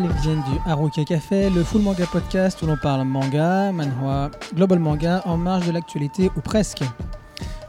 venir 0.00 0.10
Elles 0.16 0.22
viennent 0.22 0.42
du 0.42 0.58
Haruka 0.70 1.04
Café, 1.04 1.50
le 1.50 1.62
full 1.64 1.82
manga 1.82 2.06
podcast 2.06 2.60
où 2.62 2.66
l'on 2.66 2.76
parle 2.76 3.04
manga, 3.06 3.72
manhwa, 3.72 4.30
global 4.54 4.78
manga 4.78 5.22
en 5.24 5.36
marge 5.36 5.66
de 5.66 5.72
l'actualité 5.72 6.30
ou 6.36 6.40
presque. 6.40 6.82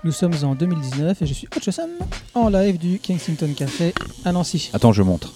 Nous 0.04 0.12
sommes 0.12 0.34
en 0.44 0.56
2019 0.56 1.22
et 1.22 1.26
je 1.26 1.34
suis 1.34 1.48
Ocho-san 1.56 1.90
en 2.34 2.50
live 2.50 2.78
du 2.78 3.00
Kensington 3.00 3.54
Café 3.56 3.94
à 4.26 4.32
Nancy. 4.32 4.70
Attends, 4.74 4.94
je 4.94 5.04
montre. 5.04 5.32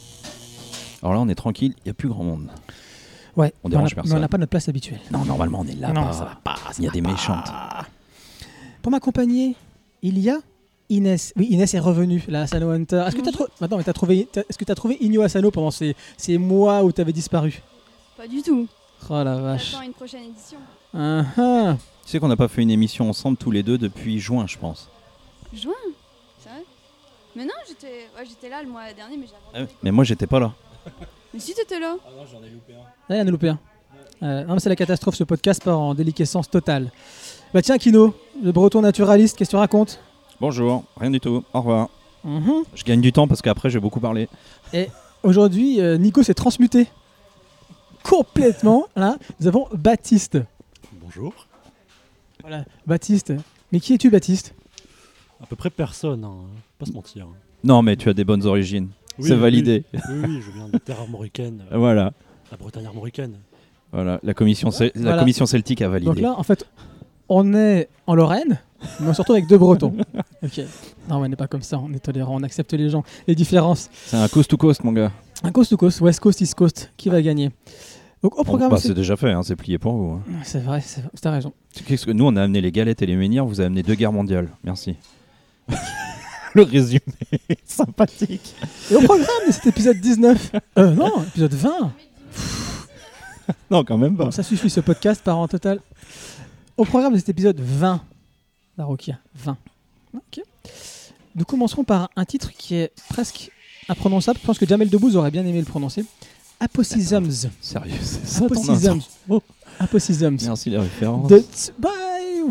Alors 1.03 1.13
là, 1.13 1.19
on 1.19 1.29
est 1.29 1.35
tranquille, 1.35 1.73
il 1.77 1.83
n'y 1.85 1.91
a 1.91 1.93
plus 1.93 2.09
grand 2.09 2.23
monde. 2.23 2.49
Ouais, 3.35 3.53
On 3.63 3.69
dérange 3.69 3.91
a- 3.91 3.95
personne. 3.95 4.13
mais 4.13 4.17
on 4.17 4.21
n'a 4.21 4.27
pas 4.27 4.37
notre 4.37 4.49
place 4.49 4.69
habituelle. 4.69 5.01
Non, 5.11 5.25
normalement, 5.25 5.59
on 5.61 5.67
est 5.67 5.75
là. 5.79 5.91
Non, 5.91 6.11
ça 6.13 6.23
va 6.25 6.37
pas. 6.43 6.55
Il 6.79 6.85
y 6.85 6.87
a 6.87 6.91
des 6.91 7.01
méchantes. 7.01 7.51
Pour 8.81 8.91
m'accompagner, 8.91 9.55
il 10.01 10.17
y 10.19 10.29
a 10.29 10.37
Inès. 10.89 11.33
Oui, 11.35 11.47
Inès 11.49 11.73
est 11.73 11.79
revenue, 11.79 12.23
la 12.27 12.41
Asano 12.41 12.69
Hunter. 12.69 13.03
Est-ce 13.07 13.15
que 13.15 13.21
tu 13.21 13.29
as. 13.29 13.65
Attends, 13.65 13.77
mais 13.77 13.83
t'as 13.83 13.93
trouvé... 13.93 14.27
Est-ce 14.35 14.57
que 14.57 14.71
as 14.71 14.75
trouvé 14.75 14.97
Inyo 15.01 15.21
Asano 15.21 15.51
pendant 15.51 15.71
ces, 15.71 15.95
ces 16.17 16.37
mois 16.37 16.83
où 16.83 16.91
tu 16.91 17.01
avais 17.01 17.13
disparu? 17.13 17.61
Pas 18.17 18.27
du 18.27 18.41
tout. 18.41 18.67
Oh 19.09 19.23
la 19.23 19.35
vache. 19.37 19.75
Une 19.85 19.93
prochaine 19.93 20.23
édition. 20.23 20.57
Ah, 20.93 21.23
ah. 21.37 21.77
Tu 22.05 22.11
sais 22.11 22.19
qu'on 22.19 22.27
n'a 22.27 22.37
pas 22.37 22.47
fait 22.47 22.61
une 22.61 22.71
émission 22.71 23.09
ensemble 23.09 23.37
tous 23.37 23.51
les 23.51 23.63
deux 23.63 23.77
depuis 23.77 24.19
juin, 24.19 24.45
je 24.47 24.57
pense. 24.57 24.89
Juin? 25.53 25.73
C'est 26.39 26.49
vrai? 26.49 26.63
Mais 27.35 27.43
non, 27.45 27.53
j'étais 27.67 28.07
ouais, 28.17 28.25
j'étais 28.27 28.49
là 28.49 28.63
le 28.63 28.69
mois 28.69 28.93
dernier, 28.95 29.17
mais 29.17 29.25
j'ai 29.27 29.35
abandonné. 29.35 29.77
Mais 29.83 29.91
moi, 29.91 30.03
j'étais 30.03 30.27
pas 30.27 30.39
là. 30.39 30.53
Mais 31.33 31.39
si 31.39 31.53
t'étais 31.53 31.79
là 31.79 31.95
Ah, 32.05 32.09
il 33.09 33.17
y 33.17 33.21
en 33.21 33.27
a 33.27 33.31
loupé 33.31 33.49
un. 33.49 33.59
Euh, 34.23 34.43
non, 34.45 34.53
mais 34.53 34.59
c'est 34.59 34.69
la 34.69 34.75
catastrophe, 34.75 35.15
ce 35.15 35.23
podcast 35.25 35.63
part 35.63 35.79
en 35.79 35.93
déliquescence 35.93 36.49
totale. 36.49 36.91
Bah 37.53 37.61
tiens, 37.61 37.77
Kino, 37.77 38.15
le 38.41 38.51
breton 38.51 38.81
naturaliste, 38.81 39.37
qu'est-ce 39.37 39.49
que 39.49 39.55
tu 39.55 39.59
racontes? 39.59 39.99
Bonjour, 40.41 40.83
rien 40.99 41.11
du 41.11 41.19
tout. 41.19 41.43
Au 41.53 41.59
revoir. 41.59 41.89
Mhm. 42.23 42.63
Je 42.73 42.83
gagne 42.83 43.01
du 43.01 43.11
temps 43.13 43.27
parce 43.27 43.41
qu'après, 43.41 43.69
j'ai 43.69 43.79
beaucoup 43.79 43.99
parlé. 43.99 44.27
Aujourd'hui, 45.23 45.79
euh, 45.81 45.97
Nico 45.97 46.23
s'est 46.23 46.33
transmuté. 46.33 46.87
Complètement, 48.03 48.85
là. 48.95 49.17
Nous 49.39 49.47
avons 49.47 49.67
Baptiste. 49.73 50.37
Bonjour. 51.01 51.33
Voilà, 52.41 52.65
Baptiste. 52.85 53.33
Mais 53.71 53.79
qui 53.79 53.93
es-tu, 53.93 54.09
Baptiste? 54.09 54.53
À 55.41 55.45
peu 55.47 55.55
près 55.55 55.69
personne, 55.69 56.23
hein. 56.23 56.35
pas 56.79 56.85
se 56.85 56.91
mentir. 56.91 57.27
Non, 57.63 57.81
mais 57.81 57.95
tu 57.95 58.09
as 58.09 58.13
des 58.13 58.23
bonnes 58.23 58.45
origines. 58.45 58.89
Oui, 59.17 59.27
C'est 59.27 59.35
validé. 59.35 59.83
Oui, 59.93 59.99
oui, 60.27 60.41
je 60.45 60.51
viens 60.51 60.67
de 60.67 60.77
terre 60.77 60.99
armoricaine, 60.99 61.63
euh, 61.71 61.77
Voilà. 61.77 62.13
la 62.51 62.57
Bretagne 62.57 62.85
armoricaine. 62.85 63.37
Voilà, 63.91 64.19
la 64.23 64.33
commission, 64.33 64.71
cel- 64.71 64.91
la 64.95 65.01
Voilà. 65.01 65.19
commission 65.19 65.45
celtique 65.45 65.81
a 65.81 65.87
validé. 65.89 66.05
Donc 66.11 66.19
là, 66.19 66.33
en 66.37 66.43
fait, 66.43 66.67
on 67.29 67.53
est 67.53 67.89
en 68.07 68.15
Lorraine, 68.15 68.59
mais 68.99 69.07
on 69.09 69.13
se 69.13 69.21
retrouve 69.21 69.35
avec 69.37 69.47
deux 69.47 69.57
bretons. 69.57 69.93
ok. 70.43 70.61
Non, 71.09 71.17
on 71.17 71.27
n'est 71.27 71.35
pas 71.35 71.47
comme 71.47 71.61
ça, 71.61 71.79
on 71.79 71.91
est 71.93 71.99
tolérant, 71.99 72.35
on 72.39 72.43
accepte 72.43 72.73
les 72.73 72.89
gens, 72.89 73.03
les 73.27 73.35
différences. 73.35 73.89
C'est 74.05 74.17
un 74.17 74.27
coast 74.27 74.49
to 74.49 74.57
coast, 74.57 74.83
mon 74.83 74.91
gars. 74.91 75.11
Un 75.43 75.51
coast 75.51 75.69
to 75.71 75.77
coast, 75.77 76.01
West 76.01 76.19
Coast, 76.19 76.41
East 76.41 76.55
Coast, 76.55 76.91
qui 76.97 77.09
va 77.09 77.21
gagner 77.21 77.51
Donc 78.23 78.37
au 78.39 78.43
programme, 78.43 78.71
bah, 78.71 78.77
c'est- 78.77 78.87
c'est 78.89 78.93
déjà 78.93 79.15
fait, 79.15 79.31
hein, 79.31 79.41
c'est 79.43 79.55
plié 79.55 79.77
pour 79.77 79.93
vous. 79.93 80.11
hein. 80.13 80.21
c'est 80.43 80.63
vrai, 80.63 80.81
c'est 80.81 81.03
t'as 81.21 81.31
raison. 81.31 81.53
Qu'est-ce 81.85 82.05
que 82.05 82.11
nous, 82.11 82.25
on 82.25 82.35
a 82.35 82.43
amené 82.43 82.61
les 82.61 82.71
galettes 82.71 83.01
et 83.01 83.05
les 83.05 83.15
menhirs, 83.15 83.45
vous 83.45 83.59
avez 83.59 83.67
amené 83.67 83.83
deux 83.83 83.95
guerres 83.95 84.13
mondiales. 84.13 84.49
Merci. 84.63 84.95
Le 86.53 86.63
résumé 86.63 87.01
sympathique. 87.65 88.55
Et 88.89 88.95
au 88.95 89.01
programme 89.01 89.27
de 89.47 89.51
cet 89.51 89.67
épisode 89.67 89.99
19, 89.99 90.51
euh, 90.77 90.91
non, 90.91 91.11
épisode 91.27 91.53
20, 91.53 91.91
Non, 93.69 93.83
quand 93.83 93.97
même 93.97 94.15
pas. 94.15 94.25
Bon, 94.25 94.31
ça 94.31 94.41
suffit 94.41 94.69
ce 94.69 94.79
podcast 94.79 95.21
part 95.23 95.37
en 95.37 95.47
total. 95.49 95.79
Au 96.77 96.83
programme 96.83 97.13
de 97.13 97.17
cet 97.17 97.29
épisode 97.29 97.59
20, 97.59 98.01
la 98.77 98.83
Rokia, 98.83 99.17
20. 99.35 99.57
Ok. 100.13 100.41
Nous 101.35 101.45
commencerons 101.45 101.85
par 101.85 102.09
un 102.17 102.25
titre 102.25 102.51
qui 102.51 102.75
est 102.75 102.91
presque 103.09 103.49
imprononçable. 103.87 104.39
Je 104.41 104.45
pense 104.45 104.59
que 104.59 104.65
Jamel 104.65 104.89
Debbouze 104.89 105.15
aurait 105.15 105.31
bien 105.31 105.45
aimé 105.45 105.59
le 105.59 105.65
prononcer. 105.65 106.03
Apocisms. 106.59 107.49
Sérieux, 107.61 107.93
c'est 108.01 108.27
ça 108.27 108.45
Apocisms. 108.45 109.01
Oh, 109.29 109.41
Apocisms. 109.79 110.37
Merci 110.43 110.69
la 110.69 110.81
référence. 110.81 111.29
De 111.29 111.43
bah, 111.79 111.89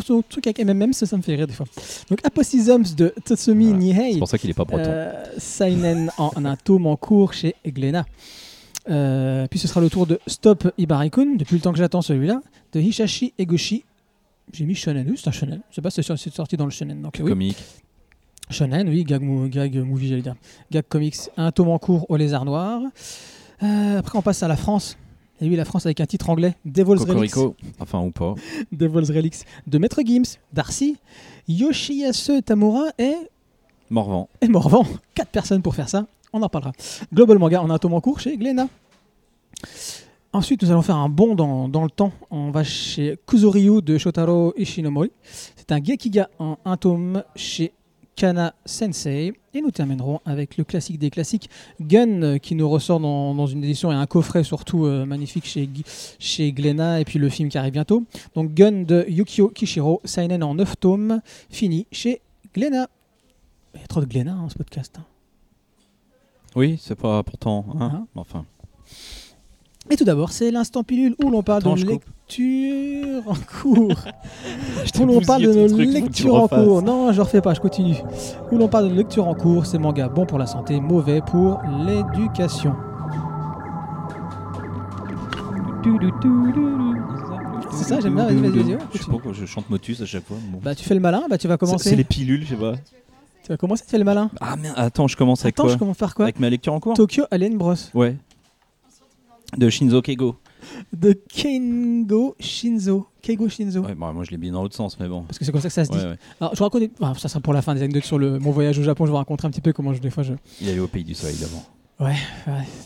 son 0.05 0.23
truc 0.23 0.47
avec 0.47 0.59
MMM, 0.59 0.95
ça, 0.95 1.05
ça 1.05 1.19
me 1.19 1.23
fait 1.23 1.35
rire 1.35 1.47
des 1.47 1.53
fois. 1.53 1.67
Donc 2.09 2.21
Apocisms 2.25 2.95
de 2.97 3.13
Tatsumi 3.25 3.67
Voilà. 3.67 3.79
Nihei. 3.79 4.13
C'est 4.15 4.19
pour 4.19 4.29
ça 4.29 4.39
qu'il 4.39 4.49
est 4.49 4.55
pas 4.55 4.65
breton. 4.65 4.85
Euh, 4.87 5.25
Seinen 5.37 6.11
en 6.17 6.45
un 6.45 6.57
tome 6.57 6.87
en 6.87 6.97
cours 6.97 7.35
chez 7.35 7.55
Glénat. 7.67 8.07
Euh, 8.89 9.47
puis 9.49 9.59
ce 9.59 9.69
sera 9.69 9.83
le 9.83 9.91
tour 9.91 10.07
de 10.07 10.19
Stop 10.27 10.71
Ibarikun, 10.79 11.37
depuis 11.37 11.57
le 11.57 11.61
temps 11.61 11.73
que 11.73 11.79
j'attends 11.79 12.03
celui-là, 12.03 12.41
de 12.73 12.81
Hishashi 12.81 13.35
Egoshi. 13.39 13.85
J'ai 14.53 14.65
mis 14.65 14.75
Shonen, 14.75 15.07
oui, 15.09 15.19
c'est 15.21 15.29
un 15.29 15.33
Shonen. 15.33 15.61
Je 15.71 15.75
sais 15.77 15.83
pas 15.83 15.91
si 15.91 16.03
c'est 16.03 16.35
sorti 16.35 16.57
dans 16.57 16.65
le 16.65 16.71
Shonen. 16.71 17.01
Donc, 17.01 17.17
oui. 17.21 17.31
Comique. 17.31 17.63
Shonen, 18.51 18.89
oui, 18.89 19.05
gag, 19.05 19.23
gag 19.51 19.77
movie, 19.79 20.09
j'allais 20.09 20.23
dire. 20.23 20.37
Gag 20.71 20.85
comics, 20.89 21.17
un 21.37 21.51
tome 21.51 21.71
en 21.71 21.79
cours 21.79 22.09
au 22.11 22.17
Lézard 22.17 22.45
Noir. 22.45 22.83
Euh, 23.63 23.99
après, 23.99 24.19
on 24.19 24.23
passe 24.23 24.43
à 24.43 24.49
la 24.49 24.57
France. 24.57 24.97
Et 25.41 25.49
oui, 25.49 25.57
la 25.57 25.65
France 25.65 25.87
avec 25.87 26.01
un 26.01 26.07
titre 26.07 26.31
anglais, 26.31 26.55
Devil's 26.65 27.03
Relics. 27.05 27.35
Enfin, 27.81 28.01
ou 28.01 28.11
pas. 28.11 28.35
Devil's 28.73 29.11
Relics 29.11 29.45
de 29.67 29.79
Maître 29.79 30.01
Gims, 30.05 30.39
Darcy, 30.53 30.97
Yoshiyasu 31.49 32.43
Tamura 32.43 32.91
et 32.99 33.15
Morvan. 33.91 34.29
et 34.41 34.49
Morvan. 34.49 34.87
Quatre 35.15 35.31
personnes 35.31 35.63
pour 35.63 35.75
faire 35.75 35.89
ça. 35.89 36.07
On 36.33 36.43
en 36.43 36.49
parlera. 36.49 36.73
Global 37.13 37.39
Manga, 37.39 37.63
on 37.63 37.71
a 37.71 37.75
un 37.75 37.79
tome 37.79 37.95
en 37.95 38.01
cours 38.01 38.21
chez 38.21 38.37
Glénat. 38.37 38.69
Ensuite, 40.35 40.63
nous 40.65 40.71
allons 40.73 40.83
faire 40.83 40.97
un 40.97 41.09
bond 41.09 41.37
dans, 41.37 41.69
dans 41.69 41.85
le 41.85 41.91
temps. 41.91 42.13
On 42.29 42.51
va 42.51 42.65
chez 42.65 43.17
Kuzuryu 43.25 43.81
de 43.83 43.99
Shotaro 43.99 44.53
Ishinomori. 44.57 45.13
C'est 45.23 45.71
un 45.71 45.81
Gekiga 45.83 46.29
en 46.41 46.59
un 46.65 46.77
tome 46.77 47.23
chez 47.37 47.73
Kana 48.17 48.53
Sensei. 48.67 49.33
Et 49.55 49.61
nous 49.61 49.71
terminerons 49.71 50.21
avec 50.25 50.57
le 50.57 50.65
classique 50.65 50.99
des 50.99 51.11
classiques, 51.11 51.49
Gun, 51.81 52.23
euh, 52.23 52.39
qui 52.39 52.57
nous 52.57 52.69
ressort 52.69 52.99
dans, 52.99 53.33
dans 53.33 53.47
une 53.47 53.63
édition 53.63 53.93
et 53.93 53.95
un 53.95 54.07
coffret 54.07 54.43
surtout 54.43 54.87
euh, 54.87 55.05
magnifique 55.07 55.45
chez, 55.45 55.69
chez 56.19 56.51
Glénat. 56.51 57.01
Et 57.01 57.05
puis 57.05 57.21
le 57.21 57.29
film 57.29 57.49
qui 57.49 57.57
arrive 57.57 57.73
bientôt. 57.73 58.03
Donc 58.35 58.53
Gun 58.55 58.83
de 58.83 59.05
Yukio 59.09 59.51
Kishiro, 59.51 60.01
Seinen 60.05 60.43
en 60.43 60.57
9 60.57 60.81
tomes, 60.81 61.21
fini 61.49 61.87
chez 61.93 62.21
Glénat. 62.53 62.89
Il 63.77 63.81
y 63.81 63.85
a 63.85 63.87
trop 63.87 64.01
de 64.01 64.07
Glénat 64.07 64.35
dans 64.35 64.49
ce 64.49 64.57
podcast. 64.57 64.97
hein. 64.99 65.05
Oui, 66.57 66.77
c'est 66.81 66.97
pas 66.97 67.23
pourtant. 67.23 67.65
Hein 67.79 67.91
Hein? 67.95 68.07
Enfin. 68.17 68.45
Et 69.91 69.97
tout 69.97 70.05
d'abord, 70.05 70.33
c'est 70.33 70.51
l'instant 70.51 70.83
pilule 70.83 71.15
où 71.23 71.31
l'on 71.31 71.43
parle 71.43 71.61
Attends, 71.61 71.75
de 71.77 71.85
coupe. 71.85 72.05
lecture 72.05 73.23
en 73.27 73.35
cours. 73.35 73.91
où 75.01 75.05
l'on 75.07 75.21
parle 75.21 75.43
de 75.43 75.47
bousillé 75.49 75.63
nos 75.63 75.69
ton 75.69 75.75
truc, 75.77 75.77
faut 75.77 75.77
que 75.77 75.83
tu 75.83 75.87
le 75.87 75.93
lectures 75.93 76.35
en 76.35 76.49
cours. 76.49 76.83
Non, 76.83 77.13
je 77.13 77.21
refais 77.21 77.41
pas, 77.43 77.53
je 77.55 77.61
continue. 77.61 77.97
Où 78.51 78.57
l'on 78.59 78.69
parle 78.69 78.89
de 78.89 78.95
lecture 78.95 79.29
en 79.29 79.35
cours, 79.35 79.67
c'est 79.67 79.79
manga 79.79 80.09
bon 80.09 80.25
pour 80.25 80.39
la 80.39 80.47
santé, 80.47 80.81
mauvais 80.81 81.21
pour 81.21 81.61
l'éducation. 81.85 82.75
C'est 87.73 87.85
ça, 87.85 88.01
j'aime 88.01 88.15
bien, 88.15 88.25
vas-y, 88.25 88.37
vas-y, 88.37 88.51
vas-y, 88.63 88.79
Je 88.93 88.99
sais 88.99 89.05
pas 89.05 89.11
pourquoi 89.11 89.33
je 89.33 89.45
chante 89.47 89.69
Motus 89.69 90.01
à 90.01 90.07
chaque 90.07 90.25
fois. 90.25 90.37
bon. 90.51 90.61
Bah 90.63 90.75
tu 90.75 90.85
fais 90.85 90.95
le 90.95 91.01
malin, 91.01 91.25
bah 91.29 91.37
tu 91.39 91.49
vas 91.49 91.57
commencer. 91.57 91.91
C'est 91.91 91.97
les 91.97 92.05
pilules, 92.05 92.45
je 92.45 92.51
sais 92.51 92.57
pas. 92.57 92.75
Tu 93.43 93.49
vas 93.51 93.57
commencer, 93.59 93.85
tu 93.85 93.91
fais 93.91 93.99
le 93.99 94.05
malin. 94.05 94.31
Ah 94.41 94.57
merde, 94.57 94.75
attends, 94.79 95.07
je 95.09 95.17
commence 95.17 95.43
avec 95.43 95.55
Attends, 95.55 95.65
quoi 95.65 95.73
je 95.73 95.79
commence 95.79 95.97
par 95.99 96.15
quoi 96.15 96.25
Avec 96.27 96.41
ma 96.41 96.49
lecture 96.49 96.73
en 96.73 96.81
cours 96.81 96.95
Tokyo 96.95 97.25
Alien 97.31 97.59
Bros. 97.59 97.75
Ouais. 97.93 98.17
De 99.57 99.69
Shinzo 99.71 100.03
Kego. 100.03 100.37
De 100.93 101.13
Kengo 101.29 102.35
Shinzo. 102.41 103.07
Keigo 103.23 103.49
Shinzo. 103.49 103.81
Ouais, 103.83 103.95
bah, 103.95 104.13
moi 104.13 104.25
je 104.25 104.31
l'ai 104.31 104.37
mis 104.39 104.51
dans 104.51 104.63
l'autre 104.63 104.75
sens, 104.77 104.99
mais 104.99 105.09
bon. 105.09 105.23
Parce 105.23 105.39
que 105.39 105.45
c'est 105.45 105.53
comme 105.53 105.61
ça 105.61 105.69
que 105.69 105.75
ça 105.75 105.85
se 105.85 105.91
dit. 105.91 105.99
Ouais, 105.99 106.05
ouais. 106.05 106.19
Alors, 106.41 106.55
je 106.55 106.59
vous 106.59 106.65
raconte, 106.65 106.83
enfin, 107.01 107.15
ça 107.19 107.29
sera 107.29 107.41
pour 107.41 107.53
la 107.53 107.63
fin 107.63 107.75
des 107.75 107.83
anecdotes 107.83 108.05
sur 108.05 108.19
le, 108.19 108.39
mon 108.39 108.51
voyage 108.51 108.79
au 108.79 108.83
Japon. 108.83 109.07
Je 109.07 109.11
vous 109.11 109.17
raconterai 109.17 109.49
un 109.49 109.51
petit 109.51 109.61
peu 109.61 109.73
comment 109.73 109.93
je, 109.93 110.01
des 110.01 110.11
fois 110.11 110.23
je. 110.23 110.35
Il 110.61 110.69
allait 110.69 110.79
au 110.81 110.89
pays 110.89 111.05
du 111.05 111.15
soleil 111.15 111.37
d'avant. 111.37 111.65
Ouais, 112.01 112.17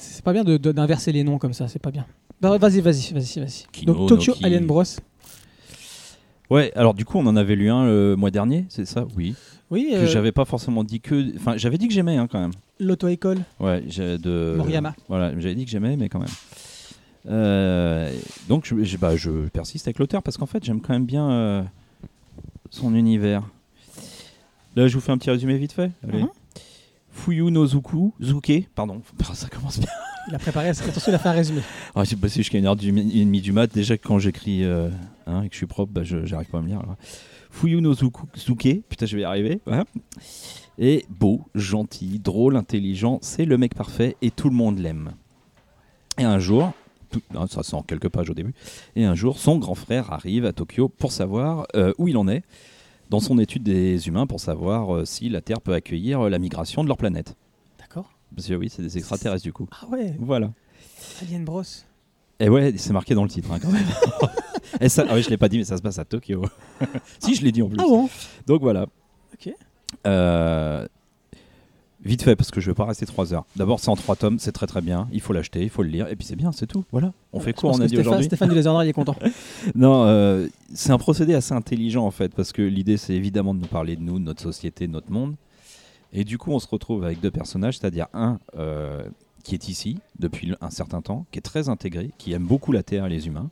c'est 0.00 0.22
pas 0.22 0.32
bien 0.32 0.44
de- 0.44 0.58
de- 0.58 0.72
d'inverser 0.72 1.12
les 1.12 1.24
noms 1.24 1.38
comme 1.38 1.54
ça, 1.54 1.66
c'est 1.66 1.78
pas 1.78 1.90
bien. 1.90 2.04
Bah, 2.40 2.56
vas-y, 2.58 2.80
vas-y, 2.80 3.12
vas-y, 3.14 3.40
vas-y. 3.40 3.84
Donc 3.84 4.08
Tokyo. 4.08 4.34
Alien 4.42 4.66
Bros. 4.66 4.82
Ouais, 6.50 6.72
alors 6.74 6.94
du 6.94 7.04
coup, 7.04 7.18
on 7.18 7.26
en 7.26 7.36
avait 7.36 7.56
lu 7.56 7.70
un 7.70 7.84
le 7.86 8.16
mois 8.16 8.30
dernier, 8.30 8.64
c'est 8.68 8.86
ça? 8.86 9.06
Oui. 9.16 9.34
Oui, 9.70 9.88
Que 9.90 9.96
euh, 9.96 10.06
j'avais 10.06 10.32
pas 10.32 10.46
forcément 10.46 10.82
dit 10.82 11.00
que. 11.00 11.36
Enfin, 11.36 11.56
j'avais 11.58 11.76
dit 11.76 11.88
que 11.88 11.92
j'aimais 11.94 12.16
hein, 12.16 12.26
quand 12.30 12.40
même. 12.40 12.52
l'auto-école. 12.80 13.38
Ouais, 13.60 13.84
j'ai 13.86 14.16
de. 14.16 14.54
Moriyama. 14.56 14.94
Voilà, 15.08 15.30
j'avais 15.38 15.54
dit 15.54 15.64
que 15.66 15.70
j'aimais, 15.70 15.96
mais 15.96 16.08
quand 16.08 16.20
même. 16.20 16.28
Euh, 17.28 18.10
donc, 18.48 18.64
je, 18.64 18.82
je- 18.84 18.96
bah, 18.96 19.14
je 19.16 19.48
persiste 19.48 19.86
avec 19.88 19.98
l'auteur 19.98 20.22
parce 20.22 20.38
qu'en 20.38 20.46
fait, 20.46 20.64
j'aime 20.64 20.80
quand 20.80 20.94
même 20.94 21.04
bien 21.04 21.30
euh, 21.30 21.62
son 22.70 22.94
univers. 22.94 23.42
Là, 24.76 24.86
je 24.88 24.94
vous 24.94 25.00
fais 25.00 25.12
un 25.12 25.18
petit 25.18 25.30
résumé 25.30 25.58
vite 25.58 25.72
fait. 25.72 25.90
Allez. 26.08 26.22
Mhm. 26.22 26.28
Fuyu 27.10 27.50
no 27.50 27.66
Zuku, 27.66 28.14
Zuke, 28.22 28.68
pardon, 28.74 29.02
ça 29.34 29.48
commence 29.48 29.80
bien. 29.80 29.88
Il 30.28 30.34
a 30.34 30.38
préparé, 30.38 30.68
attention, 30.68 31.10
il 31.10 31.14
a 31.14 31.18
fait 31.18 31.28
un 31.28 31.32
résumé. 31.32 31.62
Ah, 31.94 32.04
j'ai 32.04 32.16
passé 32.16 32.36
jusqu'à 32.36 32.58
une 32.58 32.66
heure 32.66 32.76
du, 32.76 32.88
et 32.88 33.24
demie 33.24 33.40
du 33.40 33.52
mat. 33.52 33.72
Déjà, 33.72 33.96
quand 33.96 34.18
j'écris 34.18 34.62
euh, 34.62 34.90
hein, 35.26 35.42
et 35.42 35.48
que 35.48 35.54
je 35.54 35.58
suis 35.58 35.66
propre, 35.66 35.92
bah, 35.92 36.02
j'arrive 36.04 36.48
pas 36.48 36.58
à 36.58 36.60
me 36.60 36.68
lire. 36.68 36.80
alors. 36.80 36.96
Fuyu 37.50 37.80
putain, 37.80 39.06
je 39.06 39.16
vais 39.16 39.22
y 39.22 39.24
arriver. 39.24 39.60
voilà. 39.64 39.84
Et 40.78 41.06
beau, 41.08 41.46
gentil, 41.54 42.18
drôle, 42.18 42.56
intelligent, 42.56 43.18
c'est 43.22 43.46
le 43.46 43.56
mec 43.56 43.74
parfait 43.74 44.16
et 44.22 44.30
tout 44.30 44.50
le 44.50 44.54
monde 44.54 44.78
l'aime. 44.78 45.12
Et 46.18 46.24
un 46.24 46.38
jour, 46.38 46.72
hein, 47.34 47.46
ça 47.48 47.62
sent 47.62 47.78
quelques 47.86 48.08
pages 48.08 48.30
au 48.30 48.34
début, 48.34 48.54
et 48.94 49.04
un 49.04 49.14
jour, 49.14 49.38
son 49.38 49.58
grand 49.58 49.74
frère 49.74 50.12
arrive 50.12 50.44
à 50.44 50.52
Tokyo 50.52 50.88
pour 50.88 51.10
savoir 51.10 51.66
euh, 51.74 51.92
où 51.98 52.06
il 52.06 52.16
en 52.16 52.28
est 52.28 52.42
dans 53.10 53.20
son 53.20 53.38
étude 53.38 53.62
des 53.62 54.06
humains, 54.06 54.26
pour 54.26 54.40
savoir 54.40 54.94
euh, 54.94 55.04
si 55.04 55.28
la 55.28 55.40
Terre 55.40 55.60
peut 55.60 55.72
accueillir 55.72 56.28
la 56.28 56.38
migration 56.38 56.84
de 56.84 56.88
leur 56.88 56.98
planète. 56.98 57.34
Parce 58.34 58.46
que 58.46 58.54
oui, 58.54 58.68
c'est 58.70 58.82
des 58.82 58.98
extraterrestres 58.98 59.44
du 59.44 59.52
coup. 59.52 59.68
Ah 59.72 59.86
ouais, 59.88 60.14
Voilà. 60.18 60.50
Alien 61.22 61.44
Bros. 61.44 61.62
Et 62.40 62.48
ouais, 62.48 62.72
c'est 62.76 62.92
marqué 62.92 63.14
dans 63.14 63.24
le 63.24 63.28
titre 63.28 63.50
hein, 63.52 63.58
quand 63.60 63.70
même. 63.70 63.86
Et 64.80 64.88
ça, 64.88 65.04
ah 65.08 65.14
oui, 65.14 65.22
je 65.22 65.30
l'ai 65.30 65.36
pas 65.36 65.48
dit, 65.48 65.58
mais 65.58 65.64
ça 65.64 65.76
se 65.76 65.82
passe 65.82 65.98
à 65.98 66.04
Tokyo. 66.04 66.44
si, 67.18 67.34
je 67.34 67.42
l'ai 67.42 67.52
dit 67.52 67.62
en 67.62 67.68
plus. 67.68 67.78
Ah 67.80 67.84
bon? 67.88 68.08
Donc 68.46 68.60
voilà. 68.60 68.86
Ok. 69.32 69.52
Euh, 70.06 70.86
Vite 72.04 72.22
fait, 72.22 72.36
parce 72.36 72.52
que 72.52 72.60
je 72.60 72.70
vais 72.70 72.74
pas 72.74 72.84
rester 72.84 73.06
trois 73.06 73.34
heures. 73.34 73.44
D'abord, 73.56 73.80
c'est 73.80 73.88
en 73.88 73.96
trois 73.96 74.14
tomes, 74.14 74.38
c'est 74.38 74.52
très 74.52 74.68
très 74.68 74.80
bien. 74.80 75.08
Il 75.12 75.20
faut 75.20 75.32
l'acheter, 75.32 75.62
il 75.62 75.68
faut 75.68 75.82
le 75.82 75.88
lire, 75.88 76.06
et 76.08 76.14
puis 76.14 76.24
c'est 76.24 76.36
bien, 76.36 76.52
c'est 76.52 76.66
tout. 76.66 76.84
Voilà. 76.92 77.12
On 77.32 77.40
fait 77.40 77.52
quoi 77.52 77.72
On 77.72 77.80
a 77.80 77.86
dit 77.86 77.98
aujourd'hui? 77.98 78.26
Stéphane 78.26 78.48
du 78.48 78.54
Lézardeur, 78.54 78.84
il 78.84 78.88
est 78.88 78.92
content. 78.92 79.16
Non, 79.74 80.04
euh, 80.04 80.46
c'est 80.72 80.92
un 80.92 80.98
procédé 80.98 81.34
assez 81.34 81.52
intelligent 81.52 82.06
en 82.06 82.10
fait, 82.10 82.32
parce 82.34 82.52
que 82.52 82.62
l'idée 82.62 82.96
c'est 82.96 83.14
évidemment 83.14 83.52
de 83.52 83.60
nous 83.60 83.66
parler 83.66 83.96
de 83.96 84.02
nous, 84.02 84.18
de 84.18 84.24
notre 84.24 84.42
société, 84.42 84.86
de 84.86 84.92
notre 84.92 85.10
monde. 85.10 85.34
Et 86.12 86.24
du 86.24 86.38
coup, 86.38 86.52
on 86.52 86.58
se 86.58 86.66
retrouve 86.66 87.04
avec 87.04 87.20
deux 87.20 87.30
personnages, 87.30 87.78
c'est-à-dire 87.78 88.06
un 88.14 88.38
euh, 88.56 89.04
qui 89.44 89.54
est 89.54 89.68
ici 89.68 89.98
depuis 90.18 90.54
un 90.60 90.70
certain 90.70 91.02
temps, 91.02 91.26
qui 91.30 91.38
est 91.38 91.42
très 91.42 91.68
intégré, 91.68 92.10
qui 92.18 92.32
aime 92.32 92.46
beaucoup 92.46 92.72
la 92.72 92.82
Terre 92.82 93.06
et 93.06 93.10
les 93.10 93.26
humains, 93.26 93.50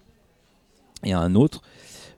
et 1.05 1.13
un 1.13 1.35
autre 1.35 1.61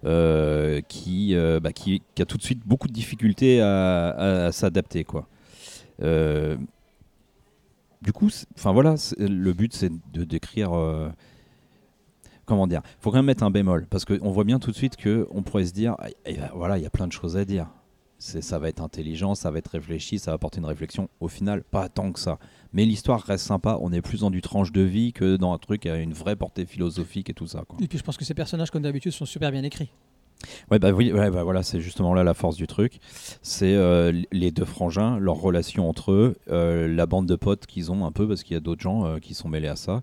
euh, 0.05 0.81
qui, 0.88 1.35
euh, 1.35 1.58
bah, 1.58 1.73
qui, 1.73 2.02
qui 2.14 2.23
a 2.23 2.25
tout 2.25 2.37
de 2.37 2.43
suite 2.43 2.62
beaucoup 2.64 2.87
de 2.87 2.93
difficultés 2.93 3.61
à, 3.61 4.50
s'adapter. 4.52 5.05
du 6.00 6.56
coup, 8.12 8.31
enfin 8.56 8.73
voilà, 8.73 8.94
le 9.19 9.52
but 9.52 9.75
c'est 9.75 9.90
de 10.12 10.23
décrire. 10.25 10.70
comment 12.44 12.69
dire 12.69 12.82
faut 13.00 13.11
quand 13.11 13.19
même 13.19 13.26
mettre 13.26 13.43
un 13.43 13.50
bémol 13.50 13.87
parce 13.90 14.06
qu'on 14.06 14.31
voit 14.31 14.44
bien 14.44 14.58
tout 14.58 14.70
de 14.70 14.76
suite 14.76 14.96
que 14.96 15.29
on 15.32 15.43
pourrait 15.43 15.67
se 15.67 15.75
dire 15.75 15.96
ah, 15.99 16.06
eh 16.25 16.35
ben, 16.35 16.50
voilà 16.55 16.79
il 16.79 16.82
y 16.82 16.87
a 16.87 16.90
plein 16.90 17.06
de 17.06 17.12
choses 17.12 17.37
à 17.37 17.44
dire 17.44 17.67
ça 18.19 18.59
va 18.59 18.69
être 18.69 18.82
intelligent 18.82 19.35
ça 19.35 19.50
va 19.50 19.59
être 19.59 19.69
réfléchi 19.69 20.19
ça 20.19 20.32
va 20.32 20.35
apporter 20.37 20.59
une 20.59 20.67
réflexion 20.67 21.09
au 21.20 21.29
final 21.29 21.62
pas 21.62 21.88
tant 21.88 22.12
que 22.12 22.19
ça 22.19 22.38
mais 22.73 22.85
l'histoire 22.85 23.23
reste 23.23 23.47
sympa 23.47 23.79
on 23.81 23.93
est 23.93 24.03
plus 24.03 24.20
dans 24.20 24.31
du 24.31 24.43
tranche 24.43 24.73
de 24.73 24.82
vie 24.82 25.12
que 25.12 25.37
dans 25.37 25.53
un 25.53 25.59
truc 25.59 25.87
à 25.87 25.97
une 25.97 26.12
vraie 26.12 26.37
portée 26.37 26.67
philosophique 26.67 27.31
et 27.31 27.35
tout 27.35 27.47
ça 27.47 27.65
quoi. 27.67 27.79
Et 27.81 27.88
puis 27.88 27.99
je 27.99 28.03
pense 28.03 28.17
que 28.17 28.25
ces 28.25 28.35
personnages, 28.35 28.70
comme 28.70 28.82
d'habitude, 28.82 29.12
sont 29.12 29.26
super 29.26 29.50
bien 29.50 29.62
écrits. 29.62 29.91
Ouais, 30.70 30.79
bah 30.79 30.93
oui, 30.93 31.12
ouais, 31.12 31.31
bah 31.31 31.43
voilà, 31.43 31.65
c'est 31.65 31.81
justement 31.81 32.15
là 32.15 32.23
la 32.23 32.35
force 32.35 32.56
du 32.56 32.69
truc. 32.69 33.00
C'est 33.43 33.75
euh, 33.75 34.23
les 34.31 34.53
deux 34.53 34.64
frangins, 34.64 35.19
leur 35.19 35.35
relation 35.37 35.88
entre 35.88 36.12
eux, 36.12 36.37
euh, 36.49 36.87
la 36.87 37.06
bande 37.06 37.26
de 37.26 37.35
potes 37.35 37.67
qu'ils 37.67 37.91
ont 37.91 38.06
un 38.06 38.12
peu, 38.12 38.29
parce 38.29 38.44
qu'il 38.44 38.55
y 38.55 38.56
a 38.56 38.61
d'autres 38.61 38.82
gens 38.82 39.05
euh, 39.05 39.19
qui 39.19 39.35
sont 39.35 39.49
mêlés 39.49 39.69
à 39.69 39.75
ça, 39.76 40.03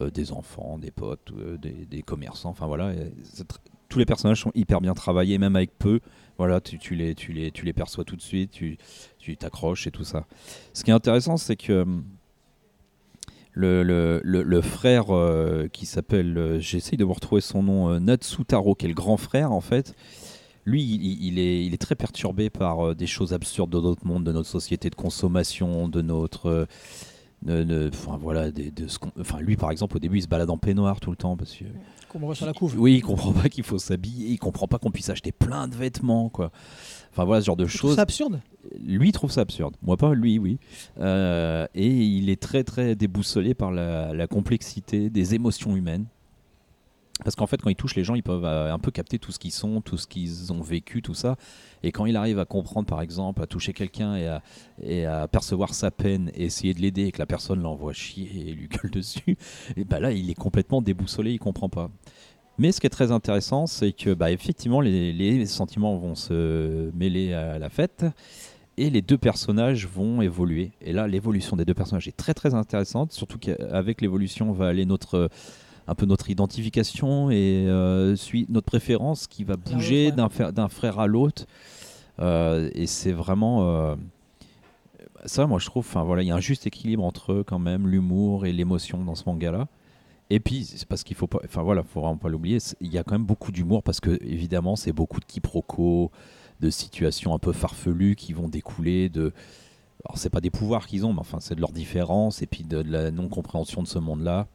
euh, 0.00 0.10
des 0.10 0.32
enfants, 0.32 0.78
des 0.78 0.90
potes, 0.90 1.30
euh, 1.38 1.56
des, 1.58 1.86
des 1.88 2.02
commerçants, 2.02 2.50
enfin 2.50 2.66
voilà. 2.66 2.92
tous 3.88 4.00
les 4.00 4.06
personnages 4.06 4.40
sont 4.40 4.52
hyper 4.54 4.80
bien 4.80 4.94
travaillés, 4.94 5.38
même 5.38 5.54
avec 5.54 5.78
peu. 5.78 6.00
Voilà, 6.38 6.60
tu, 6.60 6.94
les, 6.94 7.14
tu, 7.16 7.32
les, 7.32 7.50
tu 7.50 7.64
les 7.64 7.72
perçois 7.72 8.04
tout 8.04 8.16
de 8.16 8.22
suite, 8.22 8.52
tu 8.52 9.36
t'accroches 9.36 9.86
et 9.86 9.90
tout 9.90 10.04
ça. 10.04 10.24
Ce 10.72 10.84
qui 10.84 10.90
est 10.90 10.94
intéressant, 10.94 11.36
c'est 11.36 11.56
que 11.56 11.82
hum, 11.82 12.04
le, 13.52 13.82
le, 13.82 14.20
le, 14.22 14.60
frère 14.60 15.06
euh, 15.14 15.66
qui 15.72 15.84
s'appelle, 15.84 16.38
euh, 16.38 16.60
j'essaye 16.60 16.96
de 16.96 17.04
vous 17.04 17.12
retrouver 17.12 17.40
son 17.40 17.62
nom, 17.64 17.88
euh, 17.90 17.98
Natsutaro, 17.98 18.74
qui 18.76 18.84
est 18.86 18.88
le 18.88 18.94
grand 18.94 19.16
frère 19.16 19.50
en 19.50 19.60
fait, 19.60 19.94
lui, 20.64 20.82
il, 20.84 21.38
est, 21.38 21.64
il 21.64 21.74
est 21.74 21.78
très 21.78 21.94
perturbé 21.96 22.50
par 22.50 22.88
euh, 22.88 22.94
des 22.94 23.06
choses 23.06 23.32
absurdes 23.32 23.70
de 23.70 23.80
notre 23.80 24.06
monde, 24.06 24.22
de 24.24 24.32
notre 24.32 24.48
société 24.48 24.90
de 24.90 24.94
consommation, 24.94 25.88
de 25.88 26.02
notre. 26.02 26.46
euh, 26.46 26.66
de- 27.42 27.64
de- 27.64 27.90
Enfin 27.92 28.18
voilà, 28.20 28.50
de 28.50 28.86
ce 28.88 28.98
enfin 29.18 29.40
lui 29.40 29.56
par 29.56 29.70
exemple 29.70 29.96
au 29.96 30.00
début 30.00 30.18
il 30.18 30.22
se 30.22 30.28
balade 30.28 30.50
en 30.50 30.58
peignoir 30.58 30.98
tout 31.00 31.10
le 31.10 31.16
temps 31.16 31.36
parce 31.36 31.54
Voit 32.14 32.34
sur 32.34 32.46
la 32.46 32.52
couve. 32.52 32.74
oui 32.78 32.96
il 32.96 33.02
comprend 33.02 33.32
pas 33.32 33.48
qu'il 33.48 33.64
faut 33.64 33.78
s'habiller, 33.78 34.28
il 34.28 34.38
comprend 34.38 34.66
pas 34.66 34.78
qu'on 34.78 34.90
puisse 34.90 35.08
acheter 35.10 35.32
plein 35.32 35.68
de 35.68 35.74
vêtements 35.74 36.28
quoi. 36.28 36.50
Enfin 37.12 37.24
voilà 37.24 37.40
ce 37.40 37.46
genre 37.46 37.56
de 37.56 37.66
choses 37.66 37.96
ça 37.96 38.02
absurde? 38.02 38.40
lui 38.80 39.08
il 39.08 39.12
trouve 39.12 39.30
ça 39.30 39.42
absurde. 39.42 39.74
Moi 39.82 39.96
pas, 39.96 40.14
lui 40.14 40.38
oui. 40.38 40.58
Euh, 41.00 41.66
et 41.74 41.88
il 41.88 42.28
est 42.30 42.40
très 42.40 42.64
très 42.64 42.94
déboussolé 42.94 43.54
par 43.54 43.70
la, 43.70 44.12
la 44.14 44.26
complexité 44.26 45.10
des 45.10 45.34
émotions 45.34 45.76
humaines. 45.76 46.06
Parce 47.24 47.34
qu'en 47.34 47.46
fait, 47.46 47.60
quand 47.60 47.70
il 47.70 47.76
touche 47.76 47.96
les 47.96 48.04
gens, 48.04 48.14
ils 48.14 48.22
peuvent 48.22 48.44
euh, 48.44 48.72
un 48.72 48.78
peu 48.78 48.90
capter 48.90 49.18
tout 49.18 49.32
ce 49.32 49.38
qu'ils 49.38 49.52
sont, 49.52 49.80
tout 49.80 49.96
ce 49.96 50.06
qu'ils 50.06 50.52
ont 50.52 50.60
vécu, 50.60 51.02
tout 51.02 51.14
ça. 51.14 51.36
Et 51.82 51.90
quand 51.90 52.06
il 52.06 52.16
arrive 52.16 52.38
à 52.38 52.44
comprendre, 52.44 52.86
par 52.86 53.02
exemple, 53.02 53.42
à 53.42 53.46
toucher 53.46 53.72
quelqu'un 53.72 54.40
et 54.82 55.04
à, 55.04 55.28
percevoir 55.28 55.74
sa 55.74 55.90
peine 55.90 56.30
et 56.34 56.44
essayer 56.44 56.74
de 56.74 56.80
l'aider 56.80 57.06
et 57.06 57.12
que 57.12 57.18
la 57.18 57.26
personne 57.26 57.60
l'envoie 57.60 57.92
chier 57.92 58.30
et 58.48 58.52
lui 58.52 58.68
gueule 58.82 58.90
dessus, 58.90 59.36
bah 59.88 60.00
là, 60.00 60.12
il 60.12 60.30
est 60.30 60.34
complètement 60.34 60.80
déboussolé, 60.80 61.32
il 61.32 61.38
comprend 61.38 61.68
pas. 61.68 61.90
Mais 62.56 62.72
ce 62.72 62.80
qui 62.80 62.86
est 62.86 62.90
très 62.90 63.12
intéressant, 63.12 63.66
c'est 63.66 63.92
que 63.92 64.14
bah, 64.14 64.32
effectivement, 64.32 64.80
les, 64.80 65.12
les 65.12 65.46
sentiments 65.46 65.96
vont 65.96 66.14
se 66.14 66.90
mêler 66.92 67.32
à 67.32 67.58
la 67.58 67.68
fête 67.68 68.04
et 68.78 68.90
les 68.90 69.02
deux 69.02 69.18
personnages 69.18 69.86
vont 69.86 70.22
évoluer. 70.22 70.70
Et 70.80 70.92
là, 70.92 71.08
l'évolution 71.08 71.56
des 71.56 71.64
deux 71.64 71.74
personnages 71.74 72.08
est 72.08 72.16
très 72.16 72.34
très 72.34 72.54
intéressante, 72.54 73.12
surtout 73.12 73.38
qu'avec 73.38 74.00
l'évolution 74.00 74.52
va 74.52 74.68
aller 74.68 74.86
notre 74.86 75.28
un 75.88 75.94
peu 75.94 76.06
notre 76.06 76.30
identification 76.30 77.30
et 77.30 77.64
euh, 77.66 78.14
notre 78.50 78.66
préférence 78.66 79.26
qui 79.26 79.42
va 79.42 79.54
l'autre, 79.54 79.72
bouger 79.72 80.12
ouais. 80.12 80.52
d'un 80.52 80.68
frère 80.68 81.00
à 81.00 81.06
l'autre. 81.06 81.46
Euh, 82.20 82.68
et 82.74 82.86
c'est 82.86 83.12
vraiment 83.12 83.62
euh, 83.62 83.96
ça, 85.24 85.46
moi 85.46 85.58
je 85.58 85.66
trouve. 85.66 85.86
Enfin 85.86 86.04
voilà, 86.04 86.22
il 86.22 86.26
y 86.26 86.30
a 86.30 86.34
un 86.34 86.40
juste 86.40 86.66
équilibre 86.66 87.04
entre 87.04 87.32
eux 87.32 87.44
quand 87.44 87.58
même, 87.58 87.88
l'humour 87.88 88.44
et 88.44 88.52
l'émotion 88.52 89.02
dans 89.02 89.14
ce 89.14 89.24
manga-là. 89.26 89.66
Et 90.30 90.40
puis 90.40 90.64
c'est 90.64 90.86
parce 90.86 91.04
qu'il 91.04 91.16
faut 91.16 91.26
pas, 91.26 91.40
enfin 91.42 91.62
voilà, 91.62 91.82
faut 91.82 92.02
vraiment 92.02 92.18
pas 92.18 92.28
l'oublier. 92.28 92.58
Il 92.82 92.92
y 92.92 92.98
a 92.98 93.02
quand 93.02 93.14
même 93.14 93.24
beaucoup 93.24 93.50
d'humour 93.50 93.82
parce 93.82 94.00
que 94.00 94.22
évidemment 94.22 94.76
c'est 94.76 94.92
beaucoup 94.92 95.20
de 95.20 95.24
quiproquos, 95.24 96.10
de 96.60 96.68
situations 96.68 97.32
un 97.34 97.38
peu 97.38 97.52
farfelues 97.52 98.14
qui 98.14 98.34
vont 98.34 98.48
découler 98.48 99.08
de. 99.08 99.32
Alors 100.04 100.18
c'est 100.18 100.30
pas 100.30 100.42
des 100.42 100.50
pouvoirs 100.50 100.86
qu'ils 100.86 101.06
ont, 101.06 101.14
mais 101.14 101.20
enfin 101.20 101.38
c'est 101.40 101.54
de 101.54 101.60
leur 101.60 101.72
différence 101.72 102.42
et 102.42 102.46
puis 102.46 102.62
de, 102.62 102.82
de 102.82 102.92
la 102.92 103.10
non 103.10 103.28
compréhension 103.28 103.82
de 103.82 103.88
ce 103.88 103.98
monde-là. 103.98 104.48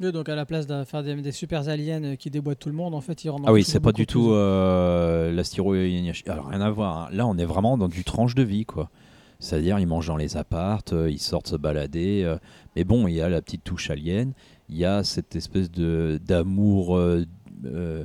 Oui, 0.00 0.10
donc 0.12 0.28
à 0.28 0.34
la 0.34 0.44
place 0.44 0.66
de 0.66 0.82
faire 0.84 1.02
des, 1.02 1.14
des 1.14 1.32
super 1.32 1.68
aliens 1.68 2.02
euh, 2.02 2.16
qui 2.16 2.28
déboîtent 2.30 2.58
tout 2.58 2.68
le 2.68 2.74
monde, 2.74 2.94
en 2.94 3.00
fait, 3.00 3.24
ils 3.24 3.30
rendent 3.30 3.44
Ah 3.46 3.52
oui, 3.52 3.62
c'est 3.64 3.78
pas 3.80 3.92
du 3.92 4.06
tout 4.06 4.32
euh, 4.32 5.32
Yeniashi. 5.32 6.24
Alors 6.28 6.46
rien 6.48 6.60
à 6.60 6.70
voir. 6.70 6.98
hein. 6.98 7.08
Là, 7.12 7.26
on 7.26 7.36
est 7.38 7.44
vraiment 7.44 7.78
dans 7.78 7.88
du 7.88 8.02
tranche 8.04 8.34
de 8.34 8.42
vie, 8.42 8.64
quoi. 8.64 8.90
C'est-à-dire, 9.38 9.78
ils 9.78 9.86
mangent 9.86 10.06
dans 10.08 10.16
les 10.16 10.36
appartes, 10.36 10.92
euh, 10.92 11.10
ils 11.10 11.18
sortent 11.20 11.48
se 11.48 11.56
balader. 11.56 12.22
euh, 12.24 12.38
mais 12.76 12.84
bon, 12.84 13.06
il 13.06 13.14
y 13.14 13.20
a 13.20 13.28
la 13.28 13.40
petite 13.42 13.62
touche 13.62 13.90
alien. 13.90 14.32
Il 14.68 14.76
y 14.76 14.84
a 14.84 15.04
cette 15.04 15.36
espèce 15.36 15.70
de 15.70 16.18
d'amour, 16.24 16.96
euh, 16.96 17.24
de- 17.62 18.04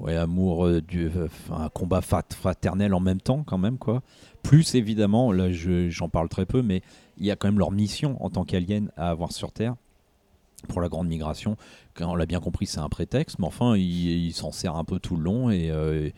ouais, 0.00 0.16
amour 0.16 0.68
du, 0.82 1.10
un 1.52 1.68
combat 1.68 2.00
frat- 2.00 2.22
fraternel 2.34 2.94
en 2.94 3.00
même 3.00 3.20
temps, 3.20 3.42
quand 3.44 3.58
même, 3.58 3.78
quoi. 3.78 4.02
Plus 4.42 4.74
évidemment, 4.74 5.30
là, 5.32 5.52
je- 5.52 5.88
j'en 5.90 6.08
parle 6.08 6.28
très 6.28 6.46
peu, 6.46 6.62
mais 6.62 6.82
il 7.18 7.26
y 7.26 7.30
a 7.30 7.36
quand 7.36 7.48
même 7.48 7.58
leur 7.58 7.70
mission 7.70 8.22
en 8.24 8.30
tant 8.30 8.44
qu'alien 8.44 8.90
à 8.96 9.10
avoir 9.10 9.32
sur 9.32 9.52
Terre 9.52 9.76
pour 10.68 10.80
la 10.80 10.88
grande 10.88 11.08
migration. 11.08 11.56
On 12.00 12.14
l'a 12.14 12.26
bien 12.26 12.40
compris, 12.40 12.66
c'est 12.66 12.80
un 12.80 12.88
prétexte, 12.88 13.38
mais 13.38 13.46
enfin, 13.46 13.76
il, 13.76 13.82
il 14.26 14.32
s'en 14.32 14.52
sert 14.52 14.76
un 14.76 14.84
peu 14.84 14.98
tout 14.98 15.16
le 15.16 15.22
long 15.22 15.50
et, 15.50 15.70
euh, 15.70 16.10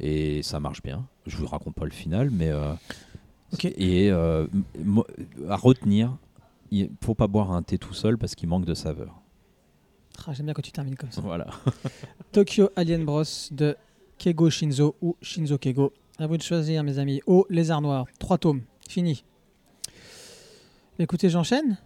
et 0.00 0.42
ça 0.42 0.60
marche 0.60 0.82
bien. 0.82 1.06
Je 1.26 1.36
vous 1.36 1.46
raconte 1.46 1.74
pas 1.74 1.84
le 1.84 1.90
final, 1.90 2.30
mais 2.30 2.48
euh, 2.48 2.72
et 3.64 4.10
euh, 4.10 4.46
à 5.48 5.56
retenir, 5.56 6.16
il 6.70 6.90
faut 7.02 7.14
pas 7.14 7.26
boire 7.26 7.52
un 7.52 7.62
thé 7.62 7.78
tout 7.78 7.94
seul 7.94 8.18
parce 8.18 8.34
qu'il 8.34 8.48
manque 8.48 8.64
de 8.64 8.74
saveur. 8.74 9.20
Ah, 10.26 10.32
J'aime 10.32 10.46
bien 10.46 10.54
quand 10.54 10.62
tu 10.62 10.72
termines 10.72 10.96
comme 10.96 11.12
ça. 11.12 11.20
Voilà. 11.20 11.46
Tokyo 12.32 12.70
Alien 12.76 13.04
Bros 13.04 13.22
de 13.52 13.76
Keigo 14.18 14.50
Shinzo 14.50 14.96
ou 15.00 15.16
Shinzo 15.22 15.58
Keigo. 15.58 15.92
À 16.18 16.26
vous 16.26 16.36
de 16.36 16.42
choisir, 16.42 16.82
mes 16.82 16.98
amis. 16.98 17.20
Oh, 17.26 17.46
Lézard 17.48 17.80
Noir. 17.80 18.06
Trois 18.18 18.38
tomes. 18.38 18.62
Fini. 18.88 19.24
Écoutez, 20.98 21.30
j'enchaîne 21.30 21.78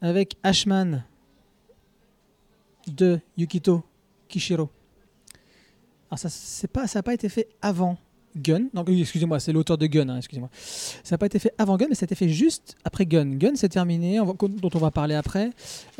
avec 0.00 0.36
Ashman 0.42 1.04
de 2.86 3.20
Yukito 3.36 3.82
Kishiro. 4.28 4.68
Alors, 6.10 6.18
ça 6.18 6.28
n'a 6.28 6.68
pas, 6.68 6.86
ça 6.86 6.98
a 6.98 7.02
pas 7.02 7.14
été 7.14 7.28
fait 7.28 7.48
avant 7.62 7.96
Gun. 8.36 8.64
Donc, 8.74 8.88
excusez-moi, 8.88 9.40
c'est 9.40 9.52
l'auteur 9.52 9.78
de 9.78 9.86
Gun. 9.86 10.08
hein, 10.08 10.16
excusez-moi. 10.18 10.50
Ça 10.54 11.14
n'a 11.14 11.18
pas 11.18 11.26
été 11.26 11.38
fait 11.38 11.52
avant 11.58 11.76
Gun, 11.76 11.86
mais 11.88 11.94
ça 11.94 12.04
a 12.04 12.06
été 12.06 12.14
fait 12.14 12.28
juste 12.28 12.76
après 12.84 13.06
Gun. 13.06 13.36
Gun, 13.36 13.52
c'est 13.54 13.68
terminé, 13.68 14.18
dont 14.18 14.70
on 14.74 14.78
va 14.78 14.90
parler 14.90 15.14
après. 15.14 15.50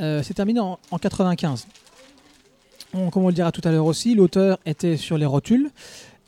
Euh, 0.00 0.22
c'est 0.22 0.34
terminé 0.34 0.60
en, 0.60 0.78
en 0.90 0.98
95. 0.98 1.66
On- 2.94 3.10
comme 3.10 3.24
on 3.24 3.28
le 3.28 3.34
dira 3.34 3.52
tout 3.52 3.62
à 3.64 3.70
l'heure 3.70 3.86
aussi, 3.86 4.14
l'auteur 4.14 4.58
était 4.66 4.96
sur 4.96 5.16
les 5.18 5.26
rotules. 5.26 5.70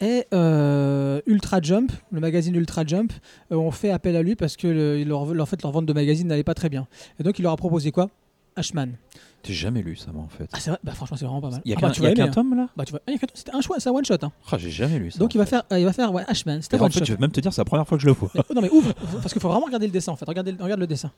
Et 0.00 0.26
euh, 0.34 1.20
Ultra 1.26 1.60
Jump, 1.62 1.92
le 2.10 2.20
magazine 2.20 2.54
Ultra 2.56 2.84
Jump, 2.84 3.12
euh, 3.52 3.56
ont 3.56 3.70
fait 3.70 3.90
appel 3.90 4.16
à 4.16 4.22
lui 4.22 4.34
parce 4.34 4.56
que 4.56 4.66
le- 4.66 5.04
leur, 5.04 5.26
leur 5.32 5.46
vente 5.70 5.86
de 5.86 5.92
magazine 5.92 6.26
n'allait 6.26 6.42
pas 6.42 6.54
très 6.54 6.68
bien. 6.68 6.86
Et 7.20 7.22
donc 7.22 7.38
il 7.38 7.42
leur 7.42 7.52
a 7.52 7.56
proposé 7.56 7.92
quoi? 7.92 8.10
Ashman. 8.56 8.92
J'ai 9.44 9.52
jamais 9.52 9.82
lu 9.82 9.94
ça, 9.96 10.10
moi, 10.12 10.22
en 10.24 10.28
fait. 10.28 10.48
Ah 10.52 10.58
c'est 10.60 10.70
vrai? 10.70 10.78
Bah 10.82 10.92
franchement 10.92 11.16
c'est 11.18 11.26
vraiment 11.26 11.40
pas 11.42 11.50
mal. 11.50 11.60
Il 11.66 11.70
y 11.70 11.74
a 11.74 11.76
Ah, 11.76 11.80
qu'un 11.80 11.88
bah, 11.88 11.92
tu 11.92 12.00
il 12.00 12.04
y 12.04 12.06
a 12.06 12.08
vas 12.10 12.12
aimer, 12.14 12.24
qu'un 12.28 12.32
tome 12.32 12.54
là? 12.54 12.62
Hein. 12.62 12.68
Bah 12.76 12.84
tu 12.86 12.92
vois, 12.92 13.00
a 13.06 13.10
qu'un 13.12 13.18
tome. 13.18 13.28
c'était 13.34 13.54
un 13.54 13.60
choix, 13.60 13.78
c'est 13.78 13.88
un 13.90 13.92
one 13.92 14.04
shot. 14.04 14.14
hein. 14.22 14.32
Ah, 14.50 14.56
J'ai 14.58 14.70
jamais 14.70 14.98
lu 14.98 15.10
ça. 15.10 15.18
Donc 15.18 15.34
il 15.34 15.38
va 15.38 15.44
faire, 15.46 15.62
euh, 15.72 15.78
il 15.78 15.84
va 15.84 15.92
faire 15.92 16.12
ouais, 16.14 16.24
Ashman. 16.28 16.62
C'était 16.62 16.80
en 16.80 16.84
one 16.86 16.90
fait, 16.92 17.00
shot. 17.00 17.04
je 17.04 17.12
vais 17.12 17.18
même 17.20 17.30
te 17.30 17.40
dire, 17.40 17.52
c'est 17.52 17.60
la 17.60 17.64
première 17.66 17.86
fois 17.86 17.98
que 17.98 18.02
je 18.02 18.06
le 18.06 18.12
vois. 18.14 18.30
Mais- 18.34 18.40
non 18.54 18.62
mais 18.62 18.70
ouvre, 18.70 18.92
parce 19.20 19.32
qu'il 19.32 19.42
faut 19.42 19.48
vraiment 19.50 19.66
regarder 19.66 19.86
le 19.86 19.92
dessin 19.92 20.12
en 20.12 20.16
fait. 20.16 20.24
Regardez, 20.26 20.52
le- 20.52 20.62
regarde 20.62 20.80
le 20.80 20.86
dessin. 20.86 21.10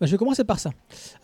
Bah, 0.00 0.06
je 0.06 0.12
vais 0.12 0.18
commencer 0.18 0.44
par 0.44 0.60
ça. 0.60 0.70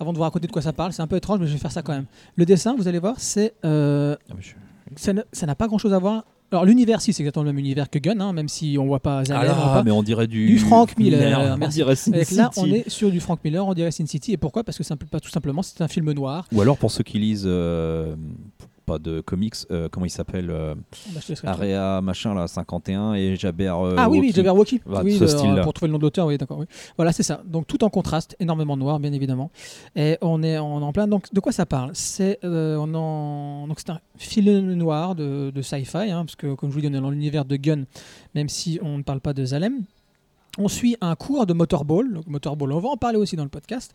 Avant 0.01 0.13
de 0.13 0.17
vous 0.19 0.25
raconter 0.25 0.49
de 0.49 0.53
quoi 0.53 0.61
ça 0.63 0.73
parle, 0.73 0.93
c'est 0.93 1.03
un 1.03 1.07
peu 1.07 1.15
étrange, 1.17 1.39
mais 1.39 1.47
je 1.47 1.53
vais 1.53 1.59
faire 1.59 1.71
ça 1.71 1.83
quand 1.83 1.93
même. 1.93 2.07
Le 2.35 2.45
dessin, 2.45 2.75
vous 2.75 2.89
allez 2.89 2.99
voir, 2.99 3.15
c'est 3.19 3.55
euh, 3.65 4.17
Ah, 4.29 4.33
mais 4.37 4.43
je- 4.43 4.55
ça 4.97 5.13
ne- 5.13 5.23
ça 5.33 5.47
n'a 5.47 5.55
pas 5.55 5.69
grand 5.69 5.79
chose 5.79 5.95
à 5.95 5.99
voir 6.01 6.25
Alors 6.54 6.64
l'univers, 6.64 7.00
si 7.00 7.12
c'est 7.12 7.23
exactement 7.23 7.42
le 7.44 7.52
même 7.52 7.58
univers 7.58 7.90
que 7.90 7.99
Gun, 7.99 8.20
hein, 8.20 8.32
même 8.32 8.49
si 8.49 8.76
on 8.78 8.87
voit 8.87 9.00
pas 9.00 9.25
Zalem, 9.25 9.50
on 9.50 9.54
Ah, 9.62 9.82
mais 9.84 9.90
on 9.90 10.02
dirait 10.02 10.26
du. 10.26 10.46
Du 10.46 10.58
Frank 10.58 10.96
Miller, 10.96 11.54
On 11.54 11.56
merci. 11.58 11.75
dirait 11.76 11.96
Sin 11.96 12.12
Avec 12.12 12.30
là, 12.30 12.50
on 12.56 12.64
City. 12.64 12.76
est 12.76 12.88
sur 12.88 13.11
du 13.11 13.20
Frank 13.20 13.40
Miller, 13.44 13.66
on 13.66 13.75
dirait 13.75 13.90
Sin 13.90 14.06
City. 14.06 14.32
Et 14.32 14.37
pourquoi? 14.37 14.62
Parce 14.64 14.78
que 14.78 14.94
pas 15.06 15.20
tout 15.20 15.30
simplement, 15.30 15.62
c'est 15.62 15.80
un 15.82 15.88
film 15.88 16.11
noir. 16.12 16.46
Ou 16.52 16.61
alors 16.61 16.76
pour 16.78 16.90
ceux 16.90 17.02
qui 17.04 17.18
lisent. 17.18 17.44
euh, 17.46 18.14
pas 18.85 18.99
de 18.99 19.21
comics, 19.21 19.55
euh, 19.71 19.88
comment 19.91 20.07
il 20.07 20.11
s'appelle 20.11 20.50
euh, 20.50 20.75
Bah, 21.14 21.21
te 21.21 21.29
laisserai 21.31 21.49
Area 21.49 22.00
machin 22.00 22.35
là, 22.35 22.47
51 22.47 23.14
et 23.14 23.37
Jaber. 23.37 23.67
euh, 23.76 23.95
Ah 23.99 24.09
oui, 24.09 24.19
oui, 24.19 24.26
Walkie. 24.26 24.33
Jabberwocky. 24.37 24.81
Voilà, 24.85 25.05
oui, 25.05 25.17
ce 25.17 25.21
le- 25.25 25.26
style-là. 25.29 25.62
pour 25.62 25.73
trouver 25.73 25.88
le 25.88 25.93
nom 25.93 25.99
de 25.99 26.03
l'auteur, 26.05 26.26
oui, 26.26 26.37
d'accord. 26.38 26.59
Oui. 26.59 26.67
Voilà, 26.97 27.12
c'est 27.12 27.23
ça. 27.23 27.43
Donc 27.45 27.67
tout 27.67 27.83
en 27.85 27.91
contraste, 27.91 28.37
énormément 28.41 28.76
noir, 28.76 29.00
bien 29.00 29.12
évidemment. 29.12 29.50
Et 29.97 30.19
on 30.21 30.43
est, 30.43 30.53
est 30.53 30.59
en 30.59 30.93
plein. 30.93 31.07
Donc 31.09 31.33
de 31.33 31.41
quoi 31.41 31.53
ça 31.53 31.67
parle? 31.67 31.91
C'est 31.95 32.38
euh, 32.45 32.76
on 32.79 32.95
en- 32.95 33.67
donc 33.69 33.81
c'est 33.81 33.91
un 33.91 34.00
film 34.19 34.73
noir 34.75 35.14
de, 35.14 35.50
de 35.55 35.62
sci-fi, 35.62 36.11
hein, 36.11 36.25
parce 36.25 36.37
que 36.37 36.55
comme 36.55 36.71
je 36.71 36.75
vous 36.75 36.81
dis, 36.81 36.88
on 36.88 36.95
est 36.95 37.00
dans 37.00 37.11
l'univers 37.11 37.45
de 37.45 37.57
Gun, 37.57 37.85
même 38.35 38.49
si 38.49 38.79
on 38.83 38.99
ne 38.99 39.03
parle 39.03 39.21
pas 39.21 39.33
de 39.33 39.45
Zalem. 39.45 39.83
On 40.56 40.68
suit 40.68 40.96
un 41.00 41.14
cours 41.16 41.46
de 41.46 41.52
motorball. 41.52 42.12
Donc 42.14 42.26
motorball, 42.28 42.70
on 42.73 42.78
va 42.78 42.88
en 42.90 42.96
parler 42.96 43.16
aussi 43.18 43.34
dans 43.37 43.42
le 43.42 43.49
podcast. 43.49 43.92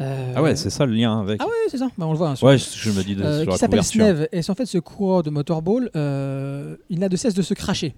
Euh, 0.00 0.32
Ah 0.36 0.42
ouais, 0.42 0.56
c'est 0.56 0.70
ça 0.70 0.84
le 0.84 0.92
lien 0.94 1.20
avec. 1.20 1.40
ah 1.40 1.46
ouais, 1.46 1.52
c'est 1.68 1.78
ça. 1.78 1.88
Bah, 1.96 2.06
on 2.06 2.12
le 2.12 2.18
voit. 2.18 2.30
hein, 2.30 2.36
sur- 2.36 2.46
Ouais, 2.48 2.58
je 2.58 2.90
me 2.90 3.02
dis 3.04 3.14
de, 3.14 3.22
euh, 3.22 3.46
qui 3.46 3.56
s'appelle. 3.58 3.84
Snev. 3.84 4.26
Et 4.32 4.40
en 4.50 4.54
fait, 4.54 4.66
ce 4.66 4.78
coureur 4.78 5.22
de 5.22 5.30
motorball, 5.30 5.90
euh, 5.94 6.76
il 6.90 6.98
n'a 6.98 7.08
de 7.08 7.16
cesse 7.16 7.34
de 7.34 7.42
se 7.42 7.54
cracher. 7.54 7.94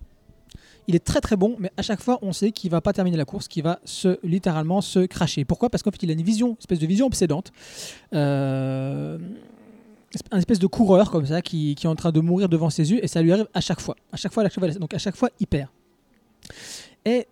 Il 0.87 0.94
est 0.94 1.02
très 1.02 1.23
très 1.23 1.37
bon, 1.37 1.56
mais 1.58 1.70
à 1.78 1.82
chaque 1.82 2.02
fois, 2.02 2.18
on 2.20 2.34
sait 2.34 2.50
qu'il 2.52 2.70
va 2.70 2.82
pas 2.82 2.92
terminer 2.92 3.16
la 3.16 3.25
course, 3.25 3.49
qu'il 3.49 3.62
va 3.62 3.78
se 3.87 4.18
littéralement 4.23 4.82
se 4.82 5.06
cracher. 5.06 5.46
Pourquoi? 5.46 5.70
Parce 5.70 5.82
qu'en 5.82 5.90
fait, 5.90 6.02
il 6.02 6.11
a 6.11 6.12
une 6.12 6.20
vision, 6.23 6.49
une 6.49 6.56
espèce 6.61 6.78
de 6.78 6.87
vision 6.87 7.06
obsédante. 7.06 7.52
Euh, 8.12 9.16
un 10.30 10.38
espèce 10.38 10.58
de 10.58 10.66
coureur 10.66 11.11
comme 11.11 11.25
ça 11.26 11.40
qui, 11.42 11.75
qui 11.75 11.87
est 11.87 11.88
en 11.88 11.96
train 11.96 12.12
de 12.12 12.20
mourir 12.20 12.49
devant 12.50 12.68
ses 12.70 12.92
yeux 12.92 13.02
et 13.02 13.08
ça 13.08 13.23
lui 13.23 13.32
arrive 13.32 13.49
à 13.54 13.61
chaque 13.62 13.80
fois. 13.80 13.96
À 14.12 14.16
chaque 14.16 14.32
fois, 14.32 14.42
à 14.44 14.49
chaque 14.50 14.58
fois 14.62 14.68
donc 14.73 14.92
à 14.94 14.99
chaque 14.99 15.16
fois, 15.16 15.30
il 15.40 15.46
perd. 15.46 15.68
Et 17.06 17.26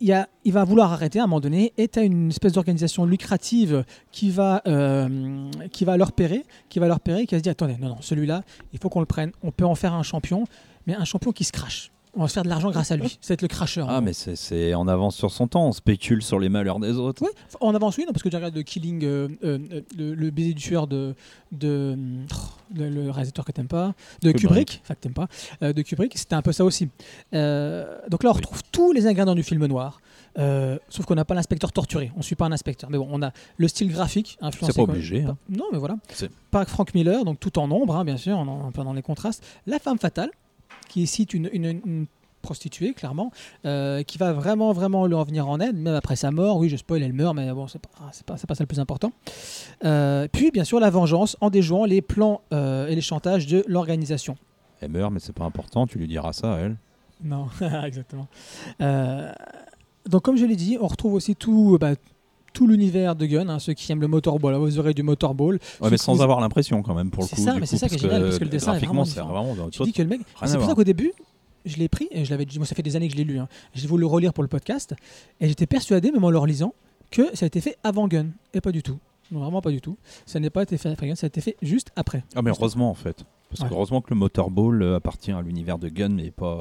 il, 0.00 0.52
va 0.52 0.64
vouloir 0.64 0.92
arrêter 0.92 1.18
à 1.18 1.24
un 1.24 1.26
moment 1.26 1.40
donné 1.40 1.72
et 1.76 1.88
tu 1.88 1.98
as 1.98 2.02
une 2.02 2.28
espèce 2.28 2.52
d'organisation 2.52 3.04
lucrative 3.04 3.84
qui 4.12 4.30
va, 4.30 4.62
euh, 4.66 5.50
qui 5.72 5.84
va 5.84 5.96
leur 5.96 6.08
repérer, 6.08 6.44
qui 6.68 6.78
va 6.78 6.86
leur 6.86 6.96
repérer, 6.96 7.26
qui 7.26 7.34
va 7.34 7.38
se 7.38 7.42
dire 7.42 7.52
attendez, 7.52 7.76
non, 7.78 7.88
non, 7.88 8.00
celui-là, 8.00 8.42
il 8.72 8.78
faut 8.78 8.88
qu'on 8.88 9.00
le 9.00 9.06
prenne, 9.06 9.32
on 9.42 9.50
peut 9.50 9.66
en 9.66 9.74
faire 9.74 9.94
un 9.94 10.02
champion, 10.02 10.44
mais 10.86 10.94
un 10.94 11.04
champion 11.04 11.32
qui 11.32 11.44
se 11.44 11.52
crache. 11.52 11.90
On 12.18 12.22
va 12.22 12.28
se 12.28 12.34
faire 12.34 12.42
de 12.42 12.48
l'argent 12.48 12.70
grâce 12.70 12.90
à 12.90 12.96
lui. 12.96 13.18
Être 13.28 13.42
le 13.42 13.48
cracheur. 13.48 13.88
Ah, 13.88 14.00
mais 14.00 14.12
c'est- 14.12 14.34
c'est 14.36 14.74
en 14.74 14.88
avance 14.88 15.14
sur 15.16 15.30
son 15.30 15.46
temps, 15.46 15.66
on 15.68 15.72
spécule 15.72 16.20
sur 16.20 16.38
les 16.40 16.48
malheurs 16.48 16.80
des 16.80 16.96
autres. 16.96 17.22
Ouais, 17.22 17.30
en 17.60 17.74
avance, 17.74 17.96
oui, 17.96 18.04
non, 18.06 18.12
parce 18.12 18.22
que 18.24 18.28
tu 18.28 18.34
regardes 18.36 18.56
le 18.56 18.62
Killing, 18.62 19.04
euh, 19.04 19.28
euh, 19.44 19.58
le, 19.96 20.14
le 20.14 20.30
baiser 20.30 20.52
du 20.52 20.60
tueur 20.62 20.88
de, 20.88 21.14
de 21.52 21.96
le, 22.74 22.88
le 22.90 23.10
réalisateur 23.10 23.44
que 23.44 23.52
t'aimes 23.52 23.68
pas, 23.68 23.94
de 24.22 24.32
Kubrick. 24.32 24.80
Enfin 24.82 24.94
que 24.94 25.00
t'aimes 25.00 25.12
pas, 25.14 25.28
euh, 25.62 25.72
de 25.72 25.82
Kubrick, 25.82 26.18
c'était 26.18 26.34
un 26.34 26.42
peu 26.42 26.52
ça 26.52 26.64
aussi. 26.64 26.88
Donc 27.32 28.22
là, 28.24 28.30
on 28.30 28.32
Oui. 28.32 28.36
retrouve 28.36 28.62
tous 28.72 28.92
les 28.92 29.06
ingrédients 29.06 29.34
du 29.36 29.42
film 29.44 29.64
noir, 29.66 30.00
euh, 30.38 30.76
sauf 30.88 31.06
qu'on 31.06 31.14
n'a 31.14 31.24
pas 31.24 31.34
l'inspecteur 31.34 31.70
torturé, 31.72 32.10
on 32.16 32.22
suit 32.22 32.34
pas 32.36 32.46
un 32.46 32.52
inspecteur. 32.52 32.90
Mais 32.90 32.98
bon, 32.98 33.06
on 33.10 33.22
a 33.22 33.30
le 33.56 33.68
style 33.68 33.90
graphique 33.92 34.38
influencé. 34.40 34.72
C'est 34.72 34.84
pas 34.86 34.90
obligé, 34.92 35.22
hein. 35.22 35.36
Non, 35.48 35.64
mais 35.72 35.78
voilà. 35.78 35.96
C'est- 36.12 36.30
Pas 36.50 36.64
Frank 36.64 36.94
Miller, 36.94 37.24
donc 37.24 37.38
tout 37.38 37.58
en 37.58 37.70
ombre, 37.70 37.94
hein, 37.96 38.04
bien 38.04 38.16
sûr, 38.16 38.38
en, 38.38 38.70
en- 38.76 38.84
dans 38.84 38.92
les 38.92 39.02
contrastes. 39.02 39.44
La 39.66 39.78
femme 39.78 39.98
fatale, 39.98 40.30
qui 40.88 41.06
cite 41.06 41.34
une, 41.34 41.48
une- 41.52 41.80
une 41.84 42.06
prostituée, 42.40 42.94
clairement, 42.94 43.32
euh, 43.66 44.02
qui 44.04 44.16
va 44.16 44.32
vraiment, 44.32 44.72
vraiment 44.72 45.06
lui 45.06 45.14
en 45.14 45.24
venir 45.24 45.48
en 45.48 45.58
aide, 45.58 45.76
même 45.76 45.94
après 45.94 46.14
sa 46.16 46.30
mort. 46.30 46.56
Oui, 46.58 46.68
je 46.68 46.76
spoil, 46.76 47.02
elle 47.02 47.12
meurt, 47.12 47.34
mais 47.34 47.50
bon, 47.52 47.66
c'est 47.66 47.80
pas, 47.80 47.88
pas, 48.26 48.34
pas 48.36 48.54
ça 48.54 48.62
le 48.62 48.66
plus 48.66 48.78
important. 48.80 49.12
Euh, 49.84 50.28
puis, 50.32 50.50
bien 50.52 50.62
sûr, 50.64 50.78
la 50.78 50.88
vengeance 50.88 51.36
en 51.40 51.50
déjouant 51.50 51.84
les 51.84 52.00
plans 52.00 52.40
euh, 52.54 52.86
et 52.86 52.94
les 52.94 53.00
chantages 53.00 53.46
de 53.48 53.64
l'organisation. 53.66 54.36
Elle 54.80 54.92
meurt, 54.92 55.12
mais 55.12 55.18
c'est 55.18 55.32
pas 55.34 55.44
important, 55.44 55.86
tu 55.88 55.98
lui 55.98 56.06
diras 56.06 56.32
ça 56.32 56.54
à 56.54 56.58
elle. 56.60 56.76
Non, 57.24 57.48
exactement. 57.84 58.28
Donc, 60.08 60.22
comme 60.22 60.36
je 60.36 60.44
l'ai 60.46 60.56
dit, 60.56 60.78
on 60.80 60.86
retrouve 60.86 61.14
aussi 61.14 61.34
tout. 61.36 61.76
bah, 61.80 61.94
tout 62.52 62.66
l'univers 62.66 63.14
de 63.16 63.26
Gun, 63.26 63.48
hein, 63.48 63.58
ceux 63.58 63.72
qui 63.74 63.90
aiment 63.92 64.00
le 64.00 64.08
motorball, 64.08 64.52
là, 64.52 64.58
vous 64.58 64.78
aurez 64.78 64.94
du 64.94 65.02
motorball. 65.02 65.58
Ouais, 65.80 65.90
mais 65.90 65.96
sans 65.98 66.20
avoir 66.22 66.40
l'impression 66.40 66.82
quand 66.82 66.94
même 66.94 67.10
pour 67.10 67.22
le 67.22 67.28
C'est 67.28 67.36
coup. 67.36 67.42
ça, 67.42 67.54
du 67.54 67.60
mais 67.60 67.66
c'est 67.66 67.76
ça 67.76 67.88
qui 67.88 67.96
est 67.96 67.98
génial, 67.98 68.22
parce 68.22 68.38
que 68.38 68.44
le 68.44 68.50
dessin 68.50 68.74
est 68.74 68.78
vraiment 68.84 69.04
c'est 69.04 69.10
différent. 69.12 69.28
vraiment 69.28 69.54
dans 69.54 69.68
Tu 69.70 69.82
dis 69.82 69.92
que 69.92 70.02
le 70.02 70.08
mec. 70.08 70.20
Rien 70.36 70.48
C'est 70.48 70.54
à 70.56 70.58
pour 70.58 70.68
ça 70.68 70.74
qu'au 70.74 70.84
début, 70.84 71.12
je 71.64 71.76
l'ai 71.76 71.88
pris 71.88 72.08
et 72.10 72.24
je 72.24 72.30
l'avais. 72.30 72.46
Moi, 72.56 72.66
ça 72.66 72.74
fait 72.74 72.82
des 72.82 72.96
années 72.96 73.08
que 73.08 73.12
je 73.12 73.18
l'ai 73.18 73.24
lu. 73.24 73.38
Hein. 73.38 73.48
J'ai 73.74 73.86
voulu 73.86 74.00
le 74.02 74.06
relire 74.06 74.32
pour 74.32 74.42
le 74.42 74.48
podcast 74.48 74.94
et 75.40 75.48
j'étais 75.48 75.66
persuadé, 75.66 76.10
même 76.10 76.24
en 76.24 76.30
le 76.30 76.38
relisant, 76.38 76.72
que 77.10 77.34
ça 77.36 77.44
a 77.44 77.46
été 77.46 77.60
fait 77.60 77.76
avant 77.84 78.08
Gun 78.08 78.26
et 78.54 78.60
pas 78.60 78.72
du 78.72 78.82
tout. 78.82 78.98
Non, 79.30 79.40
vraiment 79.40 79.60
pas 79.60 79.70
du 79.70 79.80
tout. 79.82 79.98
Ça 80.24 80.40
n'a 80.40 80.48
pas 80.50 80.62
été 80.62 80.78
fait 80.78 80.88
après 80.88 81.06
Gun, 81.08 81.14
ça 81.14 81.26
a 81.26 81.28
été 81.28 81.40
fait 81.42 81.56
juste 81.60 81.90
après. 81.96 82.24
Ah, 82.34 82.40
mais 82.42 82.50
heureusement 82.50 82.90
en 82.90 82.94
fait. 82.94 83.24
Parce 83.50 83.60
Ouais. 83.62 83.68
que 83.68 83.74
heureusement 83.74 84.00
que 84.00 84.10
le 84.10 84.16
Motorball 84.16 84.82
euh, 84.82 84.96
appartient 84.96 85.32
à 85.32 85.40
l'univers 85.42 85.78
de 85.78 85.88
Gun, 85.88 86.10
mais 86.10 86.30
pas 86.30 86.58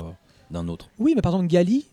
d'un 0.51 0.67
autre. 0.67 0.89
Oui, 0.99 1.13
mais 1.15 1.21
par 1.21 1.33
exemple, 1.33 1.47
Gali, 1.49 1.85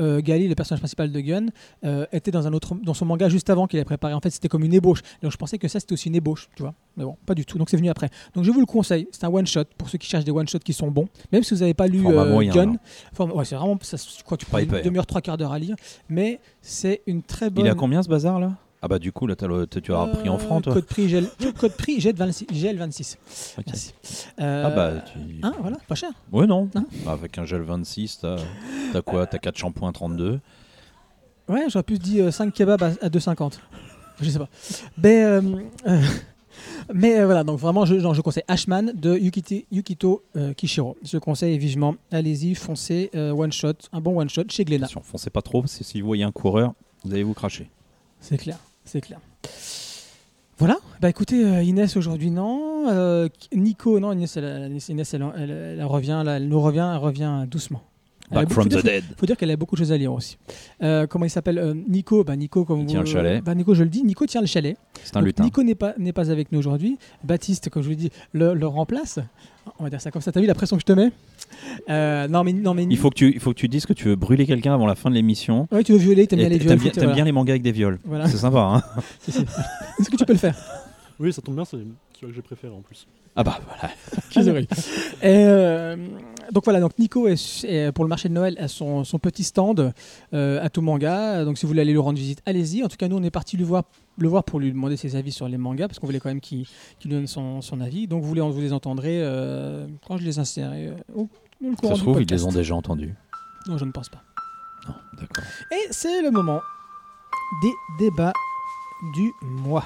euh, 0.00 0.20
Gali, 0.20 0.48
le 0.48 0.54
personnage 0.54 0.80
principal 0.80 1.10
de 1.10 1.20
Gun, 1.20 1.46
euh, 1.84 2.06
était 2.12 2.30
dans 2.30 2.46
un 2.46 2.52
autre, 2.52 2.74
dans 2.74 2.94
son 2.94 3.04
manga 3.04 3.28
juste 3.28 3.50
avant 3.50 3.66
qu'il 3.66 3.78
ait 3.78 3.84
préparé. 3.84 4.14
En 4.14 4.20
fait, 4.20 4.30
c'était 4.30 4.48
comme 4.48 4.64
une 4.64 4.74
ébauche. 4.74 5.02
Donc, 5.22 5.32
je 5.32 5.36
pensais 5.36 5.58
que 5.58 5.68
ça, 5.68 5.80
c'était 5.80 5.92
aussi 5.92 6.08
une 6.08 6.14
ébauche, 6.14 6.48
tu 6.56 6.62
vois. 6.62 6.74
Mais 6.96 7.04
bon, 7.04 7.16
pas 7.26 7.34
du 7.34 7.44
tout. 7.44 7.58
Donc, 7.58 7.70
c'est 7.70 7.76
venu 7.76 7.88
après. 7.88 8.10
Donc, 8.34 8.44
je 8.44 8.50
vous 8.50 8.60
le 8.60 8.66
conseille. 8.66 9.08
C'est 9.10 9.24
un 9.24 9.28
one 9.28 9.46
shot 9.46 9.64
pour 9.76 9.88
ceux 9.88 9.98
qui 9.98 10.08
cherchent 10.08 10.24
des 10.24 10.32
one 10.32 10.48
shots 10.48 10.58
qui 10.58 10.72
sont 10.72 10.90
bons. 10.90 11.08
Même 11.32 11.42
si 11.42 11.54
vous 11.54 11.60
n'avez 11.60 11.74
pas 11.74 11.86
lu 11.86 12.06
euh, 12.06 12.30
moyen, 12.30 12.52
Gun, 12.52 12.76
ouais, 13.18 13.44
c'est 13.44 13.56
vraiment, 13.56 13.78
ça, 13.82 13.96
je 13.96 14.22
crois 14.22 14.36
que 14.36 14.44
tu 14.44 14.50
prends 14.50 14.58
une 14.58 14.82
demi-heure, 14.82 15.06
trois 15.06 15.20
quarts 15.20 15.36
d'heure 15.36 15.52
à 15.52 15.58
lire. 15.58 15.76
Mais 16.08 16.40
c'est 16.60 17.02
une 17.06 17.22
très 17.22 17.50
bonne. 17.50 17.64
Il 17.64 17.70
à 17.70 17.74
combien 17.74 18.02
ce 18.02 18.08
bazar 18.08 18.40
là? 18.40 18.52
Ah 18.86 18.88
bah 18.88 18.98
du 19.00 19.10
coup 19.10 19.26
là 19.26 19.34
le- 19.40 19.66
t'as- 19.66 19.80
tu 19.80 19.92
as 19.92 20.06
pris 20.06 20.28
en 20.28 20.36
Euh, 20.36 20.38
francs 20.38 20.62
toi. 20.62 20.74
Code 20.74 20.84
prix, 20.86 21.08
GL, 21.08 21.26
code 21.58 21.72
prix 21.72 21.98
GL26. 21.98 22.46
GL26. 22.52 23.16
Ok. 23.58 23.64
Merci. 23.66 23.92
Ah 24.38 24.42
Euh, 24.44 24.70
bah 24.76 25.00
tu... 25.12 25.18
hein, 25.42 25.52
voilà, 25.60 25.76
pas 25.88 25.96
cher. 25.96 26.10
Ouais 26.30 26.46
non. 26.46 26.68
Hein 26.76 26.84
Bah, 27.04 27.12
avec 27.12 27.36
un 27.38 27.44
gel 27.44 27.62
26 27.62 28.20
t'as 28.92 29.02
quoi? 29.02 29.26
T'as 29.26 29.38
4 29.38 29.56
shampoings 29.58 29.90
32. 29.90 30.38
Ouais, 31.48 31.64
j'aurais 31.68 31.82
pu 31.82 31.98
dire 31.98 32.32
5 32.32 32.52
kebabs 32.54 32.80
à, 32.82 32.86
à 33.04 33.08
2,50. 33.08 33.54
Je 34.20 34.30
sais 34.30 34.38
pas. 34.38 34.48
Mais, 35.02 35.24
euh, 35.24 35.40
euh, 35.88 36.00
mais 36.94 37.18
euh, 37.18 37.26
voilà, 37.26 37.42
donc 37.44 37.58
vraiment, 37.58 37.84
je, 37.84 37.98
genre, 37.98 38.14
je 38.14 38.20
conseille 38.22 38.44
Ashman 38.48 38.92
de 38.94 39.14
Yukite- 39.16 39.66
Yukito 39.72 40.22
euh, 40.36 40.54
Kishiro. 40.54 40.96
Je 41.02 41.18
conseille 41.18 41.58
vivement. 41.58 41.96
Allez-y, 42.12 42.54
foncez, 42.54 43.10
euh, 43.16 43.32
one 43.32 43.52
shot, 43.52 43.74
un 43.92 44.00
bon 44.00 44.16
one 44.18 44.28
shot 44.28 44.44
chez 44.48 44.64
Glénat. 44.64 44.86
Foncez 45.02 45.28
pas 45.30 45.42
trop, 45.42 45.60
parce 45.62 45.76
que 45.76 45.82
si 45.84 46.00
vous 46.00 46.06
voyez 46.06 46.22
un 46.24 46.30
coureur, 46.32 46.72
vous 47.04 47.12
allez 47.12 47.24
vous 47.24 47.34
cracher. 47.34 47.68
C'est 48.20 48.38
clair, 48.38 48.58
c'est 48.86 49.00
clair. 49.02 49.20
Voilà, 50.58 50.78
bah 51.02 51.10
écoutez, 51.10 51.44
euh, 51.44 51.62
Inès 51.62 51.96
aujourd'hui 51.96 52.30
non, 52.30 52.74
Euh, 52.88 53.28
Nico 53.52 53.98
non, 54.00 54.12
Inès, 54.12 54.36
elle, 54.36 54.70
Inès, 54.88 55.12
elle, 55.14 55.26
elle- 55.36 55.50
elle 55.80 55.84
revient, 55.84 56.22
elle 56.26 56.48
nous 56.48 56.60
revient, 56.60 56.88
elle 56.92 56.98
revient 56.98 57.44
doucement. 57.50 57.82
Back 58.30 58.50
from 58.50 58.64
faut 58.64 58.68
the 58.68 58.72
dire- 58.72 58.82
dead. 58.82 59.04
faut 59.16 59.26
dire 59.26 59.36
qu'elle 59.36 59.50
a 59.50 59.56
beaucoup 59.56 59.74
de 59.76 59.80
choses 59.80 59.92
à 59.92 59.96
lire 59.96 60.12
aussi. 60.12 60.36
Euh, 60.82 61.06
comment 61.06 61.24
il 61.24 61.30
s'appelle 61.30 61.58
Euh, 61.58 61.74
Nico, 61.88 62.24
bah 62.24 62.34
Nico 62.36 62.64
comme 62.64 62.80
Il 62.80 62.86
tient 62.86 63.00
vous- 63.00 63.06
le 63.06 63.12
chalet. 63.12 63.42
Bah 63.44 63.54
Nico, 63.54 63.74
je 63.74 63.82
le 63.84 63.88
dis, 63.88 64.02
Nico 64.04 64.24
tient 64.26 64.40
le 64.40 64.46
chalet. 64.48 64.76
C'est 65.04 65.16
un 65.16 65.20
Donc, 65.20 65.26
lutin. 65.26 65.44
Nico 65.44 65.62
n'est 65.62 65.74
pas 65.76 65.94
n'est 65.98 66.12
pas 66.12 66.30
avec 66.30 66.50
nous 66.52 66.58
aujourd'hui. 66.58 66.96
Baptiste, 67.22 67.68
comme 67.70 67.82
je 67.82 67.86
vous 67.88 67.90
l'ai 67.90 67.96
dit, 67.96 68.10
le, 68.32 68.54
le 68.54 68.66
remplace. 68.66 69.18
On 69.78 69.84
va 69.84 69.90
dire 69.90 70.00
ça 70.00 70.10
comme 70.12 70.22
ça. 70.22 70.30
T'as 70.32 70.40
vu 70.40 70.46
la 70.46 70.54
pression 70.54 70.76
que 70.76 70.80
je 70.82 70.86
te 70.86 70.92
mets? 70.92 71.10
Euh, 71.88 72.28
Non 72.28 72.44
mais 72.44 72.52
non 72.52 72.74
mais. 72.74 72.84
Il 72.88 72.96
faut, 72.96 73.10
que 73.10 73.14
tu, 73.14 73.32
il 73.32 73.40
faut 73.40 73.50
que 73.52 73.58
tu 73.58 73.68
dises 73.68 73.86
que 73.86 73.92
tu 73.92 74.04
veux 74.08 74.16
brûler 74.16 74.46
quelqu'un 74.46 74.74
avant 74.74 74.86
la 74.86 74.94
fin 74.94 75.10
de 75.10 75.14
l'émission. 75.14 75.68
Ouais, 75.72 75.82
tu 75.84 75.92
veux 75.92 75.98
violer, 75.98 76.26
t'aimes 76.26 76.40
bien 76.40 76.48
les 76.48 76.58
T'aimes 76.58 76.66
viols. 76.68 76.78
bien, 76.78 76.84
faut 76.84 76.90
que- 76.90 76.94
t'aimes 76.94 77.04
voilà. 77.04 77.14
bien 77.14 77.24
les 77.24 77.32
mangas 77.32 77.52
avec 77.52 77.62
des 77.62 77.72
viols. 77.72 77.98
Voilà. 78.04 78.26
C'est 78.28 78.36
sympa, 78.38 78.58
hein. 78.60 78.82
Est-ce 79.28 80.10
que 80.10 80.16
tu 80.16 80.24
peux 80.24 80.32
le 80.32 80.38
faire? 80.38 80.56
Oui, 81.18 81.32
ça 81.32 81.40
tombe 81.42 81.54
bien, 81.54 81.64
c'est 81.64 81.72
celui 81.76 81.86
que 82.20 82.32
j'ai 82.34 82.42
préféré 82.42 82.72
en 82.74 82.80
plus. 82.82 83.06
Ah 83.36 83.44
bah 83.44 83.58
voilà. 83.66 84.60
Et, 85.22 85.24
euh, 85.24 85.96
donc 86.52 86.64
voilà, 86.64 86.80
donc 86.80 86.98
Nico 86.98 87.26
est, 87.28 87.64
est, 87.64 87.92
pour 87.92 88.04
le 88.04 88.08
marché 88.08 88.28
de 88.28 88.34
Noël 88.34 88.56
à 88.58 88.68
son, 88.68 89.04
son 89.04 89.18
petit 89.18 89.44
stand 89.44 89.92
euh, 90.34 90.64
à 90.64 90.68
tout 90.70 90.82
manga. 90.82 91.44
Donc 91.44 91.58
si 91.58 91.64
vous 91.66 91.68
voulez 91.68 91.82
aller 91.82 91.92
lui 91.92 91.98
rendre 91.98 92.18
visite, 92.18 92.40
allez-y. 92.46 92.82
En 92.84 92.88
tout 92.88 92.96
cas, 92.96 93.08
nous 93.08 93.16
on 93.16 93.22
est 93.22 93.30
parti 93.30 93.56
le 93.56 93.64
voir, 93.64 93.84
le 94.18 94.28
voir 94.28 94.44
pour 94.44 94.60
lui 94.60 94.70
demander 94.72 94.96
ses 94.96 95.16
avis 95.16 95.32
sur 95.32 95.48
les 95.48 95.58
mangas 95.58 95.88
parce 95.88 95.98
qu'on 95.98 96.06
voulait 96.06 96.20
quand 96.20 96.28
même 96.30 96.40
qu'il 96.40 96.66
nous 97.04 97.10
donne 97.10 97.26
son, 97.26 97.60
son 97.62 97.80
avis. 97.80 98.06
Donc 98.06 98.22
vous 98.22 98.34
les, 98.34 98.40
vous 98.40 98.60
les 98.60 98.72
entendrez 98.72 99.22
euh, 99.22 99.86
quand 100.06 100.16
je 100.18 100.24
les 100.24 100.38
insérerai. 100.38 100.88
euh, 100.88 100.94
au- 101.14 101.28
courant 101.76 101.94
Ça 101.94 101.96
se 101.96 102.00
trouve, 102.02 102.20
ils 102.22 102.28
les 102.30 102.44
ont 102.44 102.52
déjà 102.52 102.74
entendus. 102.74 103.14
Non, 103.68 103.78
je 103.78 103.84
ne 103.84 103.90
pense 103.90 104.08
pas. 104.08 104.22
Non, 104.88 104.94
d'accord. 105.18 105.44
Et 105.72 105.88
c'est 105.90 106.22
le 106.22 106.30
moment 106.30 106.60
des 107.62 107.72
débats 108.04 108.32
du 109.14 109.32
mois. 109.42 109.84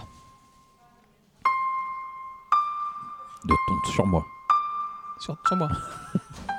De 3.45 3.55
ton, 3.69 3.90
sur 3.93 4.07
moi. 4.07 4.25
Sur, 5.21 5.37
sur 5.47 5.57
moi. 5.57 5.69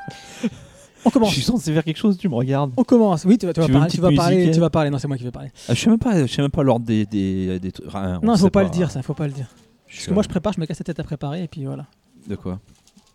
on 1.05 1.09
commence. 1.09 1.29
Je 1.29 1.35
suis 1.35 1.43
censé 1.43 1.73
faire 1.73 1.83
quelque 1.83 1.97
chose, 1.97 2.17
tu 2.17 2.29
me 2.29 2.35
regardes. 2.35 2.71
On 2.77 2.83
commence. 2.83 3.25
Oui, 3.25 3.37
tu 3.37 3.45
vas, 3.45 3.53
tu 3.53 3.59
vas 3.61 3.65
Tu 3.67 3.71
parler. 3.73 3.89
Tu 3.91 4.01
vas 4.01 4.11
parler. 4.11 4.35
musique 4.37 4.53
Tu 4.53 4.59
vas 4.59 4.69
parler. 4.69 4.89
Non, 4.89 4.97
c'est 4.99 5.07
moi 5.07 5.17
qui 5.17 5.23
vais 5.23 5.31
parler. 5.31 5.51
Ah, 5.67 5.73
je 5.73 5.79
sais 5.81 5.89
même 5.89 5.99
pas, 5.99 6.25
je 6.25 6.31
sais 6.31 6.41
même 6.41 6.51
pas 6.51 6.63
l'ordre 6.63 6.85
des, 6.85 7.05
des, 7.05 7.59
des 7.59 7.71
trucs. 7.71 7.87
Non, 8.21 8.37
faut 8.37 8.49
pas, 8.49 8.63
le 8.63 8.69
dire, 8.69 8.91
ça. 8.91 9.01
Faut 9.01 9.13
pas 9.13 9.27
le 9.27 9.33
dire. 9.33 9.47
Je 9.87 9.95
Parce 9.97 10.07
que 10.07 10.13
moi, 10.13 10.23
je 10.23 10.29
prépare, 10.29 10.53
je 10.53 10.59
me 10.59 10.65
casse 10.65 10.79
la 10.79 10.85
tête 10.85 10.99
à 10.99 11.03
préparer, 11.03 11.43
et 11.43 11.47
puis 11.47 11.65
voilà. 11.65 11.85
De 12.27 12.35
quoi? 12.35 12.59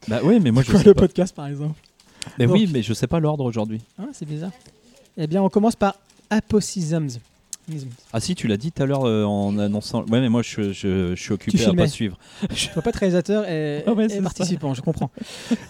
Bah 0.08 0.20
oui, 0.22 0.40
mais 0.40 0.50
moi 0.50 0.62
je 0.62 0.76
sais 0.76 0.84
le 0.84 0.94
pas. 0.94 1.02
podcast, 1.02 1.34
par 1.34 1.46
exemple? 1.46 1.80
Mais 2.38 2.46
Donc- 2.46 2.54
oui, 2.54 2.68
mais 2.72 2.82
je 2.82 2.92
sais 2.92 3.06
pas 3.06 3.18
l'ordre 3.18 3.44
aujourd'hui. 3.44 3.80
Ah, 3.98 4.04
c'est 4.12 4.26
bizarre. 4.26 4.50
Eh 5.16 5.26
bien, 5.26 5.42
on 5.42 5.48
commence 5.48 5.76
par 5.76 5.94
Apocisms. 6.28 7.18
Ah 8.12 8.20
si, 8.20 8.34
tu 8.34 8.46
l'as 8.46 8.56
dit 8.56 8.70
tout 8.72 8.82
à 8.82 8.86
l'heure 8.86 9.04
euh, 9.06 9.24
en 9.24 9.58
annonçant. 9.58 10.02
Ouais, 10.04 10.20
mais 10.20 10.28
moi 10.28 10.42
je, 10.42 10.72
je- 10.72 11.14
je 11.14 11.20
suis 11.20 11.32
occupé 11.32 11.64
à 11.64 11.72
pas 11.74 11.88
suivre. 11.88 12.16
Je 12.54 12.70
vois 12.72 12.82
pas 12.82 12.92
de 12.92 12.98
réalisateur 12.98 13.48
et, 13.48 13.82
ouais, 13.88 14.04
et 14.04 14.08
c'est 14.08 14.22
participant, 14.22 14.72
je 14.74 14.82
comprends. 14.82 15.10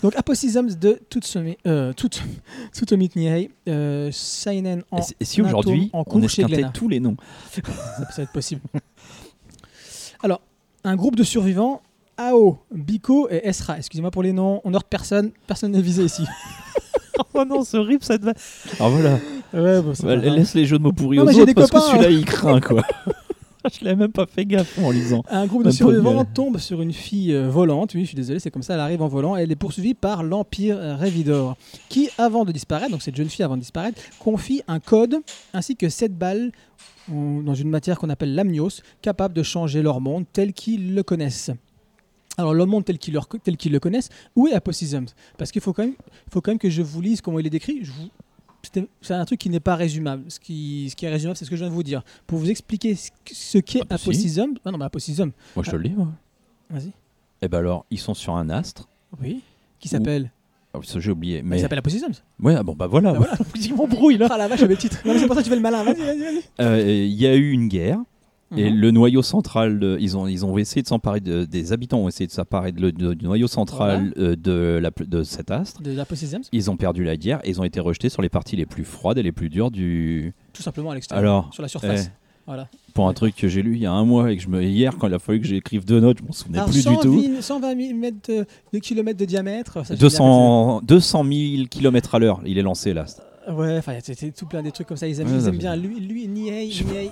Donc 0.02 0.14
Apocisms 0.16 0.74
de 0.78 1.00
Tsutomi 1.10 1.56
euh, 1.66 1.92
Tsut- 1.94 2.22
Tsutomi 2.72 3.10
Nihei, 3.16 3.50
euh, 3.68 4.10
Seinen 4.12 4.82
en 4.90 4.98
Et 5.20 5.24
si- 5.24 5.40
aujourd'hui 5.42 5.90
on 5.94 6.22
esquintait 6.22 6.66
tous 6.74 6.88
les 6.88 7.00
noms 7.00 7.16
ça, 7.52 7.62
ça 8.10 8.16
va 8.18 8.22
être 8.24 8.32
possible. 8.32 8.60
Alors, 10.22 10.40
un 10.84 10.96
groupe 10.96 11.16
de 11.16 11.24
survivants, 11.24 11.82
Ao, 12.16 12.58
Biko 12.74 13.28
et 13.30 13.46
Esra. 13.46 13.76
Excusez-moi 13.78 14.10
pour 14.10 14.22
les 14.22 14.32
noms, 14.32 14.60
on 14.64 14.72
heurte 14.74 14.86
personne, 14.88 15.30
personne 15.46 15.72
n'est 15.72 15.82
visé 15.82 16.04
ici. 16.04 16.24
Oh 17.34 17.44
non, 17.44 17.64
c'est 17.64 17.76
horrible 17.76 18.02
cette 18.02 18.22
vanne. 18.22 18.34
Alors 18.78 18.90
voilà, 18.90 19.18
Ouais, 19.52 19.80
Bah, 20.02 20.16
laisse 20.16 20.54
les 20.54 20.64
jeux 20.66 20.78
de 20.78 20.82
mots 20.82 20.92
pourris 20.92 21.18
Non, 21.18 21.24
aux 21.24 21.38
autres 21.38 21.52
parce 21.54 21.70
que 21.70 21.80
celui-là 21.80 22.10
il 22.10 22.24
craint 22.24 22.60
quoi. 22.60 22.82
je 23.72 23.84
l'avais 23.84 23.96
même 23.96 24.12
pas 24.12 24.26
fait 24.26 24.44
gaffe 24.44 24.78
en 24.78 24.90
lisant. 24.90 25.22
Un 25.30 25.46
groupe 25.46 25.64
de 25.64 25.70
survivants 25.72 26.24
tombe 26.24 26.58
sur 26.58 26.80
une 26.82 26.92
fille 26.92 27.32
euh, 27.32 27.48
volante. 27.48 27.94
Oui, 27.94 28.02
je 28.02 28.06
suis 28.08 28.16
désolé, 28.16 28.38
c'est 28.38 28.50
comme 28.50 28.62
ça, 28.62 28.74
elle 28.74 28.80
arrive 28.80 29.02
en 29.02 29.08
volant. 29.08 29.34
Elle 29.36 29.50
est 29.50 29.56
poursuivie 29.56 29.94
par 29.94 30.22
l'Empire 30.22 30.78
Révidor, 30.98 31.56
qui, 31.88 32.08
avant 32.18 32.44
de 32.44 32.52
disparaître, 32.52 32.90
donc 32.92 33.02
cette 33.02 33.16
jeune 33.16 33.28
fille 33.28 33.44
avant 33.44 33.56
de 33.56 33.62
disparaître, 33.62 34.00
confie 34.20 34.62
un 34.68 34.78
code 34.80 35.16
ainsi 35.52 35.74
que 35.76 35.88
sept 35.88 36.16
balles 36.16 36.52
en- 37.10 37.40
dans 37.42 37.54
une 37.54 37.68
matière 37.70 37.98
qu'on 37.98 38.10
appelle 38.10 38.34
l'amnios, 38.34 38.82
capable 39.02 39.34
de 39.34 39.42
changer 39.42 39.82
leur 39.82 40.00
monde 40.00 40.24
tel 40.32 40.52
qu'ils 40.52 40.94
le 40.94 41.02
connaissent. 41.02 41.50
Alors, 42.38 42.52
le 42.52 42.66
monde 42.66 42.84
tel 42.84 42.98
qu'ils 42.98 43.14
le, 43.14 43.78
connaissent, 43.78 44.10
où 44.36 44.46
est 44.46 44.52
Apocisms 44.52 45.06
Parce 45.38 45.50
qu'il 45.50 45.62
faut, 45.62 45.72
quand 45.72 45.84
même- 45.84 45.94
faut 46.30 46.40
quand 46.42 46.50
même 46.50 46.58
que 46.58 46.68
je 46.68 46.82
vous 46.82 47.00
lise 47.00 47.20
comment 47.22 47.38
il 47.38 47.46
est 47.46 47.50
décrit. 47.50 47.78
Je 47.82 47.90
vous- 47.92 47.96
c'était- 48.02 48.25
C'est 49.00 49.14
un 49.14 49.24
truc 49.24 49.38
qui 49.40 49.50
n'est 49.50 49.60
pas 49.60 49.76
résumable. 49.76 50.24
Ce 50.28 50.38
qui, 50.40 50.88
ce 50.90 50.96
qui 50.96 51.06
est 51.06 51.10
résumable, 51.10 51.36
c'est 51.36 51.44
ce 51.44 51.50
que 51.50 51.56
je 51.56 51.62
viens 51.62 51.70
de 51.70 51.74
vous 51.74 51.82
dire. 51.82 52.02
Pour 52.26 52.38
vous 52.38 52.50
expliquer 52.50 52.94
ce, 52.94 53.10
ce 53.32 53.58
qu'est 53.58 53.80
Ah 53.90 53.98
si. 53.98 54.40
Ah 54.64 54.70
non, 54.70 54.78
mais 54.78 54.84
Moi 55.54 55.64
je 55.64 55.70
te 55.70 55.76
le 55.76 55.88
dis. 55.88 55.94
moi. 55.94 56.08
vas-y. 56.70 56.92
Et 57.42 57.48
ben 57.48 57.58
alors, 57.58 57.84
ils 57.90 57.98
sont 57.98 58.14
sur 58.14 58.34
un 58.36 58.48
astre. 58.50 58.88
Oui. 59.22 59.42
Qui 59.78 59.88
s'appelle 59.88 60.30
Ah 60.74 60.78
oui, 60.78 60.86
ça 60.86 60.98
j'ai 61.00 61.10
oublié. 61.10 61.42
Mais 61.42 61.58
Il 61.58 61.60
s'appelle 61.60 61.78
Apocism. 61.78 62.06
ouais, 62.40 62.54
ah 62.54 62.62
bon 62.62 62.74
bah 62.74 62.86
voilà. 62.86 63.12
Bah 63.12 63.18
voilà. 63.18 63.36
Il 63.60 63.74
m'embrouille 63.74 64.16
là. 64.18 64.28
Ah 64.30 64.38
la 64.38 64.48
vache, 64.48 64.62
le 64.62 64.76
titre. 64.76 64.98
Non, 65.04 65.12
mais 65.12 65.20
c'est 65.20 65.26
pour 65.26 65.34
ça 65.36 65.42
que 65.42 65.44
tu 65.46 65.50
fais 65.50 65.56
le 65.56 65.62
malin. 65.62 65.84
Vas-y, 65.84 66.00
vas-y, 66.00 66.18
vas-y. 66.18 66.42
Euh, 66.60 67.04
Il 67.06 67.12
y 67.14 67.26
a 67.26 67.34
eu 67.36 67.50
une 67.50 67.68
guerre. 67.68 67.98
Et 68.56 68.70
Mhm. 68.70 68.76
le 68.78 68.90
noyau 68.92 69.22
central, 69.22 69.80
de- 69.80 69.96
ils, 70.00 70.16
ont, 70.16 70.28
ils 70.28 70.44
ont 70.46 70.56
essayé 70.56 70.80
de 70.82 70.86
s'emparer, 70.86 71.18
de- 71.20 71.44
des 71.46 71.72
habitants 71.72 71.98
ont 71.98 72.08
essayé 72.08 72.28
de 72.28 72.32
s'emparer 72.32 72.70
de 72.70 72.90
du 72.90 73.24
noyau 73.24 73.48
central 73.48 74.12
euh, 74.18 74.36
de, 74.36 74.78
la, 74.80 74.90
de 75.04 75.22
cet 75.24 75.50
astre. 75.50 75.82
De 75.82 75.90
l'Apocism, 75.90 76.42
Ils 76.52 76.70
ont 76.70 76.76
perdu 76.76 77.02
la 77.02 77.16
guerre 77.16 77.40
et 77.42 77.50
ils 77.50 77.60
ont 77.60 77.64
été 77.64 77.80
rejetés 77.80 78.08
sur 78.08 78.22
les 78.22 78.28
parties 78.28 78.54
les 78.54 78.66
plus 78.66 78.84
froides 78.84 79.18
et 79.18 79.22
les 79.24 79.32
plus 79.32 79.48
dures 79.48 79.72
du. 79.72 80.32
tout 80.52 80.62
simplement 80.62 80.92
à 80.92 80.94
l'extérieur. 80.94 81.48
Sur 81.52 81.62
la 81.62 81.68
surface. 81.68 82.06
eh, 82.06 82.10
Voilà. 82.46 82.68
pour 82.94 83.08
un 83.08 83.12
truc 83.14 83.34
que 83.34 83.48
j'ai 83.48 83.62
lu 83.62 83.74
il 83.74 83.82
y 83.82 83.86
a 83.86 83.92
un 83.92 84.04
mois 84.04 84.30
et 84.30 84.36
que 84.36 84.42
je 84.44 84.48
me 84.48 84.62
hier 84.62 84.96
quand 84.96 85.08
il 85.08 85.14
a 85.14 85.18
fallu 85.18 85.40
que 85.40 85.46
j'écrive 85.48 85.84
deux 85.84 85.98
notes, 85.98 86.18
je 86.20 86.24
m'en 86.24 86.30
souvenais 86.32 86.58
Alors, 86.58 86.70
plus 86.70 86.84
du 86.86 86.96
tout. 86.98 87.20
120 87.20 87.40
120 87.42 87.76
000 87.88 87.98
mètres 87.98 88.16
de, 88.28 88.46
de 88.72 88.78
kilomètres 88.78 89.18
de 89.18 89.24
diamètre. 89.24 89.72
ça, 89.78 89.82
je 89.82 89.92
l'ai 89.94 89.98
200, 89.98 90.82
200 90.84 91.24
000 91.24 91.64
km 91.68 92.14
à 92.14 92.20
l'heure, 92.20 92.40
il 92.46 92.56
est 92.58 92.62
lancé 92.62 92.94
là. 92.94 93.06
Ouais, 93.48 93.78
enfin, 93.78 93.92
c'était 94.02 94.32
tout 94.32 94.46
plein 94.46 94.62
des 94.62 94.72
trucs 94.72 94.88
comme 94.88 94.96
ça. 94.96 95.06
Ils 95.06 95.20
aiment, 95.20 95.28
Ouais, 95.28 95.38
ils 95.40 95.48
aiment 95.48 95.56
bien 95.58 95.76
lui, 95.76 96.00
lui 96.00 96.26
Niei, 96.26 96.66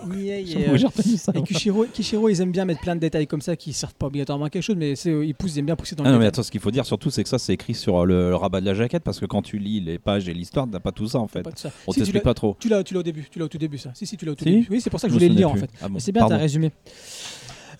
Niei 0.08 0.44
Je 0.46 0.58
et, 0.58 0.68
euh, 0.68 1.16
ça. 1.16 1.32
et 1.34 1.42
Kishiro, 1.42 1.84
Kishiro, 1.92 2.28
ils 2.28 2.40
aiment 2.40 2.50
bien 2.50 2.64
mettre 2.64 2.80
plein 2.80 2.96
de 2.96 3.00
détails 3.00 3.26
comme 3.28 3.40
ça 3.40 3.54
qui 3.54 3.72
servent 3.72 3.94
pas 3.94 4.06
obligatoirement 4.06 4.46
à 4.46 4.50
quelque 4.50 4.62
chose, 4.62 4.74
mais 4.76 4.94
euh, 5.06 5.24
ils 5.24 5.34
poussent, 5.34 5.54
ils 5.54 5.60
aiment 5.60 5.66
bien 5.66 5.76
pousser 5.76 5.94
dans 5.94 6.02
Ah 6.04 6.08
le 6.08 6.14
non 6.14 6.18
mais 6.20 6.26
attends, 6.26 6.42
ce 6.42 6.50
qu'il 6.50 6.60
faut 6.60 6.72
dire 6.72 6.84
surtout 6.86 7.10
c'est 7.10 7.22
que 7.22 7.28
ça 7.28 7.38
c'est 7.38 7.52
écrit 7.54 7.74
sur 7.74 8.04
le, 8.04 8.30
le 8.30 8.34
rabat 8.36 8.60
de 8.60 8.66
la 8.66 8.74
jaquette 8.74 9.04
parce 9.04 9.20
que 9.20 9.26
quand 9.26 9.42
tu 9.42 9.58
lis 9.58 9.80
les 9.80 9.98
pages 9.98 10.28
et 10.28 10.34
l'histoire, 10.34 10.66
t'as 10.70 10.80
pas 10.80 10.92
tout 10.92 11.06
ça 11.06 11.18
en 11.20 11.28
fait. 11.28 11.42
Pas 11.42 11.50
ça. 11.54 11.70
On 11.86 11.92
Si, 11.92 12.00
t'explique 12.00 12.24
pas 12.24 12.34
trop. 12.34 12.56
Tu 12.58 12.68
l'as, 12.68 12.82
tu 12.82 12.94
l'as 12.94 13.00
au 13.00 13.04
début, 13.04 13.26
tu 13.30 13.38
l'as 13.38 13.44
au 13.44 13.48
tout 13.48 13.58
début 13.58 13.78
ça. 13.78 13.90
Si 13.94 14.04
si 14.06 14.16
tu 14.16 14.24
l'as 14.24 14.32
au 14.32 14.34
tout 14.34 14.44
Si 14.44 14.50
début. 14.50 14.66
Oui, 14.70 14.80
c'est 14.80 14.90
pour 14.90 14.98
ça 14.98 15.06
que 15.06 15.12
je 15.12 15.16
voulais 15.18 15.28
le 15.28 15.36
lire 15.36 15.50
en 15.50 15.54
fait. 15.56 15.70
Ah 15.80 15.88
bon, 15.88 15.98
c'est 16.00 16.10
bien, 16.12 16.26
t'as 16.26 16.36
résumé. 16.36 16.72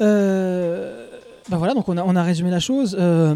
Euh, 0.00 1.03
bah 1.50 1.58
voilà, 1.58 1.74
donc 1.74 1.88
on 1.88 1.96
a, 1.98 2.02
on 2.02 2.16
a 2.16 2.22
résumé 2.22 2.50
la 2.50 2.60
chose. 2.60 2.96
Euh, 2.98 3.34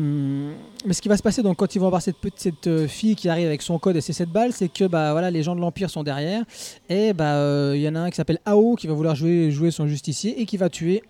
mais 0.86 0.94
ce 0.94 1.02
qui 1.02 1.08
va 1.08 1.16
se 1.16 1.22
passer 1.22 1.42
donc 1.42 1.58
quand 1.58 1.74
ils 1.74 1.78
vont 1.78 1.86
avoir 1.86 2.00
cette 2.00 2.16
petite 2.16 2.40
cette, 2.40 2.66
euh, 2.66 2.88
fille 2.88 3.16
qui 3.16 3.28
arrive 3.28 3.46
avec 3.46 3.60
son 3.60 3.78
code 3.78 3.96
et 3.96 4.00
ses 4.00 4.14
7 4.14 4.30
balles, 4.30 4.52
c'est 4.52 4.68
que 4.68 4.84
bah 4.84 5.12
voilà, 5.12 5.30
les 5.30 5.42
gens 5.42 5.54
de 5.54 5.60
l'Empire 5.60 5.90
sont 5.90 6.02
derrière 6.02 6.42
et 6.88 7.12
bah 7.12 7.34
euh, 7.34 7.74
il 7.76 7.82
y 7.82 7.88
en 7.88 7.94
a 7.94 8.00
un 8.00 8.10
qui 8.10 8.16
s'appelle 8.16 8.38
Ao 8.46 8.76
qui 8.76 8.86
va 8.86 8.94
vouloir 8.94 9.14
jouer 9.14 9.50
jouer 9.50 9.70
son 9.70 9.86
justicier 9.86 10.40
et 10.40 10.46
qui 10.46 10.56
va 10.56 10.70
tuer 10.70 11.02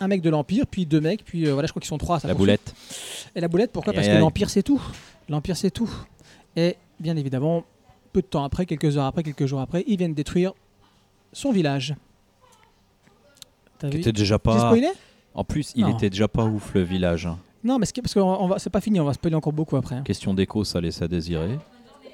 un 0.00 0.08
mec 0.08 0.20
de 0.20 0.30
l'Empire, 0.30 0.66
puis 0.66 0.86
deux 0.86 1.00
mecs, 1.00 1.24
puis 1.24 1.46
euh, 1.46 1.52
voilà, 1.52 1.66
je 1.66 1.72
crois 1.72 1.80
qu'ils 1.80 1.88
sont 1.88 1.98
trois. 1.98 2.20
sa 2.20 2.28
La 2.28 2.34
boulette. 2.34 2.74
Et 3.34 3.40
la 3.40 3.48
boulette, 3.48 3.70
pourquoi? 3.72 3.92
Parce 3.92 4.08
que 4.08 4.18
l'Empire 4.18 4.50
c'est 4.50 4.62
tout. 4.62 4.82
L'Empire 5.28 5.56
c'est 5.56 5.70
tout. 5.70 5.90
Et 6.56 6.76
bien 7.00 7.16
évidemment, 7.16 7.64
peu 8.12 8.20
de 8.20 8.26
temps 8.26 8.44
après, 8.44 8.66
quelques 8.66 8.98
heures 8.98 9.06
après, 9.06 9.22
quelques 9.22 9.46
jours 9.46 9.60
après, 9.60 9.84
ils 9.86 9.96
viennent 9.96 10.14
détruire 10.14 10.52
son 11.32 11.52
village. 11.52 11.94
T'as 13.78 13.88
vu? 13.88 14.00
était 14.00 14.12
déjà 14.12 14.34
J'ai 14.34 14.38
pas. 14.38 14.58
spoilé? 14.58 14.88
En 15.34 15.44
plus, 15.44 15.72
il 15.74 15.82
Non. 15.84 15.96
était 15.96 16.10
déjà 16.10 16.28
pas 16.28 16.44
ouf 16.44 16.74
le 16.74 16.82
village. 16.82 17.26
hein. 17.26 17.38
Non, 17.64 17.78
mais 17.78 17.86
ce 17.86 17.92
qui- 17.92 18.02
parce 18.02 18.14
que 18.14 18.20
on- 18.20 18.46
va- 18.46 18.58
c'est 18.58 18.70
pas 18.70 18.80
fini, 18.80 19.00
on 19.00 19.04
va 19.04 19.14
spoiler 19.14 19.34
encore 19.36 19.52
beaucoup 19.52 19.76
après. 19.76 19.96
hein. 19.96 20.02
Question 20.02 20.34
d'écho, 20.34 20.64
ça 20.64 20.80
laisse 20.80 21.00
à 21.02 21.08
désirer. 21.08 21.58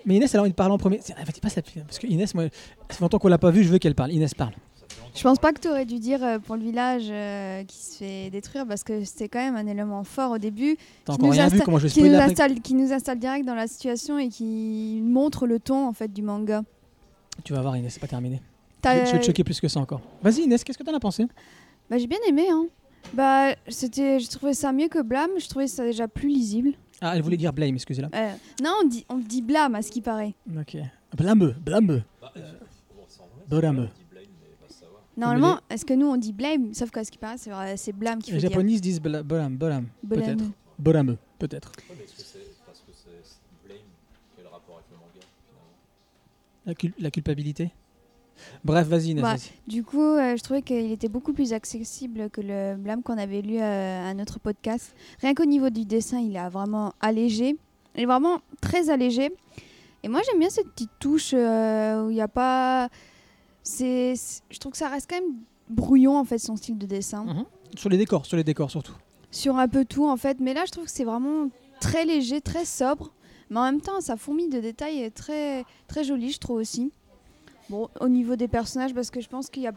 Mais 0.07 0.17
Inès, 0.17 0.33
elle 0.33 0.39
a 0.39 0.43
envie 0.43 0.51
de 0.51 0.55
parler 0.57 0.73
en 0.73 0.79
premier. 0.79 0.99
Vas-y, 0.99 1.41
passe 1.41 1.57
la 1.57 1.63
pile, 1.63 1.83
Parce 1.85 1.99
que 1.99 2.07
Inès, 2.07 2.35
moi, 2.35 2.45
ça 2.89 2.97
fait 2.97 3.01
longtemps 3.03 3.19
qu'on 3.19 3.29
l'a 3.29 3.37
pas 3.39 3.51
vue, 3.51 3.63
je 3.65 3.69
veux 3.69 3.79
qu'elle 3.79 3.95
parle. 3.95 4.13
Inès 4.13 4.33
parle. 4.33 4.53
Je 5.15 5.23
pense 5.23 5.39
pas 5.39 5.53
que 5.53 5.61
tu 5.61 5.69
aurais 5.69 5.85
dû 5.87 5.99
dire 5.99 6.23
euh, 6.23 6.39
pour 6.39 6.55
le 6.57 6.63
village 6.63 7.09
euh, 7.11 7.65
qui 7.65 7.77
se 7.77 7.97
fait 7.97 8.31
détruire 8.31 8.65
parce 8.67 8.85
que 8.85 9.05
c'était 9.05 9.29
quand 9.29 9.41
même 9.41 9.57
un 9.57 9.67
élément 9.67 10.05
fort 10.05 10.31
au 10.33 10.39
début 10.39 10.77
T'as 11.05 11.13
Qui 11.15 11.19
encore 11.19 11.27
nous 11.27 11.33
rien 11.33 11.49
vu 11.49 11.59
insta- 11.59 11.65
comment 11.65 11.79
je 11.79 11.89
vais 11.89 11.93
qui 11.93 12.03
nous, 12.03 12.15
après 12.15 12.25
installe, 12.31 12.61
qui 12.61 12.75
nous 12.75 12.93
installe 12.93 13.19
direct 13.19 13.45
dans 13.45 13.57
la 13.57 13.67
situation 13.67 14.19
et 14.19 14.29
qui 14.29 15.01
montre 15.03 15.47
le 15.49 15.59
ton 15.59 15.87
en 15.89 15.93
fait 15.93 16.13
du 16.13 16.23
manga. 16.23 16.63
Tu 17.45 17.53
vas 17.53 17.61
voir, 17.61 17.77
Inès, 17.77 17.93
c'est 17.93 18.01
pas 18.01 18.07
terminé. 18.07 18.37
Je 18.37 18.83
T'as- 18.83 18.95
vais- 19.01 19.07
je 19.07 19.13
vais 19.13 19.19
te 19.19 19.25
choquer 19.27 19.43
plus 19.45 19.61
que 19.61 19.67
ça 19.69 19.81
encore. 19.81 20.01
Vas-y, 20.23 20.43
Inès, 20.43 20.63
qu'est-ce 20.63 20.79
que 20.79 20.85
t'en 20.85 20.95
as 20.95 21.01
pensé? 21.01 21.27
Bah, 21.91 21.99
j'ai 21.99 22.07
bien 22.07 22.19
aimé 22.29 22.47
hein. 22.49 22.67
Bah 23.15 23.55
c'était, 23.69 24.21
je 24.21 24.29
trouvais 24.31 24.55
ça 24.55 24.73
mieux 24.73 24.89
que 24.89 25.03
Blâme. 25.03 25.31
Je 25.39 25.49
trouvais 25.49 25.67
ça 25.67 25.85
déjà 25.85 26.07
plus 26.09 26.29
lisible. 26.29 26.71
Ah, 27.01 27.17
elle 27.17 27.23
voulait 27.23 27.37
dire 27.39 27.53
blame, 27.53 27.75
excusez-la. 27.75 28.09
Euh, 28.15 28.33
non, 28.63 28.73
on 28.85 28.87
dit, 28.87 29.07
on 29.09 29.17
dit 29.19 29.41
Blâme 29.43 29.75
à 29.75 29.83
ce 29.83 29.91
qui 29.91 30.01
paraît. 30.03 30.35
Ok. 30.59 30.77
Blâmeux, 31.17 31.55
blâmeux. 31.65 32.03
Blâmeux. 33.49 33.89
Normalement, 35.17 35.61
est-ce 35.71 35.85
que 35.85 35.95
nous 35.95 36.07
on 36.07 36.17
dit 36.17 36.33
Blame 36.33 36.73
Sauf 36.75 36.91
qu'à 36.91 37.03
ce 37.05 37.11
qui 37.11 37.19
paraît, 37.19 37.37
c'est, 37.39 37.51
c'est 37.77 37.93
Blâme 37.93 38.21
qui 38.23 38.31
Les 38.33 38.37
faut 38.37 38.41
dire. 38.41 38.51
japonais 38.51 38.79
disent 38.79 39.01
blâme, 39.01 39.23
blâme. 39.25 39.57
Blâme. 39.57 39.87
Peut-être. 40.09 40.45
Blâmeux, 40.79 41.19
peut-être. 41.39 41.73
La, 46.67 46.75
cul- 46.75 46.95
la 46.99 47.11
culpabilité? 47.11 47.73
Bref, 48.65 48.87
vas-y, 48.87 49.15
vas-y. 49.15 49.51
Du 49.67 49.83
coup, 49.83 50.01
euh, 50.01 50.37
je 50.37 50.43
trouvais 50.43 50.63
qu'il 50.63 50.93
était 50.93 51.09
beaucoup 51.09 51.33
plus 51.33 51.53
accessible 51.53 52.31
que 52.31 52.41
le 52.41 52.77
blâme 52.77 53.03
qu'on 53.03 53.19
avait 53.19 53.43
lu 53.43 53.59
euh, 53.59 54.11
à 54.11 54.15
notre 54.15 54.39
podcast. 54.39 54.95
Rien 55.21 55.35
qu'au 55.35 55.45
niveau 55.45 55.71
du 55.71 55.85
dessin, 55.85 56.19
il 56.19 56.37
est 56.37 56.49
vraiment 56.49 56.93
allégé. 57.01 57.57
Il 57.97 58.03
est 58.03 58.07
vraiment 58.07 58.41
très 58.61 58.91
allégé. 58.91 59.31
Et 60.03 60.09
moi, 60.09 60.21
j'aime 60.27 60.39
bien 60.39 60.51
cette 60.51 60.69
petite 60.69 60.91
touche 60.99 61.33
euh, 61.35 62.07
où 62.07 62.11
il 62.11 62.15
n'y 62.15 62.21
a 62.21 62.29
pas. 62.29 62.89
C'est, 63.63 64.15
je 64.51 64.59
trouve 64.59 64.73
que 64.73 64.79
ça 64.79 64.89
reste 64.89 65.09
quand 65.11 65.21
même 65.21 65.35
brouillon 65.69 66.17
en 66.17 66.25
fait 66.25 66.39
son 66.39 66.57
style 66.57 66.79
de 66.79 66.87
dessin. 66.87 67.25
Mhm. 67.25 67.45
Sur 67.77 67.89
les 67.89 67.99
décors, 67.99 68.27
sur 68.27 68.37
les 68.37 68.45
décors 68.45 68.71
surtout. 68.71 68.95
Sur 69.31 69.57
un 69.59 69.69
peu 69.69 69.85
tout 69.85 70.07
en 70.07 70.17
fait. 70.17 70.39
Mais 70.41 70.55
là, 70.55 70.65
je 70.67 70.73
trouve 70.73 70.85
que 70.85 70.91
c'est 70.91 71.05
vraiment 71.05 71.51
très 71.81 72.05
léger, 72.05 72.41
très 72.41 72.65
sobre. 72.65 73.13
Mais 73.51 73.59
en 73.59 73.65
même 73.65 73.81
temps, 73.81 74.01
ça 74.01 74.17
fourmille 74.17 74.49
de 74.49 74.61
détails 74.61 75.03
et 75.03 75.11
très, 75.11 75.65
très 75.89 76.05
joli, 76.05 76.31
je 76.31 76.39
trouve 76.39 76.59
aussi. 76.59 76.93
Bon, 77.71 77.89
au 78.01 78.09
niveau 78.09 78.35
des 78.35 78.49
personnages, 78.49 78.93
parce 78.93 79.11
que 79.13 79.21
je 79.21 79.29
pense 79.29 79.49
qu'il 79.49 79.63
y 79.63 79.69
a, 79.69 79.73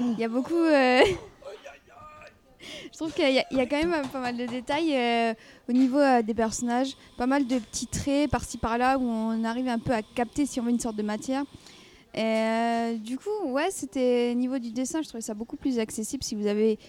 il 0.00 0.18
y 0.18 0.24
a 0.24 0.28
beaucoup. 0.28 0.52
euh, 0.52 1.00
je 2.92 2.96
trouve 2.98 3.12
qu'il 3.12 3.32
y, 3.32 3.38
a- 3.38 3.66
quand 3.66 3.84
même 3.84 4.02
pas 4.08 4.18
mal 4.18 4.36
de 4.36 4.46
détails 4.46 4.96
euh, 4.96 5.32
au 5.68 5.72
niveau 5.72 5.98
euh, 6.00 6.22
des 6.22 6.34
personnages. 6.34 6.96
Pas 7.16 7.26
mal 7.28 7.46
de 7.46 7.60
petits 7.60 7.86
traits 7.86 8.28
par-ci 8.28 8.58
par-là 8.58 8.98
où 8.98 9.02
on 9.04 9.44
arrive 9.44 9.68
un 9.68 9.78
peu 9.78 9.92
à 9.92 10.02
capter 10.02 10.44
si 10.44 10.58
on 10.58 10.64
veut 10.64 10.70
une 10.70 10.80
sorte 10.80 10.96
de 10.96 11.04
matière. 11.04 11.44
Et 12.14 12.96
du 12.98 13.16
coup, 13.16 13.30
ouais, 13.46 13.68
c'était 13.70 14.34
niveau 14.34 14.58
du 14.58 14.72
dessin, 14.72 15.00
je 15.00 15.06
trouvais 15.08 15.22
ça 15.22 15.34
beaucoup 15.34 15.56
plus 15.56 15.78
accessible. 15.78 16.24
Si 16.24 16.34
vous 16.34 16.48
avez 16.48 16.80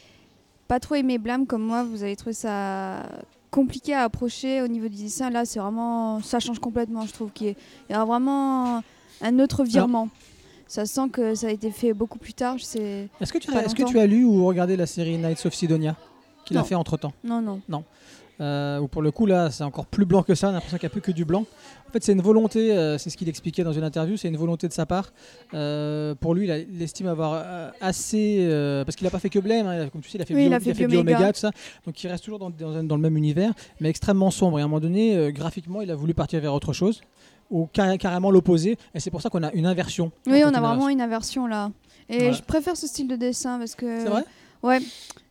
pas 0.67 0.80
trop 0.80 0.95
aimé 0.95 1.19
Blâme 1.19 1.45
comme 1.45 1.62
moi, 1.62 1.84
vous 1.84 2.02
avez 2.02 2.15
trouvé 2.15 2.34
ça 2.34 3.04
compliqué 3.52 3.93
à 3.93 4.04
approcher 4.06 4.63
au 4.63 4.67
niveau 4.67 4.88
du 4.88 4.95
dessin. 5.04 5.30
Là, 5.30 5.45
c'est 5.45 5.60
vraiment, 5.60 6.19
ça 6.24 6.39
change 6.39 6.58
complètement, 6.58 7.06
je 7.06 7.13
trouve. 7.13 7.32
qu'il 7.32 7.56
y 7.89 7.93
a 7.93 8.04
vraiment 8.06 8.82
un 9.21 9.39
autre 9.39 9.63
virement. 9.63 10.10
Ça 10.67 10.86
sent 10.86 11.10
que 11.12 11.34
ça 11.34 11.47
a 11.47 11.51
été 11.51 11.71
fait 11.71 11.93
beaucoup 11.93 12.19
plus 12.19 12.34
tard. 12.34 12.55
Est-ce 12.58 12.75
que, 13.34 13.38
tu 13.39 13.51
as, 13.51 13.63
est-ce 13.65 13.73
que 13.73 13.82
longtemps. 13.82 13.91
tu 13.93 13.99
as 13.99 14.05
lu 14.05 14.23
ou 14.23 14.45
regardé 14.45 14.77
la 14.77 14.86
série 14.86 15.17
Knights 15.17 15.45
of 15.45 15.53
Sidonia 15.53 15.95
qu'il 16.45 16.55
a 16.58 16.60
Non. 16.62 16.65
fait 16.65 16.75
entre 16.75 16.97
temps 16.97 17.13
Non, 17.23 17.41
non. 17.41 17.84
Euh, 18.41 18.79
ou 18.79 18.88
pour 18.88 19.01
le 19.01 19.12
coup 19.12 19.25
là 19.25 19.51
c'est 19.51 19.65
encore 19.65 19.86
plus 19.86 20.05
blanc 20.05 20.23
que 20.23 20.34
ça, 20.34 20.47
on 20.47 20.51
a 20.51 20.53
l'impression 20.53 20.77
qu'il 20.77 20.86
n'y 20.86 20.91
a 20.91 20.93
plus 20.93 21.01
que 21.01 21.12
du 21.12 21.25
blanc. 21.25 21.45
En 21.89 21.91
fait 21.91 22.01
c'est 22.01 22.13
une 22.13 22.21
volonté, 22.21 22.71
euh, 22.71 22.97
c'est 22.97 23.10
ce 23.10 23.17
qu'il 23.17 23.27
expliquait 23.27 23.65
dans 23.65 23.73
une 23.73 23.84
interview, 23.84 24.15
c'est 24.15 24.29
une 24.29 24.38
volonté 24.38 24.65
de 24.69 24.71
sa 24.71 24.86
part. 24.86 25.12
Euh, 25.53 26.15
pour 26.15 26.34
lui 26.34 26.45
il, 26.45 26.51
a- 26.51 26.60
il 26.60 26.82
estime 26.82 27.08
avoir 27.08 27.34
euh, 27.34 27.69
assez, 27.82 28.38
euh, 28.49 28.86
parce 28.86 28.95
qu'il 28.95 29.03
n'a 29.03 29.12
pas 29.12 29.19
fait 29.19 29.29
que 29.29 29.39
Blame, 29.39 29.67
hein, 29.67 29.89
comme 29.91 29.99
tu 29.99 30.10
sais 30.10 30.17
il 30.17 30.21
a 30.21 30.25
fait 30.25 30.34
Oui, 30.34 30.43
Bio- 30.43 30.51
il 30.51 30.53
a 30.53 30.60
fait 30.62 30.71
Bioméga, 30.73 31.03
Bioméga. 31.17 31.34
tout 31.34 31.39
ça. 31.41 31.51
Donc 31.86 32.01
il 32.01 32.08
reste 32.08 32.23
toujours 32.23 32.39
dans, 32.39 32.49
dans 32.49 32.95
le 32.95 33.01
même 33.01 33.17
univers, 33.17 33.51
mais 33.82 33.89
extrêmement 33.89 34.32
sombre. 34.32 34.58
Et 34.60 34.62
à 34.62 34.65
un 34.65 34.67
moment 34.69 34.79
donné, 34.79 35.17
euh, 35.17 35.32
graphiquement 35.32 35.82
il 35.82 35.91
a 35.91 35.95
voulu 35.95 36.13
partir 36.13 36.39
vers 36.39 36.53
autre 36.53 36.71
chose, 36.71 37.01
ou 37.50 37.68
carré- 37.72 37.98
carrément 37.98 38.32
l'opposé. 38.32 38.78
Et 38.94 39.00
c'est 39.00 39.12
pour 39.12 39.22
ça 39.22 39.30
qu'on 39.30 39.44
a 39.44 39.52
une 39.54 39.66
inversion. 39.66 40.12
Oui, 40.28 40.42
on 40.46 40.54
a 40.54 40.60
vraiment 40.62 40.90
une 40.90 41.02
inversion 41.02 41.48
là. 41.48 41.72
Et 42.10 42.18
Voilà. 42.18 42.32
je 42.34 42.42
préfère 42.42 42.76
ce 42.78 42.88
style 42.88 43.08
de 43.08 43.16
dessin 43.16 43.58
parce 43.60 43.76
que. 43.76 44.00
C'est 44.04 44.10
vrai? 44.10 44.24
Ouais. 44.64 44.80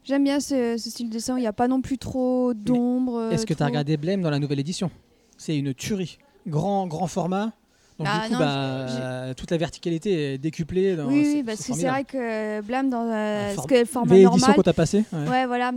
J'aime 0.05 0.25
bien 0.25 0.41
ce, 0.41 0.77
ce 0.79 0.89
style 0.91 1.09
de 1.09 1.13
dessin 1.13 1.37
il 1.37 1.43
n'y 1.43 1.47
a 1.47 1.53
pas 1.53 1.69
non 1.69 1.81
plus 1.83 1.99
trop 1.99 2.55
d'ombre. 2.55 3.31
Est-ce 3.31 3.45
que 3.47 3.53
tu 3.55 3.63
as 3.63 3.67
regardé 3.67 3.97
Blame 3.97 4.23
dans 4.23 4.31
la 4.31 4.39
nouvelle 4.39 4.61
édition? 4.61 4.91
C'est 5.37 5.57
une 5.57 5.75
tuerie. 5.75 6.19
Grand, 6.47 6.87
grand 6.87 7.07
format. 7.09 7.53
Donc 7.99 8.07
Ah, 8.11 8.21
du 8.23 8.29
coup, 8.29 8.33
non, 8.35 8.39
bah, 8.39 8.47
euh, 8.57 9.35
toute 9.35 9.51
la 9.51 9.57
verticalité 9.57 10.35
est 10.35 10.39
décuplée. 10.39 10.95
dans- 10.97 11.07
Oui, 11.09 11.25
c'est- 11.25 11.33
oui, 11.35 11.43
parce 11.43 11.59
c'est 11.59 11.73
que 11.73 11.79
c'est 11.79 11.87
formidable. 11.89 12.07
vrai 12.13 12.61
que 12.63 12.67
Blam 12.67 12.89
dans 12.91 13.03
euh, 13.11 13.55
ce 13.57 13.67
que 13.67 13.75
le 13.75 13.85
format 13.85 14.11
Réédition 14.13 14.39
normal. 14.39 14.57
qu'on 14.57 14.63
t'a 14.63 14.73
passé 14.73 15.05
ouais. 15.13 15.29
Ouais, 15.29 15.47
voilà. 15.47 15.73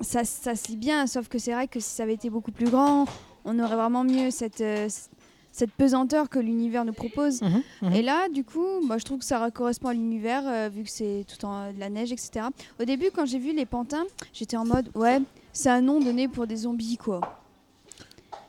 Ça, 0.00 0.22
ça 0.24 0.54
se 0.54 0.68
lit 0.68 0.76
bien, 0.76 1.06
sauf 1.06 1.28
que 1.28 1.38
c'est 1.38 1.52
vrai 1.52 1.66
que 1.68 1.80
si 1.80 1.88
ça 1.88 2.02
avait 2.02 2.14
été 2.14 2.28
beaucoup 2.30 2.52
plus 2.52 2.68
grand, 2.68 3.06
on 3.46 3.58
aurait 3.58 3.74
vraiment 3.76 4.04
mieux 4.04 4.30
cette, 4.30 4.60
euh, 4.60 4.86
cette 5.52 5.70
pesanteur 5.70 6.28
que 6.30 6.38
l'univers 6.38 6.84
nous 6.84 6.94
propose. 6.94 7.42
Mhm, 7.42 7.62
mhm. 7.82 7.92
Et 7.92 8.02
là, 8.02 8.28
du 8.30 8.42
coup, 8.42 8.80
moi, 8.84 8.96
je 8.98 9.04
trouve 9.04 9.18
que 9.18 9.24
ça 9.24 9.50
correspond 9.50 9.88
à 9.88 9.92
l'univers, 9.92 10.42
euh, 10.46 10.70
vu 10.72 10.82
que 10.82 10.90
c'est 10.90 11.24
tout 11.28 11.44
en 11.44 11.72
de 11.72 11.78
la 11.78 11.90
neige, 11.90 12.10
etc. 12.10 12.46
Au 12.80 12.84
début, 12.84 13.10
quand 13.14 13.26
j'ai 13.26 13.38
vu 13.38 13.52
les 13.54 13.66
pantins, 13.66 14.04
j'étais 14.32 14.56
en 14.56 14.64
mode, 14.64 14.90
ouais, 14.96 15.20
c'est 15.52 15.68
un 15.68 15.82
nom 15.82 16.00
donné 16.00 16.26
pour 16.26 16.46
des 16.46 16.56
zombies, 16.56 16.96
quoi. 16.96 17.20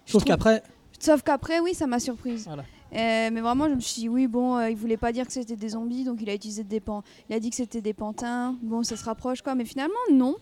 Sauf 0.06 0.22
trouve- 0.22 0.24
qu'après, 0.24 0.64
Sauf 1.00 1.22
qu'après, 1.22 1.60
oui, 1.60 1.74
ça 1.74 1.86
m'a 1.86 2.00
surprise. 2.00 2.46
Voilà. 2.46 2.64
Euh, 2.94 3.30
mais 3.34 3.42
vraiment, 3.42 3.68
je 3.68 3.74
me 3.76 3.80
suis 3.82 4.02
dit, 4.04 4.08
oui, 4.10 4.28
bon, 4.28 4.56
euh, 4.58 4.70
il 4.70 4.78
voulait 4.78 4.96
pas 4.96 5.12
dire 5.12 5.26
que 5.28 5.34
c'était 5.34 5.58
des 5.58 5.70
zombies, 5.70 6.06
donc 6.06 6.20
il 6.22 6.30
a 6.30 6.34
utilisé 6.34 6.64
des 6.64 6.80
pan 6.80 7.04
Il 7.30 7.36
a 7.36 7.40
dit 7.42 7.50
que 7.50 7.56
c'était 7.58 7.82
des 7.82 7.94
pantins. 7.94 8.56
Bon, 8.62 8.84
ça 8.84 8.96
se 8.96 9.04
rapproche, 9.04 9.42
quoi. 9.42 9.56
Mais 9.56 9.66
finalement, 9.66 9.96
non. 10.12 10.36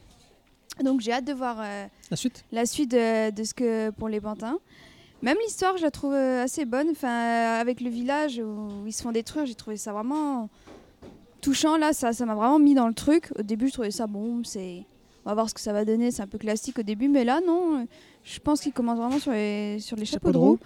Donc 0.84 1.02
j'ai 1.02 1.12
hâte 1.14 1.26
de 1.26 1.34
voir 1.34 1.58
la 2.10 2.16
suite? 2.16 2.46
la 2.52 2.66
suite 2.66 2.92
de 2.92 3.44
ce 3.44 3.54
que 3.54 3.90
pour 3.90 4.08
les 4.08 4.22
pantins. 4.22 4.58
Même 5.22 5.38
l'histoire, 5.46 5.78
je 5.78 5.84
la 5.84 5.92
trouve 5.92 6.14
euh, 6.14 6.44
assez 6.44 6.66
bonne. 6.66 6.90
Enfin, 6.92 7.10
euh, 7.10 7.62
avec 7.62 7.82
le 7.82 7.90
village 7.90 8.40
où 8.40 8.86
ils 8.88 8.94
se 8.94 9.04
font 9.04 9.12
détruire, 9.12 9.46
j'ai 9.46 9.56
trouvé 9.56 9.78
ça 9.78 9.94
vraiment 9.94 10.50
touchant. 11.42 11.78
Là, 11.78 11.94
ça, 11.94 12.14
ça 12.14 12.26
m'a 12.26 12.36
vraiment 12.36 12.60
mis 12.60 12.74
dans 12.74 12.88
le 12.88 12.94
truc. 12.94 13.32
Au 13.38 13.44
début, 13.44 13.68
je 13.68 13.74
trouvais 13.74 13.92
ça 13.92 14.08
bon. 14.08 14.44
C'est, 14.44 14.84
on 15.26 15.30
va 15.30 15.36
voir 15.36 15.50
ce 15.50 15.54
que 15.54 15.62
ça 15.62 15.74
va 15.74 15.86
donner. 15.86 16.12
C'est 16.12 16.24
un 16.24 16.28
peu 16.28 16.38
classique 16.38 16.80
au 16.80 16.84
début, 16.84 17.08
mais 17.08 17.24
là, 17.24 17.40
non. 17.46 17.86
Je 18.24 18.40
pense 18.40 18.62
qu'il 18.62 18.74
commence 18.74 18.98
vraiment 18.98 19.20
sur 19.20 19.32
les 19.32 19.80
sur 19.80 19.98
les 19.98 20.06
chapeaux, 20.06 20.32
de 20.32 20.38
roue. 20.38 20.60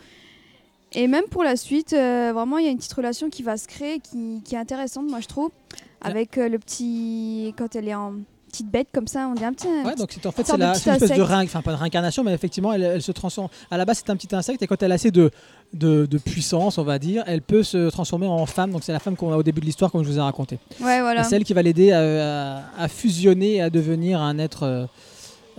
Et 0.93 1.07
même 1.07 1.25
pour 1.25 1.43
la 1.43 1.57
suite, 1.57 1.93
euh, 1.93 2.31
vraiment, 2.33 2.57
il 2.57 2.65
y 2.65 2.67
a 2.67 2.71
une 2.71 2.77
petite 2.77 2.93
relation 2.93 3.29
qui 3.29 3.43
va 3.43 3.57
se 3.57 3.67
créer, 3.67 3.99
qui, 3.99 4.41
qui 4.45 4.55
est 4.55 4.57
intéressante, 4.57 5.09
moi, 5.09 5.19
je 5.19 5.27
trouve. 5.27 5.51
Avec 5.99 6.37
euh, 6.37 6.47
le 6.47 6.59
petit. 6.59 7.53
Quand 7.57 7.75
elle 7.75 7.89
est 7.89 7.95
en 7.95 8.15
petite 8.55 8.71
bête 8.71 8.87
comme 8.93 9.07
ça, 9.07 9.27
on 9.29 9.33
dit 9.33 9.43
un 9.45 9.53
petit. 9.53 9.67
Ouais, 9.67 9.95
donc 9.95 10.09
c'est 10.11 10.25
en 10.25 10.31
fait 10.31 10.43
c'est 10.45 10.57
la- 10.57 10.67
une 10.67 10.71
espèce 10.73 11.11
de 11.17 11.21
réin- 11.21 11.43
enfin 11.43 11.61
pas 11.61 11.71
de 11.71 11.77
réincarnation, 11.77 12.23
mais 12.23 12.33
effectivement 12.33 12.73
elle, 12.73 12.83
elle 12.83 13.01
se 13.01 13.11
transforme. 13.11 13.49
À 13.69 13.77
la 13.77 13.85
base 13.85 14.01
c'est 14.03 14.09
un 14.11 14.15
petit 14.15 14.33
insecte 14.35 14.61
et 14.63 14.67
quand 14.67 14.81
elle 14.81 14.91
a 14.91 14.95
assez 14.95 15.11
de, 15.11 15.31
de, 15.73 16.05
de 16.05 16.17
puissance, 16.17 16.77
on 16.77 16.83
va 16.83 16.97
dire, 16.99 17.23
elle 17.27 17.41
peut 17.41 17.63
se 17.63 17.89
transformer 17.89 18.27
en 18.27 18.45
femme. 18.45 18.71
Donc 18.71 18.83
c'est 18.83 18.93
la 18.93 18.99
femme 18.99 19.15
qu'on 19.15 19.31
a 19.33 19.37
au 19.37 19.43
début 19.43 19.61
de 19.61 19.65
l'histoire, 19.65 19.91
comme 19.91 20.03
je 20.03 20.09
vous 20.09 20.17
ai 20.17 20.21
raconté. 20.21 20.59
Ouais, 20.81 21.01
voilà. 21.01 21.23
C'est 21.23 21.35
elle 21.35 21.43
qui 21.43 21.53
va 21.53 21.61
l'aider 21.61 21.91
à, 21.91 22.57
à- 22.57 22.83
à 22.83 22.87
fusionner 22.87 23.55
et 23.55 23.61
à 23.61 23.69
devenir 23.69 24.21
un 24.21 24.37
être 24.39 24.63
euh, 24.63 24.85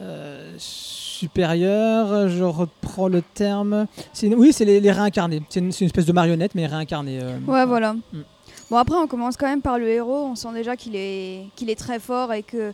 euh, 0.00 0.54
supérieur. 1.16 2.28
Je 2.28 2.44
reprends 2.44 3.08
le 3.08 3.22
terme. 3.22 3.86
Une- 4.22 4.34
oui, 4.34 4.52
c'est 4.52 4.64
les, 4.64 4.80
les 4.80 4.92
réincarnés. 4.92 5.42
C'est 5.48 5.60
une, 5.60 5.72
c'est 5.72 5.80
une 5.80 5.86
espèce 5.86 6.06
de 6.06 6.12
marionnette, 6.12 6.54
mais 6.54 6.66
réincarnée. 6.66 7.20
euh. 7.22 7.38
Ouais, 7.46 7.64
voilà. 7.66 7.94
Mm. 7.94 8.18
Bon, 8.70 8.76
après, 8.76 8.96
on 8.96 9.06
commence 9.06 9.36
quand 9.36 9.46
même 9.46 9.62
par 9.62 9.78
le 9.78 9.88
héros. 9.88 10.24
On 10.24 10.34
sent 10.34 10.52
déjà 10.52 10.76
qu'il 10.76 10.96
est, 10.96 11.44
qu'il 11.54 11.70
est 11.70 11.76
très 11.78 12.00
fort 12.00 12.32
et 12.32 12.42
que 12.42 12.72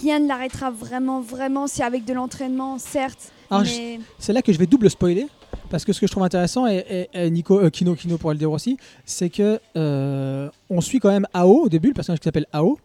rien 0.00 0.18
ne 0.18 0.28
l'arrêtera 0.28 0.70
vraiment, 0.70 1.20
vraiment. 1.20 1.66
C'est 1.66 1.82
avec 1.82 2.04
de 2.04 2.12
l'entraînement, 2.12 2.78
certes. 2.78 3.32
Mais... 3.50 4.00
C'est 4.18 4.32
là 4.32 4.42
que 4.42 4.52
je 4.52 4.58
vais 4.58 4.66
double 4.66 4.90
spoiler. 4.90 5.26
Parce 5.70 5.84
que 5.84 5.92
ce 5.92 6.00
que 6.00 6.06
je 6.06 6.12
trouve 6.12 6.22
intéressant, 6.22 6.66
et, 6.68 7.08
et- 7.12 7.26
et 7.26 7.30
Nico, 7.30 7.58
euh, 7.58 7.70
Kino, 7.70 7.94
Kino 7.96 8.18
pourrait 8.18 8.34
le 8.34 8.38
dire 8.38 8.52
aussi, 8.52 8.76
c'est 9.04 9.30
que 9.30 9.58
euh, 9.76 10.48
on 10.70 10.80
suit 10.80 11.00
quand 11.00 11.08
même 11.10 11.26
Ao 11.34 11.62
au 11.62 11.68
début, 11.68 11.88
le 11.88 11.94
personnage 11.94 12.20
qui 12.20 12.24
s'appelle 12.24 12.46
Ao. 12.52 12.78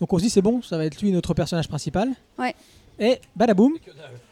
Donc 0.00 0.12
on 0.12 0.18
se 0.18 0.22
dit 0.24 0.30
c'est 0.30 0.40
bon, 0.40 0.62
ça 0.62 0.78
va 0.78 0.86
être 0.86 1.00
lui 1.02 1.12
notre 1.12 1.34
personnage 1.34 1.68
principal. 1.68 2.08
Ouais. 2.38 2.54
Et 2.98 3.18
badaboum, 3.34 3.74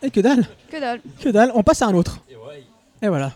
et 0.02 0.10
que 0.10 0.20
dalle, 0.20 0.46
Que 0.70 0.80
dalle. 0.80 1.00
que 1.20 1.28
dalle, 1.28 1.52
on 1.54 1.62
passe 1.62 1.82
à 1.82 1.86
un 1.88 1.94
autre. 1.94 2.20
Et 3.02 3.08
voilà. 3.08 3.32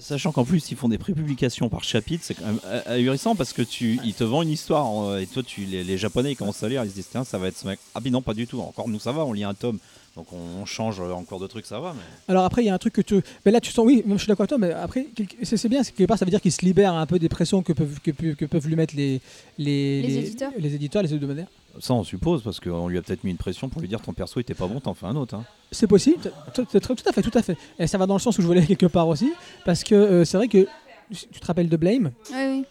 Sachant 0.00 0.32
qu'en 0.32 0.44
plus 0.44 0.70
ils 0.70 0.76
font 0.76 0.88
des 0.88 0.98
prépublications 0.98 1.68
par 1.68 1.82
chapitre, 1.84 2.22
c'est 2.24 2.34
quand 2.34 2.46
même 2.46 2.60
ahurissant 2.86 3.34
parce 3.34 3.52
que 3.52 3.62
tu, 3.62 3.98
ils 4.04 4.14
te 4.14 4.24
vendent 4.24 4.44
une 4.46 4.52
histoire 4.52 5.02
euh, 5.08 5.18
et 5.20 5.26
toi 5.26 5.42
tu 5.42 5.62
les, 5.62 5.82
les 5.84 5.98
japonais 5.98 6.32
ils 6.32 6.36
commencent 6.36 6.62
à 6.62 6.68
lire, 6.68 6.84
ils 6.84 6.90
se 6.90 6.94
disent 6.94 7.08
tiens 7.10 7.24
ça 7.24 7.38
va 7.38 7.48
être 7.48 7.56
ce 7.58 7.66
mec. 7.66 7.78
Ah 7.94 8.00
puis 8.00 8.10
non 8.10 8.22
pas 8.22 8.34
du 8.34 8.46
tout. 8.46 8.60
Encore 8.60 8.88
nous 8.88 9.00
ça 9.00 9.12
va, 9.12 9.24
on 9.24 9.32
lit 9.32 9.44
un 9.44 9.54
tome, 9.54 9.78
donc 10.16 10.32
on, 10.32 10.60
on 10.62 10.64
change 10.66 11.00
en 11.00 11.24
cours 11.24 11.40
de 11.40 11.46
trucs 11.46 11.66
ça 11.66 11.80
va. 11.80 11.94
Mais... 11.94 12.02
Alors 12.28 12.44
après, 12.44 12.62
il 12.62 12.66
y 12.66 12.70
a 12.70 12.74
un 12.74 12.78
truc 12.78 12.92
que 12.94 13.00
tu. 13.02 13.20
Mais 13.44 13.50
là, 13.52 13.60
tu 13.60 13.72
sens, 13.72 13.84
oui, 13.86 14.02
je 14.06 14.16
suis 14.18 14.26
d'accord 14.28 14.42
avec 14.42 14.48
toi, 14.50 14.58
mais 14.58 14.72
après, 14.72 15.06
quelque- 15.14 15.36
c'est 15.42 15.56
c'est 15.56 15.68
bien, 15.68 15.82
c'est 15.82 15.92
que 15.92 15.96
quelque 15.98 16.08
part, 16.08 16.18
ça 16.18 16.24
veut 16.24 16.30
dire 16.30 16.40
qu'il 16.40 16.52
se 16.52 16.64
libère 16.64 16.94
un 16.94 17.06
peu 17.06 17.18
des 17.18 17.28
pressions 17.28 17.62
que 17.62 17.72
peuvent, 17.72 17.98
que, 18.00 18.44
peuvent 18.44 18.66
lui 18.68 18.76
mettre 18.76 18.94
les, 18.96 19.20
les, 19.58 20.02
Les 20.02 20.16
éditeurs. 20.18 20.52
les 20.58 20.74
éditeurs, 20.74 21.02
les 21.02 21.12
hebdomadaires. 21.14 21.48
Ça 21.80 21.94
on 21.94 22.02
suppose 22.02 22.42
parce 22.42 22.58
qu'on 22.60 22.88
lui 22.88 22.98
a 22.98 23.02
peut-être 23.02 23.22
mis 23.24 23.30
une 23.30 23.36
pression 23.36 23.68
pour 23.68 23.80
lui 23.80 23.88
dire 23.88 24.00
ton 24.00 24.12
perso 24.12 24.40
était 24.40 24.54
pas 24.54 24.66
bon, 24.66 24.80
t'en 24.80 24.94
fais 24.94 25.06
un 25.06 25.14
autre. 25.16 25.34
hein. 25.36 25.44
C'est 25.70 25.86
possible, 25.86 26.32
tout, 26.54 26.62
à 26.72 27.12
fait, 27.12 27.22
tout 27.22 27.38
à 27.38 27.42
fait. 27.42 27.56
Et 27.78 27.86
ça 27.86 27.98
va 27.98 28.06
dans 28.06 28.14
le 28.14 28.20
sens 28.20 28.36
où 28.38 28.42
je 28.42 28.46
voulais 28.46 28.64
quelque 28.66 28.86
part 28.86 29.06
aussi, 29.06 29.32
parce 29.64 29.84
que 29.84 29.94
euh, 29.94 30.24
c'est 30.24 30.36
vrai 30.38 30.48
que 30.48 30.66
tu 31.12 31.40
te 31.40 31.46
rappelles 31.46 31.68
de 31.68 31.76
Blame, 31.76 32.10
Oui, 32.32 32.36
oui. 32.36 32.64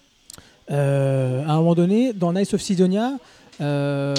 euh, 0.72 1.46
à 1.46 1.52
un 1.54 1.58
moment 1.58 1.76
donné, 1.76 2.12
dans 2.14 2.34
Nice 2.34 2.54
of 2.54 2.62
Sidonia, 2.62 3.14
euh, 3.62 4.16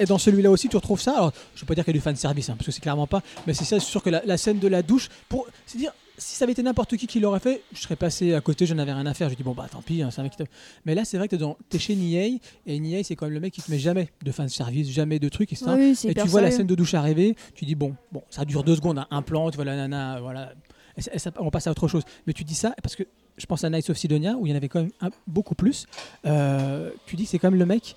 et 0.00 0.04
dans 0.06 0.18
celui-là 0.18 0.50
aussi, 0.50 0.68
tu 0.68 0.76
retrouves 0.76 1.00
ça. 1.00 1.12
Alors, 1.12 1.32
je 1.54 1.60
ne 1.60 1.64
vais 1.64 1.66
pas 1.66 1.74
dire 1.74 1.84
qu'il 1.84 1.94
y 1.94 1.96
a 1.96 2.00
du 2.00 2.02
fan 2.02 2.16
service, 2.16 2.48
hein, 2.48 2.54
parce 2.56 2.66
que 2.66 2.72
c'est 2.72 2.80
clairement 2.80 3.06
pas, 3.06 3.22
mais 3.46 3.54
c'est 3.54 3.64
ça, 3.64 3.78
c'est 3.80 3.86
sûr 3.86 4.02
que 4.02 4.10
la, 4.10 4.22
la 4.24 4.36
scène 4.38 4.58
de 4.58 4.68
la 4.68 4.82
douche, 4.82 5.08
pour, 5.28 5.46
c'est 5.66 5.78
dire, 5.78 5.92
si 6.18 6.36
ça 6.36 6.44
avait 6.44 6.52
été 6.52 6.62
n'importe 6.62 6.96
qui 6.96 7.06
qui 7.06 7.20
l'aurait 7.20 7.40
fait, 7.40 7.62
je 7.72 7.80
serais 7.80 7.96
passé 7.96 8.34
à 8.34 8.40
côté, 8.40 8.66
j'en 8.66 8.78
avais 8.78 8.92
rien 8.92 9.06
à 9.06 9.14
faire. 9.14 9.28
Je 9.30 9.34
dis 9.34 9.42
bon 9.42 9.52
bah 9.52 9.66
tant 9.70 9.82
pis, 9.82 10.02
hein, 10.02 10.10
c'est 10.10 10.20
un 10.20 10.24
mec 10.24 10.32
qui 10.32 10.38
te- 10.44 10.48
Mais 10.84 10.94
là, 10.94 11.04
c'est 11.04 11.18
vrai 11.18 11.28
que 11.28 11.36
t'es 11.36 11.40
dans- 11.40 11.56
t'es 11.68 11.78
chez 11.78 11.94
Niei, 11.94 12.40
et 12.66 12.78
Niei, 12.78 13.02
c'est 13.02 13.16
quand 13.16 13.26
même 13.26 13.34
le 13.34 13.40
mec 13.40 13.52
qui 13.52 13.62
te 13.62 13.70
met 13.70 13.78
jamais 13.78 14.08
de 14.24 14.32
fan 14.32 14.48
service, 14.48 14.88
jamais 14.90 15.18
de 15.18 15.28
trucs, 15.28 15.52
oui, 15.76 15.94
c'est 15.94 16.08
Et 16.08 16.14
tu 16.14 16.28
vois 16.30 16.40
la 16.40 16.50
scène 16.56 16.66
de 16.66 16.74
douche 16.74 16.94
arriver, 16.94 17.36
tu 17.54 17.64
dis 17.64 17.74
bon, 17.74 17.94
bon, 18.12 18.22
ça 18.30 18.44
dure 18.44 18.64
deux 18.64 18.76
secondes, 18.76 18.98
hein, 18.98 19.06
un 19.10 19.22
plan, 19.22 19.50
tu 19.50 19.56
vois 19.56 19.64
la 19.64 19.76
nana, 19.76 20.20
voilà, 20.20 20.52
Et 20.98 21.02
ça- 21.02 21.10
et 21.12 21.18
ça- 21.18 21.30
on 21.38 21.50
passe 21.50 21.66
à 21.66 21.70
autre 21.70 21.88
chose. 21.88 22.02
Mais 22.26 22.32
tu 22.32 22.42
dis 22.44 22.54
ça 22.54 22.74
parce 22.82 22.96
que 22.96 23.02
je 23.36 23.44
pense 23.44 23.62
à 23.64 23.68
Knights 23.68 23.90
of 23.90 23.98
Sidonia 23.98 24.34
où 24.38 24.46
il 24.46 24.50
y 24.50 24.52
en 24.54 24.56
avait 24.56 24.68
quand 24.70 24.80
même 24.80 24.92
un- 25.02 25.10
beaucoup 25.26 25.54
plus. 25.54 25.84
Euh, 26.24 26.90
tu 27.06 27.16
dis 27.16 27.24
que 27.24 27.28
c'est 27.28 27.38
quand 27.38 27.50
même 27.50 27.58
le 27.58 27.66
mec. 27.66 27.94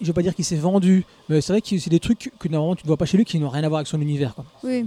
Je 0.00 0.06
veux 0.08 0.12
pas 0.12 0.22
dire 0.22 0.34
qu'il 0.34 0.44
s'est 0.44 0.56
vendu, 0.56 1.04
mais 1.28 1.40
c'est 1.40 1.52
vrai 1.52 1.60
que 1.62 1.78
c'est 1.78 1.90
des 1.90 2.00
trucs 2.00 2.32
que 2.40 2.48
normalement 2.48 2.74
tu 2.74 2.82
ne 2.82 2.88
vois 2.88 2.96
pas 2.96 3.04
chez 3.06 3.16
lui 3.16 3.24
qui 3.24 3.38
n'ont 3.38 3.48
rien 3.48 3.62
à 3.62 3.68
voir 3.68 3.78
avec 3.78 3.86
son 3.86 4.00
univers. 4.00 4.34
Quoi. 4.34 4.44
Oui. 4.64 4.84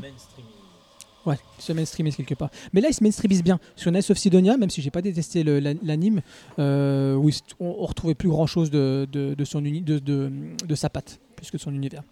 Ouais, 1.26 1.38
se 1.58 1.74
mainstreamise 1.74 2.16
quelque 2.16 2.36
part. 2.36 2.50
Mais 2.74 2.82
là, 2.82 2.90
il 2.90 2.94
se 2.94 3.04
mainstreamise 3.04 3.44
bien. 3.44 3.60
Sur 3.76 3.92
Knights 3.92 4.12
of 4.12 4.18
Sidonia, 4.18 4.58
même 4.58 4.70
si 4.70 4.82
j'ai 4.82 4.92
pas 4.92 5.02
détesté 5.02 5.44
l'anime, 5.44 6.22
euh, 6.60 7.16
où 7.16 7.30
on, 7.60 7.66
on 7.82 7.86
retrouvait 7.86 8.14
plus 8.16 8.30
grand 8.30 8.46
chose 8.48 8.70
de, 8.70 9.08
de, 9.12 9.34
de 9.34 9.46
son 9.46 9.64
uni- 9.66 9.82
de, 9.82 9.98
de, 10.00 10.32
de 10.66 10.76
sa 10.76 10.90
patte, 10.90 11.20
plus 11.36 11.50
que 11.50 11.58
de 11.58 11.62
son 11.62 11.74
univers. 11.74 12.04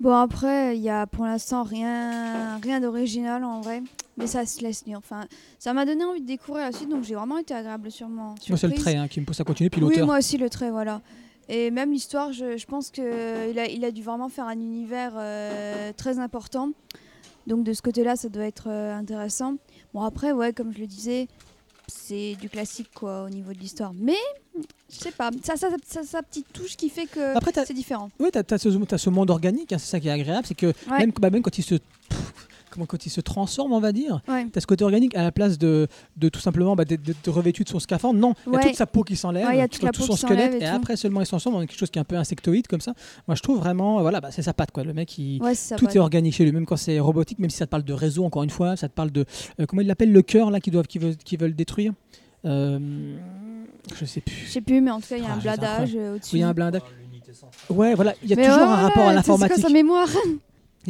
Bon, 0.00 0.14
après, 0.14 0.76
il 0.76 0.82
y 0.82 0.88
a 0.88 1.06
pour 1.06 1.24
l'instant 1.26 1.62
rien, 1.62 2.58
rien 2.58 2.80
d'original 2.80 3.44
en 3.44 3.60
vrai. 3.60 3.82
Mais 4.18 4.26
ça 4.26 4.44
se 4.44 4.60
laisse 4.60 4.84
lire. 4.84 4.98
Enfin, 4.98 5.24
ça 5.58 5.72
m'a 5.72 5.86
donné 5.86 6.04
envie 6.04 6.20
de 6.20 6.26
découvrir 6.26 6.64
la 6.64 6.72
suite, 6.72 6.88
donc 6.90 7.02
j'ai 7.04 7.14
vraiment 7.14 7.38
été 7.38 7.54
agréable 7.54 7.90
sûrement. 7.90 8.34
Moi, 8.48 8.58
c'est 8.58 8.66
le 8.68 8.74
trait 8.74 8.96
hein, 8.96 9.08
qui 9.08 9.20
me 9.20 9.24
pousse 9.24 9.40
à 9.40 9.44
continuer, 9.44 9.70
puis 9.70 9.82
Oui, 9.82 10.00
moi 10.02 10.18
aussi 10.18 10.36
le 10.36 10.50
trait, 10.50 10.70
voilà. 10.70 11.00
Et 11.48 11.70
même 11.70 11.92
l'histoire, 11.92 12.30
je, 12.32 12.56
je 12.58 12.66
pense 12.66 12.90
qu'il 12.90 13.04
a, 13.04 13.66
il 13.68 13.84
a 13.84 13.90
dû 13.90 14.02
vraiment 14.02 14.28
faire 14.28 14.46
un 14.46 14.52
univers 14.52 15.12
euh, 15.16 15.92
très 15.96 16.18
important. 16.18 16.70
Donc 17.46 17.64
de 17.64 17.72
ce 17.72 17.82
côté-là, 17.82 18.16
ça 18.16 18.28
doit 18.28 18.44
être 18.44 18.68
euh, 18.68 18.94
intéressant. 18.94 19.56
Bon 19.94 20.02
après, 20.02 20.32
ouais, 20.32 20.52
comme 20.52 20.72
je 20.72 20.78
le 20.78 20.86
disais, 20.86 21.28
c'est 21.88 22.36
du 22.40 22.48
classique 22.48 22.88
quoi 22.94 23.24
au 23.24 23.28
niveau 23.28 23.52
de 23.52 23.58
l'histoire. 23.58 23.92
Mais 23.94 24.16
je 24.90 24.96
sais 24.96 25.10
pas, 25.10 25.30
ça, 25.42 25.56
ça, 25.56 25.70
ça, 25.70 25.76
ça- 25.84 26.02
sa 26.04 26.22
petite 26.22 26.52
touche 26.52 26.76
qui 26.76 26.88
fait 26.88 27.06
que 27.06 27.34
c'est 27.66 27.74
différent. 27.74 28.10
Oui, 28.20 28.28
t'as 28.32 28.42
as 28.50 28.58
ce, 28.58 29.08
monde 29.10 29.30
organique, 29.30 29.72
hein, 29.72 29.78
c'est 29.78 29.90
ça 29.90 30.00
qui 30.00 30.08
est 30.08 30.12
agréable, 30.12 30.46
c'est 30.46 30.54
que 30.54 30.72
même, 30.90 31.12
bah, 31.20 31.30
même 31.30 31.42
quand 31.42 31.56
il 31.58 31.62
se 31.62 31.76
comment 32.72 32.86
quand 32.86 33.06
il 33.06 33.10
se 33.10 33.20
transforme, 33.20 33.72
on 33.72 33.80
va 33.80 33.92
dire, 33.92 34.20
Ouais. 34.28 34.46
t'as 34.52 34.60
ce 34.60 34.66
côté 34.66 34.82
organique 34.84 35.14
à 35.14 35.22
la 35.22 35.30
place 35.32 35.58
de, 35.58 35.86
de 36.16 36.28
tout 36.28 36.40
simplement 36.40 36.74
bah, 36.74 36.84
d'être 36.84 37.30
revêtu 37.30 37.64
de 37.64 37.68
son 37.68 37.78
scaphandre. 37.78 38.18
Non, 38.18 38.34
il 38.46 38.52
y 38.54 38.56
a 38.56 38.60
toute 38.60 38.74
sa 38.76 38.86
peau 38.86 39.02
qui 39.04 39.14
s'enlève, 39.16 39.46
Ouais, 39.46 39.54
il 39.54 39.58
y 39.58 39.62
a 39.62 39.68
tout, 39.68 39.86
tout 39.92 40.02
son 40.02 40.16
squelette, 40.16 40.60
et 40.60 40.64
après 40.66 40.96
seulement 40.96 41.20
il 41.20 41.24
se 41.26 41.30
transforme 41.30 41.56
dans 41.56 41.60
quelque 41.60 41.76
chose 41.78 41.90
qui 41.90 41.98
est 41.98 42.02
un 42.02 42.04
peu 42.04 42.16
insectoïde 42.16 42.66
comme 42.66 42.80
ça. 42.80 42.94
Moi, 43.28 43.34
je 43.34 43.42
trouve 43.42 43.58
vraiment, 43.58 44.00
voilà, 44.02 44.20
bah, 44.20 44.30
c'est 44.30 44.42
sa 44.42 44.54
patte 44.54 44.70
quoi. 44.72 44.82
Le 44.84 44.92
mec, 44.94 45.16
il, 45.18 45.40
c'est 45.54 45.76
tout 45.76 45.86
est 45.88 45.98
organique 45.98 46.34
chez 46.34 46.44
lui, 46.44 46.52
même 46.52 46.66
quand 46.66 46.76
c'est 46.76 46.98
robotique, 46.98 47.38
même 47.38 47.50
si 47.50 47.58
ça 47.58 47.66
te 47.66 47.70
parle 47.70 47.84
de 47.84 47.92
réseau, 47.92 48.24
encore 48.24 48.42
une 48.42 48.50
fois, 48.50 48.76
ça 48.76 48.88
te 48.88 48.94
parle 48.94 49.10
de 49.10 49.24
euh, 49.60 49.66
comment 49.66 49.82
il 49.82 49.88
l'appelle 49.88 50.12
le 50.12 50.22
cœur 50.22 50.50
là 50.50 50.60
qui 50.60 50.70
doivent, 50.70 50.86
qui 50.86 50.98
veulent, 50.98 51.14
veulent 51.38 51.54
détruire? 51.54 51.92
Euh, 52.44 52.78
je 53.94 54.04
sais 54.04 54.20
plus. 54.20 54.34
Je 54.46 54.50
sais 54.52 54.60
plus, 54.60 54.80
mais 54.80 54.90
en 54.90 55.00
tout 55.00 55.08
cas, 55.08 55.16
il 55.16 55.22
y 55.22 55.26
a 55.26 55.30
Ah, 55.30 55.34
un 55.34 55.38
bladage 55.38 55.90
euh, 55.94 56.10
Oui, 56.10 56.16
au-dessus. 56.16 56.36
Il 56.36 56.40
y 56.40 56.42
a 56.42 56.48
un 56.48 56.52
blindage. 56.54 56.82
Ouais, 57.70 57.94
voilà, 57.94 58.14
il 58.22 58.28
y 58.30 58.32
a 58.32 58.36
Mais 58.36 58.44
toujours 58.46 58.58
ouais, 58.60 58.64
un 58.66 58.76
rapport 58.76 59.02
à 59.04 59.06
ouais, 59.08 59.12
c'est- 59.16 59.22
C'est 59.22 59.28
l'informatique. 59.30 59.54
quoi 59.60 59.68
sa 59.68 59.72
mémoire? 59.72 60.08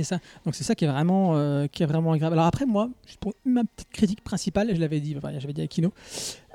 Ça. 0.02 0.18
Donc 0.44 0.54
c'est 0.54 0.64
ça 0.64 0.74
qui 0.74 0.84
est 0.84 0.88
vraiment, 0.88 1.36
euh, 1.36 1.66
qui 1.66 1.82
est 1.82 1.86
vraiment 1.86 2.12
agréable. 2.12 2.34
Alors 2.34 2.46
après 2.46 2.64
moi, 2.66 2.88
pour 3.20 3.34
ma 3.44 3.62
petite 3.64 3.90
critique 3.90 4.22
principale, 4.24 4.74
je 4.74 4.80
l'avais 4.80 5.00
dit, 5.00 5.14
enfin, 5.16 5.30
j'avais 5.38 5.52
dit 5.52 5.60
à 5.62 5.66
Kino. 5.66 5.92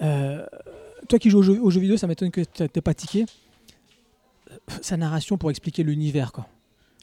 euh, 0.01 0.45
toi 1.07 1.19
qui 1.19 1.29
joues 1.29 1.39
aux 1.39 1.43
jeux, 1.43 1.59
aux 1.61 1.69
jeux 1.69 1.79
vidéo, 1.81 1.97
ça 1.97 2.07
m'étonne 2.07 2.31
que 2.31 2.41
tu 2.41 2.67
t'aies 2.69 2.81
pas 2.81 2.93
tiqué. 2.93 3.25
Euh, 4.51 4.55
Sa 4.81 4.97
narration 4.97 5.37
pour 5.37 5.49
expliquer 5.51 5.83
l'univers, 5.83 6.31
quoi. 6.31 6.47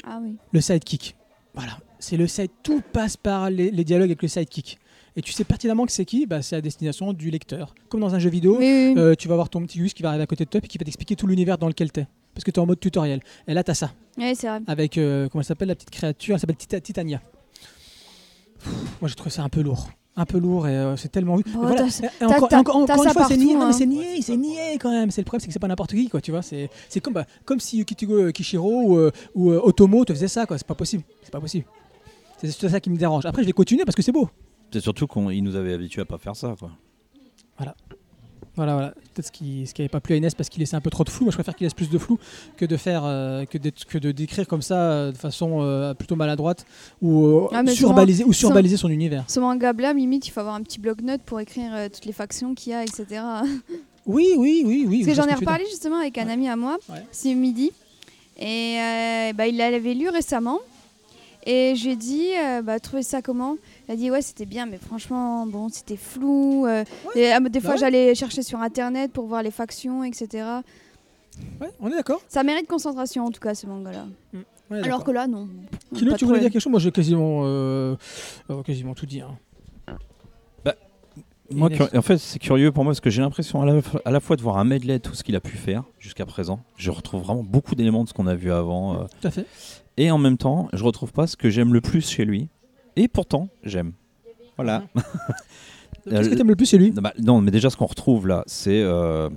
Ah 0.04 0.18
oui. 0.22 0.36
Le 0.52 0.60
sidekick. 0.60 1.14
Voilà, 1.54 1.78
c'est 2.00 2.16
le 2.16 2.26
side. 2.26 2.50
Tout 2.62 2.82
passe 2.92 3.16
par 3.16 3.48
les, 3.50 3.70
les 3.70 3.84
dialogues 3.84 4.08
avec 4.10 4.20
le 4.22 4.28
sidekick. 4.28 4.78
et 5.16 5.22
tu 5.22 5.30
sais 5.32 5.44
pertinemment 5.44 5.86
que 5.86 5.92
c'est 5.92 6.04
qui, 6.04 6.26
bah, 6.26 6.42
c'est 6.42 6.56
à 6.56 6.60
destination 6.60 7.12
du 7.12 7.30
lecteur. 7.30 7.74
Comme 7.88 8.00
dans 8.00 8.14
un 8.14 8.18
jeu 8.18 8.28
vidéo, 8.30 8.56
Oui, 8.58 8.64
oui. 8.64 8.94
euh, 8.98 9.14
tu 9.14 9.28
vas 9.28 9.34
avoir 9.34 9.48
ton 9.48 9.62
petit 9.64 9.78
Gus 9.78 9.94
qui 9.94 10.02
va 10.02 10.08
arriver 10.08 10.24
à 10.24 10.26
côté 10.26 10.44
de 10.44 10.50
toi 10.50 10.60
et 10.62 10.66
qui 10.66 10.76
va 10.78 10.84
t'expliquer 10.84 11.14
tout 11.14 11.26
l'univers 11.28 11.56
dans 11.56 11.68
lequel 11.68 11.92
t'es. 11.92 12.06
Parce 12.34 12.44
que 12.44 12.50
tu 12.50 12.58
es 12.58 12.62
en 12.62 12.66
mode 12.66 12.80
tutoriel. 12.80 13.20
Et 13.46 13.54
là, 13.54 13.62
tu 13.64 13.70
as 13.70 13.74
ça. 13.74 13.92
Ouais, 14.18 14.34
c'est 14.34 14.48
vrai. 14.48 14.60
Avec, 14.66 14.98
euh, 14.98 15.28
comment 15.28 15.40
elle 15.42 15.46
s'appelle, 15.46 15.68
la 15.68 15.74
petite 15.74 15.90
créature? 15.90 16.34
Elle 16.34 16.40
s'appelle 16.40 16.56
Tita- 16.56 16.80
Titania. 16.80 17.20
Pff, 18.58 18.72
moi, 19.00 19.08
j'ai 19.08 19.14
trouvé 19.14 19.30
ça 19.30 19.42
un 19.42 19.48
peu 19.48 19.60
lourd. 19.62 19.88
Un 20.16 20.26
peu 20.26 20.38
lourd 20.38 20.68
et 20.68 20.76
euh, 20.76 20.96
c'est 20.96 21.08
tellement. 21.10 21.34
Bon, 21.36 21.40
Et 21.42 21.48
voilà. 21.52 21.86
t'as- 21.88 22.06
Et 22.20 22.24
encore, 22.24 22.52
encore- 22.52 22.76
encore 22.76 22.96
une 22.98 23.02
ça 23.08 23.12
fois, 23.12 23.26
c'est 23.28 23.36
nié, 23.36 23.56
hein. 23.56 23.72
c'est 23.72 23.84
nié, 23.86 24.22
c'est 24.22 24.36
nié 24.36 24.78
quand 24.80 24.92
même. 24.92 25.10
C'est 25.10 25.22
le 25.22 25.24
problème, 25.24 25.40
c'est 25.40 25.48
que 25.48 25.52
c'est 25.52 25.58
pas 25.58 25.66
n'importe 25.66 25.90
qui, 25.90 26.08
quoi. 26.08 26.20
Tu 26.20 26.30
vois, 26.30 26.42
c'est 26.42 26.70
comme, 27.02 27.14
bah, 27.14 27.26
comme 27.44 27.58
si 27.58 27.84
Kishiro 27.84 28.82
ou, 28.82 28.96
euh, 28.96 29.10
ou 29.34 29.50
euh, 29.50 29.60
Otomo 29.64 30.04
te 30.04 30.12
faisait 30.12 30.28
ça, 30.28 30.46
quoi. 30.46 30.56
C'est 30.56 30.66
pas 30.66 30.76
possible. 30.76 31.02
C'est 31.22 31.32
pas 31.32 31.40
possible. 31.40 31.64
C'est 32.38 32.46
juste 32.46 32.68
ça 32.68 32.78
qui 32.80 32.90
me 32.90 32.96
dérange. 32.96 33.26
Après, 33.26 33.42
je 33.42 33.46
vais 33.48 33.52
continuer 33.52 33.84
parce 33.84 33.96
que 33.96 34.02
c'est 34.02 34.12
beau. 34.12 34.28
C'est 34.72 34.80
surtout 34.80 35.08
qu'il 35.08 35.42
nous 35.42 35.56
avait 35.56 35.72
habitués 35.72 36.02
à 36.02 36.04
pas 36.04 36.18
faire 36.18 36.36
ça. 36.36 36.54
Quoi. 36.58 36.70
Voilà, 37.56 37.74
voilà. 38.56 38.92
Peut-être 39.14 39.26
ce 39.26 39.32
qui 39.32 39.66
ce 39.66 39.74
qui 39.74 39.82
avait 39.82 39.88
pas 39.88 40.00
plu 40.00 40.14
à 40.14 40.16
Inès 40.16 40.34
parce 40.34 40.48
qu'il 40.48 40.60
laissait 40.60 40.76
un 40.76 40.80
peu 40.80 40.90
trop 40.90 41.04
de 41.04 41.10
flou. 41.10 41.24
Moi, 41.24 41.30
je 41.32 41.36
préfère 41.36 41.54
qu'il 41.56 41.64
laisse 41.64 41.74
plus 41.74 41.90
de 41.90 41.98
flou 41.98 42.18
que 42.56 42.64
de 42.64 42.76
faire 42.76 43.02
euh, 43.04 43.44
que, 43.44 43.58
que 43.58 43.98
de 43.98 44.12
décrire 44.12 44.46
comme 44.46 44.62
ça 44.62 44.76
euh, 44.76 45.12
de 45.12 45.16
façon 45.16 45.58
euh, 45.62 45.94
plutôt 45.94 46.16
maladroite 46.16 46.64
ou 47.02 47.48
Ah, 47.52 47.64
surbaliser 47.66 48.24
ou 48.24 48.32
surbaliser 48.32 48.76
son 48.76 48.88
univers. 48.88 49.24
Ce 49.28 49.40
manga 49.40 49.72
blâme, 49.72 49.96
limite, 49.98 50.26
il 50.26 50.30
faut 50.30 50.40
avoir 50.40 50.54
un 50.54 50.62
petit 50.62 50.78
bloc-notes 50.80 51.22
pour 51.22 51.40
écrire 51.40 51.72
toutes 51.92 52.04
les 52.06 52.12
factions 52.12 52.54
qu'il 52.54 52.72
y 52.72 52.74
a, 52.74 52.82
etc. 52.82 53.04
Parce 53.10 53.48
Oui, 54.06 54.28
oui, 54.36 54.62
oui, 54.66 54.84
oui. 54.88 55.00
que 55.00 55.10
je 55.10 55.14
vois 55.14 55.24
j'en 55.24 55.30
ai 55.30 55.34
que 55.34 55.40
reparlé 55.40 55.64
justement 55.70 55.96
avec 55.96 56.18
un 56.18 56.26
Ouais. 56.26 56.32
ami 56.32 56.48
à 56.48 56.56
moi, 56.56 56.76
Ouais. 56.90 57.02
c'est 57.10 57.34
Midi. 57.34 57.72
Et 58.38 58.76
bah, 59.34 59.46
il 59.46 59.56
l'avait 59.56 59.94
lu 59.94 60.08
récemment. 60.08 60.58
Et 61.46 61.74
j'ai 61.76 61.94
dit, 61.96 62.28
euh, 62.42 62.62
bah, 62.62 62.80
trouvé 62.80 63.02
ça 63.02 63.20
comment? 63.20 63.56
Il 63.88 63.92
a 63.92 63.96
dit, 63.96 64.10
ouais, 64.10 64.22
c'était 64.22 64.46
bien, 64.46 64.64
mais 64.66 64.78
franchement, 64.78 65.46
bon, 65.46 65.68
c'était 65.68 65.96
flou. 65.98 66.66
euh, 66.66 66.84
et, 67.14 67.30
ah, 67.32 67.40
des 67.40 67.48
bah 67.48 67.60
fois, 67.60 67.70
ouais. 67.72 67.78
j'allais 67.78 68.14
chercher 68.14 68.42
sur 68.42 68.60
internet 68.60 69.12
pour 69.12 69.26
voir 69.26 69.42
les 69.42 69.50
factions, 69.50 70.04
etc. 70.04 70.44
Ouais, 71.60 71.68
on 71.80 71.88
est 71.88 71.96
d'accord. 71.96 72.22
Ça 72.28 72.42
mérite 72.44 72.66
concentration, 72.66 73.26
en 73.26 73.30
tout 73.30 73.40
cas, 73.40 73.54
ce 73.54 73.66
manga-là. 73.66 74.06
Est 74.72 74.82
Alors 74.84 75.04
que 75.04 75.10
là, 75.10 75.26
non. 75.26 75.48
Kino, 75.94 76.12
Pas 76.12 76.16
tu 76.16 76.24
voulais 76.24 76.40
dire 76.40 76.50
quelque 76.50 76.62
chose? 76.62 76.70
Moi, 76.70 76.80
j'ai 76.80 76.90
quasiment, 76.92 77.42
euh, 77.44 77.94
euh, 78.50 78.62
quasiment 78.62 78.94
tout 78.94 79.04
dit. 79.06 79.20
hein. 79.20 79.36
Moi, 81.50 81.68
Inès. 81.68 81.78
cur- 81.90 81.98
en 81.98 82.02
fait, 82.02 82.16
c'est 82.16 82.38
curieux 82.38 82.72
pour 82.72 82.84
moi 82.84 82.92
parce 82.92 83.00
que 83.02 83.10
j'ai 83.10 83.20
l'impression 83.20 83.60
à 83.60 83.80
à 84.06 84.10
la 84.10 84.20
fois 84.20 84.34
de 84.34 84.40
voir 84.40 84.56
un 84.56 84.64
medley 84.64 84.94
de 84.94 85.02
tout 85.02 85.14
ce 85.14 85.22
qu'il 85.22 85.36
a 85.36 85.40
pu 85.40 85.58
faire 85.58 85.84
jusqu'à 85.98 86.24
présent. 86.24 86.60
Je 86.78 86.90
retrouve 86.90 87.22
vraiment 87.22 87.42
beaucoup 87.42 87.74
d'éléments 87.74 88.02
de 88.02 88.08
ce 88.08 88.14
qu'on 88.14 88.26
a 88.26 88.34
vu 88.34 88.50
avant. 88.50 88.94
euh, 88.94 89.04
Tout 89.20 89.28
à 89.28 89.30
fait. 89.30 89.44
Et 89.96 90.10
en 90.10 90.18
même 90.18 90.36
temps, 90.38 90.68
je 90.72 90.82
retrouve 90.84 91.12
pas 91.12 91.26
ce 91.26 91.36
que 91.36 91.50
j'aime 91.50 91.72
le 91.72 91.80
plus 91.80 92.08
chez 92.08 92.24
lui. 92.24 92.48
Et 92.96 93.08
pourtant, 93.08 93.48
j'aime. 93.64 93.92
Voilà. 94.56 94.82
Qu'est-ce 96.08 96.28
que 96.28 96.34
Euh, 96.34 96.36
t'aimes 96.36 96.48
le 96.48 96.56
plus 96.56 96.68
chez 96.68 96.78
lui 96.78 96.92
Non, 96.92 97.02
bah, 97.02 97.12
non, 97.20 97.40
mais 97.40 97.50
déjà, 97.50 97.70
ce 97.70 97.76
qu'on 97.76 97.86
retrouve 97.86 98.26
là, 98.28 98.44
c'est 98.46 98.82
euh, 98.82 99.28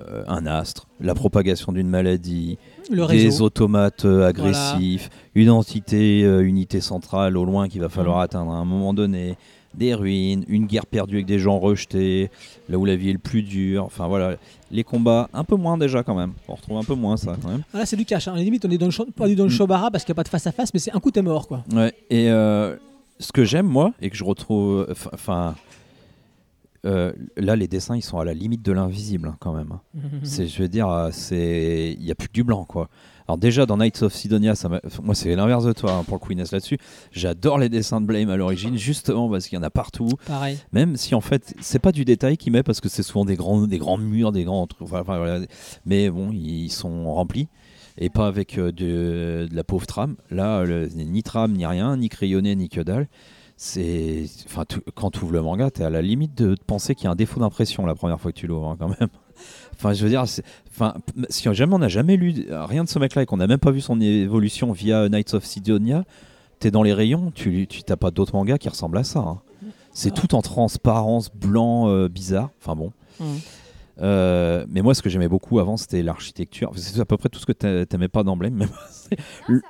euh, 0.00 0.24
un 0.26 0.44
astre, 0.46 0.86
la 1.00 1.14
propagation 1.14 1.72
d'une 1.72 1.88
maladie, 1.88 2.58
Le 2.90 3.06
des 3.06 3.40
automates 3.40 4.04
euh, 4.04 4.26
agressifs, 4.26 5.08
une 5.34 5.50
entité, 5.50 6.20
unité 6.22 6.80
centrale 6.80 7.36
au 7.36 7.44
loin 7.44 7.68
qu'il 7.68 7.80
va 7.80 7.88
falloir 7.88 8.18
Mhm. 8.18 8.22
atteindre 8.24 8.52
à 8.52 8.56
un 8.56 8.64
moment 8.64 8.92
donné, 8.92 9.36
des 9.76 9.94
ruines, 9.94 10.44
une 10.48 10.66
guerre 10.66 10.86
perdue 10.86 11.14
avec 11.16 11.26
des 11.26 11.38
gens 11.38 11.58
rejetés, 11.58 12.30
là 12.68 12.78
où 12.78 12.84
la 12.84 12.96
vie 12.96 13.10
est 13.10 13.14
le 13.14 13.18
plus 13.18 13.42
dure. 13.42 13.84
Enfin 13.84 14.06
voilà, 14.08 14.36
les 14.70 14.84
combats 14.84 15.28
un 15.32 15.44
peu 15.44 15.56
moins 15.56 15.76
déjà 15.78 16.02
quand 16.02 16.14
même. 16.14 16.32
On 16.48 16.54
retrouve 16.54 16.78
un 16.78 16.84
peu 16.84 16.94
moins 16.94 17.16
ça 17.16 17.36
quand 17.42 17.48
même. 17.50 17.62
Ah, 17.74 17.78
là, 17.78 17.86
c'est 17.86 17.96
du 17.96 18.04
cash. 18.04 18.26
Hein. 18.28 18.32
À 18.34 18.36
la 18.36 18.42
limite, 18.42 18.64
on 18.64 18.70
est 18.70 18.78
dans 18.78 18.86
le, 18.86 19.12
pas 19.12 19.28
du 19.28 19.36
Mm. 19.40 19.48
Shobara 19.48 19.90
parce 19.90 20.04
qu'il 20.04 20.12
n'y 20.12 20.16
a 20.16 20.20
pas 20.20 20.24
de 20.24 20.28
face 20.28 20.46
à 20.46 20.52
face, 20.52 20.72
mais 20.74 20.80
c'est 20.80 20.92
un 20.94 21.00
coup, 21.00 21.10
t'es 21.10 21.22
mort, 21.22 21.46
quoi. 21.46 21.62
Ouais, 21.72 21.92
et 22.10 22.30
euh, 22.30 22.76
ce 23.20 23.32
que 23.32 23.44
j'aime 23.44 23.66
moi 23.66 23.92
et 24.00 24.10
que 24.10 24.16
je 24.16 24.24
retrouve, 24.24 24.86
enfin. 25.12 25.54
euh, 26.84 27.12
là, 27.36 27.56
les 27.56 27.68
dessins, 27.68 27.96
ils 27.96 28.02
sont 28.02 28.18
à 28.18 28.24
la 28.24 28.32
limite 28.34 28.62
de 28.62 28.72
l'invisible 28.72 29.28
hein, 29.28 29.36
quand 29.40 29.52
même. 29.52 29.72
hein. 29.72 30.00
C'est, 30.22 30.46
je 30.46 30.62
veux 30.62 30.68
dire, 30.68 30.88
euh, 30.88 31.10
c'est, 31.12 31.96
il 31.98 32.04
y 32.04 32.10
a 32.10 32.14
plus 32.14 32.28
que 32.28 32.32
du 32.32 32.44
blanc, 32.44 32.64
quoi. 32.64 32.88
Alors 33.28 33.38
déjà 33.38 33.66
dans 33.66 33.76
Knights 33.76 34.02
of 34.02 34.14
Sidonia, 34.14 34.54
ça 34.54 34.68
moi 35.02 35.14
c'est 35.14 35.34
l'inverse 35.34 35.64
de 35.64 35.72
toi 35.72 35.92
hein, 35.94 36.04
pour 36.04 36.14
le 36.16 36.20
Queeness 36.26 36.52
là-dessus. 36.52 36.78
J'adore 37.10 37.58
les 37.58 37.68
dessins 37.68 38.00
de 38.00 38.06
Blame 38.06 38.30
à 38.30 38.36
l'origine, 38.36 38.76
justement 38.76 39.28
parce 39.28 39.48
qu'il 39.48 39.56
y 39.56 39.60
en 39.60 39.64
a 39.64 39.70
partout. 39.70 40.08
Pareil. 40.26 40.58
Même 40.72 40.96
si 40.96 41.14
en 41.14 41.20
fait 41.20 41.54
c'est 41.60 41.80
pas 41.80 41.90
du 41.92 42.04
détail 42.04 42.36
qu'il 42.36 42.52
met 42.52 42.62
parce 42.62 42.80
que 42.80 42.88
c'est 42.88 43.02
souvent 43.02 43.24
des 43.24 43.34
grands, 43.36 43.66
des 43.66 43.78
grands 43.78 43.98
murs, 43.98 44.30
des 44.32 44.44
grands 44.44 44.66
trucs. 44.68 44.82
enfin, 44.82 45.00
enfin, 45.00 45.18
voilà. 45.18 45.44
Mais 45.86 46.08
bon, 46.10 46.30
ils 46.32 46.70
sont 46.70 47.12
remplis 47.12 47.48
et 47.98 48.10
pas 48.10 48.26
avec 48.28 48.58
euh, 48.58 48.66
de, 48.72 49.48
de 49.50 49.56
la 49.56 49.64
pauvre 49.64 49.86
trame. 49.86 50.16
Là, 50.30 50.62
le- 50.64 50.86
ni 50.88 51.22
trame, 51.22 51.52
ni 51.54 51.64
rien, 51.66 51.96
ni 51.96 52.08
crayonné, 52.08 52.54
ni 52.54 52.68
que 52.68 52.80
dalle. 52.82 53.08
C'est, 53.56 54.26
enfin, 54.46 54.64
tu- 54.68 54.80
quand 54.94 55.10
tu 55.10 55.24
ouvres 55.24 55.32
le 55.32 55.40
manga, 55.40 55.70
t'es 55.70 55.82
à 55.82 55.88
la 55.90 56.02
limite 56.02 56.36
de, 56.36 56.50
de 56.54 56.60
penser 56.66 56.94
qu'il 56.94 57.04
y 57.04 57.08
a 57.08 57.10
un 57.12 57.14
défaut 57.16 57.40
d'impression 57.40 57.86
la 57.86 57.94
première 57.94 58.20
fois 58.20 58.30
que 58.32 58.36
tu 58.38 58.46
l'ouvres, 58.46 58.68
hein, 58.68 58.76
quand 58.78 58.88
même. 59.00 59.08
Enfin, 59.74 59.92
je 59.92 60.02
veux 60.02 60.08
dire, 60.08 60.24
enfin, 60.70 60.94
si 61.28 61.52
jamais 61.54 61.74
on 61.74 61.78
n'a 61.78 61.88
jamais 61.88 62.16
lu 62.16 62.46
rien 62.50 62.84
de 62.84 62.88
ce 62.88 62.98
mec-là 62.98 63.22
et 63.22 63.26
qu'on 63.26 63.36
n'a 63.36 63.46
même 63.46 63.58
pas 63.58 63.70
vu 63.70 63.80
son 63.80 64.00
évolution 64.00 64.72
via 64.72 65.08
Knights 65.08 65.34
of 65.34 65.44
Sidonia, 65.44 66.04
t'es 66.60 66.70
dans 66.70 66.82
les 66.82 66.92
rayons, 66.94 67.30
tu, 67.34 67.66
t'as 67.66 67.96
pas 67.96 68.10
d'autres 68.10 68.34
mangas 68.34 68.58
qui 68.58 68.68
ressemblent 68.68 68.98
à 68.98 69.04
ça. 69.04 69.20
hein. 69.20 69.40
C'est 69.92 70.10
Ah. 70.12 70.20
tout 70.20 70.34
en 70.34 70.42
transparence, 70.42 71.30
blanc, 71.34 71.88
euh, 71.88 72.08
bizarre. 72.08 72.50
Enfin 72.60 72.74
bon. 72.76 72.92
Euh, 74.02 74.66
mais 74.68 74.82
moi, 74.82 74.94
ce 74.94 75.00
que 75.02 75.08
j'aimais 75.08 75.28
beaucoup 75.28 75.58
avant, 75.58 75.76
c'était 75.76 76.02
l'architecture. 76.02 76.70
C'est 76.76 77.00
à 77.00 77.04
peu 77.06 77.16
près 77.16 77.28
tout 77.30 77.38
ce 77.38 77.46
que 77.46 77.52
t'a- 77.52 77.86
t'aimais 77.86 78.08
pas 78.08 78.22
d'emblème. 78.22 78.66
Le, 79.48 79.62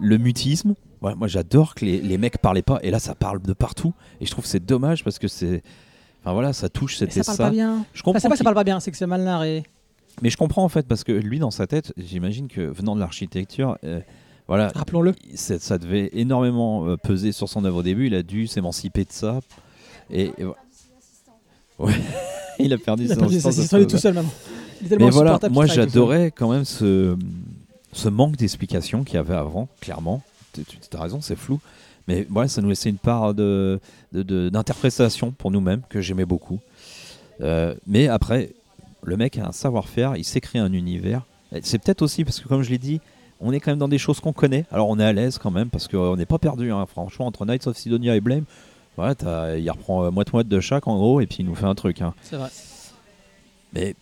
le 0.00 0.16
mutisme. 0.18 0.74
Ouais, 1.02 1.14
moi, 1.14 1.28
j'adore 1.28 1.74
que 1.74 1.84
les, 1.84 2.00
les 2.00 2.16
mecs 2.18 2.38
parlaient 2.38 2.62
pas. 2.62 2.78
Et 2.82 2.90
là, 2.90 2.98
ça 2.98 3.14
parle 3.14 3.42
de 3.42 3.52
partout. 3.52 3.92
Et 4.20 4.26
je 4.26 4.30
trouve 4.30 4.46
c'est 4.46 4.64
dommage 4.64 5.04
parce 5.04 5.18
que 5.18 5.28
c'est. 5.28 5.62
Enfin 6.22 6.32
voilà, 6.32 6.52
ça 6.52 6.68
touche, 6.68 6.96
c'était 6.96 7.22
ça 7.22 7.32
ça. 7.32 7.36
parle 7.36 7.50
pas 7.50 7.54
bien. 7.54 7.84
Je 7.94 8.00
Enfin, 8.00 8.04
comprends. 8.04 8.20
c'est 8.20 8.28
pas 8.28 8.32
que 8.34 8.38
ça 8.38 8.44
parle 8.44 8.56
pas 8.56 8.64
bien, 8.64 8.80
c'est 8.80 8.90
que 8.90 8.96
c'est 8.96 9.06
mal 9.06 9.22
narré. 9.22 9.64
Mais 10.22 10.30
je 10.30 10.36
comprends 10.36 10.64
en 10.64 10.68
fait 10.68 10.86
parce 10.86 11.04
que 11.04 11.12
lui, 11.12 11.38
dans 11.38 11.50
sa 11.52 11.66
tête, 11.66 11.92
j'imagine 11.96 12.48
que 12.48 12.60
venant 12.62 12.94
de 12.96 13.00
l'architecture, 13.00 13.78
euh, 13.84 14.00
voilà, 14.48 14.68
Rappelons-le. 14.74 15.14
ça, 15.34 15.78
devait 15.78 16.10
énormément 16.12 16.86
euh, 16.88 16.96
peser 16.96 17.32
sur 17.32 17.48
son 17.48 17.64
œuvre 17.64 17.78
au 17.78 17.82
début. 17.82 18.06
Il 18.08 18.14
a 18.14 18.22
dû 18.22 18.46
s'émanciper 18.46 19.04
de 19.04 19.12
ça. 19.12 19.40
Et, 20.10 20.32
et 20.38 20.44
ouais, 21.78 21.94
il 22.58 22.72
a 22.72 22.78
perdu 22.78 23.04
Il 23.04 23.12
a 23.12 23.16
perdu 23.16 23.40
sens 23.40 23.56
de 23.56 23.78
il 23.78 23.82
est 23.82 23.86
tout 23.86 23.98
seul 23.98 24.14
maintenant. 24.14 24.30
Mais 24.98 25.10
voilà, 25.10 25.38
moi 25.50 25.66
j'adorais 25.66 26.30
quand 26.30 26.50
même 26.50 26.64
ce, 26.64 27.16
ce 27.92 28.08
manque 28.08 28.36
d'explication 28.36 29.04
qu'il 29.04 29.16
y 29.16 29.18
avait 29.18 29.34
avant, 29.34 29.68
clairement. 29.80 30.22
Tu 30.52 30.62
as 30.94 31.00
raison, 31.00 31.20
c'est 31.20 31.36
flou. 31.36 31.60
Mais 32.08 32.26
voilà, 32.28 32.48
ça 32.48 32.60
nous 32.62 32.70
laissait 32.70 32.88
une 32.90 32.96
part 32.98 33.34
de, 33.34 33.78
d'interprétation 34.12 35.30
pour 35.30 35.50
nous-mêmes 35.50 35.82
que 35.88 36.00
j'aimais 36.00 36.24
beaucoup. 36.24 36.58
Euh, 37.40 37.74
mais 37.86 38.08
après, 38.08 38.50
le 39.04 39.16
mec 39.16 39.38
a 39.38 39.46
un 39.48 39.52
savoir-faire, 39.52 40.16
il 40.16 40.24
sait 40.24 40.40
créer 40.40 40.60
un 40.60 40.72
univers. 40.72 41.22
C'est 41.62 41.78
peut-être 41.78 42.02
aussi 42.02 42.24
parce 42.24 42.40
que, 42.40 42.48
comme 42.48 42.62
je 42.62 42.70
l'ai 42.70 42.78
dit, 42.78 43.00
on 43.40 43.52
est 43.52 43.60
quand 43.60 43.70
même 43.70 43.78
dans 43.78 43.88
des 43.88 43.98
choses 43.98 44.20
qu'on 44.20 44.32
connaît. 44.32 44.64
Alors 44.72 44.88
on 44.88 44.98
est 44.98 45.04
à 45.04 45.12
l'aise 45.12 45.38
quand 45.38 45.50
même 45.52 45.68
parce 45.70 45.86
qu'on 45.86 46.16
n'est 46.16 46.26
pas 46.26 46.38
perdu. 46.38 46.72
hein. 46.72 46.84
Franchement, 46.86 47.26
entre 47.26 47.44
Knights 47.44 47.66
of 47.68 47.76
Sidonia 47.76 48.16
et 48.16 48.20
Blame, 48.20 48.44
voilà, 48.96 49.56
il 49.56 49.70
reprend 49.70 50.04
euh, 50.04 50.10
moite-moite 50.10 50.48
de 50.48 50.58
chaque 50.60 50.88
en 50.88 50.96
gros 50.96 51.20
et 51.20 51.26
puis 51.26 51.36
il 51.40 51.46
nous 51.46 51.54
fait 51.54 51.66
un 51.66 51.74
truc. 51.76 52.02
hein. 52.02 52.14
C'est 52.22 52.36
vrai. 52.36 52.48
Mais 53.72 53.94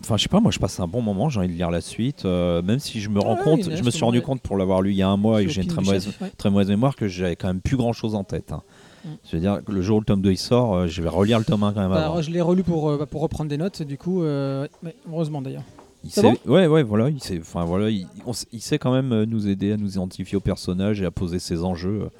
enfin, 0.00 0.16
je 0.16 0.22
sais 0.22 0.28
pas, 0.28 0.40
moi 0.40 0.50
je 0.50 0.58
passe 0.58 0.78
un 0.80 0.86
bon 0.86 1.02
moment, 1.02 1.28
j'ai 1.28 1.40
envie 1.40 1.48
de 1.48 1.52
lire 1.54 1.70
la 1.70 1.80
suite, 1.80 2.24
euh, 2.24 2.62
même 2.62 2.78
si 2.78 3.00
je 3.00 3.08
me 3.08 3.20
rends 3.20 3.36
Ouais, 3.36 3.42
compte, 3.42 3.62
je 3.74 3.82
me 3.82 3.90
suis 3.90 4.04
rendu 4.04 4.22
compte 4.22 4.40
pour 4.40 4.56
l'avoir 4.56 4.82
lu 4.82 4.90
il 4.92 4.96
y 4.96 5.02
a 5.02 5.08
un 5.08 5.16
mois 5.16 5.42
et 5.42 5.46
que 5.46 5.50
j'ai 5.50 5.62
une 5.62 5.68
très 5.68 5.82
mauvaise, 5.82 6.04
chef, 6.06 6.20
ouais. 6.20 6.30
très 6.36 6.50
mauvaise 6.50 6.68
mémoire, 6.68 6.96
que 6.96 7.08
j'avais 7.08 7.36
quand 7.36 7.48
même 7.48 7.60
plus 7.60 7.76
grand 7.76 7.92
chose 7.92 8.14
en 8.14 8.24
tête. 8.24 8.52
hein. 8.52 8.62
Mm. 9.04 9.08
Je 9.30 9.36
veux 9.36 9.40
dire, 9.40 9.60
le 9.68 9.82
jour 9.82 9.98
où 9.98 10.00
le 10.00 10.06
tome 10.06 10.22
2 10.22 10.30
il 10.32 10.38
sort, 10.38 10.74
euh, 10.74 10.86
je 10.86 11.02
vais 11.02 11.08
relire 11.08 11.38
le 11.38 11.44
tome 11.44 11.62
1 11.62 11.72
quand 11.72 11.80
même 11.80 11.90
Bah, 11.90 12.06
avant. 12.06 12.22
je 12.22 12.30
l'ai 12.30 12.40
relu 12.40 12.62
pour, 12.62 12.88
euh, 12.90 12.96
bah, 12.98 13.06
pour 13.06 13.20
reprendre 13.20 13.50
des 13.50 13.58
notes, 13.58 13.82
du 13.82 13.98
coup, 13.98 14.22
heureusement 14.22 15.42
d'ailleurs. 15.42 15.62
Il 16.04 16.10
sait, 16.10 16.38
ouais, 16.46 16.66
ouais, 16.66 16.82
voilà, 16.82 17.08
il 17.08 17.22
sait, 17.22 17.38
enfin 17.40 17.64
voilà, 17.64 17.88
il, 17.88 18.06
on 18.26 18.32
s- 18.32 18.46
il 18.52 18.60
sait 18.60 18.78
quand 18.78 18.92
même 18.92 19.24
nous 19.24 19.48
aider 19.48 19.72
à 19.72 19.78
nous 19.78 19.92
identifier 19.92 20.36
au 20.36 20.40
personnage 20.40 21.00
et 21.00 21.06
à 21.06 21.10
poser 21.10 21.38
ses 21.38 21.64
enjeux. 21.64 22.10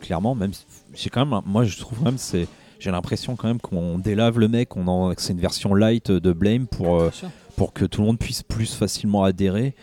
clairement, 0.00 0.36
même, 0.36 0.52
j'ai 0.94 1.10
quand 1.10 1.26
même, 1.26 1.40
moi 1.44 1.64
je 1.64 1.76
trouve 1.78 1.98
quand 1.98 2.04
même, 2.04 2.18
c'est, 2.18 2.46
j'ai 2.78 2.90
l'impression 2.90 3.36
quand 3.36 3.48
même 3.48 3.60
qu'on 3.60 3.98
délave 3.98 4.38
le 4.38 4.48
mec, 4.48 4.76
on 4.76 4.86
en, 4.88 5.12
c'est 5.16 5.32
une 5.32 5.40
version 5.40 5.74
light 5.74 6.10
de 6.10 6.32
Blame 6.32 6.66
pour, 6.66 7.00
euh, 7.00 7.10
pour 7.56 7.72
que 7.72 7.84
tout 7.84 8.00
le 8.00 8.06
monde 8.06 8.18
puisse 8.18 8.42
plus 8.42 8.74
facilement 8.74 9.24
adhérer. 9.24 9.74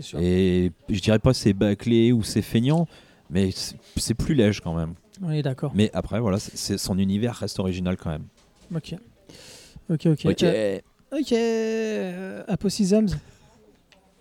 Sûr. 0.00 0.18
Et 0.20 0.72
je 0.88 0.98
dirais 1.00 1.18
pas 1.20 1.32
c'est 1.34 1.52
bâclé 1.52 2.10
ou 2.12 2.22
c'est 2.24 2.42
feignant, 2.42 2.88
mais 3.30 3.50
c'est- 3.52 4.14
plus 4.14 4.34
léger 4.34 4.60
quand 4.62 4.74
même. 4.74 4.94
Est 5.32 5.42
d'accord. 5.42 5.70
Mais 5.74 5.90
après, 5.94 6.18
voilà, 6.18 6.38
son 6.40 6.98
univers 6.98 7.34
reste 7.36 7.60
original 7.60 7.96
quand 7.96 8.10
même. 8.10 8.24
Ok. 8.74 8.94
Ok, 9.90 10.06
ok. 10.06 10.26
Ok. 10.26 10.42
Euh, 10.42 10.78
ok. 11.12 11.32
Euh, 11.32 12.42
Aposisms. 12.48 13.16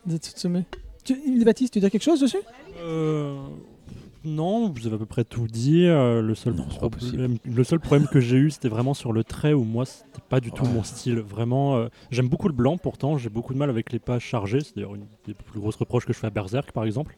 Zetsutsumi. 0.08 0.64
Tu, 1.04 1.16
Baptiste, 1.44 1.74
tu 1.74 1.80
veux 1.80 1.82
dire 1.82 1.90
quelque 1.92 2.04
chose 2.04 2.20
dessus? 2.20 2.38
Euh, 2.82 3.36
non, 4.26 4.70
vous 4.70 4.88
avez 4.88 4.96
à 4.96 5.00
peu 5.00 5.06
près 5.06 5.24
tout 5.24 5.48
dit. 5.48 5.86
euh, 5.86 6.22
le, 6.22 6.36
seul 6.36 6.54
Non, 6.54 6.64
problème, 6.66 7.38
le 7.44 7.64
seul 7.64 7.80
problème 7.80 8.08
que 8.08 8.20
j'ai 8.20 8.38
eu, 8.38 8.52
c'était 8.52 8.70
vraiment 8.70 8.94
sur 8.94 9.12
le 9.14 9.24
trait 9.24 9.54
où 9.54 9.64
moi, 9.64 9.86
c'était 9.86 10.22
pas 10.30 10.40
du 10.40 10.52
tout 10.52 10.64
Ouais. 10.64 10.72
mon 10.72 10.84
style. 10.84 11.20
Vraiment, 11.20 11.78
euh, 11.78 11.88
j'aime 12.12 12.28
beaucoup 12.30 12.48
le 12.48 12.54
blanc, 12.54 12.78
pourtant, 12.78 13.18
j'ai 13.18 13.30
beaucoup 13.30 13.54
de 13.54 13.60
mal 13.60 13.70
avec 13.70 13.92
les 13.92 14.00
pages 14.00 14.24
chargées. 14.24 14.62
C'est 14.62 14.76
d'ailleurs 14.76 14.96
une 14.96 15.06
des 15.26 15.34
plus 15.34 15.60
grosses 15.60 15.76
reproches 15.76 16.06
que 16.06 16.14
je 16.14 16.20
fais 16.20 16.28
à 16.28 16.30
Berserk, 16.32 16.72
par 16.72 16.86
exemple. 16.86 17.16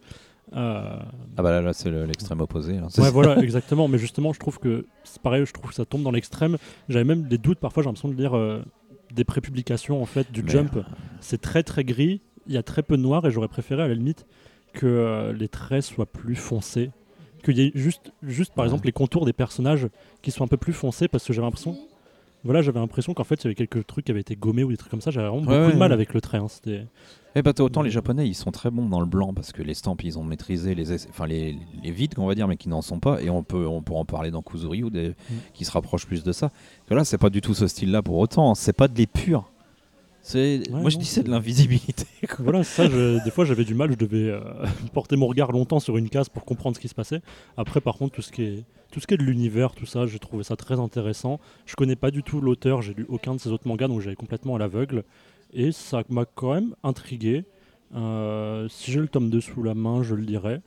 Euh, 0.55 0.99
Ah 1.37 1.41
bah 1.43 1.49
là, 1.51 1.61
là 1.61 1.73
c'est 1.73 1.89
le- 1.89 2.05
l'extrême 2.05 2.39
opposé. 2.41 2.73
là. 2.79 2.87
Ouais, 2.99 3.09
voilà, 3.11 3.37
exactement. 3.41 3.87
Mais 3.87 3.97
justement, 3.97 4.31
je 4.33 4.39
trouve 4.39 4.59
que 4.59 4.85
c'est 5.03 5.21
pareil, 5.21 5.45
je 5.45 5.53
trouve 5.53 5.69
que 5.69 5.75
ça 5.75 5.85
tombe 5.85 6.03
dans 6.03 6.11
l'extrême. 6.11 6.57
J'avais 6.89 7.03
même 7.05 7.23
des 7.23 7.37
doutes 7.39 7.59
parfois, 7.59 7.81
j'ai 7.83 7.87
l'impression 7.89 8.09
de 8.09 8.15
lire 8.15 8.35
euh, 8.35 8.61
des 9.13 9.23
prépublications 9.23 10.01
en 10.01 10.05
fait 10.05 10.31
du 10.31 10.43
Mais, 10.43 10.51
Jump. 10.51 10.77
C'est 11.19 11.41
très 11.41 11.63
très 11.63 11.83
gris, 11.83 12.21
il 12.47 12.53
y 12.53 12.57
a 12.57 12.63
très 12.63 12.83
peu 12.83 12.95
de 12.97 13.01
noir 13.01 13.25
et 13.25 13.31
j'aurais 13.31 13.47
préféré 13.47 13.81
à 13.83 13.87
la 13.87 13.95
limite 13.95 14.25
que 14.75 14.85
euh, 14.85 15.33
les 15.33 15.47
traits 15.47 15.83
soient 15.83 16.05
plus 16.05 16.35
foncés. 16.35 16.91
Qu'il 17.43 17.57
y 17.57 17.61
ait 17.61 17.71
juste, 17.75 18.11
juste 18.23 18.53
par 18.53 18.63
Ouais. 18.63 18.69
exemple 18.69 18.85
les 18.87 18.91
contours 18.91 19.25
des 19.25 19.33
personnages 19.33 19.87
qui 20.21 20.31
soient 20.31 20.45
un 20.45 20.47
peu 20.49 20.57
plus 20.57 20.73
foncés 20.73 21.07
parce 21.07 21.23
que 21.25 21.33
j'avais 21.33 21.45
l'impression. 21.47 21.75
Voilà, 22.43 22.61
j'avais 22.61 22.79
l'impression 22.79 23.13
qu'en 23.15 23.23
fait 23.23 23.35
il 23.35 23.45
y 23.45 23.47
avait 23.47 23.55
quelques 23.55 23.85
trucs 23.87 24.05
qui 24.05 24.11
avaient 24.11 24.21
été 24.21 24.35
gommés 24.35 24.63
ou 24.63 24.69
des 24.69 24.77
trucs 24.77 24.91
comme 24.91 25.01
ça. 25.01 25.09
J'avais 25.11 25.27
vraiment 25.27 25.41
Ouais, 25.47 25.55
beaucoup 25.57 25.67
ouais, 25.67 25.73
de 25.73 25.77
mal 25.79 25.91
avec 25.91 26.13
le 26.13 26.21
trait. 26.21 26.37
hein. 26.37 26.47
C'était 26.47 26.85
Eh 27.35 27.41
bah, 27.41 27.53
autant 27.59 27.81
les 27.81 27.89
Japonais, 27.91 28.27
ils 28.27 28.33
sont 28.35 28.51
très 28.51 28.69
bons 28.71 28.87
dans 28.87 28.99
le 28.99 29.05
blanc 29.07 29.33
parce 29.33 29.51
que 29.51 29.61
les 29.63 29.73
stamps, 29.73 29.97
ils 30.03 30.17
ont 30.19 30.23
maîtrisé 30.23 30.73
les, 30.75 30.91
es- 30.93 31.07
enfin, 31.09 31.25
les, 31.27 31.57
les 31.83 31.91
vides, 31.91 32.13
on 32.17 32.25
va 32.27 32.33
dire, 32.35 32.47
mais 32.47 32.55
qui 32.57 32.69
n'en 32.69 32.81
sont 32.83 32.99
pas. 32.99 33.21
Et 33.21 33.29
on 33.31 33.43
peut, 33.43 33.67
on 33.67 33.81
peut 33.81 33.93
en 33.93 34.05
parler 34.05 34.29
dans 34.31 34.41
Kuzuryu, 34.43 34.89
des, 34.91 35.13
qui 35.53 35.65
se 35.65 35.71
rapproche 35.71 36.05
plus 36.05 36.23
de 36.23 36.31
ça. 36.31 36.51
Que 36.87 36.93
là, 36.95 37.03
c'est 37.03 37.17
pas 37.17 37.29
du 37.31 37.41
tout 37.41 37.53
ce 37.55 37.67
style-là 37.67 38.01
pour 38.03 38.17
autant. 38.17 38.53
C'est 38.55 38.73
pas 38.73 38.87
de 38.87 38.95
l'épure. 38.97 39.49
Ouais, 40.71 40.81
moi, 40.81 40.89
je 40.89 40.97
dis 40.97 41.05
c'est 41.05 41.23
de 41.23 41.29
l'invisibilité. 41.29 42.05
Voilà, 42.39 42.63
ça, 42.63 42.89
je- 42.89 43.23
des 43.23 43.29
fois 43.31 43.45
j'avais 43.45 43.63
du 43.65 43.75
mal, 43.75 43.91
je 43.91 43.95
devais 43.97 44.29
euh, 44.29 44.39
porter 44.93 45.15
mon 45.15 45.27
regard 45.27 45.51
longtemps 45.51 45.79
sur 45.79 45.97
une 45.97 46.09
case 46.09 46.27
pour 46.29 46.43
comprendre 46.45 46.75
ce 46.75 46.81
qui 46.81 46.87
se 46.87 46.95
passait. 46.95 47.21
Après, 47.57 47.79
par 47.81 47.97
contre, 47.97 48.15
tout 48.15 48.21
ce 48.23 48.31
qui 48.31 48.41
est, 48.43 48.63
tout 48.91 48.99
ce 48.99 49.05
qui 49.07 49.13
est 49.13 49.17
de 49.17 49.23
l'univers, 49.23 49.75
tout 49.75 49.85
ça, 49.85 50.07
j'ai 50.07 50.17
trouvé 50.19 50.43
ça 50.43 50.55
très 50.55 50.79
intéressant. 50.79 51.39
Je 51.67 51.75
connais 51.75 51.95
pas 51.95 52.09
du 52.11 52.23
tout 52.23 52.41
l'auteur, 52.41 52.81
j'ai 52.81 52.93
lu 52.95 53.05
aucun 53.09 53.35
de 53.35 53.39
ses 53.39 53.49
autres 53.49 53.67
mangas, 53.67 53.87
donc 53.87 54.01
j'avais 54.01 54.15
complètement 54.15 54.55
à 54.55 54.59
l'aveugle. 54.59 55.03
Et 55.53 55.71
ça 55.71 56.03
m'a 56.09 56.25
quand 56.25 56.53
même 56.53 56.73
intrigué. 56.83 57.45
Euh, 57.95 58.67
si 58.69 58.91
j'ai 58.91 58.99
le 58.99 59.07
tome 59.07 59.29
2 59.29 59.41
sous 59.41 59.61
la 59.61 59.75
main, 59.75 60.01
je 60.01 60.15
le 60.15 60.21
lirai. 60.23 60.59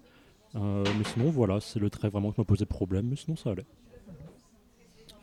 Euh, 0.54 0.84
mais 0.96 1.04
sinon, 1.12 1.30
voilà, 1.30 1.58
c'est 1.60 1.78
le 1.80 1.90
trait 1.90 2.08
vraiment 2.08 2.30
qui 2.32 2.40
m'a 2.40 2.44
posé 2.44 2.64
problème, 2.64 3.08
mais 3.10 3.16
sinon 3.16 3.36
ça 3.36 3.50
allait. 3.50 3.66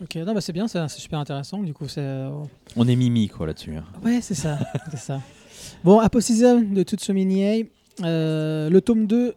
Ok, 0.02 0.16
non, 0.18 0.34
bah 0.34 0.42
c'est 0.42 0.52
bien, 0.54 0.68
c'est 0.68 0.88
super 0.90 1.20
intéressant. 1.20 1.60
Du 1.64 1.74
coup, 1.74 1.88
c'est. 1.88 2.02
euh, 2.02 2.30
On 2.76 2.88
est 2.88 2.96
mimi, 2.96 3.28
quoi, 3.30 3.48
là-dessus. 3.48 3.76
hein. 3.76 3.86
Ouais, 4.04 4.20
c'est 4.22 4.34
ça. 4.36 4.60
c'est 4.92 4.98
ça. 5.00 5.22
Bon, 5.84 6.00
Apocism 6.00 6.74
de 6.74 6.84
Tsutsumi 6.84 7.26
Niei. 7.26 7.72
Euh, 8.04 8.70
le 8.70 8.82
tome 8.82 9.08
2. 9.08 9.34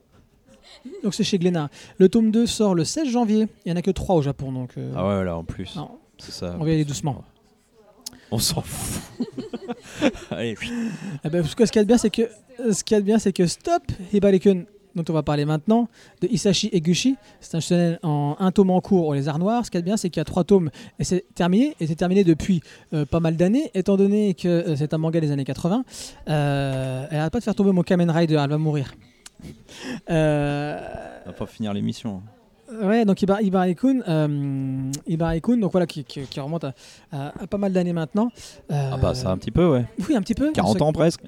Donc 1.05 1.15
c'est 1.15 1.25
chez 1.25 1.39
Glénat. 1.39 1.71
Le 1.99 2.09
tome 2.09 2.31
2 2.31 2.47
sort 2.47 2.75
le 2.75 2.85
16 2.85 3.09
janvier. 3.09 3.47
Il 3.65 3.69
n'y 3.69 3.73
en 3.73 3.77
a 3.77 3.83
que 3.83 3.91
3 3.91 4.17
au 4.17 4.23
Japon. 4.23 4.51
Donc, 4.53 4.73
euh, 4.79 4.93
Ah 4.97 5.07
ouais, 5.07 5.25
là, 5.25 5.37
en 5.37 5.45
plus. 5.45 5.77
non, 5.77 5.91
C'est 6.19 6.33
ça. 6.33 6.57
on 6.59 6.65
va 6.65 6.71
y 6.71 6.75
aller 6.75 6.85
doucement. 6.85 7.23
On 8.31 8.39
s'en 8.39 8.61
fout. 8.63 9.03
Allez, 10.31 10.55
Eh 11.25 11.29
ben, 11.31 11.43
parce 11.43 11.55
que 11.55 11.65
ce 11.67 11.73
qu'il 11.73 11.79
y 11.79 11.83
a 11.83 11.85
de 11.85 11.89
bien, 11.89 11.99
c'est 11.99 12.11
que 12.11 12.29
ce 12.73 12.83
qu'il 12.85 12.95
y 12.95 12.99
a 12.99 13.01
de 13.01 13.07
bien, 13.07 13.19
c'est 13.19 13.33
que 13.33 13.47
Stop 13.47 13.83
Hibarikun, 14.13 14.65
dont 15.03 15.13
on 15.13 15.15
va 15.15 15.23
parler 15.23 15.45
maintenant, 15.45 15.89
de 16.21 16.29
Isashi 16.29 16.69
Eguchi, 16.73 17.17
c'est 17.41 17.57
un 17.57 17.61
shonen 17.61 17.99
en 18.03 18.37
un 18.39 18.51
tome 18.53 18.71
en 18.71 18.81
cours 18.81 19.07
aux 19.09 19.15
lézards 19.15 19.39
noirs. 19.39 19.65
Ce 19.65 19.71
qu'il 19.71 19.79
y 19.79 19.81
a 19.81 19.83
de 19.83 19.87
bien, 19.87 19.97
c'est 19.97 20.11
qu'il 20.11 20.21
y 20.21 20.23
a 20.23 20.25
trois 20.25 20.45
tomes 20.45 20.71
et 20.99 21.05
c'est 21.05 21.25
terminé. 21.35 21.75
Et 21.81 21.87
c'est 21.87 21.95
terminé 21.97 22.25
depuis 22.25 22.61
euh, 22.93 23.05
pas 23.05 23.21
mal 23.21 23.37
d'années, 23.37 23.71
étant 23.75 23.97
donné 23.97 24.35
que 24.35 24.49
euh, 24.49 24.77
c'est 24.77 24.93
un 24.95 24.99
manga 24.99 25.21
des 25.21 25.31
années 25.31 25.45
80. 25.45 25.85
Euh, 26.29 27.07
elle 27.11 27.19
arrête 27.19 27.33
pas 27.33 27.39
de 27.39 27.45
faire 27.45 27.55
tomber 27.55 27.73
mon 27.73 27.83
Kamen 27.83 28.11
Rider, 28.11 28.39
elle 28.43 28.51
va 28.51 28.59
mourir. 28.59 28.93
Euh, 30.11 30.79
on 31.25 31.31
va 31.31 31.33
pas 31.33 31.47
finir 31.47 31.73
l'émission. 31.73 32.23
Ouais, 32.83 33.05
donc 33.07 33.23
Ibar 33.23 33.41
Ibarikun, 33.41 34.01
euh, 34.07 34.91
Ibarikun, 35.07 35.57
donc 35.57 35.73
voilà, 35.73 35.87
qui, 35.87 36.05
qui- 36.05 36.21
qui 36.27 36.39
remonte 36.39 36.65
à, 36.65 36.75
à- 37.11 37.29
à 37.43 37.47
pas 37.47 37.57
mal 37.57 37.73
d'années 37.73 37.95
maintenant. 37.95 38.31
Euh, 38.71 38.91
Ah 38.93 38.99
bah, 38.99 39.15
ça 39.15 39.31
un 39.31 39.39
petit 39.39 39.51
peu, 39.51 39.67
ouais. 39.71 39.87
Oui, 40.09 40.15
un 40.15 40.21
petit 40.21 40.35
peu. 40.35 40.53
40 40.53 40.83
ans 40.83 40.93
presque. 40.93 41.23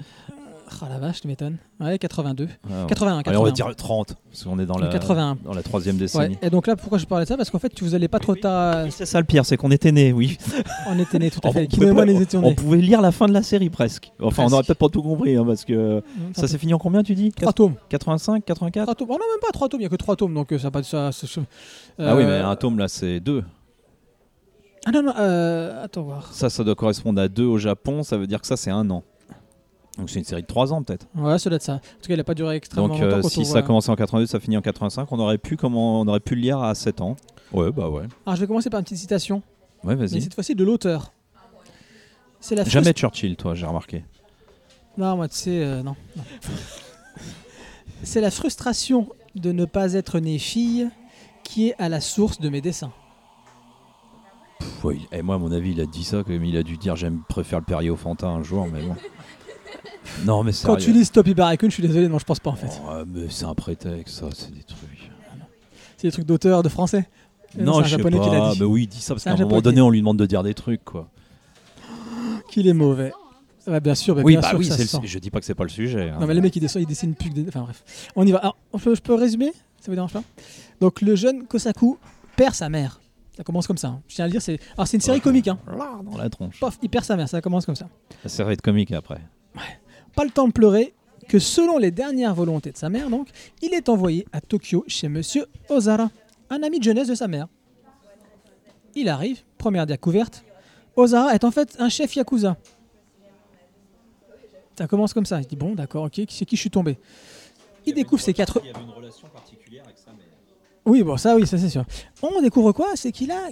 Oh 0.81 0.85
la 0.89 0.97
vache, 0.99 1.21
tu 1.21 1.27
m'étonnes. 1.27 1.57
Ouais, 1.79 1.97
82. 1.99 2.47
Ah, 2.69 2.85
81, 2.87 3.13
Allez, 3.15 3.23
81. 3.23 3.39
on 3.39 3.43
va 3.43 3.51
dire 3.51 3.75
30, 3.75 4.15
parce 4.29 4.43
qu'on 4.43 4.57
est 4.59 4.65
dans 4.65 4.77
la, 4.77 4.87
81. 4.87 5.37
dans 5.43 5.53
la 5.53 5.63
troisième 5.63 5.95
Ouais. 5.95 6.01
décennie. 6.01 6.37
Et 6.41 6.49
donc 6.49 6.67
là, 6.67 6.75
pourquoi 6.75 6.97
je 6.97 7.05
parlais 7.05 7.25
de 7.25 7.27
ça? 7.29 7.37
Parce 7.37 7.49
qu'en 7.49 7.59
fait, 7.59 7.71
vous 7.81 7.93
allez 7.95 8.07
pas 8.07 8.19
trop 8.19 8.35
tard. 8.35 8.85
C'est 8.89 9.05
ça 9.05 9.19
le 9.19 9.25
pire, 9.25 9.45
c'est 9.45 9.57
qu'on 9.57 9.71
était 9.71 9.91
nés, 9.91 10.13
oui. 10.13 10.37
On 10.89 10.97
était 10.99 11.19
nés, 11.19 11.29
tout 11.29 11.39
à 11.43 11.51
fait. 11.51 11.67
on 11.79 11.95
pas- 11.95 12.05
étions 12.07 12.41
on 12.43 12.55
pouvait 12.55 12.77
lire 12.77 13.01
la 13.01 13.11
fin 13.11 13.27
de 13.27 13.33
la 13.33 13.43
série 13.43 13.69
presque. 13.69 14.11
Enfin, 14.21 14.45
on 14.47 14.53
aurait 14.53 14.63
peut-être 14.63 14.77
pas 14.79 14.89
tout 14.89 15.01
compris, 15.03 15.35
hein, 15.35 15.43
parce 15.45 15.65
que 15.65 15.99
Mmh, 15.99 16.33
ça 16.35 16.47
s'est 16.47 16.57
fini 16.57 16.73
en 16.73 16.77
combien, 16.79 17.03
tu 17.03 17.15
dis? 17.15 17.31
3 17.31 17.53
tomes. 17.53 17.75
85, 17.89 18.43
84 18.45 18.85
Trois 18.85 18.95
tomes. 18.95 19.07
Oh 19.09 19.13
non, 19.13 19.19
même 19.31 19.39
pas 19.41 19.51
3 19.53 19.69
tomes, 19.69 19.79
il 19.79 19.83
n'y 19.83 19.87
a 19.87 19.89
que 19.89 19.95
3 19.95 20.15
tomes, 20.15 20.33
donc 20.33 20.51
euh, 20.51 20.59
ça 20.59 20.71
pas 20.71 20.81
de 20.81 20.85
ça. 20.85 21.09
Ah 21.99 22.15
oui, 22.15 22.23
Euh, 22.23 22.25
mais 22.25 22.45
un 22.45 22.55
tome 22.55 22.79
là, 22.79 22.87
c'est 22.87 23.19
deux. 23.19 23.43
Ah 24.85 24.91
non, 24.91 25.03
non, 25.03 25.13
euh, 25.19 25.83
attends 25.83 26.01
voir. 26.01 26.29
Ça, 26.33 26.49
ça 26.49 26.63
doit 26.63 26.73
correspondre 26.75 27.21
à 27.21 27.27
deux 27.27 27.45
au 27.45 27.57
Japon, 27.59 28.01
ça 28.03 28.17
veut 28.17 28.25
dire 28.25 28.41
que 28.41 28.47
ça, 28.47 28.57
c'est 28.57 28.71
un 28.71 28.89
an. 28.89 29.03
Donc 30.01 30.09
c'est 30.09 30.17
une 30.19 30.25
série 30.25 30.41
de 30.41 30.47
trois 30.47 30.73
ans 30.73 30.81
peut-être. 30.81 31.05
Ouais, 31.15 31.37
ça 31.37 31.49
doit 31.49 31.57
être 31.57 31.61
ça. 31.61 31.75
En 31.75 31.77
tout 31.77 32.07
cas, 32.07 32.13
il 32.15 32.17
n'a 32.17 32.23
pas 32.23 32.33
duré 32.33 32.55
extrêmement 32.55 32.87
Donc 32.87 32.99
longtemps. 32.99 33.17
euh, 33.17 33.21
quand 33.21 33.29
si 33.29 33.45
ça 33.45 33.59
a 33.59 33.61
commencé 33.61 33.89
en 33.91 33.95
82, 33.95 34.25
ça 34.25 34.39
finit 34.39 34.57
en 34.57 34.61
85, 34.61 35.09
on 35.11 35.19
aurait 35.19 35.37
pu, 35.37 35.57
comment, 35.57 36.01
on 36.01 36.07
aurait 36.07 36.19
pu 36.19 36.33
le 36.33 36.41
lire 36.41 36.59
à 36.59 36.73
7 36.73 37.01
ans. 37.01 37.15
Ouais, 37.53 37.71
bah 37.71 37.87
ouais. 37.87 38.05
Alors, 38.25 38.35
je 38.35 38.41
vais 38.41 38.47
commencer 38.47 38.69
par 38.71 38.79
une 38.79 38.83
petite 38.83 38.97
citation, 38.97 39.43
Ouais, 39.83 39.95
mais 39.95 40.07
vas-y. 40.07 40.21
cette 40.23 40.33
fois-ci 40.33 40.55
de 40.55 40.63
l'auteur. 40.63 41.13
C'est 42.39 42.55
la 42.55 42.63
Jamais 42.63 42.93
Churchill, 42.93 43.35
toi, 43.35 43.53
j'ai 43.53 43.67
remarqué. 43.67 44.03
Non, 44.97 45.15
moi, 45.15 45.27
tu 45.29 45.35
sais, 45.35 45.63
euh, 45.63 45.83
non. 45.83 45.95
non. 46.17 46.23
C'est 48.03 48.21
la 48.21 48.31
frustration 48.31 49.07
de 49.35 49.51
ne 49.51 49.65
pas 49.65 49.93
être 49.93 50.19
née 50.19 50.39
fille 50.39 50.89
qui 51.43 51.67
est 51.69 51.75
à 51.77 51.87
la 51.89 52.01
source 52.01 52.39
de 52.39 52.49
mes 52.49 52.61
dessins. 52.61 52.91
Pff, 54.59 54.83
ouais, 54.85 54.97
et 55.11 55.21
moi, 55.21 55.35
à 55.35 55.37
mon 55.37 55.51
avis, 55.51 55.71
il 55.71 55.81
a 55.81 55.85
dit 55.85 56.03
ça, 56.03 56.23
comme 56.23 56.43
il 56.43 56.57
a 56.57 56.63
dû 56.63 56.77
dire 56.77 56.95
j'aime 56.95 57.21
préfère 57.29 57.59
le 57.59 57.65
Perrier 57.65 57.89
au 57.91 57.95
Fantin 57.95 58.29
un 58.29 58.43
jour, 58.43 58.67
mais 58.71 58.81
bon. 58.81 58.95
Non, 60.25 60.43
mais 60.43 60.51
Quand 60.63 60.75
tu 60.75 60.91
lis 60.91 61.05
Stop 61.05 61.27
Ibarakun, 61.27 61.67
je 61.69 61.73
suis 61.73 61.83
désolé, 61.83 62.07
non, 62.07 62.19
je 62.19 62.25
pense 62.25 62.39
pas 62.39 62.51
en 62.51 62.55
fait. 62.55 62.67
Oh, 62.85 63.03
mais 63.07 63.27
c'est 63.29 63.45
un 63.45 63.55
prétexte, 63.55 64.15
ça, 64.19 64.27
c'est 64.33 64.53
des 64.53 64.63
trucs. 64.63 65.11
C'est 65.97 66.07
des 66.07 66.11
trucs 66.11 66.25
d'auteur 66.25 66.63
de 66.63 66.69
français. 66.69 67.07
Euh, 67.59 67.63
Non, 67.63 67.79
un 67.79 67.83
je 67.83 67.89
sais 67.89 67.97
japonais 67.97 68.19
qui 68.19 68.29
l'a 68.29 68.39
pas. 68.39 68.53
dit. 68.53 68.59
Mais 68.59 68.65
oui, 68.65 68.83
il 68.83 68.87
dit 68.87 69.01
ça 69.01 69.13
parce 69.13 69.23
qu'à 69.23 69.31
un 69.31 69.33
un 69.33 69.37
moment 69.37 69.49
japonais. 69.49 69.61
donné, 69.61 69.81
on 69.81 69.89
lui 69.89 69.99
demande 69.99 70.17
de 70.17 70.25
dire 70.25 70.41
des 70.43 70.53
trucs, 70.53 70.83
quoi. 70.83 71.09
Qu'il 72.49 72.67
est 72.67 72.73
mauvais. 72.73 73.11
Ouais, 73.67 73.79
bien 73.79 73.93
sûr, 73.95 74.15
mais 74.15 74.23
oui, 74.23 74.33
bien 74.33 74.41
bah 74.41 74.49
sûr 74.49 74.57
oui, 74.57 74.65
que 74.65 74.71
ça 74.71 74.77
c'est 74.77 74.87
se 74.87 74.97
le- 74.97 75.03
sent. 75.03 75.07
je 75.07 75.19
dis 75.19 75.29
pas 75.29 75.39
que 75.39 75.45
c'est 75.45 75.53
pas 75.55 75.63
le 75.63 75.69
sujet. 75.69 76.09
hein. 76.09 76.17
Non, 76.19 76.25
mais 76.27 76.33
le 76.33 76.41
mec, 76.41 76.55
il 76.55 76.59
dessine, 76.59 76.81
il 76.81 76.87
dessine 76.87 77.13
plus 77.13 77.29
que 77.29 77.35
des... 77.35 77.47
Enfin 77.47 77.61
bref. 77.61 77.83
On 78.15 78.25
y 78.25 78.31
va. 78.31 78.39
Alors, 78.39 78.57
je 78.73 78.99
peux 79.01 79.13
résumer? 79.13 79.51
Ça 79.79 79.85
vous 79.91 79.93
dérange 79.95 80.13
pas? 80.13 80.23
Donc, 80.79 81.01
le 81.01 81.15
jeune 81.15 81.45
Kosaku 81.45 81.97
perd 82.35 82.55
sa 82.55 82.69
mère. 82.69 82.99
Ça 83.37 83.43
commence 83.43 83.67
comme 83.67 83.77
ça. 83.77 83.89
hein. 83.89 84.01
Je 84.07 84.15
tiens 84.15 84.25
à 84.25 84.27
le 84.27 84.31
dire, 84.31 84.41
c'est... 84.41 84.59
Alors, 84.75 84.87
c'est 84.87 84.97
une 84.97 85.01
série 85.01 85.17
Ouais. 85.17 85.21
comique, 85.21 85.47
hein. 85.47 85.59
Là, 85.67 85.99
dans 86.03 86.17
la 86.17 86.29
tronche. 86.29 86.59
Pof, 86.59 86.77
il 86.81 86.89
perd 86.89 87.05
sa 87.05 87.15
mère, 87.15 87.29
ça 87.29 87.39
commence 87.41 87.65
comme 87.65 87.75
ça. 87.75 87.87
La 88.23 88.29
série 88.29 88.57
de 88.57 88.61
comique 88.61 88.91
après. 88.91 89.21
Pas 90.15 90.23
le 90.23 90.31
temps 90.31 90.47
de 90.47 90.53
pleurer 90.53 90.93
que 91.27 91.39
selon 91.39 91.77
les 91.77 91.91
dernières 91.91 92.35
volontés 92.35 92.71
de 92.71 92.77
sa 92.77 92.89
mère, 92.89 93.09
donc, 93.09 93.29
il 93.61 93.73
est 93.73 93.87
envoyé 93.89 94.27
à 94.33 94.41
Tokyo 94.41 94.83
chez 94.87 95.07
Monsieur 95.07 95.45
Ozara, 95.69 96.09
un 96.49 96.63
ami 96.63 96.79
de 96.79 96.83
jeunesse 96.83 97.07
de 97.07 97.15
sa 97.15 97.27
mère. 97.27 97.47
Il 98.95 99.07
arrive, 99.07 99.43
première 99.57 99.85
découverte. 99.85 100.43
Ozara 100.95 101.33
est 101.33 101.43
en 101.45 101.51
fait 101.51 101.77
un 101.79 101.87
chef 101.87 102.15
yakuza. 102.15 102.57
Ça 104.77 104.87
commence 104.87 105.13
comme 105.13 105.25
ça. 105.25 105.39
Il 105.39 105.47
dit 105.47 105.55
bon, 105.55 105.75
d'accord, 105.75 106.05
ok, 106.05 106.21
c'est 106.27 106.45
qui 106.45 106.55
je 106.55 106.61
suis 106.61 106.69
tombé? 106.69 106.97
Il 107.85 107.93
découvre 107.93 108.21
ses 108.21 108.33
quatre. 108.33 108.59
Il 108.63 108.67
y 108.67 108.69
avait 108.71 108.83
une 108.83 108.89
relation 108.89 109.27
particulière 109.29 109.83
avec 109.85 109.97
sa 109.97 110.11
mère. 110.11 110.25
Oui, 110.85 111.03
bon, 111.03 111.15
ça, 111.15 111.35
oui, 111.35 111.47
ça 111.47 111.57
c'est 111.57 111.69
sûr. 111.69 111.85
On 112.21 112.41
découvre 112.41 112.71
quoi? 112.73 112.95
C'est 112.95 113.11
qu'il 113.11 113.31
a 113.31 113.49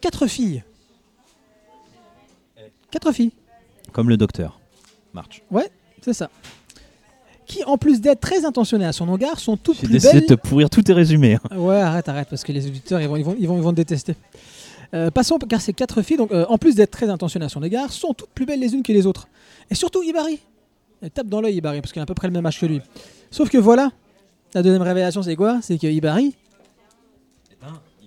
quatre 0.00 0.26
filles. 0.26 0.64
Quatre 2.90 3.12
filles. 3.12 3.32
Comme 3.92 4.08
le 4.08 4.16
docteur. 4.16 4.58
March. 5.12 5.42
C'est 6.02 6.12
ça. 6.14 6.30
Qui, 7.46 7.64
en 7.64 7.76
plus 7.78 8.00
d'être 8.00 8.20
très 8.20 8.44
intentionnées 8.44 8.84
à 8.86 8.92
son 8.92 9.12
égard, 9.16 9.40
sont 9.40 9.56
toutes 9.56 9.76
J'ai 9.80 9.86
plus 9.86 9.92
décidé 9.94 10.12
belles. 10.20 10.22
de 10.28 10.34
te 10.34 10.34
pourrir 10.34 10.70
tous 10.70 10.82
tes 10.82 10.92
résumés. 10.92 11.34
hein. 11.50 11.56
Ouais, 11.56 11.76
arrête, 11.80 12.08
arrête, 12.08 12.28
parce 12.28 12.44
que 12.44 12.52
les 12.52 12.66
auditeurs, 12.66 13.00
ils 13.00 13.08
vont, 13.08 13.16
ils 13.16 13.24
vont, 13.24 13.36
ils 13.38 13.48
vont, 13.48 13.56
ils 13.56 13.62
vont 13.62 13.70
te 13.72 13.76
détester. 13.76 14.14
Euh, 14.94 15.10
passons, 15.10 15.36
car 15.38 15.60
ces 15.60 15.72
quatre 15.72 16.02
filles, 16.02 16.16
donc, 16.16 16.30
euh, 16.32 16.46
en 16.48 16.58
plus 16.58 16.74
d'être 16.76 16.90
très 16.92 17.08
intentionnées 17.08 17.46
à 17.46 17.48
son 17.48 17.62
égard, 17.62 17.92
sont 17.92 18.14
toutes 18.14 18.30
plus 18.30 18.46
belles 18.46 18.60
les 18.60 18.72
unes 18.74 18.82
que 18.82 18.92
les 18.92 19.06
autres. 19.06 19.26
Et 19.70 19.74
surtout 19.74 20.02
Ibari. 20.02 20.38
Elle 21.02 21.10
tape 21.10 21.26
dans 21.28 21.40
l'œil 21.40 21.56
Ibari, 21.56 21.80
parce 21.80 21.92
qu'elle 21.92 22.02
a 22.02 22.04
à 22.04 22.06
peu 22.06 22.14
près 22.14 22.28
le 22.28 22.32
même 22.32 22.46
âge 22.46 22.60
que 22.60 22.66
lui. 22.66 22.80
Sauf 23.30 23.48
que 23.50 23.58
voilà, 23.58 23.90
la 24.54 24.62
deuxième 24.62 24.82
révélation, 24.82 25.22
c'est 25.22 25.34
quoi? 25.36 25.58
C'est 25.62 25.78
que 25.78 25.86
Ibari 25.86 26.34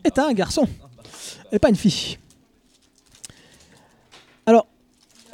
est 0.05 0.19
un 0.19 0.33
garçon, 0.33 0.67
et 1.51 1.59
pas 1.59 1.69
une 1.69 1.75
fille. 1.75 2.17
Alors, 4.45 4.67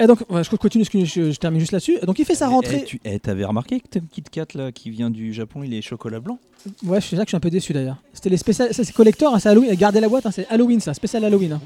et 0.00 0.06
donc, 0.06 0.18
ouais, 0.30 0.42
je 0.42 0.50
continue, 0.56 0.82
excuse- 0.82 1.04
je, 1.12 1.30
je 1.30 1.38
termine 1.38 1.60
juste 1.60 1.72
là-dessus. 1.72 1.98
Donc, 2.02 2.18
il 2.18 2.24
fait 2.24 2.34
sa 2.34 2.46
Eh, 2.46 2.48
rentrée. 2.48 2.80
eh, 2.82 2.84
tu 2.84 3.00
eh, 3.04 3.20
t'avais 3.20 3.44
remarqué 3.44 3.80
que 3.80 3.86
ton 3.88 4.00
Kit 4.10 4.22
Kat 4.22 4.46
là, 4.54 4.72
qui 4.72 4.90
vient 4.90 5.10
du 5.10 5.32
Japon, 5.34 5.62
il 5.62 5.72
est 5.74 5.82
chocolat 5.82 6.20
blanc? 6.20 6.38
Ouais, 6.84 7.00
je 7.00 7.06
suis 7.06 7.16
ça 7.16 7.22
que 7.24 7.28
je 7.28 7.30
suis 7.30 7.36
un 7.36 7.40
peu 7.40 7.50
déçu 7.50 7.72
d'ailleurs. 7.72 7.96
C'était 8.12 8.28
les 8.30 8.36
spéciales, 8.36 8.74
ça 8.74 8.84
c'est 8.84 8.92
collector, 8.92 9.34
hein, 9.34 9.38
c'est 9.38 9.48
Halloween. 9.48 9.74
Gardez 9.74 10.00
la 10.00 10.08
boîte, 10.08 10.26
hein, 10.26 10.30
c'est 10.30 10.46
Halloween 10.48 10.80
ça, 10.80 10.92
spécial 10.94 11.24
Halloween. 11.24 11.52
hein. 11.52 11.60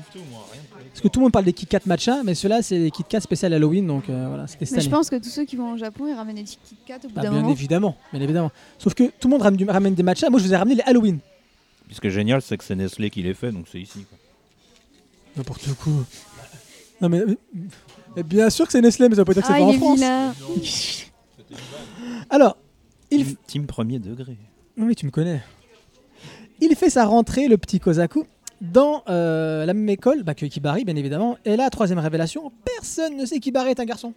Parce 0.91 1.01
que 1.01 1.09
tout 1.09 1.19
le 1.19 1.25
monde 1.25 1.33
parle 1.33 1.45
des 1.45 1.53
Kit 1.53 1.67
Kat 1.67 1.81
matcha, 1.87 2.23
mais 2.25 2.37
ceux-là 2.37 2.63
c'est 2.63 2.79
les 2.79 2.91
Kit 2.93 3.03
Kat 3.09 3.21
spécial 3.21 3.53
Halloween, 3.53 3.85
donc 3.89 4.09
euh, 4.09 4.27
voilà, 4.29 4.47
c'était 4.47 4.67
Mais 4.73 4.81
je 4.81 4.89
pense 4.89 5.11
que 5.11 5.17
tous 5.17 5.29
ceux 5.31 5.45
qui 5.45 5.57
vont 5.57 5.73
au 5.73 5.77
Japon, 5.77 6.07
ils 6.09 6.15
ramènent 6.15 6.37
des 6.37 6.45
Kit 6.45 6.59
Kat 6.87 6.99
au 7.05 7.09
bout 7.09 7.15
Ah, 7.17 7.23
d'un 7.23 7.31
bien 7.31 7.41
moment. 7.41 7.51
évidemment, 7.53 7.97
bien 8.13 8.23
évidemment. 8.23 8.53
Sauf 8.79 8.95
que 8.95 9.03
tout 9.05 9.27
le 9.27 9.31
monde 9.31 9.43
ramène, 9.43 9.57
du- 9.59 9.65
ramène 9.69 9.95
des 9.95 10.05
matchas, 10.05 10.31
moi 10.31 10.39
je 10.39 10.45
vous 10.47 10.53
ai 10.53 10.57
ramené 10.57 10.77
les 10.77 10.83
Halloween. 10.83 11.19
Ce 11.91 12.01
qui 12.01 12.07
est 12.07 12.11
génial, 12.11 12.41
c'est 12.43 12.57
que 12.57 12.63
c'est 12.63 12.77
Nestlé 12.77 13.11
qui 13.11 13.23
les 13.23 13.35
fait, 13.35 13.51
donc 13.51 13.67
c'est 13.71 13.81
ici. 13.81 14.05
N'importe 15.37 15.69
quoi. 15.83 15.93
Non 17.01 17.09
mais, 17.09 17.23
bien 18.23 18.51
sûr 18.51 18.67
que 18.67 18.73
c'est 18.73 18.81
Nestlé, 18.81 19.09
mais 19.09 19.15
ça 19.17 19.23
veut 19.23 19.25
pas 19.27 19.35
dire 19.35 19.43
que 19.43 19.49
c'est 19.49 19.55
Ah, 19.55 19.59
pas 19.59 19.65
en 19.65 19.71
il 19.71 19.75
est 19.75 19.79
France. 19.79 19.99
vilain. 19.99 20.35
Alors, 22.31 22.57
il, 23.11 23.25
Team, 23.25 23.37
team 23.47 23.67
premier 23.67 23.99
degré. 23.99 24.37
Oui, 24.77 24.95
tu 24.95 25.07
me 25.07 25.11
connais. 25.11 25.43
Il 26.61 26.75
fait 26.77 26.91
sa 26.91 27.05
rentrée, 27.05 27.49
le 27.49 27.59
petit 27.59 27.81
Kozaku, 27.81 28.25
dans 28.61 29.03
euh, 29.09 29.67
la 29.67 29.75
même 29.75 29.89
école 29.89 30.23
bah, 30.23 30.35
que 30.35 30.47
Kibari, 30.47 30.85
bien 30.85 30.97
évidemment. 30.97 31.37
Et 31.45 31.57
là, 31.57 31.69
troisième 31.71 31.99
révélation, 31.99 32.53
personne 32.65 33.17
ne 33.17 33.27
sait 33.27 33.39
qu'Hibari 33.41 33.71
est 33.71 33.81
un 33.81 33.85
garçon. 33.85 34.15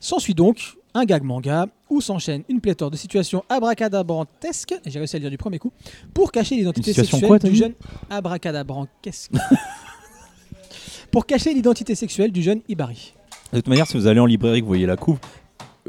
S'ensuit 0.00 0.34
donc 0.34 0.76
un 0.94 1.04
gag 1.04 1.22
manga 1.22 1.68
où 1.88 2.00
s'enchaîne 2.00 2.42
une 2.48 2.60
pléthore 2.60 2.90
de 2.90 2.96
situations 2.96 3.44
abracadabrantesques, 3.48 4.74
et 4.84 4.90
j'ai 4.90 4.98
réussi 4.98 5.16
à 5.16 5.18
le 5.18 5.22
dire 5.22 5.30
du 5.30 5.38
premier 5.38 5.58
coup, 5.58 5.72
pour 6.12 6.32
cacher 6.32 6.56
l'identité 6.56 6.92
situation 6.92 7.18
sexuelle 7.18 7.28
quoi, 7.28 7.38
t'as 7.38 7.48
du 7.48 7.54
dit 7.54 7.60
jeune 7.60 7.74
abracadabrantesque. 8.10 9.32
pour 11.12 11.26
cacher 11.26 11.54
l'identité 11.54 11.94
sexuelle 11.94 12.32
du 12.32 12.42
jeune 12.42 12.60
Hibari. 12.68 13.14
De 13.52 13.58
toute 13.58 13.68
manière, 13.68 13.86
si 13.86 13.96
vous 13.96 14.06
allez 14.08 14.18
en 14.18 14.26
librairie, 14.26 14.58
que 14.60 14.64
vous 14.64 14.68
voyez 14.68 14.86
la 14.86 14.96
couve, 14.96 15.18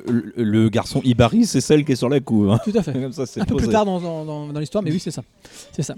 le, 0.07 0.33
le 0.35 0.69
garçon 0.69 1.01
Ibari, 1.03 1.45
c'est 1.45 1.61
celle 1.61 1.85
qui 1.85 1.93
est 1.93 1.95
sur 1.95 2.09
la 2.09 2.19
couve. 2.19 2.51
hein. 2.51 2.59
Tout 2.63 2.73
à 2.75 2.83
fait. 2.83 2.93
Comme 3.01 3.13
ça, 3.13 3.25
c'est 3.25 3.39
un 3.41 3.45
peu 3.45 3.53
posé. 3.55 3.65
plus 3.67 3.71
tard 3.73 3.85
dans, 3.85 3.99
dans- 4.01 4.25
dans- 4.25 4.47
dans 4.47 4.59
l'histoire, 4.59 4.83
mais 4.83 4.91
oui, 4.91 4.99
c'est 4.99 5.11
ça. 5.11 5.23
C'est 5.71 5.81
ça. 5.83 5.95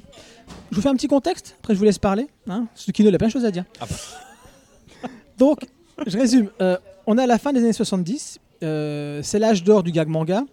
Je 0.70 0.76
vous 0.76 0.82
fais 0.82 0.90
un 0.90 0.96
petit 0.96 1.08
contexte, 1.08 1.56
après 1.60 1.74
je 1.74 1.80
vous 1.80 1.86
laisse 1.86 1.98
parler. 1.98 2.28
Hein 2.48 2.68
Tsukino, 2.76 3.10
il 3.10 3.16
a 3.16 3.18
plein 3.18 3.28
de 3.28 3.34
choses 3.34 3.46
à 3.46 3.52
dire. 3.52 3.66
Ah 3.82 3.86
bah. 3.90 5.10
Donc, 5.38 5.66
je 6.08 6.18
résume. 6.18 6.50
Euh, 6.62 6.78
on 7.08 7.18
est 7.18 7.24
à 7.24 7.28
la 7.28 7.38
fin 7.40 7.52
des 7.54 7.60
années 7.60 7.74
70. 7.74 8.40
euh, 8.64 9.22
c'est 9.24 9.40
l'âge 9.40 9.64
d'or 9.64 9.82
du 9.84 9.92
gag 9.92 10.08
manga. 10.08 10.44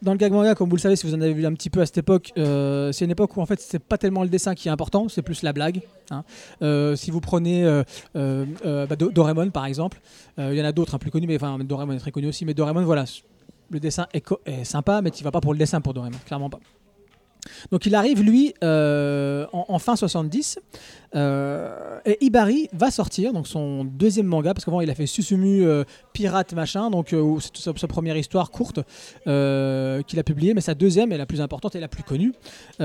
Dans 0.00 0.12
le 0.12 0.18
gag 0.18 0.30
manga, 0.32 0.54
comme 0.54 0.68
vous 0.70 0.76
le 0.76 0.80
savez, 0.80 0.94
si 0.94 1.06
vous 1.06 1.14
en 1.14 1.20
avez 1.20 1.32
vu 1.32 1.44
un 1.44 1.52
petit 1.54 1.70
peu 1.70 1.80
à 1.80 1.86
cette 1.86 1.98
époque, 1.98 2.32
euh, 2.38 2.92
c'est 2.92 3.04
une 3.04 3.10
époque 3.10 3.36
où 3.36 3.40
en 3.40 3.46
fait 3.46 3.60
c'est 3.60 3.80
pas 3.80 3.98
tellement 3.98 4.22
le 4.22 4.28
dessin 4.28 4.54
qui 4.54 4.68
est 4.68 4.70
important, 4.70 5.08
c'est 5.08 5.22
plus 5.22 5.42
la 5.42 5.52
blague. 5.52 5.80
hein. 6.12 6.22
Euh, 6.62 6.94
si 6.94 7.10
vous 7.10 7.20
prenez 7.20 7.64
euh, 7.64 7.82
euh, 8.14 8.86
bah, 8.86 8.94
Do- 8.94 9.10
Doraemon 9.10 9.50
par 9.50 9.66
exemple, 9.66 10.00
il 10.38 10.54
y 10.54 10.62
en 10.62 10.64
a 10.64 10.70
d'autres 10.72 10.94
hein, 10.94 10.98
plus 10.98 11.10
connus, 11.10 11.26
mais 11.26 11.34
enfin 11.36 11.58
Doraemon 11.58 11.94
est 11.94 11.98
très 11.98 12.12
connu 12.12 12.28
aussi. 12.28 12.44
Mais 12.44 12.54
Doraemon, 12.54 12.84
voilà, 12.84 13.06
le 13.70 13.80
dessin 13.80 14.06
est, 14.14 14.24
est 14.46 14.62
sympa, 14.62 15.02
mais 15.02 15.10
tu 15.10 15.24
vas 15.24 15.32
pas 15.32 15.40
pour 15.40 15.52
le 15.52 15.58
dessin 15.58 15.80
pour 15.80 15.94
Doraemon, 15.94 16.18
clairement 16.26 16.48
pas. 16.48 16.60
Donc 17.70 17.86
il 17.86 17.94
arrive 17.94 18.22
lui 18.22 18.54
euh, 18.64 19.46
en, 19.52 19.78
fin 19.78 19.96
70 19.96 20.58
euh, 21.14 22.00
et 22.04 22.18
Ibari 22.24 22.68
va 22.72 22.90
sortir 22.90 23.32
donc 23.32 23.46
son 23.46 23.84
deuxième 23.84 24.26
manga 24.26 24.52
parce 24.52 24.64
qu'avant 24.64 24.80
il 24.80 24.90
a 24.90 24.94
fait 24.94 25.06
Susumu 25.06 25.64
euh, 25.64 25.84
Pirate 26.12 26.52
machin 26.52 26.90
donc 26.90 27.12
euh, 27.12 27.38
c'est 27.40 27.78
sa, 27.78 27.86
première 27.86 28.16
histoire 28.16 28.50
courte 28.50 28.80
qu'il 29.24 29.30
a 30.18 30.22
publiée 30.24 30.54
mais 30.54 30.60
sa 30.60 30.74
deuxième 30.74 31.12
est 31.12 31.18
la 31.18 31.26
plus 31.26 31.40
importante 31.40 31.76
et 31.76 31.80
la 31.80 31.88
plus 31.88 32.02
connue 32.02 32.34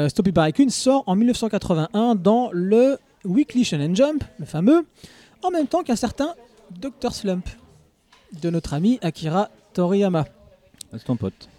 Stop 0.08 0.28
Ibari-kun 0.28 0.70
sort 0.70 1.04
en 1.08 1.16
1981 1.16 2.16
dans 2.16 2.50
le 2.54 2.98
Weekly 3.26 3.66
Shonen 3.66 3.96
Jump 3.96 4.24
le 4.40 4.46
fameux 4.46 4.86
en 5.44 5.52
même 5.52 5.68
temps 5.68 5.84
qu'un 5.84 5.96
certain 5.96 6.34
Dr 6.72 7.14
Slump 7.14 7.48
de 8.42 8.50
notre 8.50 8.74
ami 8.74 9.00
Akira 9.02 9.50
Toriyama 9.74 10.26
C'est 10.92 11.04
ton 11.04 11.16
pote. 11.16 11.50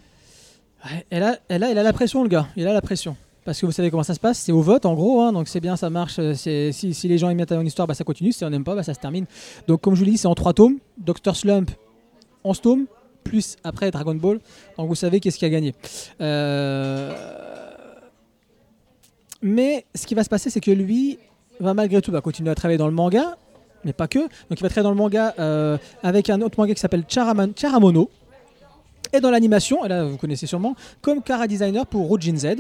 Et 1.11 1.19
là, 1.19 1.39
il 1.51 1.63
a 1.63 1.83
la 1.83 1.93
pression, 1.93 2.23
le 2.23 2.29
gars. 2.29 2.47
Il 2.57 2.67
a 2.67 2.73
la 2.73 2.83
pression. 2.83 3.17
Parce 3.45 3.61
que 3.61 3.67
vous 3.67 3.73
savez 3.73 3.91
comment 3.91 4.03
ça 4.03 4.15
se 4.15 4.21
passe, 4.21 4.39
c'est 4.39 4.53
au 4.53 4.63
vote 4.63 4.87
en 4.87 4.95
gros, 4.95 5.21
hein, 5.21 5.31
donc 5.33 5.49
c'est 5.49 5.61
bien, 5.61 5.77
ça 5.77 5.91
marche. 5.91 6.17
euh, 6.19 6.33
Si, 6.35 6.95
les 7.05 7.19
gens 7.19 7.29
aiment 7.29 7.37
bien 7.37 7.45
ta 7.45 7.63
histoire, 7.63 7.87
bah, 7.87 7.93
ça 7.93 8.03
continue. 8.03 8.33
Si 8.33 8.43
on 8.43 8.49
n'aime 8.49 8.65
pas, 8.65 8.75
bah, 8.75 8.83
ça 8.83 8.95
se 8.95 9.01
termine. 9.01 9.27
Donc 9.69 9.83
comme 9.83 9.95
je 9.95 9.99
vous 9.99 10.07
l'ai 10.07 10.13
dit, 10.13 10.19
c'est 10.19 10.29
en 10.29 10.35
trois 10.35 10.55
tomes. 10.55 10.79
Dr 10.97 11.37
Slump, 11.37 11.71
11 12.43 12.61
tomes, 12.63 12.87
plus 13.23 13.57
après 13.63 13.91
Dragon 13.91 14.15
Ball. 14.15 14.41
Donc 14.79 14.89
vous 14.89 14.95
savez 14.95 15.21
qu'est-ce 15.21 15.37
qui 15.39 15.45
a 15.45 15.51
gagné. 15.51 15.75
Euh, 16.23 17.13
Mais 19.43 19.85
ce 19.95 20.07
qui 20.07 20.15
va 20.15 20.25
se 20.25 20.31
passer, 20.31 20.49
c'est 20.49 20.61
que 20.61 20.71
lui 20.71 21.19
va 21.61 21.75
malgré 21.75 22.01
tout 22.01 22.11
bah, 22.13 22.23
continuer 22.23 22.51
à 22.51 22.55
travailler 22.55 22.79
dans 22.79 22.87
le 22.89 22.95
manga, 22.95 23.37
mais 23.85 23.93
pas 23.93 24.09
que. 24.09 24.21
Donc 24.21 24.59
il 24.59 24.63
va 24.63 24.71
travailler 24.71 24.85
dans 24.85 24.91
le 24.91 24.97
manga 24.97 25.35
euh, 25.39 25.77
avec 26.03 26.31
un 26.31 26.41
autre 26.41 26.59
manga 26.59 26.73
qui 26.73 26.81
s'appelle 26.81 27.05
Charamono. 27.07 28.11
Et 29.15 29.21
dans 29.21 29.31
l'animation, 29.31 29.85
et 29.85 29.89
là 29.89 30.05
vous 30.05 30.17
connaissez 30.17 30.47
sûrement, 30.47 30.75
comme 31.01 31.23
Kara 31.23 31.47
Designer 31.47 31.87
pour 31.87 32.07
Rojin 32.09 32.37
Z. 32.37 32.57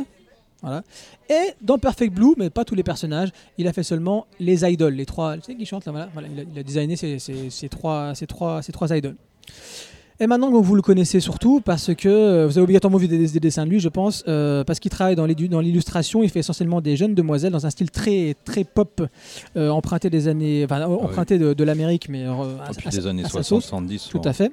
Voilà. 0.62 0.82
Et 1.28 1.52
dans 1.60 1.76
Perfect 1.78 2.14
Blue, 2.14 2.32
mais 2.38 2.48
pas 2.48 2.64
tous 2.64 2.74
les 2.74 2.82
personnages, 2.82 3.28
il 3.58 3.68
a 3.68 3.72
fait 3.74 3.82
seulement 3.82 4.26
les 4.40 4.64
idoles, 4.64 4.94
les 4.94 5.04
trois. 5.04 5.36
Tu 5.36 5.42
sais 5.42 5.54
qui 5.56 5.66
chantent 5.66 5.84
là 5.84 5.92
voilà, 5.92 6.08
voilà, 6.14 6.28
il, 6.32 6.40
a, 6.40 6.42
il 6.54 6.58
a 6.58 6.62
designé 6.62 6.96
ces, 6.96 7.18
ces- 7.18 7.50
ces 7.50 7.68
trois, 7.68 8.14
ces, 8.14 8.26
trois, 8.26 8.62
ces 8.62 8.72
trois 8.72 8.96
idoles. 8.96 9.16
Et 10.20 10.28
maintenant, 10.28 10.48
vous 10.52 10.74
le 10.76 10.80
connaissez 10.80 11.18
surtout 11.18 11.60
parce 11.60 11.92
que 11.92 12.08
euh, 12.08 12.46
vous 12.46 12.56
avez 12.56 12.62
obligatoirement 12.62 12.98
vu 12.98 13.08
des, 13.08 13.26
des 13.26 13.40
dessins 13.40 13.66
de 13.66 13.70
lui, 13.70 13.80
je 13.80 13.88
pense, 13.88 14.22
euh, 14.28 14.62
parce 14.62 14.78
qu'il 14.78 14.90
travaille 14.92 15.16
dans 15.16 15.26
l'illustration. 15.26 16.22
Il 16.22 16.30
fait 16.30 16.38
essentiellement 16.38 16.80
des 16.80 16.96
jeunes 16.96 17.14
demoiselles 17.16 17.52
dans 17.52 17.66
un 17.66 17.70
style 17.70 17.90
très 17.90 18.36
très 18.44 18.62
pop, 18.62 19.02
euh, 19.56 19.70
emprunté 19.70 20.08
des 20.10 20.28
années, 20.28 20.64
enfin, 20.64 20.82
emprunté 20.84 21.36
de, 21.36 21.52
de 21.52 21.64
l'Amérique, 21.64 22.08
mais 22.08 22.24
euh, 22.26 22.30
à- 22.60 22.70
à- 22.70 22.90
des 22.90 23.06
années 23.08 23.24
à 23.24 23.28
sa 23.28 23.42
sauce. 23.42 23.64
70. 23.64 24.08
Tout 24.08 24.20
à 24.24 24.32
fait. 24.32 24.52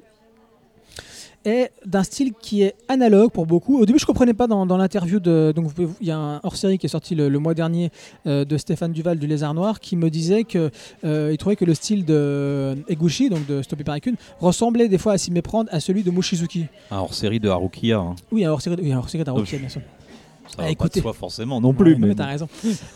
Et 1.44 1.70
d'un 1.84 2.04
style 2.04 2.32
qui 2.40 2.62
est 2.62 2.74
analogue 2.88 3.32
pour 3.32 3.46
beaucoup. 3.46 3.80
Au 3.80 3.84
début, 3.84 3.98
je 3.98 4.06
comprenais 4.06 4.32
pas 4.34 4.46
dans, 4.46 4.64
dans 4.64 4.76
l'interview 4.76 5.18
de. 5.18 5.52
Donc, 5.56 5.72
il 6.00 6.06
y 6.06 6.10
a 6.12 6.16
un 6.16 6.40
hors-série 6.44 6.78
qui 6.78 6.86
est 6.86 6.88
sorti 6.88 7.16
le, 7.16 7.28
le 7.28 7.38
mois 7.40 7.54
dernier 7.54 7.90
euh, 8.28 8.44
de 8.44 8.56
Stéphane 8.56 8.92
Duval 8.92 9.18
du 9.18 9.26
Lézard 9.26 9.52
Noir 9.54 9.80
qui 9.80 9.96
me 9.96 10.08
disait 10.08 10.44
que 10.44 10.70
euh, 11.04 11.30
il 11.32 11.38
trouvait 11.38 11.56
que 11.56 11.64
le 11.64 11.74
style 11.74 12.04
de 12.04 12.76
Eguchi, 12.88 13.28
donc 13.28 13.44
de 13.46 13.60
Stop 13.62 13.82
Parikun, 13.82 14.12
ressemblait 14.38 14.88
des 14.88 14.98
fois 14.98 15.14
à 15.14 15.18
s'y 15.18 15.32
méprendre 15.32 15.68
à 15.72 15.80
celui 15.80 16.04
de 16.04 16.10
Mochizuki. 16.12 16.66
Un 16.92 16.98
hors-série 16.98 17.40
de 17.40 17.48
Harukiya. 17.48 17.98
hein. 17.98 18.14
Oui, 18.30 18.44
un 18.44 18.52
hors-série 18.52 18.76
oui, 18.80 18.90
d'Aruki, 19.24 19.56
bien 19.58 19.68
sûr. 19.68 19.80
Ça 20.48 20.62
va 20.62 20.70
écoutez. 20.70 20.88
pas 20.90 20.96
de 20.98 21.02
soi 21.02 21.12
forcément 21.12 21.60
non 21.60 21.72
plus. 21.72 21.92
Ouais, 21.94 21.98
mais 21.98 22.08
mais 22.08 22.14
t'as 22.14 22.26
raison. 22.26 22.48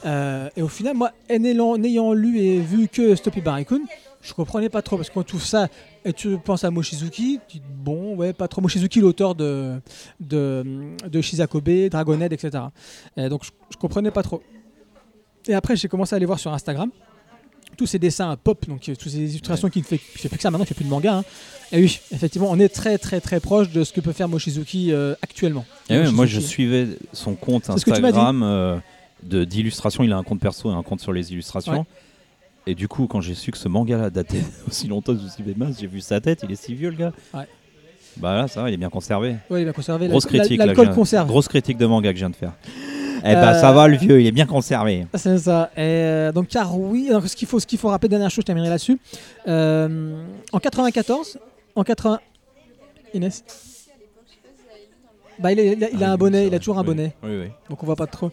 Euh, 0.05 0.49
et 0.57 0.63
au 0.63 0.69
final, 0.69 0.95
moi, 0.97 1.11
n'ayant 1.31 2.13
lu 2.13 2.39
et 2.41 2.59
vu 2.59 2.89
que 2.89 3.15
Stoppy 3.15 3.41
Barikun, 3.41 3.81
je 4.27 4.35
comprenais 4.35 4.69
pas 4.69 4.83
trop 4.83 4.97
parce 4.97 5.11
qu'on 5.11 5.23
trouve 5.23 5.45
ça 5.45 5.69
et 6.05 6.13
tu 6.13 6.37
penses 6.39 6.65
à 6.65 6.71
Mochizuki, 6.71 7.41
tu 7.49 7.59
dis 7.59 7.63
bon, 7.69 8.17
ouais, 8.17 8.33
pas 8.33 8.49
trop. 8.49 8.61
Mochizuki, 8.61 9.01
l'auteur 9.01 9.35
de, 9.35 9.81
de, 10.21 10.65
de 11.09 11.21
Shizakobe, 11.21 11.89
Dragonhead, 11.91 12.33
etc. 12.33 12.65
Et 13.17 13.29
donc 13.29 13.45
je, 13.45 13.51
je 13.71 13.77
comprenais 13.77 14.11
pas 14.11 14.23
trop. 14.23 14.43
Et 15.49 15.55
après, 15.55 15.77
j'ai 15.77 15.89
commencé 15.89 16.15
à 16.15 16.17
aller 16.17 16.27
voir 16.27 16.39
sur 16.39 16.53
Instagram 16.53 16.91
tous 17.77 17.87
ces 17.87 17.99
dessins 17.99 18.37
pop, 18.43 18.67
donc 18.69 18.89
euh, 18.89 18.95
toutes 18.95 19.13
ces 19.13 19.19
illustrations 19.19 19.69
qui 19.69 19.81
ne 19.81 19.85
fait, 19.85 19.99
plus 19.99 20.29
que 20.29 20.41
ça 20.41 20.51
maintenant, 20.51 20.65
qui 20.65 20.69
fait 20.69 20.75
plus 20.75 20.85
de 20.85 20.91
manga. 20.91 21.19
hein. 21.19 21.25
Et 21.73 21.83
oui, 21.83 22.01
effectivement, 22.13 22.49
on 22.51 22.59
est 22.59 22.69
très 22.69 22.97
très 22.97 23.21
très 23.21 23.39
proche 23.41 23.71
de 23.71 23.85
ce 23.85 23.93
que 23.93 24.01
peut 24.01 24.13
faire 24.13 24.29
Mochizuki 24.29 24.93
euh, 24.93 25.15
actuellement. 25.21 25.65
Et 25.91 25.99
ouais, 25.99 26.11
moi, 26.11 26.27
je 26.27 26.41
suivais 26.41 26.87
son 27.13 27.35
compte. 27.35 27.69
Instagram 27.69 28.43
euh, 28.43 28.79
de 29.23 29.45
d'illustration. 29.45 30.05
Il 30.05 30.13
a 30.13 30.17
un 30.17 30.23
compte 30.23 30.41
perso 30.41 30.71
et 30.71 30.75
un 30.75 30.83
compte 30.83 31.01
sur 31.01 31.13
les 31.13 31.33
illustrations. 31.33 31.81
Ouais. 31.81 31.85
Et 32.67 32.75
du 32.75 32.89
coup, 32.89 33.07
quand 33.07 33.21
j'ai 33.21 33.35
su 33.35 33.53
que 33.53 33.59
ce 33.59 33.69
manga-là 33.69 34.11
datait 34.11 34.43
aussi 34.69 34.89
longtemps, 34.89 35.15
je 35.17 35.23
me 35.25 35.29
suis 35.29 35.43
dit, 35.43 35.55
mais 35.57 35.67
mince, 35.67 35.77
j'ai 35.81 35.87
vu 35.87 36.01
sa 36.01 36.21
tête, 36.21 36.41
il 36.43 36.51
est 36.53 36.57
si 36.61 36.75
vieux, 36.75 36.91
le 36.91 36.97
gars. 36.97 37.13
Ouais. 37.33 37.47
Bah 38.17 38.35
là, 38.35 38.49
ça 38.49 38.63
va, 38.63 38.71
il 38.71 38.75
est 38.75 38.79
bien 38.79 38.89
conservé. 38.89 39.37
Ouais, 39.51 39.61
il 39.63 39.67
va 39.67 39.73
conserver 39.73 40.09
Grosse 40.09 40.25
l'alcool- 40.25 40.41
critique, 40.41 40.59
L'alcool 40.59 40.89
que 40.91 40.95
conserve. 40.95 41.29
Grosse 41.29 41.49
critique 41.49 41.77
de 41.79 41.87
manga 41.87 42.11
que 42.11 42.17
je 42.17 42.23
viens 42.23 42.31
de 42.31 42.37
faire. 42.37 42.53
Eh 43.29 43.35
bah, 43.35 43.55
ça 43.55 43.73
va, 43.73 43.89
le 43.89 43.97
vieux, 43.97 44.21
il 44.21 44.27
est 44.27 44.33
bien 44.33 44.47
conservé. 44.47 45.07
C'est 45.15 45.39
ça. 45.39 45.71
Et 45.77 45.81
euh, 45.81 46.33
donc, 46.33 46.49
car 46.49 46.79
oui, 46.79 47.11
ce 47.27 47.37
qu'il 47.37 47.47
faut, 47.49 47.59
qu'il 47.59 47.79
faut 47.79 47.89
rappeler, 47.89 48.09
dernière 48.09 48.31
chose, 48.31 48.43
je 48.43 48.47
terminerai 48.47 48.71
là-dessus. 48.71 48.99
Euh, 49.49 50.25
en 50.53 50.59
94, 50.59 51.39
en 51.75 51.83
80. 51.85 52.21
Inès 53.15 53.45
bah, 55.39 55.53
il, 55.53 55.59
est- 55.61 55.73
il 55.75 55.85
a, 55.85 55.91
il 55.91 56.03
a 56.03 56.09
un 56.11 56.13
oui, 56.13 56.19
bonnet, 56.19 56.47
il 56.47 56.55
a 56.55 56.59
toujours 56.59 56.79
un 56.79 56.81
Oui. 56.83 56.87
bonnet, 56.87 57.15
Oui, 57.23 57.31
oui. 57.43 57.49
donc 57.69 57.83
on 57.83 57.87
voit 57.87 57.97
pas 57.97 58.07
trop. 58.07 58.31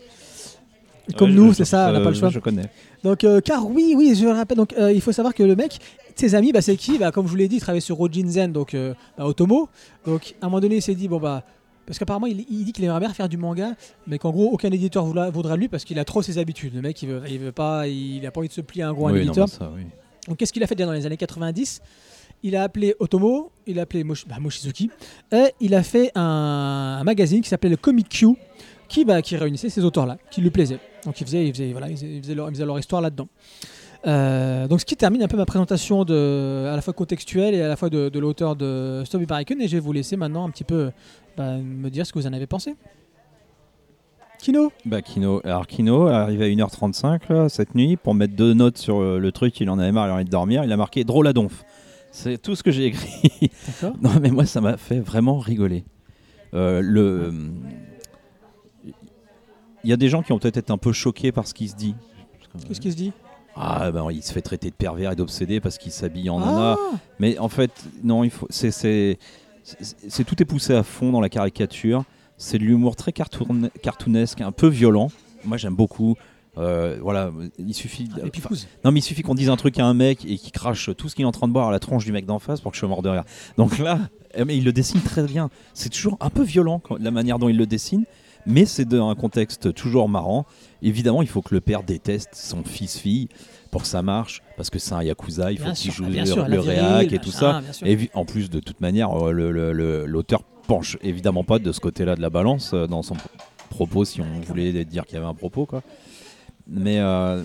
Comme 1.17 1.29
Ouais, 1.31 1.35
nous, 1.35 1.53
c'est 1.53 1.65
ça, 1.65 1.89
on 1.89 1.93
n'a 1.93 1.99
euh, 1.99 2.03
pas 2.03 2.09
le 2.11 2.15
choix. 2.15 2.29
Je 2.29 2.39
connais. 2.39 2.63
Donc, 3.03 3.23
euh, 3.23 3.41
car 3.41 3.67
oui, 3.67 3.93
oui, 3.97 4.15
je 4.15 4.23
le 4.25 4.31
rappelle. 4.31 4.57
Donc, 4.57 4.73
euh, 4.73 4.91
il 4.91 5.01
faut 5.01 5.11
savoir 5.11 5.33
que 5.33 5.43
le 5.43 5.55
mec, 5.55 5.77
ses 6.15 6.33
amis, 6.35 6.51
bah, 6.53 6.61
c'est 6.61 6.77
qui 6.77 6.97
bah, 6.97 7.11
Comme 7.11 7.25
je 7.25 7.31
vous 7.31 7.35
l'ai 7.35 7.47
dit, 7.49 7.57
il 7.57 7.59
travaillait 7.61 7.81
sur 7.81 7.97
Rojin 7.97 8.27
Zen, 8.27 8.51
donc 8.53 8.73
euh, 8.73 8.93
bah, 9.17 9.25
Otomo. 9.27 9.67
Donc, 10.05 10.35
à 10.41 10.45
un 10.45 10.49
moment 10.49 10.61
donné, 10.61 10.77
il 10.77 10.81
s'est 10.81 10.95
dit 10.95 11.07
bon 11.07 11.19
bah. 11.19 11.43
Parce 11.85 11.99
qu'apparemment, 11.99 12.27
il, 12.27 12.45
il 12.49 12.63
dit 12.63 12.71
qu'il 12.71 12.85
aimerait 12.85 13.01
bien 13.01 13.13
faire 13.13 13.27
du 13.27 13.35
manga, 13.35 13.73
mais 14.07 14.17
qu'en 14.17 14.31
gros, 14.31 14.49
aucun 14.53 14.71
éditeur 14.71 15.03
voudra, 15.05 15.57
lui 15.57 15.67
parce 15.67 15.83
qu'il 15.83 15.99
a 15.99 16.05
trop 16.05 16.21
ses 16.21 16.37
habitudes. 16.37 16.73
Le 16.73 16.81
mec, 16.81 17.01
il 17.03 17.09
veut, 17.09 17.21
il 17.29 17.39
veut 17.39 17.51
pas, 17.51 17.89
il 17.89 18.25
a 18.25 18.31
pas 18.31 18.39
envie 18.39 18.47
de 18.47 18.53
se 18.53 18.61
plier 18.61 18.83
à 18.83 18.87
un 18.89 18.93
gros 18.93 19.09
Oui, 19.09 19.19
éditeur. 19.19 19.47
bah, 19.47 19.51
ça, 19.59 19.69
oui. 19.75 19.81
Donc 20.29 20.37
qu'est-ce 20.37 20.53
qu'il 20.53 20.63
a 20.63 20.67
fait 20.67 20.75
déjà 20.75 20.87
dans 20.87 20.93
les 20.93 21.05
années 21.05 21.17
90 21.17 21.81
Il 22.43 22.55
a 22.55 22.63
appelé 22.63 22.95
Otomo, 22.99 23.51
il 23.67 23.79
a 23.79 23.81
appelé 23.81 24.05
Moshi- 24.05 24.25
bah, 24.29 24.37
Mochizuki, 24.39 24.89
et 25.33 25.47
il 25.59 25.75
a 25.75 25.83
fait 25.83 26.11
un, 26.15 26.21
un 27.01 27.03
magazine 27.03 27.41
qui 27.41 27.49
s'appelait 27.49 27.69
le 27.71 27.75
Comic 27.75 28.07
Q, 28.07 28.27
qui, 28.93 29.05
bah, 29.05 29.21
qui 29.23 29.35
réunissait 29.35 29.69
ces 29.69 29.83
auteurs-là, 29.83 30.17
qui 30.29 30.39
lui 30.39 30.51
plaisaient. 30.51 30.79
Donc 31.05 31.19
il 31.19 31.25
faisait, 31.25 31.47
il 31.47 31.51
faisait, 31.51 31.71
voilà, 31.71 31.89
il 31.89 31.95
faisait, 31.97 32.15
il 32.15 32.23
faisait 32.23 32.65
leur, 32.65 32.79
histoire 32.79 33.01
là-dedans. 33.01 33.27
Euh, 34.05 34.67
donc 34.67 34.81
ce 34.81 34.85
qui 34.85 34.95
termine 34.95 35.23
un 35.23 35.27
peu 35.27 35.37
ma 35.37 35.45
présentation 35.45 36.03
de, 36.03 36.67
à 36.71 36.75
la 36.75 36.81
fois 36.81 36.93
contextuelle 36.93 37.55
et 37.55 37.61
à 37.61 37.67
la 37.67 37.75
fois 37.75 37.89
de, 37.89 38.09
de 38.09 38.19
l'auteur 38.19 38.55
de 38.55 39.01
Stop 39.05 39.23
Barrican, 39.23 39.55
et 39.59 39.67
je 39.67 39.77
vais 39.77 39.79
vous 39.79 39.93
laisser 39.93 40.15
maintenant 40.15 40.45
un 40.45 40.51
petit 40.51 40.63
peu 40.63 40.91
bah, 41.37 41.57
me 41.57 41.89
dire 41.89 42.05
ce 42.05 42.13
que 42.13 42.19
vous 42.19 42.27
en 42.27 42.33
avez 42.33 42.45
pensé. 42.45 42.75
Kino 44.37 44.71
Bah, 44.85 45.01
Kino, 45.01 45.41
alors 45.43 45.65
Kino, 45.65 46.07
arrivé 46.07 46.45
à 46.45 46.47
1h35 46.49 47.21
là, 47.29 47.49
cette 47.49 47.73
nuit, 47.73 47.95
pour 47.95 48.13
mettre 48.13 48.35
deux 48.35 48.53
notes 48.53 48.77
sur 48.77 49.01
euh, 49.01 49.17
le 49.17 49.31
truc, 49.31 49.59
il 49.59 49.69
en 49.71 49.79
avait 49.79 49.91
marre, 49.91 50.07
il 50.07 50.11
a 50.11 50.15
envie 50.15 50.25
de 50.25 50.29
dormir, 50.29 50.63
il 50.65 50.71
a 50.71 50.77
marqué 50.77 51.03
drôle 51.03 51.27
à 51.27 51.33
donf. 51.33 51.63
C'est 52.11 52.39
tout 52.39 52.55
ce 52.55 52.61
que 52.61 52.69
j'ai 52.69 52.85
écrit. 52.85 53.49
D'accord. 53.67 53.97
non, 54.01 54.11
mais 54.21 54.29
moi, 54.29 54.45
ça 54.45 54.61
m'a 54.61 54.77
fait 54.77 54.99
vraiment 54.99 55.39
rigoler. 55.39 55.83
Euh, 56.53 56.81
le. 56.83 57.33
Il 59.84 59.89
y 59.89 59.93
a 59.93 59.97
des 59.97 60.09
gens 60.09 60.21
qui 60.21 60.31
ont 60.31 60.39
peut-être 60.39 60.57
été 60.57 60.71
un 60.71 60.77
peu 60.77 60.93
choqués 60.93 61.31
par 61.31 61.47
ce 61.47 61.53
qui 61.53 61.67
se 61.67 61.75
dit. 61.75 61.95
Qu'est-ce 62.67 62.79
qu'il 62.79 62.91
se 62.91 62.97
dit? 62.97 63.11
Ah, 63.55 63.91
ben, 63.91 64.07
il 64.11 64.23
se 64.23 64.31
fait 64.34 64.41
traiter 64.41 64.69
de 64.69 64.75
pervers 64.75 65.11
et 65.11 65.15
d'obsédé 65.15 65.59
parce 65.59 65.77
qu'il 65.77 65.91
s'habille 65.91 66.29
en 66.29 66.39
nana. 66.39 66.75
Ah 66.79 66.97
Mais 67.19 67.38
en 67.38 67.49
fait, 67.49 67.71
non, 68.03 68.23
il 68.23 68.31
faut. 68.31 68.47
C'est, 68.49 69.17
tout 70.25 70.41
est 70.41 70.45
poussé 70.45 70.73
à 70.73 70.84
fond 70.84 71.11
dans 71.11 71.21
la 71.21 71.29
caricature. 71.29 72.03
C'est 72.38 72.57
de 72.57 72.63
l'humour 72.63 72.95
très 72.95 73.11
cartoon- 73.11 73.69
cartoonesque, 73.81 74.41
un 74.41 74.51
peu 74.51 74.67
violent. 74.67 75.09
Moi, 75.45 75.57
j'aime 75.57 75.75
beaucoup. 75.75 76.15
Euh, 76.57 76.97
voilà, 77.01 77.31
il 77.57 77.73
suffit. 77.73 78.09
pousse. 78.43 78.67
non, 78.86 78.91
mais 78.91 78.99
il 78.99 79.03
suffit 79.03 79.23
qu'on 79.23 79.34
dise 79.36 79.49
un 79.49 79.55
truc 79.55 79.79
à 79.79 79.86
un 79.86 79.93
mec 79.95 80.23
et 80.25 80.38
qu'il 80.38 80.51
crache 80.51 80.91
tout 80.95 81.09
ce 81.09 81.15
qu'il 81.15 81.23
est 81.23 81.27
en 81.27 81.31
train 81.31 81.47
de 81.47 81.53
boire 81.53 81.69
à 81.69 81.71
la 81.71 81.79
tronche 81.79 82.05
du 82.05 82.11
mec 82.11 82.25
d'en 82.25 82.38
face 82.39 82.61
pour 82.61 82.71
que 82.71 82.75
je 82.75 82.79
sois 82.79 82.89
mort 82.89 83.01
de 83.01 83.09
rire. 83.09 83.23
Donc 83.57 83.79
là, 83.79 83.99
eh, 84.36 84.45
mais 84.45 84.55
il 84.57 84.63
le 84.63 84.71
dessine 84.71 85.01
très 85.01 85.23
bien. 85.23 85.49
C'est 85.73 85.89
toujours 85.89 86.15
un 86.19 86.29
peu 86.29 86.43
violent 86.43 86.81
la 86.99 87.09
manière 87.11 87.39
dont 87.39 87.49
il 87.49 87.57
le 87.57 87.65
dessine, 87.65 88.05
mais 88.45 88.65
c'est 88.65 88.85
dans 88.85 89.09
un 89.09 89.15
contexte 89.15 89.73
toujours 89.73 90.09
marrant. 90.09 90.45
Évidemment, 90.81 91.21
il 91.21 91.27
faut 91.27 91.41
que 91.41 91.53
le 91.55 91.61
père 91.61 91.83
déteste 91.83 92.29
son 92.33 92.63
fils-fille 92.63 93.29
pour 93.71 93.81
que 93.83 93.87
ça 93.87 94.01
marche, 94.03 94.41
parce 94.57 94.69
que 94.69 94.77
c'est 94.79 94.93
un 94.93 95.01
yakuza, 95.01 95.51
il 95.51 95.57
faut 95.57 95.71
qu'il 95.73 95.91
joue 95.91 96.05
le, 96.05 96.25
sûr, 96.25 96.47
le 96.47 96.61
viril, 96.61 96.79
réac 96.79 97.13
et 97.13 97.19
tout 97.19 97.31
ça. 97.31 97.61
Et 97.85 98.09
en 98.13 98.25
plus, 98.25 98.49
de 98.49 98.59
toute 98.59 98.81
manière, 98.81 99.09
euh, 99.27 100.05
l'auteur 100.05 100.43
penche 100.67 100.97
évidemment 101.01 101.43
pas 101.43 101.59
de 101.59 101.71
ce 101.71 101.79
côté-là 101.79 102.15
de 102.15 102.21
la 102.21 102.29
balance 102.29 102.71
euh, 102.73 102.85
dans 102.87 103.01
son 103.01 103.15
pro- 103.15 103.29
propos, 103.69 104.05
si 104.05 104.21
on 104.21 104.41
voulait 104.41 104.85
dire 104.85 105.05
qu'il 105.05 105.15
y 105.15 105.17
avait 105.17 105.25
un 105.27 105.33
propos. 105.33 105.65
Quoi. 105.65 105.81
Mais 106.67 106.99
euh, 106.99 107.41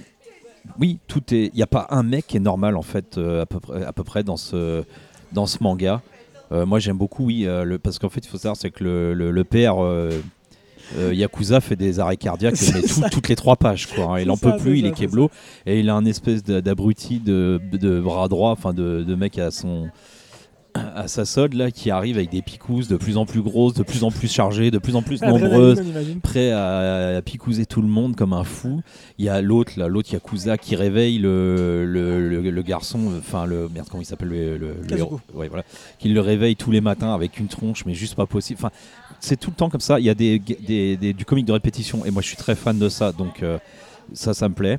oui, 0.78 0.98
tout 1.06 1.22
est. 1.34 1.46
Il 1.46 1.54
n'y 1.56 1.62
a 1.62 1.66
pas 1.66 1.86
un 1.90 2.02
mec 2.02 2.26
qui 2.26 2.36
est 2.36 2.40
normal 2.40 2.76
en 2.76 2.82
fait 2.82 3.16
à, 3.18 3.46
peu 3.46 3.58
près, 3.60 3.84
à 3.84 3.92
peu 3.92 4.04
près 4.04 4.22
dans 4.22 4.36
ce, 4.36 4.84
dans 5.32 5.46
ce 5.46 5.62
manga. 5.62 6.02
Euh, 6.52 6.64
moi 6.66 6.78
j'aime 6.78 6.96
beaucoup, 6.98 7.24
oui, 7.26 7.46
euh, 7.46 7.64
le, 7.64 7.78
parce 7.78 7.98
qu'en 7.98 8.08
fait 8.08 8.20
il 8.24 8.28
faut 8.28 8.38
savoir 8.38 8.56
c'est 8.56 8.70
que 8.70 8.82
le, 8.84 9.14
le- 9.14 9.30
le 9.30 9.44
père 9.44 9.76
euh, 10.96 11.12
Yakuza 11.12 11.60
fait 11.60 11.76
des 11.76 12.00
arrêts 12.00 12.16
cardiaques 12.16 12.54
mais 12.74 12.82
tout- 12.82 13.02
toutes 13.10 13.28
les 13.28 13.36
trois 13.36 13.56
pages 13.56 13.86
quoi. 13.86 14.04
hein. 14.14 14.20
Il 14.20 14.30
en 14.30 14.36
ça, 14.36 14.52
peut 14.52 14.56
plus, 14.58 14.78
il 14.78 14.86
est 14.86 14.92
keblo 14.92 15.30
et 15.66 15.80
il 15.80 15.90
a 15.90 15.94
un 15.94 16.04
espèce 16.04 16.42
d'abruti 16.42 17.18
de, 17.20 17.60
de 17.72 18.00
bras 18.00 18.28
droit, 18.28 18.50
enfin 18.52 18.72
de, 18.72 19.02
de 19.06 19.14
mec 19.14 19.38
à 19.38 19.50
son 19.50 19.88
à 20.74 21.08
sa 21.08 21.24
solde 21.24 21.54
là 21.54 21.70
qui 21.72 21.90
arrive 21.90 22.18
avec 22.18 22.30
des 22.30 22.42
picousses 22.42 22.86
de 22.88 22.96
plus 22.96 23.16
en 23.16 23.26
plus 23.26 23.40
grosses, 23.42 23.74
de 23.74 23.82
plus 23.82 24.04
en 24.04 24.10
plus 24.10 24.30
chargées, 24.32 24.70
de 24.70 24.78
plus 24.78 24.94
en 24.94 25.02
plus 25.02 25.20
nombreuses 25.22 25.78
prêt 26.22 26.52
à, 26.52 27.16
à 27.16 27.22
picouser 27.22 27.66
tout 27.66 27.82
le 27.82 27.88
monde 27.88 28.14
comme 28.14 28.32
un 28.32 28.44
fou. 28.44 28.82
Il 29.18 29.24
y 29.24 29.28
a 29.28 29.40
l'autre, 29.42 29.72
là, 29.76 29.88
l'autre 29.88 30.12
Yakuza 30.12 30.56
qui 30.56 30.76
réveille 30.76 31.18
le, 31.18 31.84
le, 31.84 32.28
le- 32.28 32.50
le 32.50 32.62
garçon, 32.62 33.12
enfin 33.18 33.44
le 33.46 33.68
merde 33.68 33.88
comment 33.90 34.02
il 34.02 34.06
s'appelle 34.06 34.28
le, 34.28 34.56
héros. 34.98 35.20
Ouais, 35.34 35.48
voilà, 35.48 35.64
qui 35.98 36.10
le 36.10 36.20
réveille 36.20 36.54
tous 36.54 36.70
les 36.70 36.80
matins 36.80 37.12
avec 37.12 37.38
une 37.40 37.48
tronche, 37.48 37.84
mais 37.84 37.94
juste 37.94 38.14
pas 38.14 38.26
possible. 38.26 38.60
Enfin, 38.62 38.70
c'est 39.20 39.38
tout 39.40 39.50
le 39.50 39.56
temps 39.56 39.70
comme 39.70 39.80
ça. 39.80 39.98
Il 39.98 40.06
y 40.06 40.10
a 40.10 40.14
des, 40.14 40.38
des- 40.38 40.96
des- 40.96 41.12
du 41.12 41.24
comique 41.24 41.46
de 41.46 41.52
répétition 41.52 42.04
et 42.04 42.10
moi 42.12 42.22
je 42.22 42.28
suis 42.28 42.36
très 42.36 42.54
fan 42.54 42.78
de 42.78 42.88
ça, 42.88 43.10
donc 43.12 43.42
euh, 43.42 43.58
ça, 44.12 44.32
ça 44.34 44.48
me 44.48 44.54
plaît. 44.54 44.78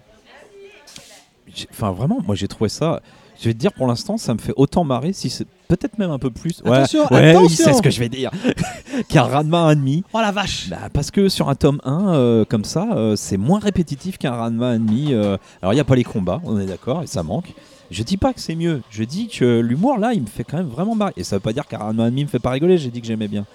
Enfin 1.71 1.91
vraiment, 1.91 2.19
moi 2.25 2.35
j'ai 2.35 2.47
trouvé 2.47 2.69
ça. 2.69 3.01
Je 3.41 3.45
vais 3.47 3.53
te 3.53 3.59
dire 3.59 3.71
pour 3.71 3.87
l'instant, 3.87 4.17
ça 4.17 4.33
me 4.33 4.39
fait 4.39 4.53
autant 4.57 4.83
marrer, 4.83 5.13
si 5.13 5.29
c'est 5.29 5.47
peut-être 5.69 5.97
même 5.97 6.11
un 6.11 6.19
peu 6.19 6.29
plus. 6.29 6.61
Ouais, 6.65 6.71
Attention, 6.77 7.01
ouais, 7.11 7.21
oui, 7.21 7.29
attention. 7.29 7.65
c'est 7.65 7.73
ce 7.73 7.81
que 7.81 7.89
je 7.89 7.99
vais 7.99 8.09
dire. 8.09 8.31
Qu'un 9.07 9.23
Ranma 9.23 9.73
1,5. 9.75 10.03
Oh 10.13 10.19
la 10.19 10.31
vache 10.31 10.67
Bah, 10.69 10.89
parce 10.91 11.09
que 11.09 11.29
sur 11.29 11.47
un 11.49 11.55
tome 11.55 11.79
1, 11.85 12.13
euh, 12.13 12.45
comme 12.45 12.65
ça, 12.65 12.89
euh, 12.95 13.15
c'est 13.15 13.37
moins 13.37 13.59
répétitif 13.59 14.17
qu'un 14.17 14.31
Ranma 14.35 14.75
ennemi. 14.75 15.13
euh. 15.13 15.37
alors, 15.61 15.71
il 15.73 15.77
n'y 15.77 15.81
a 15.81 15.85
pas 15.85 15.95
les 15.95 16.03
combats, 16.03 16.41
on 16.43 16.59
est 16.59 16.65
d'accord, 16.65 17.03
et 17.03 17.07
ça 17.07 17.23
manque. 17.23 17.53
Je 17.91 18.03
dis 18.03 18.17
pas 18.17 18.33
que 18.33 18.41
c'est 18.41 18.55
mieux, 18.55 18.81
je 18.91 19.03
dis 19.03 19.29
que 19.29 19.59
l'humour 19.61 19.97
là, 19.97 20.13
il 20.13 20.21
me 20.21 20.27
fait 20.27 20.43
quand 20.43 20.57
même 20.57 20.67
vraiment 20.67 20.95
marrer. 20.95 21.13
Et 21.17 21.23
ça 21.23 21.37
veut 21.37 21.39
pas 21.41 21.53
dire 21.53 21.65
qu'un 21.65 21.77
Ranma 21.77 22.07
ennemi 22.07 22.23
me 22.25 22.29
fait 22.29 22.39
pas 22.39 22.51
rigoler, 22.51 22.77
j'ai 22.77 22.89
dit 22.91 22.99
que 23.01 23.07
j'aimais 23.07 23.27
bien. 23.29 23.45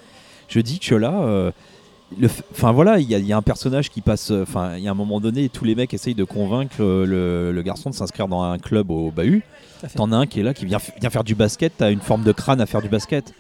Je 0.49 0.61
dis 0.61 0.79
que 0.79 0.95
là, 0.95 1.13
euh, 1.23 1.51
enfin 2.53 2.73
voilà, 2.73 2.99
il 3.01 3.09
y, 3.11 3.15
a- 3.15 3.19
il 3.19 3.27
y 3.27 3.33
a 3.33 3.37
un 3.37 3.43
personnage 3.43 3.91
qui 3.91 4.01
passe, 4.01 4.31
euh, 4.31 4.43
enfin, 4.43 4.77
il 4.77 4.83
y 4.85 4.89
a 4.89 4.91
un 4.91 4.95
moment 4.95 5.21
donné, 5.21 5.49
tous 5.49 5.65
les 5.65 5.75
mecs 5.75 5.93
essayent 5.95 6.15
de 6.15 6.25
convaincre 6.25 6.77
euh, 6.81 7.05
le, 7.07 7.53
le 7.53 7.63
garçon 7.63 7.91
de 7.91 7.95
s'inscrire 7.95 8.29
dans 8.29 8.43
un 8.43 8.59
club 8.59 8.91
au 8.91 9.11
bahut. 9.11 9.43
T'en 9.97 10.13
as 10.13 10.17
un 10.17 10.27
qui 10.27 10.41
est 10.41 10.43
là, 10.43 10.55
qui 10.55 10.65
vient, 10.65 10.79
vient 11.01 11.11
faire 11.11 11.25
du 11.25 11.35
basket, 11.35 11.73
t'as 11.77 11.91
une 11.91 12.01
forme 12.01 12.23
de 12.23 12.33
crâne 12.33 12.61
à 12.61 12.67
faire 12.67 12.81
du 12.83 12.89
basket. 12.89 13.35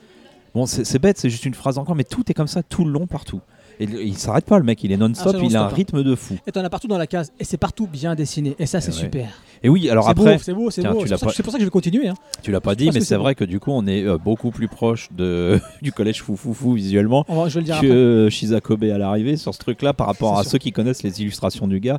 Bon, 0.55 0.67
c'est 0.67 0.85
c'est 0.85 0.99
bête, 0.99 1.19
c'est 1.19 1.31
juste 1.31 1.47
une 1.47 1.55
phrase 1.55 1.79
encore, 1.79 1.95
mais 1.95 2.05
tout 2.05 2.23
est 2.31 2.35
comme 2.35 2.49
ça 2.49 2.63
tout 2.63 2.85
le 2.85 2.91
long, 2.91 3.07
partout. 3.07 3.41
Et 3.81 3.85
il 3.85 4.17
s'arrête 4.17 4.45
pas, 4.45 4.59
le 4.59 4.65
mec, 4.65 4.83
il 4.85 4.93
est 4.93 4.97
non-stop, 4.97 5.33
Ah, 5.37 5.39
c'est 5.41 5.47
il 5.47 5.57
a 5.57 5.65
un 5.65 5.69
rythme 5.69 6.03
de 6.03 6.15
fou. 6.15 6.37
Et 6.47 6.53
t'en 6.53 6.63
as 6.65 6.71
partout 6.71 6.87
dans 6.89 6.99
la 6.99 7.07
case. 7.07 7.33
Et 7.41 7.45
c'est 7.45 7.57
partout 7.57 7.87
bien 7.87 8.15
dessiné. 8.15 8.55
Et 8.59 8.67
ça, 8.67 8.81
c'est 8.81 8.93
ouais. 8.93 8.99
super. 8.99 9.29
Et 9.63 9.69
oui, 9.69 9.89
alors 9.89 10.05
C'est 10.05 10.11
après, 10.11 10.39
c'est 10.39 10.53
beau, 10.55 10.71
c'est 10.71 10.83
beau. 10.83 10.89
C'est 11.01 11.09
pour, 11.09 11.09
ça 11.09 11.19
pas- 11.19 11.27
que- 11.31 11.37
c'est 11.37 11.43
pour 11.43 11.53
ça 11.53 11.59
que 11.59 11.63
je 11.63 11.67
vais 11.67 11.71
continuer. 11.71 12.09
hein. 12.09 12.15
tu 12.43 12.53
l'as 12.53 12.61
pas 12.61 12.75
dit, 12.75 12.87
mais 12.87 13.01
c'est 13.01 13.01
c'est 13.07 13.17
vrai 13.17 13.35
que 13.35 13.45
du 13.45 13.61
coup, 13.61 13.71
on 13.73 13.87
est 13.87 14.05
euh, 14.05 14.19
beaucoup 14.19 14.51
plus 14.51 14.69
proche 14.69 15.09
de, 15.13 15.59
du 15.83 15.91
collège 15.93 16.23
foufoufou 16.23 16.73
visuellement 16.75 17.25
va- 17.29 17.49
je 17.49 17.59
le 17.59 17.65
dire 17.65 17.81
que 17.81 18.29
Shizakobe 18.31 18.85
à 18.85 18.99
l'arrivée 18.99 19.37
sur 19.37 19.55
ce 19.55 19.59
truc-là 19.61 19.93
par 19.95 20.07
rapport 20.07 20.35
C'est 20.35 20.41
à 20.41 20.43
sûr. 20.43 20.51
ceux 20.53 20.59
qui 20.59 20.73
connaissent 20.73 21.03
les 21.03 21.21
illustrations 21.23 21.67
du 21.67 21.81
gars. 21.81 21.99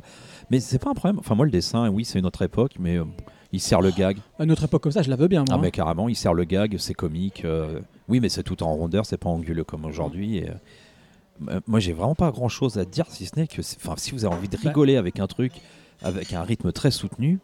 Mais 0.50 0.60
c'est 0.60 0.78
pas 0.78 0.90
un 0.90 0.94
problème. 0.94 1.18
Enfin, 1.18 1.34
moi, 1.34 1.44
le 1.44 1.50
dessin, 1.50 1.88
oui, 1.90 2.04
c'est 2.04 2.18
une 2.20 2.26
autre 2.26 2.42
époque, 2.42 2.72
mais 2.78 2.96
euh, 2.98 3.04
il 3.52 3.60
sert 3.60 3.80
le 3.80 3.90
gag. 3.90 4.18
À 4.38 4.44
une 4.44 4.52
autre 4.52 4.64
époque 4.64 4.82
comme 4.82 4.92
ça, 4.92 5.02
je 5.02 5.10
la 5.10 5.16
veux 5.16 5.28
bien. 5.28 5.40
Moi, 5.40 5.48
Ah 5.50 5.54
hein. 5.54 5.58
mais 5.60 5.70
carrément, 5.72 6.08
il 6.08 6.14
sert 6.16 6.34
le 6.34 6.44
gag, 6.44 6.76
c'est 6.78 6.94
comique. 6.94 7.44
euh, 7.44 7.80
oui, 8.08 8.20
mais 8.20 8.28
c'est 8.28 8.44
tout 8.44 8.62
en 8.62 8.72
rondeur, 8.74 9.04
c'est 9.06 9.16
pas 9.16 9.28
anguleux 9.30 9.64
comme 9.64 9.84
aujourd'hui. 9.84 10.38
et, 10.38 10.46
moi, 11.66 11.80
j'ai 11.80 11.92
vraiment 11.92 12.14
pas 12.14 12.30
grand 12.30 12.48
chose 12.48 12.78
à 12.78 12.84
dire, 12.84 13.06
si 13.10 13.26
ce 13.26 13.36
n'est 13.36 13.46
que, 13.46 13.60
enfin, 13.60 13.94
si 13.96 14.12
vous 14.12 14.24
avez 14.24 14.34
envie 14.34 14.48
de 14.48 14.56
Bah. 14.56 14.68
rigoler 14.68 14.96
avec 14.96 15.20
un 15.20 15.26
truc, 15.26 15.52
avec 16.02 16.32
un 16.32 16.42
rythme 16.42 16.72
très 16.72 16.90
soutenu, 16.90 17.38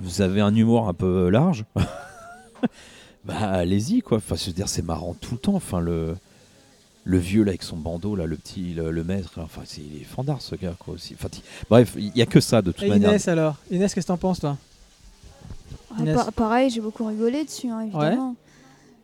vous 0.00 0.20
avez 0.22 0.40
un 0.40 0.54
humour 0.54 0.88
un 0.88 0.94
peu 0.94 1.28
large, 1.28 1.64
bah 3.24 3.36
allez-y 3.50 4.00
quoi. 4.02 4.18
Enfin, 4.18 4.36
veux 4.46 4.52
dire, 4.52 4.68
c'est 4.68 4.82
marrant 4.84 5.14
tout 5.14 5.32
le 5.34 5.38
temps. 5.38 5.54
Enfin, 5.54 5.80
le 5.80 6.16
le 7.04 7.18
vieux 7.18 7.42
là 7.42 7.50
avec 7.50 7.62
son 7.62 7.76
bandeau 7.76 8.16
là, 8.16 8.26
le 8.26 8.36
petit, 8.36 8.74
le, 8.74 8.90
le 8.90 9.02
maître, 9.04 9.32
là, 9.38 9.42
enfin, 9.44 9.62
c'est 9.64 9.80
il 9.80 10.02
est 10.02 10.04
fandard 10.04 10.42
ce 10.42 10.54
gars 10.56 10.74
quoi 10.78 10.94
aussi. 10.94 11.14
Enfin, 11.14 11.28
bref, 11.70 11.94
il 11.96 12.14
y 12.16 12.22
a 12.22 12.26
que 12.26 12.40
ça 12.40 12.60
de 12.62 12.70
toute 12.70 12.82
Et 12.84 12.88
manière. 12.88 13.10
Inès 13.10 13.28
alors? 13.28 13.56
Inès, 13.70 13.94
qu'est-ce 13.94 14.06
que 14.06 14.12
t'en 14.12 14.18
penses 14.18 14.40
toi? 14.40 14.56
Ah, 15.90 16.02
pa- 16.14 16.30
pareil, 16.32 16.70
j'ai 16.70 16.80
beaucoup 16.80 17.06
rigolé 17.06 17.44
dessus, 17.44 17.68
hein, 17.70 17.80
évidemment. 17.82 18.36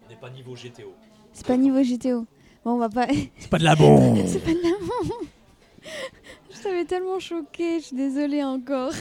On 0.07 0.11
n'est 0.11 0.17
pas 0.21 0.31
niveau 0.31 0.55
GTO. 0.55 0.93
C'est 1.33 1.47
pas 1.47 1.57
niveau 1.57 1.83
GTO. 1.83 2.27
Bon, 2.65 2.73
on 2.73 2.79
va 2.79 2.89
pas. 2.89 3.07
C'est 3.39 3.51
pas 3.51 3.59
de 3.59 3.65
la 3.65 3.75
bombe 3.77 4.19
c'est 4.27 4.39
pas 4.43 4.53
de 4.53 4.63
la 4.63 4.71
bombe. 4.79 5.27
Je 6.57 6.63
t'avais 6.63 6.85
tellement 6.85 7.19
choquée, 7.21 7.81
je 7.81 7.87
suis 7.87 7.97
désolée 7.97 8.43
encore. 8.43 8.93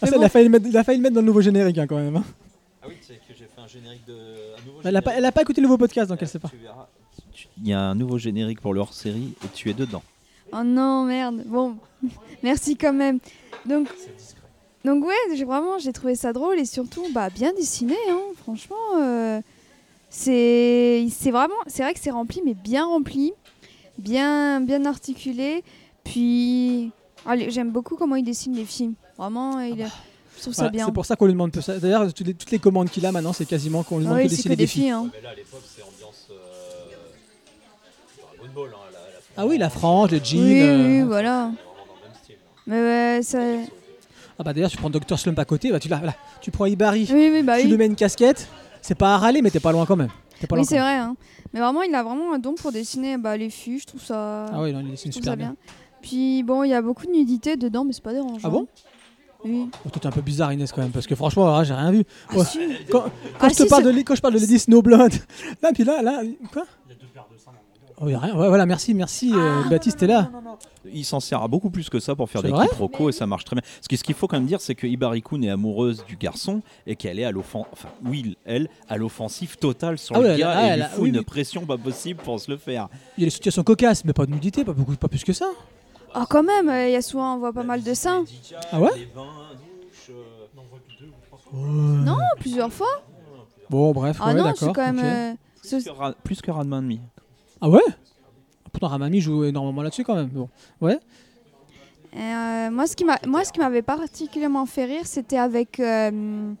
Ah, 0.00 0.06
ça, 0.06 0.16
il, 0.16 0.22
a 0.24 0.28
failli 0.28 0.44
le 0.46 0.50
mettre, 0.50 0.66
il 0.68 0.76
a 0.76 0.84
failli 0.84 0.98
le 0.98 1.02
mettre 1.02 1.14
dans 1.14 1.20
le 1.20 1.26
nouveau 1.26 1.40
générique 1.40 1.78
hein, 1.78 1.86
quand 1.88 1.96
même. 1.96 2.16
hein. 2.16 2.24
Ah 2.82 2.86
oui, 2.88 2.94
c'est 3.00 3.14
que 3.14 3.20
j'ai 3.36 3.44
fait 3.46 3.60
un 3.60 3.66
générique 3.66 4.04
de. 4.06 4.12
Un 4.14 4.66
nouveau 4.66 4.78
Elle, 4.84 4.96
a 4.96 5.02
pas, 5.02 5.12
elle 5.16 5.24
a 5.24 5.32
pas 5.32 5.42
écouté 5.42 5.60
le 5.60 5.66
nouveau 5.66 5.78
podcast 5.78 6.08
donc 6.10 6.18
elle 6.20 6.28
sait 6.28 6.38
pas. 6.38 6.48
Tu 6.48 6.56
verras. 6.56 6.88
Tu- 7.32 7.48
Il 7.60 7.68
y 7.68 7.72
a 7.72 7.80
un 7.80 7.94
nouveau 7.94 8.18
générique 8.18 8.60
pour 8.60 8.74
le 8.74 8.80
hors-série 8.80 9.34
et 9.44 9.48
tu 9.54 9.70
es 9.70 9.74
dedans. 9.74 10.02
Oh 10.52 10.62
non, 10.64 11.04
merde. 11.04 11.42
Bon, 11.46 11.76
merci 12.42 12.76
quand 12.76 12.92
même. 12.92 13.18
Donc, 13.66 13.88
donc 14.84 15.04
ouais, 15.04 15.14
j'ai 15.36 15.44
vraiment, 15.44 15.78
j'ai 15.78 15.92
trouvé 15.92 16.14
ça 16.16 16.32
drôle 16.32 16.58
et 16.58 16.64
surtout, 16.66 17.04
bah, 17.12 17.30
bien 17.30 17.52
dessiné, 17.54 17.96
hein. 18.10 18.20
Franchement, 18.42 18.76
euh, 19.00 19.40
c'est, 20.14 21.06
c'est 21.10 21.30
vraiment, 21.30 21.54
c'est 21.66 21.82
vrai 21.82 21.94
que 21.94 22.00
c'est 22.00 22.10
rempli, 22.10 22.42
mais 22.44 22.52
bien 22.52 22.84
rempli, 22.84 23.32
bien, 23.98 24.60
bien 24.60 24.84
articulé. 24.84 25.64
Puis, 26.04 26.90
allez, 27.24 27.50
j'aime 27.50 27.70
beaucoup 27.70 27.96
comment 27.96 28.16
il 28.16 28.22
dessine 28.22 28.54
les 28.54 28.66
films. 28.66 28.92
Vraiment, 29.16 29.58
il, 29.60 29.86
je 30.36 30.40
trouve 30.42 30.52
ça 30.52 30.62
Voilà, 30.64 30.70
bien. 30.72 30.86
c'est 30.86 30.92
pour 30.92 31.06
ça 31.06 31.16
qu'on 31.16 31.24
lui 31.26 31.32
demande 31.32 31.54
ça. 31.60 31.78
D'ailleurs, 31.78 32.12
toutes 32.12 32.26
les, 32.26 32.34
toutes 32.34 32.50
les 32.50 32.58
commandes 32.58 32.90
qu'il 32.90 33.06
a 33.06 33.12
maintenant, 33.12 33.32
c'est 33.32 33.46
quasiment 33.46 33.82
qu'on 33.84 33.98
lui 33.98 34.04
Ah 34.06 34.10
demande 34.10 34.22
oui, 34.24 34.28
c'est 34.28 34.36
dessiner 34.36 34.54
que 34.54 34.58
des 34.58 34.64
des 34.64 34.66
filles. 34.66 34.82
filles. 34.82 34.90
Hein. 34.90 35.08
Mais 35.14 35.20
là, 35.22 35.30
à 35.30 35.34
l'époque, 35.34 35.62
c'est 35.64 35.82
ambiance. 35.82 36.28
Dragon 38.38 38.52
Ball. 38.54 38.70
Hein, 38.74 38.96
Ah 39.38 39.46
oui, 39.46 39.56
la 39.56 39.70
frange, 39.70 40.10
le 40.10 40.18
jean. 40.22 40.38
Oui, 40.42 40.60
euh, 40.60 40.86
oui, 40.86 41.02
voilà. 41.06 41.50
Mais 42.66 42.76
ouais, 42.80 43.20
ça. 43.22 43.38
Ah 44.38 44.42
bah 44.44 44.52
d'ailleurs, 44.52 44.70
tu 44.70 44.76
prends 44.76 44.90
Dr 44.90 45.18
Slump 45.18 45.38
à 45.38 45.44
côté, 45.44 45.70
bah, 45.70 45.78
tu, 45.80 45.88
voilà. 45.88 46.14
tu 46.40 46.50
prends 46.50 46.66
Ibari, 46.66 47.08
Oui, 47.12 47.30
oui, 47.32 47.42
bah 47.42 47.56
tu 47.58 47.64
oui. 47.64 47.70
lui 47.70 47.76
mets 47.78 47.86
une 47.86 47.96
casquette. 47.96 48.48
C'est 48.82 48.94
pas 48.96 49.14
à 49.14 49.18
râler, 49.18 49.40
mais 49.40 49.50
t'es 49.50 49.60
pas 49.60 49.72
loin 49.72 49.86
quand 49.86 49.96
même. 49.96 50.10
T'es 50.40 50.46
pas 50.46 50.56
Oui, 50.56 50.64
c'est 50.66 50.74
même. 50.74 50.82
vrai. 50.84 50.96
Hein. 50.96 51.16
Mais 51.54 51.60
vraiment, 51.60 51.82
il 51.82 51.94
a 51.94 52.02
vraiment 52.02 52.34
un 52.34 52.38
don 52.38 52.54
pour 52.54 52.72
dessiner 52.72 53.16
bah, 53.16 53.36
les 53.36 53.48
filles. 53.48 53.78
Je 53.78 53.86
trouve 53.86 54.02
ça. 54.02 54.46
Ah 54.52 54.60
oui, 54.60 54.72
non, 54.72 54.80
il 54.80 54.86
je 54.86 54.90
dessine 54.90 55.10
trouve 55.12 55.22
super 55.22 55.32
ça 55.32 55.36
bien. 55.36 55.46
bien. 55.50 55.56
Puis 56.02 56.42
bon, 56.42 56.64
il 56.64 56.70
y 56.70 56.74
a 56.74 56.82
beaucoup 56.82 57.06
de 57.06 57.12
nudité 57.12 57.56
dedans, 57.56 57.84
mais 57.84 57.92
c'est 57.92 58.02
pas 58.02 58.12
dérangeant. 58.12 58.40
Ah 58.42 58.50
bon? 58.50 58.66
Oui. 59.44 59.68
Oh, 59.84 59.88
toi, 59.88 60.00
t'es 60.00 60.06
un 60.06 60.10
peu 60.12 60.20
bizarre, 60.20 60.52
Inès, 60.52 60.70
quand 60.72 60.82
même, 60.82 60.90
parce 60.92 61.06
que 61.06 61.14
franchement, 61.14 61.46
là, 61.56 61.64
j'ai 61.64 61.74
rien 61.74 61.90
vu. 61.92 62.04
Ah, 62.28 62.36
Ouais. 62.38 62.44
si. 62.44 62.58
Quand, 62.90 63.00
quand 63.02 63.10
Ah, 63.40 63.48
je 63.48 63.54
te 63.54 63.62
si, 63.62 63.68
parle 63.68 63.84
c'est- 63.84 63.92
de, 63.92 64.02
quand 64.02 64.14
je 64.14 64.20
parle 64.20 64.34
de 64.34 64.38
Lady 64.40 64.58
Snowblood, 64.58 65.12
là, 65.62 65.70
puis 65.74 65.84
là, 65.84 66.02
là, 66.02 66.22
quoi? 66.52 66.64
Oh, 68.04 68.08
y 68.08 68.14
a 68.14 68.18
rien. 68.18 68.34
Ouais, 68.36 68.48
voilà, 68.48 68.66
merci, 68.66 68.94
merci, 68.94 69.30
euh, 69.32 69.62
Baptiste 69.70 70.02
est 70.02 70.08
là. 70.08 70.28
Il 70.92 71.04
s'en 71.04 71.20
sert 71.20 71.40
à 71.40 71.46
beaucoup 71.46 71.70
plus 71.70 71.88
que 71.88 72.00
ça 72.00 72.16
pour 72.16 72.28
faire 72.28 72.40
C'est 72.40 72.48
des 72.48 72.52
vrai 72.52 72.66
quiproquos 72.66 73.10
et 73.10 73.12
ça 73.12 73.26
marche 73.28 73.44
très 73.44 73.54
bien. 73.54 73.62
Ce 73.80 73.86
qui- 73.88 73.96
ce 73.96 74.02
qu'il 74.02 74.16
faut 74.16 74.26
quand 74.26 74.36
même 74.36 74.46
dire, 74.46 74.60
c'est 74.60 74.74
que 74.74 74.88
Ibarikun 74.88 75.40
est 75.42 75.50
amoureuse 75.50 76.04
du 76.04 76.16
garçon 76.16 76.62
et 76.86 76.96
qu'elle 76.96 77.20
est 77.20 77.24
à 77.24 77.30
l'offensive, 77.30 77.70
enfin, 77.72 77.88
oui, 78.04 78.36
elle, 78.44 78.68
à 78.88 78.96
l'offensive 78.96 79.56
totale 79.56 79.98
sur 79.98 80.16
Ah 80.16 80.18
le 80.18 80.24
ouais, 80.24 80.32
elle- 80.32 80.40
gars 80.40 80.52
ah, 80.52 80.62
et 80.64 80.68
elle 80.70 80.76
lui 80.78 80.82
a- 80.82 80.88
fout 80.88 81.02
oui, 81.04 81.08
une 81.10 81.18
oui. 81.18 81.24
pression 81.24 81.64
pas 81.64 81.78
possible 81.78 82.20
pour 82.20 82.40
se 82.40 82.50
le 82.50 82.56
faire. 82.56 82.88
Il 83.16 83.20
y 83.20 83.24
a 83.24 83.26
des 83.26 83.30
situations 83.30 83.62
cocasses, 83.62 84.04
mais 84.04 84.12
pas 84.12 84.26
de 84.26 84.32
nudité, 84.32 84.64
pas, 84.64 84.72
beaucoup, 84.72 84.96
pas 84.96 85.06
plus 85.08 85.22
que 85.22 85.32
ça. 85.32 85.46
Ah, 86.12 86.26
quand 86.28 86.42
même, 86.42 86.68
euh, 86.68 86.88
il 86.88 86.92
y 86.92 86.96
a 86.96 87.02
souvent, 87.02 87.36
on 87.36 87.38
voit 87.38 87.52
pas 87.52 87.62
mal 87.62 87.82
de 87.84 87.94
seins. 87.94 88.24
Ah 88.72 88.80
ouais? 88.80 88.90
Non, 91.52 92.16
plusieurs 92.40 92.72
fois. 92.72 93.02
Bon, 93.70 93.92
bref, 93.92 94.18
Ah 94.20 94.28
ouais, 94.28 94.34
non, 94.34 94.44
d'accord. 94.44 94.58
c'est 94.58 94.72
quand 94.72 94.92
même. 94.92 94.98
ok. 94.98 95.04
euh, 95.04 95.32
ce- 95.62 95.76
Plus 95.76 95.84
que, 95.84 95.90
Ra- 95.90 96.14
plus 96.24 96.42
que 96.42 96.50
Ranma 96.50 96.80
demi. 96.80 97.00
Ah 97.62 97.70
ouais? 97.70 97.80
Pourtant, 98.72 98.88
Ramami 98.88 99.20
joue 99.20 99.44
énormément 99.44 99.82
là-dessus 99.82 100.04
quand 100.04 100.14
même. 100.16 100.26
Bon. 100.28 100.48
Ouais. 100.80 100.98
Euh, 102.16 102.70
moi, 102.70 102.86
ce 102.86 102.94
qui 102.96 103.04
m'a, 103.04 103.18
moi, 103.26 103.44
ce 103.44 103.52
qui 103.52 103.60
m'avait 103.60 103.82
particulièrement 103.82 104.66
fait 104.66 104.84
rire, 104.84 105.02
c'était 105.06 105.38
avec 105.38 105.80
euh, 105.80 106.52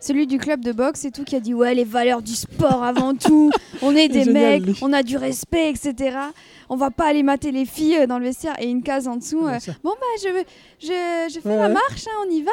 celui 0.00 0.26
du 0.26 0.36
club 0.38 0.62
de 0.62 0.72
boxe 0.72 1.04
et 1.06 1.10
tout, 1.10 1.24
qui 1.24 1.34
a 1.36 1.40
dit 1.40 1.54
ouais 1.54 1.74
les 1.74 1.84
valeurs 1.84 2.20
du 2.20 2.34
sport 2.34 2.82
avant 2.84 3.14
tout. 3.14 3.50
On 3.80 3.94
est 3.96 4.08
des 4.08 4.24
Génial, 4.24 4.60
mecs, 4.60 4.66
lui. 4.66 4.78
on 4.82 4.92
a 4.92 5.02
du 5.02 5.16
respect, 5.16 5.70
etc. 5.70 6.16
On 6.68 6.76
va 6.76 6.90
pas 6.90 7.06
aller 7.06 7.22
mater 7.22 7.52
les 7.52 7.64
filles 7.64 7.96
euh, 8.00 8.06
dans 8.06 8.18
le 8.18 8.24
vestiaire 8.26 8.54
et 8.60 8.68
une 8.68 8.82
case 8.82 9.08
en 9.08 9.16
dessous. 9.16 9.46
Euh, 9.46 9.58
bon 9.82 9.90
bah 9.98 10.06
je, 10.22 10.28
je, 10.80 11.32
je 11.34 11.40
fais 11.40 11.48
Ouais, 11.48 11.56
ouais. 11.56 11.68
marche, 11.72 12.06
hein, 12.06 12.24
on 12.26 12.30
y 12.30 12.42
va. 12.42 12.50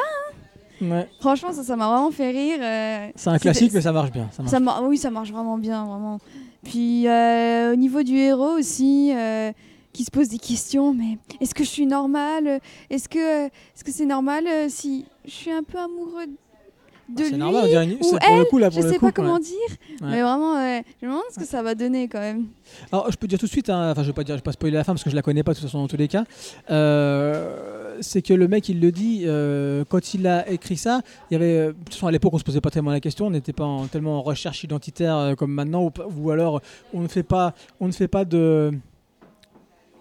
Ouais. 0.80 1.08
Franchement 1.20 1.52
ça 1.52 1.62
ça 1.62 1.74
m'a 1.76 1.88
vraiment 1.88 2.10
fait 2.10 2.30
rire. 2.30 3.10
C'est 3.16 3.28
un 3.30 3.38
classique, 3.38 3.72
mais 3.74 3.80
ça 3.82 3.92
marche 3.92 4.12
bien. 4.12 4.28
Ça 4.32 4.42
marche. 4.42 4.50
ça 4.52 4.60
mar- 4.60 4.82
oui, 4.84 4.96
ça 4.96 5.10
marche 5.10 5.30
vraiment 5.32 5.58
bien, 5.58 5.84
vraiment. 5.84 6.20
Puis 6.68 7.06
euh, 7.08 7.72
au 7.72 7.76
niveau 7.76 8.02
du 8.02 8.16
héros 8.16 8.58
aussi, 8.58 9.12
euh, 9.14 9.52
qui 9.92 10.04
se 10.04 10.10
pose 10.10 10.28
des 10.28 10.38
questions, 10.38 10.92
mais 10.92 11.18
est-ce 11.40 11.54
que 11.54 11.64
je 11.64 11.68
suis 11.68 11.86
normale? 11.86 12.60
Est-ce 12.90 13.08
que 13.08 13.46
est-ce 13.46 13.84
que 13.84 13.92
c'est 13.92 14.04
normal 14.06 14.44
euh, 14.46 14.66
si 14.68 15.04
je 15.24 15.30
suis 15.30 15.50
un 15.52 15.62
peu 15.62 15.78
amoureux 15.78 16.26
de 17.08 17.22
C'est 17.22 17.30
lui 17.30 17.36
normal, 17.36 17.66
une- 17.70 17.92
ou 17.94 17.98
c'est 18.02 18.18
pour 18.26 18.36
le 18.36 18.44
coup 18.46 18.58
là 18.58 18.68
Je 18.68 18.74
pour 18.74 18.82
le 18.84 18.90
sais 18.92 18.98
coup. 18.98 19.06
pas 19.06 19.12
comment 19.12 19.34
ouais. 19.34 19.40
dire, 19.40 19.76
Ouais. 20.02 20.08
mais 20.10 20.22
vraiment, 20.22 20.54
je 21.00 21.06
me 21.06 21.10
demande 21.12 21.22
ce 21.32 21.38
que 21.38 21.46
ça 21.46 21.62
va 21.62 21.76
donner 21.76 22.08
quand 22.08 22.18
même. 22.18 22.46
Alors, 22.90 23.10
je 23.12 23.16
peux 23.16 23.28
dire 23.28 23.38
tout 23.38 23.46
de 23.46 23.50
suite, 23.50 23.70
hein, 23.70 23.92
enfin, 23.92 24.02
je 24.02 24.08
vais 24.08 24.12
pas 24.12 24.24
dire, 24.24 24.34
je 24.34 24.40
vais 24.40 24.42
pas 24.42 24.50
spoiler 24.52 24.74
la 24.76 24.82
fin 24.82 24.92
parce 24.92 25.04
que 25.04 25.10
je 25.10 25.14
la 25.14 25.22
connais 25.22 25.44
pas 25.44 25.52
de 25.52 25.58
toute 25.58 25.66
façon 25.66 25.78
dans 25.78 25.86
tous 25.86 25.96
les 25.96 26.08
cas. 26.08 26.24
Euh, 26.68 27.75
c'est 28.00 28.22
que 28.22 28.34
le 28.34 28.48
mec, 28.48 28.68
il 28.68 28.80
le 28.80 28.92
dit 28.92 29.22
euh, 29.24 29.84
quand 29.88 30.14
il 30.14 30.26
a 30.26 30.48
écrit 30.50 30.76
ça. 30.76 31.00
Il 31.30 31.34
y 31.34 31.36
avait, 31.36 31.56
euh, 31.58 31.66
de 31.68 31.72
toute 31.72 31.94
façon, 31.94 32.06
à 32.06 32.10
l'époque, 32.10 32.32
on 32.34 32.38
se 32.38 32.44
posait 32.44 32.60
pas 32.60 32.70
tellement 32.70 32.90
la 32.90 33.00
question, 33.00 33.26
on 33.26 33.30
n'était 33.30 33.52
pas 33.52 33.64
en- 33.64 33.86
tellement 33.86 34.18
en 34.18 34.22
recherche 34.22 34.64
identitaire 34.64 35.16
euh, 35.16 35.34
comme 35.34 35.52
maintenant, 35.52 35.90
ou, 36.16 36.30
alors 36.30 36.60
on 36.94 37.00
ne 37.00 37.08
fait 37.08 37.22
pas, 37.22 37.54
on 37.80 37.86
ne 37.86 37.92
fait 37.92 38.08
pas 38.08 38.24
de 38.24 38.72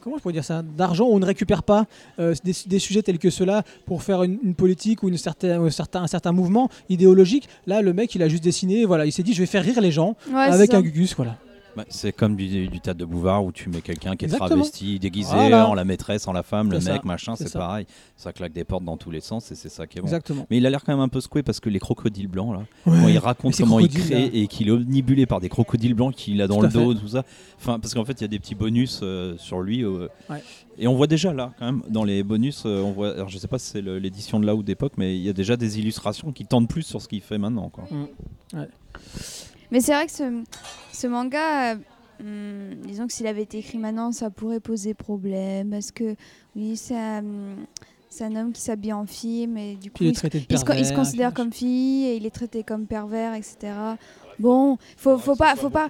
comment 0.01 0.17
je 0.17 0.21
pourrais 0.21 0.33
dire 0.33 0.43
ça 0.45 0.61
d'argent 0.61 1.05
on 1.07 1.17
ne 1.17 1.25
récupère 1.25 1.63
pas 1.63 1.87
euh, 2.19 2.35
des, 2.43 2.53
des 2.67 2.77
sujets 2.77 3.01
tels 3.01 3.17
que 3.17 3.31
ceux-là 3.31 3.63
pour 3.87 4.03
faire 4.03 4.21
une, 4.21 4.37
une 4.43 4.53
politique 4.53 5.01
ou 5.01 5.09
une 5.09 5.17
certaine, 5.17 5.59
un 5.59 5.69
certain, 5.71 6.03
un 6.03 6.07
certain 6.07 6.31
mouvement 6.31 6.69
idéologique 6.89 7.49
là 7.65 7.81
le 7.81 7.91
mec 7.91 8.13
il 8.13 8.21
a 8.21 8.27
juste 8.29 8.43
dessiné 8.43 8.85
voilà 8.85 9.07
il 9.07 9.11
s'est 9.11 9.23
dit 9.23 9.33
je 9.33 9.39
vais 9.39 9.47
faire 9.47 9.63
rire 9.63 9.81
les 9.81 9.91
gens 9.91 10.15
Ouais, 10.31 10.35
avec 10.41 10.75
un 10.75 10.81
gugus 10.81 11.15
voilà 11.15 11.37
Bah, 11.75 11.83
c'est 11.89 12.13
comme 12.13 12.35
du, 12.35 12.67
du 12.67 12.79
théâtre 12.79 12.99
de 12.99 13.05
Bouvard 13.05 13.43
où 13.43 13.51
tu 13.51 13.69
mets 13.69 13.81
quelqu'un 13.81 14.15
qui 14.15 14.25
est 14.25 14.27
Exactement. 14.27 14.47
travesti, 14.61 14.97
déguisé 14.99 15.33
Voilà. 15.33 15.67
en 15.67 15.73
la 15.73 15.83
maîtresse, 15.83 16.27
en 16.27 16.31
la 16.33 16.43
femme, 16.43 16.71
le 16.71 16.79
mec, 16.79 17.03
machin, 17.03 17.35
c'est 17.35 17.51
pareil. 17.51 17.85
Ça 18.15 18.31
claque 18.31 18.53
des 18.53 18.63
portes 18.63 18.83
dans 18.85 18.97
tous 18.97 19.11
les 19.11 19.19
sens 19.21 19.51
et 19.51 19.55
c'est 19.55 19.69
ça 19.69 19.85
qui 19.87 19.97
est 19.97 20.01
bon. 20.01 20.07
exactement 20.07 20.47
Mais 20.49 20.57
il 20.57 20.65
a 20.65 20.69
l'air 20.69 20.83
quand 20.83 20.93
même 20.93 21.01
un 21.01 21.09
peu 21.09 21.19
secoué 21.21 21.43
parce 21.43 21.59
que 21.59 21.69
les 21.69 21.79
crocodiles 21.79 22.27
blancs, 22.27 22.53
là, 22.53 22.59
Ouais. 22.91 22.99
quand 23.01 23.07
il 23.09 23.17
raconte 23.17 23.55
comment 23.57 23.79
il 23.79 23.89
crée 23.89 24.29
là. 24.29 24.29
et 24.33 24.47
qu'il 24.47 24.67
est 24.69 24.71
omnibulé 24.71 25.25
par 25.25 25.39
des 25.41 25.49
crocodiles 25.49 25.93
blancs 25.95 26.15
qu'il 26.15 26.41
a 26.41 26.47
dans 26.47 26.55
Tout 26.55 26.61
le 26.61 26.67
à 26.67 26.71
fait. 26.71 26.77
dos, 26.83 26.93
tout 26.93 27.07
ça. 27.09 27.23
Enfin, 27.57 27.79
parce 27.79 27.93
qu'en 27.93 28.05
fait, 28.05 28.13
il 28.13 28.21
y 28.21 28.25
a 28.25 28.29
des 28.29 28.39
petits 28.39 28.55
bonus 28.55 29.01
euh, 29.03 29.35
sur 29.37 29.61
lui. 29.61 29.83
euh, 29.83 30.07
Ouais. 30.29 30.41
Et 30.77 30.87
on 30.87 30.95
voit 30.95 31.07
déjà 31.07 31.33
là, 31.33 31.53
quand 31.57 31.65
même, 31.65 31.81
dans 31.89 32.03
les 32.03 32.21
bonus, 32.23 32.63
euh, 32.65 32.81
on 32.81 32.91
voit. 32.91 33.13
Alors, 33.13 33.29
je 33.29 33.37
sais 33.37 33.47
pas 33.47 33.59
si 33.59 33.67
c'est 33.71 33.81
l'édition 33.81 34.39
de 34.41 34.45
là 34.45 34.55
ou 34.55 34.61
d'époque, 34.63 34.93
mais 34.97 35.15
il 35.15 35.21
y 35.23 35.29
a 35.29 35.33
déjà 35.33 35.55
des 35.55 35.79
illustrations 35.79 36.31
qui 36.33 36.45
tendent 36.45 36.67
plus 36.67 36.81
sur 36.83 37.01
ce 37.01 37.07
qu'il 37.07 37.21
fait 37.21 37.37
maintenant. 37.37 37.69
Quoi. 37.69 37.85
Mais 39.71 39.79
c'est 39.81 39.93
vrai 39.93 40.05
que 40.05 40.11
ce, 40.11 40.43
ce 40.93 41.07
manga, 41.07 41.73
euh, 41.73 41.75
hum, 42.21 42.75
disons 42.85 43.07
que 43.07 43.13
s'il 43.13 43.27
avait 43.27 43.43
été 43.43 43.57
écrit 43.59 43.77
maintenant, 43.77 44.11
ça 44.11 44.29
pourrait 44.29 44.59
poser 44.59 44.93
problème. 44.93 45.69
Parce 45.71 45.91
que, 45.91 46.15
oui, 46.55 46.77
c'est 46.77 46.95
un, 46.97 47.23
c'est 48.09 48.23
un 48.23 48.35
homme 48.35 48.53
qui 48.53 48.61
s'habille 48.61 48.93
en 48.93 49.05
fille, 49.05 49.47
mais 49.47 49.75
du 49.75 49.91
coup, 49.91 49.97
il 50.09 50.15
se- 50.15 50.21
il 50.53 50.57
se, 50.59 50.63
pervers. 50.65 50.79
il 50.83 50.85
se 50.85 50.93
considère 50.93 51.33
comme 51.33 51.51
fille 51.51 52.05
et 52.05 52.15
il 52.15 52.25
est 52.25 52.29
traité 52.31 52.63
comme 52.63 52.85
pervers, 52.87 53.33
etc. 53.33 53.73
Bon, 54.39 54.77
faut, 54.97 55.17
faut 55.17 55.35
pas, 55.35 55.55
faut 55.55 55.69
pas, 55.69 55.89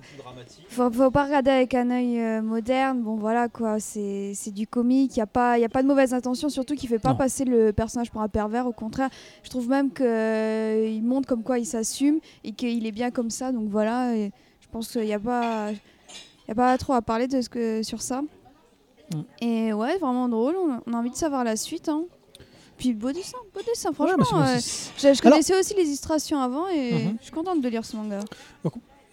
faut, 0.69 0.91
faut 0.91 1.11
pas 1.11 1.25
regarder 1.25 1.51
avec 1.51 1.73
un 1.73 1.89
œil 1.89 2.19
euh, 2.19 2.41
moderne. 2.41 3.01
Bon, 3.01 3.15
voilà 3.15 3.49
quoi, 3.49 3.79
c'est 3.79 4.51
du 4.53 4.67
comique. 4.67 5.15
Il 5.15 5.19
y 5.19 5.21
a 5.21 5.27
pas, 5.27 5.57
y 5.57 5.65
a 5.65 5.69
pas 5.69 5.81
de 5.81 5.87
mauvaise 5.87 6.13
intention, 6.13 6.49
surtout 6.49 6.75
qu'il 6.75 6.87
fait 6.89 6.99
pas 6.99 7.09
Non. 7.11 7.15
passer 7.15 7.45
le 7.45 7.73
personnage 7.73 8.11
pour 8.11 8.21
un 8.21 8.27
pervers. 8.27 8.67
Au 8.67 8.71
contraire, 8.71 9.09
je 9.43 9.49
trouve 9.49 9.67
même 9.69 9.91
que 9.91 10.03
euh, 10.05 11.01
montre 11.01 11.27
comme 11.27 11.43
quoi 11.43 11.57
il 11.59 11.65
s'assume 11.65 12.19
et 12.43 12.51
qu'il 12.51 12.85
est 12.85 12.91
bien 12.91 13.09
comme 13.11 13.29
ça. 13.29 13.51
Donc 13.51 13.69
voilà, 13.69 14.15
et 14.15 14.31
je 14.61 14.67
pense 14.71 14.91
qu'il 14.91 15.01
n'y 15.03 15.13
a 15.13 15.19
pas, 15.19 15.71
il 15.71 16.49
y 16.49 16.51
a 16.51 16.55
pas 16.55 16.77
trop 16.77 16.93
à 16.93 17.01
parler 17.01 17.27
de 17.27 17.41
ce 17.41 17.49
que 17.49 17.81
sur 17.83 18.01
ça. 18.01 18.21
Mm. 19.13 19.21
Et 19.41 19.73
ouais, 19.73 19.97
vraiment 19.97 20.29
drôle. 20.29 20.55
On 20.55 20.73
a, 20.73 20.81
on 20.85 20.93
a 20.93 20.97
envie 20.97 21.11
de 21.11 21.15
savoir 21.15 21.43
la 21.43 21.55
suite. 21.55 21.89
Hein. 21.89 22.03
Puis 22.77 22.93
beau 22.93 23.11
dessin, 23.11 23.37
beau 23.53 23.61
dessin. 23.65 23.93
Franchement, 23.93 24.41
euh, 24.41 24.57
je, 24.59 25.13
je 25.13 25.21
connaissais 25.21 25.57
aussi 25.57 25.73
les 25.75 25.83
illustrations 25.83 26.39
avant 26.39 26.67
et 26.67 26.93
Mhm. 27.05 27.17
je 27.19 27.23
suis 27.23 27.31
contente 27.33 27.61
de 27.61 27.69
lire 27.69 27.85
ce 27.85 27.95
manga. 27.95 28.19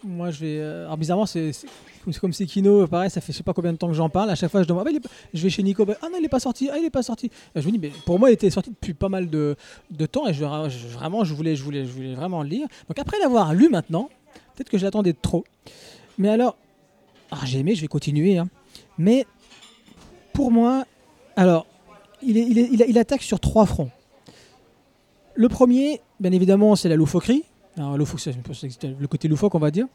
Moi, 0.05 0.31
je 0.31 0.39
vais. 0.41 0.57
euh, 0.59 0.83
alors, 0.85 0.97
bizarrement, 0.97 1.25
c'est 1.25 1.53
c'est- 1.53 1.67
c'est 2.11 2.19
comme 2.19 2.33
Sekino, 2.33 2.85
pareil, 2.87 3.09
ça 3.09 3.21
fait 3.21 3.31
je 3.31 3.37
sais 3.37 3.43
pas 3.43 3.53
combien 3.53 3.71
de 3.71 3.77
temps 3.77 3.87
que 3.87 3.93
j'en 3.93 4.09
parle. 4.09 4.29
À 4.29 4.35
chaque 4.35 4.51
fois, 4.51 4.61
je 4.61 4.67
demande. 4.67 4.85
Ah, 4.85 4.91
bah, 4.91 4.97
est 5.01 5.09
Je 5.37 5.41
vais 5.41 5.49
chez 5.49 5.63
Nico. 5.63 5.85
bah, 5.85 5.93
ah 6.01 6.07
non, 6.11 6.17
il 6.19 6.25
est 6.25 6.29
pas 6.29 6.41
sorti. 6.41 6.69
Ah, 6.69 6.77
il 6.77 6.83
est 6.83 6.89
pas 6.89 7.03
sorti. 7.03 7.27
Et 7.55 7.61
je 7.61 7.65
me 7.65 7.71
dis, 7.71 7.79
mais 7.79 7.89
pour 8.05 8.19
moi, 8.19 8.29
il 8.29 8.33
était 8.33 8.49
sorti 8.49 8.69
depuis 8.71 8.93
pas 8.93 9.07
mal 9.07 9.29
de, 9.29 9.55
de 9.91 10.05
temps 10.05 10.27
et 10.27 10.33
je, 10.33 10.39
je- 10.39 10.87
vraiment, 10.89 11.23
je 11.23 11.33
voulais, 11.33 11.55
je, 11.55 11.63
voulais, 11.63 11.85
je 11.85 11.91
voulais 11.93 12.15
vraiment 12.15 12.43
le 12.43 12.49
lire. 12.49 12.67
Donc, 12.89 12.99
après 12.99 13.17
l'avoir 13.19 13.53
lu 13.53 13.69
maintenant, 13.69 14.09
peut-être 14.55 14.69
que 14.69 14.77
je 14.77 14.83
l'attendais 14.83 15.13
trop. 15.13 15.45
Mais 16.17 16.27
alors, 16.27 16.57
ah, 17.31 17.37
j'ai 17.45 17.59
aimé, 17.59 17.73
je 17.73 17.79
vais 17.79 17.87
continuer. 17.87 18.37
hein. 18.37 18.49
Mais 18.97 19.25
pour 20.33 20.51
moi, 20.51 20.83
alors, 21.37 21.65
il, 22.25 22.37
est- 22.37 22.47
il, 22.47 22.57
est- 22.59 22.69
il 22.71 22.83
a- 22.83 22.85
il 22.87 22.97
attaque 22.97 23.21
sur 23.23 23.39
trois 23.39 23.65
fronts. 23.65 23.89
Le 25.35 25.49
premier, 25.49 26.01
bien 26.19 26.31
évidemment, 26.31 26.75
c'est 26.75 26.89
la 26.89 26.95
loufoquerie. 26.95 27.43
Alors, 27.77 27.97
loufoque, 27.97 28.21
le 28.99 29.07
côté 29.07 29.27
loufoque, 29.27 29.55
on 29.55 29.59
va 29.59 29.71
dire. 29.71 29.87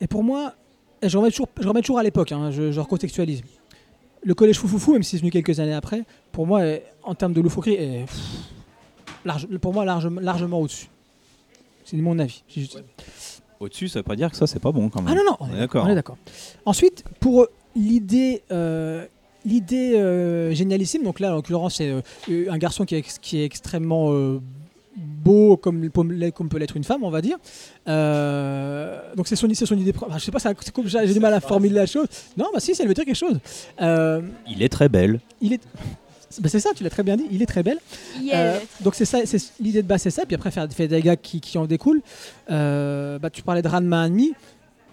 Et 0.00 0.06
pour 0.06 0.22
moi, 0.22 0.54
et 1.00 1.08
je 1.08 1.16
remets 1.16 1.30
toujours, 1.30 1.48
je 1.58 1.66
remets 1.68 1.80
toujours 1.80 1.98
à 1.98 2.02
l'époque, 2.02 2.32
hein, 2.32 2.50
je, 2.50 2.70
je 2.72 2.80
recontextualise. 2.80 3.42
Le 4.22 4.34
collège 4.34 4.58
Foufoufou, 4.58 4.92
même 4.92 5.02
si 5.02 5.12
c'est 5.12 5.18
venu 5.20 5.30
quelques 5.30 5.60
années 5.60 5.72
après, 5.74 6.02
pour 6.32 6.46
moi, 6.46 6.64
est- 6.66 6.84
en 7.02 7.14
termes 7.14 7.32
de 7.32 7.40
loufoquerie, 7.40 7.74
est 7.74 8.04
pff, 8.06 8.20
large, 9.24 9.46
pour 9.58 9.72
moi 9.72 9.84
large- 9.84 10.08
largement 10.20 10.60
au-dessus. 10.60 10.88
C'est 11.84 11.96
mon 11.98 12.18
avis. 12.18 12.42
Au-dessus, 13.60 13.88
ça 13.88 13.98
veut 14.00 14.02
pas 14.02 14.16
dire 14.16 14.30
que 14.30 14.36
ça, 14.36 14.46
c'est 14.46 14.58
pas 14.60 14.72
bon 14.72 14.88
quand 14.90 15.00
même. 15.02 15.12
Ah 15.12 15.16
non, 15.16 15.30
non, 15.30 15.36
on 15.40 15.44
On 15.44 15.54
est 15.54 15.58
d'accord. 15.60 15.84
d'accord. 15.84 15.84
on 15.86 15.88
est 15.88 15.94
d'accord. 15.94 16.16
Ensuite, 16.66 17.04
pour 17.20 17.46
l'idée 17.76 18.42
euh, 18.50 19.06
l'idée 19.44 19.94
euh, 19.96 20.52
génialissime, 20.54 21.02
donc 21.02 21.20
là, 21.20 21.32
en 21.32 21.36
l'occurrence, 21.36 21.76
c'est 21.76 21.90
euh, 21.90 22.50
un 22.50 22.58
garçon 22.58 22.84
qui 22.84 22.94
est, 22.94 22.98
ex- 22.98 23.18
qui 23.20 23.40
est 23.40 23.44
extrêmement 23.44 24.12
euh, 24.12 24.40
beau, 24.96 25.56
comme, 25.56 25.88
peut 25.90 26.58
l'être 26.58 26.76
une 26.76 26.84
femme, 26.84 27.02
on 27.04 27.10
va 27.10 27.20
dire. 27.20 27.36
Euh, 27.88 28.98
donc 29.16 29.26
c'est 29.28 29.36
son, 29.36 29.48
c'est 29.54 29.66
son 29.66 29.76
idée. 29.76 29.92
enfin, 30.00 30.18
je 30.18 30.24
sais 30.24 30.30
pas, 30.32 30.38
j'ai 30.86 31.12
du 31.14 31.20
mal 31.20 31.34
à 31.34 31.40
formuler 31.40 31.74
la 31.74 31.86
chose. 31.86 32.06
Non, 32.36 32.46
bah 32.52 32.60
si, 32.60 32.74
ça 32.74 32.84
veut 32.84 32.94
dire 32.94 33.04
quelque 33.04 33.16
chose. 33.16 33.38
Euh, 33.80 34.22
Il 34.48 34.62
est 34.62 34.68
très 34.68 34.88
belle. 34.88 35.20
il 35.40 35.52
est. 35.54 35.60
bah, 36.40 36.48
c'est 36.48 36.60
ça, 36.60 36.70
tu 36.74 36.82
l'as 36.84 36.90
très 36.90 37.02
bien 37.02 37.16
dit, 37.16 37.26
il 37.30 37.42
est 37.42 37.46
très 37.46 37.62
belle. 37.62 37.78
Euh, 38.32 38.58
donc 38.80 38.94
c'est 38.94 39.04
ça, 39.04 39.18
c'est 39.24 39.38
l'idée 39.60 39.82
de 39.82 39.86
base, 39.88 40.02
c'est 40.02 40.10
ça. 40.10 40.24
Puis 40.26 40.34
après 40.34 40.50
faire, 40.50 40.66
faire 40.72 40.88
des 40.88 41.02
gags 41.02 41.18
qui, 41.22 41.40
qui 41.40 41.58
en 41.58 41.66
découlent. 41.66 42.02
Euh, 42.50 43.18
bah, 43.18 43.30
tu 43.30 43.42
parlais 43.42 43.62
de 43.62 43.68
Ranma 43.68 44.06
ennemi. 44.06 44.32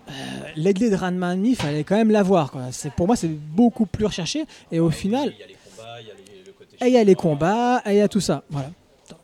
Euh, 0.09 0.11
L'aide 0.55 0.77
de 0.79 0.95
Ranma 0.95 1.33
ennemi, 1.33 1.55
fallait 1.55 1.83
quand 1.83 1.95
même 1.95 2.11
l'avoir. 2.11 2.51
pour 2.97 3.07
moi, 3.07 3.15
c'est 3.15 3.29
beaucoup 3.29 3.85
plus 3.85 4.05
recherché. 4.05 4.45
Et 4.71 4.79
au 4.79 4.89
final, 4.89 5.33
Il 5.33 5.39
y 5.39 5.43
a 5.43 5.47
les 5.47 5.53
combats, 5.53 6.01
il 6.01 6.07
y 6.07 6.11
a 6.11 6.13
le 6.45 6.51
côté. 6.53 6.75
et 6.81 6.87
il 6.87 6.93
y 6.93 6.97
a 6.97 7.03
les 7.03 7.15
combats, 7.15 7.81
et 7.85 7.91
il 7.91 7.97
y 7.97 8.01
a 8.01 8.07
tout 8.07 8.19
ça. 8.19 8.43
Voilà. 8.49 8.71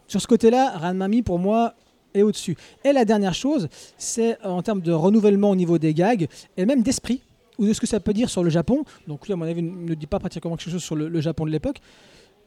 Sur 0.07 0.21
ce 0.21 0.27
côté-là, 0.27 0.77
Ranmami, 0.77 1.21
pour 1.21 1.39
moi, 1.39 1.73
est 2.13 2.21
au-dessus. 2.21 2.55
Et 2.85 2.93
la 2.93 3.03
dernière 3.05 3.33
chose, 3.33 3.67
c'est 3.97 4.37
euh, 4.45 4.49
en 4.49 4.61
termes 4.61 4.81
de 4.81 4.91
renouvellement 4.93 5.49
au 5.49 5.55
niveau 5.55 5.77
des 5.77 5.93
gags, 5.93 6.27
et 6.55 6.65
même 6.65 6.81
d'esprit, 6.83 7.21
ou 7.57 7.65
de 7.67 7.73
ce 7.73 7.81
que 7.81 7.87
ça 7.87 7.99
peut 7.99 8.13
dire 8.13 8.29
sur 8.29 8.43
le 8.43 8.49
Japon. 8.49 8.85
Donc 9.07 9.25
lui, 9.27 9.33
à 9.33 9.35
mon 9.35 9.45
avis, 9.45 9.61
ne 9.63 9.93
dit 9.95 10.07
pas 10.07 10.19
pratiquement 10.19 10.55
quelque 10.55 10.71
chose 10.71 10.83
sur 10.83 10.95
le, 10.95 11.09
le 11.09 11.21
Japon 11.21 11.45
de 11.45 11.51
l'époque. 11.51 11.79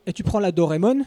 Et 0.07 0.12
tu 0.12 0.22
prends 0.22 0.41
la 0.41 0.53
Doraemon. 0.53 1.03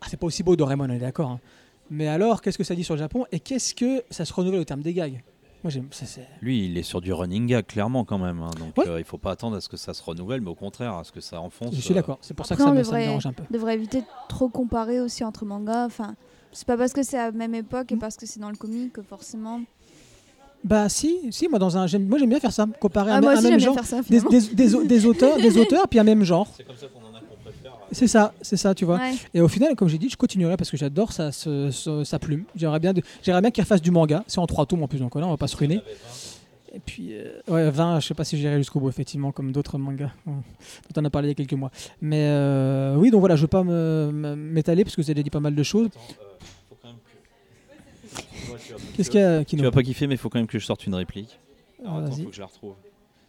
Ah, 0.00 0.06
c'est 0.10 0.18
pas 0.18 0.26
aussi 0.26 0.42
beau 0.42 0.56
Doraemon, 0.56 0.84
on 0.84 0.90
est 0.92 0.98
d'accord. 0.98 1.30
hein. 1.30 1.40
Mais 1.88 2.08
alors, 2.08 2.42
qu'est-ce 2.42 2.58
que 2.58 2.64
ça 2.64 2.74
dit 2.74 2.84
sur 2.84 2.94
le 2.94 2.98
Japon 2.98 3.24
Et 3.32 3.38
qu'est-ce 3.40 3.74
que 3.74 4.02
ça 4.10 4.24
se 4.24 4.32
renouvelle 4.34 4.60
au 4.60 4.64
terme 4.64 4.82
des 4.82 4.92
gags? 4.92 5.22
Moi, 5.64 5.72
ça, 5.90 6.20
Lui, 6.42 6.66
il 6.66 6.78
est 6.78 6.82
sur 6.84 7.00
du 7.00 7.12
running 7.12 7.46
gag, 7.46 7.66
clairement, 7.66 8.04
quand 8.04 8.18
même. 8.18 8.40
hein. 8.40 8.50
Donc, 8.58 8.76
Ouais. 8.78 8.88
euh, 8.88 8.98
il 9.00 9.04
faut 9.04 9.18
pas 9.18 9.32
attendre 9.32 9.56
à 9.56 9.60
ce 9.60 9.68
que 9.68 9.76
ça 9.76 9.94
se 9.94 10.02
renouvelle, 10.02 10.40
mais 10.40 10.50
au 10.50 10.54
contraire, 10.54 10.94
à 10.94 11.02
ce 11.04 11.10
que 11.10 11.20
ça 11.20 11.40
enfonce. 11.40 11.74
Je 11.74 11.80
suis 11.80 11.92
euh, 11.92 11.96
d'accord. 11.96 12.18
C'est 12.20 12.34
pour 12.34 12.46
ça 12.46 12.54
que 12.54 12.62
ça 12.62 12.68
on 12.68 12.72
me, 12.72 12.76
ça 12.84 12.90
me 12.92 12.96
devrait- 12.96 13.06
dérange 13.06 13.26
un 13.26 13.32
peu. 13.32 13.42
devrait 13.50 13.74
éviter 13.74 14.00
de 14.02 14.06
trop 14.28 14.48
comparer 14.48 15.00
aussi 15.00 15.24
entre 15.24 15.44
mangas. 15.44 15.86
Enfin, 15.86 16.14
c'est 16.52 16.66
pas 16.66 16.76
parce 16.76 16.92
que 16.92 17.02
c'est 17.02 17.18
à 17.18 17.26
la 17.26 17.32
même 17.32 17.54
époque 17.54 17.90
et 17.90 17.96
parce 17.96 18.16
que 18.16 18.26
c'est 18.26 18.38
dans 18.38 18.50
le 18.50 18.56
comic 18.56 18.92
que 18.92 19.02
forcément. 19.02 19.60
Bah 20.64 20.88
si, 20.88 21.18
si, 21.30 21.48
moi 21.48 21.58
dans 21.58 21.76
un, 21.76 21.86
j'aime- 21.86 22.08
moi 22.08 22.18
j'aime 22.18 22.28
bien 22.30 22.40
faire 22.40 22.52
ça, 22.52 22.66
comparer 22.80 23.12
Ah, 23.12 23.16
un, 23.16 23.20
moi 23.20 23.32
un 23.32 23.38
aussi, 23.38 23.50
même 23.50 23.60
genre, 23.60 23.74
faire 23.74 23.84
ça. 23.86 23.98
des, 23.98 24.02
finalement. 24.20 24.30
des, 24.30 24.40
des, 24.54 24.74
au- 24.74 24.84
des 24.84 25.06
auteurs, 25.06 25.36
des 25.36 25.58
auteurs, 25.58 25.86
puis 25.88 25.98
un 26.00 26.04
même 26.04 26.22
genre. 26.24 26.48
C'est 26.56 26.64
comme 26.66 26.76
ça 26.76 26.86
qu'on 26.88 27.00
en 27.00 27.14
a 27.14 27.20
qu'on 27.20 27.36
préfère. 27.44 27.75
C'est 27.92 28.08
ça, 28.08 28.34
c'est 28.42 28.56
ça, 28.56 28.74
tu 28.74 28.84
vois. 28.84 28.96
Ouais. 28.98 29.14
Et 29.32 29.40
au 29.40 29.48
final, 29.48 29.74
comme 29.76 29.88
j'ai 29.88 29.98
dit, 29.98 30.08
je 30.08 30.16
continuerai 30.16 30.56
parce 30.56 30.70
que 30.70 30.76
j'adore 30.76 31.12
sa, 31.12 31.30
plume. 32.20 32.44
J'aimerais 32.56 32.80
bien, 32.80 32.92
de- 32.92 33.02
bien 33.24 33.50
qu'il 33.50 33.62
refasse 33.62 33.82
du 33.82 33.90
manga. 33.90 34.24
C'est 34.26 34.38
en 34.38 34.46
trois 34.46 34.66
tomes 34.66 34.82
en 34.82 34.88
plus, 34.88 34.98
donc 34.98 35.14
là, 35.14 35.26
on 35.26 35.30
va 35.30 35.36
pas 35.36 35.46
se 35.46 35.56
ruiner. 35.56 35.80
Et 36.74 36.80
puis, 36.80 37.14
euh, 37.14 37.40
ouais, 37.48 37.70
20, 37.70 38.00
je 38.00 38.08
sais 38.08 38.14
pas 38.14 38.24
si 38.24 38.36
j'irai 38.36 38.58
jusqu'au 38.58 38.80
bout, 38.80 38.88
effectivement, 38.90 39.32
comme 39.32 39.50
d'autres 39.52 39.78
mangas 39.78 40.10
euh, 40.28 40.32
dont 40.92 41.00
on 41.00 41.04
a 41.06 41.10
parlé 41.10 41.28
il 41.28 41.30
y 41.30 41.32
a 41.32 41.34
quelques 41.34 41.54
mois. 41.58 41.70
Mais 42.02 42.26
euh, 42.28 42.96
oui, 42.96 43.10
donc 43.10 43.20
voilà, 43.20 43.34
je 43.36 43.42
veux 43.42 43.46
pas 43.46 43.62
m'étaler 43.64 44.84
parce 44.84 44.94
que 44.96 45.00
vous 45.00 45.10
avez 45.10 45.22
dit 45.22 45.30
pas 45.30 45.40
mal 45.40 45.54
de 45.54 45.62
choses. 45.62 45.88
Qu'est-ce 48.96 49.10
qu'il 49.10 49.20
y 49.20 49.22
a, 49.22 49.40
Tu 49.40 49.56
Kino 49.56 49.62
vas 49.62 49.70
pas 49.70 49.82
kiffer, 49.82 50.06
mais 50.06 50.14
il 50.14 50.18
faut 50.18 50.28
quand 50.28 50.38
même 50.38 50.46
que 50.46 50.58
je 50.58 50.64
sorte 50.66 50.86
une 50.86 50.94
réplique. 50.94 51.38
Alors, 51.82 51.96
Ah, 51.98 52.04
attends, 52.06 52.16
faut 52.16 52.24
que 52.30 52.34
je 52.34 52.40
la 52.40 52.46
retrouve. 52.46 52.74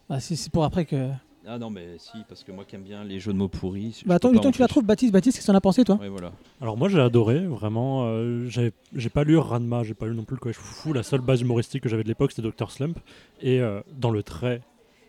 Ah, 0.10 0.20
si 0.20 0.36
c'est 0.38 0.52
pour 0.52 0.64
après 0.64 0.86
que. 0.86 1.10
Ah 1.50 1.58
non, 1.58 1.70
mais 1.70 1.98
si, 1.98 2.18
parce 2.28 2.44
que 2.44 2.52
moi 2.52 2.66
qui 2.66 2.76
aime 2.76 2.84
bien 2.84 3.06
les 3.06 3.22
jeux 3.22 3.32
de 3.32 3.38
mots 3.38 3.48
pourris. 3.48 4.00
je 4.04 4.08
Bah 4.08 4.16
attends, 4.16 4.32
le 4.32 4.40
temps 4.40 4.52
que 4.52 4.56
tu 4.56 4.62
la 4.62 4.68
trouves, 4.68 4.84
Baptiste, 4.84 5.14
Baptiste, 5.14 5.38
qu'est-ce 5.38 5.48
que 5.48 5.52
t'en 5.52 5.58
as 5.58 5.62
pensé 5.62 5.86
toi? 5.86 5.96
Ouais, 5.96 6.10
voilà. 6.10 6.34
Alors 6.60 6.76
moi 6.76 6.90
j'ai 6.90 7.00
adoré, 7.00 7.40
vraiment. 7.48 8.04
euh, 8.06 8.48
j'ai 8.50 8.74
j'ai 8.94 9.10
pas 9.10 9.24
lu 9.24 9.38
Ranma, 9.38 9.84
j'ai 9.84 9.94
pas 9.94 10.08
lu 10.08 10.16
non 10.16 10.26
plus 10.26 10.36
le 10.36 10.42
Collège 10.42 10.58
Foufou. 10.58 10.92
La 10.92 11.04
seule 11.04 11.22
base 11.22 11.40
humoristique 11.42 11.84
que 11.84 11.90
j'avais 11.90 12.04
de 12.04 12.10
l'époque 12.10 12.34
c'était 12.34 12.48
Dr 12.48 12.70
Slump. 12.70 13.00
Et 13.42 13.62
euh, 13.62 13.80
dans 13.98 14.12
le 14.12 14.24
trait, 14.24 14.62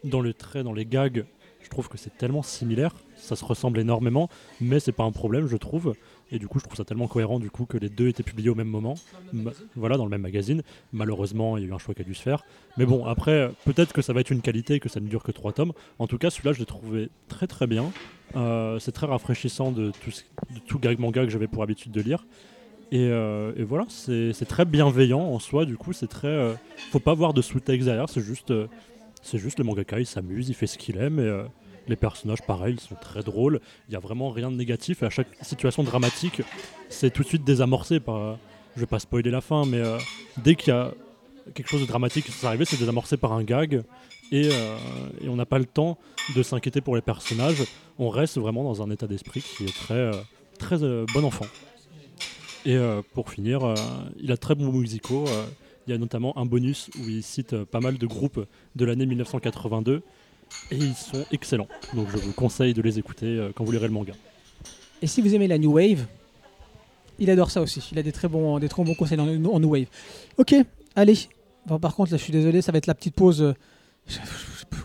dans 0.04 0.20
le 0.20 0.32
trait, 0.32 0.62
dans 0.62 0.72
les 0.72 0.86
gags, 0.86 1.24
je 1.60 1.68
trouve 1.70 1.88
que 1.88 1.98
c'est 1.98 2.16
tellement 2.16 2.42
similaire, 2.42 2.94
ça 3.16 3.34
se 3.34 3.44
ressemble 3.44 3.80
énormément, 3.80 4.28
mais 4.60 4.78
c'est 4.78 4.92
pas 4.92 5.04
un 5.04 5.12
problème 5.12 5.48
je 5.48 5.56
trouve. 5.56 5.94
Et 6.30 6.38
du 6.38 6.46
coup 6.48 6.58
je 6.58 6.64
trouve 6.64 6.76
ça 6.76 6.84
tellement 6.84 7.08
cohérent 7.08 7.38
du 7.38 7.50
coup 7.50 7.64
que 7.64 7.78
les 7.78 7.88
deux 7.88 8.08
étaient 8.08 8.22
publiés 8.22 8.50
au 8.50 8.54
même 8.54 8.68
moment, 8.68 8.94
Ma- 9.32 9.52
voilà 9.76 9.96
dans 9.96 10.04
le 10.04 10.10
même 10.10 10.20
magazine. 10.22 10.62
Malheureusement 10.92 11.56
il 11.56 11.62
y 11.64 11.66
a 11.66 11.70
eu 11.70 11.72
un 11.72 11.78
choix 11.78 11.94
qui 11.94 12.02
a 12.02 12.04
dû 12.04 12.14
se 12.14 12.22
faire. 12.22 12.44
Mais 12.76 12.84
bon 12.86 13.04
après 13.06 13.50
peut-être 13.64 13.92
que 13.92 14.02
ça 14.02 14.12
va 14.12 14.20
être 14.20 14.30
une 14.30 14.42
qualité 14.42 14.78
que 14.80 14.88
ça 14.88 15.00
ne 15.00 15.06
dure 15.08 15.22
que 15.22 15.32
trois 15.32 15.52
tomes. 15.52 15.72
En 15.98 16.06
tout 16.06 16.18
cas 16.18 16.30
celui-là 16.30 16.52
je 16.52 16.58
l'ai 16.58 16.66
trouvé 16.66 17.08
très 17.28 17.46
très 17.46 17.66
bien. 17.66 17.90
Euh, 18.36 18.78
c'est 18.78 18.92
très 18.92 19.06
rafraîchissant 19.06 19.72
de 19.72 19.90
tout, 20.02 20.10
ce- 20.10 20.22
gag 20.78 20.98
manga 20.98 21.24
que 21.24 21.30
j'avais 21.30 21.48
pour 21.48 21.62
habitude 21.62 21.92
de 21.92 22.00
lire. 22.02 22.26
Et, 22.90 23.08
euh, 23.10 23.52
et 23.56 23.64
voilà, 23.64 23.86
c'est 23.88 24.46
très 24.48 24.64
bienveillant 24.64 25.20
en 25.20 25.38
soi, 25.38 25.66
du 25.66 25.76
coup, 25.76 25.92
c'est 25.92 26.06
très. 26.08 26.28
euh, 26.28 26.54
faut 26.90 27.00
pas 27.00 27.12
voir 27.14 27.34
de 27.34 27.42
sous-texte 27.42 27.84
derrière, 27.86 28.08
c'est 28.08 28.22
juste, 28.22 28.50
c'est 29.22 29.36
juste 29.38 29.58
le 29.58 29.64
mangaka, 29.64 30.00
il 30.00 30.06
s'amuse, 30.06 30.48
il 30.48 30.54
fait 30.54 30.66
ce 30.66 30.78
qu'il 30.78 30.96
aime, 30.96 31.18
et 31.20 31.42
les 31.88 31.96
personnages, 31.96 32.42
pareil, 32.42 32.74
ils 32.74 32.80
sont 32.80 32.94
très 32.94 33.22
drôles, 33.22 33.60
il 33.88 33.94
y 33.94 33.96
a 33.96 34.00
vraiment 34.00 34.30
rien 34.30 34.50
de 34.50 34.56
négatif, 34.56 35.02
et 35.02 35.06
à 35.06 35.10
chaque 35.10 35.28
situation 35.42 35.82
dramatique, 35.82 36.42
c'est 36.88 37.10
tout 37.10 37.22
de 37.22 37.28
suite 37.28 37.44
désamorcé 37.44 38.00
par. 38.00 38.38
je 38.76 38.80
vais 38.80 38.86
pas 38.86 38.98
spoiler 38.98 39.30
la 39.30 39.40
fin, 39.40 39.64
mais 39.66 39.80
euh, 39.80 39.98
dès 40.42 40.54
qu'il 40.54 40.72
y 40.72 40.76
a 40.76 40.92
quelque 41.54 41.68
chose 41.68 41.80
de 41.80 41.86
dramatique 41.86 42.26
qui 42.26 42.32
s'est 42.32 42.46
arrivé, 42.46 42.64
c'est 42.64 42.78
désamorcé 42.78 43.16
par 43.16 43.32
un 43.32 43.42
gag, 43.42 43.82
et, 44.30 44.48
euh, 44.52 44.76
et 45.22 45.28
on 45.28 45.36
n'a 45.36 45.46
pas 45.46 45.58
le 45.58 45.64
temps 45.64 45.98
de 46.36 46.42
s'inquiéter 46.42 46.80
pour 46.80 46.94
les 46.94 47.02
personnages, 47.02 47.62
on 47.98 48.10
reste 48.10 48.38
vraiment 48.38 48.64
dans 48.64 48.82
un 48.82 48.90
état 48.90 49.06
d'esprit 49.06 49.42
qui 49.42 49.64
est 49.64 49.74
très, 49.74 49.94
euh, 49.94 50.12
très 50.58 50.78
bon 51.14 51.24
enfant. 51.24 51.46
Et 52.66 52.76
pour 53.14 53.30
finir, 53.30 53.74
il 54.20 54.30
a 54.30 54.36
très 54.36 54.54
bons 54.54 54.70
musicaux. 54.72 55.24
il 55.86 55.90
y 55.90 55.94
a 55.94 55.98
notamment 55.98 56.36
un 56.36 56.44
bonus 56.44 56.90
où 56.98 57.08
il 57.08 57.22
cite 57.22 57.56
pas 57.64 57.80
mal 57.80 57.96
de 57.96 58.06
groupes 58.06 58.44
de 58.76 58.84
l'année 58.84 59.06
1982 59.06 60.02
et 60.70 60.76
ils 60.76 60.94
sont 60.94 61.24
excellents. 61.32 61.68
Donc 61.94 62.08
je 62.10 62.18
vous 62.18 62.32
conseille 62.32 62.74
de 62.74 62.82
les 62.82 62.98
écouter 62.98 63.26
euh, 63.26 63.50
quand 63.54 63.64
vous 63.64 63.72
lirez 63.72 63.86
le 63.86 63.92
manga. 63.92 64.12
Et 65.00 65.06
si 65.06 65.22
vous 65.22 65.34
aimez 65.34 65.48
la 65.48 65.58
New 65.58 65.72
Wave, 65.72 66.06
il 67.18 67.30
adore 67.30 67.50
ça 67.50 67.60
aussi. 67.60 67.86
Il 67.92 67.98
a 67.98 68.02
des 68.02 68.12
très 68.12 68.28
bons, 68.28 68.58
des 68.58 68.68
très 68.68 68.82
bons 68.84 68.94
conseils 68.94 69.18
en, 69.20 69.26
New 69.26 69.70
Wave. 69.70 69.86
Ok, 70.36 70.54
allez. 70.94 71.18
Par 71.80 71.94
contre, 71.94 72.12
là, 72.12 72.16
je 72.16 72.22
suis 72.22 72.32
désolé, 72.32 72.62
ça 72.62 72.72
va 72.72 72.78
être 72.78 72.86
la 72.86 72.94
petite 72.94 73.14
pause. 73.14 73.42
euh, 73.42 73.54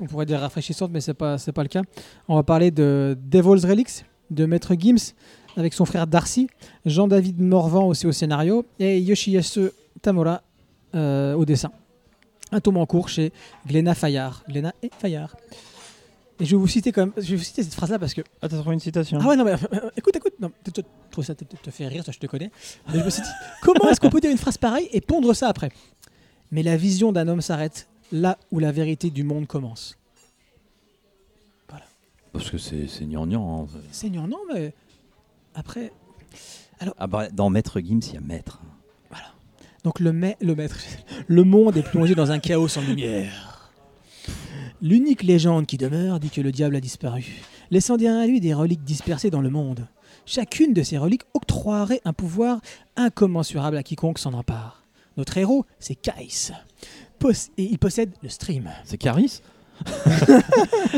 on 0.02 0.06
pourrait 0.06 0.26
dire 0.26 0.40
rafraîchissante, 0.40 0.92
mais 0.92 1.02
c'est 1.02 1.14
pas, 1.14 1.38
pas 1.38 1.64
le 1.64 1.70
cas. 1.70 1.82
On 2.28 2.36
va 2.36 2.44
parler 2.44 2.72
de 2.72 3.18
Devil's 3.22 3.66
Relics 3.66 4.06
de 4.32 4.46
Maître 4.46 4.74
Gims 4.78 5.14
avec 5.56 5.74
son 5.74 5.86
frère 5.86 6.08
Darcy, 6.08 6.48
Jean-David 6.86 7.40
Morvan 7.40 7.88
aussi 7.88 8.08
au 8.08 8.12
scénario 8.12 8.66
et 8.80 9.00
Yoshiyasu 9.00 9.70
Tamura 10.02 10.42
euh, 10.96 11.36
au 11.36 11.46
dessin. 11.46 11.72
Un 12.54 12.62
tome 12.62 12.78
en 12.78 12.86
cours 12.86 13.10
chez 13.10 13.34
Glénat 13.68 13.96
Fayard. 13.96 14.44
Glénat 14.48 14.74
et 14.84 14.92
Fayard. 15.00 15.36
Et 16.40 16.46
je 16.46 16.56
vais 16.56 16.60
vous 16.60 16.68
citer 16.68 16.92
quand 16.92 17.02
même, 17.06 17.14
je 17.18 17.32
vais 17.32 17.36
vous 17.36 17.44
citer 17.44 17.64
cette 17.64 17.74
phrase-là 17.74 18.00
parce 18.00 18.14
que 18.14 18.22
Ah, 18.42 18.48
t'as 18.50 18.58
trouvé 18.60 18.74
une 18.74 18.80
citation 18.80 19.18
ah 19.22 19.28
ouais, 19.28 19.36
non, 19.36 19.44
mais 19.46 19.54
euh, 19.54 19.90
écoute, 19.98 20.16
écoute, 20.16 20.34
non, 20.40 20.52
te, 20.64 20.72
te- 20.72 20.82
trouve 21.12 21.24
ça 21.24 21.36
te, 21.36 21.44
te- 21.44 21.56
te 21.56 21.70
fait 21.72 21.88
rire, 21.88 22.04
toi 22.04 22.12
je 22.14 22.20
te 22.20 22.26
connais. 22.28 22.52
Mais 22.92 23.00
je 23.00 23.04
me 23.06 23.10
suis 23.10 23.22
dit, 23.22 23.30
comment 23.62 23.90
est-ce 23.90 24.00
qu'on 24.00 24.10
peut 24.10 24.20
dire 24.20 24.32
une 24.32 24.38
phrase 24.38 24.58
pareille 24.58 24.88
et 24.92 25.00
pondre 25.02 25.34
ça 25.36 25.48
après? 25.48 25.70
Mais 26.52 26.64
la 26.64 26.76
vision 26.78 27.12
d'un 27.12 27.28
homme 27.28 27.42
s'arrête 27.42 27.88
là 28.12 28.38
où 28.52 28.60
la 28.60 28.72
vérité 28.72 29.10
du 29.10 29.24
monde 29.24 29.48
commence. 29.48 29.98
Parce 32.32 32.50
que 32.50 32.58
c'est 32.58 32.88
c'est 32.88 33.06
gnangnan. 33.06 33.68
hein. 33.72 33.80
Seigneur, 33.92 34.28
non, 34.28 34.40
mais 34.52 34.74
après. 35.54 35.92
Ah 36.98 37.06
bah, 37.06 37.30
dans 37.30 37.52
Maître 37.52 37.80
Gims, 37.80 38.00
il 38.08 38.14
y 38.16 38.18
a 38.18 38.22
Maître. 38.22 38.60
Donc 39.84 40.00
le, 40.00 40.14
ma- 40.14 40.36
le 40.42 40.56
maître, 40.56 40.78
le 41.28 41.44
monde 41.44 41.76
est 41.78 41.84
plongé 41.84 42.16
dans 42.16 42.32
un 42.32 42.40
chaos 42.40 42.68
sans 42.68 42.82
lumière. 42.82 43.72
L'unique 44.82 45.24
légende 45.24 45.66
qui 45.66 45.78
demeure 45.78 46.20
dit 46.20 46.30
que 46.30 46.42
le 46.42 46.52
diable 46.52 46.76
a 46.76 46.82
disparu, 46.82 47.26
laissant 47.72 47.98
derrière 47.98 48.28
lui 48.28 48.40
des 48.40 48.54
reliques 48.54 48.84
dispersées 48.84 49.30
dans 49.30 49.42
le 49.42 49.50
monde. 49.50 49.88
Chacune 50.26 50.74
de 50.74 50.84
ces 50.84 50.98
reliques 50.98 51.24
octroierait 51.34 52.02
un 52.06 52.14
pouvoir 52.14 52.62
incommensurable 52.96 53.78
à 53.78 53.84
quiconque 53.84 54.20
s'en 54.20 54.34
empare. 54.34 54.84
Notre 55.18 55.38
héros, 55.38 55.66
c'est 55.80 55.96
Kais. 55.96 56.52
Et 57.58 57.64
il 57.64 57.78
possède 57.80 58.12
le 58.22 58.28
stream. 58.30 58.70
C'est 58.84 58.98
Caris 58.98 59.42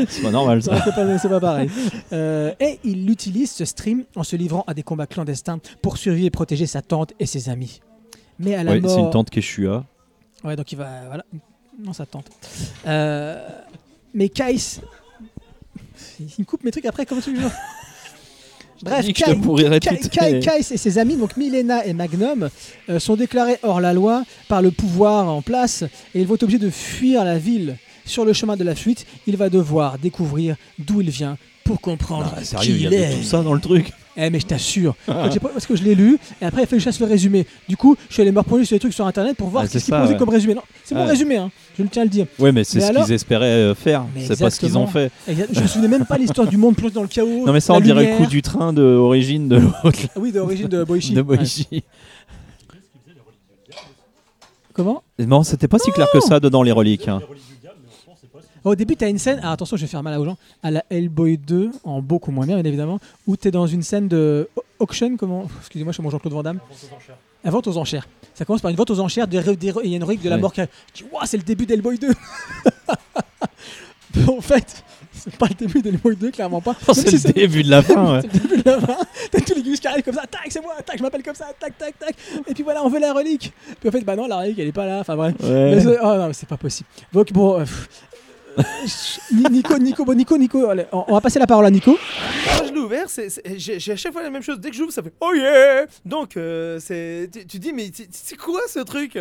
C'est 0.08 0.22
pas 0.22 0.30
normal 0.30 0.62
Ça, 0.62 0.76
ça. 0.78 0.84
C'est 0.84 0.94
pas, 0.94 1.18
c'est 1.18 1.28
pas 1.28 1.40
pareil. 1.40 1.70
Euh, 2.12 2.52
et 2.60 2.78
il 2.84 3.08
utilise 3.10 3.50
ce 3.52 3.64
stream 3.64 4.04
en 4.16 4.22
se 4.22 4.36
livrant 4.36 4.64
à 4.66 4.74
des 4.74 4.82
combats 4.82 5.06
clandestins 5.06 5.58
pour 5.82 5.96
survivre 5.96 6.26
et 6.26 6.30
protéger 6.30 6.66
sa 6.66 6.82
tante 6.82 7.12
et 7.18 7.26
ses 7.26 7.48
amis. 7.48 7.80
Mais 8.38 8.54
à 8.54 8.64
la 8.64 8.72
Ouais, 8.72 8.80
mort... 8.80 8.90
c'est 8.94 9.00
une 9.00 9.10
tante 9.10 9.30
Keshua. 9.30 9.84
Ouais, 10.44 10.56
donc 10.56 10.70
il 10.72 10.76
va. 10.78 10.88
Voilà. 11.06 11.24
Non, 11.82 11.92
ça 11.92 12.06
tente. 12.06 12.26
Euh, 12.86 13.48
mais 14.14 14.28
Kais. 14.28 14.80
Il 16.20 16.26
me 16.38 16.44
coupe 16.44 16.64
mes 16.64 16.70
trucs 16.70 16.86
après, 16.86 17.04
comment 17.06 17.20
tu 17.20 17.34
veux 17.34 17.48
Bref, 18.82 18.96
J'ai 19.00 19.06
dit 19.08 19.12
que 19.14 19.18
je 19.20 19.24
Kai, 19.24 19.34
te 19.36 19.42
pourrirais 19.42 19.80
Kai- 19.80 19.98
toutes 19.98 20.10
Kai- 20.10 20.32
les- 20.32 20.40
Kais 20.40 20.58
et 20.58 20.76
ses 20.76 20.98
amis, 20.98 21.16
donc 21.16 21.36
Milena 21.38 21.86
et 21.86 21.94
Magnum, 21.94 22.50
euh, 22.90 22.98
sont 22.98 23.16
déclarés 23.16 23.56
hors 23.62 23.80
la 23.80 23.94
loi 23.94 24.22
par 24.48 24.60
le 24.60 24.70
pouvoir 24.70 25.28
en 25.28 25.40
place 25.40 25.82
et 26.14 26.20
ils 26.20 26.26
vont 26.26 26.34
être 26.34 26.42
obligés 26.42 26.58
de 26.58 26.68
fuir 26.70 27.24
la 27.24 27.38
ville. 27.38 27.78
Sur 28.04 28.24
le 28.26 28.32
chemin 28.34 28.56
de 28.56 28.64
la 28.64 28.74
fuite, 28.74 29.06
il 29.26 29.36
va 29.36 29.48
devoir 29.48 29.98
découvrir 29.98 30.56
d'où 30.78 31.00
il 31.00 31.08
vient 31.10 31.38
pour 31.66 31.80
comprendre 31.80 32.32
Ah, 32.36 32.42
sérieux, 32.44 32.64
qui 32.64 32.70
il 32.72 32.76
y 32.78 32.80
il 32.82 32.86
avait 32.86 32.96
est. 33.12 33.16
tout 33.18 33.22
ça 33.24 33.42
dans 33.42 33.54
le 33.54 33.60
truc. 33.60 33.92
Eh 34.18 34.30
mais 34.30 34.40
je 34.40 34.46
t'assure, 34.46 34.94
pas- 35.06 35.28
parce 35.52 35.66
que 35.66 35.76
je 35.76 35.82
l'ai 35.84 35.94
lu 35.94 36.16
et 36.40 36.46
après 36.46 36.62
il 36.62 36.64
a 36.64 36.66
fallu 36.66 36.78
que 36.78 36.84
je 36.84 36.84
fasse 36.90 37.00
le 37.00 37.06
résumé. 37.06 37.46
Du 37.68 37.76
coup, 37.76 37.96
je 38.08 38.14
suis 38.14 38.22
allé 38.22 38.32
me 38.32 38.38
replonger 38.38 38.64
sur 38.64 38.74
les 38.74 38.80
trucs 38.80 38.94
sur 38.94 39.06
internet 39.06 39.36
pour 39.36 39.48
voir 39.48 39.64
Ah, 39.66 39.68
ce 39.68 39.76
qu'ils 39.76 39.92
ouais. 39.92 40.16
comme 40.16 40.30
résumé. 40.30 40.54
Non, 40.54 40.62
c'est 40.84 40.94
mon 40.94 41.04
résumé, 41.04 41.36
hein, 41.36 41.50
je 41.76 41.82
le 41.82 41.90
tiens 41.90 42.00
à 42.00 42.04
le 42.06 42.10
dire. 42.10 42.26
Ouais, 42.38 42.50
mais 42.50 42.64
c'est 42.64 42.80
ce 42.80 42.86
alors 42.86 43.04
qu'ils 43.04 43.12
espéraient 43.12 43.44
euh, 43.44 43.74
faire. 43.74 44.06
C'est 44.26 44.38
pas 44.38 44.48
ce 44.48 44.58
qu'ils 44.58 44.78
ont 44.78 44.86
fait. 44.86 45.10
Je 45.28 45.60
me 45.60 45.66
souvenais 45.66 45.88
même 45.88 46.06
pas 46.06 46.16
l'histoire 46.16 46.46
du 46.46 46.56
monde 46.56 46.76
plongé 46.76 46.94
dans 46.94 47.02
le 47.02 47.08
chaos. 47.08 47.44
Non, 47.46 47.52
mais 47.52 47.60
ça, 47.60 47.74
on 47.74 47.80
dirait 47.80 48.12
le 48.12 48.16
coup 48.16 48.26
du 48.26 48.40
train 48.40 48.72
d'origine 48.72 49.48
de 49.48 49.56
l'autre. 49.56 49.98
Ah 50.14 50.18
oui, 50.18 50.32
d'origine 50.32 50.68
de 50.68 50.82
Boichi. 50.84 51.12
De 51.12 51.20
Ouais. 51.20 51.36
Boichi. 51.36 51.66
Comment? 54.72 55.02
Non, 55.18 55.42
c'était 55.42 55.68
pas 55.68 55.78
si 55.78 55.90
clair 55.92 56.06
que 56.12 56.20
ça 56.20 56.38
dedans 56.40 56.62
les 56.62 56.72
reliques. 56.72 57.08
hein. 57.08 57.20
Au 58.66 58.74
début, 58.74 58.96
tu 58.96 59.04
as 59.04 59.08
une 59.08 59.18
scène, 59.18 59.38
ah, 59.44 59.52
attention, 59.52 59.76
je 59.76 59.82
vais 59.82 59.86
faire 59.88 60.02
mal 60.02 60.18
aux 60.18 60.24
gens, 60.24 60.36
à 60.62 60.72
la 60.72 60.82
Hellboy 60.90 61.38
2, 61.38 61.70
en 61.84 62.02
beaucoup 62.02 62.32
moins 62.32 62.46
bien, 62.46 62.56
bien 62.56 62.64
évidemment, 62.64 62.98
où 63.28 63.36
tu 63.36 63.46
es 63.46 63.50
dans 63.52 63.68
une 63.68 63.82
scène 63.82 64.08
de 64.08 64.48
au- 64.56 64.64
auction, 64.80 65.16
comment 65.16 65.46
Excusez-moi, 65.60 65.92
je 65.92 65.96
suis 65.96 66.02
mon 66.02 66.10
Jean-Claude 66.10 66.32
Van 66.32 66.42
Damme. 66.42 66.58
La 67.44 67.50
vente 67.52 67.68
aux 67.68 67.76
enchères. 67.76 68.08
Ça 68.34 68.44
commence 68.44 68.60
par 68.60 68.72
une 68.72 68.76
vente 68.76 68.90
aux 68.90 68.98
enchères, 68.98 69.28
des, 69.28 69.40
des- 69.54 69.72
il 69.84 69.90
y 69.90 69.94
a 69.94 69.96
une 69.98 70.04
relique 70.04 70.22
de 70.22 70.28
la 70.28 70.34
Ouais. 70.34 70.40
mort 70.42 70.52
qui. 70.52 70.62
Dis, 70.94 71.04
Ouah, 71.12 71.26
c'est 71.26 71.36
le 71.36 71.44
début 71.44 71.64
d'Hellboy 71.64 71.96
2 71.96 72.08
En 74.28 74.40
fait, 74.40 74.82
c'est 75.12 75.36
pas 75.36 75.46
le 75.46 75.54
début 75.54 75.80
d'Hellboy 75.82 76.16
2, 76.16 76.30
clairement 76.32 76.60
pas. 76.60 76.74
Oh, 76.88 76.92
c'est 76.92 77.16
si 77.16 77.26
le 77.28 77.32
début 77.34 77.62
de 77.62 77.70
la 77.70 77.82
fin. 77.82 78.14
ouais. 78.16 78.20
C'est 78.22 78.32
le 78.32 78.40
début 78.48 78.62
de 78.62 78.70
la 78.70 78.80
fin. 78.80 78.96
T'as 79.30 79.40
tous 79.42 79.54
les 79.54 79.62
gus 79.62 79.78
qui 79.78 79.86
arrivent 79.86 80.02
comme 80.04 80.14
ça, 80.14 80.24
tac, 80.28 80.46
c'est 80.48 80.60
moi, 80.62 80.74
tac, 80.84 80.96
je 80.98 81.02
m'appelle 81.02 81.22
comme 81.22 81.34
ça, 81.36 81.46
tac, 81.60 81.76
tac, 81.78 81.96
tac. 81.98 82.16
Et 82.48 82.54
puis 82.54 82.62
voilà, 82.64 82.82
on 82.82 82.88
veut 82.88 82.98
la 82.98 83.12
relique. 83.12 83.52
Puis 83.78 83.88
en 83.88 83.92
fait, 83.92 84.00
bah 84.00 84.16
non, 84.16 84.26
la 84.26 84.38
relique, 84.38 84.58
elle 84.58 84.68
est 84.68 84.72
pas 84.72 84.86
là. 84.86 84.98
Enfin 85.00 85.14
bref. 85.14 85.34
Ouais. 85.40 85.78
oh 86.02 86.06
non, 86.16 86.26
mais 86.28 86.32
c'est 86.32 86.48
pas 86.48 86.56
possible. 86.56 86.88
Donc 87.12 87.32
bon. 87.32 87.60
euh, 87.60 87.64
Nico, 89.50 89.78
Nico, 89.78 90.04
bon, 90.04 90.14
Nico, 90.16 90.38
Nico, 90.38 90.66
allez, 90.66 90.86
on 90.92 91.12
va 91.12 91.20
passer 91.20 91.38
la 91.38 91.46
parole 91.46 91.66
à 91.66 91.70
Nico. 91.70 91.98
Quand 92.58 92.66
je 92.66 92.72
l'ai 92.72 92.78
ouvert, 92.80 93.06
j'ai 93.56 93.92
à 93.92 93.96
chaque 93.96 94.12
fois 94.12 94.22
la 94.22 94.30
même 94.30 94.42
chose. 94.42 94.58
Dès 94.60 94.70
que 94.70 94.76
j'ouvre, 94.76 94.92
ça 94.92 95.02
fait 95.02 95.12
Oh 95.20 95.32
yeah 95.34 95.86
Donc, 96.04 96.36
euh, 96.36 96.78
tu, 97.48 97.58
dis, 97.58 97.72
mais 97.72 97.90
c'est- 97.92 98.36
quoi 98.36 98.60
ce 98.68 98.78
truc? 98.80 99.18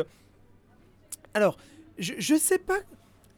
Alors, 1.34 1.58
je, 1.98 2.14
je 2.18 2.36
sais 2.36 2.58
pas 2.60 2.80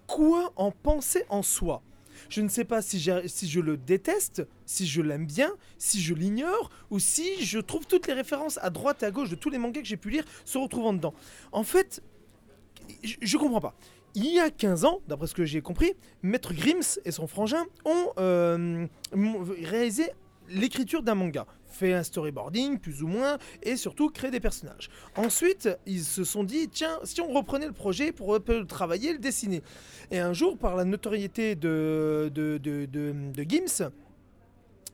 quoi 0.05 0.51
en 0.55 0.71
penser 0.71 1.23
en 1.29 1.41
soi. 1.41 1.81
Je 2.29 2.41
ne 2.41 2.49
sais 2.49 2.65
pas 2.65 2.81
si, 2.81 2.99
je 2.99 3.59
le 3.59 3.77
déteste, 3.77 4.45
si 4.65 4.87
je 4.87 5.01
l'aime 5.01 5.25
bien, 5.25 5.51
si 5.77 6.01
je 6.01 6.13
l'ignore, 6.13 6.69
ou 6.89 6.99
si 6.99 7.43
je 7.45 7.59
trouve 7.59 7.85
toutes 7.85 8.07
les 8.07 8.13
références 8.13 8.59
à 8.61 8.69
droite 8.69 9.03
et 9.03 9.05
à 9.05 9.11
gauche 9.11 9.29
de 9.29 9.35
tous 9.35 9.49
les 9.49 9.57
mangas 9.57 9.81
que 9.81 9.87
j'ai 9.87 9.97
pu 9.97 10.09
lire 10.09 10.25
se 10.43 10.57
retrouvant 10.57 10.93
dedans. 10.93 11.13
En 11.51 11.63
fait, 11.63 12.01
je, 13.03 13.15
je 13.21 13.37
comprends 13.37 13.61
pas. 13.61 13.75
Il 14.19 14.33
y 14.33 14.39
a 14.39 14.49
15 14.49 14.83
ans, 14.83 14.99
d'après 15.07 15.27
ce 15.27 15.35
que 15.35 15.45
j'ai 15.45 15.61
compris, 15.61 15.93
Maître 16.23 16.51
Grims 16.51 16.97
et 17.05 17.11
son 17.11 17.27
frangin 17.27 17.63
ont 17.85 18.13
euh, 18.17 18.87
réalisé 19.61 20.09
l'écriture 20.49 21.03
d'un 21.03 21.13
manga, 21.13 21.45
fait 21.67 21.93
un 21.93 22.01
storyboarding 22.01 22.79
plus 22.79 23.03
ou 23.03 23.07
moins, 23.07 23.37
et 23.61 23.75
surtout 23.75 24.09
créé 24.09 24.31
des 24.31 24.39
personnages. 24.39 24.89
Ensuite, 25.17 25.69
ils 25.85 26.03
se 26.03 26.23
sont 26.23 26.43
dit, 26.43 26.67
tiens, 26.67 26.97
si 27.03 27.21
on 27.21 27.31
reprenait 27.31 27.67
le 27.67 27.73
projet 27.73 28.11
pour 28.11 28.33
le 28.33 28.65
travailler, 28.65 29.13
le 29.13 29.19
dessiner. 29.19 29.61
Et 30.09 30.17
un 30.17 30.33
jour, 30.33 30.57
par 30.57 30.75
la 30.75 30.83
notoriété 30.83 31.53
de, 31.53 32.31
de, 32.33 33.43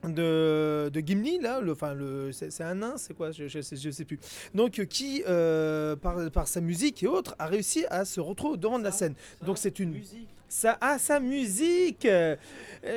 de, 0.09 0.89
de 0.91 0.99
Gimli, 0.99 1.39
là, 1.39 1.61
le, 1.61 1.71
enfin, 1.71 1.93
le, 1.93 2.31
c'est, 2.31 2.61
un 2.61 2.75
nain, 2.75 2.93
c'est 2.97 3.13
quoi? 3.15 3.31
Je, 3.31 3.47
je, 3.47 3.61
sais, 3.61 3.75
je 3.75 3.89
sais 3.89 4.05
plus. 4.05 4.19
Donc, 4.53 4.79
euh, 4.79 4.85
qui, 4.85 5.23
euh, 5.27 5.95
par, 5.95 6.29
par 6.31 6.47
sa 6.47 6.61
musique 6.61 7.03
et 7.03 7.07
autres, 7.07 7.35
a 7.39 7.47
réussi 7.47 7.85
à 7.89 8.05
se 8.05 8.19
retrouver 8.19 8.57
devant 8.57 8.79
de 8.79 8.83
la 8.83 8.91
scène. 8.91 9.15
Donc, 9.45 9.57
c'est 9.57 9.79
une. 9.79 10.01
Sa, 10.53 10.77
ah, 10.81 10.99
sa 10.99 11.19
musique. 11.19 12.05
Euh, 12.05 12.35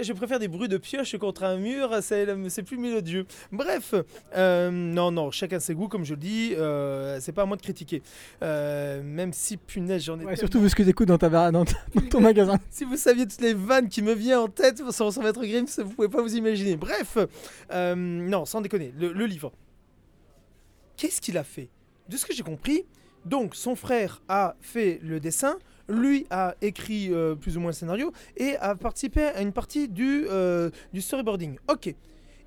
je 0.02 0.12
préfère 0.12 0.38
des 0.38 0.46
bruits 0.46 0.68
de 0.68 0.76
pioche 0.76 1.16
contre 1.16 1.44
un 1.44 1.56
mur, 1.56 1.90
c'est 2.02 2.62
plus 2.62 2.76
mélodieux. 2.76 3.24
Bref, 3.50 3.94
euh, 4.36 4.70
non, 4.70 5.10
non, 5.10 5.30
chacun 5.30 5.58
ses 5.58 5.74
goûts, 5.74 5.88
comme 5.88 6.04
je 6.04 6.12
le 6.14 6.20
dis, 6.20 6.52
euh, 6.54 7.18
c'est 7.18 7.32
pas 7.32 7.42
à 7.42 7.46
moi 7.46 7.56
de 7.56 7.62
critiquer. 7.62 8.02
Euh, 8.42 9.02
même 9.02 9.32
si, 9.32 9.56
punaise, 9.56 10.02
j'en 10.04 10.20
ai. 10.20 10.24
Ouais, 10.26 10.36
surtout 10.36 10.60
vu 10.60 10.68
ce 10.68 10.74
que 10.74 10.82
t'écoutes 10.82 11.08
dans, 11.08 11.16
ta, 11.16 11.30
dans, 11.50 11.64
ta- 11.64 11.72
dans 11.94 12.02
ton 12.02 12.20
magasin. 12.20 12.58
Si 12.70 12.84
vous 12.84 12.96
saviez 12.98 13.26
toutes 13.26 13.40
les 13.40 13.54
vannes 13.54 13.88
qui 13.88 14.02
me 14.02 14.12
viennent 14.12 14.38
en 14.38 14.48
tête 14.48 14.82
sur, 14.90 15.12
sur 15.12 15.22
Maître 15.22 15.42
Grimm, 15.42 15.64
vous 15.78 15.90
pouvez 15.94 16.08
pas 16.08 16.20
vous 16.20 16.36
imaginer. 16.36 16.76
Bref, 16.76 17.16
non, 17.72 18.44
sans 18.44 18.60
déconner, 18.60 18.92
le, 18.98 19.12
le 19.14 19.24
livre. 19.24 19.50
Qu'est-ce 20.98 21.22
qu'il 21.22 21.38
a 21.38 21.44
fait? 21.44 21.70
De 22.08 22.16
ce 22.18 22.26
que 22.26 22.34
j'ai 22.34 22.42
compris, 22.42 22.84
donc 23.24 23.54
son 23.54 23.76
frère 23.76 24.20
a 24.28 24.56
fait 24.60 25.00
le 25.02 25.20
dessin, 25.20 25.56
lui 25.88 26.26
a 26.30 26.54
écrit 26.62 27.12
euh, 27.12 27.34
plus 27.34 27.56
ou 27.56 27.60
moins 27.60 27.70
le 27.70 27.74
scénario 27.74 28.12
et 28.36 28.56
a 28.56 28.74
participé 28.74 29.22
à 29.24 29.40
une 29.40 29.52
partie 29.52 29.88
du, 29.88 30.26
euh, 30.28 30.70
du 30.92 31.00
storyboarding. 31.00 31.58
Ok. 31.68 31.94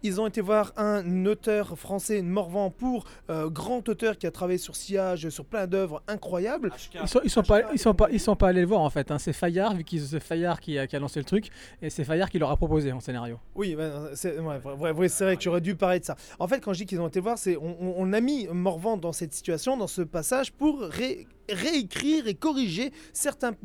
Ils 0.02 0.22
ont 0.22 0.28
été 0.28 0.40
voir 0.40 0.72
un 0.78 1.26
auteur 1.26 1.78
français, 1.78 2.22
Morvan, 2.22 2.70
pour 2.72 3.04
euh, 3.30 3.50
grand 3.50 3.88
auteur 3.90 4.18
qui 4.18 4.26
a 4.28 4.32
travaillé 4.32 4.58
sur 4.58 4.76
Sillage, 4.76 5.28
sur 5.30 5.44
plein 5.44 5.68
d'œuvres 5.68 6.02
incroyables. 6.08 6.72
Ils 7.02 7.08
sont, 7.08 7.20
ils 7.24 7.30
sont 7.30 7.44
pas, 7.44 7.72
ils 7.74 7.80
sont 7.80 7.94
pas, 7.94 8.08
ils 8.10 8.20
sont 8.20 8.36
pas 8.36 8.48
allés 8.48 8.62
le 8.62 8.68
voir 8.68 8.82
en 8.82 8.90
fait. 8.90 9.12
hein. 9.12 9.20
C'est 9.20 9.34
Fayard, 9.34 9.76
vu 9.76 9.84
que 9.84 9.98
c'est 9.98 10.20
Fayard 10.22 10.60
qui 10.62 10.78
a, 10.80 10.88
qui 10.88 10.96
a 10.96 11.00
lancé 11.00 11.20
le 11.20 11.26
truc, 11.26 11.50
et 11.82 11.90
c'est 11.90 12.06
Fayard 12.06 12.30
qui 12.30 12.40
leur 12.40 12.50
a 12.50 12.56
proposé 12.58 12.92
en 12.94 13.00
scénario. 13.02 13.40
Oui, 13.56 13.76
ouais, 13.76 13.90
c'est 14.14 14.40
ouais, 14.40 14.58
vrai, 14.60 14.76
vrai, 14.76 14.94
vrai, 14.94 15.36
que 15.36 15.42
j'aurais 15.44 15.62
dû 15.62 15.76
parler 15.76 16.00
de 16.00 16.06
ça. 16.06 16.16
En 16.40 16.48
fait, 16.48 16.60
quand 16.62 16.72
je 16.74 16.80
dis 16.80 16.86
qu'ils 16.86 17.02
ont 17.02 17.08
été 17.08 17.20
voir, 17.20 17.38
c'est 17.38 17.58
on, 17.58 17.76
on- 17.82 17.96
on 17.98 18.14
a 18.14 18.22
mis 18.22 18.48
Morvan 18.48 18.96
dans 18.96 19.12
cette 19.12 19.34
situation, 19.34 19.76
dans 19.76 19.88
ce 19.88 20.02
passage, 20.02 20.54
pour 20.54 20.80
ré- 20.82 21.28
réécrire 21.50 22.28
et 22.28 22.36
corriger 22.36 22.94
certaines 23.12 23.56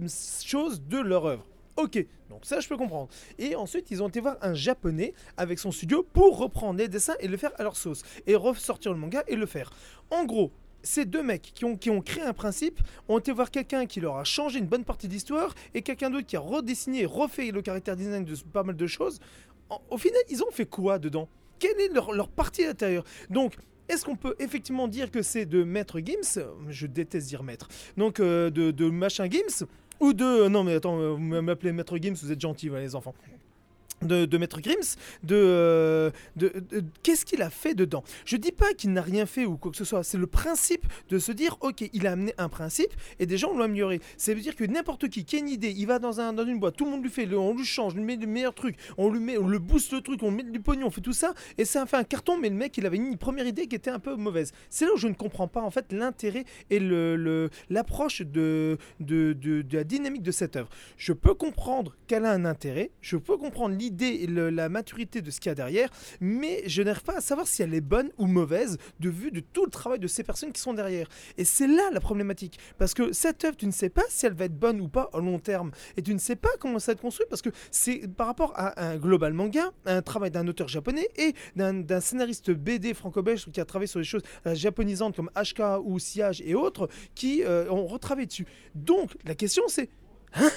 choses 0.44 0.82
de 0.82 0.98
leur 0.98 1.26
œuvre. 1.26 1.46
Ok, 1.76 2.06
donc 2.30 2.44
ça 2.44 2.60
je 2.60 2.68
peux 2.68 2.76
comprendre. 2.76 3.08
Et 3.38 3.56
ensuite, 3.56 3.90
ils 3.90 4.02
ont 4.02 4.08
été 4.08 4.20
voir 4.20 4.36
un 4.42 4.54
japonais 4.54 5.12
avec 5.36 5.58
son 5.58 5.72
studio 5.72 6.06
pour 6.12 6.38
reprendre 6.38 6.78
les 6.78 6.88
dessins 6.88 7.14
et 7.20 7.26
le 7.26 7.36
faire 7.36 7.52
à 7.58 7.64
leur 7.64 7.76
sauce. 7.76 8.02
Et 8.26 8.36
ressortir 8.36 8.92
le 8.92 8.98
manga 8.98 9.24
et 9.26 9.34
le 9.34 9.46
faire. 9.46 9.70
En 10.10 10.24
gros, 10.24 10.52
ces 10.84 11.04
deux 11.04 11.22
mecs 11.22 11.52
qui 11.54 11.64
ont, 11.64 11.76
qui 11.76 11.90
créé 12.02 12.22
un 12.22 12.32
principe 12.32 12.80
ont 13.08 13.18
été 13.18 13.32
voir 13.32 13.50
quelqu'un 13.50 13.86
qui 13.86 14.00
leur 14.00 14.16
a 14.16 14.24
changé 14.24 14.58
une 14.58 14.66
bonne 14.66 14.84
partie 14.84 15.08
de 15.08 15.12
l'histoire 15.12 15.54
et 15.72 15.82
quelqu'un 15.82 16.10
d'autre 16.10 16.26
qui 16.26 16.36
a 16.36 16.40
redessiné 16.40 17.06
refait 17.06 17.50
le 17.50 17.62
caractère 17.62 17.96
design 17.96 18.24
de 18.24 18.34
pas 18.52 18.62
mal 18.62 18.76
de 18.76 18.86
choses. 18.86 19.18
Au 19.90 19.98
final, 19.98 20.20
ils 20.28 20.42
ont 20.44 20.50
fait 20.52 20.66
quoi 20.66 20.98
dedans? 20.98 21.28
Quelle 21.58 21.80
est 21.80 21.88
leur, 21.88 22.28
partie 22.28 22.64
à 22.64 22.68
l'intérieur? 22.68 23.02
Donc, 23.30 23.54
est-ce 23.88 24.04
qu'on 24.04 24.16
peut 24.16 24.34
effectivement 24.38 24.86
dire 24.86 25.10
que 25.10 25.22
c'est 25.22 25.46
de 25.46 25.64
Maître 25.64 26.00
Gims? 26.00 26.40
Je 26.68 26.86
déteste 26.86 27.28
dire 27.28 27.42
Maître. 27.42 27.68
Donc, 27.96 28.20
euh, 28.20 28.50
de, 28.50 28.70
de 28.70 28.90
machin 28.90 29.28
Gims? 29.30 29.66
Ou 30.00 30.12
de... 30.12 30.48
Non, 30.48 30.64
mais 30.64 30.74
attends, 30.74 30.98
euh, 30.98 31.10
vous 31.10 31.18
m'appelez 31.18 31.72
Maître 31.72 31.96
Gims, 31.98 32.14
vous 32.14 32.32
êtes 32.32 32.40
gentils, 32.40 32.68
voilà, 32.68 32.84
les 32.84 32.94
enfants. 32.94 33.14
De, 34.02 34.36
Maître 34.36 34.60
Grims, 34.60 34.96
de, 35.22 35.34
euh, 35.34 36.10
de, 36.36 36.52
de- 36.70 36.84
qu'est-ce 37.02 37.24
qu'il 37.24 37.40
a 37.40 37.48
fait 37.48 37.74
dedans? 37.74 38.04
Je 38.26 38.36
dis 38.36 38.52
pas 38.52 38.74
qu'il 38.74 38.92
n'a 38.92 39.00
rien 39.00 39.24
fait 39.24 39.46
ou 39.46 39.56
quoi 39.56 39.70
que 39.70 39.78
ce 39.78 39.84
soit, 39.86 40.02
c'est 40.04 40.18
le 40.18 40.26
principe 40.26 40.84
de 41.08 41.18
se 41.18 41.32
dire 41.32 41.56
ok, 41.60 41.88
il 41.94 42.06
a 42.06 42.12
amené 42.12 42.34
un 42.36 42.50
principe 42.50 42.92
et 43.18 43.24
des 43.24 43.38
gens 43.38 43.54
l'ont 43.54 43.62
amélioré. 43.62 44.00
Ça 44.18 44.34
veut 44.34 44.42
dire 44.42 44.56
que 44.56 44.64
n'importe 44.64 45.08
qui 45.08 45.24
qui 45.24 45.36
a 45.36 45.38
une 45.38 45.48
idée, 45.48 45.70
il 45.70 45.86
va 45.86 45.98
dans, 45.98 46.20
un, 46.20 46.34
dans 46.34 46.44
une 46.44 46.60
boîte, 46.60 46.76
tout 46.76 46.84
le 46.84 46.90
monde 46.90 47.02
lui 47.02 47.08
fait, 47.08 47.26
on 47.34 47.54
lui 47.56 47.64
change, 47.64 47.94
on 47.94 47.96
lui 47.96 48.04
met 48.04 48.16
le 48.16 48.26
meilleur 48.26 48.52
truc, 48.54 48.76
on 48.98 49.08
lui 49.10 49.20
met, 49.20 49.38
on 49.38 49.48
le 49.48 49.58
booste 49.58 49.92
le 49.94 50.02
truc, 50.02 50.22
on 50.22 50.30
met 50.30 50.42
du 50.42 50.60
pognon, 50.60 50.88
on 50.88 50.90
fait 50.90 51.00
tout 51.00 51.14
ça 51.14 51.32
et 51.56 51.64
ça 51.64 51.82
a 51.82 51.86
fait 51.86 51.96
un 51.96 52.04
carton. 52.04 52.36
Mais 52.36 52.50
le 52.50 52.56
mec, 52.56 52.76
il 52.76 52.84
avait 52.84 52.98
une 52.98 53.16
première 53.16 53.46
idée 53.46 53.68
qui 53.68 53.76
était 53.76 53.90
un 53.90 54.00
peu 54.00 54.16
mauvaise. 54.16 54.52
C'est 54.68 54.84
là 54.84 54.92
où 54.92 54.98
je 54.98 55.08
ne 55.08 55.14
comprends 55.14 55.48
pas 55.48 55.62
en 55.62 55.70
fait 55.70 55.92
l'intérêt 55.92 56.44
et 56.68 56.78
le 56.78 57.48
l'approche 57.70 58.20
de, 58.20 58.76
de, 59.00 59.32
de 59.32 59.64
la 59.72 59.84
dynamique 59.84 60.22
de 60.22 60.30
cette 60.30 60.56
œuvre. 60.56 60.68
Je 60.98 61.14
peux 61.14 61.32
comprendre 61.32 61.96
qu'elle 62.06 62.26
a 62.26 62.32
un 62.32 62.44
intérêt, 62.44 62.90
je 63.00 63.16
peux 63.16 63.38
comprendre 63.38 63.74
l'idée 63.74 63.83
et 63.92 64.26
le- 64.26 64.50
la 64.50 64.68
maturité 64.68 65.20
de 65.22 65.30
ce 65.30 65.40
qu'il 65.40 65.50
y 65.50 65.52
a 65.52 65.54
derrière, 65.54 65.88
mais 66.20 66.62
je 66.66 66.82
n'arrive 66.82 67.02
pas 67.02 67.16
à 67.16 67.20
savoir 67.20 67.46
si 67.46 67.62
elle 67.62 67.74
est 67.74 67.80
bonne 67.80 68.10
ou 68.18 68.26
mauvaise 68.26 68.78
de 69.00 69.08
vue 69.10 69.30
de 69.30 69.40
tout 69.40 69.64
le 69.64 69.70
travail 69.70 69.98
de 69.98 70.06
ces 70.06 70.22
personnes 70.22 70.52
qui 70.52 70.60
sont 70.60 70.74
derrière. 70.74 71.08
Et 71.36 71.44
c'est 71.44 71.66
là 71.66 71.90
la 71.92 72.00
problématique. 72.00 72.58
Parce 72.78 72.94
que 72.94 73.12
cette 73.12 73.44
œuvre, 73.44 73.56
tu 73.56 73.66
ne 73.66 73.72
sais 73.72 73.88
pas 73.90 74.02
si 74.08 74.26
elle 74.26 74.34
va 74.34 74.44
être 74.46 74.58
bonne 74.58 74.80
ou 74.80 74.88
pas 74.88 75.10
à 75.12 75.18
long 75.18 75.38
terme. 75.38 75.70
Et 75.96 76.02
tu 76.02 76.12
ne 76.14 76.18
sais 76.18 76.36
pas 76.36 76.50
comment 76.60 76.78
ça 76.78 76.92
va 76.92 76.94
être 76.94 77.00
construit 77.02 77.26
parce 77.28 77.42
que 77.42 77.50
c'est 77.70 78.08
par 78.16 78.26
rapport 78.26 78.52
à 78.56 78.82
un 78.84 78.96
global 78.96 79.32
manga, 79.32 79.72
un 79.86 80.02
travail 80.02 80.30
d'un 80.30 80.46
auteur 80.48 80.68
japonais 80.68 81.08
et 81.16 81.34
d'un 81.56 81.74
d'un 81.74 82.00
scénariste 82.00 82.50
BD 82.50 82.94
franco-belge 82.94 83.46
qui 83.52 83.60
a 83.60 83.64
travaillé 83.64 83.86
sur 83.88 84.00
des 84.00 84.04
choses 84.04 84.22
euh, 84.46 84.54
japonisantes 84.54 85.16
comme 85.16 85.30
HK 85.36 85.80
ou 85.84 85.98
Sillage 85.98 86.40
et 86.44 86.54
autres 86.54 86.88
qui 87.14 87.42
euh, 87.44 87.70
ont 87.70 87.86
retravaillé 87.86 88.26
dessus. 88.26 88.46
Donc 88.74 89.10
la 89.24 89.34
question 89.34 89.62
c'est 89.68 89.88
Hein? 90.34 90.50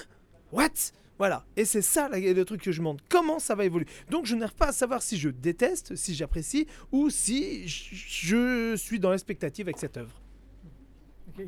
What? 0.52 0.70
Voilà, 1.18 1.46
et 1.56 1.66
c'est 1.66 1.82
ça 1.82 2.08
la- 2.10 2.20
le 2.20 2.46
truc 2.46 2.62
que 2.62 2.72
je 2.72 2.78
demande. 2.80 3.02
Comment 3.10 3.40
ça 3.40 3.56
va 3.56 3.66
évoluer? 3.66 3.88
Donc 4.10 4.26
je 4.26 4.36
n'arrive 4.36 4.56
pas 4.56 4.68
à 4.68 4.72
savoir 4.72 5.02
si 5.02 5.18
je 5.18 5.30
déteste, 5.30 5.96
si 5.96 6.14
j'apprécie, 6.16 6.68
ou 6.92 7.10
si 7.10 7.68
je 7.68 7.96
je 7.98 8.76
suis 8.76 9.00
dans 9.00 9.12
l'expectative 9.12 9.68
avec 9.68 9.78
cette 9.78 9.98
œuvre. 9.98 10.22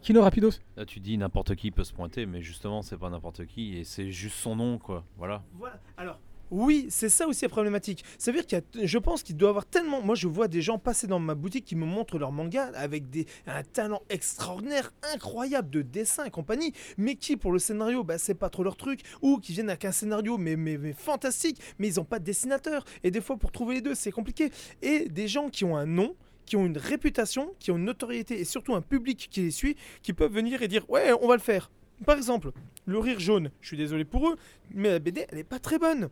Kino 0.03 0.21
Rapidos? 0.21 0.51
Là, 0.77 0.85
tu 0.85 0.99
dis 0.99 1.17
n'importe 1.17 1.55
qui 1.55 1.71
peut 1.71 1.83
se 1.83 1.93
pointer, 1.93 2.27
mais 2.27 2.41
justement, 2.43 2.83
c'est 2.83 2.97
pas 2.97 3.09
n'importe 3.09 3.45
qui 3.47 3.75
et 3.77 3.83
c'est 3.83 4.11
juste 4.11 4.35
son 4.35 4.55
nom, 4.55 4.77
quoi. 4.77 5.03
Voilà. 5.17 5.43
Voilà. 5.55 5.79
Alors, 5.97 6.19
oui, 6.51 6.87
c'est 6.89 7.09
ça 7.09 7.27
aussi 7.27 7.45
la 7.45 7.49
problématique. 7.49 8.03
Ça 8.17 8.31
veut 8.31 8.37
dire 8.39 8.45
qu'il 8.45 8.79
y 8.79 8.83
a, 8.83 8.85
je 8.87 8.97
pense 8.97 9.23
qu'il 9.23 9.37
doit 9.37 9.49
avoir 9.49 9.65
tellement. 9.65 10.01
Moi, 10.01 10.15
je 10.15 10.27
vois 10.27 10.47
des 10.47 10.61
gens 10.61 10.79
passer 10.79 11.07
dans 11.07 11.19
ma 11.19 11.35
boutique 11.35 11.65
qui 11.65 11.75
me 11.75 11.85
montrent 11.85 12.17
leur 12.17 12.31
manga 12.31 12.71
avec 12.75 13.09
des, 13.09 13.27
un 13.47 13.63
talent 13.63 14.01
extraordinaire, 14.09 14.91
incroyable 15.13 15.69
de 15.69 15.81
dessin 15.81 16.25
et 16.25 16.31
compagnie, 16.31 16.73
mais 16.97 17.15
qui, 17.15 17.37
pour 17.37 17.51
le 17.51 17.59
scénario, 17.59 18.03
bah, 18.03 18.17
c'est 18.17 18.33
pas 18.33 18.49
trop 18.49 18.63
leur 18.63 18.77
truc, 18.77 19.01
ou 19.21 19.37
qui 19.37 19.53
viennent 19.53 19.69
avec 19.69 19.85
un 19.85 19.91
scénario, 19.91 20.37
mais, 20.37 20.55
mais, 20.55 20.77
mais 20.77 20.93
fantastique, 20.93 21.59
mais 21.77 21.87
ils 21.89 21.95
n'ont 21.97 22.05
pas 22.05 22.19
de 22.19 22.25
dessinateur. 22.25 22.83
Et 23.03 23.11
des 23.11 23.21
fois, 23.21 23.37
pour 23.37 23.51
trouver 23.51 23.75
les 23.75 23.81
deux, 23.81 23.95
c'est 23.95 24.11
compliqué. 24.11 24.51
Et 24.81 25.07
des 25.09 25.27
gens 25.27 25.49
qui 25.49 25.65
ont 25.65 25.77
un 25.77 25.85
nom 25.85 26.15
qui 26.45 26.55
ont 26.55 26.65
une 26.65 26.79
réputation, 26.79 27.53
qui 27.59 27.69
ont 27.69 27.77
une 27.77 27.85
notoriété 27.85 28.39
et 28.39 28.43
surtout 28.43 28.73
un 28.73 28.81
public 28.81 29.27
qui 29.29 29.41
les 29.41 29.51
suit, 29.51 29.75
qui 30.01 30.13
peuvent 30.13 30.33
venir 30.33 30.63
et 30.63 30.67
dire 30.67 30.89
ouais 30.89 31.13
on 31.21 31.27
va 31.27 31.35
le 31.35 31.41
faire. 31.41 31.69
Par 32.07 32.17
exemple, 32.17 32.51
le 32.85 32.97
rire 32.97 33.19
jaune, 33.19 33.51
je 33.61 33.67
suis 33.67 33.77
désolé 33.77 34.03
pour 34.03 34.27
eux, 34.27 34.35
mais 34.73 34.89
la 34.89 34.97
BD 34.97 35.27
elle 35.29 35.37
est 35.37 35.43
pas 35.43 35.59
très 35.59 35.77
bonne. 35.77 36.09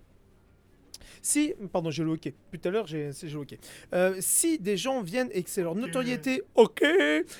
Si, 1.21 1.53
pardon, 1.71 1.91
j'ai 1.91 2.03
le 2.03 2.11
hockey. 2.11 2.33
Tout 2.51 2.67
à 2.67 2.71
l'heure, 2.71 2.87
j'ai 2.87 3.11
le 3.23 3.35
hockey. 3.35 3.59
Euh, 3.93 4.15
si 4.19 4.59
des 4.59 4.77
gens 4.77 5.01
viennent 5.01 5.29
et 5.33 5.43
que 5.43 5.49
c'est 5.49 5.63
leur 5.63 5.75
notoriété, 5.75 6.41
ok. 6.55 6.83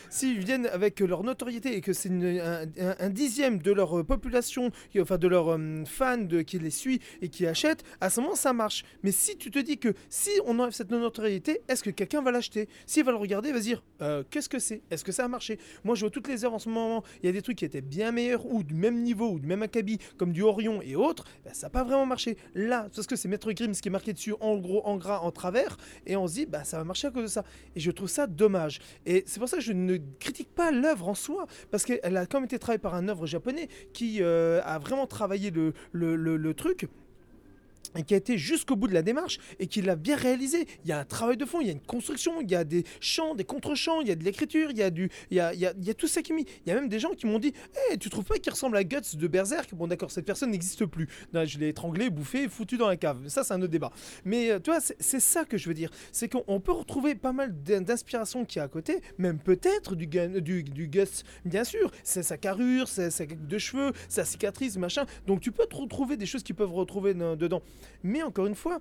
S'ils 0.10 0.40
viennent 0.40 0.68
avec 0.68 1.00
leur 1.00 1.24
notoriété 1.24 1.76
et 1.76 1.82
que 1.82 1.94
c'est 1.94 2.10
un, 2.10 3.10
dixième 3.10 3.60
de 3.60 3.72
leur 3.72 4.00
euh, 4.00 4.04
population, 4.04 4.72
enfin 5.00 5.18
de 5.18 5.28
leurs 5.28 5.54
euh, 5.54 5.84
fans 5.86 6.18
de, 6.18 6.42
qui 6.42 6.60
les 6.60 6.70
suit 6.70 7.00
et 7.22 7.30
qui 7.30 7.46
achètent, 7.48 7.84
à 8.02 8.10
ce 8.10 8.22
moment 8.22 8.36
ça 8.36 8.54
marche. 8.54 8.84
Mais 9.04 9.12
si 9.12 9.38
tu 9.38 9.52
te 9.52 9.60
dis 9.60 9.78
que 9.78 9.94
si 10.10 10.30
on 10.46 10.60
enlève 10.60 10.74
cette 10.74 10.92
notoriété, 10.92 11.62
est-ce 11.68 11.84
que 11.84 11.90
quelqu'un 11.90 12.22
va 12.22 12.32
l'acheter? 12.32 12.68
S'il 12.86 13.04
va 13.04 13.12
le 13.12 13.18
regarder, 13.18 13.50
il 13.50 13.54
va 13.54 13.60
se 13.60 13.66
dire 13.66 13.84
euh, 14.02 14.24
qu'est-ce 14.30 14.50
que 14.50 14.60
c'est? 14.60 14.82
Est-ce 14.92 15.04
que 15.04 15.12
ça 15.12 15.26
a 15.26 15.28
marché? 15.28 15.60
Moi, 15.84 15.96
je 15.96 16.02
vois 16.02 16.10
toutes 16.10 16.28
les 16.28 16.46
heures 16.46 16.54
en 16.54 16.60
ce 16.60 16.70
moment. 16.70 17.04
Il 17.22 17.26
y 17.26 17.30
a 17.30 17.32
des 17.32 17.42
trucs 17.42 17.58
qui 17.58 17.66
étaient 17.66 17.82
bien 17.82 18.12
meilleurs 18.12 18.46
ou 18.46 18.64
du 18.64 18.74
même 18.74 19.02
niveau 19.02 19.32
ou 19.32 19.40
du 19.40 19.48
même 19.48 19.64
acabit, 19.64 20.00
comme 20.18 20.32
du 20.32 20.42
Orion 20.42 20.82
et 20.82 20.96
autres. 20.96 21.26
ben, 21.44 21.54
ça 21.54 21.68
n'a 21.68 21.72
pas 21.72 21.84
vraiment 21.84 22.06
marché. 22.06 22.38
Là, 22.54 22.90
parce 22.94 23.08
que 23.08 23.16
c'est 23.16 23.28
Maître 23.28 23.52
Grimm 23.58 23.74
qui 23.74 23.88
est 23.88 23.92
marqué 23.92 24.14
dessus 24.14 24.34
en 24.40 24.58
gros, 24.58 24.86
en 24.86 24.98
gras, 24.98 25.20
en 25.20 25.32
travers, 25.32 25.78
et 26.06 26.16
on 26.16 26.28
se 26.28 26.34
dit 26.34 26.46
bah 26.46 26.64
ça 26.64 26.78
va 26.78 26.84
marcher 26.84 27.08
à 27.08 27.12
cause 27.12 27.24
de 27.24 27.28
ça. 27.28 27.44
Et 27.76 27.80
je 27.80 27.92
trouve 27.92 28.10
ça 28.10 28.28
dommage. 28.28 28.80
Et 29.06 29.24
c'est 29.26 29.40
pour 29.40 29.50
ça 29.50 29.58
que 29.58 29.64
je 29.64 29.74
ne 29.74 29.98
critique 30.20 30.54
pas 30.54 30.72
l'œuvre 30.72 31.10
en 31.10 31.16
soi, 31.16 31.48
parce 31.72 31.86
qu'elle 31.86 32.18
a 32.18 32.26
quand 32.26 32.38
même 32.38 32.46
été 32.46 32.60
travaillée 32.60 32.80
par 32.80 32.96
un 32.96 33.08
œuvre 33.08 33.26
japonais 33.26 33.68
qui 33.94 34.22
euh, 34.22 34.62
a 34.64 34.78
vraiment 34.80 35.08
travaillé 35.08 35.52
le 35.52 36.54
truc 36.54 36.88
et 37.96 38.04
qui 38.04 38.14
a 38.14 38.18
été 38.18 38.38
jusqu'au 38.38 38.76
bout 38.76 38.88
de 38.88 38.94
la 38.94 39.02
démarche 39.02 39.40
et 39.60 39.68
qui 39.68 39.82
l'a 39.82 39.96
bien 39.96 40.16
réalisé. 40.16 40.68
Il 40.84 40.90
y 40.90 40.92
a 40.92 41.00
un 41.00 41.06
travail 41.06 41.38
de 41.38 41.46
fond, 41.46 41.62
il 41.62 41.68
y 41.68 41.70
a 41.70 41.74
une 41.74 41.80
construction, 41.82 42.42
il 42.42 42.50
y 42.52 42.56
a 42.56 42.64
des 42.64 42.84
chants, 43.00 43.36
des 43.36 43.44
contre-chants, 43.44 44.02
il 44.02 44.08
y 44.08 44.12
a 44.12 44.16
de 44.16 44.24
l'écriture, 44.24 44.70
il 44.72 44.78
y 44.78 44.82
a 44.84 45.94
tout 45.94 46.08
ça 46.08 46.22
qui 46.22 46.32
est 46.32 46.36
mis. 46.36 46.46
Il 46.66 46.70
y 46.70 46.72
a 46.72 46.76
même 46.76 46.90
des 46.90 47.00
gens 47.00 47.12
qui 47.12 47.26
m'ont 47.26 47.40
dit, 47.40 47.54
hey, 47.90 47.98
tu 47.98 48.10
trouves 48.10 48.26
pas 48.26 48.38
qu'il 48.38 48.52
ressemble 48.52 48.78
à 48.78 48.84
Guts 48.84 49.16
de 49.16 49.28
Berserk? 49.28 49.74
Bon 49.76 49.88
d'accord, 49.88 50.12
cette 50.12 50.26
personne 50.26 50.52
n'existe 50.52 50.86
plus. 50.86 51.08
Je 51.34 51.58
l'ai 51.60 51.70
étranglé, 51.70 52.10
bouffé, 52.10 52.48
foutu 52.48 52.78
dans 52.78 52.88
la 52.88 52.98
cave. 52.98 53.28
Ça 53.28 53.44
c'est 53.44 53.54
un 53.54 53.62
autre 53.62 53.72
débat. 53.72 53.92
Mais 54.26 54.52
euh, 54.52 54.60
tu 54.60 54.72
vois, 54.72 54.80
c'est 54.82 55.20
ça 55.20 55.46
que 55.46 55.58
je 55.58 55.68
veux 55.68 55.74
dire, 55.74 55.90
c'est 56.12 56.30
qu'on 56.30 56.44
on 56.48 56.60
peut 56.60 56.72
retrouver 56.72 57.16
pas 57.16 57.32
mal 57.34 57.54
d'in- 57.64 57.82
d'inspiration 57.82 58.46
qui 58.46 58.60
est 58.60 58.62
à 58.62 58.68
côté, 58.68 59.02
même 59.18 59.40
peut-être 59.40 59.96
du, 59.96 60.08
Guts, 60.08 61.24
bien 61.46 61.64
sûr. 61.64 61.92
C'est 62.04 62.24
sa 62.24 62.38
carrure, 62.38 62.88
c'est 62.88 63.10
sa 63.12 63.26
de 63.26 63.58
cheveux, 63.58 63.92
sa 64.10 64.26
cicatrice, 64.26 64.78
machin. 64.78 65.06
Donc 65.26 65.42
tu 65.42 65.52
peux 65.52 65.66
retrouver 65.72 66.18
des 66.18 66.26
choses 66.26 66.44
qui 66.44 66.54
peuvent 66.54 66.74
retrouver 66.74 67.14
dans- 67.14 67.36
dedans. 67.36 67.62
Mais 68.04 68.24
encore 68.24 68.46
une 68.48 68.56
fois, 68.56 68.80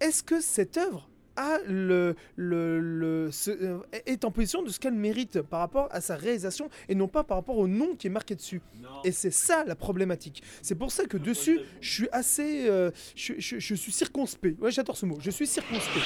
est-ce 0.00 0.22
que 0.22 0.40
cette 0.40 0.76
œuvre 0.76 1.08
a 1.36 1.56
le, 1.66 2.14
le, 2.36 2.78
le- 2.78 3.30
ce- 3.32 3.50
euh, 3.50 3.78
est 4.04 4.24
en 4.26 4.30
position 4.30 4.62
de 4.62 4.68
ce 4.68 4.78
qu'elle 4.78 4.92
mérite 4.92 5.40
par 5.40 5.60
rapport 5.60 5.88
à 5.90 6.02
sa 6.02 6.14
réalisation 6.14 6.68
et 6.90 6.94
non 6.94 7.08
pas 7.08 7.24
par 7.24 7.38
rapport 7.38 7.56
au 7.56 7.66
nom 7.66 7.94
qui 7.98 8.08
est 8.08 8.10
marqué 8.10 8.34
dessus 8.34 8.60
Et 9.04 9.12
c'est 9.12 9.30
ça 9.30 9.64
la 9.66 9.74
problématique. 9.74 10.42
C'est 10.60 10.74
pour 10.74 10.92
ça 10.92 11.06
que 11.06 11.16
dessus, 11.16 11.58
je 11.80 11.90
suis 11.90 12.08
assez, 12.12 12.68
euh, 12.68 12.90
je, 13.16 13.32
je- 13.38 13.58
je 13.58 13.74
suis 13.74 13.92
circonspect. 13.92 14.60
Ouais, 14.60 14.70
j'adore 14.70 14.96
ce 14.96 15.06
mot. 15.06 15.16
Je 15.20 15.30
suis 15.30 15.46
circonspect. 15.46 16.04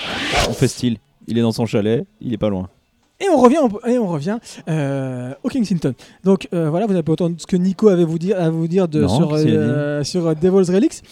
On 0.49 0.53
fait 0.53 0.69
style. 0.69 0.99
Il 1.27 1.37
est 1.39 1.43
dans 1.43 1.51
son 1.51 1.67
chalet, 1.67 2.07
il 2.21 2.33
est 2.33 2.39
pas 2.39 2.49
loin. 2.51 2.71
Et 3.19 3.29
on 3.29 3.39
revient, 3.39 3.67
et 3.89 3.99
on 3.99 4.07
revient 4.07 4.39
euh, 4.69 5.35
au 5.43 5.49
Kensington. 5.49 5.95
Donc 6.23 6.47
euh, 6.53 6.71
voilà, 6.71 6.87
vous 6.87 6.93
n'avez 6.93 7.03
pas 7.03 7.13
entendu 7.15 7.37
ce 7.39 7.47
que 7.49 7.57
Nico 7.57 7.89
avait 7.89 8.05
vous 8.05 8.19
dire, 8.19 8.39
à 8.41 8.51
vous 8.51 8.69
dire 8.69 8.87
de, 8.87 9.01
Non, 9.01 9.09
sur, 9.09 9.33
euh, 9.35 10.05
sur 10.05 10.37
Devil's 10.37 10.71
Relics. 10.71 11.03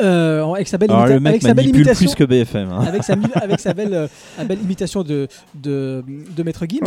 Euh, 0.00 0.44
avec 0.54 0.68
sa 0.68 0.78
belle, 0.78 0.90
Alors 0.90 1.06
imita- 1.06 1.14
le 1.14 1.20
mec 1.20 1.30
avec 1.30 1.42
sa 1.42 1.48
belle 1.54 1.56
manipule 1.66 1.80
imitation, 1.82 2.06
plus 2.06 2.14
que 2.14 2.24
BFM. 2.24 2.70
hein. 2.70 2.80
avec 2.86 3.02
sa, 3.04 3.16
mi- 3.16 3.24
avec 3.34 3.60
sa 3.60 3.74
belle, 3.74 3.94
euh, 3.94 4.44
belle 4.44 4.60
imitation 4.62 5.02
de, 5.02 5.28
de, 5.54 6.04
de 6.36 6.42
Maître 6.42 6.64
Gims. 6.68 6.84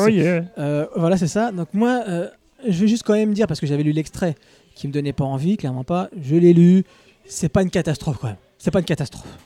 Euh, 0.57 0.85
voilà, 0.95 1.17
c'est 1.17 1.27
ça. 1.27 1.51
Donc 1.51 1.67
moi, 1.73 2.03
euh, 2.07 2.27
je 2.67 2.81
vais 2.81 2.87
juste 2.87 3.03
quand 3.03 3.13
même 3.13 3.33
dire, 3.33 3.47
parce 3.47 3.59
que 3.59 3.67
j'avais 3.67 3.83
lu 3.83 3.91
l'extrait 3.91 4.35
qui 4.75 4.87
me 4.87 4.93
donnait 4.93 5.13
pas 5.13 5.25
envie, 5.25 5.57
clairement 5.57 5.83
pas, 5.83 6.09
je 6.21 6.35
l'ai 6.35 6.53
lu, 6.53 6.83
c'est 7.25 7.49
pas 7.49 7.61
une 7.61 7.69
catastrophe 7.69 8.17
quand 8.21 8.27
même. 8.27 8.37
C'est 8.57 8.71
pas 8.71 8.79
une 8.79 8.85
catastrophe. 8.85 9.37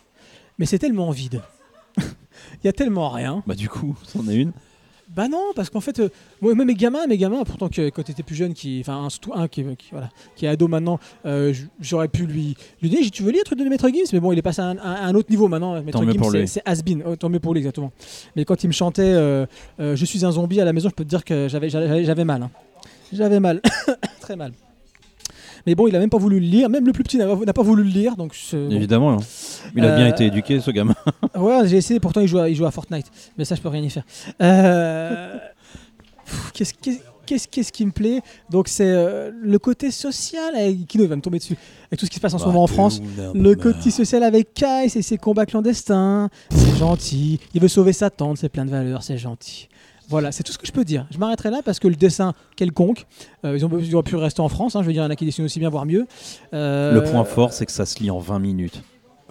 Mais 0.60 0.66
c'est 0.66 0.80
tellement 0.80 1.10
vide. 1.12 1.42
Il 1.98 2.66
y 2.66 2.68
a 2.68 2.74
tellement 2.74 3.10
rien. 3.10 3.44
Bah 3.48 3.56
du 3.56 3.70
coup, 3.70 3.96
c'en 4.04 4.28
est 4.30 4.36
une. 4.36 4.52
Bah 5.14 5.28
non, 5.28 5.52
parce 5.56 5.70
qu'en 5.70 5.82
fait, 5.82 6.00
euh, 6.00 6.10
moi, 6.42 6.56
même 6.56 6.68
mes 6.68 6.74
gamins, 6.74 7.06
mes 7.08 7.18
gamins, 7.18 7.44
pourtant 7.44 7.70
que 7.70 7.90
quand 7.90 8.02
t'étais 8.04 8.24
plus 8.24 8.36
jeune, 8.36 8.54
qui, 8.54 8.80
enfin 8.82 9.08
un, 9.36 9.48
qui, 9.48 9.64
qui- 9.76 9.90
voilà, 9.92 10.10
qui 10.36 10.46
est 10.46 10.50
ado 10.50 10.68
maintenant, 10.68 11.00
euh, 11.26 11.54
j'aurais 11.80 12.08
pu 12.08 12.26
lui, 12.26 12.56
lui 12.82 12.90
dire, 12.90 13.00
tu 13.12 13.22
veux 13.24 13.32
lire 13.32 13.42
le 13.42 13.46
truc 13.46 13.60
de 13.60 13.64
Maître 13.66 13.88
Gims, 13.88 14.10
mais 14.14 14.20
bon, 14.20 14.32
il 14.32 14.40
est 14.40 14.42
passé 14.42 14.62
à 14.62 14.66
un, 14.66 14.78
à 14.78 15.06
un 15.06 15.14
autre 15.16 15.30
niveau 15.30 15.48
maintenant. 15.48 15.76
Maître 15.82 16.00
Gims, 16.14 16.20
c'est- 16.48 16.62
has-been. 16.66 17.04
Oh, 17.06 17.16
tant 17.16 17.30
mieux 17.30 17.40
pour 17.40 17.54
lui, 17.54 17.60
exactement. 17.60 17.92
Mais 18.36 18.46
quand 18.46 18.64
il 18.64 18.68
me 18.68 18.74
chantait, 18.74 19.04
euh, 19.04 19.46
je 19.80 20.06
suis 20.06 20.26
un 20.26 20.32
zombie 20.32 20.60
à 20.60 20.66
la 20.66 20.74
maison, 20.74 20.90
je 20.90 20.96
peux 20.96 21.04
te 21.04 21.10
dire 21.10 21.24
que 21.24 21.48
j'avais, 21.50 21.70
j'avais, 21.70 22.04
j'avais 22.04 22.26
mal. 22.26 22.42
hein. 22.44 22.52
J'avais 23.14 23.40
mal, 23.40 23.62
très 24.22 24.36
mal. 24.36 24.54
Mais 25.66 25.74
bon, 25.76 25.88
il 25.88 25.96
a 25.96 26.00
même 26.00 26.10
pas 26.10 26.18
voulu 26.18 26.40
le 26.40 26.46
lire, 26.46 26.70
même 26.70 26.86
le 26.86 26.92
plus 26.94 27.04
petit 27.04 27.18
n'a 27.18 27.54
pas 27.54 27.64
voulu 27.64 27.84
le 27.84 27.90
lire, 27.90 28.16
donc 28.16 28.36
bon. 28.52 28.70
Évidemment. 28.70 29.14
hein. 29.14 29.20
Il 29.76 29.84
a 29.84 29.96
bien 29.96 30.06
Euh, 30.06 30.10
été 30.10 30.26
éduqué, 30.28 30.60
ce 30.60 30.72
gamin. 30.72 30.96
Ouais, 31.36 31.68
j'ai 31.68 31.78
essayé, 31.78 32.00
pourtant 32.00 32.22
il 32.22 32.28
joue, 32.28 32.38
à, 32.40 32.50
il 32.50 32.56
joue 32.56 32.66
à 32.66 32.72
Fortnite. 32.72 33.08
Mais 33.38 33.46
ça, 33.46 33.56
je 33.56 33.62
peux 33.62 33.70
rien 33.70 33.82
y 33.84 33.90
faire. 33.90 34.04
Euh, 34.42 35.38
Qu'est-ce 36.54 37.72
qui 37.72 37.86
me 37.86 37.92
plaît? 37.92 38.22
Donc, 38.52 38.68
c'est 38.68 38.86
euh, 38.88 39.32
le 39.42 39.58
côté 39.58 39.90
social. 39.90 40.56
Avec, 40.56 40.86
Kino 40.86 41.04
il 41.06 41.08
va 41.10 41.16
me 41.16 41.22
tomber 41.22 41.40
dessus. 41.40 41.58
Avec 41.88 42.00
tout 42.00 42.06
ce 42.06 42.12
qui 42.12 42.18
se 42.18 42.22
passe 42.22 42.36
en 42.36 42.38
ce 42.38 42.46
moment 42.46 42.64
en 42.64 42.68
France. 42.68 43.02
Le 43.34 43.56
côté 43.56 43.90
social 43.90 44.22
avec 44.24 44.54
Kai, 44.54 44.88
c'est 44.90 45.02
ses 45.02 45.18
combats 45.18 45.48
clandestins. 45.48 46.30
C'est 46.52 46.78
gentil. 46.78 47.40
Il 47.56 47.62
veut 47.62 47.68
sauver 47.68 47.94
sa 47.94 48.12
tante, 48.12 48.38
c'est 48.38 48.50
plein 48.50 48.66
de 48.66 48.70
valeurs, 48.70 49.02
c'est 49.02 49.18
gentil. 49.18 49.70
Voilà, 50.10 50.32
c'est 50.32 50.44
tout 50.44 50.52
ce 50.52 50.58
que 50.58 50.68
je 50.68 50.72
peux 50.72 50.84
dire. 50.84 51.08
Je 51.12 51.18
m'arrêterai 51.18 51.50
là 51.52 51.62
parce 51.66 51.80
que 51.80 51.88
le 51.88 51.96
dessin 51.96 52.34
quelconque, 52.56 53.06
euh, 53.44 53.56
ils, 53.58 53.66
ont, 53.66 53.72
ils 53.80 53.96
auraient 53.96 54.04
pu 54.04 54.16
rester 54.16 54.42
en 54.42 54.50
France. 54.50 54.76
hein, 54.76 54.82
je 54.82 54.88
veux 54.88 54.94
dire, 54.94 55.02
il 55.04 55.06
y 55.06 55.08
en 55.08 55.12
a 55.12 55.16
qui 55.16 55.26
dessinent 55.26 55.46
aussi 55.46 55.60
bien, 55.60 55.70
voire 55.70 55.86
mieux. 55.86 56.06
Euh, 56.54 56.94
Le 56.94 57.04
point 57.04 57.24
fort, 57.24 57.54
c'est 57.54 57.66
que 57.66 57.72
ça 57.72 57.86
se 57.86 58.00
lit 58.02 58.12
en 58.12 58.20
20 58.20 58.40
minutes. 58.40 58.82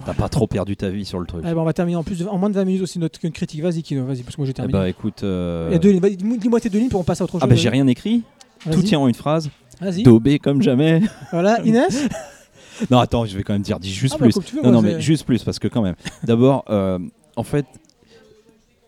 T'as 0.05 0.15
pas 0.15 0.29
trop 0.29 0.49
perdu 0.49 0.77
ta 0.77 0.91
vie 0.91 1.05
sur 1.05 1.21
le 1.21 1.27
truc. 1.27 1.45
eh 1.47 1.55
ben, 1.55 1.59
on 1.59 1.65
va 1.65 1.73
terminer 1.73 1.97
en, 1.97 2.03
plus 2.03 2.19
de- 2.19 2.27
en 2.27 2.37
moins 2.37 2.51
de 2.51 2.55
20 2.57 2.65
minutes 2.65 2.83
aussi 2.83 2.99
notre 2.99 3.21
critique. 3.31 3.63
Vas-y, 3.63 3.83
Kino, 3.85 4.05
vas-y, 4.05 4.23
parce 4.25 4.35
que 4.35 4.41
moi 4.41 4.47
j'ai 4.47 4.51
Eh 4.51 4.55
terminé. 4.55 4.77
bah 4.77 4.89
écoute. 4.89 5.23
euh, 5.23 5.69
Il 5.71 5.75
y 5.75 5.77
a 5.77 5.79
deux 5.79 5.91
lignes. 5.93 6.37
Dis-moi 6.39 6.59
tes 6.61 6.69
deux 6.69 6.81
lignes 6.81 6.89
pour 6.89 7.01
on 7.01 7.05
passe 7.05 7.21
à 7.21 7.25
autre 7.25 7.33
chose. 7.35 7.41
Ah 7.45 7.47
bah 7.47 7.55
j'ai 7.55 7.69
rien 7.69 7.87
écrit. 7.87 8.23
Tout 8.73 8.83
tient 8.83 8.99
en 8.99 9.07
une 9.07 9.15
phrase. 9.15 9.51
Vas-y. 9.81 10.03
Daubé 10.03 10.41
comme 10.41 10.63
jamais. 10.63 11.03
Voilà, 11.31 11.61
Inès 11.65 12.09
Non 12.91 12.99
attends, 12.99 13.25
je 13.25 13.37
vais 13.37 13.45
quand 13.45 13.53
même 13.53 13.63
dire 13.63 13.79
dis 13.79 13.93
juste 13.93 14.15
Ah 14.19 14.25
bah, 14.25 14.29
plus. 14.33 14.53
veux, 14.63 14.69
non 14.69 14.83
mais 14.83 15.01
juste 15.01 15.25
plus 15.25 15.45
parce 15.45 15.61
que 15.61 15.69
quand 15.69 15.83
même. 15.83 15.95
D'abord, 16.25 16.65
euh, 16.71 16.99
en 17.37 17.45
fait, 17.45 17.67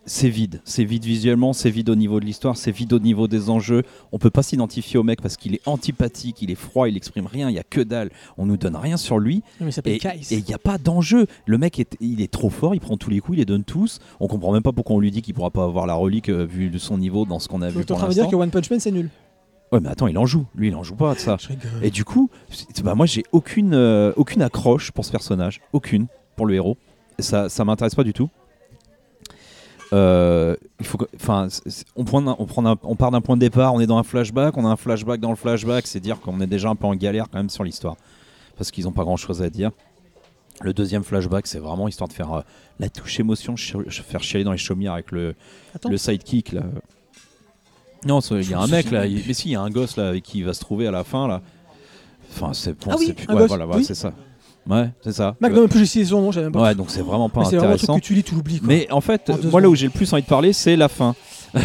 c'est 0.06 0.28
vide. 0.28 0.60
C'est 0.64 0.84
vide 0.84 1.04
visuellement, 1.04 1.52
c'est 1.52 1.68
vide 1.68 1.90
au 1.90 1.96
niveau 1.96 2.20
de 2.20 2.24
l'histoire, 2.24 2.56
c'est 2.56 2.70
vide 2.70 2.92
au 2.92 3.00
niveau 3.00 3.26
des 3.26 3.50
enjeux. 3.50 3.82
On 4.12 4.18
peut 4.18 4.30
pas 4.30 4.44
s'identifier 4.44 4.98
au 4.98 5.02
mec 5.02 5.20
parce 5.20 5.36
qu'il 5.36 5.54
est 5.54 5.66
antipathique, 5.66 6.40
il 6.40 6.50
est 6.50 6.56
froid, 6.56 6.88
il 6.88 6.96
exprime 6.96 7.26
rien, 7.26 7.50
il 7.50 7.56
y 7.56 7.58
a 7.58 7.64
que 7.64 7.80
dalle. 7.80 8.10
On 8.38 8.46
nous 8.46 8.56
donne 8.56 8.76
rien 8.76 8.96
sur 8.96 9.18
lui. 9.18 9.42
Mais 9.60 9.70
Et 9.76 9.98
il 10.30 10.44
n'y 10.44 10.54
a 10.54 10.58
pas 10.58 10.78
d'enjeu. 10.78 11.26
Le 11.44 11.58
mec, 11.58 11.80
est, 11.80 11.96
il 12.00 12.20
est 12.20 12.30
trop 12.30 12.50
fort, 12.50 12.74
il 12.74 12.80
prend 12.80 12.96
tous 12.96 13.10
les 13.10 13.18
coups, 13.18 13.36
il 13.36 13.40
les 13.40 13.44
donne 13.44 13.64
tous. 13.64 13.98
On 14.20 14.28
comprend 14.28 14.52
même 14.52 14.62
pas 14.62 14.72
pourquoi 14.72 14.96
on 14.96 15.00
lui 15.00 15.10
dit 15.10 15.22
qu'il 15.22 15.34
pourra 15.34 15.50
pas 15.50 15.64
avoir 15.64 15.86
la 15.86 15.94
relique 15.94 16.28
euh, 16.28 16.46
vu 16.46 16.70
de 16.70 16.78
son 16.78 16.98
niveau 16.98 17.26
dans 17.26 17.40
ce 17.40 17.48
qu'on 17.48 17.62
a 17.62 17.68
vu 17.68 17.84
t'es 17.84 17.92
en 17.92 17.96
pour 17.96 17.98
train 17.98 18.08
de 18.08 18.14
dire 18.14 18.28
que 18.28 18.36
One 18.36 18.50
Punch 18.50 18.70
Man 18.70 18.80
c'est 18.80 18.92
nul. 18.92 19.10
Ouais, 19.72 19.80
mais 19.80 19.88
attends, 19.88 20.06
il 20.06 20.16
en 20.16 20.26
joue. 20.26 20.46
Lui, 20.54 20.68
il 20.68 20.74
en 20.76 20.84
joue 20.84 20.94
pas 20.94 21.14
de 21.14 21.18
ça. 21.18 21.36
Et 21.82 21.90
du 21.90 22.04
coup, 22.04 22.30
bah, 22.84 22.94
moi, 22.94 23.06
j'ai 23.06 23.24
aucune, 23.32 23.74
euh, 23.74 24.12
aucune 24.14 24.42
accroche 24.42 24.92
pour 24.92 25.04
ce 25.04 25.10
personnage. 25.10 25.60
Aucune. 25.72 26.06
Pour 26.36 26.46
le 26.46 26.54
héros. 26.54 26.76
Ça, 27.18 27.48
ça 27.48 27.64
m'intéresse 27.64 27.96
pas 27.96 28.04
du 28.04 28.12
tout. 28.12 28.30
Euh, 29.92 30.56
il 30.80 30.86
faut 30.86 30.98
enfin, 31.14 31.48
on, 31.94 32.04
prend 32.04 32.26
un- 32.26 32.36
on, 32.38 32.46
prend 32.46 32.66
un- 32.66 32.78
on 32.82 32.96
part 32.96 33.10
d'un 33.12 33.20
point 33.20 33.36
de 33.36 33.40
départ, 33.40 33.72
on 33.72 33.80
est 33.80 33.86
dans 33.86 33.98
un 33.98 34.02
flashback, 34.02 34.56
on 34.56 34.66
a 34.66 34.68
un 34.68 34.76
flashback 34.76 35.20
dans 35.20 35.30
le 35.30 35.36
flashback, 35.36 35.86
c'est 35.86 36.00
dire 36.00 36.20
qu'on 36.20 36.40
est 36.40 36.46
déjà 36.48 36.68
un 36.70 36.74
peu 36.74 36.86
en 36.86 36.94
galère 36.96 37.26
quand 37.30 37.38
même 37.38 37.50
sur 37.50 37.62
l'histoire. 37.64 37.96
Parce 38.58 38.70
qu'ils 38.70 38.88
ont 38.88 38.92
pas 38.92 39.04
grand 39.04 39.16
chose 39.16 39.42
à 39.42 39.50
dire. 39.50 39.70
Le 40.62 40.72
deuxième 40.72 41.04
flashback, 41.04 41.46
c'est 41.46 41.58
vraiment 41.58 41.86
histoire 41.86 42.08
de 42.08 42.14
faire 42.14 42.32
euh, 42.32 42.40
la 42.80 42.88
touche 42.88 43.20
émotion, 43.20 43.54
faire 43.56 44.22
chialer 44.22 44.42
dans 44.44 44.52
les 44.52 44.58
chaumières 44.58 44.94
avec 44.94 45.12
le, 45.12 45.34
Attends. 45.74 45.90
le 45.90 45.96
sidekick 45.98 46.52
là. 46.52 46.62
Non, 48.04 48.20
il 48.20 48.48
y 48.50 48.54
a 48.54 48.60
un 48.60 48.66
mec 48.66 48.90
là, 48.90 49.06
il- 49.06 49.22
mais 49.26 49.34
si, 49.34 49.48
il 49.48 49.52
y 49.52 49.56
a 49.56 49.60
un 49.60 49.70
gosse 49.70 49.96
là 49.96 50.08
avec 50.08 50.22
qui 50.24 50.38
il 50.38 50.44
va 50.44 50.54
se 50.54 50.60
trouver 50.60 50.86
à 50.86 50.90
la 50.90 51.04
fin 51.04 51.28
là. 51.28 51.42
Enfin, 52.32 52.52
c'est 52.54 52.72
bon, 52.72 52.90
Ah 52.92 52.96
oui, 52.98 53.08
ouais, 53.08 53.14
gosse, 53.26 53.48
voilà, 53.48 53.66
voilà, 53.66 53.76
oui. 53.80 53.84
c'est 53.84 53.94
ça. 53.94 54.12
Ouais, 54.68 54.90
c'est 55.00 55.12
ça. 55.12 55.36
Non, 55.40 55.48
mais 55.50 55.68
plus 55.68 55.92
j'ai 55.92 56.04
son 56.04 56.20
nom, 56.22 56.32
j'avais 56.32 56.46
même 56.46 56.52
pas. 56.52 56.62
Ouais, 56.62 56.74
donc 56.74 56.90
c'est 56.90 57.00
vraiment 57.02 57.28
pas 57.28 57.40
Mais 57.40 57.46
c'est 57.46 57.56
vraiment 57.56 57.74
un 57.74 57.76
truc 57.76 57.84
intéressant. 57.84 58.00
que 58.00 58.04
tu 58.04 58.14
lis, 58.14 58.22
tu 58.24 58.34
l'oublies. 58.34 58.58
quoi. 58.58 58.68
Mais 58.68 58.86
en 58.90 59.00
fait, 59.00 59.30
En 59.30 59.36
deux 59.36 59.48
moi 59.50 59.60
là 59.60 59.68
où 59.68 59.74
j'ai 59.76 59.86
le 59.86 59.92
plus 59.92 60.12
envie 60.12 60.22
de 60.22 60.26
parler, 60.28 60.52
c'est 60.52 60.74
la 60.76 60.88
fin. 60.88 61.14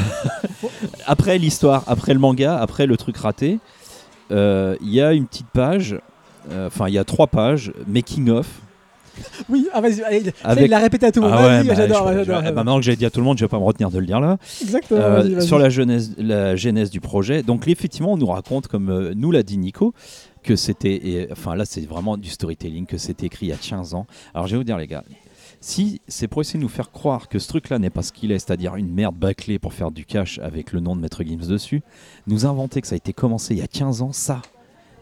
après 1.07 1.37
l'histoire, 1.37 1.83
après 1.87 2.13
le 2.13 2.19
manga, 2.19 2.57
après 2.59 2.85
le 2.85 2.97
truc 2.97 3.17
raté, 3.17 3.59
euh, 4.31 4.75
il 4.81 4.89
y 4.93 5.01
a 5.01 5.13
une 5.13 5.25
petite 5.25 5.47
page, 5.53 5.97
euh, 6.51 6.67
enfin 6.67 6.87
il 6.87 6.93
y 6.93 6.97
a 6.97 7.03
trois 7.03 7.27
pages, 7.27 7.73
making 7.87 8.29
of. 8.29 8.47
Oui, 9.49 9.67
ah, 9.73 9.81
vas-y, 9.81 10.01
allez, 10.03 10.23
ça, 10.23 10.31
Avec- 10.43 10.65
il 10.65 10.69
l'a 10.69 10.79
répété 10.79 11.05
à 11.05 11.11
tout 11.11 11.21
le 11.21 11.27
monde. 11.27 11.35
Ah 11.37 11.43
ouais, 11.43 11.57
Vas-y, 11.57 11.67
bah, 11.67 11.73
j'adore, 11.75 12.13
je- 12.13 12.19
je- 12.19 12.23
j'adore. 12.23 12.53
maintenant 12.53 12.77
que 12.77 12.81
j'ai 12.83 12.95
dit 12.95 13.05
à 13.05 13.09
tout 13.09 13.19
le 13.19 13.25
monde, 13.25 13.37
je 13.37 13.43
vais 13.43 13.49
pas 13.49 13.59
me 13.59 13.63
retenir 13.65 13.91
de 13.91 13.99
le 13.99 14.05
dire 14.05 14.21
là. 14.21 14.37
Exactement, 14.61 15.01
Euh, 15.01 15.21
vas-y, 15.21 15.33
vas-y. 15.33 15.47
sur 15.47 15.59
la 15.59 15.69
genèse, 15.69 16.13
la 16.17 16.55
genèse 16.55 16.89
du 16.89 17.01
projet. 17.01 17.43
Donc 17.43 17.67
effectivement, 17.67 18.13
on 18.13 18.17
nous 18.17 18.27
raconte, 18.27 18.67
comme 18.67 18.89
euh, 18.89 19.13
nous 19.15 19.31
l'a 19.31 19.43
dit 19.43 19.57
Nico, 19.57 19.93
que 20.43 20.55
c'était, 20.55 21.27
enfin 21.31 21.55
là 21.55 21.65
c'est 21.65 21.81
vraiment 21.81 22.17
du 22.17 22.29
storytelling, 22.29 22.85
que 22.85 22.97
c'était 22.97 23.27
écrit 23.27 23.47
il 23.47 23.49
y 23.49 23.53
a 23.53 23.57
15 23.57 23.93
ans. 23.93 24.07
Alors 24.33 24.47
je 24.47 24.53
vais 24.53 24.57
vous 24.57 24.63
dire 24.63 24.77
les 24.77 24.87
gars, 24.87 25.03
si 25.59 26.01
c'est 26.07 26.27
pour 26.27 26.41
essayer 26.41 26.57
de 26.57 26.63
nous 26.63 26.69
faire 26.69 26.91
croire 26.91 27.29
que 27.29 27.39
ce 27.39 27.47
truc-là 27.47 27.79
n'est 27.79 27.89
pas 27.89 28.01
ce 28.01 28.11
qu'il 28.11 28.31
est, 28.31 28.39
c'est-à-dire 28.39 28.75
une 28.75 28.91
merde 28.91 29.15
bâclée 29.15 29.59
pour 29.59 29.73
faire 29.73 29.91
du 29.91 30.05
cash 30.05 30.39
avec 30.39 30.73
le 30.73 30.79
nom 30.79 30.95
de 30.95 31.01
Maître 31.01 31.23
Gims 31.23 31.47
dessus, 31.47 31.83
nous 32.27 32.45
inventer 32.45 32.81
que 32.81 32.87
ça 32.87 32.95
a 32.95 32.97
été 32.97 33.13
commencé 33.13 33.53
il 33.53 33.59
y 33.59 33.63
a 33.63 33.67
15 33.67 34.01
ans, 34.01 34.11
ça, 34.11 34.41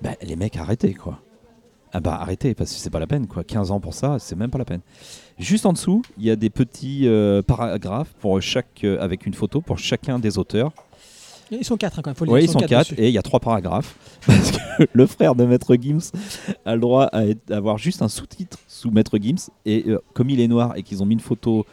bah, 0.02 0.12
les 0.22 0.36
mecs 0.36 0.58
arrêtez 0.58 0.94
quoi. 0.94 1.22
Ah 1.92 2.02
bah 2.02 2.20
arrêtez 2.22 2.54
parce 2.54 2.72
que 2.72 2.78
c'est 2.78 2.92
pas 2.92 3.00
la 3.00 3.08
peine 3.08 3.26
quoi. 3.26 3.44
15 3.44 3.72
ans 3.72 3.80
pour 3.80 3.96
ça, 3.96 4.18
c'est 4.20 4.36
même 4.36 4.52
pas 4.52 4.60
la 4.60 4.66
peine. 4.66 4.82
Juste 5.40 5.66
en 5.66 5.74
dessous, 5.74 6.04
il 6.18 6.26
y 6.26 6.30
a 6.30 6.36
des 6.36 6.52
petits 6.52 7.08
euh, 7.08 7.42
paragraphes 7.42 8.14
pour 8.20 8.40
chaque, 8.42 8.84
euh, 8.84 9.02
avec 9.02 9.26
une 9.26 9.34
photo 9.34 9.62
pour 9.62 9.80
chacun 9.80 10.20
des 10.20 10.38
auteurs. 10.38 10.72
Ils 11.52 11.66
sont 11.66 11.78
quatre, 11.78 12.00
hein, 12.00 12.02
quand 12.04 12.10
même. 12.12 12.16
Faut 12.16 12.26
le 12.26 12.30
dire, 12.30 12.36
Oui, 12.36 12.43
ils 12.45 12.50
sont 12.50 12.60
quatre 12.60 12.89
dessus. 12.91 13.02
et 13.02 13.08
il 13.08 13.14
y 13.14 13.18
a 13.18 13.22
trois 13.22 13.39
paragraphes. 13.39 13.95
Parce 14.28 14.52
que 14.52 14.84
le 14.93 15.06
frère 15.08 15.36
de 15.36 15.45
Maître 15.45 15.76
Gims 15.76 16.12
a 16.66 16.76
le 16.76 16.82
droit 16.82 17.06
à 17.06 17.26
être- 17.26 17.52
avoir 17.52 17.78
juste 17.78 18.02
un 18.02 18.08
sous-titre 18.10 18.58
sous 18.68 18.91
Maître 18.91 19.18
Gims. 19.20 19.50
Et 19.66 19.86
euh, 19.88 20.00
comme 20.14 20.30
il 20.30 20.39
est 20.39 20.47
noir 20.47 20.74
et 20.76 20.84
qu'ils 20.84 21.02
ont 21.02 21.06
mis 21.06 21.14
une 21.16 21.20
photo 21.20 21.66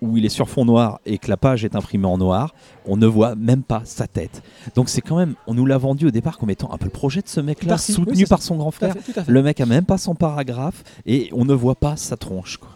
où 0.00 0.16
il 0.16 0.24
est 0.24 0.28
sur 0.30 0.48
fond 0.48 0.64
noir 0.64 0.98
et 1.06 1.16
que 1.18 1.28
la 1.30 1.36
page 1.36 1.64
est 1.64 1.76
imprimée 1.76 2.06
en 2.08 2.18
noir, 2.18 2.54
on 2.86 2.96
ne 2.96 3.06
voit 3.06 3.36
même 3.36 3.62
pas 3.62 3.82
sa 3.84 4.08
tête. 4.08 4.42
Donc 4.74 4.88
c'est 4.88 5.00
quand 5.00 5.16
même, 5.16 5.34
on 5.46 5.54
nous 5.54 5.64
l'a 5.64 5.78
vendu 5.78 6.08
au 6.08 6.10
départ 6.10 6.38
comme 6.38 6.50
étant 6.50 6.72
un 6.72 6.76
peu 6.78 6.86
le 6.86 6.90
projet 6.90 7.20
de 7.22 7.28
ce 7.28 7.38
mec-là, 7.40 7.74
Parti, 7.74 7.92
oui, 7.92 7.96
soutenu 7.96 8.16
c'est 8.16 8.28
par 8.28 8.42
son 8.42 8.56
grand 8.56 8.72
Tout 8.72 8.84
à 8.84 8.90
frère. 8.90 9.02
fait, 9.04 9.12
tout 9.12 9.20
à 9.20 9.22
fait. 9.22 9.30
Le 9.30 9.42
mec 9.44 9.60
a 9.60 9.66
même 9.66 9.84
pas 9.84 9.98
son 9.98 10.16
paragraphe 10.16 10.82
et 11.06 11.28
on 11.32 11.44
ne 11.44 11.54
voit 11.54 11.76
pas 11.76 11.96
sa 11.96 12.16
tronche. 12.16 12.56
Quoi. 12.56 12.70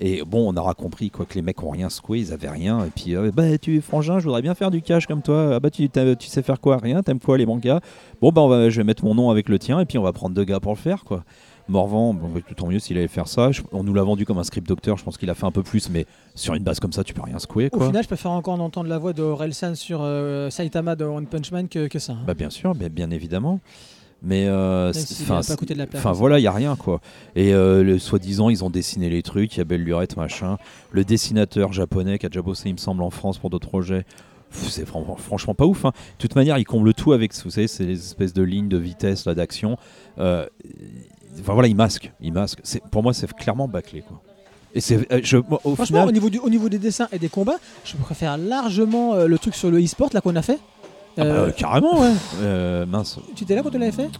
Et 0.00 0.22
bon, 0.26 0.52
on 0.52 0.56
aura 0.56 0.74
compris 0.74 1.10
quoi 1.10 1.24
que 1.24 1.34
les 1.34 1.42
mecs 1.42 1.62
ont 1.62 1.70
rien 1.70 1.88
secoué, 1.88 2.18
ils 2.18 2.32
avaient 2.32 2.48
rien. 2.50 2.84
Et 2.84 2.90
puis, 2.90 3.14
euh, 3.14 3.30
bah 3.32 3.56
tu 3.58 3.76
es 3.76 3.80
frangin, 3.80 4.18
je 4.18 4.24
voudrais 4.24 4.42
bien 4.42 4.54
faire 4.54 4.70
du 4.70 4.82
cash 4.82 5.06
comme 5.06 5.22
toi. 5.22 5.52
Ah 5.54 5.60
bah 5.60 5.70
tu, 5.70 5.88
tu 5.88 6.26
sais 6.28 6.42
faire 6.42 6.60
quoi? 6.60 6.78
Rien. 6.78 7.02
T'aimes 7.02 7.20
quoi 7.20 7.38
les 7.38 7.46
mangas? 7.46 7.80
Bon 8.20 8.30
bah 8.32 8.42
on 8.42 8.48
va, 8.48 8.68
je 8.70 8.76
vais 8.80 8.84
mettre 8.84 9.04
mon 9.04 9.14
nom 9.14 9.30
avec 9.30 9.48
le 9.48 9.58
tien 9.58 9.78
et 9.80 9.84
puis 9.86 9.96
on 9.98 10.02
va 10.02 10.12
prendre 10.12 10.34
deux 10.34 10.44
gars 10.44 10.60
pour 10.60 10.72
le 10.72 10.78
faire 10.78 11.04
quoi. 11.04 11.22
Morvan, 11.66 12.12
bon, 12.12 12.28
bah, 12.28 12.40
tant 12.54 12.66
mieux 12.66 12.78
s'il 12.78 12.98
allait 12.98 13.08
faire 13.08 13.26
ça. 13.26 13.50
Je- 13.50 13.62
on 13.72 13.82
nous 13.84 13.94
l'a 13.94 14.02
vendu 14.02 14.26
comme 14.26 14.36
un 14.36 14.44
script 14.44 14.68
docteur. 14.68 14.98
Je 14.98 15.04
pense 15.04 15.16
qu'il 15.16 15.30
a 15.30 15.34
fait 15.34 15.46
un 15.46 15.50
peu 15.50 15.62
plus, 15.62 15.88
mais 15.88 16.04
sur 16.34 16.52
une 16.52 16.62
base 16.62 16.78
comme 16.78 16.92
ça, 16.92 17.02
tu 17.04 17.14
peux 17.14 17.22
rien 17.22 17.38
secouer 17.38 17.70
Au 17.72 17.78
quoi. 17.78 17.86
final, 17.86 18.02
je 18.02 18.08
préfère 18.08 18.32
encore 18.32 18.60
entendre 18.60 18.90
la 18.90 18.98
voix 18.98 19.14
de 19.14 19.22
Orelsan 19.22 19.74
sur 19.74 20.00
euh, 20.02 20.50
Saitama 20.50 20.94
de 20.94 21.06
One 21.06 21.26
Punch 21.26 21.52
Man 21.52 21.68
que, 21.68 21.86
que 21.86 21.98
ça. 21.98 22.12
hein. 22.12 22.18
Bah 22.26 22.34
bien 22.34 22.50
sûr, 22.50 22.74
bien, 22.74 22.88
bien 22.90 23.10
évidemment. 23.10 23.60
Mais 24.22 24.46
euh, 24.46 24.90
enfin, 25.94 26.12
voilà, 26.12 26.38
il 26.38 26.42
y 26.42 26.46
a 26.46 26.52
rien 26.52 26.76
quoi. 26.76 27.00
Et 27.36 27.52
euh, 27.52 27.82
le- 27.82 27.98
soi-disant, 27.98 28.48
ils 28.48 28.64
ont 28.64 28.70
dessiné 28.70 29.10
les 29.10 29.22
trucs, 29.22 29.54
il 29.54 29.58
y 29.58 29.60
a 29.60 29.64
Belle 29.64 29.82
Lurette, 29.82 30.16
machin. 30.16 30.56
Le 30.92 31.04
dessinateur 31.04 31.72
japonais 31.72 32.18
qui 32.18 32.26
a 32.26 32.28
déjà 32.30 32.40
bossé, 32.42 32.70
il 32.70 32.72
me 32.72 32.78
semble, 32.78 33.02
en 33.02 33.10
France 33.10 33.38
pour 33.38 33.50
d'autres 33.50 33.68
projets. 33.68 34.04
C'est 34.50 34.86
fran- 34.86 35.16
franchement 35.18 35.54
pas 35.54 35.66
ouf. 35.66 35.84
hein. 35.84 35.90
De 35.90 36.22
toute 36.22 36.36
manière, 36.36 36.56
il 36.58 36.64
comble 36.64 36.94
tout 36.94 37.12
avec, 37.12 37.34
vous 37.44 37.50
savez, 37.50 37.66
ces 37.66 37.90
espèces 37.90 38.32
de 38.32 38.42
lignes 38.42 38.68
de 38.68 38.78
vitesse, 38.78 39.26
là, 39.26 39.34
d'action. 39.34 39.76
Euh, 40.18 40.46
Enfin 41.40 41.52
voilà, 41.54 41.66
il 41.66 41.74
masque, 41.74 42.12
il 42.20 42.32
masque. 42.32 42.60
Pour 42.92 43.02
moi, 43.02 43.12
c'est 43.12 43.30
clairement 43.34 43.66
bâclé 43.66 44.02
quoi. 44.06 44.22
Et 44.72 44.80
c'est, 44.80 45.10
euh, 45.12 45.20
je, 45.22 45.36
au 45.36 45.74
Franchement, 45.74 45.84
final, 45.84 46.08
au, 46.08 46.12
niveau 46.12 46.30
du, 46.30 46.38
au 46.38 46.48
niveau 46.48 46.68
des 46.68 46.78
dessins 46.78 47.08
et 47.12 47.18
des 47.18 47.28
combats, 47.28 47.58
je 47.84 47.96
préfère 47.96 48.38
largement 48.38 49.14
euh, 49.14 49.26
le 49.26 49.36
truc 49.38 49.56
sur 49.56 49.68
le 49.70 49.82
e-sport 49.82 50.10
là 50.12 50.20
qu'on 50.20 50.36
a 50.36 50.42
fait. 50.42 50.58
Ah 51.16 51.24
bah, 51.24 51.30
Euh, 51.30 51.50
carrément, 51.52 52.00
ouais. 52.00 52.12
Euh, 52.42 52.86
mince, 52.86 53.18
Tu 53.34 53.44
étais 53.44 53.54
là 53.54 53.62
quand 53.62 53.74
on 53.74 53.78
l'avait 53.78 53.92
fait? 53.92 54.10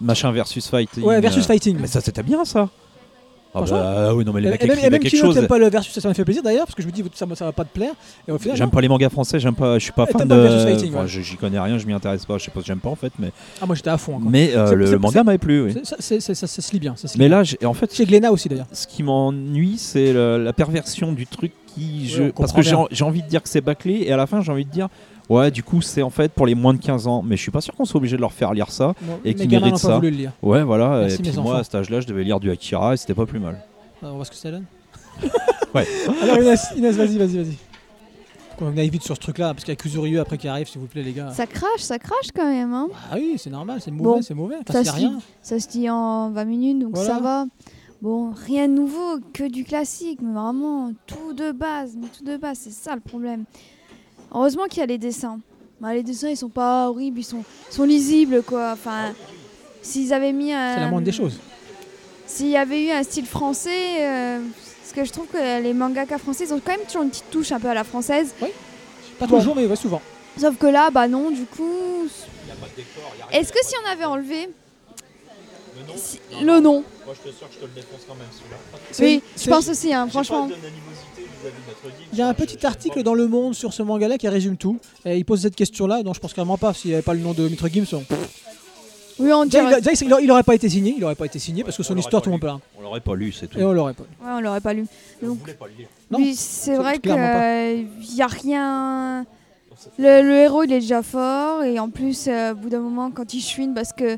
Machin 0.00 0.30
versus 0.32 0.66
fighting. 0.68 1.02
Ouais, 1.04 1.20
versus 1.20 1.42
euh, 1.44 1.46
fighting. 1.46 1.76
Mais 1.80 1.86
ça, 1.88 2.00
c'était 2.00 2.22
bien 2.22 2.44
ça. 2.44 2.68
Ah 3.54 3.60
Franchement. 3.64 3.78
bah, 3.80 4.14
oui, 4.14 4.24
non, 4.26 4.32
mais 4.34 4.42
les 4.42 4.50
mecs 4.50 4.62
et 4.62 4.66
même, 4.68 4.78
et 4.78 4.82
même 4.90 5.00
quelque 5.00 5.08
Kino 5.10 5.24
chose. 5.24 5.36
n'aime 5.36 5.46
pas 5.46 5.56
le 5.58 5.70
versus, 5.70 5.98
ça 5.98 6.06
m'a 6.06 6.12
fait 6.12 6.22
plaisir 6.24 6.42
d'ailleurs, 6.42 6.66
parce 6.66 6.74
que 6.74 6.82
je 6.82 6.86
me 6.86 6.92
dis, 6.92 7.02
ça, 7.14 7.26
ça 7.34 7.46
va 7.46 7.52
pas 7.52 7.64
te 7.64 7.72
plaire. 7.72 7.92
Et 8.28 8.30
au 8.30 8.36
final, 8.38 8.58
J'aime 8.58 8.66
non. 8.66 8.70
pas 8.70 8.82
les 8.82 8.88
mangas 8.88 9.08
français, 9.08 9.40
j'aime 9.40 9.54
pas, 9.54 9.78
je 9.78 9.84
suis 9.84 9.92
pas 9.92 10.04
Et 10.04 10.12
fan 10.12 10.18
t'aimes 10.18 10.28
de. 10.28 10.34
pas 10.34 10.42
le 10.42 10.48
versus 10.48 10.64
fighting, 10.70 10.90
enfin, 10.92 11.02
ouais. 11.04 11.08
je- 11.08 11.20
J'y 11.22 11.36
connais 11.36 11.58
rien, 11.58 11.78
je 11.78 11.86
m'y 11.86 11.94
intéresse 11.94 12.26
pas. 12.26 12.36
Je 12.36 12.44
sais 12.44 12.50
pas, 12.50 12.60
j'aime 12.62 12.78
pas 12.78 12.90
en 12.90 12.94
fait, 12.94 13.10
mais 13.18 13.32
Ah, 13.60 13.66
moi 13.66 13.74
j'étais 13.74 13.88
à 13.88 13.96
fond. 13.96 14.16
encore. 14.16 14.30
mais 14.30 14.54
euh, 14.54 14.66
C'est- 14.68 14.74
le 14.76 14.86
c'est- 14.86 14.98
manga 14.98 15.24
m'a 15.24 15.38
plu. 15.38 15.62
Oui. 15.64 15.72
C'est- 15.72 15.86
ça, 15.86 15.96
c'est- 15.98 16.20
c'est- 16.20 16.34
ça- 16.34 16.46
ça 16.46 16.60
se 16.62 16.72
lit 16.72 16.78
bien. 16.78 16.94
Ça 16.94 17.08
se 17.08 17.14
lit 17.14 17.20
Mais 17.20 17.28
bien. 17.28 17.38
là, 17.38 17.42
j'ai- 17.44 17.64
en 17.64 17.72
fait, 17.74 17.92
Chez 17.92 18.04
Glénat 18.04 18.30
aussi 18.32 18.50
d'ailleurs. 18.50 18.66
ce 18.70 18.86
qui 18.86 19.02
m'ennuie, 19.02 19.78
c'est 19.78 20.12
le- 20.12 20.36
la 20.44 20.52
perversion 20.52 21.12
du 21.12 21.26
truc 21.26 21.52
qui. 21.74 22.06
Je... 22.06 22.24
on 22.24 22.26
Parce 22.26 22.34
comprend 22.52 22.56
que 22.56 22.62
j'ai 22.62 22.70
bien. 22.72 22.78
en- 22.80 22.88
j'ai 22.90 23.04
envie 23.04 23.22
de 23.22 23.28
dire 23.28 23.42
que 23.42 23.48
c'est 23.48 23.62
bâclé, 23.62 24.02
et 24.06 24.12
à 24.12 24.18
la 24.18 24.26
fin, 24.26 24.42
j'ai 24.42 24.52
envie 24.52 24.66
de 24.66 24.70
dire. 24.70 24.88
Ouais, 25.28 25.50
du 25.50 25.62
coup, 25.62 25.82
c'est 25.82 26.02
en 26.02 26.10
fait 26.10 26.32
pour 26.32 26.46
les 26.46 26.54
moins 26.54 26.72
de 26.74 26.78
15 26.80 27.06
ans, 27.06 27.22
mais 27.22 27.36
je 27.36 27.42
suis 27.42 27.50
pas 27.50 27.60
sûr 27.60 27.74
qu'on 27.74 27.84
soit 27.84 27.98
obligé 27.98 28.16
de 28.16 28.20
leur 28.22 28.32
faire 28.32 28.54
lire 28.54 28.70
ça. 28.70 28.94
Bon, 29.02 29.18
Et 29.24 29.28
mes 29.28 29.34
qui 29.34 29.46
gamins 29.46 29.66
mérite 29.66 29.72
n'ont 29.74 29.78
ça. 29.78 29.88
pas 29.88 29.96
voulu 29.96 30.10
le 30.10 30.16
lire. 30.16 30.32
Ouais, 30.42 30.62
voilà. 30.62 31.00
Merci, 31.00 31.16
et 31.16 31.18
puis 31.22 31.30
mes 31.30 31.36
moi, 31.36 31.44
enfants. 31.52 31.60
à 31.60 31.64
cet 31.64 31.74
âge-là, 31.74 32.00
je 32.00 32.06
devais 32.06 32.24
lire 32.24 32.40
du 32.40 32.50
Akira 32.50 32.94
et 32.94 32.96
c'était 32.96 33.14
pas 33.14 33.26
plus 33.26 33.38
mal. 33.38 33.60
Alors, 34.00 34.14
on 34.14 34.16
voit 34.16 34.24
ce 34.24 34.30
que 34.30 34.36
ça 34.36 34.50
donne. 34.50 34.64
Ouais. 35.74 35.86
Alors 36.22 36.38
Inès, 36.38 36.68
Inès 36.76 36.96
vas-y, 36.96 37.18
vas-y, 37.18 37.36
vas-y. 37.36 37.56
On 38.60 38.74
aille 38.76 38.88
vite 38.88 39.02
sur 39.02 39.14
ce 39.14 39.20
truc-là, 39.20 39.52
parce 39.52 39.64
qu'il 39.64 39.70
y 39.72 39.76
a 39.76 39.76
Kuzuryu 39.76 40.18
après 40.18 40.38
qui 40.38 40.48
arrive, 40.48 40.66
s'il 40.66 40.80
vous 40.80 40.86
plaît, 40.86 41.02
les 41.02 41.12
gars. 41.12 41.30
Ça 41.30 41.46
crache, 41.46 41.80
ça 41.80 41.98
crache 41.98 42.28
quand 42.34 42.46
même. 42.46 42.72
Hein. 42.72 42.88
Ah 43.12 43.16
oui, 43.16 43.34
c'est 43.36 43.50
normal, 43.50 43.78
c'est 43.82 43.90
mauvais, 43.90 44.16
Bon, 44.16 44.22
c'est 44.22 44.34
mauvais. 44.34 44.56
ça 44.68 44.82
se 44.82 44.90
rien. 44.90 45.18
Ça 45.42 45.60
se 45.60 45.68
dit 45.68 45.88
en 45.90 46.30
20 46.30 46.44
minutes, 46.46 46.78
donc 46.80 46.94
Voilà. 46.94 47.08
ça 47.14 47.20
va. 47.20 47.44
Bon, 48.00 48.30
rien 48.46 48.66
de 48.66 48.72
nouveau, 48.72 49.18
que 49.34 49.48
du 49.48 49.62
classique, 49.64 50.20
mais 50.22 50.32
vraiment 50.32 50.90
tout 51.06 51.34
de 51.34 51.52
base, 51.52 51.96
mais 52.00 52.06
tout 52.16 52.24
de 52.24 52.36
base, 52.38 52.58
c'est 52.62 52.72
ça 52.72 52.94
le 52.94 53.00
problème. 53.02 53.44
Heureusement 54.32 54.64
qu'il 54.66 54.78
y 54.80 54.82
a 54.82 54.86
les 54.86 54.98
dessins. 54.98 55.38
Bah, 55.80 55.94
les 55.94 56.02
dessins, 56.02 56.28
ils 56.28 56.36
sont 56.36 56.48
pas 56.48 56.88
horribles, 56.88 57.20
ils 57.20 57.24
sont, 57.24 57.44
ils 57.70 57.74
sont 57.74 57.84
lisibles, 57.84 58.42
quoi. 58.42 58.72
Enfin, 58.72 59.14
s'ils 59.80 60.12
avaient 60.12 60.32
mis 60.32 60.52
un... 60.52 60.74
C'est 60.74 60.80
la 60.80 60.88
moindre 60.88 61.04
des 61.04 61.12
choses. 61.12 61.38
S'il 62.26 62.48
y 62.48 62.56
avait 62.56 62.84
eu 62.86 62.90
un 62.90 63.02
style 63.02 63.26
français, 63.26 64.00
euh, 64.00 64.40
parce 64.82 64.92
que 64.92 65.04
je 65.04 65.12
trouve 65.12 65.26
que 65.28 65.62
les 65.62 65.72
mangakas 65.72 66.18
français, 66.18 66.44
ils 66.44 66.52
ont 66.52 66.60
quand 66.62 66.72
même 66.72 66.84
toujours 66.86 67.02
une 67.02 67.10
petite 67.10 67.30
touche 67.30 67.52
un 67.52 67.60
peu 67.60 67.68
à 67.68 67.74
la 67.74 67.84
française. 67.84 68.34
Pas 69.18 69.26
Bon. 69.26 69.38
toujours, 69.38 69.54
mais 69.56 69.66
ouais, 69.66 69.76
souvent. 69.76 70.02
Sauf 70.36 70.56
que 70.58 70.66
là, 70.66 70.90
bah 70.90 71.08
non, 71.08 71.30
du 71.30 71.44
coup... 71.46 72.06
Est-ce 73.32 73.52
que 73.52 73.58
si 73.64 73.74
on 73.84 73.90
avait 73.90 74.04
enlevé... 74.04 74.50
Si- 75.96 76.20
Le 76.42 76.60
nom? 76.60 76.84
Moi, 77.06 77.14
je 77.24 77.30
te 77.30 77.34
sûr 77.34 77.48
que 77.48 77.54
je 77.54 77.58
te 77.60 77.64
le 77.64 77.70
défonce 77.70 78.00
quand 78.06 78.14
même 78.14 78.26
celui-là. 78.32 78.56
Oui, 79.00 79.22
je 79.42 79.48
pense 79.48 79.68
aussi, 79.68 79.94
hein, 79.94 80.06
franchement. 80.08 80.48
Il 82.12 82.18
y 82.18 82.22
a 82.22 82.28
un 82.28 82.34
petit 82.34 82.64
article 82.66 83.02
dans 83.02 83.14
Le 83.14 83.28
Monde 83.28 83.54
sur 83.54 83.72
ce 83.72 83.82
manga-là 83.82 84.18
qui 84.18 84.28
résume 84.28 84.56
tout. 84.56 84.78
Et 85.04 85.16
il 85.16 85.24
pose 85.24 85.42
cette 85.42 85.56
question-là, 85.56 86.02
donc 86.02 86.14
je 86.14 86.20
pense 86.20 86.32
carrément 86.34 86.58
pas 86.58 86.74
s'il 86.74 86.90
n'y 86.90 86.94
avait 86.94 87.02
pas 87.02 87.14
le 87.14 87.20
nom 87.20 87.32
de 87.32 87.48
Mitre 87.48 87.68
Gims. 87.68 87.84
on- 87.92 88.04
Oui, 89.20 89.32
on 89.32 89.44
dirait... 89.46 89.80
déjà, 89.80 89.90
il- 89.92 90.06
il 90.06 90.12
aurait- 90.12 90.24
il 90.24 90.30
aurait 90.30 90.42
pas 90.44 90.54
été 90.54 90.68
signé, 90.68 90.94
il 90.96 91.04
aurait 91.04 91.16
pas 91.16 91.26
été 91.26 91.38
signé 91.40 91.64
parce 91.64 91.76
que 91.76 91.82
son 91.82 91.96
histoire 91.96 92.22
tout 92.22 92.28
le 92.30 92.34
monde 92.34 92.44
rien. 92.44 92.60
On 92.78 92.82
l'aurait 92.82 93.00
pas 93.00 93.14
lu, 93.16 93.32
c'est 93.32 93.48
tout. 93.48 93.58
Et 93.58 93.64
on 93.64 93.72
l'aurait 93.72 93.94
pas. 93.94 94.04
Ouais, 94.04 94.30
on 94.36 94.40
l'aurait 94.40 94.60
pas 94.60 94.72
lu. 94.74 94.86
Donc, 95.22 95.38
c'est 96.34 96.76
vrai 96.76 96.98
qu'il 97.00 97.12
n'y 97.12 98.22
a 98.22 98.26
rien... 98.26 99.26
Le, 99.96 100.22
le 100.22 100.34
héros, 100.38 100.64
il 100.64 100.72
est 100.72 100.80
déjà 100.80 101.02
fort. 101.04 101.62
Et 101.62 101.78
en 101.78 101.88
plus, 101.88 102.26
euh, 102.26 102.52
au 102.52 102.56
bout 102.56 102.68
d'un 102.68 102.80
moment, 102.80 103.12
quand 103.12 103.32
il 103.32 103.40
chouine, 103.40 103.74
parce 103.74 103.92
que, 103.92 104.16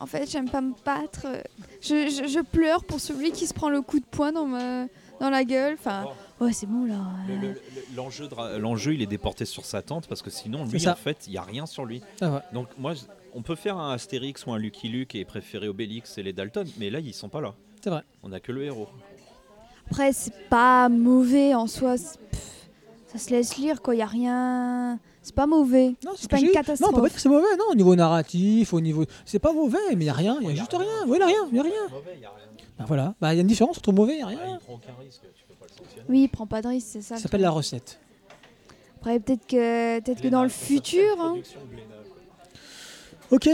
en 0.00 0.06
fait, 0.06 0.30
j'aime 0.30 0.48
pas 0.48 0.62
me 0.62 0.72
battre. 0.86 1.26
euh, 1.26 1.42
Je, 1.82 2.08
je- 2.08 2.28
je 2.28 2.40
pleure 2.40 2.82
pour 2.84 2.98
celui 2.98 3.30
qui 3.30 3.46
se 3.46 3.52
prend 3.52 3.68
le 3.68 3.82
coup 3.82 3.98
de 4.00 4.04
poing 4.10 4.32
dans, 4.32 4.46
ma, 4.46 4.86
dans 5.20 5.28
la 5.28 5.44
gueule. 5.44 5.76
Enfin, 5.78 6.04
ouais, 6.44 6.52
c'est 6.52 6.66
bon, 6.66 6.84
là. 6.84 7.00
Le- 7.28 7.36
le- 7.36 7.48
le- 7.48 8.58
L'enjeu, 8.58 8.94
il 8.94 9.02
est 9.02 9.06
déporté 9.06 9.44
sur 9.44 9.64
sa 9.64 9.82
tante 9.82 10.06
parce 10.06 10.22
que 10.22 10.30
sinon, 10.30 10.64
lui, 10.64 10.88
en 10.88 10.94
fait, 10.94 11.24
il 11.26 11.32
y 11.32 11.38
a 11.38 11.42
rien 11.42 11.66
sur 11.66 11.84
lui. 11.84 12.02
Ah 12.20 12.30
ouais. 12.30 12.38
Donc 12.52 12.68
moi, 12.78 12.94
on 13.34 13.42
peut 13.42 13.54
faire 13.54 13.76
un 13.78 13.92
Astérix 13.92 14.44
ou 14.46 14.52
un 14.52 14.58
Lucky 14.58 14.88
Luke 14.88 15.14
et 15.14 15.24
préférer 15.24 15.68
Obélix 15.68 16.18
et 16.18 16.22
les 16.22 16.32
Dalton, 16.32 16.66
mais 16.78 16.90
là, 16.90 17.00
ils 17.00 17.14
sont 17.14 17.28
pas 17.28 17.40
là. 17.40 17.54
C'est 17.82 17.90
vrai. 17.90 18.02
On 18.22 18.32
a 18.32 18.40
que 18.40 18.52
le 18.52 18.64
héros. 18.64 18.88
Après, 19.90 20.12
c'est 20.12 20.48
pas 20.48 20.88
mauvais 20.88 21.54
en 21.54 21.66
soi. 21.66 21.94
pff, 21.94 22.68
ça 23.08 23.18
se 23.18 23.30
laisse 23.30 23.56
lire, 23.56 23.82
quoi. 23.82 23.94
Il 23.94 23.98
n'y 23.98 24.02
a 24.02 24.06
rien. 24.06 24.98
C'est 25.22 25.34
pas 25.34 25.46
mauvais. 25.46 25.94
Non, 26.04 26.12
C'est 26.16 26.22
ce 26.22 26.28
pas 26.28 26.40
une 26.40 26.50
catastrophe. 26.50 26.80
Non, 26.80 26.88
on 26.88 26.92
peut 26.96 27.02
pas 27.02 27.08
dire 27.08 27.16
que 27.16 27.20
c'est 27.22 27.28
mauvais, 27.28 27.56
non, 27.58 27.64
au 27.70 27.74
niveau 27.74 27.94
narratif, 27.94 28.72
au 28.72 28.80
niveau. 28.80 29.04
C'est 29.24 29.38
pas 29.38 29.52
mauvais, 29.52 29.78
mais 29.96 30.04
il 30.04 30.06
y 30.06 30.10
a 30.10 30.14
rien, 30.14 30.38
il 30.40 30.48
y 30.48 30.50
a 30.52 30.54
juste 30.54 30.72
rien. 30.72 30.88
Oui, 31.06 31.18
il 31.18 31.20
y 31.20 31.22
a 31.22 31.26
rien, 31.26 31.48
il 31.50 31.56
y 31.56 31.60
a 31.60 31.62
rien. 31.62 31.72
Il. 31.90 32.64
Bah 32.78 32.84
voilà, 32.88 33.14
bah 33.20 33.32
il 33.32 33.36
y 33.36 33.38
a 33.38 33.42
une 33.42 33.46
différence 33.46 33.78
entre 33.78 33.92
mauvais 33.92 34.18
et 34.18 34.24
rien. 34.24 34.58
prend 34.64 34.74
aucun 34.74 34.94
risque, 35.00 35.20
tu 35.34 35.44
Oui, 36.08 36.22
il 36.22 36.28
prend 36.28 36.46
pas 36.46 36.62
de 36.62 36.68
risque, 36.68 36.88
c'est 36.90 37.02
ça. 37.02 37.08
Ça 37.10 37.14
le 37.16 37.20
s'appelle 37.22 37.40
la 37.42 37.50
recette. 37.50 37.98
Après, 38.96 39.18
peut-être 39.20 39.46
que, 39.46 40.00
peut 40.00 40.14
que 40.14 40.28
dans 40.28 40.42
le 40.44 40.48
futur. 40.48 41.20
hein. 41.20 41.36
Ok. 43.30 43.48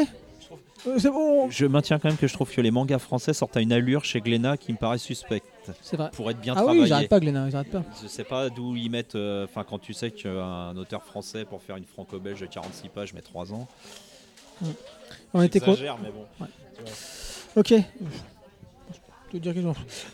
Euh, 0.86 0.96
c'est 0.98 1.10
bon, 1.10 1.50
Je 1.50 1.66
maintiens 1.66 1.98
quand 1.98 2.08
même 2.08 2.16
que 2.16 2.28
je 2.28 2.32
trouve 2.32 2.50
que 2.52 2.60
les 2.60 2.70
mangas 2.70 3.00
français 3.00 3.32
sortent 3.32 3.56
à 3.56 3.60
une 3.60 3.72
allure 3.72 4.04
chez 4.04 4.20
Glénat 4.20 4.56
qui 4.56 4.72
me 4.72 4.76
paraît 4.78 4.98
suspecte. 4.98 5.46
c'est 5.82 5.96
vrai. 5.96 6.10
Pour 6.12 6.30
être 6.30 6.40
bien 6.40 6.52
Ah 6.56 6.60
oui, 6.60 6.64
travaillé. 6.66 6.86
j'arrête 6.86 7.08
pas, 7.08 7.18
Glénat, 7.20 7.50
j'arrête 7.50 7.70
pas. 7.70 7.82
Je 8.00 8.06
sais 8.06 8.22
pas 8.24 8.48
d'où 8.48 8.76
ils 8.76 8.88
mettent. 8.88 9.16
euh, 9.16 9.44
Enfin, 9.44 9.64
quand 9.68 9.78
tu 9.80 9.92
sais 9.92 10.10
qu'un 10.12 10.76
auteur 10.76 11.02
français 11.02 11.44
pour 11.44 11.60
faire 11.62 11.76
une 11.76 11.84
franco-belge 11.84 12.40
de 12.40 12.46
46 12.46 12.88
pages 12.90 13.12
met 13.12 13.22
3 13.22 13.52
ans. 13.52 13.66
On 15.34 15.42
était 15.42 15.58
J'exagère, 15.58 15.98
mais 16.02 16.10
bon. 16.10 16.46
Ok. 17.56 17.74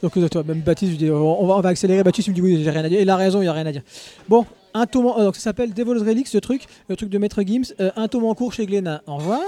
Donc 0.02 0.16
euh, 0.16 0.28
toi, 0.28 0.42
même 0.46 0.60
Baptiste, 0.60 0.92
je 0.92 0.96
dis, 0.96 1.10
on 1.10 1.46
va, 1.46 1.54
on 1.56 1.60
va 1.60 1.68
accélérer. 1.68 2.02
Baptiste, 2.02 2.28
il 2.28 2.30
me 2.30 2.34
dit 2.34 2.40
oui, 2.42 2.60
j'ai 2.62 2.70
rien 2.70 2.84
à 2.84 2.88
dire. 2.88 3.00
Il 3.00 3.08
a 3.10 3.16
raison, 3.16 3.40
il 3.42 3.44
y 3.44 3.48
a 3.48 3.52
rien 3.52 3.66
à 3.66 3.72
dire. 3.72 3.82
Bon, 4.28 4.44
un 4.74 4.82
en- 4.82 5.18
euh, 5.20 5.24
donc 5.24 5.36
ça 5.36 5.42
s'appelle 5.42 5.72
Devil's 5.72 6.02
Relic, 6.02 6.26
ce 6.26 6.38
truc, 6.38 6.64
le 6.88 6.96
truc 6.96 7.08
de 7.10 7.18
Maître 7.18 7.42
Gims. 7.42 7.72
Euh, 7.80 7.90
un 7.96 8.08
tome 8.08 8.24
en 8.24 8.34
cours 8.34 8.52
chez 8.52 8.66
Glénat. 8.66 9.02
Au 9.06 9.16
revoir. 9.16 9.40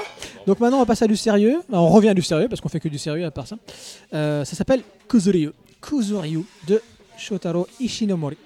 Donc 0.47 0.61
maintenant, 0.61 0.77
on 0.77 0.81
va 0.81 0.87
passer 0.87 1.05
à 1.05 1.09
du 1.09 1.17
sérieux. 1.17 1.61
On 1.73 1.89
revient 1.89 2.11
à 2.11 2.15
du 2.15 2.23
sérieux 2.23 2.49
parce 2.49 2.61
qu'on 2.61 2.69
fait 2.69 2.81
que 2.81 2.89
du 2.89 2.99
sérieux 2.99 3.25
à 3.27 3.31
part 3.31 3.47
ça. 3.47 3.57
Euh, 4.15 4.45
ça 4.45 4.55
s'appelle 4.57 4.83
Kuzuryu. 5.09 5.51
Kuzuryu 5.83 6.45
de 6.69 6.81
Shotaro 7.19 7.67
Ishinomori. 7.81 8.37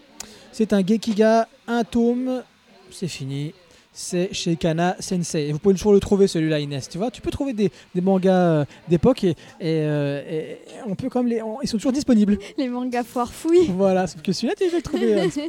C'est 0.53 0.73
un 0.73 0.85
Gekiga, 0.87 1.49
un 1.69 1.85
tome. 1.85 2.43
C'est 2.91 3.09
fini. 3.09 3.53
C'est 3.93 4.33
chez 4.33 4.55
Kana 4.57 4.97
Sensei. 5.01 5.49
Et 5.49 5.53
vous 5.53 5.59
pouvez 5.59 5.75
toujours 5.75 5.93
le 5.93 5.99
trouver 6.01 6.27
celui-là, 6.29 6.61
Inès. 6.61 6.89
Tu 6.89 6.97
vois, 6.97 7.11
tu 7.11 7.21
peux 7.21 7.31
trouver 7.31 7.53
des, 7.53 7.71
des 7.95 8.01
mangas 8.01 8.33
euh, 8.35 8.65
d'époque 8.89 9.25
et, 9.25 9.31
et, 9.31 9.35
euh, 9.61 10.23
et 10.31 10.59
on 10.87 10.95
peut 10.95 11.09
comme 11.09 11.27
les, 11.27 11.43
on- 11.43 11.61
ils 11.61 11.67
sont 11.69 11.77
toujours 11.77 11.93
disponibles. 11.93 12.39
Les 12.57 12.69
mangas 12.69 13.03
foire. 13.03 13.31
Voilà, 13.71 14.07
sauf 14.07 14.23
que 14.23 14.33
celui-là, 14.33 14.55
tu 14.57 14.69
peux 14.71 14.77
le 14.77 14.83
trouver. 14.83 15.15
euh, 15.15 15.49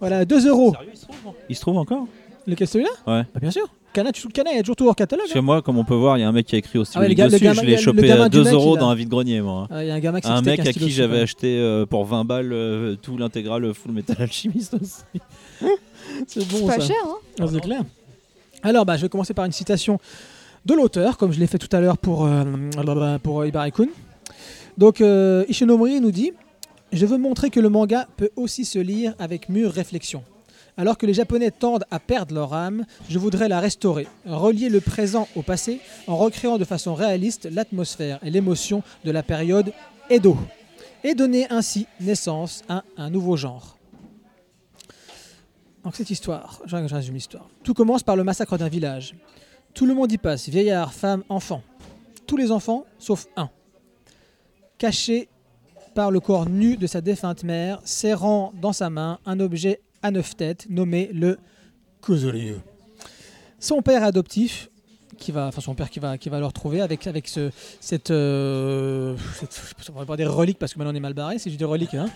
voilà, 0.00 0.24
2 0.24 0.48
euros. 0.48 0.72
Sérieux, 0.72 0.90
il 0.94 0.98
se 0.98 1.04
trouve 1.06 1.34
Il 1.50 1.56
se 1.56 1.60
trouve 1.60 1.76
encore? 1.78 2.06
Lequel 2.46 2.66
celui-là 2.66 2.90
Ouais. 3.06 3.22
Bah, 3.34 3.40
bien 3.40 3.50
sûr. 3.50 3.66
Kana, 3.92 4.10
tu 4.10 4.26
Kana, 4.28 4.52
il 4.52 4.56
y 4.56 4.58
a 4.58 4.62
toujours 4.62 4.76
tout 4.76 4.88
hors 4.88 4.96
catalogue. 4.96 5.26
Chez 5.30 5.40
moi, 5.42 5.60
comme 5.60 5.76
on 5.76 5.84
peut 5.84 5.94
voir, 5.94 6.16
il 6.16 6.22
y 6.22 6.24
a 6.24 6.28
un 6.28 6.32
mec 6.32 6.46
qui 6.46 6.54
a 6.54 6.58
écrit 6.58 6.78
au 6.78 6.84
stylo 6.84 7.00
Ah 7.00 7.02
ouais, 7.02 7.08
le 7.10 7.14
gars- 7.14 7.26
le 7.26 7.32
dessus. 7.32 7.44
gamin- 7.44 7.60
je 7.60 7.66
l'ai 7.66 7.76
le 7.76 7.82
chopé 7.82 8.10
à 8.10 8.28
du 8.30 8.38
2 8.38 8.44
mec, 8.44 8.52
euros 8.54 8.76
dans 8.78 8.88
un 8.88 8.94
vide-grenier, 8.94 9.42
moi. 9.42 9.68
Ah, 9.70 9.84
Il 9.84 9.88
y 9.88 9.90
a 9.90 9.94
un 9.94 10.00
gamin 10.00 10.18
qui 10.20 10.26
s'est 10.28 10.32
Un 10.32 10.40
mec 10.40 10.60
à 10.60 10.72
qui 10.72 10.90
j'avais 10.90 11.20
acheté 11.20 11.58
euh, 11.58 11.84
pour 11.84 12.06
20 12.06 12.24
balles 12.24 12.52
euh, 12.54 12.96
tout 12.96 13.18
l'intégrale 13.18 13.74
Full 13.74 13.92
Metal 13.92 14.16
Alchemist 14.18 14.74
aussi. 14.80 15.02
C'est 16.26 16.48
bon 16.48 16.66
pas 16.66 16.80
ça. 16.80 16.86
cher, 16.86 16.96
hein. 17.06 17.16
Ah, 17.40 17.44
c'est 17.52 17.60
clair. 17.60 17.82
Alors, 18.62 18.84
bah, 18.86 18.96
je 18.96 19.02
vais 19.02 19.08
commencer 19.08 19.34
par 19.34 19.44
une 19.44 19.52
citation 19.52 19.98
de 20.64 20.74
l'auteur, 20.74 21.16
comme 21.18 21.32
je 21.32 21.38
l'ai 21.40 21.46
fait 21.46 21.58
tout 21.58 21.74
à 21.74 21.80
l'heure 21.80 21.98
pour, 21.98 22.24
euh, 22.26 22.44
pour 23.22 23.44
Ibarikun. 23.44 23.86
Donc, 24.78 25.00
euh, 25.00 25.44
Ishinomori 25.48 26.00
nous 26.00 26.10
dit 26.12 26.32
Je 26.92 27.04
veux 27.06 27.18
montrer 27.18 27.50
que 27.50 27.60
le 27.60 27.68
manga 27.68 28.06
peut 28.16 28.30
aussi 28.36 28.64
se 28.64 28.78
lire 28.78 29.14
avec 29.18 29.48
mûre 29.48 29.70
réflexion. 29.72 30.22
Alors 30.76 30.96
que 30.96 31.04
les 31.04 31.14
Japonais 31.14 31.50
tendent 31.50 31.84
à 31.90 31.98
perdre 31.98 32.34
leur 32.34 32.54
âme, 32.54 32.86
je 33.08 33.18
voudrais 33.18 33.48
la 33.48 33.60
restaurer, 33.60 34.06
relier 34.24 34.70
le 34.70 34.80
présent 34.80 35.28
au 35.36 35.42
passé 35.42 35.80
en 36.06 36.16
recréant 36.16 36.56
de 36.56 36.64
façon 36.64 36.94
réaliste 36.94 37.46
l'atmosphère 37.50 38.18
et 38.22 38.30
l'émotion 38.30 38.82
de 39.04 39.10
la 39.10 39.22
période 39.22 39.72
Edo, 40.08 40.36
et 41.04 41.14
donner 41.14 41.46
ainsi 41.50 41.86
naissance 42.00 42.62
à 42.68 42.84
un 42.96 43.10
nouveau 43.10 43.36
genre. 43.36 43.76
Donc 45.84 45.96
cette 45.96 46.10
histoire, 46.10 46.60
je 46.64 46.76
résume 46.76 47.14
l'histoire. 47.14 47.48
Tout 47.64 47.74
commence 47.74 48.02
par 48.02 48.16
le 48.16 48.24
massacre 48.24 48.56
d'un 48.56 48.68
village. 48.68 49.14
Tout 49.74 49.84
le 49.84 49.94
monde 49.94 50.12
y 50.12 50.18
passe, 50.18 50.48
vieillards, 50.48 50.94
femmes, 50.94 51.24
enfants. 51.28 51.62
Tous 52.26 52.36
les 52.36 52.50
enfants, 52.50 52.86
sauf 52.98 53.26
un. 53.36 53.50
Caché 54.78 55.28
par 55.94 56.10
le 56.10 56.20
corps 56.20 56.48
nu 56.48 56.76
de 56.76 56.86
sa 56.86 57.00
défunte 57.00 57.44
mère, 57.44 57.80
serrant 57.84 58.52
dans 58.60 58.72
sa 58.72 58.90
main 58.90 59.18
un 59.26 59.40
objet 59.40 59.80
à 60.02 60.10
neuf 60.10 60.36
têtes 60.36 60.66
nommé 60.68 61.10
le 61.12 61.38
Kuzuryu. 62.02 62.56
Son 63.58 63.80
père 63.82 64.02
adoptif, 64.02 64.68
qui 65.18 65.30
va, 65.30 65.46
enfin 65.46 65.60
son 65.60 65.74
père 65.74 65.88
qui 65.90 66.00
va, 66.00 66.18
qui 66.18 66.28
va 66.28 66.40
le 66.40 66.46
retrouver 66.46 66.80
avec, 66.80 67.06
avec 67.06 67.28
ce, 67.28 67.50
cette, 67.80 68.10
euh, 68.10 69.14
cette- 69.34 69.60
on 69.94 69.98
va 70.00 70.04
pas 70.06 70.16
dire 70.16 70.32
relique 70.32 70.58
parce 70.58 70.72
que 70.74 70.78
maintenant 70.78 70.92
on 70.92 70.96
est 70.96 71.00
mal 71.00 71.14
barré, 71.14 71.38
c'est 71.38 71.48
juste 71.50 71.60
des 71.60 71.64
reliques, 71.64 71.94
hein, 71.94 72.06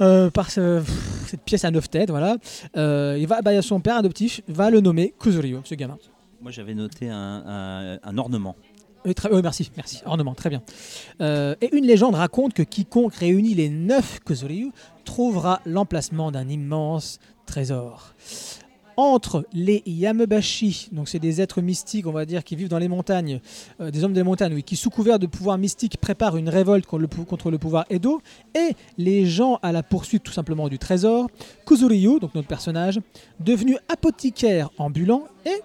Euh, 0.00 0.28
par 0.30 0.50
ce- 0.50 0.82
cette 1.26 1.42
pièce 1.42 1.64
à 1.64 1.70
neuf 1.70 1.88
têtes, 1.88 2.10
voilà. 2.10 2.36
Euh, 2.76 3.16
il 3.18 3.26
va, 3.26 3.42
bah, 3.42 3.62
son 3.62 3.80
père 3.80 3.96
adoptif 3.96 4.40
va 4.48 4.70
le 4.70 4.80
nommer 4.80 5.14
Kuzuryu, 5.20 5.58
ce 5.64 5.74
gamin. 5.74 5.98
Moi, 6.42 6.50
j'avais 6.50 6.74
noté 6.74 7.08
un 7.08 8.18
ornement. 8.18 8.56
Oui, 9.06 9.14
très- 9.14 9.32
oui, 9.32 9.40
merci, 9.42 9.70
merci. 9.76 10.00
Ornement, 10.04 10.34
très 10.34 10.50
bien. 10.50 10.62
Euh, 11.20 11.54
et 11.60 11.74
une 11.76 11.86
légende 11.86 12.16
raconte 12.16 12.52
que 12.54 12.62
quiconque 12.62 13.14
réunit 13.14 13.54
les 13.54 13.68
neuf 13.68 14.18
Kuzuryu 14.24 14.72
trouvera 15.04 15.60
l'emplacement 15.64 16.32
d'un 16.32 16.48
immense 16.48 17.20
trésor. 17.46 18.14
entre 18.98 19.44
les 19.52 19.82
Yamebashi, 19.84 20.88
donc 20.90 21.10
c'est 21.10 21.18
des 21.18 21.42
êtres 21.42 21.60
mystiques, 21.60 22.06
on 22.06 22.12
va 22.12 22.24
dire, 22.24 22.42
qui 22.42 22.56
vivent 22.56 22.70
dans 22.70 22.78
les 22.78 22.88
montagnes, 22.88 23.40
euh, 23.78 23.90
des 23.90 24.04
hommes 24.04 24.14
des 24.14 24.22
montagnes, 24.22 24.54
oui, 24.54 24.62
qui 24.62 24.74
sous 24.74 24.88
couvert 24.88 25.18
de 25.18 25.26
pouvoir 25.26 25.58
mystique 25.58 25.98
préparent 25.98 26.38
une 26.38 26.48
révolte 26.48 26.86
contre 26.86 27.50
le, 27.50 27.58
pouvoir 27.58 27.84
Edo, 27.90 28.22
et 28.54 28.74
les 28.96 29.26
gens 29.26 29.58
à 29.62 29.70
la 29.70 29.82
poursuite 29.82 30.22
tout 30.22 30.32
simplement 30.32 30.70
du 30.70 30.78
trésor, 30.78 31.28
Kuzuryu, 31.66 32.20
donc 32.20 32.34
notre 32.34 32.48
personnage, 32.48 32.98
devenu 33.38 33.76
apothicaire 33.90 34.70
ambulant 34.78 35.24
et 35.44 35.60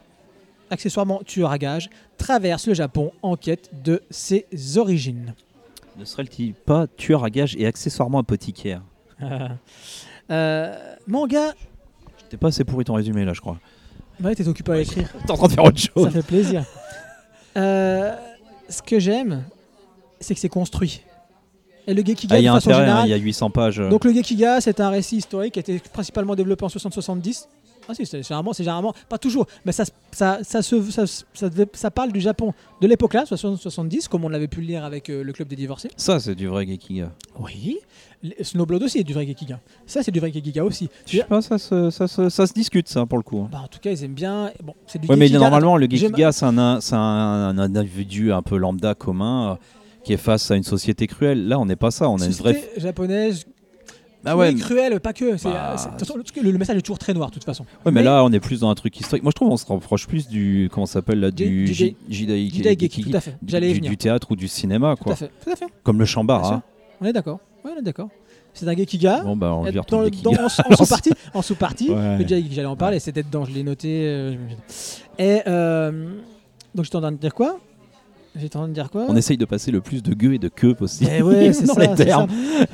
accessoirement 0.72 1.22
tueur 1.26 1.52
à 1.52 1.57
gages, 1.57 1.89
traverse 2.18 2.68
le 2.68 2.73
Japon 2.73 3.11
en 3.22 3.35
quête 3.35 3.69
de 3.84 4.02
ses 4.10 4.45
origines. 4.77 5.34
Ne 5.98 6.06
serait-il 6.06 6.53
pas 6.53 6.88
tueur 6.88 7.23
à 7.23 7.30
gages 7.30 7.56
et 7.57 7.65
accessoirement 7.68 8.19
apothicaire 8.19 8.81
Euh, 10.30 10.73
manga, 11.07 11.53
T'es 12.30 12.38
pas 12.38 12.48
assez 12.48 12.64
pourri 12.64 12.85
ton 12.85 12.93
résumé 12.93 13.26
là, 13.26 13.34
je 13.34 13.41
crois. 13.41 13.57
ouais, 14.23 14.34
t'es 14.34 14.48
occupé 14.48 14.72
à 14.72 14.80
écrire. 14.80 15.10
T'es 15.26 15.31
en 15.31 15.35
train 15.35 15.48
de 15.48 15.52
faire 15.52 15.64
autre 15.65 15.77
chose. 15.80 16.06
Ça 16.06 16.11
fait 16.11 16.26
plaisir. 16.26 16.64
Euh, 17.57 18.15
ce 18.69 18.81
que 18.81 18.98
j'aime, 18.98 19.43
c'est 20.22 20.34
que 20.34 20.39
c'est 20.39 20.48
construit. 20.48 21.02
Et 21.85 21.93
le 21.93 22.02
Gekiga, 22.02 22.35
Ah, 22.35 22.39
il 22.39 22.45
y 22.45 22.48
a 22.48 22.53
intérêt, 22.53 22.88
hein, 22.88 23.06
y 23.06 23.11
a 23.11 23.18
800 23.18 23.49
pages. 23.49 23.80
donc 23.89 24.06
le 24.06 24.14
Gekiga, 24.14 24.61
c'est 24.61 24.80
un 24.80 24.89
récit 24.89 25.18
historique 25.18 25.56
qui 25.56 25.60
a 25.60 25.61
été 25.61 25.80
principalement 25.91 26.34
développé 26.34 26.64
en 26.64 26.69
60-70. 26.69 27.48
Ah 27.89 27.93
si, 27.93 28.05
c'est 28.05 28.23
généralement, 28.23 28.53
c'est 28.53 28.63
généralement, 28.63 28.93
pas 29.09 29.17
toujours, 29.17 29.47
mais 29.65 29.71
ça, 29.71 29.83
ça, 30.11 30.39
ça, 30.43 30.61
se, 30.61 30.81
ça, 30.91 31.03
ça, 31.73 31.91
parle 31.91 32.11
du 32.11 32.19
Japon 32.21 32.53
de 32.81 32.87
l'époque-là, 32.87 33.23
60-70, 33.23 34.07
comme 34.07 34.23
on 34.23 34.29
l'avait 34.29 34.47
pu 34.47 34.61
le 34.61 34.67
lire 34.67 34.83
avec 34.85 35.09
euh, 35.09 35.23
le 35.23 35.33
Club 35.33 35.47
des 35.47 35.55
Divorcés. 35.55 35.89
Ça, 35.97 36.19
c'est 36.19 36.35
du 36.35 36.47
vrai 36.47 36.65
Gekiga. 36.67 37.11
Oui. 37.39 37.79
Snowblood 38.41 38.83
aussi 38.83 38.99
est 38.99 39.03
du 39.03 39.13
vrai 39.13 39.25
Gekiga. 39.25 39.59
Ça, 39.87 40.03
c'est 40.03 40.11
du 40.11 40.19
vrai 40.19 40.31
Gekiga 40.31 40.63
aussi. 40.63 40.89
Je 41.07 41.17
sais 41.17 41.23
pas, 41.23 41.41
ça 41.41 41.57
se, 41.57 41.89
ça, 41.89 42.07
se, 42.07 42.29
ça 42.29 42.45
se 42.45 42.53
discute, 42.53 42.87
ça, 42.87 43.05
pour 43.05 43.17
le 43.17 43.23
coup. 43.23 43.47
Bah, 43.51 43.61
en 43.63 43.67
tout 43.67 43.79
cas, 43.79 43.91
ils 43.91 44.03
aiment 44.03 44.13
bien. 44.13 44.51
Bon, 44.63 44.75
c'est 44.85 44.99
du 44.99 45.07
Ouais, 45.07 45.15
mais 45.15 45.29
normalement, 45.29 45.75
le 45.77 45.89
Gekiga, 45.89 46.31
c'est 46.31 46.45
un, 46.45 46.57
un- 46.57 46.79
un, 46.91 47.57
individu 47.57 48.31
un 48.31 48.43
peu 48.43 48.57
lambda 48.57 48.93
commun 48.93 49.53
euh, 49.53 49.55
qui 50.03 50.13
est 50.13 50.17
face 50.17 50.51
à 50.51 50.55
une 50.55 50.63
société 50.63 51.07
cruelle. 51.07 51.47
Là, 51.47 51.59
on 51.59 51.65
n'est 51.65 51.75
pas 51.75 51.89
ça, 51.91 52.09
on 52.09 52.17
a 52.21 52.25
une 52.25 52.31
vraie. 52.31 52.53
Société 52.53 52.79
japonaise. 52.79 53.45
Ah 54.26 54.38
ouais, 54.38 54.52
oui, 54.53 54.60
cruelle, 54.60 54.99
pas 54.99 55.14
que. 55.14 55.35
c'est- 55.38 55.49
Bah, 55.49 55.76
le, 56.43 56.52
le 56.52 56.57
message 56.57 56.77
est 56.77 56.81
toujours 56.81 56.99
très 56.99 57.14
noir, 57.14 57.30
de 57.30 57.34
toute 57.34 57.43
façon. 57.43 57.64
ouais, 57.64 57.69
mais 57.85 57.91
mais- 57.91 58.03
là, 58.03 58.23
on 58.23 58.31
est 58.31 58.39
plus 58.39 58.60
dans 58.60 58.69
un 58.69 58.76
truc 58.76 58.99
historique. 58.99 59.23
Moi, 59.23 59.31
je 59.31 59.35
trouve 59.35 59.49
qu'on 59.49 59.57
se 59.57 59.65
rapproche 59.65 60.07
plus 60.07 60.27
du. 60.27 60.69
Comment 60.72 60.85
ça 60.85 60.93
s'appelle 60.93 61.19
là 61.19 61.31
Du- 61.31 61.65
Du 61.65 61.73
tout 63.10 63.18
à 63.18 63.22
fait. 63.22 63.31
du, 63.41 63.52
J'allais 63.52 63.69
y 63.69 63.73
du- 63.73 63.77
venir. 63.80 63.89
du 63.91 63.98
théâtre 63.98 64.31
ou 64.31 64.35
du 64.35 64.48
cinéma, 64.48 64.95
Tout 64.98 65.03
quoi. 65.06 65.14
à 65.14 65.15
fait. 65.15 65.31
Tout 65.43 65.49
à 65.52 65.56
fait. 65.56 65.65
Comme 65.84 65.99
le 65.99 66.06
Shambara. 66.06 66.48
sûr. 66.48 66.61
On 67.02 67.06
est 67.06 67.14
d'accord. 67.14 67.39
Ouais, 67.65 67.72
on 67.76 67.80
est 67.80 67.84
d'accord. 67.84 68.10
C'est 68.53 68.68
un 68.68 68.76
Gekiga. 68.76 69.22
Bon, 69.23 69.38
bah, 69.38 69.53
on 69.53 69.65
Et 69.65 69.72
lui 69.72 69.80
dans, 69.89 70.02
le- 70.02 70.10
dans- 70.10 70.31
en, 70.34 70.45
en 70.45 70.76
sous-partie, 70.76 71.11
en 71.34 71.41
sous-partie, 71.41 71.89
Ouais. 71.89 72.18
le 72.18 72.27
j'allais 72.27 72.65
en 72.65 72.76
parler, 72.76 72.99
c'était 72.99 73.23
dedans, 73.23 73.45
je 73.45 73.52
l'ai 73.53 73.64
noté. 73.64 74.03
euh, 74.06 74.35
et 75.18 75.39
euh, 75.48 76.15
donc 76.76 76.84
j'étais 76.85 76.98
en 76.98 77.02
train 77.02 77.11
de 77.14 77.18
dire 77.18 77.34
quoi? 77.34 77.60
J'étais 78.35 78.57
en 78.57 78.61
train 78.61 78.68
de 78.69 78.73
dire 78.73 78.89
quoi? 78.89 79.06
On 79.07 79.15
essaye 79.15 79.38
de 79.38 79.45
passer 79.45 79.72
le 79.72 79.80
plus 79.81 80.03
de 80.03 80.14
gueux 80.14 80.34
et 80.34 80.38
de 80.39 80.48
queue 80.49 80.73
possible 80.73 81.10
Eh 81.14 81.22
ouais, 81.22 81.53
c'est 81.53 81.65
dans 81.65 81.73
ça, 81.76 81.81
les 81.81 81.95
termes. 81.95 82.30
ça. 82.30 82.65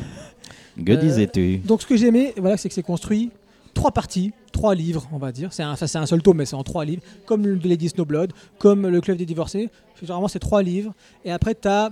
Que 0.85 0.91
Euh, 0.93 0.95
disais-tu 0.95 1.57
Donc 1.57 1.81
ce 1.81 1.87
que 1.87 1.95
j'ai 1.97 2.07
aimé, 2.07 2.33
voilà, 2.37 2.57
c'est 2.57 2.69
que 2.69 2.75
c'est 2.75 2.83
construit 2.83 3.31
trois 3.73 3.91
parties, 3.91 4.31
trois 4.51 4.73
livres, 4.75 5.07
on 5.11 5.17
va 5.17 5.31
dire. 5.31 5.53
C'est 5.53 5.63
un, 5.63 5.75
c'est 5.75 5.97
un 5.97 6.05
seul 6.05 6.21
tome, 6.23 6.37
mais 6.37 6.45
c'est 6.45 6.55
en 6.55 6.63
trois 6.63 6.83
livres, 6.85 7.01
comme 7.25 7.45
le 7.45 7.55
Lady 7.55 7.89
Snowblood, 7.89 8.33
comme 8.57 8.87
le 8.87 9.01
Club 9.01 9.17
des 9.17 9.25
Divorcés. 9.25 9.69
Généralement, 9.99 10.27
c'est 10.27 10.39
trois 10.39 10.63
livres. 10.63 10.93
Et 11.25 11.31
après, 11.31 11.53
tu 11.55 11.67
as 11.67 11.91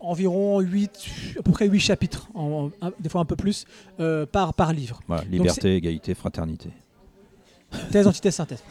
environ 0.00 0.60
8, 0.60 0.90
à 1.38 1.42
peu 1.42 1.52
près 1.52 1.66
8 1.68 1.80
chapitres, 1.80 2.28
en- 2.34 2.70
en- 2.80 2.90
des 3.00 3.08
fois 3.08 3.20
un 3.20 3.24
peu 3.24 3.34
plus, 3.36 3.64
euh, 3.98 4.26
par, 4.26 4.54
par 4.54 4.72
livre. 4.72 5.00
Voilà, 5.08 5.24
liberté, 5.30 5.74
égalité, 5.76 6.14
fraternité. 6.14 6.68
Thèse, 7.90 8.06
antithèse, 8.06 8.34
synthèse. 8.34 8.62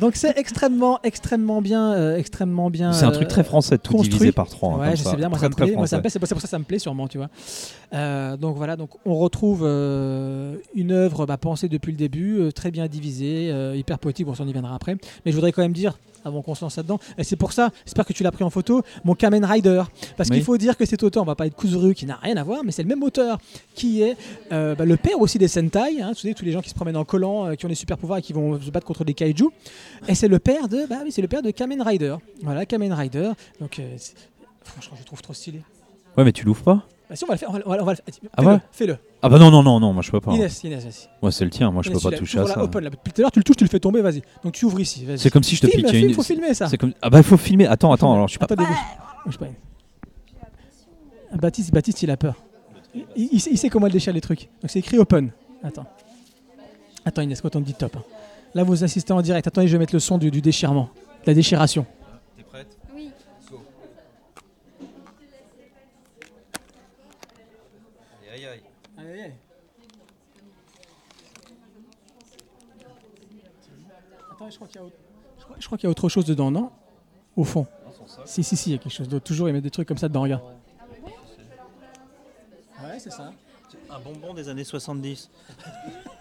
Donc 0.00 0.16
c'est 0.16 0.36
extrêmement, 0.38 0.98
extrêmement 1.02 1.60
bien, 1.62 1.92
euh, 1.92 2.16
extrêmement 2.16 2.70
bien. 2.70 2.92
C'est 2.92 3.04
un 3.04 3.10
truc 3.10 3.26
euh, 3.26 3.30
très 3.30 3.44
français, 3.44 3.78
tout 3.78 3.92
construit. 3.92 4.10
divisé 4.12 4.32
par 4.32 4.48
trois. 4.48 4.74
hein, 4.74 4.78
Ouais, 4.78 4.86
comme 4.88 4.96
je 4.96 5.02
ça. 5.02 5.10
sais 5.10 5.16
bien, 5.16 5.28
moi 5.28 5.38
Très, 5.38 5.44
ça 5.46 5.50
me 5.50 5.54
plaît, 5.54 5.66
moi, 5.66 5.86
ça 5.86 5.96
me 5.96 6.00
français. 6.00 6.00
plaît, 6.00 6.10
c'est 6.10 6.18
pour 6.18 6.28
ça 6.28 6.34
que 6.46 6.50
ça 6.50 6.58
me 6.58 6.64
plaît 6.64 6.78
sûrement, 6.78 7.08
tu 7.08 7.18
vois. 7.18 7.28
Euh, 7.94 8.36
donc 8.36 8.56
voilà, 8.56 8.76
donc 8.76 8.90
on 9.04 9.14
retrouve 9.16 9.62
euh, 9.64 10.56
une 10.74 10.92
œuvre 10.92 11.26
bah, 11.26 11.36
pensée 11.36 11.68
depuis 11.68 11.92
le 11.92 11.98
début, 11.98 12.38
euh, 12.40 12.52
très 12.52 12.70
bien 12.70 12.86
divisée, 12.88 13.50
euh, 13.50 13.76
hyper 13.76 13.98
poétique, 13.98 14.26
bon 14.26 14.34
on 14.38 14.46
y 14.48 14.52
viendra 14.52 14.74
après. 14.74 14.96
Mais 15.24 15.32
je 15.32 15.36
voudrais 15.36 15.52
quand 15.52 15.62
même 15.62 15.72
dire, 15.72 15.98
avant 16.24 16.42
qu'on 16.42 16.54
se 16.56 16.64
lance 16.64 16.76
là-dedans, 16.76 16.98
et 17.18 17.22
c'est 17.24 17.36
pour 17.36 17.52
ça, 17.52 17.70
j'espère 17.84 18.04
que 18.04 18.12
tu 18.12 18.24
l'as 18.24 18.32
pris 18.32 18.42
en 18.42 18.50
photo, 18.50 18.82
mon 19.04 19.14
Kamen 19.14 19.44
Rider. 19.44 19.82
Parce 20.16 20.28
Oui. 20.28 20.36
qu'il 20.36 20.44
faut 20.44 20.56
dire 20.58 20.76
que 20.76 20.84
cet 20.84 21.02
auteur, 21.04 21.22
on 21.22 21.26
va 21.26 21.36
pas 21.36 21.46
être 21.46 21.54
Kuzuru 21.56 21.94
qui 21.94 22.04
n'a 22.06 22.16
rien 22.16 22.36
à 22.36 22.42
voir, 22.42 22.62
mais 22.64 22.72
c'est 22.72 22.82
le 22.82 22.88
même 22.88 23.02
auteur 23.04 23.38
qui 23.76 24.02
est 24.02 24.16
euh, 24.52 24.74
bah, 24.74 24.84
le 24.84 24.96
père 24.96 25.20
aussi 25.20 25.38
des 25.38 25.46
Sentai, 25.48 26.00
hein, 26.02 26.08
vous 26.08 26.14
savez, 26.14 26.34
tous 26.34 26.44
les 26.44 26.50
gens 26.52 26.60
qui 26.62 26.70
se 26.70 26.74
promènent 26.74 26.96
en 26.96 27.04
collant, 27.04 27.46
euh, 27.46 27.54
qui 27.54 27.64
ont 27.64 27.68
des 27.68 27.74
super 27.76 27.96
pouvoirs 27.96 28.18
et 28.18 28.22
qui 28.22 28.32
vont 28.36 28.60
se 28.60 28.70
battre 28.70 28.86
contre 28.86 29.04
des 29.04 29.14
kaiju. 29.14 29.48
Et 30.08 30.14
c'est 30.14 30.28
le 30.28 30.38
père 30.38 30.68
de, 30.68 30.86
bah 30.88 30.98
oui, 31.04 31.10
c'est 31.12 31.22
le 31.22 31.28
père 31.28 31.42
de 31.42 31.50
Kamen 31.50 31.82
Rider. 31.82 32.16
Voilà, 32.42 32.64
Kamen 32.66 32.92
Rider. 32.92 33.30
Donc, 33.60 33.78
euh, 33.78 33.96
franchement, 34.64 34.94
je 34.96 35.00
le 35.02 35.06
trouve 35.06 35.22
trop 35.22 35.32
stylé. 35.34 35.62
Ouais, 36.16 36.24
mais 36.24 36.32
tu 36.32 36.44
l'ouvres 36.44 36.62
pas? 36.62 36.86
Bah, 37.08 37.14
si 37.14 37.22
on 37.24 37.28
va 37.28 37.34
le 37.34 37.38
faire, 37.38 37.50
on 37.50 37.52
va, 37.52 37.58
le- 37.58 37.64
on 37.66 37.70
va 37.70 37.76
le- 37.76 37.82
on 37.82 37.84
va 37.86 37.92
le 37.92 37.96
faire. 37.96 38.04
Ah 38.36 38.42
Fais-le, 38.42 38.48
ouais? 38.54 38.60
Fais-le. 38.72 38.98
Ah 39.22 39.28
bah 39.28 39.38
non, 39.38 39.50
non, 39.50 39.62
non, 39.62 39.78
non, 39.78 39.92
moi 39.92 40.02
je 40.02 40.10
peux 40.10 40.20
pas. 40.20 40.32
Inès, 40.32 40.64
Inès, 40.64 40.82
vas-y. 40.84 41.08
Moi 41.22 41.30
c'est 41.30 41.44
le 41.44 41.50
tien, 41.50 41.70
moi 41.70 41.82
je 41.82 41.90
Inès, 41.90 42.02
peux 42.02 42.10
pas 42.10 42.16
toucher 42.16 42.38
à 42.40 42.46
ça. 42.46 42.62
open, 42.62 42.82
là. 42.82 42.90
Depuis 42.90 43.12
tout 43.12 43.20
à 43.20 43.22
l'heure, 43.22 43.30
tu 43.32 43.38
le 43.38 43.44
touches, 43.44 43.56
tu 43.56 43.64
le 43.64 43.68
fais 43.70 43.78
tomber, 43.78 44.00
vas-y. 44.02 44.22
Donc 44.42 44.52
tu 44.54 44.64
ouvres 44.64 44.80
ici. 44.80 45.06
C'est 45.16 45.30
comme 45.30 45.42
si 45.44 45.54
je 45.56 45.60
te 45.62 45.66
piquais 45.68 46.00
une. 46.00 46.14
faut 46.14 46.22
filmer 46.24 46.52
ça. 46.54 46.68
Comme... 46.78 46.92
Ah 47.00 47.08
bah 47.10 47.18
il 47.18 47.24
faut 47.24 47.36
filmer. 47.36 47.66
Attends, 47.66 47.92
attends, 47.92 48.12
alors 48.12 48.26
je 48.26 48.32
suis 48.32 48.38
pas. 48.40 48.46
Attends, 48.46 48.56
débouche. 48.56 48.76
Bouge 49.24 49.38
pas. 49.38 49.46
Baptiste, 51.34 51.72
Baptiste, 51.72 52.02
il 52.02 52.10
a 52.10 52.16
peur. 52.16 52.34
Il, 52.94 53.28
il 53.32 53.40
sait, 53.40 53.50
il 53.52 53.58
sait 53.58 53.68
comment 53.68 53.86
il 53.86 53.92
déchire 53.92 54.12
les 54.12 54.20
trucs. 54.20 54.48
Donc 54.62 54.70
c'est 54.70 54.78
écrit 54.78 54.98
open. 54.98 55.30
Attends. 55.62 55.86
Attends 57.04 57.22
Inès, 57.22 57.40
quand 57.40 57.54
on 57.56 57.60
te 57.60 57.66
dit 57.66 57.74
top. 57.74 57.96
hein. 57.96 58.02
Là, 58.54 58.62
vous 58.64 58.84
assistez 58.84 59.12
en 59.12 59.20
direct. 59.22 59.46
Attendez, 59.46 59.66
je 59.68 59.72
vais 59.72 59.78
mettre 59.78 59.94
le 59.94 60.00
son 60.00 60.18
du, 60.18 60.30
du 60.30 60.40
déchirement. 60.40 60.88
La 61.26 61.34
déchiration. 61.34 61.84
T'es 62.36 62.42
prête? 62.42 62.78
Oui. 62.94 63.10
Aïe 68.32 68.46
aïe. 69.20 69.32
Attends, 74.32 74.50
je 74.50 74.56
crois 74.56 74.68
qu'il 74.68 74.76
y 74.76 74.78
a 74.78 74.86
autre- 74.86 74.96
je 75.38 75.44
crois- 75.44 75.56
je 75.58 75.66
crois 75.66 75.78
qu'il 75.78 75.86
y 75.86 75.88
a 75.88 75.90
autre 75.90 76.08
chose 76.08 76.24
dedans, 76.24 76.50
non? 76.50 76.70
Au 77.36 77.44
fond. 77.44 77.66
Si, 78.24 78.42
si, 78.42 78.56
si, 78.56 78.70
il 78.70 78.72
y 78.72 78.76
a 78.76 78.78
quelque 78.78 78.92
chose 78.92 79.08
d'autre. 79.08 79.24
Toujours, 79.24 79.48
il 79.48 79.52
met 79.52 79.60
des 79.60 79.70
trucs 79.70 79.88
comme 79.88 79.98
ça 79.98 80.08
dedans, 80.08 80.22
regarde. 80.22 80.42
Ouais, 82.82 82.98
c'est 82.98 83.10
ça. 83.10 83.32
Un 83.90 84.00
bonbon 84.00 84.34
des 84.34 84.48
années 84.48 84.64
70. 84.64 85.30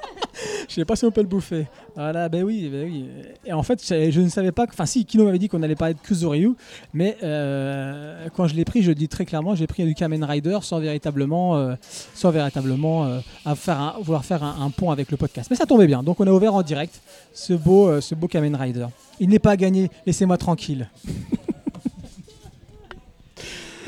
Je 0.68 0.74
sais 0.74 0.86
pas 0.86 0.96
si 0.96 1.06
on 1.06 1.12
peut 1.12 1.22
le 1.22 1.28
bouffer. 1.28 1.68
Voilà, 1.96 2.28
ben 2.30 2.44
oui, 2.44 2.70
ben 2.72 2.86
oui. 2.92 3.06
Et 3.46 3.54
en 3.54 3.62
fait, 3.64 3.82
je, 3.86 4.12
je 4.12 4.22
ne 4.22 4.30
savais 4.30 4.52
pas. 4.52 4.66
Enfin, 4.68 4.86
si, 4.86 5.06
Kino 5.06 5.26
m'avait 5.26 5.38
dit 5.40 5.48
qu'on 5.48 5.62
allait 5.64 5.76
parler 5.76 5.94
de 5.94 6.00
Kuzuryu, 6.00 6.54
mais 6.94 7.18
euh, 7.24 8.28
quand 8.36 8.48
je 8.48 8.56
l'ai 8.56 8.66
pris, 8.66 8.82
je 8.82 8.90
le 8.90 8.96
dis 8.96 9.08
très 9.08 9.26
clairement, 9.26 9.56
j'ai 9.56 9.68
pris 9.68 9.84
du 9.86 9.94
Kamen 9.94 10.24
Rider 10.24 10.58
sans 10.62 10.80
véritablement, 10.80 11.56
euh, 11.58 11.76
sans 12.14 12.32
véritablement 12.32 13.06
euh, 13.06 13.20
à 13.46 13.56
faire 13.56 13.80
un- 13.80 13.96
vouloir 14.02 14.26
faire 14.26 14.44
un, 14.44 14.58
un 14.66 14.70
pont 14.72 14.92
avec 14.92 15.12
le 15.12 15.18
podcast. 15.18 15.50
Mais 15.50 15.56
ça 15.56 15.66
tombait 15.66 15.88
bien. 15.88 16.04
Donc, 16.04 16.20
on 16.20 16.28
a 16.28 16.32
ouvert 16.32 16.54
en 16.56 16.62
direct 16.64 17.00
ce 17.34 17.54
beau, 17.54 18.02
ce 18.02 18.16
beau 18.16 18.28
Kamen 18.28 18.56
Rider. 18.56 18.88
Il 19.20 19.30
n'est 19.30 19.40
pas 19.40 19.56
gagné. 19.58 19.90
Laissez-moi 20.06 20.38
tranquille. 20.38 20.90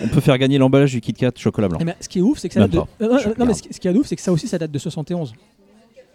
On 0.02 0.08
peut 0.10 0.22
faire 0.22 0.38
gagner 0.38 0.60
l'emballage 0.60 0.92
du 0.92 1.02
Kit 1.02 1.14
Kat 1.14 1.32
chocolat 1.36 1.68
blanc. 1.70 1.80
Eh 1.82 1.86
ben, 1.86 1.96
ce 2.00 2.08
qui 2.08 2.20
est 2.20 2.22
ouf, 2.22 2.38
c'est 2.38 2.50
que 2.50 2.54
ça 2.54 2.60
Même 2.60 2.70
date 2.70 2.88
de. 3.00 3.06
pas. 3.08 3.16
Euh, 3.16 3.20
Je 3.20 3.30
non, 3.40 3.46
mais 3.48 3.54
ce 3.56 3.64
qui 3.80 3.88
est 3.88 3.92
ouf, 3.92 4.06
c'est 4.06 4.16
que 4.16 4.22
ça 4.22 4.32
aussi, 4.32 4.48
ça 4.48 4.60
date 4.60 4.70
de 4.72 4.78
71. 4.78 5.34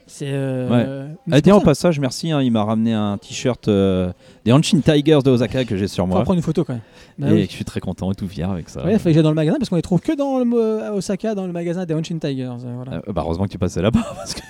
C'est. 0.07 0.27
euh, 0.29 1.09
mais 1.27 1.41
Ah, 1.47 1.55
ça. 1.59 1.61
passage, 1.61 2.01
merci. 2.01 2.31
hein, 2.33 2.43
il 2.43 2.51
m'a 2.53 2.65
ramené 2.65 2.93
un 2.93 3.17
t-shirt 3.19 3.69
euh, 3.69 4.13
des 4.45 4.53
Hanshin 4.53 4.81
Tigers 4.81 5.21
de 5.25 5.31
Osaka 5.31 5.65
que 5.65 5.77
j'ai 5.77 5.89
sur 5.89 6.05
Faut 6.05 6.09
moi. 6.11 6.23
prendre 6.23 6.37
une 6.39 6.43
photo 6.43 6.65
quand 6.65 6.75
même. 6.75 6.83
Bah 7.19 7.29
et 7.31 7.33
oui. 7.33 7.47
je 7.49 7.55
suis 7.55 7.65
très 7.65 7.81
content 7.81 8.11
et 8.11 8.15
tout 8.15 8.27
fier 8.29 8.51
avec 8.51 8.69
ça. 8.69 8.85
Ouais, 8.85 8.93
il 8.95 8.99
fallait 8.99 9.13
que 9.13 9.15
j'aille 9.15 9.23
dans 9.23 9.29
le 9.31 9.35
magasin 9.37 9.57
parce 9.59 9.69
qu'on 9.69 9.77
les 9.77 9.83
trouve 9.83 10.01
que 10.01 10.17
dans 10.17 10.39
le, 10.39 10.51
euh, 10.57 10.89
à 10.91 10.93
Osaka, 10.95 11.35
dans 11.35 11.47
le 11.47 11.53
magasin 11.53 11.85
des 11.85 11.95
Hanshin 11.95 12.19
Tigers. 12.19 12.45
euh, 12.65 12.75
voilà. 12.77 13.03
Euh, 13.09 13.13
bah, 13.13 13.23
heureusement 13.25 13.45
que 13.47 13.51
tu 13.53 13.59
passais 13.59 13.81
là-bas 13.83 14.01
parce 14.17 14.35
que 14.35 14.41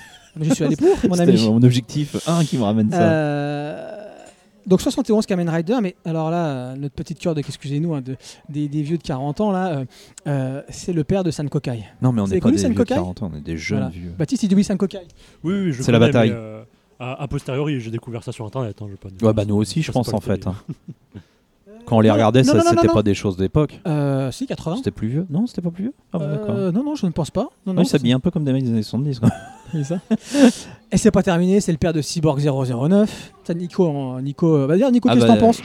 je 0.40 0.54
suis 0.54 0.64
allé 0.64 0.76
pour, 0.76 0.88
mon 1.08 1.18
ami. 1.18 1.48
mon 1.48 1.62
objectif 1.62 2.16
1 2.26 2.44
qui 2.44 2.56
me 2.58 2.62
ramène 2.62 2.90
ça. 2.90 3.00
Euh, 3.02 3.98
donc 4.66 4.80
71 4.80 5.26
Kamen 5.26 5.48
Rider, 5.48 5.76
mais 5.82 5.94
alors 6.04 6.30
là, 6.30 6.46
euh, 6.46 6.76
notre 6.76 6.94
petite 6.94 7.18
cœur 7.18 7.34
de, 7.34 7.40
excusez-nous, 7.40 7.94
hein, 7.94 8.00
de, 8.00 8.16
des, 8.48 8.68
des 8.68 8.82
vieux 8.82 8.98
de 8.98 9.02
40 9.02 9.40
ans, 9.40 9.50
là, 9.50 9.68
euh, 9.78 9.84
euh, 10.26 10.62
c'est 10.68 10.92
le 10.92 11.04
père 11.04 11.24
de 11.24 11.30
San 11.30 11.48
Kokai. 11.48 11.84
non, 12.00 12.12
mais 12.12 12.20
on 12.22 12.26
n'est 12.26 12.40
pas 12.40 12.50
des 12.50 12.58
Sen 12.58 12.68
vieux 12.72 12.74
de 12.74 12.78
Kokai 12.80 12.94
40 12.94 13.22
ans, 13.22 13.30
on 13.32 13.36
est 13.38 13.40
des 13.42 13.56
jeunes 13.56 13.78
Voilà. 13.78 13.92
vieux. 13.92 14.12
Baptiste, 14.18 14.42
il 14.44 14.48
dit 14.48 14.54
oui, 14.54 14.64
San 14.64 14.76
Kokai. 14.78 15.00
Oui, 15.44 15.54
oui, 15.54 15.72
je 15.72 15.82
C'est 15.82 15.92
la 15.92 15.98
bataille. 15.98 16.30
euh, 16.32 16.62
a, 17.00 17.22
a 17.22 17.28
posteriori, 17.28 17.80
j'ai 17.80 17.90
découvert 17.90 18.22
ça 18.22 18.32
sur 18.32 18.46
internet. 18.46 18.76
hein, 18.80 18.86
je 18.90 18.96
pas. 18.96 19.08
Ouais, 19.26 19.32
bah 19.32 19.44
nous 19.44 19.56
aussi, 19.56 19.82
je 19.82 19.90
pense 19.90 20.12
en 20.14 20.20
fait. 20.20 20.46
hein. 20.46 20.54
Quand 21.84 21.96
on 21.96 22.00
les 22.00 22.10
regardait, 22.12 22.42
non, 22.42 22.52
ça 22.52 22.60
c'était 22.62 22.86
non. 22.86 22.94
pas 22.94 23.02
des 23.02 23.14
choses 23.14 23.36
d'époque. 23.36 23.80
Euh, 23.88 24.30
si, 24.30 24.46
80. 24.46 24.76
C'était 24.76 24.92
plus 24.92 25.08
vieux? 25.08 25.26
Non, 25.28 25.48
c'était 25.48 25.62
pas 25.62 25.72
plus 25.72 25.84
vieux? 25.84 25.94
Ah 26.12 26.18
bon, 26.18 26.28
d'accord. 26.30 26.50
Euh, 26.54 26.70
non, 26.70 26.84
non, 26.84 26.94
je 26.94 27.06
ne 27.06 27.10
pense 27.10 27.32
pas. 27.32 27.40
Non, 27.42 27.48
non, 27.66 27.74
Non, 27.74 27.82
ils 27.82 27.86
ça- 27.86 27.98
s'habillent 27.98 28.12
un 28.12 28.20
peu 28.20 28.30
comme 28.30 28.44
des 28.44 28.52
mecs 28.52 28.62
des 28.62 28.70
années 28.70 28.82
70. 28.84 29.20
Quoi. 29.72 29.80
C'est 30.18 30.50
ça. 30.50 30.58
Et 30.94 30.98
c'est 30.98 31.10
pas 31.10 31.22
terminé, 31.22 31.62
c'est 31.62 31.72
le 31.72 31.78
père 31.78 31.94
de 31.94 32.02
Cyborg 32.02 32.38
009. 32.38 33.32
Ça, 33.44 33.54
Nico, 33.54 34.20
Nico, 34.20 34.56
euh, 34.56 34.66
va 34.66 34.76
dire 34.76 34.90
Nico, 34.90 35.08
Ah 35.10 35.14
qu'est-ce 35.14 35.24
que 35.24 35.30
bah, 35.30 35.36
t'en 35.38 35.46
penses 35.46 35.62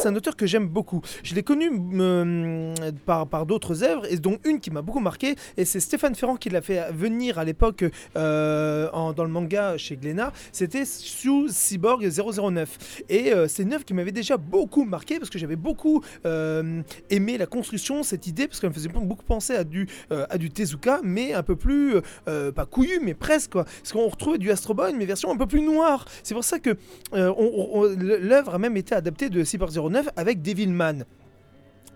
C'est 0.00 0.08
un 0.08 0.16
auteur 0.16 0.36
que 0.36 0.46
j'aime 0.46 0.66
beaucoup. 0.66 1.02
Je 1.22 1.34
l'ai 1.34 1.42
connu 1.42 1.70
euh, 2.00 2.74
par, 3.04 3.26
par 3.26 3.44
d'autres 3.44 3.84
œuvres, 3.84 4.10
et 4.10 4.16
dont 4.16 4.38
une 4.46 4.58
qui 4.58 4.70
m'a 4.70 4.80
beaucoup 4.80 5.00
marqué, 5.00 5.34
et 5.58 5.66
c'est 5.66 5.80
Stéphane 5.80 6.14
Ferrand 6.14 6.36
qui 6.36 6.48
l'a 6.48 6.62
fait 6.62 6.90
venir 6.92 7.38
à 7.38 7.44
l'époque 7.44 7.84
euh, 8.16 8.88
dans 9.12 9.22
le 9.22 9.28
manga 9.28 9.76
chez 9.76 9.98
Glénat. 9.98 10.32
C'était 10.50 10.86
sous 10.86 11.48
Cyborg 11.50 12.08
009. 12.08 13.02
Et 13.10 13.34
euh, 13.34 13.48
c'est 13.48 13.64
une 13.64 13.74
œuvre 13.74 13.84
qui 13.84 13.92
m'avait 13.92 14.12
déjà 14.12 14.38
beaucoup 14.38 14.84
marqué, 14.86 15.18
parce 15.18 15.28
que 15.28 15.38
j'avais 15.38 15.56
beaucoup 15.56 16.02
euh, 16.24 16.80
aimé 17.10 17.36
la 17.36 17.46
construction, 17.46 18.02
cette 18.02 18.26
idée, 18.26 18.48
parce 18.48 18.60
qu'elle 18.60 18.70
me 18.70 18.74
faisait 18.74 18.88
beaucoup 18.88 19.24
penser 19.24 19.54
à 19.54 19.64
du, 19.64 19.86
euh, 20.10 20.24
à 20.30 20.38
du 20.38 20.50
Tezuka, 20.50 21.00
mais 21.04 21.34
un 21.34 21.42
peu 21.42 21.54
plus, 21.54 21.96
euh, 22.28 22.50
pas 22.50 22.64
couillu, 22.64 22.98
mais 23.04 23.12
presque. 23.18 23.52
Quoi. 23.52 23.64
Parce 23.64 23.92
qu'on 23.92 24.08
retrouvait 24.08 24.38
du 24.38 24.50
Astro 24.50 24.74
Boy, 24.74 24.94
mais 24.94 25.04
version 25.04 25.30
un 25.30 25.36
peu 25.36 25.46
plus 25.46 25.62
noire. 25.62 26.04
C'est 26.22 26.34
pour 26.34 26.44
ça 26.44 26.58
que 26.58 26.76
euh, 27.14 28.18
l'œuvre 28.20 28.54
a 28.54 28.58
même 28.58 28.76
été 28.76 28.94
adaptée 28.94 29.28
de 29.28 29.44
Cyborg 29.44 29.72
09 29.72 30.08
avec 30.16 30.42
Devilman. 30.42 31.04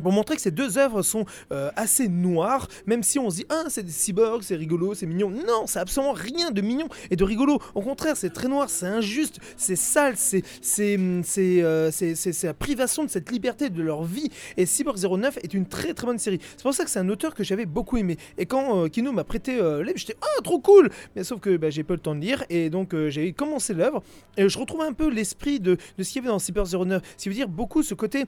Pour 0.02 0.12
montrer 0.12 0.36
que 0.36 0.42
ces 0.42 0.50
deux 0.50 0.78
œuvres 0.78 1.02
sont 1.02 1.24
euh, 1.52 1.70
assez 1.76 2.08
noires, 2.08 2.68
même 2.86 3.02
si 3.02 3.18
on 3.18 3.30
se 3.30 3.36
dit 3.36 3.46
ah 3.48 3.64
c'est 3.68 3.82
des 3.82 3.92
cyborgs, 3.92 4.42
c'est 4.42 4.56
rigolo, 4.56 4.94
c'est 4.94 5.06
mignon. 5.06 5.30
Non, 5.30 5.66
c'est 5.66 5.78
absolument 5.78 6.12
rien 6.12 6.50
de 6.50 6.60
mignon 6.60 6.88
et 7.10 7.16
de 7.16 7.24
rigolo. 7.24 7.60
Au 7.74 7.82
contraire, 7.82 8.16
c'est 8.16 8.30
très 8.30 8.48
noir, 8.48 8.70
c'est 8.70 8.86
injuste, 8.86 9.38
c'est 9.56 9.76
sale, 9.76 10.14
c'est 10.16 10.42
c'est 10.60 10.98
c'est 11.22 11.62
euh, 11.62 11.90
la 12.42 12.54
privation 12.54 13.04
de 13.04 13.10
cette 13.10 13.30
liberté 13.30 13.70
de 13.70 13.82
leur 13.82 14.04
vie. 14.04 14.30
Et 14.56 14.66
Cyborg 14.66 14.98
09 14.98 15.38
est 15.42 15.54
une 15.54 15.66
très 15.66 15.94
très 15.94 16.06
bonne 16.06 16.18
série. 16.18 16.40
C'est 16.56 16.62
pour 16.62 16.74
ça 16.74 16.84
que 16.84 16.90
c'est 16.90 16.98
un 16.98 17.08
auteur 17.08 17.34
que 17.34 17.44
j'avais 17.44 17.66
beaucoup 17.66 17.96
aimé. 17.96 18.16
Et 18.38 18.46
quand 18.46 18.84
euh, 18.84 18.88
Kino 18.88 19.12
m'a 19.12 19.24
prêté 19.24 19.58
euh, 19.58 19.82
l'œuvre, 19.82 19.98
j'étais 19.98 20.16
ah 20.20 20.42
trop 20.42 20.60
cool. 20.60 20.90
Mais 21.16 21.24
sauf 21.24 21.40
que 21.40 21.56
bah, 21.56 21.70
j'ai 21.70 21.84
pas 21.84 21.94
le 21.94 22.00
temps 22.00 22.14
de 22.14 22.20
lire 22.20 22.44
et 22.50 22.70
donc 22.70 22.94
euh, 22.94 23.10
j'ai 23.10 23.32
commencé 23.32 23.74
l'œuvre 23.74 24.02
et 24.36 24.48
je 24.48 24.58
retrouve 24.58 24.82
un 24.82 24.92
peu 24.92 25.08
l'esprit 25.08 25.60
de, 25.60 25.76
de 25.98 26.02
ce 26.02 26.12
qu'il 26.12 26.22
y 26.22 26.24
avait 26.24 26.32
dans 26.32 26.38
Cyber 26.38 26.64
09. 26.66 27.02
Ce 27.16 27.22
qui 27.22 27.28
veut 27.28 27.34
dire 27.34 27.48
beaucoup 27.48 27.82
ce 27.82 27.94
côté 27.94 28.24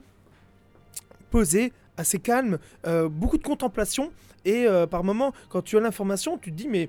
posé, 1.35 1.73
assez 1.97 2.17
calme, 2.17 2.59
euh, 2.87 3.09
beaucoup 3.09 3.37
de 3.37 3.43
contemplation 3.43 4.09
et 4.45 4.67
euh, 4.67 4.87
par 4.87 5.03
moments 5.03 5.33
quand 5.49 5.61
tu 5.61 5.75
as 5.75 5.81
l'information, 5.81 6.37
tu 6.37 6.49
te 6.49 6.55
dis 6.55 6.69
mais 6.69 6.87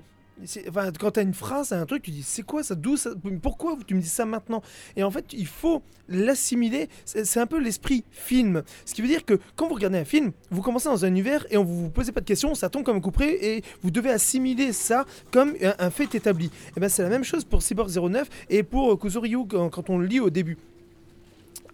quand 1.01 1.11
tu 1.11 1.19
as 1.19 1.23
une 1.23 1.33
phrase, 1.33 1.73
un 1.73 1.85
truc, 1.85 2.03
tu 2.03 2.11
dis 2.11 2.23
c'est 2.23 2.43
quoi 2.43 2.63
ça 2.63 2.73
D'où 2.73 2.95
ça 2.95 3.09
Pourquoi 3.41 3.77
tu 3.85 3.93
me 3.93 3.99
dis 3.99 4.07
ça 4.07 4.23
maintenant? 4.23 4.61
Et 4.95 5.03
en 5.03 5.11
fait, 5.11 5.33
il 5.33 5.47
faut 5.47 5.81
l'assimiler. 6.07 6.87
C'est 7.03 7.41
un 7.41 7.45
peu 7.45 7.59
l'esprit 7.59 8.05
film. 8.09 8.63
Ce 8.85 8.93
qui 8.93 9.01
veut 9.01 9.09
dire 9.09 9.25
que 9.25 9.37
quand 9.57 9.67
vous 9.67 9.75
regardez 9.75 9.97
un 9.97 10.05
film, 10.05 10.31
vous 10.49 10.61
commencez 10.61 10.87
dans 10.87 11.03
un 11.03 11.09
univers 11.09 11.45
et 11.49 11.57
on 11.57 11.65
vous, 11.65 11.83
vous 11.83 11.89
posez 11.89 12.13
pas 12.13 12.21
de 12.21 12.25
questions, 12.25 12.55
ça 12.55 12.69
tombe 12.69 12.83
comme 12.83 12.97
un 12.97 13.01
coup 13.01 13.11
et 13.21 13.63
vous 13.81 13.91
devez 13.91 14.11
assimiler 14.11 14.71
ça 14.71 15.05
comme 15.29 15.55
un, 15.77 15.89
fait 15.89 16.15
établi. 16.15 16.51
Et 16.77 16.79
ben 16.79 16.87
c'est 16.87 17.03
la 17.03 17.09
même 17.09 17.25
chose 17.25 17.43
pour 17.43 17.61
Cyborg 17.61 17.89
09 17.89 18.29
et 18.49 18.63
pour 18.63 18.93
euh, 18.93 18.95
Kuzuryu 18.95 19.45
quand, 19.45 19.69
quand 19.69 19.89
on 19.89 19.97
le 19.97 20.05
lit 20.05 20.21
au 20.21 20.29
début. 20.29 20.57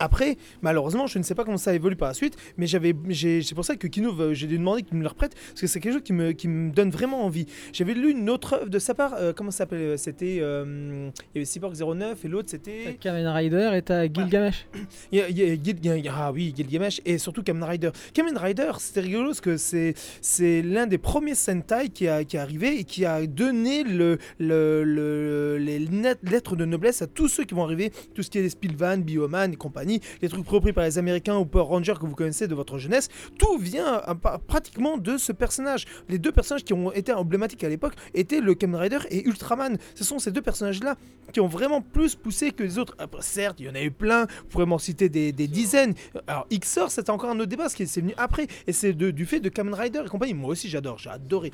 Après, 0.03 0.38
malheureusement, 0.61 1.07
je 1.07 1.17
ne 1.17 1.23
sais 1.23 1.34
pas 1.34 1.45
comment 1.45 1.55
ça 1.57 1.73
évolue 1.73 1.95
par 1.95 2.09
la 2.09 2.13
suite, 2.13 2.35
mais 2.57 2.67
j'avais, 2.67 2.93
c'est 3.13 3.55
pour 3.55 3.63
ça 3.63 3.77
que 3.77 3.88
Kino, 3.88 4.34
j'ai 4.34 4.47
demandé 4.47 4.84
qu'il 4.84 4.97
me 4.97 5.01
le 5.03 5.07
reprête, 5.07 5.34
parce 5.34 5.61
que 5.61 5.67
c'est 5.67 5.80
quelque 5.80 5.93
chose 5.93 6.03
qui 6.03 6.11
me, 6.11 6.34
qui 6.34 6.49
me 6.49 6.71
donne 6.71 6.89
vraiment 6.89 7.23
envie. 7.23 7.45
J'avais 7.71 7.93
lu 7.93 8.11
une 8.11 8.30
autre 8.30 8.53
œuvre 8.53 8.69
de 8.69 8.80
sa 8.80 8.93
part, 8.93 9.13
euh, 9.13 9.31
comment 9.31 9.49
ça 9.51 9.59
s'appelle 9.59 9.80
euh, 9.80 9.97
C'était, 9.97 10.39
euh, 10.41 11.09
il 11.34 11.38
y 11.38 11.39
avait 11.39 11.45
Cyborg 11.45 11.73
09 11.75 12.25
et 12.25 12.27
l'autre 12.27 12.49
c'était, 12.49 12.97
Kamen 12.99 13.27
Rider 13.27 13.71
et 13.75 13.81
t'as 13.81 14.03
Gilgamesh. 14.07 14.65
y 15.11 15.19
a- 15.21 15.30
y 15.30 16.07
a 16.09 16.13
ah 16.15 16.31
oui, 16.34 16.53
Gilgamesh 16.55 16.99
et 17.05 17.17
surtout 17.17 17.41
Kamen 17.43 17.63
Rider. 17.63 17.91
Kamen 18.13 18.38
Rider, 18.38 18.71
c'était 18.80 18.99
rigolo 19.01 19.27
parce 19.30 19.39
que 19.41 19.55
c'est, 19.57 19.93
c'est 20.21 20.61
l'un 20.61 20.85
des 20.85 20.97
premiers 20.97 21.35
Sentai 21.35 21.89
qui, 21.93 22.07
a, 22.09 22.23
qui 22.25 22.35
est 22.35 22.39
arrivé 22.39 22.80
et 22.80 22.84
qui 22.84 23.05
a 23.05 23.25
donné 23.25 23.84
le, 23.84 24.17
le, 24.38 24.84
le- 24.84 25.57
les 25.57 25.80
lettres 25.80 26.55
de 26.55 26.65
noblesse 26.65 27.01
à 27.01 27.07
tous 27.07 27.30
ceux 27.30 27.45
qui 27.45 27.53
vont 27.53 27.63
arriver, 27.63 27.91
tout 28.13 28.21
ce 28.23 28.30
qui 28.30 28.38
est 28.39 28.41
les 28.41 28.49
Spillvan, 28.49 28.97
Bioman 28.97 29.53
et 29.53 29.55
compagnie, 29.55 29.93
les 30.22 30.30
trucs 30.30 30.48
repris 30.48 30.74
par 30.74 30.84
les 30.84 30.98
Américains 30.98 31.38
ou 31.38 31.45
Power 31.45 31.65
Rangers 31.65 31.95
que 31.99 32.06
vous 32.06 32.15
connaissez 32.15 32.48
de 32.48 32.56
votre 32.56 32.78
jeunesse, 32.78 33.10
tout 33.38 33.57
vient 33.57 34.02
euh, 34.07 34.14
pratiquement 34.48 34.98
de 34.98 35.18
ce 35.18 35.32
personnage. 35.32 35.86
Les 36.10 36.18
deux 36.18 36.32
personnages 36.32 36.64
qui 36.64 36.74
ont 36.74 36.91
été 36.91 37.11
emblématiques 37.14 37.64
à 37.64 37.70
l'époque 37.70 37.94
étaient 38.14 38.41
le 38.41 38.56
Kamen 38.56 38.80
Rider 38.80 38.99
et 39.10 39.28
Ultraman. 39.28 39.78
Ce 39.95 40.03
sont 40.03 40.20
ces 40.20 40.32
deux 40.32 40.41
personnages-là 40.41 40.95
qui 41.32 41.40
ont 41.40 41.48
vraiment 41.48 41.82
plus 41.82 42.15
poussé 42.15 42.52
que 42.52 42.64
les 42.64 42.78
autres. 42.78 42.95
Après, 42.99 43.22
certes, 43.22 43.60
il 43.60 43.65
y 43.65 43.70
en 43.70 43.76
a 43.76 43.82
eu 43.82 43.91
plein, 43.91 44.26
vous 44.26 44.48
pourrez 44.49 44.65
m'en 44.65 44.78
citer 44.78 45.10
des, 45.10 45.32
des 45.32 45.48
dizaines. 45.48 45.94
Alors, 46.28 46.48
XOR, 46.52 46.91
c'était 46.91 47.10
encore 47.10 47.32
un 47.32 47.40
autre 47.40 47.49
débat, 47.49 47.64
parce 47.64 47.76
que 47.76 47.86
c'est 47.86 48.02
venu 48.02 48.14
après, 48.18 48.48
et 48.68 48.74
c'est 48.74 48.94
du 48.94 49.26
fait 49.26 49.40
de 49.40 49.49
Kamen 49.49 49.74
Rider 49.74 50.03
et 50.06 50.10
compagnie. 50.10 50.34
Moi 50.34 50.52
aussi, 50.52 50.70
j'adore, 50.70 50.98
j'ai 50.98 51.10
adoré. 51.10 51.52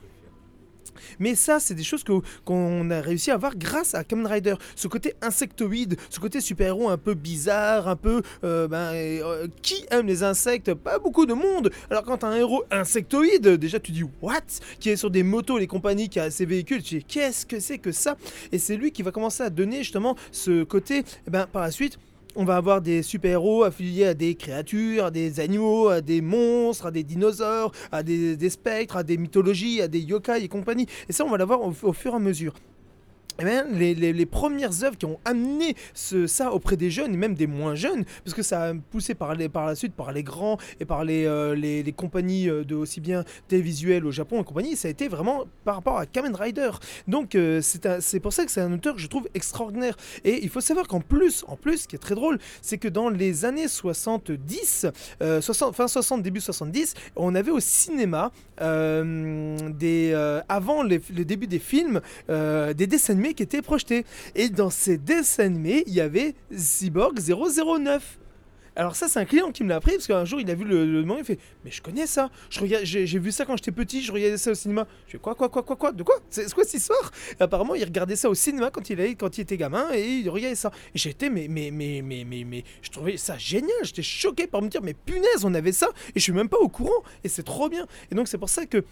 Mais 1.20 1.36
ça, 1.36 1.60
c'est 1.60 1.76
des 1.76 1.84
choses 1.84 2.04
qu'on 2.46 2.92
a 2.92 3.02
réussi 3.02 3.32
à 3.32 3.36
avoir 3.36 3.56
grâce 3.56 3.96
à 3.96 4.04
Kamen 4.04 4.28
Rider. 4.28 4.56
Ce 4.76 4.88
côté 4.88 5.14
insectoïde, 5.22 5.98
ce 6.10 6.20
côté 6.20 6.42
super-héros 6.42 6.90
un 6.90 6.98
peu 6.98 7.14
bizarre, 7.14 7.88
un 7.88 7.96
peu. 7.96 8.22
euh, 8.44 8.68
ben, 8.68 8.94
euh, 8.94 9.48
qui 9.62 9.86
aime 9.92 10.08
les 10.08 10.24
insectes? 10.24 10.74
Pas 10.74 11.00
beaucoup 11.00 11.26
de 11.26 11.34
monde. 11.34 11.72
Alors, 11.90 12.04
quand 12.04 12.18
t'as 12.20 12.28
un 12.28 12.36
héros 12.38 12.64
insectoïde, 12.72 13.48
déjà 13.48 13.80
tu 13.80 13.92
dis 13.92 14.04
What? 14.22 14.42
Qui 14.80 14.90
est 14.90 14.96
sur 14.96 15.10
des 15.10 15.24
motos, 15.24 15.58
les 15.58 15.68
compagnies, 15.68 16.10
qui 16.10 16.20
a 16.20 16.30
ses 16.32 16.46
véhicules, 16.46 16.82
tu 16.84 17.00
dis 17.00 17.04
Qu'est-ce 17.04 17.46
que 17.46 17.60
c'est 17.60 17.78
que 17.78 17.92
ça? 17.92 18.18
Et 18.52 18.60
c'est 18.60 18.76
lui 18.78 18.92
qui 18.92 19.04
va 19.04 19.12
commencer 19.12 19.44
à 19.44 19.50
donner 19.50 19.78
justement 19.80 20.16
ce 20.32 20.64
côté. 20.64 21.04
eh 21.28 21.30
ben, 21.32 21.48
par 21.48 21.62
la 21.64 21.72
suite, 21.72 21.98
on 22.36 22.46
va 22.46 22.56
avoir 22.56 22.82
des 22.82 23.04
super-héros 23.04 23.64
affiliés 23.64 24.06
à 24.06 24.14
des 24.14 24.36
créatures, 24.36 25.06
à 25.06 25.12
des 25.12 25.40
animaux, 25.40 25.90
à 25.90 26.02
des 26.02 26.22
monstres, 26.22 26.86
à 26.86 26.92
des 26.92 27.04
dinosaures, 27.04 27.72
à 27.92 28.04
des, 28.04 28.50
spectres, 28.50 28.98
à 28.98 29.04
des 29.04 29.18
mythologies, 29.18 29.82
à 29.82 29.88
des 29.88 30.00
yokai 30.00 30.44
et 30.44 30.48
compagnie. 30.48 30.88
Et 31.08 31.14
ça, 31.14 31.26
on 31.26 31.30
va 31.30 31.38
l'avoir 31.38 31.62
au 31.62 31.94
fur 31.94 32.14
et 32.14 32.16
à 32.16 32.20
mesure. 32.20 32.54
Eh 33.42 33.46
bien, 33.46 33.66
les, 33.72 34.26
premières 34.26 34.84
œuvres 34.84 34.98
qui 34.98 35.06
ont 35.06 35.20
amené 35.24 35.76
ça 35.94 36.52
auprès 36.52 36.76
des 36.76 36.92
jeunes 36.92 37.14
et 37.14 37.18
même 37.18 37.36
des 37.36 37.48
moins 37.48 37.74
jeunes, 37.76 38.04
parce 38.24 38.36
que 38.36 38.44
ça 38.44 38.64
a 38.64 38.74
poussé 38.74 39.16
par, 39.16 39.36
la 39.36 39.76
suite 39.76 39.94
par 39.94 40.12
les 40.12 40.24
grands 40.24 40.58
et 40.80 40.86
par 40.86 41.04
les, 41.04 41.26
euh, 41.26 41.92
compagnies 41.96 42.50
euh, 42.50 42.64
de 42.64 42.76
aussi 42.76 43.00
bien 43.00 43.24
télévisuelles 43.48 44.06
au 44.06 44.12
Japon 44.12 44.42
et 44.42 44.44
compagnie, 44.44 44.76
ça 44.76 44.88
a 44.88 44.92
été 44.92 45.08
vraiment 45.08 45.46
par 45.64 45.76
rapport 45.76 45.98
à 45.98 46.06
Kamen 46.06 46.36
Rider. 46.36 46.72
Donc 47.08 47.36
euh, 47.36 47.62
c'est 47.62 48.20
pour 48.20 48.34
ça 48.34 48.46
que 48.46 48.52
c'est 48.52 48.62
un 48.62 48.74
auteur 48.74 48.96
que 48.96 49.02
je 49.02 49.08
trouve 49.08 49.28
extraordinaire. 49.34 49.96
Et 50.26 50.44
il 50.44 50.50
faut 50.50 50.62
savoir 50.62 50.88
qu'en 50.88 51.02
plus, 51.02 51.46
en 51.48 51.56
plus, 51.56 51.84
ce 51.84 51.88
qui 51.88 51.96
est 51.96 52.00
très 52.00 52.16
drôle, 52.16 52.40
c'est 52.62 52.78
que 52.78 52.88
dans 52.88 53.10
les 53.10 53.46
années 53.46 53.68
70, 53.68 54.88
euh, 55.22 55.42
60, 55.42 55.76
fin 55.76 55.88
60, 55.88 56.22
début 56.22 56.42
70, 56.42 56.94
on 57.16 57.36
avait 57.36 57.52
au 57.52 57.60
cinéma, 57.60 58.32
des, 58.60 60.42
avant 60.50 60.84
le 60.84 60.98
début 61.24 61.48
des 61.48 61.60
films, 61.60 62.02
des 62.28 62.88
dessins 62.88 63.14
animés 63.14 63.29
qui 63.34 63.44
étaient 63.44 63.62
projetés. 63.62 64.06
Et 64.36 64.50
dans 64.50 64.70
ces 64.70 64.98
dessins 64.98 65.46
animés, 65.46 65.84
il 65.88 65.94
y 65.94 66.02
avait 66.02 66.36
Cyborg 66.52 67.20
009. 67.20 68.20
Alors 68.80 68.96
ça, 68.96 69.10
c'est 69.10 69.20
un 69.20 69.26
client 69.26 69.52
qui 69.52 69.66
me 69.66 69.70
l'a 69.70 69.76
appris 69.76 69.92
parce 69.94 70.08
qu'un 70.08 70.24
jour, 70.24 70.40
il 70.40 70.50
a 70.50 70.56
vu 70.56 70.64
le, 70.64 70.86
le 70.86 71.04
manga, 71.04 71.20
il 71.20 71.26
fait 71.26 71.40
«Mais 71.66 71.72
je 71.72 71.82
connais 71.82 72.08
ça 72.08 72.30
J'ai 72.50 73.20
vu 73.20 73.30
ça 73.32 73.44
quand 73.44 73.58
j'étais 73.58 73.74
petit, 73.74 74.02
je 74.02 74.10
regardais 74.10 74.38
ça 74.38 74.52
au 74.52 74.54
cinéma.» 74.54 74.88
Je 75.08 75.12
fais 75.12 75.18
«Quoi, 75.20 75.36
quoi, 75.36 75.50
quoi, 75.50 75.64
quoi, 75.64 75.76
quoi? 75.76 75.92
De 75.92 76.02
quoi? 76.02 76.16
C'est 76.30 76.48
c'est 76.48 76.54
quoi 76.54 76.64
cette 76.64 76.76
histoire?» 76.76 77.12
Et 77.40 77.44
Apparemment, 77.44 77.76
il 77.76 77.84
regardait 77.84 78.16
ça 78.16 78.30
au 78.30 78.36
cinéma 78.36 78.72
quand 78.72 78.90
il, 78.90 79.02
allait, 79.02 79.16
quand 79.16 79.38
il 79.38 79.42
était 79.42 79.58
gamin 79.58 79.90
et 79.94 80.08
il 80.08 80.30
regardait 80.30 80.56
ça. 80.56 80.72
Et 80.96 80.98
j'étais, 80.98 81.30
mais, 81.30 81.48
mais, 81.50 81.72
mais, 81.72 82.02
mais, 82.02 82.24
mais, 82.24 82.46
mais, 82.46 82.64
je 82.82 82.90
trouvais 82.90 83.18
ça 83.18 83.38
génial. 83.38 83.76
J'étais 83.84 84.02
choqué 84.02 84.48
par 84.48 84.62
me 84.62 84.70
dire 84.70 84.82
«Mais 84.84 84.94
punaise, 84.94 85.44
on 85.44 85.54
avait 85.54 85.74
ça 85.74 85.90
et 86.16 86.20
je 86.20 86.24
suis 86.24 86.32
même 86.32 86.48
pas 86.48 86.60
au 86.60 86.70
courant. 86.70 87.04
Et 87.26 87.28
c'est 87.28 87.44
trop 87.44 87.68
bien.» 87.68 87.86
Et 88.12 88.16
donc, 88.16 88.30
c'est 88.30 88.38
pour 88.38 88.50
ça 88.50 88.66
que 88.66 88.86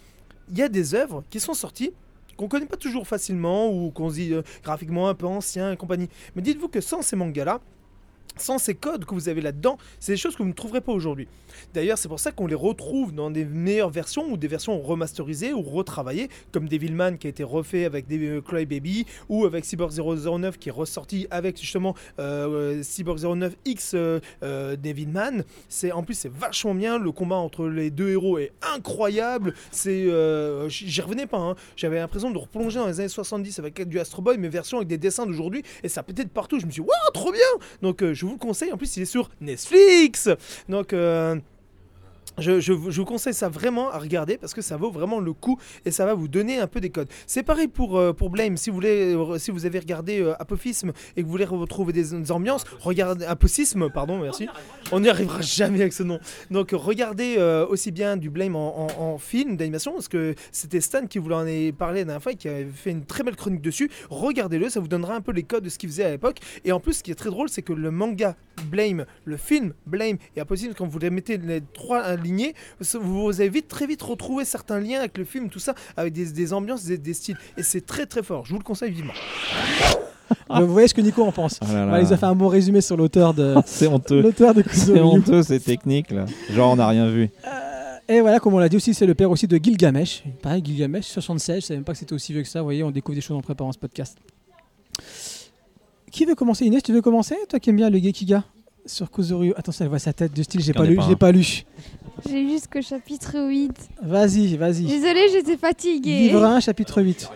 il 0.50 0.58
y 0.58 0.62
a 0.62 0.68
des 0.68 0.94
œuvres 0.94 1.24
qui 1.30 1.40
sont 1.40 1.54
sorties 1.54 1.92
qu'on 2.38 2.48
connaît 2.48 2.66
pas 2.66 2.76
toujours 2.76 3.06
facilement 3.06 3.70
ou 3.70 3.90
qu'on 3.90 4.08
se 4.08 4.14
dit 4.14 4.32
euh, 4.32 4.42
graphiquement 4.62 5.08
un 5.08 5.14
peu 5.14 5.26
ancien 5.26 5.72
et 5.72 5.76
compagnie. 5.76 6.08
Mais 6.34 6.40
dites-vous 6.40 6.68
que 6.68 6.80
sans 6.80 7.02
ces 7.02 7.16
mangas-là, 7.16 7.60
sans 8.36 8.58
ces 8.58 8.74
codes 8.74 9.04
que 9.04 9.14
vous 9.14 9.28
avez 9.28 9.40
là-dedans, 9.40 9.78
c'est 10.00 10.12
des 10.12 10.16
choses 10.18 10.36
que 10.36 10.42
vous 10.42 10.48
ne 10.48 10.54
trouverez 10.54 10.80
pas 10.80 10.92
aujourd'hui. 10.92 11.26
D'ailleurs, 11.74 11.98
c'est 11.98 12.08
pour 12.08 12.20
ça 12.20 12.30
qu'on 12.30 12.46
les 12.46 12.54
retrouve 12.54 13.12
dans 13.12 13.30
des 13.30 13.44
meilleures 13.44 13.90
versions 13.90 14.30
ou 14.30 14.36
des 14.36 14.48
versions 14.48 14.80
remasterisées 14.80 15.52
ou 15.52 15.62
retravaillées, 15.62 16.28
comme 16.52 16.68
Devilman 16.68 17.16
qui 17.18 17.26
a 17.26 17.30
été 17.30 17.42
refait 17.42 17.84
avec 17.84 18.06
des 18.06 18.18
euh, 18.28 18.40
Crybaby 18.40 19.06
ou 19.28 19.44
avec 19.44 19.64
Cyborg 19.64 19.92
009 19.92 20.58
qui 20.58 20.68
est 20.68 20.72
ressorti 20.72 21.26
avec 21.30 21.58
justement 21.60 21.94
euh, 22.20 22.82
Cyborg 22.82 23.18
09 23.20 23.54
X 23.64 23.92
euh, 23.94 24.20
euh, 24.42 24.76
Devilman. 24.76 25.42
C'est 25.68 25.90
en 25.92 26.02
plus 26.02 26.14
c'est 26.14 26.30
vachement 26.32 26.74
bien. 26.74 26.98
Le 26.98 27.10
combat 27.12 27.36
entre 27.36 27.66
les 27.66 27.90
deux 27.90 28.10
héros 28.10 28.38
est 28.38 28.52
incroyable. 28.62 29.54
C'est 29.70 30.06
euh, 30.06 30.68
j'y 30.68 31.00
revenais 31.00 31.26
pas. 31.26 31.38
hein. 31.38 31.56
J'avais 31.76 31.96
l'impression 31.98 32.30
de 32.30 32.38
replonger 32.38 32.78
dans 32.78 32.86
les 32.86 33.00
années 33.00 33.08
70 33.08 33.58
avec 33.58 33.82
du 33.88 33.98
Astro 33.98 34.22
Boy, 34.22 34.36
mais 34.38 34.48
version 34.48 34.78
avec 34.78 34.88
des 34.88 34.98
dessins 34.98 35.26
d'aujourd'hui 35.26 35.62
et 35.82 35.88
ça 35.88 36.02
pétait 36.02 36.24
de 36.24 36.28
partout. 36.30 36.60
Je 36.60 36.66
me 36.66 36.70
suis 36.70 36.82
dit, 36.82 36.88
waouh, 36.88 37.12
trop 37.14 37.32
bien. 37.32 37.40
Donc 37.82 38.02
euh, 38.02 38.14
je 38.18 38.26
vous 38.26 38.32
le 38.32 38.38
conseille. 38.38 38.72
En 38.72 38.76
plus, 38.76 38.96
il 38.96 39.04
est 39.04 39.06
sur 39.06 39.30
Netflix. 39.40 40.28
Donc 40.68 40.92
euh, 40.92 41.36
Je, 42.38 42.72
vous 42.72 43.04
conseille 43.04 43.34
ça 43.34 43.48
vraiment 43.48 43.90
à 43.90 43.98
regarder 43.98 44.38
parce 44.38 44.54
que 44.54 44.62
ça 44.62 44.76
vaut 44.76 44.90
vraiment 44.90 45.20
le 45.20 45.32
coup 45.32 45.58
et 45.84 45.90
ça 45.90 46.06
va 46.06 46.14
vous 46.14 46.28
donner 46.28 46.58
un 46.58 46.66
peu 46.66 46.80
des 46.80 46.90
codes. 46.90 47.08
C'est 47.26 47.42
pareil 47.42 47.68
pour, 47.68 47.98
euh, 47.98 48.12
pour 48.12 48.30
Blame. 48.30 48.56
Si 48.56 48.70
vous, 48.70 48.76
voulez, 48.76 49.14
euh, 49.14 49.38
si 49.38 49.50
vous 49.50 49.66
avez 49.66 49.78
regardé 49.78 50.20
euh, 50.20 50.40
Apophisme 50.40 50.92
et 51.16 51.22
que 51.22 51.26
vous 51.26 51.32
voulez 51.32 51.44
retrouver 51.44 51.92
des, 51.92 52.30
ambiances, 52.30 52.64
regardez 52.80 53.24
Aposisme, 53.24 53.90
pardon, 53.90 54.18
merci. 54.18 54.48
On 54.92 55.00
n'y 55.00 55.08
arrivera 55.08 55.40
jamais 55.40 55.80
avec 55.80 55.92
ce 55.92 56.02
nom. 56.02 56.18
Donc 56.50 56.70
regardez 56.72 57.36
euh, 57.38 57.66
aussi 57.66 57.90
bien 57.90 58.16
du 58.16 58.30
Blame 58.30 58.56
en, 58.56 59.18
film 59.18 59.56
d'animation 59.56 59.92
parce 59.92 60.08
que 60.08 60.34
c'était 60.52 60.80
Stan 60.80 61.06
qui 61.06 61.18
vous 61.18 61.30
en 61.32 61.38
avait 61.38 61.72
parlé 61.72 62.00
la 62.00 62.04
dernière 62.04 62.22
fois 62.22 62.32
et 62.32 62.36
qui 62.36 62.48
avait 62.48 62.66
fait 62.66 62.90
une 62.90 63.04
très 63.04 63.24
belle 63.24 63.36
chronique 63.36 63.62
dessus. 63.62 63.90
Regardez-le, 64.10 64.68
ça 64.68 64.80
vous 64.80 64.88
donnera 64.88 65.14
un 65.14 65.20
peu 65.20 65.32
les 65.32 65.42
codes 65.42 65.64
de 65.64 65.68
ce 65.68 65.78
qu'il 65.78 65.88
faisait 65.88 66.04
à 66.04 66.10
l'époque. 66.10 66.38
Et 66.64 66.72
en 66.72 66.80
plus, 66.80 66.94
ce 66.94 67.02
qui 67.02 67.10
est 67.10 67.16
très 67.16 67.30
drôle, 67.30 67.48
c'est 67.48 67.62
que 67.62 67.72
le 67.72 67.90
manga 67.90 68.36
Blame, 68.70 69.06
le 69.24 69.36
film 69.36 69.74
Blame 69.86 70.18
et 70.36 70.40
Aposisme, 70.40 70.72
quand 70.76 70.86
vous 70.86 70.98
les 70.98 71.10
mettez 71.10 71.36
les 71.36 71.60
trois 71.72 72.00
vous 73.00 73.40
avez 73.40 73.48
vite, 73.48 73.68
très 73.68 73.86
vite 73.86 74.02
retrouvé 74.02 74.44
certains 74.44 74.80
liens 74.80 74.98
avec 75.00 75.16
le 75.18 75.24
film, 75.24 75.48
tout 75.48 75.58
ça, 75.58 75.74
avec 75.96 76.12
des, 76.12 76.26
des 76.32 76.52
ambiances, 76.52 76.84
des, 76.84 76.98
des 76.98 77.14
styles. 77.14 77.36
Et 77.56 77.62
c'est 77.62 77.84
très 77.84 78.06
très 78.06 78.22
fort. 78.22 78.46
Je 78.46 78.52
vous 78.52 78.58
le 78.58 78.64
conseille 78.64 78.92
vivement. 78.92 79.14
Vous 80.50 80.66
voyez 80.66 80.88
ce 80.88 80.94
que 80.94 81.00
Nico 81.00 81.22
en 81.24 81.32
pense. 81.32 81.58
Ah 81.62 81.86
là 81.86 81.98
il 82.00 82.04
nous 82.04 82.12
a 82.12 82.16
fait 82.18 82.26
un 82.26 82.34
bon 82.34 82.48
résumé 82.48 82.82
sur 82.82 82.98
l'auteur 82.98 83.32
de 83.32 83.54
C'est 83.66 83.86
honteux. 83.86 84.20
l'auteur 84.20 84.52
de 84.54 84.62
C'est 84.70 85.00
honteux 85.00 85.42
ces 85.42 85.58
techniques 85.58 86.10
là. 86.10 86.26
Genre 86.50 86.72
on 86.72 86.76
n'a 86.76 86.86
rien 86.88 87.08
vu. 87.08 87.30
Et 88.10 88.20
voilà, 88.20 88.38
comme 88.38 88.54
on 88.54 88.58
l'a 88.58 88.68
dit 88.70 88.76
aussi, 88.76 88.94
c'est 88.94 89.04
le 89.06 89.14
père 89.14 89.30
aussi 89.30 89.46
de 89.46 89.56
Gilgamesh. 89.56 90.24
Pareil, 90.42 90.62
Gilgamesh, 90.64 91.04
76, 91.06 91.56
je 91.56 91.66
savais 91.66 91.76
même 91.78 91.84
pas 91.84 91.92
que 91.92 91.98
c'était 91.98 92.14
aussi 92.14 92.32
vieux 92.32 92.40
que 92.42 92.48
ça. 92.48 92.60
Vous 92.60 92.64
voyez, 92.66 92.82
on 92.82 92.90
découvre 92.90 93.14
des 93.16 93.20
choses 93.20 93.36
en 93.36 93.42
préparant 93.42 93.70
ce 93.72 93.78
podcast. 93.78 94.16
Qui 96.10 96.24
veut 96.24 96.34
commencer? 96.34 96.64
Inès, 96.64 96.82
tu 96.82 96.92
veux 96.92 97.02
commencer? 97.02 97.36
Toi 97.48 97.60
qui 97.60 97.68
aimes 97.70 97.76
bien 97.76 97.90
le 97.90 97.98
Gekiga 97.98 98.44
sur 98.86 99.10
Kuzoryu. 99.10 99.52
Attention, 99.56 99.84
elle 99.84 99.90
voit 99.90 99.98
sa 99.98 100.14
tête 100.14 100.32
de 100.34 100.42
style, 100.42 100.62
j'ai 100.62 100.72
pas 100.72 100.84
lu, 100.86 100.96
pas 100.96 101.06
j'ai 101.06 101.16
pas 101.16 101.32
lu. 101.32 101.64
J'ai 102.28 102.48
jusqu'au 102.48 102.82
chapitre 102.82 103.36
8. 103.48 103.70
Vas-y, 104.02 104.56
vas-y. 104.56 104.84
Désolée, 104.84 105.28
j'étais 105.30 105.56
fatiguée. 105.56 106.18
Livre 106.18 106.44
1, 106.44 106.60
chapitre 106.60 107.02
8. 107.02 107.30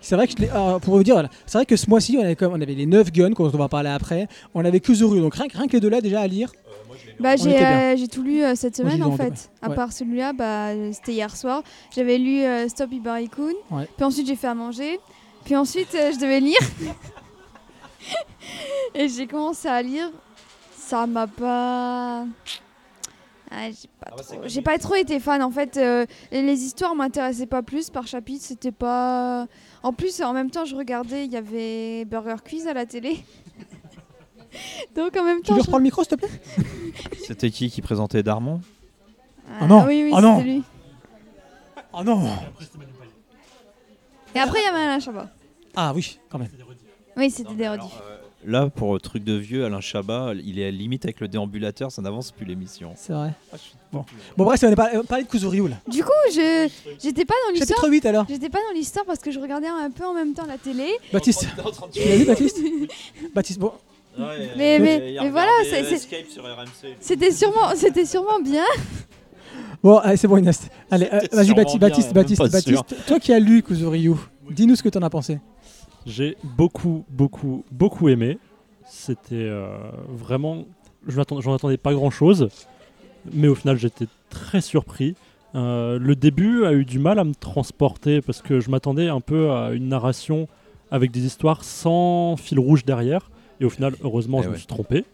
C'est 0.00 0.14
vrai 0.14 0.26
que 0.28 0.34
je 0.38 0.44
alors, 0.50 0.80
pour 0.80 0.96
vous 0.96 1.02
dire, 1.02 1.14
voilà, 1.14 1.28
c'est 1.46 1.58
vrai 1.58 1.66
que 1.66 1.76
ce 1.76 1.90
mois-ci, 1.90 2.16
on 2.18 2.22
avait, 2.22 2.36
comme- 2.36 2.52
on 2.52 2.60
avait 2.60 2.74
les 2.74 2.86
9 2.86 3.10
guns, 3.12 3.30
dont 3.30 3.50
on 3.52 3.58
va 3.58 3.68
parler 3.68 3.90
après. 3.90 4.28
On 4.54 4.64
avait 4.64 4.80
Kuzoryu, 4.80 5.20
donc 5.20 5.34
rien, 5.34 5.48
que- 5.48 5.56
rien 5.58 5.66
que 5.66 5.72
les 5.72 5.80
deux 5.80 5.88
là 5.88 6.00
déjà 6.00 6.20
à 6.20 6.26
lire. 6.26 6.52
Bah, 7.20 7.30
On 7.34 7.36
j'ai 7.42 7.50
était 7.50 7.58
bien. 7.58 7.80
euh, 7.80 7.96
j'ai 7.96 8.08
tout 8.08 8.22
lu 8.22 8.42
euh, 8.44 8.54
cette 8.54 8.76
j'ai 8.76 8.82
semaine 8.84 9.02
en 9.02 9.16
fait. 9.16 9.30
deux, 9.30 9.36
À 9.60 9.70
part 9.70 9.92
celui-là, 9.92 10.32
bah, 10.32 10.68
c'était 10.92 11.12
hier 11.12 11.34
soir. 11.36 11.62
J'avais 11.94 12.16
lu 12.16 12.42
euh, 12.42 12.68
Stop 12.68 12.92
Ibarikun. 12.92 13.48
Ouais. 13.72 13.88
Puis 13.96 14.04
ensuite, 14.04 14.26
j'ai 14.26 14.36
fait 14.36 14.46
à 14.46 14.54
manger. 14.54 15.00
Puis 15.44 15.56
ensuite, 15.56 15.94
euh, 15.96 16.12
je 16.12 16.18
devais 16.20 16.40
lire. 16.40 16.58
Et 18.94 19.08
j'ai 19.08 19.26
commencé 19.26 19.68
à 19.68 19.82
lire. 19.82 20.10
Ça 20.76 21.06
m'a 21.06 21.26
pas. 21.26 22.24
Ah, 23.50 23.70
j'ai 23.70 23.88
pas, 23.98 24.10
trop... 24.10 24.36
j'ai 24.44 24.62
pas 24.62 24.78
trop 24.78 24.94
été 24.94 25.18
fan 25.20 25.42
en 25.42 25.50
fait. 25.50 25.76
euh, 25.78 26.04
les 26.30 26.60
histoires 26.64 26.94
m'intéressaient 26.94 27.46
pas 27.46 27.62
plus 27.62 27.88
par 27.88 28.06
chapitre. 28.06 28.44
C'était 28.44 28.72
pas. 28.72 29.46
En 29.82 29.92
plus, 29.92 30.20
en 30.20 30.32
même 30.34 30.50
temps, 30.50 30.64
je 30.66 30.76
regardais. 30.76 31.24
Il 31.24 31.32
y 31.32 31.36
avait 31.36 32.04
Burger 32.04 32.36
Quiz 32.46 32.66
à 32.66 32.74
la 32.74 32.84
télé. 32.84 33.16
Donc 34.94 35.16
en 35.16 35.24
même 35.24 35.38
Tu 35.38 35.44
temps. 35.44 35.54
lui 35.54 35.60
je- 35.62 35.66
reprends 35.66 35.78
le 35.78 35.82
micro, 35.84 36.02
s'il 36.04 36.10
te 36.10 36.14
plaît? 36.16 36.30
C'était 37.26 37.50
qui 37.50 37.70
qui 37.70 37.80
présentait 37.82 38.22
Darmon? 38.22 38.60
Ah 39.60 39.66
non, 39.66 39.84
oui, 39.86 40.02
oui, 40.04 40.12
ah 40.14 40.20
non. 40.20 40.42
lui. 40.42 40.62
Oh 41.92 42.04
non 42.04 42.28
Et 44.34 44.38
après, 44.40 44.58
il 44.60 44.64
y 44.64 44.68
avait 44.68 44.82
Alain 44.82 45.00
Chabat. 45.00 45.28
Ah 45.74 45.92
oui, 45.94 46.18
quand 46.28 46.38
même. 46.38 46.48
Oui, 47.16 47.30
c'était 47.30 47.54
des 47.54 47.68
rediffs. 47.68 48.02
Là 48.48 48.70
pour 48.70 48.96
euh, 48.96 48.98
truc 48.98 49.24
de 49.24 49.34
vieux, 49.34 49.66
Alain 49.66 49.82
Chabat, 49.82 50.32
il 50.42 50.58
est 50.58 50.62
à 50.62 50.70
la 50.70 50.76
limite 50.76 51.04
avec 51.04 51.20
le 51.20 51.28
déambulateur, 51.28 51.92
ça 51.92 52.00
n'avance 52.00 52.30
plus 52.32 52.46
l'émission. 52.46 52.92
C'est 52.96 53.12
vrai. 53.12 53.32
Bon. 53.92 54.06
bon, 54.38 54.44
bref, 54.44 54.60
on 54.64 54.70
est 54.70 54.74
pas- 54.74 54.90
euh, 54.94 55.02
parler 55.02 55.24
de 55.24 55.28
Kuzoryu 55.28 55.68
là. 55.68 55.76
Du 55.86 56.02
coup, 56.02 56.10
je 56.32 56.66
j'étais 57.02 57.26
pas 57.26 57.34
dans 57.46 57.52
l'histoire. 57.52 57.76
Chapitre 57.78 57.90
8 57.90 58.06
alors. 58.06 58.24
J'étais 58.26 58.48
pas 58.48 58.58
dans 58.66 58.74
l'histoire 58.74 59.04
parce 59.04 59.18
que 59.18 59.30
je 59.30 59.38
regardais 59.38 59.66
un 59.66 59.90
peu 59.90 60.06
en 60.06 60.14
même 60.14 60.32
temps 60.32 60.46
la 60.46 60.56
télé. 60.56 60.88
Baptiste. 61.12 61.46
Tu 61.92 62.00
l'as 62.08 62.16
lu, 62.16 62.24
Baptiste 62.24 62.58
Baptiste, 63.34 63.58
bon. 63.60 63.72
Mais- 64.56 64.78
mais- 64.78 65.16
mais 65.22 65.30
voilà, 65.30 65.50
c'est- 65.64 66.08
C'était 67.00 67.30
sûrement, 67.32 67.74
c'était 67.76 68.06
sûrement 68.06 68.40
bien. 68.40 68.64
Bon, 69.82 69.98
allez, 69.98 70.16
c'est 70.16 70.26
bon, 70.26 70.38
Inès. 70.38 70.68
Allez, 70.90 71.06
euh, 71.12 71.20
vas-y, 71.32 71.52
Baptiste, 71.54 71.78
bien, 71.78 71.88
Baptiste, 71.88 72.12
Baptiste. 72.14 72.42
Baptiste. 72.50 73.06
Toi 73.06 73.20
qui 73.20 73.32
as 73.32 73.38
lu 73.38 73.62
Kuzoryu, 73.62 74.14
dis-nous 74.50 74.74
ce 74.74 74.82
que 74.82 74.88
t'en 74.88 75.02
as 75.02 75.10
pensé. 75.10 75.38
J'ai 76.06 76.36
beaucoup, 76.42 77.04
beaucoup, 77.10 77.64
beaucoup 77.70 78.08
aimé. 78.08 78.38
C'était 78.86 79.34
euh, 79.34 79.68
vraiment. 80.08 80.64
J'en 81.06 81.54
attendais 81.54 81.76
pas 81.76 81.92
grand 81.94 82.10
chose, 82.10 82.48
mais 83.32 83.48
au 83.48 83.54
final 83.54 83.76
j'étais 83.76 84.06
très 84.30 84.60
surpris. 84.60 85.14
Euh, 85.54 85.98
le 85.98 86.14
début 86.16 86.64
a 86.64 86.72
eu 86.72 86.84
du 86.84 86.98
mal 86.98 87.18
à 87.18 87.24
me 87.24 87.34
transporter 87.34 88.20
parce 88.20 88.42
que 88.42 88.60
je 88.60 88.70
m'attendais 88.70 89.08
un 89.08 89.20
peu 89.20 89.50
à 89.52 89.72
une 89.72 89.88
narration 89.88 90.48
avec 90.90 91.10
des 91.10 91.24
histoires 91.24 91.64
sans 91.64 92.36
fil 92.36 92.58
rouge 92.58 92.84
derrière. 92.84 93.30
Et 93.60 93.64
au 93.64 93.70
final, 93.70 93.94
heureusement, 94.02 94.38
Eh 94.40 94.44
je 94.44 94.48
me 94.50 94.56
suis 94.56 94.66
trompé. 94.66 95.04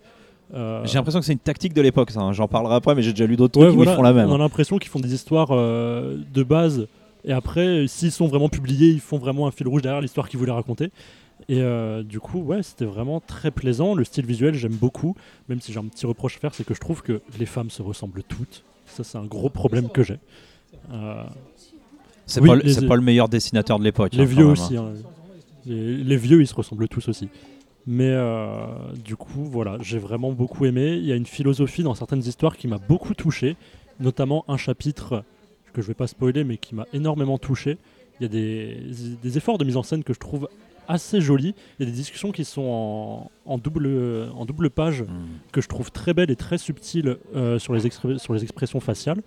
Euh, 0.52 0.82
J'ai 0.84 0.94
l'impression 0.94 1.20
que 1.20 1.26
c'est 1.26 1.32
une 1.32 1.38
tactique 1.38 1.72
de 1.72 1.80
l'époque, 1.80 2.10
ça. 2.10 2.20
hein. 2.20 2.32
J'en 2.32 2.46
parlerai 2.48 2.74
après, 2.74 2.94
mais 2.94 3.02
j'ai 3.02 3.12
déjà 3.12 3.26
lu 3.26 3.36
d'autres 3.36 3.58
Ouais, 3.58 3.66
trucs 3.66 3.76
voilà, 3.76 3.92
qui 3.92 3.96
font 3.96 4.02
la 4.02 4.12
même. 4.12 4.28
On 4.28 4.34
a 4.34 4.38
l'impression 4.38 4.78
qu'ils 4.78 4.90
font 4.90 5.00
des 5.00 5.14
histoires 5.14 5.48
euh, 5.52 6.18
de 6.32 6.42
base 6.42 6.86
et 7.24 7.32
après, 7.32 7.86
s'ils 7.88 8.12
sont 8.12 8.26
vraiment 8.26 8.48
publiés, 8.48 8.90
ils 8.90 9.00
font 9.00 9.18
vraiment 9.18 9.46
un 9.46 9.50
fil 9.50 9.66
rouge 9.68 9.82
derrière 9.82 10.00
l'histoire 10.00 10.28
qu'ils 10.28 10.38
voulaient 10.38 10.52
raconter. 10.52 10.90
Et 11.48 11.60
euh, 11.60 12.02
du 12.02 12.20
coup, 12.20 12.40
ouais, 12.40 12.62
c'était 12.62 12.84
vraiment 12.84 13.20
très 13.20 13.50
plaisant. 13.50 13.94
Le 13.94 14.04
style 14.04 14.24
visuel, 14.24 14.54
j'aime 14.54 14.74
beaucoup, 14.76 15.16
même 15.48 15.60
si 15.60 15.72
j'ai 15.72 15.78
un 15.78 15.84
petit 15.84 16.06
reproche 16.06 16.36
à 16.36 16.40
faire, 16.40 16.54
c'est 16.54 16.64
que 16.64 16.74
je 16.74 16.80
trouve 16.80 17.02
que 17.02 17.20
les 17.38 17.46
femmes 17.46 17.70
se 17.70 17.82
ressemblent 17.82 18.22
toutes. 18.22 18.62
Ça, 18.86 19.02
c'est 19.04 19.18
un 19.18 19.24
gros 19.24 19.48
problème 19.50 19.88
que 19.88 20.02
j'ai. 20.02 20.18
Euh, 20.92 21.24
C'est 22.26 22.40
Oui, 22.40 22.48
pas, 22.48 22.54
le- 22.56 22.62
les- 22.62 22.72
c'est 22.72 22.86
pas 22.86 22.96
le 22.96 23.02
meilleur 23.02 23.28
dessinateur 23.28 23.78
de 23.78 23.84
l'époque. 23.84 24.14
les 24.14 24.22
hein, 24.22 24.26
vieux 24.26 24.46
aussi. 24.46 24.76
hein. 24.76 24.92
Les, 25.66 25.96
les 25.96 26.16
vieux, 26.16 26.40
ils 26.40 26.46
se 26.46 26.54
ressemblent 26.54 26.88
tous 26.88 27.08
aussi. 27.08 27.28
Mais 27.86 28.08
euh, 28.10 28.64
du 29.04 29.14
coup, 29.16 29.44
voilà, 29.44 29.76
j'ai 29.82 29.98
vraiment 29.98 30.32
beaucoup 30.32 30.64
aimé. 30.64 30.94
Il 30.94 31.04
y 31.04 31.12
a 31.12 31.16
une 31.16 31.26
philosophie 31.26 31.82
dans 31.82 31.94
certaines 31.94 32.20
histoires 32.22 32.56
qui 32.56 32.66
m'a 32.68 32.78
beaucoup 32.78 33.12
touché, 33.12 33.56
notamment 34.00 34.44
un 34.48 34.56
chapitre 34.56 35.22
que 35.74 35.82
je 35.82 35.86
vais 35.88 35.94
pas 35.94 36.06
spoiler, 36.06 36.44
mais 36.44 36.56
qui 36.56 36.74
m'a 36.74 36.86
énormément 36.94 37.36
touché. 37.36 37.76
Il 38.20 38.22
y 38.22 38.26
a 38.26 38.28
des, 38.28 38.78
des 39.22 39.36
efforts 39.36 39.58
de 39.58 39.64
mise 39.64 39.76
en 39.76 39.82
scène 39.82 40.04
que 40.04 40.14
je 40.14 40.20
trouve 40.20 40.48
assez 40.86 41.20
jolis. 41.20 41.54
Il 41.78 41.84
y 41.84 41.88
a 41.88 41.90
des 41.90 41.96
discussions 41.96 42.30
qui 42.30 42.44
sont 42.44 42.62
en, 42.62 43.30
en 43.52 43.58
double, 43.58 43.86
en 44.34 44.44
double 44.46 44.70
page 44.70 45.02
Hmm. 45.02 45.38
que 45.52 45.60
je 45.60 45.68
trouve 45.68 45.90
très 45.90 46.14
belle 46.14 46.30
et 46.30 46.36
très 46.36 46.58
subtile 46.58 47.16
euh, 47.34 47.58
sur, 47.58 47.74
les 47.74 47.90
sur 48.18 48.34
les 48.34 48.42
expressions 48.42 48.80
faciales. 48.80 49.20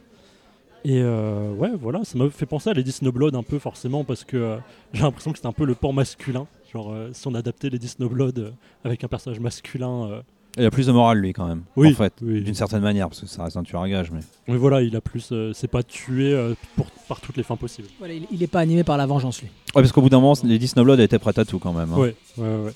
Et 0.85 1.01
euh, 1.01 1.51
ouais, 1.53 1.71
voilà, 1.75 2.03
ça 2.05 2.17
m'a 2.17 2.29
fait 2.29 2.45
penser 2.45 2.69
à 2.69 2.73
Lady 2.73 2.91
Snowblood 2.91 3.35
un 3.35 3.43
peu 3.43 3.59
forcément 3.59 4.03
parce 4.05 4.23
que 4.23 4.37
euh, 4.37 4.57
j'ai 4.93 5.01
l'impression 5.01 5.31
que 5.31 5.37
c'était 5.37 5.47
un 5.47 5.51
peu 5.53 5.65
le 5.65 5.75
pan 5.75 5.91
masculin. 5.91 6.47
Genre, 6.71 6.91
euh, 6.91 7.09
si 7.11 7.27
on 7.27 7.35
adaptait 7.35 7.69
Lady 7.69 7.87
Snowblood 7.87 8.53
avec 8.85 9.03
un 9.03 9.07
personnage 9.07 9.39
masculin. 9.39 10.21
Il 10.57 10.65
a 10.65 10.71
plus 10.71 10.87
de 10.87 10.91
morale, 10.91 11.19
lui, 11.19 11.33
quand 11.33 11.47
même. 11.47 11.63
Oui, 11.75 11.89
En 11.89 11.93
fait, 11.93 12.13
oui. 12.21 12.41
d'une 12.41 12.55
certaine 12.55 12.81
manière, 12.81 13.09
parce 13.09 13.21
que 13.21 13.27
ça 13.27 13.43
reste 13.43 13.57
un 13.57 13.63
tueur 13.63 13.81
à 13.83 13.89
gage. 13.89 14.11
Mais... 14.11 14.21
Mais 14.47 14.57
voilà, 14.57 14.81
il 14.81 14.95
a 14.95 15.01
plus. 15.01 15.29
euh, 15.31 15.51
c'est 15.53 15.67
pas 15.67 15.83
tué 15.83 16.33
euh, 16.33 16.55
pour, 16.75 16.87
par 17.07 17.21
toutes 17.21 17.37
les 17.37 17.43
fins 17.43 17.55
possibles. 17.57 17.87
Voilà, 17.99 18.13
il, 18.15 18.25
il 18.31 18.41
est 18.41 18.47
pas 18.47 18.59
animé 18.59 18.83
par 18.83 18.97
la 18.97 19.05
vengeance, 19.05 19.41
lui. 19.41 19.49
Ouais, 19.75 19.81
parce 19.83 19.91
qu'au 19.91 20.01
bout 20.01 20.09
d'un 20.09 20.19
moment, 20.19 20.33
Lady 20.43 20.67
Snowblood 20.67 20.99
était 20.99 21.19
prête 21.19 21.37
à 21.37 21.45
tout, 21.45 21.59
quand 21.59 21.73
même. 21.73 21.93
hein. 21.93 21.97
Ouais, 21.97 22.15
ouais, 22.37 22.55
ouais. 22.65 22.73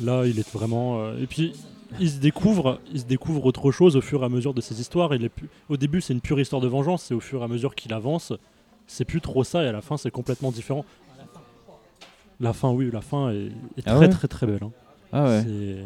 Là, 0.00 0.24
il 0.26 0.38
est 0.38 0.48
vraiment. 0.52 1.00
euh, 1.00 1.22
Et 1.22 1.26
puis, 1.26 1.54
il 1.98 2.10
se 2.10 2.18
découvre, 2.18 2.78
il 2.92 3.00
se 3.00 3.06
découvre 3.06 3.44
autre 3.46 3.70
chose 3.72 3.96
au 3.96 4.00
fur 4.02 4.22
et 4.22 4.26
à 4.26 4.28
mesure 4.28 4.52
de 4.52 4.60
ses 4.60 4.78
histoires. 4.80 5.14
Il 5.14 5.24
est 5.24 5.30
plus... 5.30 5.48
Au 5.70 5.76
début, 5.78 6.00
c'est 6.02 6.12
une 6.12 6.20
pure 6.20 6.38
histoire 6.38 6.60
de 6.60 6.68
vengeance, 6.68 7.10
et 7.10 7.14
au 7.14 7.20
fur 7.20 7.40
et 7.40 7.44
à 7.44 7.48
mesure 7.48 7.74
qu'il 7.74 7.94
avance, 7.94 8.32
c'est 8.86 9.06
plus 9.06 9.22
trop 9.22 9.44
ça, 9.44 9.64
et 9.64 9.68
à 9.68 9.72
la 9.72 9.80
fin, 9.80 9.96
c'est 9.96 10.10
complètement 10.10 10.50
différent. 10.52 10.84
La 12.40 12.52
fin, 12.52 12.70
oui, 12.70 12.90
la 12.92 13.00
fin 13.00 13.30
est, 13.30 13.46
est 13.46 13.82
Ah 13.86 13.94
très, 13.94 13.98
ouais 13.98 14.08
très, 14.10 14.28
très 14.28 14.46
belle. 14.46 14.60
hein. 14.62 14.70
Ah 15.12 15.24
ouais. 15.24 15.84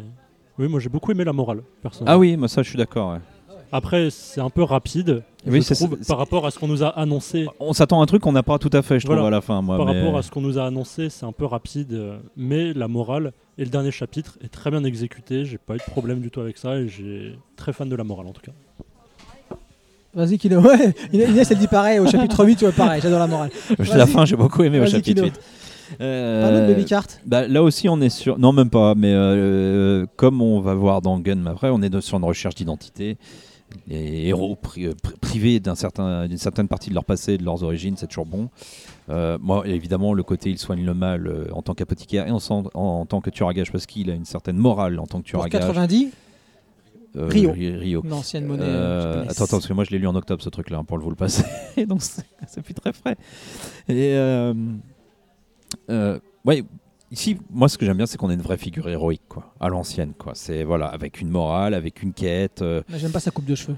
Oui, 0.59 0.67
moi 0.67 0.79
j'ai 0.79 0.89
beaucoup 0.89 1.11
aimé 1.11 1.23
la 1.23 1.33
morale, 1.33 1.61
personnellement. 1.81 2.15
Ah 2.15 2.19
oui, 2.19 2.37
moi 2.37 2.47
ça, 2.47 2.61
je 2.61 2.69
suis 2.69 2.77
d'accord. 2.77 3.13
ouais. 3.13 3.19
Après, 3.71 4.09
c'est 4.11 4.39
un 4.39 4.51
peu 4.51 4.61
rapide, 4.61 5.23
Oui, 5.47 5.57
je 5.63 5.73
c'est- 5.73 5.73
trouve, 5.73 5.97
par 6.07 6.19
rapport 6.19 6.45
à 6.45 6.51
ce 6.51 6.59
qu'on 6.59 6.67
nous 6.67 6.83
a 6.83 6.89
annoncé. 6.89 7.47
On 7.59 7.73
s'attend 7.73 7.99
à 8.01 8.03
un 8.03 8.05
truc 8.05 8.21
qu'on 8.21 8.31
n'a 8.31 8.43
pas 8.43 8.59
tout 8.59 8.69
à 8.71 8.83
fait, 8.83 8.99
je 8.99 9.05
trouve, 9.05 9.15
Voilà. 9.15 9.29
à 9.29 9.31
la 9.31 9.41
fin. 9.41 9.63
Moi, 9.63 9.77
par 9.77 9.87
mais- 9.87 9.99
rapport 9.99 10.15
à 10.15 10.21
ce 10.21 10.29
qu'on 10.29 10.41
nous 10.41 10.59
a 10.59 10.65
annoncé, 10.67 11.09
c'est 11.09 11.25
un 11.25 11.31
peu 11.31 11.45
rapide, 11.45 11.93
euh, 11.93 12.19
mais 12.37 12.71
la 12.73 12.87
morale 12.87 13.33
et 13.57 13.63
le 13.63 13.71
dernier 13.71 13.89
chapitre 13.89 14.37
est 14.43 14.49
très 14.49 14.69
bien 14.69 14.83
exécuté. 14.83 15.43
J'ai 15.43 15.57
pas 15.57 15.73
eu 15.73 15.77
de 15.79 15.91
problème 15.91 16.19
du 16.19 16.29
tout 16.29 16.39
avec 16.39 16.59
ça 16.59 16.75
et 16.75 16.87
j'ai 16.87 17.35
très 17.55 17.73
fan 17.73 17.89
de 17.89 17.95
la 17.95 18.03
morale 18.03 18.27
en 18.27 18.33
tout 18.33 18.41
cas. 18.43 18.51
Vas-y, 20.13 20.37
Kino. 20.37 20.61
Ouais, 20.61 20.93
Inès, 21.11 21.49
elle 21.49 21.57
dit 21.57 21.67
pareil 21.67 21.97
au 21.97 22.05
chapitre 22.05 22.45
8, 22.45 22.61
ouais, 22.61 22.71
pareil, 22.71 23.01
j'adore 23.01 23.17
la 23.19 23.25
morale. 23.27 23.49
La 23.95 24.05
fin, 24.05 24.25
j'ai 24.25 24.35
beaucoup 24.35 24.61
aimé 24.61 24.79
au 24.79 24.85
chapitre 24.85 25.21
Kino. 25.23 25.23
8. 25.23 25.39
Euh, 26.01 26.41
Parle 26.41 26.67
de 26.67 26.73
Baby 26.73 26.85
Cart. 26.85 27.07
bah, 27.25 27.47
là 27.47 27.61
aussi, 27.63 27.89
on 27.89 27.99
est 28.01 28.09
sur. 28.09 28.37
Non, 28.39 28.51
même 28.53 28.69
pas. 28.69 28.95
Mais 28.95 29.11
euh, 29.13 30.05
comme 30.15 30.41
on 30.41 30.59
va 30.59 30.73
voir 30.73 31.01
dans 31.01 31.19
Gun 31.19 31.45
après, 31.45 31.69
on 31.69 31.81
est 31.81 32.01
sur 32.01 32.17
une 32.17 32.23
recherche 32.25 32.55
d'identité. 32.55 33.17
Les 33.87 34.27
héros 34.27 34.55
pri- 34.55 34.85
euh, 34.87 34.93
pri- 34.93 35.17
privés 35.19 35.59
certain, 35.73 36.27
d'une 36.27 36.37
certaine 36.37 36.67
partie 36.67 36.89
de 36.91 36.93
leur 36.95 37.05
passé, 37.05 37.39
de 37.39 37.43
leurs 37.43 37.63
origines, 37.63 37.95
c'est 37.97 38.05
toujours 38.05 38.27
bon. 38.27 38.49
Euh, 39.09 39.37
moi, 39.41 39.63
évidemment, 39.67 40.13
le 40.13 40.21
côté 40.21 40.51
il 40.51 40.59
soigne 40.59 40.85
le 40.85 40.93
mal 40.93 41.25
euh, 41.27 41.47
en 41.53 41.63
tant 41.63 41.73
qu'apothicaire 41.73 42.27
et 42.27 42.31
en, 42.31 42.37
en- 42.49 42.69
en 42.75 43.05
tant 43.07 43.19
que 43.19 43.31
tueur 43.31 43.49
à 43.49 43.53
gage 43.55 43.71
parce 43.71 43.87
qu'il 43.87 44.11
a 44.11 44.13
une 44.13 44.25
certaine 44.25 44.57
morale 44.57 44.99
en 44.99 45.07
tant 45.07 45.21
que 45.21 45.25
tueur 45.25 45.39
Pour 45.39 45.45
à 45.45 45.49
gage. 45.49 45.61
90, 45.61 46.09
Euh, 47.15 47.27
Rio. 47.27 47.51
Ri- 47.51 47.75
Rio. 47.75 48.01
Une 48.03 48.13
ancienne 48.13 48.45
monnaie. 48.45 48.63
Euh, 48.63 48.67
euh, 48.67 49.21
attends, 49.23 49.43
attends, 49.45 49.57
parce 49.57 49.67
que 49.67 49.73
moi 49.73 49.83
je 49.85 49.89
l'ai 49.91 49.97
lu 49.99 50.07
en 50.07 50.15
octobre 50.15 50.41
ce 50.43 50.49
truc-là 50.49 50.77
hein, 50.79 50.83
pour 50.83 50.97
le 50.97 51.03
vous 51.03 51.09
le 51.11 51.15
passer, 51.15 51.43
donc 51.87 52.01
c'est 52.03 52.23
c'est 52.47 52.61
plus 52.61 52.73
très 52.75 52.91
frais. 52.93 53.15
Et 53.89 54.13
euh, 54.15 54.53
euh, 55.89 56.19
ouais, 56.45 56.63
ici, 57.11 57.37
moi 57.51 57.67
ce 57.69 57.77
que 57.77 57.85
j'aime 57.85 57.97
bien, 57.97 58.05
c'est 58.05 58.17
qu'on 58.17 58.29
ait 58.29 58.35
une 58.35 58.41
vraie 58.41 58.57
figure 58.57 58.87
héroïque, 58.89 59.21
quoi, 59.29 59.53
à 59.59 59.69
l'ancienne, 59.69 60.13
quoi. 60.17 60.33
C'est 60.35 60.63
voilà, 60.63 60.87
avec 60.87 61.21
une 61.21 61.29
morale, 61.29 61.73
avec 61.73 62.01
une 62.03 62.13
quête. 62.13 62.61
euh. 62.61 62.81
J'aime 62.89 63.11
pas 63.11 63.19
sa 63.19 63.31
coupe 63.31 63.45
de 63.45 63.55
cheveux. 63.55 63.77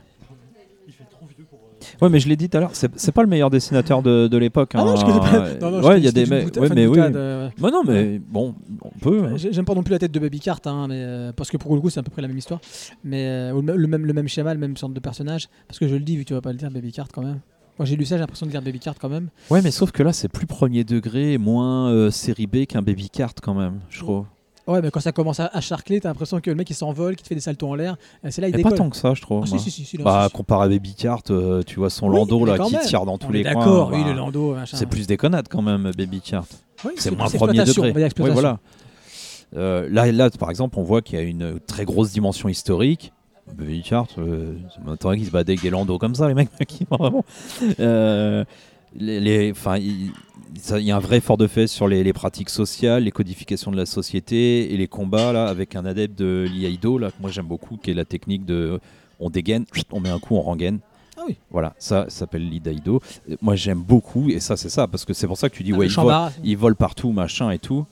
Ouais, 2.02 2.10
mais 2.10 2.20
je 2.20 2.28
l'ai 2.28 2.36
dit 2.36 2.50
tout 2.50 2.58
à 2.58 2.62
l'heure, 2.62 2.72
c'est 2.74 3.12
pas 3.12 3.22
le 3.22 3.28
meilleur 3.28 3.50
dessinateur 3.52 4.02
de, 4.02 4.28
de 4.28 4.38
l'époque. 4.38 4.72
Ah 4.74 4.80
non, 4.80 4.94
hein. 4.94 4.96
je 4.96 5.06
connais 5.06 5.20
pas. 5.20 5.54
Non, 5.70 5.72
non, 5.82 5.88
ouais, 5.88 6.00
il 6.00 6.06
y 6.06 6.08
a 6.08 6.12
des 6.12 6.26
mecs. 6.26 6.56
Ouais, 6.58 6.70
mais 6.74 6.88
oui. 6.88 6.98
euh, 7.00 7.50
Bah 7.60 7.70
non, 7.72 7.84
mais 7.86 8.18
bon, 8.20 8.56
on 8.82 8.90
peut. 9.00 9.24
hein. 9.26 9.38
J'ai- 9.38 9.54
J'aime 9.54 9.66
pas 9.66 9.76
non 9.76 9.84
plus 9.84 9.92
la 9.92 10.00
tête 10.00 10.12
de 10.12 10.20
Baby 10.20 10.40
Cart, 10.40 10.62
hein, 10.66 10.88
mais, 10.90 10.96
euh, 10.98 11.32
parce 11.34 11.52
que 11.52 11.58
pour 11.58 11.76
le 11.76 11.82
coup 11.82 11.90
c'est 11.92 12.00
à 12.00 12.04
peu 12.04 12.10
près 12.10 12.22
la 12.24 12.28
même 12.28 12.38
histoire. 12.38 12.60
Mais 13.04 13.28
euh, 13.28 13.54
ou 13.54 13.58
le, 13.62 13.64
même- 13.64 13.78
le 13.78 13.88
même, 13.88 14.06
le 14.08 14.14
même 14.14 14.28
schéma, 14.28 14.54
le 14.54 14.60
même 14.60 14.76
sorte 14.78 14.94
de 14.94 15.00
personnage. 15.00 15.48
Parce 15.68 15.78
que 15.78 15.88
je 15.88 15.94
le 15.94 16.02
dis, 16.02 16.18
vu 16.18 16.24
que 16.24 16.30
tu 16.30 16.34
vas 16.34 16.42
pas 16.42 16.52
le 16.52 16.58
dire, 16.58 16.72
Baby 16.72 16.92
Cart 16.92 17.08
quand 17.14 17.22
même. 17.22 17.40
Moi 17.78 17.86
j'ai 17.86 17.96
lu 17.96 18.06
ça, 18.06 18.16
j'ai 18.16 18.22
l'impression 18.22 18.46
de 18.46 18.52
lire 18.52 18.62
Baby 18.62 18.80
Cart 18.80 18.96
quand 19.00 19.10
même. 19.10 19.30
Ouais, 19.50 19.62
mais 19.62 19.72
sauf 19.72 19.92
que 19.92 20.02
là, 20.04 20.14
c'est 20.14 20.30
plus 20.30 20.46
premier 20.46 20.84
degré, 20.84 21.38
moins 21.38 21.90
euh, 21.92 22.10
série 22.12 22.48
B 22.48 22.66
qu'un 22.66 22.82
baby 22.82 23.10
cart 23.10 23.34
quand 23.42 23.54
même, 23.54 23.80
je 23.90 24.00
trouve. 24.00 24.26
Ouais, 24.68 24.82
mais 24.82 24.90
quand 24.90 25.00
ça 25.00 25.12
commence 25.12 25.40
à, 25.40 25.46
à 25.54 25.62
charcler, 25.62 26.00
t'as 26.02 26.10
l'impression 26.10 26.40
que 26.42 26.50
le 26.50 26.56
mec 26.56 26.68
il 26.70 26.74
s'envole, 26.74 27.16
qui 27.16 27.22
te 27.24 27.28
fait 27.28 27.36
des 27.36 27.42
saltos 27.42 27.68
en 27.68 27.76
l'air. 27.76 27.98
Et 28.24 28.32
C'est 28.32 28.42
là 28.42 28.48
il 28.48 28.54
Et 28.56 28.58
décolle. 28.58 28.72
pas 28.72 28.78
tant 28.78 28.90
que 28.90 28.96
ça, 28.98 29.14
je 29.14 29.22
trouve. 29.22 29.44
Ah, 29.44 29.48
si, 29.48 29.60
si, 29.60 29.86
si, 29.86 29.98
non, 30.00 30.04
Bah, 30.06 30.28
comparé 30.34 30.66
à 30.66 30.70
Baby 30.70 30.96
Cart, 30.96 31.22
euh, 31.30 31.62
tu 31.62 31.76
vois 31.80 31.92
son 31.92 32.08
Oui, 32.10 32.16
landau 32.16 32.46
mais 32.46 32.58
là 32.58 32.66
qui 32.66 32.74
même. 32.74 32.82
tire 32.86 33.06
dans 33.06 33.18
tous 33.20 33.32
les 33.32 33.44
coins. 33.44 33.54
D'accord, 33.54 33.92
oui, 33.94 34.02
bah, 34.04 34.10
le 34.10 34.16
Lando, 34.16 34.56
machin. 34.56 34.76
c'est 34.78 34.88
plus 34.88 35.06
déconnade 35.06 35.48
quand 35.50 35.62
même, 35.62 35.92
Baby 35.96 36.20
Cart. 36.22 36.48
Oui, 36.84 36.94
C'est 36.98 37.12
moins 37.12 37.30
premier 37.30 37.60
degré. 37.64 37.90
exploitation. 38.06 38.34
voilà. 38.34 38.58
Euh, 39.56 39.88
là, 39.92 40.12
là, 40.12 40.30
par 40.32 40.50
exemple, 40.50 40.80
on 40.80 40.84
voit 40.84 41.02
qu'il 41.04 41.20
y 41.20 41.22
a 41.22 41.24
une 41.26 41.60
très 41.60 41.86
grosse 41.86 42.12
dimension 42.12 42.50
historique. 42.50 43.14
Baby 43.54 43.84
Cart, 43.84 44.08
euh, 44.18 44.56
ça 44.74 44.82
m'étonnerait 44.90 45.18
qu'ils 45.18 45.28
se 45.28 45.32
battent 45.32 45.50
avec 45.50 45.62
des 45.62 45.70
landaux 45.70 45.98
comme 45.98 46.16
ça, 46.16 46.28
les 46.28 46.34
mecs. 46.34 46.50
qui 46.68 46.86
vraiment. 46.90 47.24
Euh, 47.80 48.44
les, 48.96 49.20
les- 49.20 49.54
'fin, 49.54 49.78
il 49.78 50.12
y 50.80 50.92
a 50.92 50.96
un 50.96 51.00
vrai 51.00 51.18
effort 51.18 51.38
de 51.38 51.48
fait 51.48 51.68
sur 51.68 51.88
les, 51.88 52.04
les 52.04 52.14
pratiques 52.14 52.50
sociales, 52.50 53.04
les 53.04 53.12
codifications 53.12 53.72
de 53.72 53.78
la 53.78 53.86
société 53.86 54.74
et 54.74 54.78
les 54.78 54.88
combats 54.88 55.34
là 55.34 55.48
avec 55.48 55.76
un 55.76 55.86
adepte 55.86 56.18
de 56.18 56.48
l'Iaido 56.50 56.98
là 56.98 57.12
que 57.12 57.16
moi 57.22 57.30
j'aime 57.30 57.46
beaucoup, 57.48 57.78
qui 57.78 57.92
est 57.92 57.94
la 57.94 58.06
technique 58.06 58.46
de 58.46 58.80
on 59.20 59.30
dégaine, 59.30 59.66
on 59.92 60.00
met 60.00 60.10
un 60.10 60.20
coup, 60.20 60.36
on 60.36 60.42
rengaine. 60.42 60.80
Ah 61.18 61.22
oui. 61.28 61.38
Voilà, 61.52 61.74
ça, 61.78 62.06
ça 62.10 62.20
s'appelle 62.20 62.50
l'Idaido. 62.50 63.00
Moi 63.42 63.56
j'aime 63.56 63.82
beaucoup 63.82 64.30
et 64.30 64.40
ça 64.40 64.58
c'est 64.58 64.70
ça 64.70 64.88
parce 64.88 65.06
que 65.06 65.14
c'est 65.14 65.28
pour 65.28 65.38
ça 65.38 65.50
que 65.50 65.56
tu 65.56 65.64
dis 65.64 65.72
Ah, 65.74 65.78
ouais 65.78 65.86
le 65.86 65.92
il 65.92 65.96
vole, 65.96 66.04
Shambara, 66.04 66.32
il 66.44 66.58
vole 66.58 66.76
partout 66.76 67.12
machin 67.12 67.52
et 67.52 67.60
tout. 67.60 67.86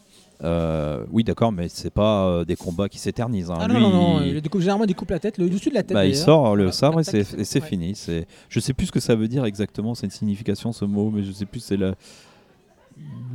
Euh, 0.43 1.05
oui 1.11 1.23
d'accord 1.23 1.53
mais 1.53 1.69
c'est 1.69 1.89
pas 1.89 2.25
euh, 2.27 2.43
des 2.45 2.55
combats 2.57 2.89
qui 2.89 2.99
s'éternisent. 2.99 3.49
hein. 3.49 3.57
Ah 3.59 3.67
non, 3.67 3.75
Lui, 3.75 3.81
non, 3.81 3.89
non, 3.91 4.21
il- 4.21 4.35
il 4.35 4.41
découpe, 4.41 4.59
généralement 4.61 4.83
il 4.83 4.87
découpe 4.87 5.09
la 5.11 5.19
tête, 5.19 5.37
le 5.37 5.49
dessus 5.49 5.69
de 5.69 5.73
la 5.75 5.83
tête. 5.83 5.93
bah, 5.93 6.05
il 6.05 6.15
sort 6.17 6.55
le 6.57 6.65
Tac, 6.65 6.73
sabre 6.73 6.99
et 6.99 7.03
c'est 7.03 7.61
ouais. 7.61 7.65
fini. 7.67 7.95
C'est, 7.95 8.27
je 8.49 8.59
sais 8.59 8.73
plus 8.73 8.87
ce 8.87 8.91
que 8.91 8.99
ça 8.99 9.15
veut 9.15 9.27
dire 9.29 9.45
exactement. 9.45 9.95
C'est 9.95 10.05
une 10.05 10.11
signification 10.11 10.73
ce 10.73 10.83
mot, 10.85 11.09
mais 11.11 11.23
je 11.23 11.31
sais 11.31 11.45
plus. 11.45 11.59
C'est 11.61 11.77
la 11.77 11.95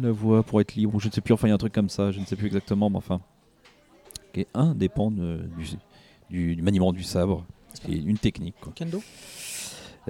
la 0.03 0.11
voie 0.13 0.43
pour 0.43 0.61
être 0.61 0.75
libre. 0.75 0.95
ou 0.95 1.01
Je 1.01 1.09
ne 1.09 1.13
sais 1.13 1.21
plus. 1.21 1.33
Enfin, 1.35 1.49
il 1.49 1.51
y 1.51 1.53
a 1.53 1.55
un 1.55 1.59
truc 1.59 1.73
comme 1.73 1.89
ça. 1.89 2.13
Je 2.13 2.21
ne 2.21 2.25
sais 2.27 2.37
plus 2.37 2.47
exactement, 2.47 2.91
mais 2.91 2.99
enfin, 2.99 3.21
qui 4.33 4.41
est 4.41 4.47
un 4.55 4.75
dépend 4.75 5.11
de- 5.11 5.41
du, 5.57 5.67
du, 6.31 6.57
du 6.57 6.63
maniement 6.63 6.93
du 6.93 7.03
sabre, 7.03 7.45
qui 7.85 7.95
est 7.95 7.99
une 8.03 8.19
technique. 8.19 8.55
Quoi. 8.61 8.73
Kendo? 8.77 9.03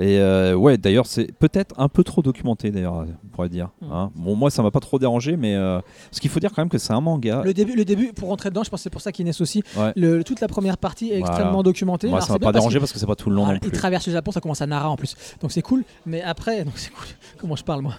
Et 0.00 0.18
euh, 0.20 0.54
ouais, 0.54 0.78
d'ailleurs, 0.78 1.06
c'est 1.06 1.32
peut-être 1.38 1.74
un 1.78 1.88
peu 1.88 2.04
trop 2.04 2.22
documenté, 2.22 2.70
d'ailleurs, 2.70 2.94
on 3.24 3.28
pourrait 3.32 3.48
dire. 3.48 3.70
Mm. 3.80 3.92
hein. 3.92 4.10
Bon, 4.14 4.36
moi, 4.36 4.50
ça 4.50 4.62
m'a 4.62 4.70
pas 4.70 4.80
trop 4.80 4.98
dérangé, 4.98 5.36
mais 5.36 5.56
euh, 5.56 5.80
ce 6.12 6.20
qu'il 6.20 6.30
faut 6.30 6.38
dire 6.40 6.50
quand 6.54 6.62
même 6.62 6.68
que 6.68 6.78
c'est 6.78 6.92
un 6.92 7.00
manga. 7.00 7.42
Le 7.44 7.52
début, 7.52 7.74
le 7.74 7.84
début, 7.84 8.12
pour 8.12 8.28
rentrer 8.28 8.50
dedans, 8.50 8.62
je 8.62 8.70
pense 8.70 8.78
que 8.80 8.84
c'est 8.84 8.90
pour 8.90 9.00
ça 9.00 9.10
qu'Inès 9.10 9.40
aussi. 9.40 9.62
Ouais. 9.76 9.92
Le, 9.96 10.22
toute 10.22 10.40
la 10.40 10.46
première 10.48 10.78
partie 10.78 11.10
est 11.10 11.18
Voilà. 11.18 11.34
extrêmement 11.34 11.62
documentée. 11.62 12.08
Moi, 12.08 12.20
ça 12.20 12.34
m'a 12.34 12.38
pas 12.38 12.52
dérangé 12.52 12.78
parce 12.78 12.92
que 12.92 12.98
c'est 12.98 13.06
pas 13.06 13.16
tout 13.16 13.28
le 13.30 13.36
long 13.36 13.44
Ah, 13.46 13.54
non 13.54 13.54
il 13.54 13.60
plus. 13.60 13.72
traverse 13.72 14.06
le 14.06 14.12
Japon, 14.12 14.30
ça 14.30 14.40
commence 14.40 14.62
à 14.62 14.66
Nara 14.66 14.88
en 14.88 14.96
plus. 14.96 15.16
Donc 15.40 15.50
c'est 15.52 15.62
cool. 15.62 15.84
Mais 16.06 16.22
après, 16.22 16.64
donc 16.64 16.74
c'est 16.76 16.90
cool. 16.90 17.06
Comment 17.38 17.56
je 17.56 17.64
parle 17.64 17.82
moi? 17.82 17.94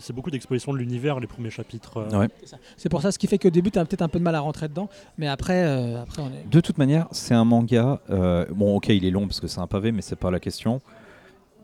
C'est 0.00 0.12
beaucoup 0.12 0.30
d'exposition 0.30 0.72
de 0.72 0.78
l'univers, 0.78 1.20
les 1.20 1.26
premiers 1.26 1.50
chapitres. 1.50 1.98
euh, 1.98 2.18
Ouais. 2.20 2.28
C'est 2.76 2.88
pour 2.88 3.02
ça, 3.02 3.12
ce 3.12 3.18
qui 3.18 3.26
fait 3.26 3.38
qu'au 3.38 3.50
début, 3.50 3.70
tu 3.70 3.78
as 3.78 3.84
peut-être 3.84 4.02
un 4.02 4.08
peu 4.08 4.18
de 4.18 4.24
mal 4.24 4.34
à 4.34 4.40
rentrer 4.40 4.68
dedans. 4.68 4.88
Mais 5.18 5.28
après, 5.28 5.64
euh, 5.64 6.02
après 6.02 6.22
on 6.22 6.28
est. 6.28 6.48
De 6.50 6.60
toute 6.60 6.78
manière, 6.78 7.08
c'est 7.12 7.34
un 7.34 7.44
manga. 7.44 8.00
euh, 8.10 8.46
bon, 8.50 8.76
ok, 8.76 8.88
il 8.88 9.04
est 9.04 9.10
long 9.10 9.26
parce 9.26 9.40
que 9.40 9.46
c'est 9.46 9.60
un 9.60 9.66
pavé, 9.66 9.92
mais 9.92 10.02
c'est 10.02 10.16
pas 10.16 10.30
la 10.30 10.40
question. 10.40 10.80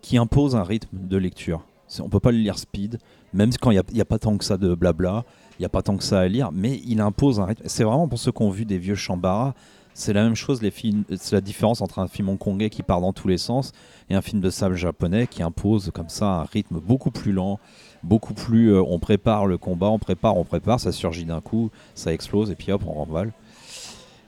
Qui 0.02 0.16
impose 0.16 0.56
un 0.56 0.64
rythme 0.64 0.88
de 0.92 1.16
lecture. 1.16 1.62
On 2.00 2.08
peut 2.08 2.20
pas 2.20 2.30
le 2.30 2.38
lire 2.38 2.58
speed, 2.58 2.98
même 3.34 3.50
quand 3.60 3.72
il 3.72 3.82
n'y 3.92 4.00
a, 4.00 4.04
pas 4.04 4.18
tant 4.18 4.36
que 4.38 4.44
ça 4.44 4.56
de 4.56 4.74
blabla, 4.76 5.24
il 5.58 5.62
n'y 5.62 5.66
a 5.66 5.68
pas 5.68 5.82
tant 5.82 5.96
que 5.96 6.04
ça 6.04 6.20
à 6.20 6.28
lire, 6.28 6.50
mais 6.52 6.80
il 6.86 7.00
impose 7.00 7.40
un 7.40 7.46
rythme. 7.46 7.64
C'est 7.66 7.82
vraiment 7.82 8.06
pour 8.06 8.18
ceux 8.18 8.30
qui 8.30 8.42
ont 8.42 8.50
vu 8.50 8.64
des 8.64 8.78
vieux 8.78 8.94
Shambara, 8.94 9.54
c'est 9.92 10.12
la 10.12 10.22
même 10.22 10.36
chose. 10.36 10.62
Les 10.62 10.70
films, 10.70 11.02
c'est 11.16 11.34
la 11.34 11.40
différence 11.40 11.80
entre 11.80 11.98
un 11.98 12.06
film 12.06 12.28
hongkongais 12.28 12.70
qui 12.70 12.84
part 12.84 13.00
dans 13.00 13.12
tous 13.12 13.26
les 13.26 13.38
sens 13.38 13.72
et 14.08 14.14
un 14.14 14.22
film 14.22 14.40
de 14.40 14.50
sable 14.50 14.76
japonais 14.76 15.26
qui 15.26 15.42
impose 15.42 15.90
comme 15.92 16.08
ça 16.08 16.26
un 16.26 16.44
rythme 16.44 16.78
beaucoup 16.78 17.10
plus 17.10 17.32
lent, 17.32 17.58
beaucoup 18.02 18.34
plus. 18.34 18.72
euh, 18.72 18.82
on 18.82 18.98
prépare 18.98 19.46
le 19.46 19.58
combat, 19.58 19.88
on 19.88 19.98
prépare, 19.98 20.36
on 20.36 20.44
prépare, 20.44 20.80
ça 20.80 20.92
surgit 20.92 21.24
d'un 21.24 21.40
coup, 21.40 21.70
ça 21.94 22.12
explose 22.12 22.50
et 22.50 22.54
puis 22.54 22.72
hop, 22.72 22.82
on 22.86 22.92
remballe. 22.92 23.32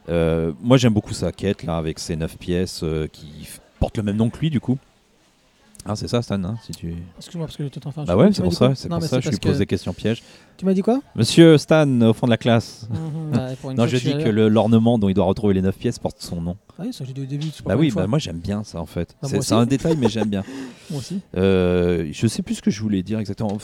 Euh, 0.08 0.52
moi 0.60 0.76
j'aime 0.78 0.92
beaucoup 0.92 1.14
sa 1.14 1.30
quête 1.30 1.62
là 1.62 1.76
avec 1.76 2.00
ses 2.00 2.16
9 2.16 2.36
pièces 2.36 2.82
euh, 2.82 3.06
qui 3.06 3.48
portent 3.78 3.98
le 3.98 4.02
même 4.02 4.16
nom 4.16 4.30
que 4.30 4.38
lui 4.38 4.50
du 4.50 4.60
coup. 4.60 4.78
Ah 5.84 5.96
c'est 5.96 6.06
ça 6.06 6.22
Stan 6.22 6.42
hein, 6.44 6.56
si 6.62 6.70
tu... 6.72 6.94
Excuse-moi 7.16 7.46
parce 7.46 7.56
que 7.56 7.64
en 7.64 7.90
train 7.90 8.02
de. 8.02 8.06
Bah 8.06 8.16
ouais 8.16 8.32
c'est 8.32 8.42
pour 8.42 8.52
ça, 8.54 8.74
c'est 8.76 8.88
pour 8.88 9.02
ça 9.02 9.18
je 9.20 9.30
lui 9.30 9.36
pose 9.38 9.58
des 9.58 9.66
questions 9.66 9.92
pièges. 9.92 10.22
Tu 10.56 10.64
m'as 10.64 10.74
dit 10.74 10.82
quoi 10.82 11.00
Monsieur 11.16 11.58
Stan 11.58 11.88
au 12.02 12.12
fond 12.12 12.26
de 12.26 12.30
la 12.30 12.36
classe. 12.36 12.88
Mhm, 12.90 13.56
une 13.70 13.76
Non 13.76 13.86
je 13.88 13.96
dis 13.96 14.12
que 14.12 14.28
l'ornement 14.28 14.98
dont 14.98 15.08
il 15.08 15.14
doit 15.14 15.24
retrouver 15.24 15.54
les 15.54 15.62
9 15.62 15.76
pièces 15.76 15.98
porte 15.98 16.20
son 16.20 16.40
nom. 16.40 16.56
Ah 16.78 16.84
oui, 16.86 16.92
ça 16.92 17.04
j'ai 17.04 17.12
dit 17.12 17.22
au 17.22 17.24
début. 17.24 17.48
je 17.56 17.64
Bah 17.64 17.74
oui, 17.76 17.90
bah 17.90 18.06
moi 18.06 18.20
j'aime 18.20 18.38
bien 18.38 18.62
ça 18.62 18.80
en 18.80 18.86
fait. 18.86 19.16
Bah, 19.22 19.28
c'est 19.40 19.54
un 19.54 19.66
détail 19.66 19.96
mais 19.98 20.08
j'aime 20.08 20.28
bien. 20.28 20.44
Moi 20.90 21.00
aussi. 21.00 21.20
Euh, 21.36 22.08
je 22.12 22.26
sais 22.26 22.42
plus 22.42 22.56
ce 22.56 22.62
que 22.62 22.70
je 22.70 22.80
voulais 22.80 23.02
dire 23.02 23.18
exactement. 23.18 23.56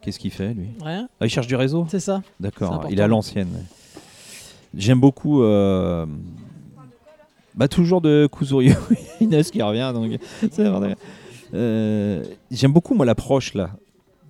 Qu'est-ce 0.00 0.18
qu'il 0.18 0.30
fait 0.30 0.54
lui? 0.54 0.68
Rien. 0.82 1.08
Ah 1.20 1.26
il 1.26 1.30
cherche 1.30 1.46
du 1.46 1.56
réseau? 1.56 1.86
C'est 1.90 2.00
ça. 2.00 2.22
D'accord, 2.40 2.86
il 2.90 2.98
est 2.98 3.02
à 3.02 3.08
l'ancienne. 3.08 3.48
J'aime 4.74 5.00
beaucoup. 5.00 5.42
euh, 5.42 6.06
Bah, 7.54 7.68
toujours 7.68 8.00
de 8.00 8.28
Kuzuryu. 8.30 8.74
Inès 9.20 9.50
qui 9.50 9.62
revient. 9.62 9.92
Donc... 9.94 10.18
c'est 10.50 10.68
J'aime 11.52 12.72
beaucoup, 12.72 12.94
moi, 12.94 13.06
l'approche 13.06 13.54
là 13.54 13.70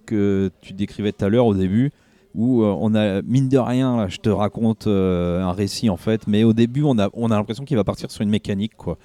que 0.04 0.50
tu 0.60 0.72
décrivais 0.72 1.12
tout 1.12 1.24
à 1.24 1.28
l'heure 1.28 1.46
au 1.46 1.54
début. 1.54 1.90
Où 2.34 2.62
euh, 2.62 2.76
on 2.78 2.94
a, 2.94 3.22
mine 3.22 3.48
de 3.48 3.56
rien, 3.56 4.08
je 4.08 4.18
te 4.18 4.28
raconte 4.28 4.88
euh, 4.88 5.40
un 5.42 5.52
récit 5.52 5.88
en 5.88 5.96
fait, 5.96 6.26
mais 6.26 6.44
au 6.44 6.52
début 6.52 6.82
on 6.82 6.98
a, 6.98 7.08
on 7.14 7.30
a 7.30 7.34
l'impression 7.34 7.64
qu'il 7.64 7.78
va 7.78 7.84
partir 7.84 8.10
sur 8.10 8.20
une 8.20 8.28
mécanique 8.28 8.76
quoi. 8.76 8.98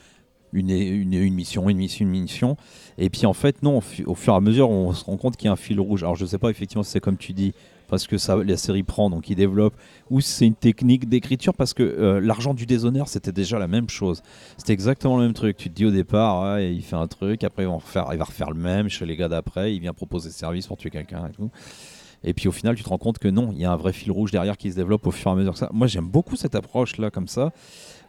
Une, 0.52 0.70
une, 0.70 1.34
mission, 1.34 1.70
une 1.70 1.78
mission, 1.78 2.04
une 2.04 2.12
mission. 2.12 2.58
Et 2.98 3.10
puis 3.10 3.26
en 3.26 3.32
fait, 3.32 3.64
non, 3.64 3.78
au, 3.78 3.82
fu- 3.82 4.04
au 4.04 4.16
fur 4.16 4.34
et 4.34 4.36
à 4.36 4.42
mesure, 4.42 4.70
on 4.70 4.92
se 4.92 5.06
rend 5.06 5.16
compte 5.16 5.38
qu'il 5.38 5.46
y 5.46 5.48
a 5.48 5.54
un 5.54 5.56
fil 5.56 5.80
rouge. 5.80 6.04
Alors 6.04 6.18
je 6.18 6.26
sais 6.26 6.40
pas 6.40 6.50
effectivement 6.50 6.84
si 6.84 6.92
c'est 6.92 7.00
comme 7.00 7.16
tu 7.16 7.32
dis, 7.32 7.54
parce 7.92 8.08
que 8.08 8.18
ça, 8.18 8.38
la 8.38 8.58
série 8.58 8.82
prend, 8.82 9.12
donc 9.12 9.30
il 9.30 9.36
développe, 9.36 9.76
ou 10.10 10.22
c'est 10.22 10.48
une 10.48 10.56
technique 10.56 11.08
d'écriture, 11.08 11.54
parce 11.54 11.76
que 11.76 11.84
euh, 11.84 12.20
l'argent 12.20 12.56
du 12.56 12.66
déshonneur, 12.66 13.08
c'était 13.08 13.32
déjà 13.32 13.60
la 13.60 13.68
même 13.68 13.90
chose. 13.90 14.24
C'était 14.58 14.74
exactement 14.74 15.18
le 15.18 15.26
même 15.26 15.34
truc. 15.34 15.58
Tu 15.58 15.70
te 15.70 15.76
dis 15.76 15.86
au 15.86 15.92
départ, 15.92 16.42
ouais, 16.42 16.74
il 16.74 16.82
fait 16.82 16.96
un 16.96 17.08
truc, 17.08 17.44
après 17.44 17.64
il 17.64 17.68
va, 17.68 17.76
refaire, 17.76 18.08
il 18.12 18.18
va 18.18 18.24
refaire 18.24 18.50
le 18.50 18.60
même 18.60 18.90
chez 18.90 19.06
les 19.06 19.16
gars 19.16 19.28
d'après, 19.28 19.76
il 19.76 19.82
vient 19.82 19.94
proposer 19.94 20.32
service 20.32 20.66
pour 20.66 20.78
tuer 20.78 20.90
quelqu'un 20.90 21.28
et 21.28 21.32
tout. 21.32 21.52
Et 22.24 22.34
puis 22.34 22.48
au 22.48 22.52
final, 22.52 22.76
tu 22.76 22.84
te 22.84 22.90
rends 22.90 22.98
compte 22.98 23.20
que 23.20 23.28
non, 23.28 23.50
il 23.52 23.60
y 23.60 23.66
a 23.66 23.72
un 23.72 23.76
vrai 23.76 23.94
fil 23.94 24.12
rouge 24.12 24.32
derrière 24.32 24.58
qui 24.58 24.72
se 24.72 24.76
développe 24.76 25.06
au 25.06 25.12
fur 25.12 25.32
et 25.32 25.34
à 25.34 25.36
mesure 25.36 25.54
que 25.54 25.60
ça. 25.60 25.70
Moi, 25.74 25.88
j'aime 25.88 26.08
beaucoup 26.08 26.36
cette 26.36 26.56
approche-là, 26.56 27.10
comme 27.10 27.28
ça, 27.28 27.52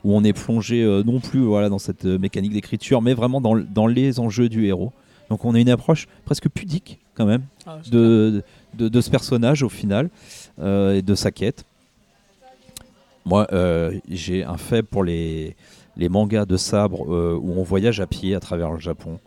où 0.05 0.15
on 0.15 0.23
est 0.23 0.33
plongé 0.33 0.83
euh, 0.83 1.03
non 1.03 1.21
plus 1.21 1.41
voilà, 1.41 1.69
dans 1.69 1.79
cette 1.79 2.05
euh, 2.05 2.19
mécanique 2.19 2.53
d'écriture, 2.53 3.03
mais 3.03 3.15
vraiment 3.15 3.41
dans, 3.41 3.87
les 3.87 4.21
enjeux 4.21 4.49
du 4.49 4.67
héros. 4.67 4.93
Donc 5.31 5.45
on 5.45 5.55
a 5.55 5.61
une 5.61 5.71
approche 5.71 6.09
presque 6.25 6.49
pudique, 6.49 6.99
quand 7.15 7.27
même, 7.27 7.43
Ah, 7.67 7.79
de, 7.91 8.43
de, 8.75 9.01
ce 9.01 9.11
personnage 9.11 9.63
au 9.63 9.69
final 9.69 10.11
euh, 10.61 10.95
et 10.97 11.03
de 11.03 11.15
sa 11.15 11.31
quête. 11.31 11.65
Moi, 13.25 13.47
euh, 13.53 13.99
j'ai 14.09 14.43
un 14.45 14.57
faible 14.57 14.89
pour 14.89 15.05
les, 15.05 15.55
les 15.97 16.09
mangas 16.09 16.45
de 16.45 16.57
sabre 16.57 17.05
euh, 17.13 17.39
où 17.41 17.53
on 17.59 17.63
voyage 17.63 18.01
à 18.01 18.07
pied 18.07 18.35
à 18.35 18.41
travers 18.41 18.73
le 18.73 18.79
Japon. 18.81 19.19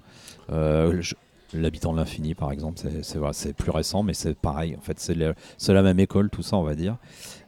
L'habitant 1.54 1.94
de 1.94 2.00
l'infini, 2.00 2.34
par 2.34 2.52
exemple, 2.52 2.82
c'est- 3.02 3.54
plus 3.54 3.72
récent, 3.72 4.04
mais 4.04 4.14
c'est 4.14 4.36
pareil. 4.36 4.76
En 4.78 4.82
fait, 4.82 5.00
c'est 5.00 5.74
la 5.74 5.82
même 5.82 6.00
école, 6.00 6.30
tout 6.30 6.42
ça, 6.42 6.58
on 6.58 6.64
va 6.64 6.76
dire. 6.76 6.98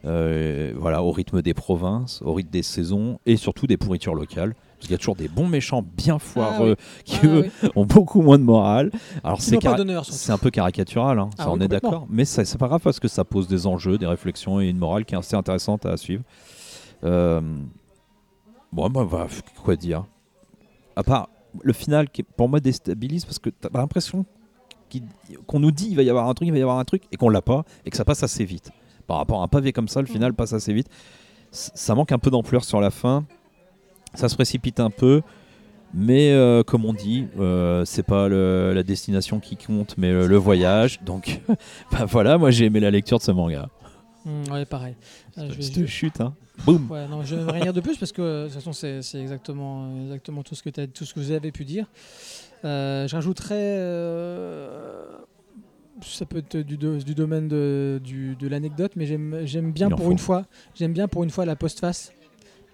Voilà, 0.04 1.02
au 1.02 1.10
rythme 1.10 1.42
des 1.42 1.52
provinces, 1.52 2.22
au 2.22 2.32
rythme 2.32 2.50
des 2.50 2.62
saisons 2.62 3.18
et 3.26 3.36
surtout 3.36 3.66
des 3.66 3.76
pourritures 3.76 4.14
locales. 4.14 4.54
Parce 4.78 4.86
qu'il 4.86 4.92
y 4.92 4.94
a 4.94 4.98
toujours 4.98 5.16
des 5.16 5.26
bons 5.28 5.48
méchants 5.48 5.82
bien 5.82 6.18
foireux 6.20 6.76
qui 7.04 7.18
Ah, 7.22 7.26
eux, 7.26 7.50
oui. 7.62 7.68
ont 7.74 7.84
beaucoup 7.84 8.22
moins 8.22 8.38
de 8.38 8.44
morale. 8.44 8.92
Alors 9.24 9.38
Qui 9.38 9.44
c'est 9.44 9.58
c'est 10.04 10.30
un 10.32 10.38
peu 10.38 10.50
caricatural, 10.50 11.18
hein, 11.18 11.30
Ah 11.36 11.44
ça 11.44 11.50
oui, 11.50 11.56
on 11.58 11.60
est 11.64 11.68
d'accord, 11.68 12.06
mais 12.08 12.24
ça- 12.24 12.44
c'est 12.44 12.58
pas 12.58 12.68
grave 12.68 12.80
parce 12.82 13.00
que 13.00 13.08
ça 13.08 13.24
pose 13.24 13.48
des 13.48 13.66
enjeux, 13.66 13.98
des 13.98 14.06
réflexions 14.06 14.60
et 14.60 14.68
une 14.68 14.78
morale 14.78 15.04
qui 15.04 15.14
est 15.14 15.18
assez 15.18 15.34
intéressante 15.34 15.84
à 15.86 15.96
suivre. 15.96 16.22
Euh, 17.04 17.40
Bon, 18.70 18.88
bah, 18.90 19.06
bah, 19.10 19.26
quoi 19.64 19.76
dire 19.76 20.04
À 20.94 21.02
part 21.02 21.28
le 21.62 21.72
final 21.72 22.10
qui 22.10 22.22
pour 22.22 22.48
moi 22.48 22.60
déstabilise 22.60 23.24
parce 23.24 23.38
que 23.38 23.48
t'as 23.50 23.70
l'impression 23.72 24.26
qu'on 25.46 25.58
nous 25.60 25.70
dit 25.70 25.88
il 25.90 25.96
va 25.96 26.02
y 26.02 26.10
avoir 26.10 26.28
un 26.28 26.34
truc, 26.34 26.48
il 26.48 26.52
va 26.52 26.58
y 26.58 26.62
avoir 26.62 26.78
un 26.78 26.84
truc 26.84 27.02
et 27.10 27.16
qu'on 27.16 27.30
l'a 27.30 27.42
pas 27.42 27.64
et 27.84 27.90
que 27.90 27.96
ça 27.96 28.04
passe 28.04 28.22
assez 28.22 28.44
vite. 28.44 28.70
Par 29.06 29.16
rapport 29.16 29.40
à 29.40 29.44
un 29.44 29.48
pavé 29.48 29.72
comme 29.72 29.88
ça, 29.88 30.00
le 30.02 30.06
final 30.06 30.34
passe 30.34 30.52
assez 30.52 30.72
vite. 30.72 30.88
Ça 31.50 31.94
manque 31.94 32.12
un 32.12 32.18
peu 32.18 32.30
d'ampleur 32.30 32.62
sur 32.62 32.78
la 32.80 32.90
fin. 32.90 33.24
Ça 34.14 34.28
se 34.28 34.34
précipite 34.34 34.80
un 34.80 34.90
peu. 34.90 35.22
Mais 35.94 36.32
euh, 36.32 36.62
comme 36.62 36.84
on 36.84 36.92
dit, 36.92 37.26
euh, 37.40 37.84
c'est 37.86 38.02
pas 38.02 38.28
le- 38.28 38.72
la 38.74 38.82
destination 38.82 39.40
qui 39.40 39.56
compte, 39.56 39.94
mais 39.96 40.12
le, 40.12 40.26
le 40.26 40.36
voyage. 40.36 41.00
Donc, 41.02 41.40
bah 41.92 42.04
voilà, 42.06 42.36
moi 42.36 42.50
j'ai 42.50 42.66
aimé 42.66 42.78
la 42.80 42.90
lecture 42.90 43.16
de 43.18 43.22
ce 43.22 43.30
manga. 43.30 43.70
Hmm, 44.26 44.52
ouais, 44.52 44.66
pareil. 44.66 44.94
Euh, 45.38 45.48
je 45.50 45.80
vais- 45.80 45.86
chute, 45.86 46.20
hein. 46.20 46.34
Boum. 46.66 46.90
Ouais, 46.90 47.06
non, 47.08 47.22
je 47.22 47.36
ne 47.36 47.50
rien 47.50 47.62
dire 47.62 47.72
de 47.72 47.80
plus 47.80 47.96
parce 47.96 48.12
que 48.12 48.20
euh, 48.20 48.42
de 48.42 48.52
toute 48.52 48.56
façon, 48.62 48.72
c'est 48.74 48.98
exactement, 49.20 49.84
euh, 49.86 50.02
exactement 50.04 50.42
tout, 50.42 50.54
ce 50.54 50.62
que 50.62 50.68
t'as- 50.70 50.86
tout 50.88 51.04
ce 51.06 51.14
que 51.14 51.20
vous 51.20 51.30
avez 51.30 51.52
pu 51.52 51.64
dire. 51.64 51.86
Euh, 52.66 53.08
je 53.08 53.14
rajouterais. 53.14 53.54
euh, 53.58 55.06
ça 56.02 56.26
peut 56.26 56.38
être 56.38 56.56
du, 56.58 56.76
do- 56.76 56.98
du 56.98 57.14
domaine 57.14 57.48
de, 57.48 58.00
l'anecdote, 58.42 58.92
mais 58.96 59.06
j'aime 59.06 59.72
bien 59.72 59.88
pour 59.88 60.04
faut. 60.06 60.12
une 60.12 60.18
fois. 60.18 60.44
J'aime 60.74 60.92
bien 60.92 61.08
pour 61.08 61.24
une 61.24 61.30
fois 61.30 61.44
la 61.46 61.56
postface 61.56 62.12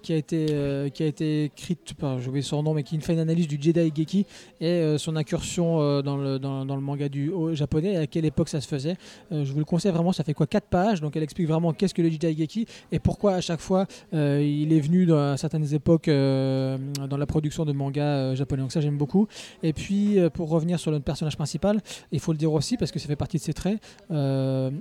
qui 0.04 0.12
a 0.12 0.16
été 0.16 0.46
euh, 0.50 0.88
qui 0.90 1.02
a 1.02 1.06
été 1.06 1.44
écrite 1.44 1.94
j'ai 2.20 2.28
oublié 2.28 2.42
son 2.42 2.62
nom 2.62 2.74
mais 2.74 2.82
qui 2.84 3.00
fait 3.00 3.14
une 3.14 3.18
analyse 3.18 3.48
du 3.48 3.58
Jedi 3.60 3.92
Geki 3.96 4.26
et 4.60 4.66
euh, 4.66 4.98
son 4.98 5.16
incursion 5.16 5.80
euh, 5.80 6.02
dans 6.02 6.16
le 6.16 6.38
dans, 6.38 6.64
dans 6.64 6.76
le 6.76 6.82
manga 6.82 7.08
du 7.08 7.30
au- 7.30 7.54
japonais 7.54 7.94
et 7.94 7.96
à 7.96 8.06
quelle 8.06 8.24
époque 8.24 8.48
ça 8.48 8.60
se 8.60 8.68
faisait 8.68 8.96
je 9.32 9.50
vous 9.52 9.58
le 9.58 9.64
conseille 9.64 9.90
vraiment 9.92 10.12
ça 10.12 10.22
fait 10.22 10.34
quoi 10.34 10.46
4 10.46 10.66
pages 10.68 11.00
donc 11.00 11.16
elle 11.16 11.22
explique 11.22 11.48
vraiment 11.48 11.72
qu'est-ce 11.72 11.94
que 11.94 12.02
le 12.02 12.10
Jedi 12.10 12.36
Geki 12.36 12.66
et 12.92 12.98
pourquoi 12.98 13.34
à 13.34 13.40
chaque 13.40 13.60
fois 13.60 13.86
il 14.12 14.72
est 14.72 14.80
venu 14.80 15.06
dans- 15.06 15.36
certaines 15.36 15.74
époques 15.74 16.06
dans 16.08 17.16
la 17.18 17.26
production 17.26 17.64
de 17.64 17.72
mangas 17.72 18.02
euh, 18.04 18.34
japonais. 18.36 18.62
Donc 18.62 18.72
ça 18.72 18.80
j'aime 18.80 18.96
beaucoup. 18.98 19.26
Et 19.62 19.72
puis 19.72 20.18
pour 20.34 20.48
revenir 20.50 20.78
sur 20.78 20.90
notre 20.92 21.04
personnage 21.04 21.36
principal, 21.36 21.80
il 22.12 22.20
faut 22.20 22.32
le 22.32 22.38
dire 22.38 22.52
aussi 22.52 22.76
parce 22.76 22.90
que 22.92 22.98
ça 22.98 23.06
fait 23.08 23.16
partie 23.16 23.38
de 23.38 23.42
ses 23.42 23.54
traits, 23.54 23.78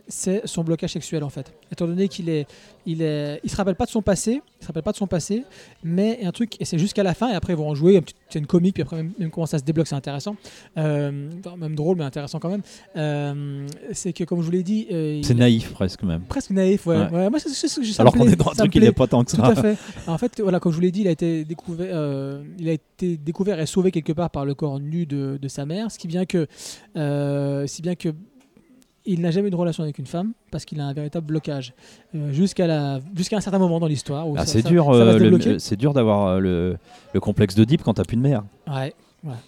c'est 0.08 0.46
son 0.48 0.64
blocage 0.64 0.92
sexuel 0.94 1.24
en 1.24 1.30
fait. 1.30 1.54
Étant 1.72 1.88
donné 1.88 2.08
qu'il 2.08 2.30
est, 2.30 2.46
il 2.86 3.02
est, 3.02 3.40
il 3.44 3.50
se 3.50 3.56
rappelle 3.56 3.76
pas 3.76 3.86
de 3.86 3.90
son 3.92 4.02
passé, 4.02 4.42
il 4.60 4.64
se 4.64 4.68
rappelle 4.68 4.84
pas 4.84 4.92
de 4.92 4.98
son 4.98 5.08
passé, 5.18 5.44
mais 5.84 6.20
un 6.24 6.32
truc 6.32 6.50
et 6.60 6.66
c'est 6.66 6.80
jusqu'à 6.80 7.04
la 7.04 7.14
fin 7.14 7.28
et 7.32 7.36
après 7.36 7.54
ils 7.54 7.60
vont 7.62 7.70
en 7.70 7.76
jouer. 7.76 8.02
C'est 8.30 8.40
une 8.40 8.48
comique 8.48 8.74
puis 8.74 8.84
après 8.84 8.98
même, 8.98 9.12
même 9.20 9.30
comment 9.32 9.46
ça 9.46 9.60
se 9.60 9.64
débloque 9.64 9.88
c'est 9.88 9.96
intéressant, 10.04 10.36
Euh, 10.78 11.12
même 11.64 11.76
drôle 11.76 11.98
mais 11.98 12.04
intéressant 12.04 12.40
quand 12.40 12.50
même. 12.50 12.64
Euh, 12.98 13.68
c'est 13.92 14.12
que 14.14 14.24
comme 14.24 14.40
je 14.42 14.46
vous 14.46 14.52
l'ai 14.52 14.64
dit, 14.64 14.88
euh, 14.92 15.22
C'est 15.24 15.36
naïf 15.36 15.72
presque 15.72 16.04
même. 16.04 16.22
presque 16.36 16.50
naïf. 16.52 16.86
Ouais. 16.88 16.98
Ouais. 16.98 17.10
Ouais, 17.12 17.30
moi 17.30 17.40
c'est 17.40 17.50
ce 17.50 17.62
que 17.62 17.68
ça 17.70 17.82
me 17.82 18.08
Alors 18.08 18.14
qu'on 18.14 18.28
est 18.28 18.36
dans 18.36 18.50
un 18.50 18.54
ça 18.56 18.64
truc 18.64 18.72
qui 18.74 18.80
n'est 18.80 18.92
pas 18.92 19.08
tant 19.08 19.24
que 19.24 19.36
Tout 19.36 19.42
à 19.44 19.54
ça. 19.56 19.62
fait. 19.62 19.78
En 20.08 20.18
fait, 20.18 20.42
voilà, 20.42 20.60
comme 20.60 20.72
je 20.72 20.78
vous 20.78 20.82
l'ai 20.82 20.92
dit, 20.92 21.02
il 21.02 21.08
a 21.08 21.12
été 21.12 21.46
découvert, 21.46 22.42
il 22.60 22.68
a 22.70 22.74
été 22.74 23.18
découvert 23.18 23.60
et 23.60 23.66
sauvé 23.68 23.92
quelque 23.92 24.14
part 24.14 24.30
par 24.32 24.46
le 24.46 24.54
corps 24.56 24.80
nu 24.80 25.06
de, 25.06 25.38
de 25.42 25.48
sa 25.48 25.66
mère, 25.66 25.92
ce 25.92 26.00
qui 26.00 26.08
vient 26.08 26.26
que, 26.26 26.48
si 27.68 27.82
bien 27.82 27.96
que 27.96 28.10
il 29.06 29.22
n'a 29.22 29.32
jamais 29.32 29.48
eu 29.48 29.52
de 29.52 29.56
relation 29.56 29.84
avec 29.84 29.98
une 30.00 30.06
femme 30.06 30.34
parce 30.52 30.66
qu'il 30.66 30.80
a 30.80 30.86
un 30.86 30.94
véritable 30.94 31.26
blocage 31.28 31.74
euh, 32.16 32.32
jusqu'à 32.32 33.00
jusqu'à 33.16 33.38
un 33.38 33.42
certain 33.42 33.60
moment 33.60 33.80
dans 33.80 33.88
l'histoire. 33.88 34.26
Ah, 34.38 34.46
c'est 34.46 34.66
dur, 34.66 34.90
euh, 34.90 35.58
c'est 35.60 35.76
dur 35.76 35.94
d'avoir 35.94 36.28
euh, 36.28 36.40
le, 36.40 36.78
le 37.14 37.20
complexe 37.20 37.56
de 37.56 37.64
Deep 37.64 37.84
quand 37.84 37.96
t'as 37.96 38.06
plus 38.06 38.18
de 38.18 38.22
mère. 38.22 38.44
Ouais, 38.68 38.94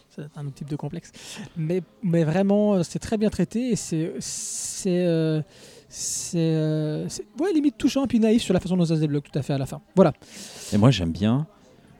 c'est 0.10 0.24
un 0.38 0.46
autre 0.46 0.56
type 0.56 0.70
de 0.70 0.76
complexe. 0.78 1.12
Mais, 1.58 1.82
mais 2.02 2.24
vraiment, 2.24 2.82
c'est 2.84 3.00
très 3.00 3.18
bien 3.18 3.30
traité 3.30 3.72
et 3.72 3.76
c'est. 3.76 4.14
C'est. 4.20 5.06
euh, 5.06 5.42
c'est 5.88 6.38
euh, 6.40 7.08
ouais, 7.40 7.54
limite 7.54 7.78
touchant 7.78 8.06
puis 8.08 8.20
naïf 8.20 8.42
sur 8.42 8.54
la 8.54 8.60
façon 8.60 8.76
dont 8.76 8.86
ça 8.86 8.96
se 8.96 9.00
débloque 9.00 9.30
tout 9.32 9.40
à 9.40 9.42
fait 9.42 9.54
à 9.54 9.58
la 9.58 9.66
fin. 9.66 9.82
Voilà. 9.96 10.14
Et 10.74 10.78
moi 10.78 10.92
j'aime 10.92 11.12
bien 11.12 11.48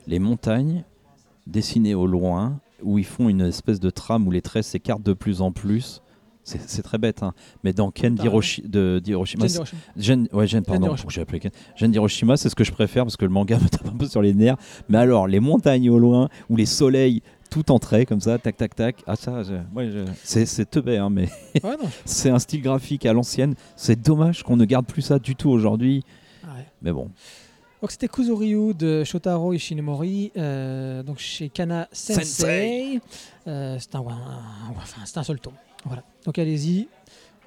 les 0.06 0.18
montagnes 0.18 0.84
dessinées 1.46 1.94
au 1.94 2.06
loin 2.06 2.60
où 2.82 2.98
ils 2.98 3.06
font 3.06 3.28
une 3.30 3.40
espèce 3.42 3.80
de 3.80 3.88
trame 3.88 4.26
où 4.26 4.30
les 4.30 4.42
traits 4.42 4.64
s'écartent 4.64 5.02
de 5.02 5.14
plus 5.14 5.40
en 5.40 5.50
plus. 5.52 6.02
C'est 6.46 6.82
très 6.82 6.98
bête, 6.98 7.22
hein. 7.24 7.34
mais 7.64 7.72
dans 7.72 7.90
Ken 7.90 8.14
T'as 8.14 8.22
d'Hiroshi- 8.22 8.66
de 8.68 9.00
d'Hiroshima. 9.02 9.46
Gen, 9.96 10.28
ouais, 10.32 10.46
Gen, 10.46 10.62
pardon, 10.62 10.82
d'Hiroshima. 10.82 11.10
j'ai 11.10 11.20
appelé 11.22 11.40
Ken. 11.40 11.50
Gen 11.74 11.90
d'Hiroshima, 11.90 12.36
c'est 12.36 12.48
ce 12.48 12.54
que 12.54 12.62
je 12.62 12.70
préfère 12.72 13.04
parce 13.04 13.16
que 13.16 13.24
le 13.24 13.32
manga 13.32 13.58
me 13.62 13.68
tape 13.68 13.86
un 13.88 13.96
peu 13.96 14.06
sur 14.06 14.22
les 14.22 14.32
nerfs. 14.32 14.56
Mais 14.88 14.98
alors, 14.98 15.26
les 15.26 15.40
montagnes 15.40 15.90
au 15.90 15.98
loin, 15.98 16.28
ou 16.48 16.54
les 16.56 16.66
soleils 16.66 17.20
tout 17.50 17.70
en 17.72 17.78
trait 17.80 18.06
comme 18.06 18.20
ça, 18.20 18.38
tac, 18.38 18.56
tac, 18.56 18.74
tac. 18.76 18.96
Ah, 19.06 19.16
ça, 19.16 19.42
je- 19.42 19.54
ouais, 19.74 19.90
je- 19.90 20.04
c'est 20.22 20.70
teubé, 20.70 20.96
hein, 20.98 21.10
mais 21.10 21.28
Ouais, 21.64 21.76
c'est 22.04 22.30
un 22.30 22.38
style 22.38 22.62
graphique 22.62 23.06
à 23.06 23.12
l'ancienne. 23.12 23.54
C'est 23.74 24.00
dommage 24.00 24.42
qu'on 24.44 24.56
ne 24.56 24.64
garde 24.64 24.86
plus 24.86 25.02
ça 25.02 25.18
du 25.18 25.34
tout 25.34 25.50
aujourd'hui. 25.50 26.04
Ouais. 26.44 26.64
Mais 26.80 26.92
bon, 26.92 27.10
Donc 27.82 27.90
c'était 27.90 28.08
Kuzuryu 28.08 28.72
de 28.74 29.02
Shotaro 29.04 29.52
Ishinomori, 29.52 30.30
euh, 30.36 31.02
donc 31.02 31.18
chez 31.18 31.48
Kana 31.48 31.88
Sensei. 31.92 32.24
Sensei. 32.24 33.00
Euh, 33.48 33.76
c'est 33.80 33.94
un, 33.96 34.00
un- 34.00 34.70
enfin, 34.70 35.00
c'est 35.04 35.18
un 35.18 35.22
seul 35.24 35.40
tome. 35.40 35.52
Voilà. 35.84 36.02
Donc 36.26 36.38
allez-y. 36.38 36.88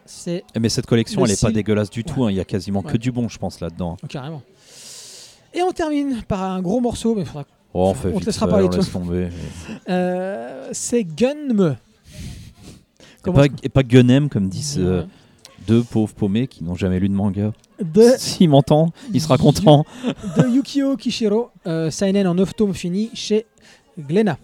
C'est 0.05 0.43
Eh, 0.55 0.59
mais 0.59 0.69
cette 0.69 0.87
collection, 0.87 1.21
Le 1.21 1.27
elle 1.27 1.33
est 1.33 1.41
pas 1.41 1.51
dégueulasse 1.51 1.91
du 1.91 2.03
tout. 2.03 2.21
Ouais. 2.21 2.27
hein. 2.27 2.31
Il 2.31 2.37
y 2.37 2.39
a 2.39 2.45
quasiment 2.45 2.81
que 2.81 2.97
du 2.97 3.11
bon, 3.11 3.29
je 3.29 3.37
pense, 3.37 3.59
là-dedans. 3.59 3.97
oh, 4.03 4.07
carrément. 4.07 4.41
Et 5.53 5.61
on 5.61 5.71
termine 5.71 6.23
par 6.27 6.41
un 6.43 6.61
gros 6.61 6.79
morceau, 6.79 7.13
mais 7.15 7.25
faudra- 7.25 7.45
Oh, 7.73 7.89
on 7.89 7.93
fait 7.93 8.11
On 8.13 8.19
te 8.19 8.25
laissera 8.25 8.47
fait, 8.47 8.51
parler, 8.51 8.67
laisse 8.75 8.91
tomber. 8.91 9.29
euh, 9.89 10.69
c'est 10.71 11.03
Gunme. 11.03 11.77
Et 13.27 13.31
pas, 13.31 13.45
et 13.61 13.69
pas 13.69 13.83
Gunem, 13.83 14.29
comme 14.29 14.49
disent 14.49 14.79
euh, 14.79 15.03
deux 15.67 15.83
pauvres 15.83 16.13
paumés 16.15 16.47
qui 16.47 16.63
n'ont 16.63 16.73
jamais 16.75 16.99
lu 16.99 17.09
de 17.09 17.13
manga. 17.13 17.51
de, 17.79 18.01
S'il 18.17 18.49
m'entend, 18.49 18.91
il 19.13 19.21
sera 19.21 19.37
content. 19.37 19.85
de 20.37 20.47
Yukio 20.49 20.95
Kishiro, 20.97 21.51
euh, 21.67 21.91
Seinen 21.91 22.25
en 22.25 22.33
9 22.35 22.55
tomes 22.55 22.73
fini 22.73 23.11
chez 23.13 23.45
Glénat. 23.99 24.37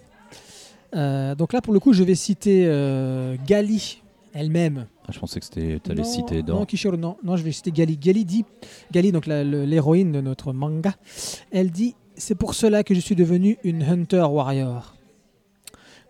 Euh, 0.96 1.34
donc 1.34 1.54
là, 1.54 1.62
pour 1.62 1.74
le 1.74 1.80
coup, 1.80 1.94
je 1.94 2.04
vais 2.04 2.16
citer 2.16 2.66
euh, 2.68 3.36
Gali 3.48 4.02
elle-même. 4.36 4.88
Ah, 5.08 5.12
je 5.12 5.20
pensais 5.20 5.40
que 5.40 5.46
c'était 5.46 5.80
t'allais 5.80 6.04
Non, 6.04 6.08
citer 6.08 6.38
Non, 6.44 6.60
dans. 6.60 6.66
Kishiro, 6.66 6.98
non. 6.98 7.18
Non, 7.24 7.38
je 7.38 7.44
vais 7.44 7.52
citer 7.52 7.72
Gali. 7.72 7.98
Gali 7.98 8.26
dit, 8.26 8.46
Gali, 8.92 9.12
donc 9.12 9.26
l'héroïne 9.26 10.12
de 10.12 10.22
notre 10.22 10.54
manga, 10.54 10.94
elle 11.52 11.72
dit 11.72 11.96
C'est 12.16 12.36
pour 12.36 12.54
cela 12.54 12.84
que 12.84 12.94
je 12.94 13.00
suis 13.00 13.16
devenue 13.16 13.58
une 13.64 13.82
Hunter 13.82 14.26
Warrior. 14.30 14.96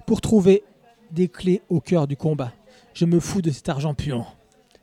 Pour 0.05 0.21
trouver 0.21 0.63
des 1.11 1.29
clés 1.29 1.61
au 1.69 1.79
cœur 1.79 2.07
du 2.07 2.17
combat. 2.17 2.51
Je 2.93 3.05
me 3.05 3.19
fous 3.19 3.41
de 3.41 3.51
cet 3.51 3.69
argent 3.69 3.93
puant. 3.93 4.27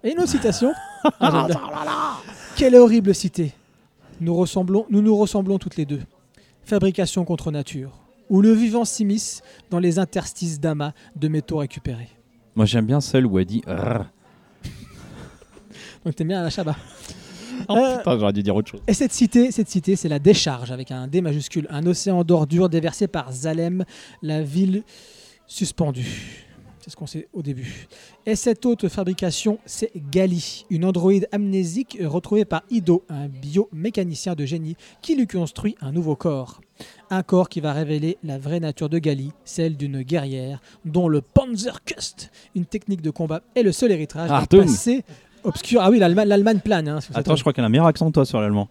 Et 0.05 0.13
une 0.13 0.19
autre 0.19 0.31
citation. 0.31 0.73
Ah. 1.19 2.21
Quelle 2.55 2.77
horrible 2.77 3.13
cité. 3.13 3.53
Nous, 4.21 4.37
ressemblons, 4.37 4.87
nous 4.89 5.03
nous 5.03 5.17
ressemblons 5.17 5.59
toutes 5.59 5.75
les 5.75 5.85
deux. 5.85 6.03
Fabrication 6.63 7.25
contre 7.25 7.51
nature. 7.51 7.91
Où 8.31 8.41
le 8.41 8.53
vivant 8.53 8.85
s'immisce 8.85 9.43
dans 9.69 9.81
les 9.81 9.99
interstices 9.99 10.61
d'amas 10.61 10.93
de 11.17 11.27
métaux 11.27 11.57
récupérés. 11.57 12.09
Moi, 12.55 12.67
j'aime 12.67 12.87
bien 12.87 13.01
celle 13.01 13.27
où 13.27 13.39
elle 13.39 13.47
dit. 13.47 13.63
Rrr. 13.67 14.05
Donc 16.05 16.15
t'aimes 16.17 16.29
bien 16.29 16.43
la 16.43 16.51
Shabba. 16.51 16.77
Oh, 17.69 17.77
Euh, 17.77 17.99
putain, 17.99 18.19
j'aurais 18.19 18.33
dû 18.33 18.43
dire 18.43 18.57
autre 18.57 18.71
chose. 18.71 18.81
Et 18.89 18.95
cette 18.95 19.13
cité, 19.13 19.53
cette 19.53 19.69
cité, 19.69 19.95
c'est 19.95 20.09
la 20.09 20.19
décharge 20.19 20.73
avec 20.73 20.91
un 20.91 21.07
D 21.07 21.21
majuscule, 21.21 21.67
un 21.71 21.87
océan 21.87 22.25
d'ordures 22.25 22.69
déversé 22.69 23.07
par 23.07 23.31
Zalem, 23.31 23.85
la 24.21 24.43
ville 24.43 24.83
suspendue. 25.47 26.47
C'est 26.83 26.91
ce 26.91 26.97
qu'on 26.97 27.07
sait 27.07 27.29
au 27.33 27.43
début. 27.43 27.87
Et 28.27 28.35
cette 28.35 28.67
haute 28.67 28.89
fabrication, 28.89 29.59
c'est 29.65 29.93
Gali, 30.11 30.67
une 30.69 30.85
androïde 30.85 31.29
amnésique 31.31 31.97
retrouvée 32.03 32.45
par 32.45 32.63
Ido, 32.71 33.05
un 33.09 33.29
biomécanicien 33.29 34.35
de 34.35 34.45
génie 34.45 34.77
qui 35.01 35.15
lui 35.15 35.29
construit 35.29 35.77
un 35.81 35.93
nouveau 35.93 36.17
corps. 36.17 36.61
Un 37.11 37.23
corps 37.23 37.49
qui 37.49 37.61
va 37.61 37.73
révéler 37.73 38.19
la 38.25 38.37
vraie 38.37 38.59
nature 38.59 38.89
de 38.89 38.99
Gali, 38.99 39.31
celle 39.45 39.77
d'une 39.77 40.03
guerrière 40.03 40.61
dont 40.85 41.07
le 41.07 41.21
Panzerkust, 41.21 42.33
une 42.57 42.65
technique 42.65 43.01
de 43.01 43.11
combat, 43.11 43.43
est 43.55 43.63
le 43.63 43.71
seul 43.71 43.93
héritage 43.93 44.29
d'un 44.29 44.35
Achtung. 44.39 44.63
passé 44.63 45.05
obscur. 45.45 45.81
Ah 45.85 45.91
oui, 45.91 46.01
l'Allemagne 46.01 46.59
plane. 46.59 46.89
hein, 46.89 47.01
si 47.01 47.11
Attends, 47.15 47.37
je 47.37 47.43
crois 47.43 47.53
qu'elle 47.53 47.63
a 47.63 47.69
un 47.69 47.71
meilleur 47.71 47.87
accent 47.87 48.09
que 48.09 48.15
toi 48.15 48.25
sur 48.25 48.41
l'allemand. 48.41 48.69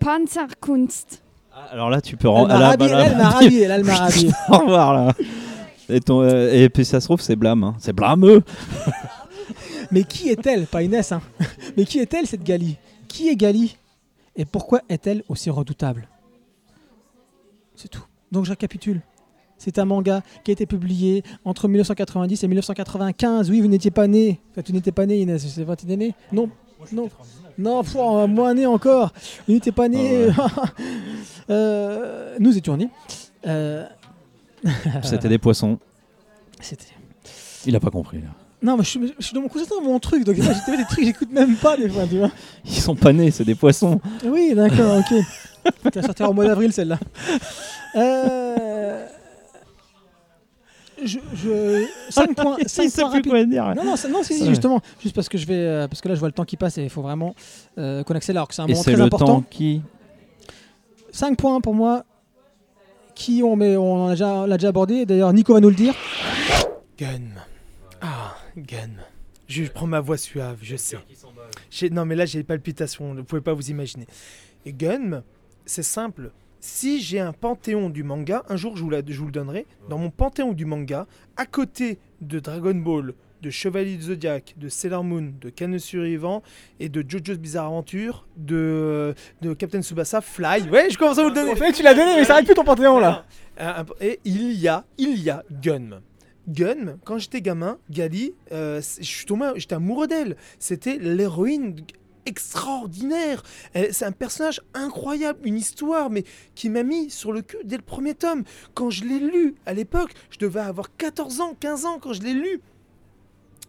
Panzerkunst. 0.00 1.22
Ah, 1.54 1.68
Alors 1.72 1.88
là, 1.88 2.02
tu 2.02 2.18
peux 2.18 2.28
rendre. 2.28 2.50
elle 2.52 3.16
m'a 3.16 3.38
elle 3.42 3.84
m'a. 3.84 4.08
Au 4.50 4.58
revoir 4.58 4.92
là. 4.94 5.14
Et, 5.92 6.00
ton, 6.00 6.22
euh, 6.22 6.52
et 6.52 6.68
puis 6.68 6.84
ça 6.84 7.00
se 7.00 7.06
trouve, 7.06 7.20
c'est 7.20 7.36
blâme. 7.36 7.64
hein. 7.64 7.74
C'est 7.78 7.92
blâmeux. 7.92 8.42
Mais 9.90 10.04
qui 10.04 10.30
est-elle? 10.30 10.66
Pas 10.66 10.82
Inès, 10.82 11.12
hein. 11.12 11.20
Mais 11.76 11.84
qui 11.84 11.98
est-elle 11.98 12.26
cette 12.26 12.42
Gali? 12.42 12.76
Qui 13.08 13.28
est 13.28 13.36
Gali? 13.36 13.76
Et 14.36 14.44
pourquoi 14.44 14.80
est-elle 14.88 15.22
aussi 15.28 15.50
redoutable? 15.50 16.08
C'est 17.76 17.88
tout. 17.88 18.04
Donc 18.30 18.44
je 18.46 18.50
récapitule. 18.50 19.00
C'est 19.58 19.78
un 19.78 19.84
manga 19.84 20.22
qui 20.42 20.50
a 20.50 20.54
été 20.54 20.66
publié 20.66 21.22
entre 21.44 21.68
1990 21.68 22.42
et 22.42 22.48
1995. 22.48 23.50
Oui, 23.50 23.60
vous 23.60 23.68
n'étiez 23.68 23.90
pas 23.92 24.08
né. 24.08 24.40
Enfin, 24.50 24.62
tu 24.62 24.72
n'étais 24.72 24.90
pas 24.90 25.06
né, 25.06 25.20
Inès. 25.20 25.46
C'est 25.46 25.76
tu 25.76 25.86
né? 25.86 26.14
Non. 26.32 26.48
Non. 26.92 27.08
Non, 27.58 27.82
moins 28.26 28.54
né 28.54 28.66
encore. 28.66 29.12
Vous 29.46 29.54
n'étiez 29.54 29.72
pas 29.72 29.88
né. 29.88 30.28
Euh, 31.50 32.36
nous 32.38 32.56
étions 32.56 32.76
nés. 32.76 32.88
Euh, 33.46 33.84
C'était 35.02 35.28
des 35.28 35.38
poissons. 35.38 35.78
C'était. 36.60 36.86
Il 37.66 37.74
a 37.76 37.80
pas 37.80 37.90
compris. 37.90 38.18
là. 38.18 38.28
Non, 38.62 38.76
mais 38.76 38.84
je 38.84 38.90
suis, 38.90 39.14
je 39.18 39.24
suis 39.24 39.34
dans 39.34 39.40
mon 39.40 39.48
concentré 39.48 39.74
dans 39.76 39.82
mon 39.90 39.98
truc, 39.98 40.22
donc 40.24 40.36
j'ai 40.36 40.42
des 40.76 40.84
trucs 40.84 41.04
j'écoute 41.04 41.30
même 41.32 41.56
pas 41.56 41.76
des 41.76 41.88
fois, 41.88 42.04
tu 42.08 42.18
vois. 42.18 42.30
Ils 42.64 42.72
sont 42.80 42.94
pas 42.94 43.12
nés, 43.12 43.30
c'est 43.32 43.44
des 43.44 43.56
poissons. 43.56 44.00
Oui, 44.24 44.52
d'accord, 44.54 44.98
ok. 44.98 45.18
Tu 45.92 45.98
vas 46.00 46.06
sortir 46.06 46.30
au 46.30 46.32
mois 46.32 46.44
d'avril 46.46 46.72
celle-là. 46.72 46.98
Euh... 47.96 49.06
Je, 51.04 51.18
je... 51.34 51.86
5 52.10 52.34
points, 52.36 52.56
cinq 52.66 52.92
points 52.92 53.08
rapides. 53.10 53.50
dire. 53.50 53.74
Non, 53.74 53.84
non, 53.84 53.96
ça- 53.96 54.08
non, 54.08 54.22
si, 54.22 54.34
si, 54.34 54.42
Ouais. 54.42 54.48
justement. 54.50 54.80
Juste 55.02 55.14
parce 55.16 55.28
que 55.28 55.36
je 55.38 55.46
vais, 55.46 55.54
euh, 55.56 55.88
parce 55.88 56.00
que 56.00 56.08
là, 56.08 56.14
je 56.14 56.20
vois 56.20 56.28
le 56.28 56.32
temps 56.32 56.44
qui 56.44 56.56
passe 56.56 56.78
et 56.78 56.84
il 56.84 56.90
faut 56.90 57.02
vraiment 57.02 57.34
euh, 57.78 58.04
qu'on 58.04 58.14
accélère. 58.14 58.40
alors 58.42 58.48
que 58.48 58.54
C'est 58.54 58.62
un 58.62 58.66
Et 58.66 58.72
moment 58.72 58.82
c'est 58.84 58.92
très 58.92 58.98
le 59.00 59.06
important. 59.06 59.26
temps 59.40 59.44
qui. 59.50 59.82
5 61.10 61.36
points 61.36 61.60
pour 61.60 61.74
moi. 61.74 62.04
Qui 63.14 63.42
on, 63.42 63.56
met, 63.56 63.76
on 63.76 64.06
a 64.06 64.10
déjà, 64.10 64.46
l'a 64.46 64.56
déjà 64.56 64.68
abordé. 64.68 65.06
D'ailleurs, 65.06 65.32
Nico 65.32 65.54
va 65.54 65.60
nous 65.60 65.70
le 65.70 65.74
dire. 65.74 65.94
Gun. 66.98 67.22
Ah, 68.00 68.36
Gun. 68.56 68.90
Je, 69.48 69.64
prends 69.64 69.86
ma 69.86 70.00
voix 70.00 70.16
suave, 70.16 70.58
je 70.62 70.76
sais. 70.76 70.98
Non, 71.90 72.04
mais 72.04 72.14
là, 72.14 72.24
j'ai 72.24 72.38
des 72.38 72.44
palpitations, 72.44 73.14
vous 73.14 73.24
pouvez 73.24 73.42
pas 73.42 73.52
vous 73.52 73.70
imaginer. 73.70 74.06
Et 74.64 74.72
Gun, 74.72 75.22
c'est 75.66 75.82
simple. 75.82 76.30
Si 76.60 77.00
j'ai 77.00 77.18
un 77.18 77.32
panthéon 77.32 77.90
du 77.90 78.04
manga, 78.04 78.44
un 78.48 78.56
jour 78.56 78.76
je 78.76 78.82
vous 78.82 78.90
le 78.90 79.32
donnerai, 79.32 79.66
dans 79.88 79.98
mon 79.98 80.10
panthéon 80.10 80.52
du 80.52 80.64
manga, 80.64 81.06
à 81.36 81.44
côté 81.44 81.98
de 82.20 82.38
Dragon 82.38 82.74
Ball, 82.74 83.14
de 83.42 83.50
Chevalier 83.50 83.96
du 83.96 84.04
Zodiac, 84.04 84.54
de 84.56 84.68
Sailor 84.68 85.04
Moon, 85.04 85.32
de 85.40 85.50
Canon 85.50 85.78
Survivant 85.78 86.42
et 86.80 86.88
de 86.88 87.04
JoJo's 87.06 87.38
Bizarre 87.38 87.66
Adventure, 87.66 88.26
de, 88.36 89.14
de 89.42 89.52
Captain 89.54 89.82
Tsubasa, 89.82 90.20
Fly. 90.20 90.70
Ouais, 90.70 90.88
je 90.90 90.96
commence 90.96 91.18
à 91.18 91.22
vous 91.24 91.28
le 91.30 91.34
donner. 91.34 91.56
Fait, 91.56 91.72
tu 91.72 91.82
l'as 91.82 91.94
donné, 91.94 92.14
mais 92.16 92.24
ça 92.24 92.34
arrête 92.34 92.46
plus 92.46 92.54
ton 92.54 92.64
panthéon 92.64 92.98
là. 93.00 93.26
Et 94.00 94.20
il 94.24 94.52
y 94.52 94.68
a, 94.68 94.84
il 94.98 95.20
y 95.20 95.28
a 95.28 95.42
Gun. 95.60 96.00
Gun, 96.48 96.96
quand 97.04 97.18
j'étais 97.18 97.40
gamin, 97.40 97.78
Gali, 97.90 98.34
euh, 98.50 98.80
c- 98.80 99.00
je 99.02 99.06
suis 99.06 99.26
tombé, 99.26 99.50
j'étais 99.56 99.74
amoureux 99.76 100.06
d'elle. 100.08 100.36
C'était 100.58 100.98
l'héroïne 100.98 101.76
extraordinaire. 102.26 103.42
C'est 103.92 104.04
un 104.04 104.12
personnage 104.12 104.60
incroyable, 104.74 105.38
une 105.44 105.56
histoire, 105.56 106.10
mais 106.10 106.24
qui 106.54 106.68
m'a 106.68 106.82
mis 106.82 107.10
sur 107.10 107.32
le 107.32 107.42
cul 107.42 107.58
dès 107.64 107.76
le 107.76 107.82
premier 107.82 108.14
tome. 108.14 108.44
Quand 108.74 108.90
je 108.90 109.04
l'ai 109.04 109.18
lu 109.18 109.54
à 109.66 109.72
l'époque, 109.74 110.12
je 110.30 110.38
devais 110.38 110.60
avoir 110.60 110.94
14 110.96 111.40
ans, 111.40 111.56
15 111.58 111.84
ans 111.86 111.98
quand 112.00 112.12
je 112.12 112.22
l'ai 112.22 112.34
lu. 112.34 112.60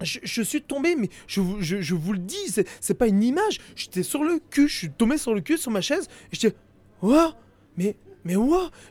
Je, 0.02 0.20
je 0.24 0.42
suis 0.42 0.62
tombé, 0.62 0.96
mais 0.96 1.10
je, 1.28 1.40
vous- 1.42 1.62
je, 1.62 1.82
je 1.82 1.94
vous 1.96 2.14
le 2.14 2.20
dis, 2.20 2.48
c'est- 2.50 2.68
c'est 2.82 2.94
pas 2.96 3.08
une 3.08 3.24
image. 3.24 3.60
J'étais 3.76 4.04
sur 4.04 4.24
le 4.24 4.40
cul, 4.50 4.68
je 4.68 4.78
suis 4.78 4.90
tombé 4.90 5.18
sur 5.18 5.34
le 5.34 5.42
cul 5.42 5.58
sur 5.58 5.72
ma 5.72 5.82
chaise, 5.82 6.08
et 6.32 6.36
j'étais, 6.36 6.56
Ouah, 7.02 7.36
mais 7.78 7.96
mais 8.26 8.36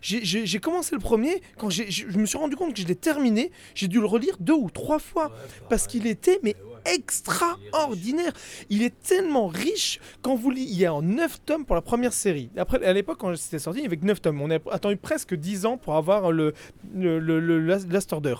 j'ai- 0.02 0.22
j'ai 0.24 0.44
j'ai 0.44 0.58
commencé 0.58 0.94
le 0.94 1.00
premier, 1.00 1.40
quand 1.56 1.70
j'ai- 1.70 1.90
je 1.90 2.18
me 2.18 2.26
suis 2.26 2.36
rendu 2.36 2.54
compte 2.54 2.74
que 2.74 2.80
je 2.82 2.86
l'ai 2.86 2.94
terminé, 2.94 3.50
j'ai 3.74 3.88
dû 3.88 3.98
le 3.98 4.04
relire 4.06 4.36
deux 4.40 4.52
ou 4.52 4.68
trois 4.70 4.98
fois, 4.98 5.32
parce 5.70 5.86
qu'il 5.86 6.06
était 6.06 6.38
mais 6.42 6.54
extraordinaire. 6.84 8.32
Il 8.70 8.82
est 8.82 8.94
tellement 9.02 9.46
riche 9.46 10.00
quand 10.20 10.34
vous 10.34 10.50
lisez, 10.50 10.70
il 10.72 10.78
y 10.78 10.84
a 10.86 10.92
en 10.94 11.00
9 11.02 11.40
tomes 11.44 11.64
pour 11.64 11.74
la 11.76 11.82
première 11.82 12.12
série. 12.12 12.50
Après, 12.56 12.84
à 12.84 12.92
l'époque, 12.92 13.18
quand 13.20 13.34
c'était 13.36 13.58
sorti, 13.58 13.80
il 13.80 13.82
y 13.84 13.86
avait 13.86 13.96
que 13.96 14.04
9 14.04 14.20
tomes. 14.20 14.40
On 14.42 14.50
a 14.50 14.56
attendu 14.70 14.96
presque 14.96 15.34
10 15.34 15.64
ans 15.66 15.78
pour 15.78 15.94
avoir 15.94 16.30
le, 16.32 16.52
le, 16.94 17.18
le, 17.18 17.58
Last 17.60 18.12
Order. 18.12 18.36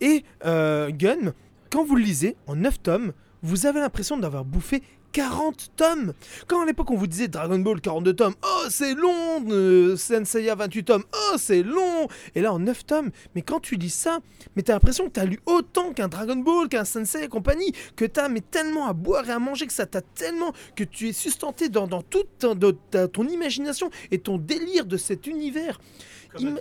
Et 0.00 0.24
euh, 0.44 0.90
Gun, 0.90 1.32
quand 1.70 1.84
vous 1.84 1.96
le 1.96 2.02
lisez 2.02 2.36
en 2.46 2.56
9 2.56 2.82
tomes, 2.82 3.12
vous 3.42 3.66
avez 3.66 3.80
l'impression 3.80 4.16
d'avoir 4.18 4.44
bouffé 4.44 4.82
40 5.12 5.72
tomes. 5.74 6.12
Quand 6.46 6.62
à 6.62 6.66
l'époque 6.66 6.88
on 6.92 6.96
vous 6.96 7.08
disait 7.08 7.26
Dragon 7.26 7.58
Ball 7.58 7.80
42 7.80 8.12
tomes, 8.14 8.34
oh 8.44 8.64
c'est 8.68 8.94
long, 8.94 9.42
euh, 9.48 9.96
Senseiya 9.96 10.54
28 10.54 10.84
tomes, 10.84 11.02
oh 11.12 11.34
c'est 11.36 11.64
long, 11.64 12.06
et 12.36 12.40
là 12.40 12.52
en 12.52 12.60
9 12.60 12.86
tomes, 12.86 13.10
mais 13.34 13.42
quand 13.42 13.58
tu 13.58 13.74
lis 13.74 13.90
ça, 13.90 14.20
mais 14.54 14.62
t'as 14.62 14.74
l'impression 14.74 15.06
que 15.06 15.10
t'as 15.10 15.24
lu 15.24 15.40
autant 15.46 15.92
qu'un 15.92 16.06
Dragon 16.06 16.36
Ball, 16.36 16.68
qu'un 16.68 16.84
Sensei 16.84 17.24
et 17.24 17.28
compagnie, 17.28 17.72
que 17.96 18.04
t'as 18.04 18.28
mais 18.28 18.40
tellement 18.40 18.86
à 18.86 18.92
boire 18.92 19.28
et 19.28 19.32
à 19.32 19.40
manger, 19.40 19.66
que 19.66 19.72
ça 19.72 19.86
t'a 19.86 20.00
tellement, 20.00 20.52
que 20.76 20.84
tu 20.84 21.08
es 21.08 21.12
sustenté 21.12 21.68
dans, 21.68 21.88
dans 21.88 22.02
toute 22.02 22.28
ton, 22.38 22.56
ton 23.08 23.26
imagination 23.26 23.90
et 24.12 24.18
ton 24.20 24.38
délire 24.38 24.84
de 24.86 24.96
cet 24.96 25.26
univers. 25.26 25.80
Im- 26.46 26.54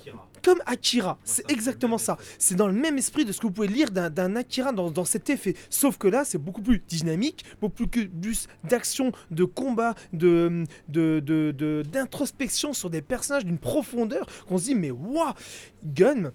comme 0.44 0.60
Akira, 0.66 1.18
c'est 1.24 1.50
exactement 1.52 1.98
ça. 1.98 2.18
C'est 2.38 2.56
dans 2.56 2.68
le 2.68 2.74
même 2.74 2.98
esprit 2.98 3.26
de 3.26 3.32
ce 3.32 3.40
que 3.40 3.48
vous 3.48 3.54
pouvez 3.54 3.68
lire 3.68 3.92
d'un 3.92 4.36
Akira 4.36 4.72
dans, 4.72 4.90
dans 4.92 5.06
cet 5.06 5.30
effet. 5.30 5.56
Sauf 5.70 5.98
que 5.98 6.08
là, 6.08 6.24
c'est 6.26 6.38
beaucoup 6.38 6.62
plus 6.62 6.82
dynamique, 6.88 7.46
beaucoup 7.62 7.88
plus, 7.88 8.08
plus 8.10 8.48
d'action, 8.64 9.12
de 9.32 9.44
combat, 9.44 9.96
de 10.14 10.64
de- 10.88 11.20
de- 11.26 11.52
de- 11.58 11.84
d'introspection 11.92 12.74
sur 12.74 12.90
des 12.90 13.02
personnages 13.02 13.46
d'une 13.46 13.58
profondeur 13.58 14.26
qu'on 14.48 14.58
se 14.58 14.66
dit, 14.66 14.76
mais 14.76 14.92
waouh 14.92 15.34
Gun, 15.84 16.32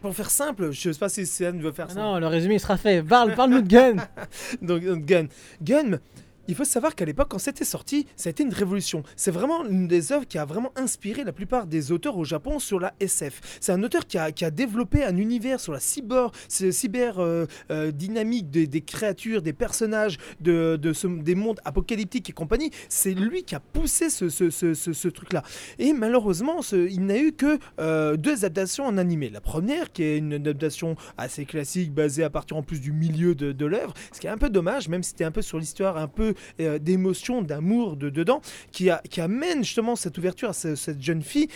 pour 0.00 0.14
faire 0.14 0.30
simple, 0.30 0.70
je 0.72 0.92
sais 0.92 0.98
pas 0.98 1.08
si 1.08 1.26
Céane 1.26 1.60
veut 1.60 1.72
faire 1.72 1.86
Ah 1.90 1.94
ça. 1.94 2.00
non, 2.00 2.18
le 2.18 2.26
résumé 2.26 2.58
sera 2.58 2.76
fait. 2.76 3.02
Parle, 3.02 3.34
parle-nous 3.34 3.62
de 3.62 3.66
Gun. 3.68 3.96
Donc, 4.62 4.82
euh, 4.84 4.96
Gun. 4.96 5.26
Gun, 5.62 5.98
il 6.48 6.54
faut 6.54 6.64
savoir 6.64 6.94
qu'à 6.94 7.04
l'époque, 7.04 7.28
quand 7.30 7.38
c'était 7.38 7.64
sorti, 7.64 8.06
ça 8.16 8.28
a 8.28 8.30
été 8.30 8.42
une 8.42 8.52
révolution. 8.52 9.02
C'est 9.16 9.30
vraiment 9.30 9.64
une 9.66 9.88
des 9.88 10.12
œuvres 10.12 10.26
qui 10.26 10.38
a 10.38 10.44
vraiment 10.44 10.72
inspiré 10.76 11.24
la 11.24 11.32
plupart 11.32 11.66
des 11.66 11.92
auteurs 11.92 12.16
au 12.16 12.24
Japon 12.24 12.58
sur 12.58 12.80
la 12.80 12.94
SF. 13.00 13.58
C'est 13.60 13.72
un 13.72 13.82
auteur 13.82 14.06
qui 14.06 14.18
a, 14.18 14.32
qui 14.32 14.44
a 14.44 14.50
développé 14.50 15.04
un 15.04 15.16
univers 15.16 15.60
sur 15.60 15.72
la 15.72 15.80
cyber, 15.80 16.30
cyber 16.48 17.18
euh, 17.18 17.46
euh, 17.70 17.90
dynamique 17.90 18.50
des, 18.50 18.80
créatures, 18.80 19.42
des 19.42 19.52
personnages, 19.52 20.18
de, 20.40 20.78
des 21.22 21.34
mondes 21.34 21.60
apocalyptiques 21.64 22.30
et 22.30 22.32
compagnie. 22.32 22.70
C'est 22.88 23.14
lui 23.14 23.42
qui 23.42 23.54
a 23.54 23.60
poussé 23.60 24.10
ce, 24.10 24.28
ce- 24.28 24.50
ce- 24.50 25.08
truc-là. 25.08 25.42
Et 25.78 25.92
malheureusement, 25.92 26.60
il 26.72 27.06
n'a 27.06 27.18
eu 27.18 27.32
que 27.32 27.58
euh, 27.80 28.16
deux 28.16 28.44
adaptations 28.44 28.84
en 28.84 28.98
animé. 28.98 29.30
La 29.30 29.40
première, 29.40 29.92
qui 29.92 30.02
est 30.02 30.18
une 30.18 30.34
adaptation 30.34 30.96
assez 31.16 31.44
classique, 31.44 31.92
basée 31.92 32.24
à 32.24 32.30
partir 32.30 32.56
en 32.56 32.62
plus 32.62 32.80
du 32.80 32.92
milieu 32.92 33.34
de, 33.34 33.52
de 33.52 33.66
l'œuvre, 33.66 33.94
ce 34.12 34.20
qui 34.20 34.26
est 34.26 34.30
un 34.30 34.38
peu 34.38 34.50
dommage, 34.50 34.88
même 34.88 35.02
si 35.02 35.10
c'était 35.10 35.24
un 35.24 35.30
peu 35.30 35.42
sur 35.42 35.58
l'histoire, 35.58 35.96
un 35.96 36.08
peu 36.08 36.34
euh, 36.60 36.78
d'émotion, 36.78 37.42
d'amour 37.42 37.96
de 37.96 38.10
dedans, 38.10 38.40
qui, 38.72 38.90
amène 39.20 39.64
justement 39.64 39.96
cette 39.96 40.18
ouverture 40.18 40.50
à 40.50 40.52
ce- 40.52 40.74
cette 40.74 41.00
jeune 41.02 41.22
fille 41.22 41.48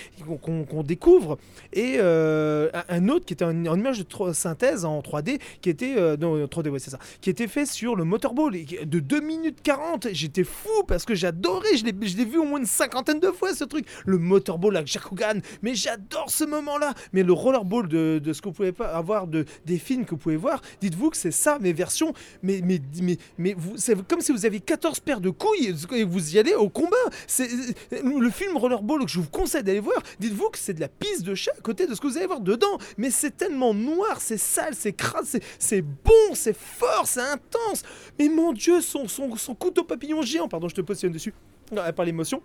qu'on 0.43 0.83
découvre. 0.83 1.39
Et 1.73 1.97
euh, 1.99 2.71
un- 2.89 3.09
autre 3.09 3.27
qui 3.27 3.33
était 3.35 3.45
en, 3.45 3.65
image 3.65 3.99
de 4.05 4.33
synthèse 4.33 4.85
en 4.85 5.01
3D, 5.01 5.39
qui 5.61 5.71
était 5.71 5.95
euh, 5.97 6.17
non 6.17 6.37
3D, 6.47 6.69
ouais, 6.69 6.79
c'est 6.79 6.91
ça, 6.91 6.99
qui 7.21 7.31
était 7.31 7.49
fait 7.49 7.67
sur 7.67 7.97
le 7.97 8.05
motorball 8.05 8.53
de 8.53 9.01
2 9.01 9.21
minutes 9.21 9.59
40. 9.63 10.09
J'étais 10.13 10.45
fou 10.45 10.69
parce 10.87 11.05
que 11.05 11.15
j'adorais, 11.15 11.77
je 11.77 11.85
l'ai 11.85 12.25
vu 12.25 12.39
au 12.39 12.45
moins 12.45 12.61
une 12.61 12.67
cinquantaine 12.67 13.21
de 13.21 13.29
fois 13.31 13.55
ce 13.55 13.65
truc. 13.65 13.87
Le 14.07 14.19
motorball 14.19 14.77
avec 14.77 14.89
Jakugan, 14.89 15.41
mais 15.63 15.75
j'adore 15.75 16.31
ce 16.31 16.45
moment-là. 16.45 16.95
Mais 17.13 17.23
le 17.23 17.33
rollerball 17.33 17.89
de, 17.89 18.21
ce 18.33 18.41
que 18.41 18.49
vous 18.49 18.55
pouvez 18.55 18.73
pas 18.73 18.89
avoir 18.89 19.27
de, 19.27 19.45
des 19.67 19.79
films 19.79 20.05
que 20.05 20.11
vous 20.11 20.17
pouvez 20.19 20.37
voir, 20.37 20.61
dites-vous 20.81 21.11
que 21.11 21.17
c'est 21.17 21.31
ça, 21.31 21.59
mes 21.61 21.73
versions. 21.73 22.13
Mais, 22.43 22.61
mais, 22.65 22.81
mais, 23.03 23.17
mais 23.39 23.57
c'est 23.77 24.01
comme 24.07 24.21
si 24.21 24.33
vous 24.33 24.47
aviez 24.47 24.61
14 24.71 25.01
paires 25.01 25.21
de 25.21 25.31
couilles 25.31 25.75
et 25.97 26.05
vous 26.05 26.35
y 26.37 26.39
allez 26.39 26.55
au 26.55 26.69
combat. 26.69 26.97
C'est 27.27 27.49
le 27.91 28.31
film 28.31 28.57
Rollerball 28.57 29.05
que 29.05 29.11
je 29.11 29.19
vous 29.19 29.29
conseille 29.29 29.65
d'aller 29.65 29.81
voir. 29.81 30.01
Dites-vous 30.21 30.49
que 30.51 30.59
c'est 30.59 30.75
de 30.75 30.81
la 30.81 30.87
piste 30.87 31.23
de 31.25 31.35
chat 31.35 31.51
à 31.59 31.61
côté 31.61 31.89
de 31.89 31.95
ce 31.97 32.01
que 32.01 32.07
vous 32.07 32.17
allez 32.17 32.27
voir 32.29 32.39
dedans. 32.41 32.79
Mais 32.97 33.11
c'est 33.11 33.37
tellement 33.37 33.75
noir, 33.75 34.21
c'est 34.21 34.37
sale, 34.39 34.75
c'est 34.79 34.93
crasse, 34.93 35.37
c'est- 35.59 35.83
bon, 35.83 36.35
c'est 36.35 36.57
fort, 36.57 37.03
c'est 37.07 37.21
intense. 37.21 37.83
Mais 38.21 38.29
mon 38.29 38.53
Dieu, 38.53 38.81
son, 38.81 39.09
son, 39.09 39.35
son 39.35 39.57
couteau 39.57 39.83
papillon 39.83 40.23
géant, 40.23 40.47
pardon, 40.47 40.69
je 40.69 40.77
te 40.77 40.83
positionne 40.83 41.13
dessus, 41.13 41.35
euh, 41.77 41.91
par 41.91 42.05
l'émotion. 42.05 42.41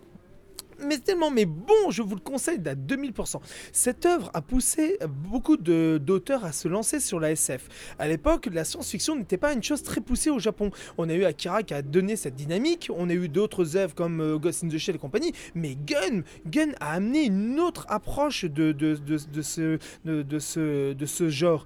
Mais 0.84 0.98
tellement, 0.98 1.30
mais 1.30 1.46
bon, 1.46 1.90
je 1.90 2.02
vous 2.02 2.14
le 2.14 2.20
conseille 2.20 2.60
à 2.66 2.74
2000%. 2.74 3.40
Cette 3.72 4.06
œuvre 4.06 4.30
a 4.34 4.42
poussé 4.42 4.98
beaucoup 5.08 5.56
d'auteurs 5.56 6.44
à 6.44 6.52
se 6.52 6.68
lancer 6.68 7.00
sur 7.00 7.20
la 7.20 7.32
SF. 7.32 7.68
À 7.98 8.08
l'époque, 8.08 8.48
la 8.52 8.64
science-fiction 8.64 9.16
n'était 9.16 9.36
pas 9.36 9.52
une 9.52 9.62
chose 9.62 9.82
très 9.82 10.00
poussée 10.00 10.30
au 10.30 10.38
Japon. 10.38 10.70
On 10.98 11.08
a 11.08 11.14
eu 11.14 11.24
Akira 11.24 11.62
qui 11.62 11.74
a 11.74 11.82
donné 11.82 12.16
cette 12.16 12.34
dynamique, 12.34 12.90
on 12.94 13.08
a 13.08 13.14
eu 13.14 13.28
d'autres 13.28 13.76
œuvres 13.76 13.94
comme 13.94 14.20
euh, 14.20 14.38
Ghost 14.38 14.64
in 14.64 14.68
the 14.68 14.78
Shell 14.78 14.96
et 14.96 14.98
compagnie, 14.98 15.32
mais 15.54 15.76
Gun, 15.76 16.22
Gun 16.46 16.72
a 16.80 16.92
amené 16.92 17.24
une 17.24 17.58
autre 17.60 17.86
approche 17.88 18.44
de, 18.44 18.72
de, 18.72 18.94
de, 18.96 19.42
ce, 19.42 19.78
de, 20.04 20.38
ce, 20.38 20.92
de 20.92 21.06
ce 21.06 21.28
genre. 21.28 21.64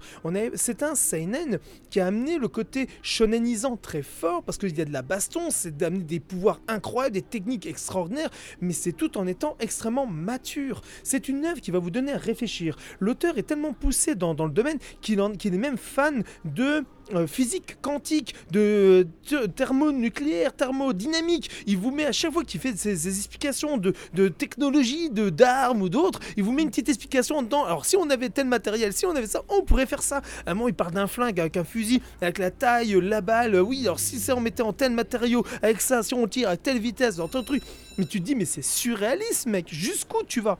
C'est 0.55 0.83
un 0.83 0.95
seinen 0.95 1.59
qui 1.89 1.99
a 1.99 2.07
amené 2.07 2.37
le 2.37 2.47
côté 2.47 2.87
shonenisant 3.01 3.77
très 3.77 4.03
fort 4.03 4.43
parce 4.43 4.57
qu'il 4.57 4.77
y 4.77 4.81
a 4.81 4.85
de 4.85 4.93
la 4.93 5.01
baston, 5.01 5.49
c'est 5.49 5.75
d'amener 5.75 6.03
des 6.03 6.19
pouvoirs 6.19 6.61
incroyables, 6.67 7.13
des 7.13 7.21
techniques 7.21 7.65
extraordinaires, 7.65 8.29
mais 8.61 8.73
c'est 8.73 9.00
tout 9.01 9.17
en 9.17 9.25
étant 9.25 9.57
extrêmement 9.59 10.05
mature. 10.05 10.83
C'est 11.01 11.27
une 11.27 11.43
œuvre 11.45 11.59
qui 11.59 11.71
va 11.71 11.79
vous 11.79 11.89
donner 11.89 12.11
à 12.11 12.19
réfléchir. 12.19 12.77
L'auteur 12.99 13.39
est 13.39 13.47
tellement 13.47 13.73
poussé 13.73 14.13
dans, 14.13 14.33
le 14.33 14.51
domaine 14.51 14.77
qu'il 15.01 15.17
est 15.19 15.57
même 15.57 15.77
fan 15.77 16.23
de 16.45 16.83
physique 17.27 17.77
quantique, 17.81 18.35
de 18.51 19.07
th- 19.27 19.53
thermonucléaire, 19.53 20.53
thermodynamique. 20.53 21.49
Il 21.67 21.77
vous 21.77 21.91
met 21.91 22.05
à 22.05 22.11
chaque 22.11 22.33
fois 22.33 22.43
qu'il 22.43 22.59
fait 22.59 22.77
ses, 22.77 22.95
ses 22.95 23.17
explications 23.17 23.77
de, 23.77 23.93
de 24.13 24.27
technologie, 24.27 25.09
de 25.09 25.29
d'armes 25.29 25.81
ou 25.81 25.89
d'autres, 25.89 26.19
il 26.37 26.43
vous 26.43 26.51
met 26.51 26.61
une 26.63 26.69
petite 26.69 26.89
explication 26.89 27.41
dedans. 27.41 27.65
Alors 27.65 27.85
si 27.85 27.95
on 27.97 28.09
avait 28.09 28.29
tel 28.29 28.47
matériel, 28.47 28.93
si 28.93 29.05
on 29.05 29.15
avait 29.15 29.27
ça, 29.27 29.41
on 29.49 29.61
pourrait 29.63 29.85
faire 29.85 30.03
ça. 30.03 30.21
À 30.45 30.51
un 30.51 30.53
moment, 30.53 30.67
il 30.67 30.73
parle 30.73 30.93
d'un 30.93 31.07
flingue 31.07 31.39
avec 31.39 31.57
un 31.57 31.63
fusil, 31.63 32.01
avec 32.21 32.37
la 32.37 32.51
taille, 32.51 32.97
la 33.01 33.21
balle. 33.21 33.55
Oui, 33.55 33.81
alors 33.83 33.99
si 33.99 34.19
ça 34.19 34.35
on 34.35 34.41
mettait 34.41 34.63
en 34.63 34.73
tel 34.73 34.91
matériau, 34.91 35.45
avec 35.61 35.81
ça, 35.81 36.03
si 36.03 36.13
on 36.13 36.27
tire 36.27 36.49
à 36.49 36.57
telle 36.57 36.79
vitesse, 36.79 37.15
dans 37.17 37.27
tel 37.27 37.43
truc. 37.43 37.63
Mais 37.97 38.05
tu 38.05 38.19
te 38.19 38.25
dis, 38.25 38.35
mais 38.35 38.45
c'est 38.45 38.63
surréaliste, 38.63 39.47
mec. 39.47 39.67
Jusqu'où 39.69 40.23
tu 40.27 40.41
vas? 40.41 40.57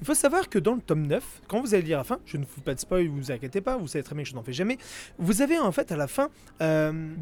Il 0.00 0.06
faut 0.06 0.14
savoir 0.14 0.48
que 0.48 0.58
dans 0.58 0.74
le 0.74 0.80
tome 0.80 1.06
9, 1.06 1.42
quand 1.48 1.60
vous 1.60 1.74
allez 1.74 1.82
lire 1.82 1.98
la 1.98 2.04
fin, 2.04 2.18
je 2.24 2.36
ne 2.36 2.44
vous 2.44 2.50
fais 2.54 2.60
pas 2.60 2.74
de 2.74 2.80
spoil, 2.80 3.08
vous 3.08 3.30
inquiétez 3.32 3.60
pas, 3.60 3.76
vous 3.76 3.88
savez 3.88 4.04
très 4.04 4.14
bien 4.14 4.24
que 4.24 4.30
je 4.30 4.34
n'en 4.34 4.42
fais 4.42 4.52
jamais, 4.52 4.78
vous 5.18 5.42
avez 5.42 5.58
en 5.58 5.72
fait 5.72 5.90
à 5.92 5.96
la 5.96 6.06
fin, 6.06 6.28
euh. 6.62 7.14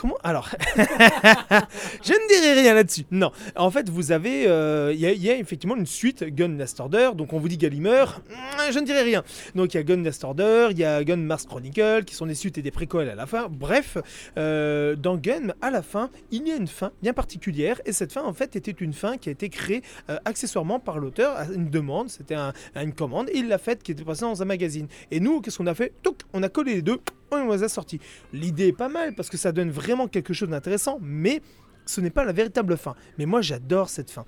Comment 0.00 0.16
Alors, 0.22 0.48
je 0.76 2.12
ne 2.12 2.28
dirai 2.28 2.60
rien 2.60 2.74
là-dessus. 2.74 3.04
Non, 3.10 3.32
en 3.56 3.70
fait, 3.70 3.88
vous 3.88 4.12
avez, 4.12 4.46
euh, 4.46 4.92
il 4.94 5.00
y, 5.00 5.30
a- 5.30 5.36
effectivement 5.36 5.76
une 5.76 5.86
suite 5.86 6.24
Gun 6.24 6.56
Last 6.56 6.78
Order. 6.80 7.10
Donc, 7.16 7.32
on 7.32 7.38
vous 7.40 7.48
dit 7.48 7.58
Gallimer, 7.58 8.04
mm, 8.28 8.72
je 8.72 8.78
ne 8.78 8.84
dirai 8.84 9.02
rien. 9.02 9.24
Donc, 9.54 9.74
il 9.74 9.78
y 9.78 9.80
a 9.80 9.82
Gun 9.82 10.02
Last 10.02 10.22
Order, 10.24 10.68
il 10.70 10.78
y 10.78 10.84
a 10.84 11.02
Gun 11.02 11.16
Mars 11.16 11.46
Chronicle, 11.46 12.04
qui 12.04 12.14
sont 12.14 12.26
des 12.26 12.34
suites 12.34 12.58
et 12.58 12.62
des 12.62 12.70
préquels 12.70 13.08
à 13.08 13.14
la 13.14 13.26
fin. 13.26 13.48
Bref, 13.50 13.98
euh, 14.36 14.94
dans 14.94 15.16
Gun, 15.16 15.52
à 15.60 15.70
la 15.70 15.82
fin, 15.82 16.10
il 16.30 16.46
y 16.46 16.52
a 16.52 16.56
une 16.56 16.68
fin 16.68 16.92
bien 17.02 17.12
particulière, 17.12 17.80
et 17.84 17.92
cette 17.92 18.12
fin, 18.12 18.22
en 18.22 18.32
fait, 18.32 18.54
était 18.56 18.70
une 18.70 18.92
fin 18.92 19.16
qui 19.16 19.28
a 19.28 19.32
été 19.32 19.48
créée 19.48 19.82
euh, 20.10 20.18
accessoirement 20.24 20.78
par 20.78 20.98
l'auteur 20.98 21.36
à 21.36 21.44
une 21.46 21.70
demande. 21.70 22.08
C'était 22.08 22.36
à 22.36 22.52
une 22.82 22.92
commande, 22.92 23.28
et 23.30 23.38
il 23.38 23.48
l'a 23.48 23.58
faite 23.58 23.82
qui 23.82 23.92
était 23.92 24.04
passée 24.04 24.22
dans 24.22 24.40
un 24.42 24.46
magazine. 24.46 24.86
Et 25.10 25.18
nous, 25.20 25.40
qu'est-ce 25.40 25.58
qu'on 25.58 25.66
a 25.66 25.74
fait? 25.74 25.92
Touc, 26.02 26.18
On 26.32 26.42
a 26.42 26.48
collé 26.48 26.74
les 26.74 26.82
deux, 26.82 27.00
on 27.30 27.52
les 27.52 27.62
a 27.62 27.68
sortis. 27.68 28.00
L'idée 28.32 28.68
est 28.68 28.72
pas 28.72 28.88
mal 28.88 29.14
parce 29.14 29.28
que 29.28 29.36
ça 29.36 29.52
donne 29.52 29.70
vraiment 29.70 29.87
quelque 30.08 30.34
chose 30.34 30.48
d'intéressant, 30.48 30.98
mais 31.00 31.40
ce 31.86 32.00
n'est 32.00 32.10
pas 32.10 32.24
la 32.24 32.32
véritable 32.32 32.76
fin. 32.76 32.94
Mais 33.18 33.26
moi, 33.26 33.40
j'adore 33.40 33.88
cette 33.88 34.10
fin. 34.10 34.24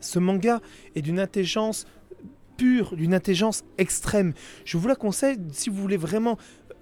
Ce 0.00 0.18
manga 0.18 0.60
est 0.94 1.02
d'une 1.02 1.18
intelligence 1.18 1.86
pure, 2.56 2.94
d'une 2.96 3.14
intelligence 3.14 3.64
extrême. 3.78 4.34
Je 4.64 4.76
vous 4.76 4.88
la 4.88 4.96
conseille 4.96 5.38
si 5.52 5.70
vous 5.70 5.80
voulez 5.80 5.96
vraiment 5.96 6.36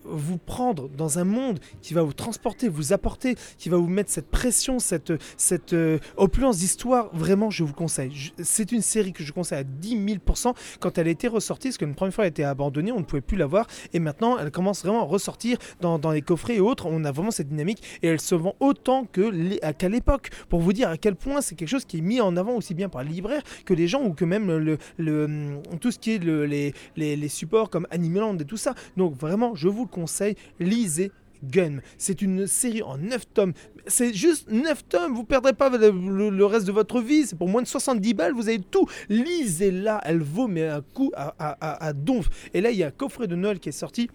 vous 0.08 0.38
prendre 0.38 0.88
dans 0.88 1.18
un 1.18 1.24
monde 1.24 1.58
qui 1.82 1.94
va 1.94 2.02
vous 2.02 2.12
transporter, 2.12 2.68
vous 2.68 2.92
apporter, 2.92 3.34
qui 3.58 3.68
va 3.68 3.76
vous 3.76 3.86
mettre 3.88 4.10
cette 4.10 4.30
pression, 4.30 4.78
cette, 4.78 5.12
cette 5.36 5.72
euh, 5.72 5.98
opulence 6.16 6.58
d'histoire, 6.58 7.10
vraiment, 7.12 7.50
je 7.50 7.64
vous 7.64 7.72
conseille. 7.72 8.32
C'est 8.42 8.72
une 8.72 8.82
série 8.82 9.12
que 9.12 9.24
je 9.24 9.32
conseille 9.32 9.58
à 9.58 9.64
10 9.64 9.96
000% 9.96 10.54
quand 10.80 10.98
elle 10.98 11.08
a 11.08 11.10
été 11.10 11.28
ressortie, 11.28 11.68
parce 11.68 11.78
qu'une 11.78 11.94
première 11.94 12.14
fois 12.14 12.24
elle 12.24 12.28
a 12.28 12.30
été 12.30 12.44
abandonnée, 12.44 12.92
on 12.92 13.00
ne 13.00 13.04
pouvait 13.04 13.20
plus 13.22 13.36
la 13.36 13.46
voir, 13.46 13.66
et 13.92 13.98
maintenant 13.98 14.38
elle 14.38 14.50
commence 14.50 14.82
vraiment 14.82 15.00
à 15.02 15.04
ressortir 15.06 15.58
dans, 15.80 15.98
les 16.10 16.22
coffrets 16.22 16.56
et 16.56 16.60
autres, 16.60 16.86
on 16.86 17.04
a 17.04 17.12
vraiment 17.12 17.30
cette 17.30 17.48
dynamique, 17.48 17.82
et 18.02 18.08
elle 18.08 18.20
se 18.20 18.34
vend 18.34 18.54
autant 18.60 19.04
que 19.04 19.30
qu'à 19.72 19.88
l'époque, 19.88 20.30
pour 20.48 20.60
vous 20.60 20.72
dire 20.72 20.88
à 20.88 20.96
quel 20.96 21.16
point 21.16 21.40
c'est 21.40 21.54
quelque 21.54 21.68
chose 21.68 21.84
qui 21.84 21.98
est 21.98 22.02
mis 22.02 22.20
en 22.20 22.36
avant 22.36 22.54
aussi 22.54 22.74
bien 22.74 22.88
par 22.88 23.02
les 23.02 23.10
libraires 23.10 23.42
que 23.64 23.74
les 23.74 23.88
gens, 23.88 24.02
ou 24.04 24.12
que 24.12 24.24
même 24.24 24.46
le, 24.56 24.78
le- 24.98 25.60
tout 25.80 25.90
ce 25.90 25.98
qui 25.98 26.12
est 26.12 26.18
le- 26.24 26.46
les, 26.46 26.74
les, 26.96 27.16
les 27.16 27.28
supports 27.28 27.70
comme 27.70 27.86
Animeland 27.90 28.36
et 28.38 28.44
tout 28.44 28.56
ça. 28.56 28.74
Donc 28.96 29.14
vraiment, 29.16 29.54
je 29.54 29.68
vous 29.68 29.82
le 29.82 29.88
lisez 30.60 31.10
Gun. 31.44 31.78
C'est 31.98 32.22
une 32.22 32.46
série 32.46 32.82
en 32.82 32.96
9 32.98 33.24
tomes. 33.34 33.52
C'est 33.86 34.12
juste 34.14 34.50
9 34.50 34.88
tomes, 34.88 35.14
vous 35.14 35.22
perdrez 35.24 35.52
pas 35.52 35.68
le 35.68 36.44
reste 36.44 36.66
de 36.66 36.72
votre 36.72 37.00
vie. 37.00 37.26
C'est 37.26 37.36
pour 37.38 37.48
moins 37.48 37.62
de 37.62 37.66
70 37.68 38.14
balles, 38.14 38.32
vous 38.32 38.48
avez 38.48 38.58
tout. 38.58 38.86
Lisez-la, 39.10 40.00
elle 40.04 40.22
vaut 40.22 40.48
mais 40.48 40.66
un 40.66 40.80
coup 40.80 41.12
à, 41.14 41.34
à, 41.38 41.50
à- 41.60 41.84
à 41.86 41.92
donf. 41.92 42.28
Et 42.54 42.60
là, 42.60 42.70
il 42.70 42.78
y 42.78 42.82
a 42.82 42.88
un 42.88 42.90
coffret 42.90 43.26
de 43.26 43.36
Noël 43.36 43.60
qui 43.60 43.68
est 43.68 43.72
sorti 43.72 44.08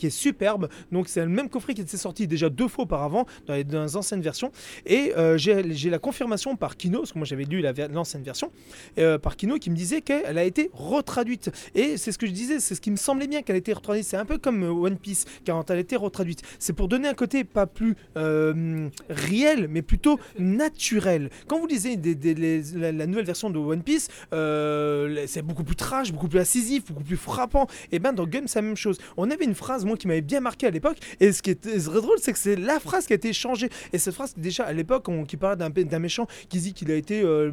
qui 0.00 0.06
est 0.06 0.10
superbe. 0.10 0.68
Donc 0.90 1.08
c'est 1.08 1.20
le 1.20 1.28
même 1.28 1.50
coffret 1.50 1.74
qui 1.74 1.82
était 1.82 1.98
sorti 1.98 2.26
déjà 2.26 2.48
deux 2.48 2.68
fois 2.68 2.84
auparavant 2.84 3.26
dans 3.46 3.54
les, 3.54 3.64
dans 3.64 3.82
les 3.82 3.96
anciennes 3.96 4.22
versions. 4.22 4.50
Et 4.86 5.12
euh, 5.16 5.36
j'ai 5.36 5.90
la 5.90 5.98
confirmation 5.98 6.56
par 6.56 6.76
Kino, 6.76 7.00
parce 7.00 7.12
que 7.12 7.18
moi 7.18 7.26
j'avais 7.26 7.44
lu 7.44 7.62
l'ancienne 7.92 8.22
version, 8.22 8.50
euh, 8.98 9.18
par 9.18 9.36
Kino 9.36 9.58
qui 9.58 9.70
me 9.70 9.76
disait 9.76 10.00
qu'elle 10.00 10.38
a 10.38 10.44
été 10.44 10.70
retraduite. 10.72 11.50
Et 11.74 11.98
c'est 11.98 12.12
ce 12.12 12.18
que 12.18 12.26
je 12.26 12.32
disais, 12.32 12.60
c'est 12.60 12.74
ce 12.74 12.80
qui 12.80 12.90
me 12.90 12.96
semblait 12.96 13.26
bien 13.26 13.42
qu'elle 13.42 13.56
a 13.56 13.58
été 13.58 13.74
retraduite. 13.74 14.06
C'est 14.06 14.16
un 14.16 14.24
peu 14.24 14.38
comme 14.38 14.62
euh, 14.62 14.70
One 14.70 14.96
Piece, 14.96 15.26
quand 15.46 15.70
elle 15.70 15.76
a 15.76 15.80
été 15.80 15.96
retraduite. 15.96 16.40
C'est 16.58 16.72
pour 16.72 16.88
donner 16.88 17.08
un 17.08 17.14
côté 17.14 17.44
pas 17.44 17.66
plus 17.66 17.94
réel, 18.14 19.68
mais 19.68 19.82
plutôt 19.82 20.18
naturel. 20.38 21.28
Quand 21.46 21.58
vous 21.58 21.66
lisez 21.66 21.96
la, 21.96 23.06
nouvelle 23.06 23.26
version 23.26 23.50
de 23.50 23.58
One 23.58 23.82
Piece, 23.82 24.08
c'est 24.30 25.42
beaucoup 25.42 25.64
plus 25.64 25.76
trash, 25.76 26.12
beaucoup 26.12 26.28
plus 26.28 26.40
incisif, 26.40 26.86
beaucoup 26.86 27.04
plus 27.04 27.16
frappant. 27.18 27.66
Et 27.92 27.98
ben 27.98 28.12
dans 28.12 28.26
Gun, 28.26 28.42
c'est 28.46 28.60
la 28.60 28.66
même 28.66 28.76
chose. 28.76 28.98
On 29.16 29.30
avait 29.30 29.44
une 29.44 29.54
phrase, 29.54 29.84
qui 29.96 30.06
m'avait 30.06 30.20
bien 30.20 30.40
marqué 30.40 30.66
à 30.66 30.70
l'époque, 30.70 30.98
et 31.20 31.32
ce 31.32 31.42
qui 31.42 31.50
est 31.50 31.60
très 31.60 31.78
drôle, 31.78 32.18
c'est 32.20 32.32
que 32.32 32.38
c'est 32.38 32.56
la 32.56 32.80
phrase 32.80 33.06
qui 33.06 33.12
a 33.12 33.16
été 33.16 33.32
changée. 33.32 33.68
Et 33.92 33.98
cette 33.98 34.14
phrase, 34.14 34.34
déjà 34.36 34.64
à 34.64 34.72
l'époque, 34.72 35.08
qui 35.26 35.36
parlait 35.36 35.56
d'un 35.56 35.98
méchant 35.98 36.26
qui 36.48 36.58
dit 36.58 36.72
qu'il 36.72 36.90
a 36.90 36.94
été 36.94 37.22
euh, 37.22 37.50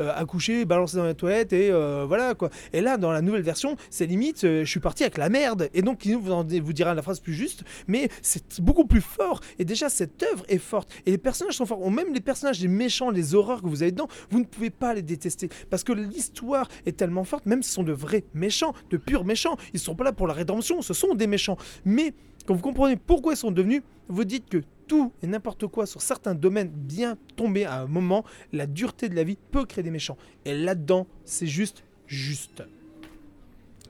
euh, 0.00 0.12
accouché, 0.14 0.64
balancé 0.64 0.96
dans 0.96 1.04
la 1.04 1.14
toilette, 1.14 1.52
et 1.52 1.70
euh, 1.70 2.04
voilà 2.06 2.34
quoi. 2.34 2.50
Et 2.72 2.80
là, 2.80 2.96
dans 2.96 3.12
la 3.12 3.22
nouvelle 3.22 3.42
version, 3.42 3.76
c'est 3.90 4.06
limite, 4.06 4.42
je 4.42 4.64
suis 4.64 4.80
parti 4.80 5.02
avec 5.02 5.18
la 5.18 5.28
merde. 5.28 5.68
Et 5.74 5.82
donc, 5.82 6.04
il 6.04 6.16
vous, 6.16 6.72
dira 6.72 6.94
la 6.94 7.02
phrase 7.02 7.20
plus 7.20 7.34
juste, 7.34 7.64
mais 7.86 8.08
c'est 8.22 8.60
beaucoup 8.60 8.86
plus 8.86 9.00
fort. 9.00 9.40
Et 9.58 9.64
déjà, 9.64 9.88
cette 9.88 10.22
œuvre 10.22 10.44
est 10.48 10.58
forte. 10.58 10.90
Et 11.06 11.10
les 11.10 11.18
personnages 11.18 11.54
sont 11.54 11.66
forts. 11.66 11.90
Même 11.90 12.12
les 12.12 12.20
personnages, 12.20 12.60
les 12.60 12.68
méchants, 12.68 13.10
les 13.10 13.34
horreurs 13.34 13.62
que 13.62 13.68
vous 13.68 13.82
avez 13.82 13.92
dedans, 13.92 14.08
vous 14.30 14.40
ne 14.40 14.44
pouvez 14.44 14.70
pas 14.70 14.94
les 14.94 15.02
détester. 15.02 15.48
Parce 15.70 15.84
que 15.84 15.92
l'histoire 15.92 16.68
est 16.84 16.96
tellement 16.96 17.24
forte, 17.24 17.46
même 17.46 17.62
si 17.62 17.70
ce 17.70 17.76
sont 17.76 17.82
de 17.82 17.92
vrais 17.92 18.24
méchants, 18.34 18.74
de 18.90 18.96
purs 18.96 19.24
méchants. 19.24 19.56
Ils 19.72 19.76
ne 19.76 19.80
sont 19.80 19.94
pas 19.94 20.04
là 20.04 20.12
pour 20.12 20.26
la 20.26 20.34
rédemption, 20.34 20.82
ce 20.82 20.94
sont 20.94 21.14
des 21.14 21.26
méchants. 21.26 21.56
Mais 21.84 22.12
quand 22.46 22.54
vous 22.54 22.62
comprenez 22.62 22.96
pourquoi 22.96 23.34
ils 23.34 23.38
sont 23.38 23.50
devenus, 23.50 23.82
vous 24.08 24.24
dites 24.24 24.48
que 24.48 24.58
tout 24.86 25.12
et 25.22 25.26
n'importe 25.26 25.66
quoi 25.66 25.86
sur 25.86 26.00
certains 26.00 26.34
domaines 26.34 26.68
bien 26.68 27.16
tombés 27.36 27.64
à 27.64 27.80
un 27.80 27.86
moment, 27.86 28.24
la 28.52 28.66
dureté 28.66 29.08
de 29.08 29.14
la 29.16 29.24
vie 29.24 29.36
peut 29.50 29.64
créer 29.64 29.82
des 29.82 29.90
méchants. 29.90 30.16
Et 30.44 30.54
là-dedans, 30.54 31.06
c'est 31.24 31.46
juste 31.46 31.82
juste. 32.06 32.62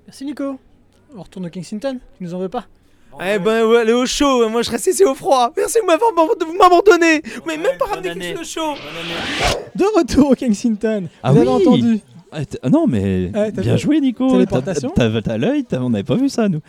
Merci 0.07 0.25
Nico. 0.25 0.59
On 1.17 1.23
retourne 1.23 1.47
au 1.47 1.51
Kensington, 1.51 1.99
tu 2.17 2.25
nous 2.25 2.35
en 2.35 2.39
veux 2.39 2.49
pas 2.49 2.67
Eh 3.21 3.39
ben, 3.39 3.65
ouais, 3.67 3.79
allez 3.79 3.93
au 3.93 4.07
chaud, 4.07 4.49
moi 4.49 4.63
je 4.63 4.71
reste 4.71 4.87
ici 4.87 5.05
au 5.05 5.15
froid. 5.15 5.53
Merci 5.57 5.79
de 5.81 5.87
m'avoir 5.87 6.13
de 6.13 6.45
vous 6.45 6.57
m'abandonner. 6.57 7.23
Vous 7.23 7.47
m'avez 7.47 7.63
même 7.63 7.79
pas 7.79 7.87
année. 7.97 8.03
quelque 8.03 8.23
chose 8.25 8.39
de 8.39 8.45
chaud. 8.45 8.75
De 9.75 9.85
retour 9.99 10.31
au 10.31 10.35
Kensington. 10.35 11.09
Ah 11.23 11.33
Vous 11.33 11.39
avez 11.39 11.49
oui 11.49 11.55
entendu 11.55 12.01
Ah, 12.33 12.41
ah 12.63 12.69
non, 12.71 12.87
mais 12.87 13.31
Ouais, 13.35 13.53
t'as 13.53 13.63
bien 13.63 13.75
vu 13.75 13.79
joué, 13.81 14.01
Nico. 14.01 14.45
T'as 14.45 15.39
l'œil, 15.39 15.65
on 15.73 15.91
n'avait 15.91 16.05
pas 16.05 16.17
vu 16.17 16.29
ça, 16.29 16.49
nous. 16.49 16.61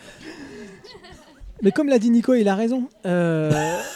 Mais 1.62 1.72
comme 1.72 1.88
l'a 1.88 1.98
dit 1.98 2.10
Nico, 2.10 2.34
il 2.34 2.48
a 2.48 2.54
raison. 2.54 2.84
Euh, 3.06 3.50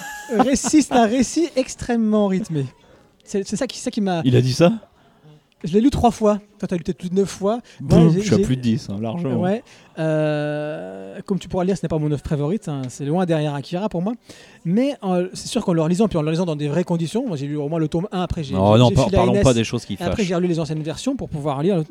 récit, 0.39 0.83
c'est 0.83 0.95
un 0.95 1.07
récit 1.07 1.49
extrêmement 1.57 2.27
rythmé. 2.27 2.67
C'est 3.25 3.45
ça 3.57 3.67
qui, 3.67 3.79
ça 3.79 3.91
qui 3.91 4.01
m'a. 4.01 4.21
Il 4.25 4.35
a 4.37 4.41
dit 4.41 4.53
ça 4.53 4.73
Je 5.65 5.73
l'ai 5.73 5.81
lu 5.81 5.91
trois 5.91 6.11
fois. 6.11 6.41
Toi, 6.59 6.67
t'as 6.69 6.77
lu 6.77 6.83
peut-être 6.83 6.99
plus 6.99 7.09
de 7.11 7.15
neuf 7.15 7.29
fois. 7.31 7.61
Boum, 7.81 8.11
j'ai- 8.13 8.21
Je 8.21 8.27
suis 8.27 8.35
à 8.35 8.45
plus 8.45 8.57
de 8.57 8.61
10, 8.63 8.89
hein, 8.91 8.99
largement. 9.01 9.41
Ouais. 9.41 9.63
Euh, 9.99 11.21
comme 11.25 11.39
tu 11.39 11.49
pourras 11.49 11.63
le 11.65 11.69
lire, 11.69 11.77
ce 11.77 11.85
n'est 11.85 11.89
pas 11.89 11.99
mon 11.99 12.11
œuvre 12.11 12.23
favorite. 12.27 12.69
hein, 12.69 12.83
c'est 12.89 13.05
loin 13.05 13.25
derrière 13.27 13.55
Akira 13.55 13.89
pour 13.89 14.03
moi. 14.03 14.15
Mais 14.65 14.97
euh, 15.05 15.29
c'est 15.35 15.49
sûr 15.49 15.65
qu'en 15.65 15.73
le 15.73 15.83
relisant, 15.83 16.09
puis 16.09 16.19
en 16.19 16.23
le 16.23 16.27
relisant 16.29 16.45
dans 16.47 16.57
des 16.57 16.69
vraies 16.69 16.85
conditions, 16.85 17.27
moi 17.27 17.37
j'ai 17.37 17.47
lu 17.47 17.57
au 17.57 17.69
moins 17.69 17.79
le 17.79 17.89
tome 17.89 18.09
1, 18.13 18.21
après 18.23 18.43
j'ai. 18.43 18.55
Non, 18.55 18.73
j'ai- 18.75 18.79
non, 18.81 18.91
par- 18.91 19.11
parlons 19.11 19.41
pas 19.43 19.55
des 19.55 19.65
choses 19.65 19.85
qui 19.85 19.95
et 19.95 19.97
Après 20.03 20.17
fâchent. 20.17 20.27
j'ai 20.27 20.35
relu 20.35 20.49
les 20.49 20.59
anciennes 20.61 20.83
versions 20.83 21.17
pour 21.17 21.29
pouvoir 21.29 21.63
lire. 21.63 21.77
le- 21.79 21.85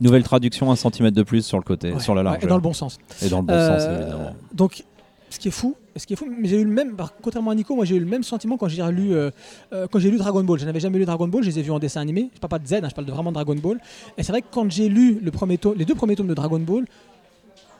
Nouvelle 0.00 0.22
traduction, 0.22 0.70
un 0.70 0.76
centimètre 0.76 1.16
de 1.16 1.22
plus 1.24 1.44
sur 1.44 1.56
le 1.58 1.64
côté, 1.64 1.92
Ouais, 1.92 1.98
sur 2.00 2.14
la 2.14 2.20
ouais, 2.20 2.24
largeur. 2.24 2.44
et 2.44 2.46
dans 2.46 2.54
le 2.54 2.60
bon 2.62 2.72
sens. 2.72 2.98
Et 3.20 3.28
dans 3.28 3.38
le 3.38 3.46
bon 3.46 3.52
Euh, 3.54 3.78
sens, 3.80 4.00
évidemment. 4.00 4.30
Donc, 4.54 4.84
ce 5.30 5.38
qui 5.38 5.48
est 5.48 5.52
fou, 5.52 5.76
ce 5.96 6.06
qui 6.06 6.12
est 6.14 6.16
fou, 6.16 6.26
mais 6.26 6.48
j'ai 6.48 6.60
eu 6.60 6.64
le 6.64 6.70
même, 6.70 6.96
contrairement 7.22 7.50
à 7.50 7.54
Nico, 7.54 7.74
moi 7.74 7.84
j'ai 7.84 7.96
eu 7.96 8.00
le 8.00 8.06
même 8.06 8.22
sentiment 8.22 8.56
quand 8.56 8.68
j'ai 8.68 8.82
lu, 8.90 9.14
euh, 9.14 9.30
euh, 9.72 9.86
quand 9.90 9.98
j'ai 9.98 10.10
lu 10.10 10.18
Dragon 10.18 10.42
Ball. 10.42 10.58
Je 10.58 10.64
n'avais 10.64 10.80
jamais 10.80 10.98
lu 10.98 11.04
Dragon 11.04 11.28
Ball, 11.28 11.42
je 11.42 11.50
les 11.50 11.58
ai 11.58 11.62
vus 11.62 11.70
en 11.70 11.78
dessin 11.78 12.00
animé. 12.00 12.30
Je 12.34 12.40
parle 12.40 12.50
pas 12.50 12.58
de 12.58 12.66
Z, 12.66 12.74
hein, 12.74 12.88
je 12.88 12.94
parle 12.94 13.06
de 13.06 13.12
vraiment 13.12 13.32
Dragon 13.32 13.54
Ball. 13.56 13.80
Et 14.16 14.22
c'est 14.22 14.32
vrai 14.32 14.42
que 14.42 14.46
quand 14.50 14.70
j'ai 14.70 14.88
lu 14.88 15.20
les 15.22 15.84
deux 15.84 15.94
premiers 15.94 16.16
tomes 16.16 16.28
de 16.28 16.34
Dragon 16.34 16.58
Ball, 16.58 16.84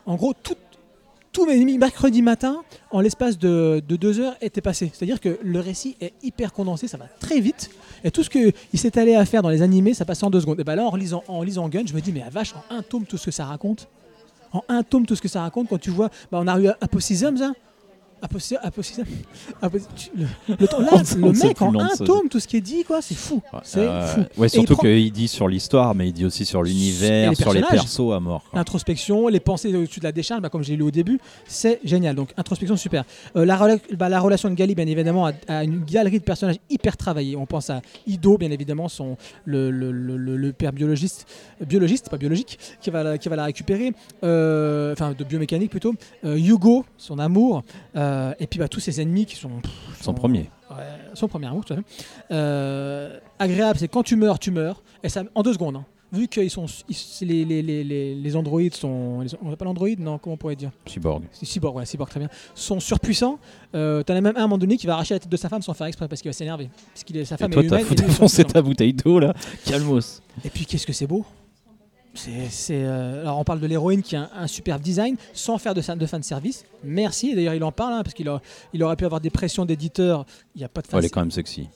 en 0.05 0.15
gros, 0.15 0.33
tous 1.31 1.45
mes 1.45 1.77
mercredis 1.77 2.21
matin, 2.21 2.63
en 2.91 3.01
l'espace 3.01 3.37
de, 3.37 3.81
de 3.87 3.95
deux 3.95 4.19
heures, 4.19 4.35
étaient 4.41 4.61
passés. 4.61 4.91
C'est-à-dire 4.93 5.21
que 5.21 5.39
le 5.43 5.59
récit 5.59 5.95
est 6.01 6.13
hyper 6.23 6.51
condensé, 6.53 6.87
ça 6.87 6.97
va 6.97 7.05
très 7.19 7.39
vite. 7.39 7.69
Et 8.03 8.11
tout 8.11 8.23
ce 8.23 8.29
qu'il 8.29 8.53
s'est 8.73 8.97
allé 8.97 9.15
à 9.15 9.25
faire 9.25 9.41
dans 9.41 9.49
les 9.49 9.61
animés, 9.61 9.93
ça 9.93 10.05
passe 10.05 10.23
en 10.23 10.29
deux 10.29 10.41
secondes. 10.41 10.59
Et 10.59 10.63
ben 10.63 10.75
là, 10.75 10.85
en 10.85 10.95
lisant, 10.95 11.23
en 11.27 11.43
lisant 11.43 11.69
Gun, 11.69 11.83
je 11.85 11.93
me 11.93 12.01
dis, 12.01 12.11
mais 12.11 12.21
la 12.21 12.29
vache, 12.29 12.53
en 12.55 12.75
un 12.75 12.81
tome, 12.81 13.05
tout 13.05 13.17
ce 13.17 13.25
que 13.25 13.31
ça 13.31 13.45
raconte. 13.45 13.87
En 14.51 14.63
un 14.67 14.83
tome, 14.83 15.05
tout 15.05 15.15
ce 15.15 15.21
que 15.21 15.27
ça 15.27 15.41
raconte, 15.41 15.69
quand 15.69 15.77
tu 15.77 15.89
vois, 15.89 16.09
bah, 16.31 16.39
on 16.41 16.47
a 16.47 16.59
eu 16.59 16.69
Apocisms, 16.81 17.41
hein. 17.41 17.53
Le, 20.15 20.25
le 20.59 20.67
temps- 20.67 20.79
là, 20.79 20.89
On 21.21 21.27
le 21.29 21.33
sait 21.33 21.47
mec, 21.47 21.61
en 21.61 21.77
un 21.79 21.89
tome, 21.95 22.29
tout 22.29 22.39
ce 22.39 22.47
qui 22.47 22.57
est 22.57 22.61
dit, 22.61 22.83
quoi, 22.83 23.01
c'est 23.01 23.15
fou. 23.15 23.41
C'est 23.63 23.79
Euh, 23.79 24.05
fou. 24.07 24.21
Ouais, 24.37 24.49
surtout 24.49 24.75
qu'il 24.75 25.11
dit 25.11 25.27
sur 25.27 25.47
l'histoire, 25.47 25.95
mais 25.95 26.07
il 26.09 26.13
dit 26.13 26.25
aussi 26.25 26.45
sur 26.45 26.63
l'univers, 26.63 27.35
sur 27.35 27.53
les 27.53 27.61
persos 27.61 28.13
à 28.13 28.19
mort. 28.19 28.43
L'introspection, 28.53 29.27
les 29.27 29.39
pensées 29.39 29.73
au-dessus 29.75 29.99
de 29.99 30.05
la 30.05 30.11
décharge, 30.11 30.41
bah, 30.41 30.49
comme 30.49 30.63
j'ai 30.63 30.75
lu 30.75 30.83
au 30.83 30.91
début, 30.91 31.19
c'est 31.47 31.79
génial. 31.83 32.15
Donc, 32.15 32.31
introspection, 32.37 32.75
super. 32.77 33.03
Euh, 33.35 33.45
la, 33.45 33.57
bah, 33.97 34.09
la 34.09 34.19
relation 34.19 34.49
de 34.49 34.55
Gali, 34.55 34.75
bien 34.75 34.87
évidemment, 34.87 35.29
a, 35.47 35.63
une 35.63 35.83
galerie 35.83 36.19
de 36.19 36.23
personnages 36.23 36.57
hyper 36.69 36.97
travaillés. 36.97 37.35
On 37.35 37.45
pense 37.45 37.69
à 37.69 37.81
Ido, 38.07 38.37
bien 38.37 38.51
évidemment, 38.51 38.87
son, 38.89 39.17
le, 39.45 40.51
père 40.51 40.73
biologiste, 40.73 41.25
biologiste, 41.65 42.09
pas 42.09 42.17
biologique, 42.17 42.57
qui 42.81 42.89
va 42.89 43.03
la, 43.03 43.17
qui 43.17 43.29
va 43.29 43.35
la 43.35 43.45
récupérer, 43.45 43.93
Euh, 44.23 44.93
enfin, 44.93 45.13
de 45.17 45.23
biomécanique 45.23 45.69
plutôt. 45.71 45.93
Hugo, 46.23 46.85
son 46.97 47.19
amour, 47.19 47.63
euh, 47.95 48.08
et 48.39 48.47
puis 48.47 48.59
bah, 48.59 48.67
tous 48.67 48.79
ses 48.79 49.01
ennemis 49.01 49.25
qui 49.25 49.35
sont. 49.35 49.49
pff, 49.61 49.71
Son 49.97 50.03
sont- 50.05 50.13
premier. 50.13 50.49
Ouais, 50.69 50.77
son 51.13 51.27
premier 51.27 51.47
amour, 51.47 51.65
tout 51.65 51.73
à 51.73 51.77
fait. 51.77 51.83
Euh, 52.31 53.19
agréable, 53.39 53.79
c'est 53.79 53.87
quand 53.87 54.03
tu 54.03 54.15
meurs, 54.15 54.39
tu 54.39 54.51
meurs. 54.51 54.81
Et 55.03 55.09
ça, 55.09 55.23
en 55.35 55.41
deux 55.43 55.53
secondes. 55.53 55.75
hein. 55.77 55.85
Vu 56.11 56.27
que 56.27 56.41
ils 56.41 56.49
sont, 56.49 56.65
ils- 56.89 57.27
les, 57.27 57.45
les, 57.45 57.61
les, 57.61 57.83
les, 57.83 58.15
les 58.15 58.35
androïdes 58.35 58.73
sont. 58.73 59.21
les- 59.21 59.29
on 59.43 59.51
appelle 59.51 59.67
androïdes 59.67 59.99
Non, 59.99 60.17
comment 60.17 60.33
on 60.33 60.37
pourrait 60.37 60.55
dire? 60.55 60.71
Cyborg. 60.87 61.23
Cyborg, 61.31 61.75
ouais, 61.75 61.85
cyborg, 61.85 62.09
très 62.09 62.19
bien. 62.19 62.29
Sont 62.55 62.79
surpuissants. 62.79 63.37
Euh, 63.75 64.01
T'en 64.01 64.15
as 64.15 64.21
même 64.21 64.35
un 64.35 64.39
à 64.39 64.43
un 64.43 64.47
moment 64.47 64.57
donné 64.57 64.75
qui 64.77 64.87
va 64.87 64.93
arracher 64.93 65.13
la 65.13 65.19
tête 65.19 65.29
de 65.31 65.37
sa 65.37 65.49
femme 65.49 65.61
sans 65.61 65.73
faire 65.75 65.85
exprès 65.87 66.07
parce 66.07 66.21
qu'il 66.21 66.29
va 66.29 66.33
s'énerver. 66.33 66.69
Parce 66.93 67.03
qu'il 67.03 67.15
est 67.17 67.25
sa 67.25 67.35
Et 67.35 67.37
femme 67.37 67.51
toi, 67.51 67.63
est 67.63 67.67
t'as 67.67 67.81
humaine. 67.81 67.93
et 67.93 67.97
sont 67.97 68.07
foncer 68.09 68.43
puissants. 68.43 68.53
ta 68.53 68.61
bouteille 68.63 68.93
d'eau 68.93 69.19
là. 69.19 69.33
Calmos. 69.65 70.21
Et 70.43 70.49
puis 70.49 70.65
qu'est-ce 70.65 70.87
que 70.87 70.93
c'est 70.93 71.05
beau? 71.07 71.23
C'est, 72.49 72.83
euh, 72.83 73.21
alors 73.21 73.39
on 73.39 73.43
parle 73.43 73.59
de 73.59 73.67
l'héroïne 73.67 74.01
qui 74.01 74.15
a 74.15 74.21
un, 74.21 74.43
un 74.43 74.47
superbe 74.47 74.81
design 74.81 75.15
sans 75.33 75.57
faire 75.57 75.73
de, 75.73 75.81
de 75.95 76.05
fan 76.05 76.23
service. 76.23 76.65
Merci. 76.83 77.35
D'ailleurs, 77.35 77.53
il 77.53 77.63
en 77.63 77.71
parle 77.71 77.93
hein, 77.93 78.01
parce 78.03 78.13
qu'il 78.13 78.29
il 78.73 78.83
aurait 78.83 78.95
pu 78.95 79.05
avoir 79.05 79.21
des 79.21 79.29
pressions 79.29 79.65
d'éditeurs. 79.65 80.25
Il 80.55 80.59
n'y 80.59 80.65
a 80.65 80.69
pas 80.69 80.81
de 80.81 80.87
fan 80.87 80.97
Ouais, 80.97 81.01
elle 81.01 81.05
est 81.05 81.09
quand 81.09 81.21
même 81.21 81.31
sexy. 81.31 81.69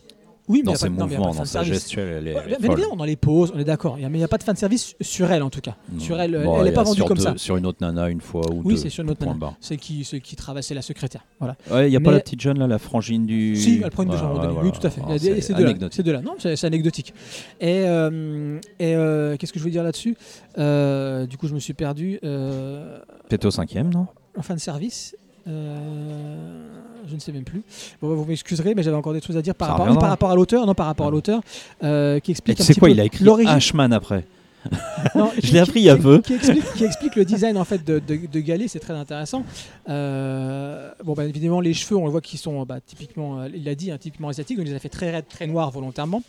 Oui, 0.50 0.62
mais 0.66 0.74
Dans 0.74 0.76
ses 0.76 0.86
de- 0.86 0.90
mouvements, 0.92 1.32
de 1.32 1.38
dans 1.38 1.46
sa 1.46 1.64
gestuelle, 1.64 2.28
elle 2.28 2.68
dans 2.98 3.04
les 3.06 3.16
pauses, 3.16 3.54
on 3.56 3.60
est 3.60 3.64
d'accord. 3.64 3.96
Mais 3.98 4.04
il 4.04 4.12
n'y 4.12 4.24
a 4.24 4.28
pas 4.28 4.38
de 4.38 4.44
fan 4.44 4.56
service 4.58 4.94
sur 5.00 5.32
elle 5.32 5.42
en 5.42 5.50
tout 5.50 5.62
cas. 5.62 5.76
Sur 6.00 6.20
elle, 6.20 6.44
Bon, 6.44 6.58
elle 6.60 6.66
n'est 6.66 6.72
pas 6.74 6.84
vendue 6.84 7.04
comme 7.04 7.18
deux- 7.18 7.24
ça. 7.24 7.34
Sur 7.38 7.56
une 7.56 7.66
autre 7.66 7.78
nana, 7.82 8.10
une 8.10 8.20
fois 8.20 8.42
ou 8.52 8.62
Oui, 8.66 8.74
deux. 8.74 8.80
c'est 8.82 8.90
sur 8.90 9.04
une 9.04 9.12
autre 9.12 9.26
nana. 9.26 9.54
C'est 9.62 9.78
qui, 9.78 10.02
qui 10.22 10.36
c'est 10.62 10.74
la 10.74 10.82
secrétaire. 10.82 11.24
Voilà. 11.40 11.56
Ouais, 11.72 11.88
il 11.88 11.92
n'y 11.92 11.96
a 11.96 12.00
Mais- 12.00 12.06
pas 12.06 12.12
la 12.12 12.20
petite 12.20 12.42
jeune 12.42 12.60
là, 12.60 12.68
la 12.68 12.78
frangine 12.78 13.26
du. 13.26 13.56
Si, 13.56 13.82
elle 13.84 13.90
prend 13.92 14.04
une 14.04 14.10
douche 14.10 14.20
à 14.20 14.24
un 14.24 14.28
Ouais, 14.28 14.34
moment 14.34 14.42
donné. 14.44 14.54
ouais, 14.58 14.64
Oui, 14.64 14.70
voilà. 14.72 14.80
tout 14.80 14.88
à 14.88 14.90
fait. 14.90 15.00
Il 15.00 15.04
y 15.04 15.06
a 15.06 15.08
Alors, 15.08 15.20
des- 15.20 15.42
c'est. 15.42 15.94
Ces 15.96 16.04
deux-là. 16.04 16.22
Non, 16.22 16.36
c'est 16.40 16.64
anecdotique. 16.66 17.14
Et, 17.62 17.84
euh, 17.86 18.60
et 18.80 18.96
euh, 18.96 19.38
qu'est-ce 19.38 19.54
que 19.54 19.60
je 19.60 19.64
voulais 19.64 19.72
dire 19.72 19.84
là-dessus? 19.84 20.16
Euh, 20.58 21.26
Du 21.26 21.38
coup, 21.38 21.48
je 21.48 21.54
me 21.54 21.60
suis 21.60 21.74
perdu. 21.74 22.20
Peut-être 22.22 23.46
au 23.46 23.52
cinquième, 23.52 23.92
non? 23.94 24.08
en 24.38 24.42
fin 24.42 24.56
de 24.56 24.60
service. 24.60 25.16
Euh, 25.48 26.68
je 27.08 27.16
ne 27.16 27.20
sais 27.20 27.32
même 27.32 27.44
plus. 27.44 27.64
Bon, 28.02 28.16
vous 28.16 28.26
m'excuserez, 28.26 28.76
mais 28.76 28.84
j'avais 28.84 28.96
encore 28.96 29.14
des 29.14 29.22
choses 29.22 29.38
à 29.38 29.42
dire 29.42 29.56
par 29.56 29.70
rapport, 29.70 29.88
oui, 29.88 29.98
par 30.00 30.10
rapport 30.10 30.32
à 30.32 30.36
l'auteur. 30.36 30.66
Non, 30.66 30.74
par 30.74 30.86
rapport 30.86 31.08
à 31.08 31.12
l'auteur, 31.12 31.42
euh, 31.84 32.20
qui 32.20 32.32
explique. 32.32 32.58
petit 32.58 32.74
quoi, 32.76 32.88
peu 32.88 32.94
il 32.94 33.00
a 33.00 33.06
écrit. 33.06 33.26
Ashman 33.48 33.92
après. 33.92 34.26
Non, 35.16 35.32
Je 35.42 35.52
l'ai 35.52 35.60
appris 35.60 35.82
il 35.82 35.84
y 35.84 35.90
a 35.90 35.98
peu. 35.98 36.22
Qui 36.22 36.34
explique, 36.34 36.74
qui 36.74 36.84
explique 36.86 37.16
le 37.16 37.26
design 37.26 37.58
en 37.58 37.66
fait 37.66 37.84
de, 37.84 38.00
de, 38.00 38.28
de 38.28 38.40
Galet, 38.40 38.68
c'est 38.68 38.80
très 38.80 38.94
intéressant. 38.94 39.44
Euh, 39.90 40.92
bon, 41.04 41.14
bah, 41.14 41.26
évidemment, 41.26 41.62
les 41.62 41.74
cheveux, 41.74 41.98
on 41.98 42.06
le 42.06 42.12
voit 42.12 42.22
qu'ils 42.22 42.40
sont 42.40 42.64
bah, 42.66 42.80
typiquement, 42.86 43.42
euh, 43.42 43.50
il 43.54 43.64
l'a 43.64 43.76
dit, 43.76 43.92
hein, 43.92 43.98
typiquement 43.98 44.30
asiatiques, 44.30 44.58
donc 44.58 44.66
il 44.66 44.70
les 44.70 44.76
a 44.76 44.80
fait 44.80 44.90
très 44.90 45.12
raides, 45.12 45.28
très 45.28 45.48
noirs 45.48 45.72
volontairement. 45.72 46.24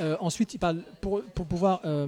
Euh, 0.00 0.16
ensuite, 0.20 0.54
il 0.54 0.58
parle 0.58 0.78
pour, 1.00 1.22
pour 1.34 1.46
pouvoir 1.46 1.80
euh, 1.84 2.06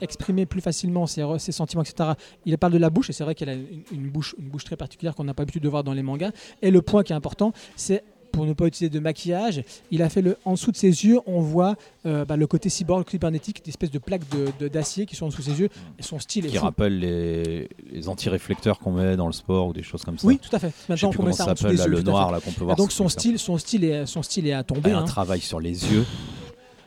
exprimer 0.00 0.46
plus 0.46 0.60
facilement 0.60 1.06
ses, 1.06 1.24
ses 1.38 1.52
sentiments, 1.52 1.82
etc. 1.82 2.10
Il 2.44 2.56
parle 2.58 2.72
de 2.72 2.78
la 2.78 2.90
bouche, 2.90 3.10
et 3.10 3.12
c'est 3.12 3.24
vrai 3.24 3.34
qu'elle 3.34 3.48
a 3.48 3.54
une, 3.54 3.82
une 3.92 4.10
bouche, 4.10 4.34
une 4.38 4.48
bouche 4.48 4.64
très 4.64 4.76
particulière 4.76 5.14
qu'on 5.14 5.24
n'a 5.24 5.34
pas 5.34 5.42
l'habitude 5.42 5.62
de 5.62 5.68
voir 5.68 5.84
dans 5.84 5.94
les 5.94 6.02
mangas. 6.02 6.32
Et 6.60 6.70
le 6.70 6.82
point 6.82 7.02
qui 7.02 7.12
est 7.12 7.16
important, 7.16 7.52
c'est 7.76 8.04
pour 8.32 8.46
ne 8.46 8.52
pas 8.54 8.66
utiliser 8.66 8.90
de 8.90 8.98
maquillage, 8.98 9.62
il 9.90 10.02
a 10.02 10.08
fait 10.08 10.22
le 10.22 10.36
en 10.44 10.52
dessous 10.54 10.72
de 10.72 10.76
ses 10.76 11.04
yeux, 11.04 11.20
on 11.26 11.40
voit 11.40 11.76
euh, 12.06 12.24
bah, 12.24 12.36
le 12.36 12.46
côté 12.46 12.68
cyborg 12.68 13.08
cybernétique, 13.08 13.64
des 13.64 13.68
espèces 13.68 13.90
de 13.90 13.98
plaques 13.98 14.28
de- 14.30 14.48
de- 14.58 14.68
d'acier 14.68 15.06
qui 15.06 15.14
sont 15.14 15.26
en 15.26 15.28
dessous 15.28 15.42
de 15.42 15.46
ses 15.46 15.60
yeux. 15.60 15.68
Et 15.98 16.02
son 16.02 16.18
style 16.18 16.46
est 16.46 16.48
Qui 16.48 16.56
fou. 16.56 16.64
rappelle 16.64 16.98
les, 16.98 17.68
les 17.90 18.08
anti-réflecteurs 18.08 18.78
qu'on 18.78 18.92
met 18.92 19.16
dans 19.16 19.26
le 19.26 19.32
sport 19.32 19.68
ou 19.68 19.72
des 19.72 19.82
choses 19.82 20.02
comme 20.04 20.18
ça. 20.18 20.26
Oui, 20.26 20.38
tout 20.38 20.54
à 20.54 20.58
fait. 20.58 20.72
Maintenant, 20.88 21.10
on 21.18 21.22
met 21.22 21.32
ça 21.32 21.44
ça 21.44 21.50
en 21.50 21.52
dessous 21.54 21.62
s'appelle, 21.62 21.76
des 21.76 21.82
là, 21.82 21.88
yeux. 21.88 21.90
le 21.96 22.02
noir 22.02 22.32
là 22.32 22.40
qu'on 22.40 22.50
peut 22.52 22.64
voir. 22.64 22.76
donc 22.76 22.90
sur 22.90 23.04
son 23.04 23.08
style, 23.08 23.38
son 23.38 23.58
style 23.58 23.84
est, 23.84 24.06
son 24.06 24.22
style 24.22 24.46
est 24.46 24.52
à 24.52 24.62
tomber. 24.64 24.90
Elle 24.90 24.94
a 24.96 24.98
un 24.98 25.02
hein. 25.02 25.04
travail 25.04 25.40
sur 25.40 25.60
les 25.60 25.92
yeux 25.92 26.04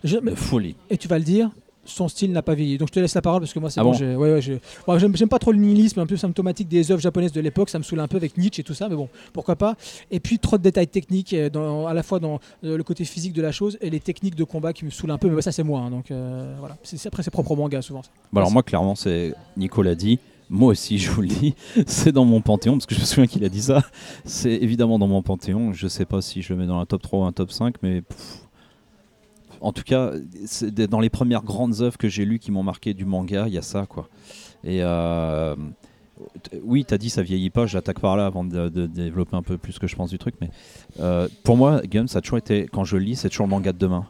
Je- 0.03 0.17
de 0.17 0.35
folie. 0.35 0.75
et 0.89 0.97
tu 0.97 1.07
vas 1.07 1.17
le 1.19 1.23
dire, 1.23 1.49
son 1.85 2.07
style 2.07 2.31
n'a 2.31 2.41
pas 2.41 2.53
vieilli. 2.55 2.77
Donc 2.77 2.89
je 2.89 2.93
te 2.93 2.99
laisse 2.99 3.13
la 3.15 3.21
parole 3.21 3.41
parce 3.41 3.53
que 3.53 3.59
moi 3.59 3.69
c'est 3.69 3.79
Ah 3.79 3.83
bon. 3.83 3.91
bon 3.91 3.97
j'ai- 3.97 4.15
ouais, 4.15 4.33
ouais, 4.33 4.41
j'ai- 4.41 4.59
bon, 4.87 4.97
j'aime, 4.97 5.13
pas 5.29 5.39
trop 5.39 5.51
le 5.51 5.57
nihilisme 5.57 5.99
un 5.99 6.05
peu 6.05 6.17
symptomatique 6.17 6.67
des 6.67 6.91
œuvres 6.91 7.01
japonaises 7.01 7.31
de 7.31 7.41
l'époque. 7.41 7.69
Ça 7.69 7.77
me 7.79 7.83
saoule 7.83 7.99
un 7.99 8.07
peu 8.07 8.17
avec 8.17 8.37
Nietzsche 8.37 8.61
et 8.61 8.63
tout 8.63 8.73
ça, 8.73 8.89
mais 8.89 8.95
bon, 8.95 9.07
pourquoi 9.33 9.55
pas. 9.55 9.75
Et 10.11 10.19
puis 10.19 10.39
trop 10.39 10.57
de 10.57 10.63
détails 10.63 10.87
techniques, 10.87 11.33
euh, 11.33 11.49
dans- 11.49 11.87
à 11.87 11.93
la 11.93 12.03
fois 12.03 12.19
dans 12.19 12.39
euh, 12.63 12.77
le 12.77 12.83
côté 12.83 13.05
physique 13.05 13.33
de 13.33 13.41
la 13.41 13.51
chose 13.51 13.77
et 13.81 13.89
les 13.89 13.99
techniques 13.99 14.35
de 14.35 14.43
combat 14.43 14.73
qui 14.73 14.85
me 14.85 14.89
saoulent 14.89 15.11
un 15.11 15.17
peu. 15.17 15.29
Mais 15.29 15.41
ça 15.41 15.51
c'est 15.51 15.63
moi. 15.63 15.79
hein, 15.81 15.89
donc 15.91 16.11
euh, 16.11 16.55
voilà. 16.59 16.77
C'est, 16.83 17.05
après 17.07 17.23
c'est 17.23 17.31
propre 17.31 17.51
au 17.51 17.55
manga 17.55 17.81
souvent. 17.81 18.03
ça. 18.03 18.09
Bon, 18.33 18.39
alors 18.39 18.51
moi, 18.51 18.63
clairement, 18.63 18.95
c'est 18.95 19.33
Nico 19.57 19.81
l'a 19.81 19.95
dit. 19.95 20.19
Moi 20.49 20.69
aussi, 20.73 20.97
je 20.99 21.09
vous 21.09 21.21
le 21.21 21.27
dis, 21.27 21.55
c'est 21.87 22.11
dans 22.11 22.23
mon 22.25 22.39
panthéon, 22.39 22.73
parce 22.73 22.85
que 22.85 22.93
je 22.95 22.99
me 22.99 23.05
souviens 23.05 23.25
qu'il 23.27 23.43
a 23.43 23.49
dit 23.49 23.61
ça. 23.63 23.81
C'est 24.25 24.51
évidemment 24.53 24.99
dans 24.99 25.07
mon 25.07 25.21
panthéon. 25.23 25.73
Je 25.73 25.87
sais 25.87 26.05
pas 26.05 26.21
si 26.21 26.41
je 26.43 26.53
le 26.53 26.59
mets 26.59 26.67
dans 26.67 26.79
un 26.79 26.85
top 26.85 27.01
3 27.01 27.19
ou 27.19 27.23
un 27.23 27.31
top 27.31 27.51
5, 27.51 27.75
mais 27.81 28.01
pff, 28.01 28.44
en 29.65 29.73
tout 29.73 29.81
cas, 29.81 30.11
dans 30.89 30.99
les 30.99 31.09
premières 31.09 31.41
grandes 31.41 31.81
œuvres 31.81 31.97
que 31.97 32.07
j'ai 32.07 32.23
lues 32.23 32.37
qui 32.37 32.51
m'ont 32.51 32.61
marqué 32.61 32.93
du 32.93 33.03
manga, 33.03 33.45
il 33.47 33.53
y 33.55 33.57
a 33.57 33.63
ça, 33.63 33.87
quoi. 33.87 34.09
Et 34.63 34.83
euh, 34.83 35.55
oui, 36.61 36.85
t'as 36.85 36.99
dit 36.99 37.09
ça 37.09 37.23
vieillit 37.23 37.49
pas, 37.49 37.65
je 37.65 37.75
l'attaque 37.75 37.99
par 37.99 38.15
là 38.15 38.27
avant 38.27 38.43
de, 38.43 38.69
développer 38.85 39.35
un 39.35 39.41
peu 39.41 39.57
plus 39.57 39.73
ce 39.73 39.79
que 39.79 39.87
je 39.87 39.95
pense 39.95 40.11
du 40.11 40.19
truc, 40.19 40.35
mais 40.39 40.51
euh, 40.99 41.27
pour 41.43 41.57
moi, 41.57 41.81
Gun, 41.81 42.05
ça 42.05 42.19
a 42.19 42.21
toujours 42.21 42.37
été, 42.37 42.67
quand 42.71 42.83
je 42.83 42.95
lis, 42.95 43.15
c'est 43.15 43.29
toujours 43.29 43.47
le 43.47 43.49
manga 43.49 43.73
de 43.73 43.79
demain. 43.79 44.07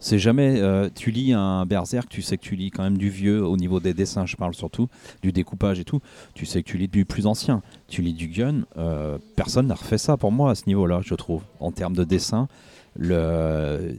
C'est 0.00 0.18
jamais. 0.18 0.60
euh, 0.60 0.88
tu 0.92 1.12
lis 1.12 1.32
un 1.32 1.64
Berserk, 1.64 2.08
tu 2.08 2.22
sais 2.22 2.36
que 2.36 2.42
tu 2.42 2.56
lis 2.56 2.72
quand 2.72 2.82
même 2.82 2.98
du 2.98 3.08
vieux 3.08 3.46
au 3.46 3.56
niveau 3.56 3.78
des 3.78 3.94
dessins, 3.94 4.26
je 4.26 4.34
parle 4.34 4.52
surtout, 4.52 4.88
du 5.22 5.30
découpage 5.30 5.78
et 5.78 5.84
tout. 5.84 6.00
Tu 6.34 6.44
sais 6.44 6.64
que 6.64 6.68
tu 6.68 6.76
lis 6.76 6.88
du 6.88 7.04
plus 7.04 7.28
ancien. 7.28 7.62
Tu 7.86 8.02
lis 8.02 8.14
du 8.14 8.26
Gun, 8.26 8.64
euh, 8.76 9.18
personne 9.36 9.68
n'a 9.68 9.76
refait 9.76 9.98
ça 9.98 10.16
pour 10.16 10.32
moi 10.32 10.50
à 10.50 10.54
ce 10.56 10.64
niveau-là, 10.66 11.02
je 11.04 11.14
trouve. 11.14 11.44
En 11.60 11.70
termes 11.70 11.94
de 11.94 12.02
dessin, 12.02 12.48
le. 12.96 13.96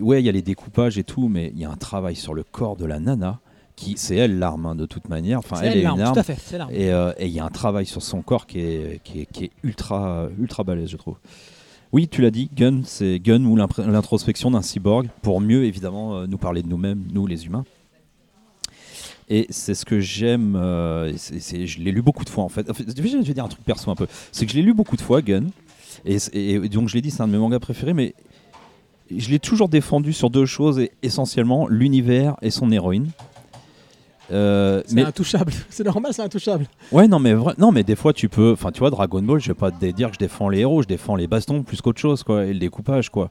Ouais, 0.00 0.22
il 0.22 0.26
y 0.26 0.28
a 0.28 0.32
les 0.32 0.42
découpages 0.42 0.98
et 0.98 1.04
tout, 1.04 1.28
mais 1.28 1.50
il 1.54 1.60
y 1.60 1.64
a 1.64 1.70
un 1.70 1.76
travail 1.76 2.16
sur 2.16 2.34
le 2.34 2.42
corps 2.42 2.76
de 2.76 2.84
la 2.86 2.98
nana, 2.98 3.40
qui 3.76 3.94
c'est 3.96 4.16
elle 4.16 4.38
l'arme 4.38 4.66
hein, 4.66 4.74
de 4.74 4.86
toute 4.86 5.08
manière. 5.08 5.38
Enfin, 5.38 5.60
elle 5.62 5.78
est 5.78 5.82
l'arme, 5.82 5.98
une 5.98 6.04
arme. 6.06 6.14
tout 6.14 6.20
à 6.20 6.22
fait. 6.22 6.36
C'est 6.42 6.58
l'arme. 6.58 6.70
Et 6.72 6.90
euh, 6.92 7.12
et 7.18 7.26
il 7.26 7.32
y 7.32 7.40
a 7.40 7.44
un 7.44 7.50
travail 7.50 7.86
sur 7.86 8.02
son 8.02 8.22
corps 8.22 8.46
qui 8.46 8.60
est, 8.60 9.00
qui 9.04 9.20
est, 9.22 9.26
qui 9.26 9.44
est 9.44 9.50
ultra, 9.62 10.28
ultra 10.38 10.64
balèze, 10.64 10.88
je 10.90 10.96
trouve. 10.96 11.16
Oui, 11.92 12.06
tu 12.08 12.22
l'as 12.22 12.30
dit, 12.30 12.48
Gun, 12.54 12.82
c'est 12.84 13.18
Gun 13.18 13.44
ou 13.44 13.56
l'introspection 13.56 14.50
d'un 14.52 14.62
cyborg, 14.62 15.08
pour 15.22 15.40
mieux 15.40 15.64
évidemment 15.64 16.16
euh, 16.18 16.26
nous 16.26 16.38
parler 16.38 16.62
de 16.62 16.68
nous-mêmes, 16.68 17.02
nous 17.12 17.26
les 17.26 17.46
humains. 17.46 17.64
Et 19.28 19.46
c'est 19.50 19.74
ce 19.74 19.84
que 19.84 20.00
j'aime, 20.00 20.56
euh, 20.56 21.12
c'est- 21.16 21.38
c'est- 21.40 21.66
je 21.66 21.80
l'ai 21.80 21.92
lu 21.92 22.02
beaucoup 22.02 22.24
de 22.24 22.30
fois 22.30 22.42
en 22.44 22.48
fait. 22.48 22.68
En 22.68 22.74
fait, 22.74 22.84
Je 22.96 23.02
vais 23.02 23.34
dire 23.34 23.44
un 23.44 23.48
truc 23.48 23.64
perso 23.64 23.90
un 23.90 23.94
peu, 23.94 24.06
c'est 24.32 24.44
que 24.46 24.52
je 24.52 24.56
l'ai 24.56 24.62
lu 24.62 24.74
beaucoup 24.74 24.96
de 24.96 25.00
fois, 25.02 25.22
Gun, 25.22 25.46
et 26.04 26.58
donc 26.68 26.88
je 26.88 26.94
l'ai 26.94 27.00
dit, 27.02 27.10
c'est 27.10 27.22
un 27.22 27.28
de 27.28 27.32
mes 27.32 27.38
mangas 27.38 27.60
préférés, 27.60 27.94
mais 27.94 28.14
je 29.16 29.30
l'ai 29.30 29.38
toujours 29.38 29.68
défendu 29.68 30.12
sur 30.12 30.30
deux 30.30 30.46
choses, 30.46 30.78
et 30.78 30.90
essentiellement 31.02 31.66
l'univers 31.68 32.36
et 32.42 32.50
son 32.50 32.70
héroïne. 32.70 33.08
Euh, 34.32 34.82
C'est 34.86 34.94
mais 34.94 35.02
intouchable. 35.02 35.52
C'est 35.70 35.84
normal, 35.84 36.12
c'est 36.14 36.22
intouchable. 36.22 36.66
Ouais, 36.92 37.08
non, 37.08 37.18
mais 37.18 37.34
non, 37.58 37.72
mais 37.72 37.82
des 37.82 37.96
fois 37.96 38.12
tu 38.12 38.28
peux. 38.28 38.52
Enfin, 38.52 38.70
tu 38.70 38.78
vois, 38.78 38.90
Dragon 38.90 39.20
Ball, 39.22 39.40
je 39.40 39.48
vais 39.48 39.54
pas 39.54 39.72
te 39.72 39.84
dire 39.86 40.08
que 40.08 40.14
je 40.14 40.20
défends 40.20 40.48
les 40.48 40.60
héros, 40.60 40.82
je 40.82 40.86
défends 40.86 41.16
les 41.16 41.26
bastons 41.26 41.62
plus 41.62 41.80
qu'autre 41.80 42.00
chose, 42.00 42.22
quoi, 42.22 42.44
et 42.46 42.52
le 42.52 42.58
découpage, 42.60 43.10
quoi. 43.10 43.30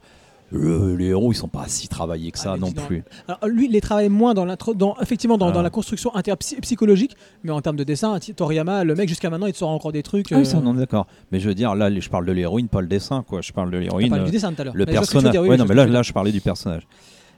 Le- 0.51 0.95
les 0.95 1.05
héros, 1.07 1.31
ils 1.31 1.35
sont 1.35 1.47
pas 1.47 1.65
si 1.67 1.87
travaillés 1.87 2.31
que 2.31 2.39
ça 2.39 2.53
Ah, 2.55 2.57
non 2.57 2.71
plus. 2.71 3.03
Alors, 3.27 3.39
lui, 3.47 3.65
il 3.65 3.71
les 3.71 3.81
travaille 3.81 4.09
moins 4.09 4.33
dans, 4.33 4.45
dans 4.45 4.95
effectivement 5.01 5.37
dans, 5.37 5.49
Ah. 5.49 5.51
dans 5.51 5.61
la 5.61 5.69
construction 5.69 6.15
interpsychologique, 6.15 7.15
mais 7.43 7.51
en 7.51 7.61
termes 7.61 7.75
de 7.75 7.83
dessin, 7.83 8.17
Toriyama, 8.19 8.83
le 8.83 8.95
mec 8.95 9.07
jusqu'à 9.09 9.29
maintenant, 9.29 9.45
il 9.47 9.53
te 9.53 9.57
sort 9.59 9.69
encore 9.69 9.91
des 9.91 10.03
trucs. 10.03 10.31
Ah 10.31 10.37
oui, 10.37 10.45
ça, 10.45 10.57
euh, 10.57 10.61
on 10.65 10.75
est 10.75 10.79
d'accord. 10.79 11.07
Mais 11.31 11.39
je 11.39 11.47
veux 11.47 11.55
dire, 11.55 11.75
là, 11.75 11.89
je 11.93 12.09
parle 12.09 12.25
de 12.25 12.31
l'héroïne, 12.31 12.67
pas 12.67 12.81
le 12.81 12.87
dessin, 12.87 13.23
quoi. 13.27 13.41
Je 13.41 13.51
parle 13.51 13.69
de 13.69 13.75
t'as 13.77 13.81
l'héroïne. 13.83 14.13
euh, 14.13 14.25
du 14.25 14.31
dessin 14.31 14.51
tout 14.53 14.61
à 14.61 14.65
l'heure. 14.65 14.73
le 14.75 14.85
Mais 14.85 14.91
personnage. 14.93 15.31
dire, 15.31 15.41
oui, 15.41 15.49
ouais, 15.49 15.57
non, 15.57 15.65
mais 15.67 15.75
là, 15.75 15.85
là, 15.85 16.01
je 16.01 16.11
parlais 16.13 16.31
du 16.31 16.41
personnage. 16.41 16.87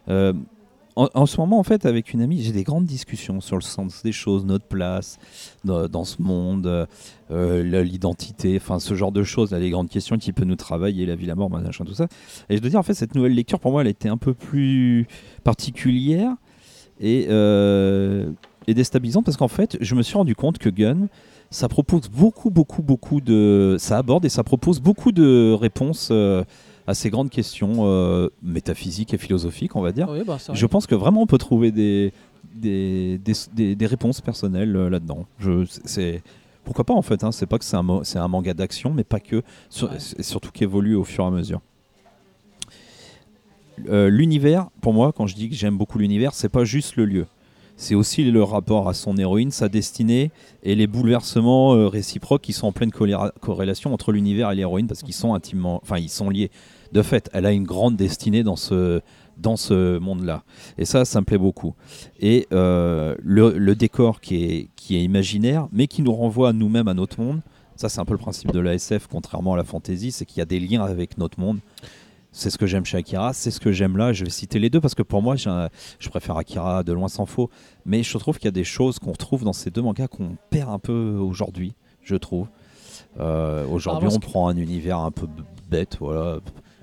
Euh, 0.09 0.33
en, 0.95 1.25
ce 1.25 1.37
moment, 1.37 1.59
en 1.59 1.63
fait, 1.63 1.85
avec 1.85 2.13
une 2.13 2.21
amie, 2.21 2.41
j'ai 2.41 2.51
des 2.51 2.63
grandes 2.63 2.85
discussions 2.85 3.41
sur 3.41 3.55
le 3.55 3.61
sens 3.61 4.03
des 4.03 4.11
choses, 4.11 4.45
notre 4.45 4.65
place 4.65 5.17
dans, 5.63 6.03
ce 6.03 6.21
monde, 6.21 6.87
euh, 7.31 7.83
l'identité, 7.83 8.57
enfin, 8.61 8.79
ce 8.79 8.93
genre 8.93 9.11
de 9.11 9.23
choses, 9.23 9.51
les 9.51 9.69
grandes 9.69 9.89
questions 9.89 10.17
qui 10.17 10.33
peuvent 10.33 10.47
nous 10.47 10.55
travailler, 10.55 11.05
la 11.05 11.15
vie, 11.15 11.25
la 11.25 11.35
mort, 11.35 11.49
machin, 11.49 11.85
tout 11.85 11.93
ça. 11.93 12.07
Et 12.49 12.57
je 12.57 12.61
dois 12.61 12.69
dire, 12.69 12.79
en 12.79 12.83
fait, 12.83 12.93
cette 12.93 13.15
nouvelle 13.15 13.33
lecture, 13.33 13.59
pour 13.59 13.71
moi, 13.71 13.81
elle 13.81 13.87
était 13.87 14.09
un 14.09 14.17
peu 14.17 14.33
plus 14.33 15.07
particulière 15.43 16.35
et, 16.99 17.27
euh, 17.29 18.29
et 18.67 18.73
déstabilisante 18.73 19.25
parce 19.25 19.37
qu'en 19.37 19.47
fait, 19.47 19.77
je 19.81 19.95
me 19.95 20.03
suis 20.03 20.15
rendu 20.15 20.35
compte 20.35 20.57
que 20.57 20.69
Gun, 20.69 21.07
ça 21.51 21.67
propose 21.67 22.09
beaucoup, 22.09 22.49
beaucoup, 22.49 22.81
beaucoup 22.81 23.19
de. 23.19 23.75
Ça 23.77 23.97
aborde 23.97 24.23
et 24.25 24.29
ça 24.29 24.43
propose 24.43 24.79
beaucoup 24.79 25.11
de 25.11 25.53
réponses 25.53 26.09
euh, 26.11 26.43
à 26.91 26.93
ces 26.93 27.09
grandes 27.09 27.29
questions 27.29 27.85
euh, 27.87 28.29
métaphysiques 28.43 29.13
et 29.13 29.17
philosophiques, 29.17 29.75
on 29.75 29.81
va 29.81 29.91
dire. 29.91 30.07
Oui, 30.09 30.21
bah. 30.25 30.37
Je 30.53 30.65
pense 30.65 30.85
que 30.87 30.95
vraiment 30.95 31.21
on 31.21 31.27
peut 31.27 31.37
trouver 31.37 31.71
des, 31.71 32.13
des, 32.55 33.17
des, 33.17 33.33
des- 33.53 33.75
des 33.75 33.85
réponses 33.85 34.21
personnelles 34.21 34.75
euh, 34.75 34.89
là-dedans. 34.89 35.25
Je- 35.39 35.65
C'est 35.85 36.21
pourquoi 36.63 36.83
pas 36.85 36.93
en 36.93 37.01
fait. 37.01 37.23
Hein, 37.23 37.31
c'est 37.31 37.45
pas 37.47 37.57
que 37.57 37.65
c'est 37.65 37.77
un, 37.77 37.87
un 38.15 38.27
manga 38.27 38.53
d'action, 38.53 38.93
mais 38.93 39.03
pas 39.03 39.19
que. 39.19 39.41
Sur- 39.69 39.89
Ouais. 39.89 39.95
c'est 39.99 40.21
surtout 40.23 40.51
qui 40.51 40.63
évolue 40.63 40.95
au 40.95 41.03
fur 41.03 41.23
et 41.23 41.27
à 41.27 41.31
mesure. 41.31 41.61
Euh, 43.89 44.09
l'univers, 44.09 44.67
pour 44.81 44.93
moi, 44.93 45.11
quand 45.11 45.27
je 45.27 45.35
dis 45.35 45.49
que 45.49 45.55
j'aime 45.55 45.77
beaucoup 45.77 45.97
l'univers, 45.97 46.33
c'est 46.33 46.49
pas 46.49 46.65
juste 46.65 46.95
le 46.97 47.05
lieu. 47.05 47.25
C'est 47.77 47.95
aussi 47.95 48.23
le 48.29 48.43
rapport 48.43 48.87
à 48.87 48.93
son 48.93 49.17
héroïne, 49.17 49.49
sa 49.49 49.67
destinée 49.67 50.29
et 50.61 50.75
les 50.75 50.85
bouleversements 50.85 51.89
réciproques 51.89 52.41
qui 52.43 52.53
sont 52.53 52.67
en 52.67 52.71
pleine 52.71 52.91
corrélation 52.91 53.91
entre 53.91 54.11
l'univers 54.11 54.51
et 54.51 54.55
l'héroïne 54.55 54.85
parce 54.85 55.01
qu'ils 55.01 55.15
sont 55.15 55.33
intimement, 55.33 55.79
enfin 55.81 55.97
ils 55.97 56.09
sont 56.09 56.29
liés. 56.29 56.51
De 56.91 57.01
fait, 57.01 57.29
elle 57.33 57.45
a 57.45 57.51
une 57.51 57.63
grande 57.63 57.95
destinée 57.95 58.43
dans 58.43 58.55
ce 58.55 59.01
dans 59.37 59.57
ce 59.57 59.97
monde-là. 59.97 60.43
Et 60.77 60.85
ça, 60.85 61.03
ça 61.03 61.19
me 61.19 61.25
plaît 61.25 61.37
beaucoup. 61.39 61.73
Et 62.19 62.47
euh, 62.53 63.15
le, 63.23 63.57
le 63.57 63.75
décor 63.75 64.21
qui 64.21 64.43
est, 64.43 64.69
qui 64.75 64.95
est 64.97 65.03
imaginaire, 65.03 65.67
mais 65.71 65.87
qui 65.87 66.03
nous 66.03 66.13
renvoie 66.13 66.49
à 66.49 66.53
nous-mêmes, 66.53 66.87
à 66.87 66.93
notre 66.93 67.19
monde, 67.19 67.41
ça 67.75 67.89
c'est 67.89 67.99
un 67.99 68.05
peu 68.05 68.13
le 68.13 68.19
principe 68.19 68.51
de 68.51 68.59
la 68.59 68.75
SF, 68.75 69.07
contrairement 69.07 69.53
à 69.55 69.57
la 69.57 69.63
fantasy, 69.63 70.11
c'est 70.11 70.25
qu'il 70.25 70.37
y 70.39 70.41
a 70.41 70.45
des 70.45 70.59
liens 70.59 70.83
avec 70.83 71.17
notre 71.17 71.39
monde. 71.39 71.57
C'est 72.33 72.49
ce 72.51 72.57
que 72.57 72.67
j'aime 72.67 72.85
chez 72.85 72.97
Akira, 72.97 73.33
c'est 73.33 73.49
ce 73.51 73.59
que 73.59 73.71
j'aime 73.71 73.97
là. 73.97 74.13
Je 74.13 74.23
vais 74.25 74.29
citer 74.29 74.59
les 74.59 74.69
deux 74.69 74.79
parce 74.79 74.93
que 74.95 75.01
pour 75.03 75.23
moi, 75.23 75.35
un- 75.47 75.69
je 75.97 76.09
préfère 76.09 76.37
Akira 76.37 76.83
de 76.83 76.93
loin 76.93 77.07
sans 77.07 77.25
faux. 77.25 77.49
Mais 77.83 78.03
je 78.03 78.17
trouve 78.19 78.37
qu'il 78.37 78.45
y 78.45 78.47
a 78.49 78.51
des 78.51 78.63
choses 78.63 78.99
qu'on 78.99 79.11
retrouve 79.13 79.43
dans 79.43 79.53
ces 79.53 79.71
deux 79.71 79.81
mangas 79.81 80.07
qu'on 80.07 80.37
perd 80.51 80.69
un 80.69 80.79
peu 80.79 81.17
aujourd'hui, 81.19 81.73
je 82.03 82.15
trouve. 82.15 82.47
Euh, 83.19 83.65
aujourd'hui, 83.67 84.07
on 84.15 84.19
prend 84.19 84.47
un 84.49 84.55
univers 84.55 84.99
un 84.99 85.11
peu 85.11 85.27
bête, 85.69 85.97
voilà. 85.99 86.39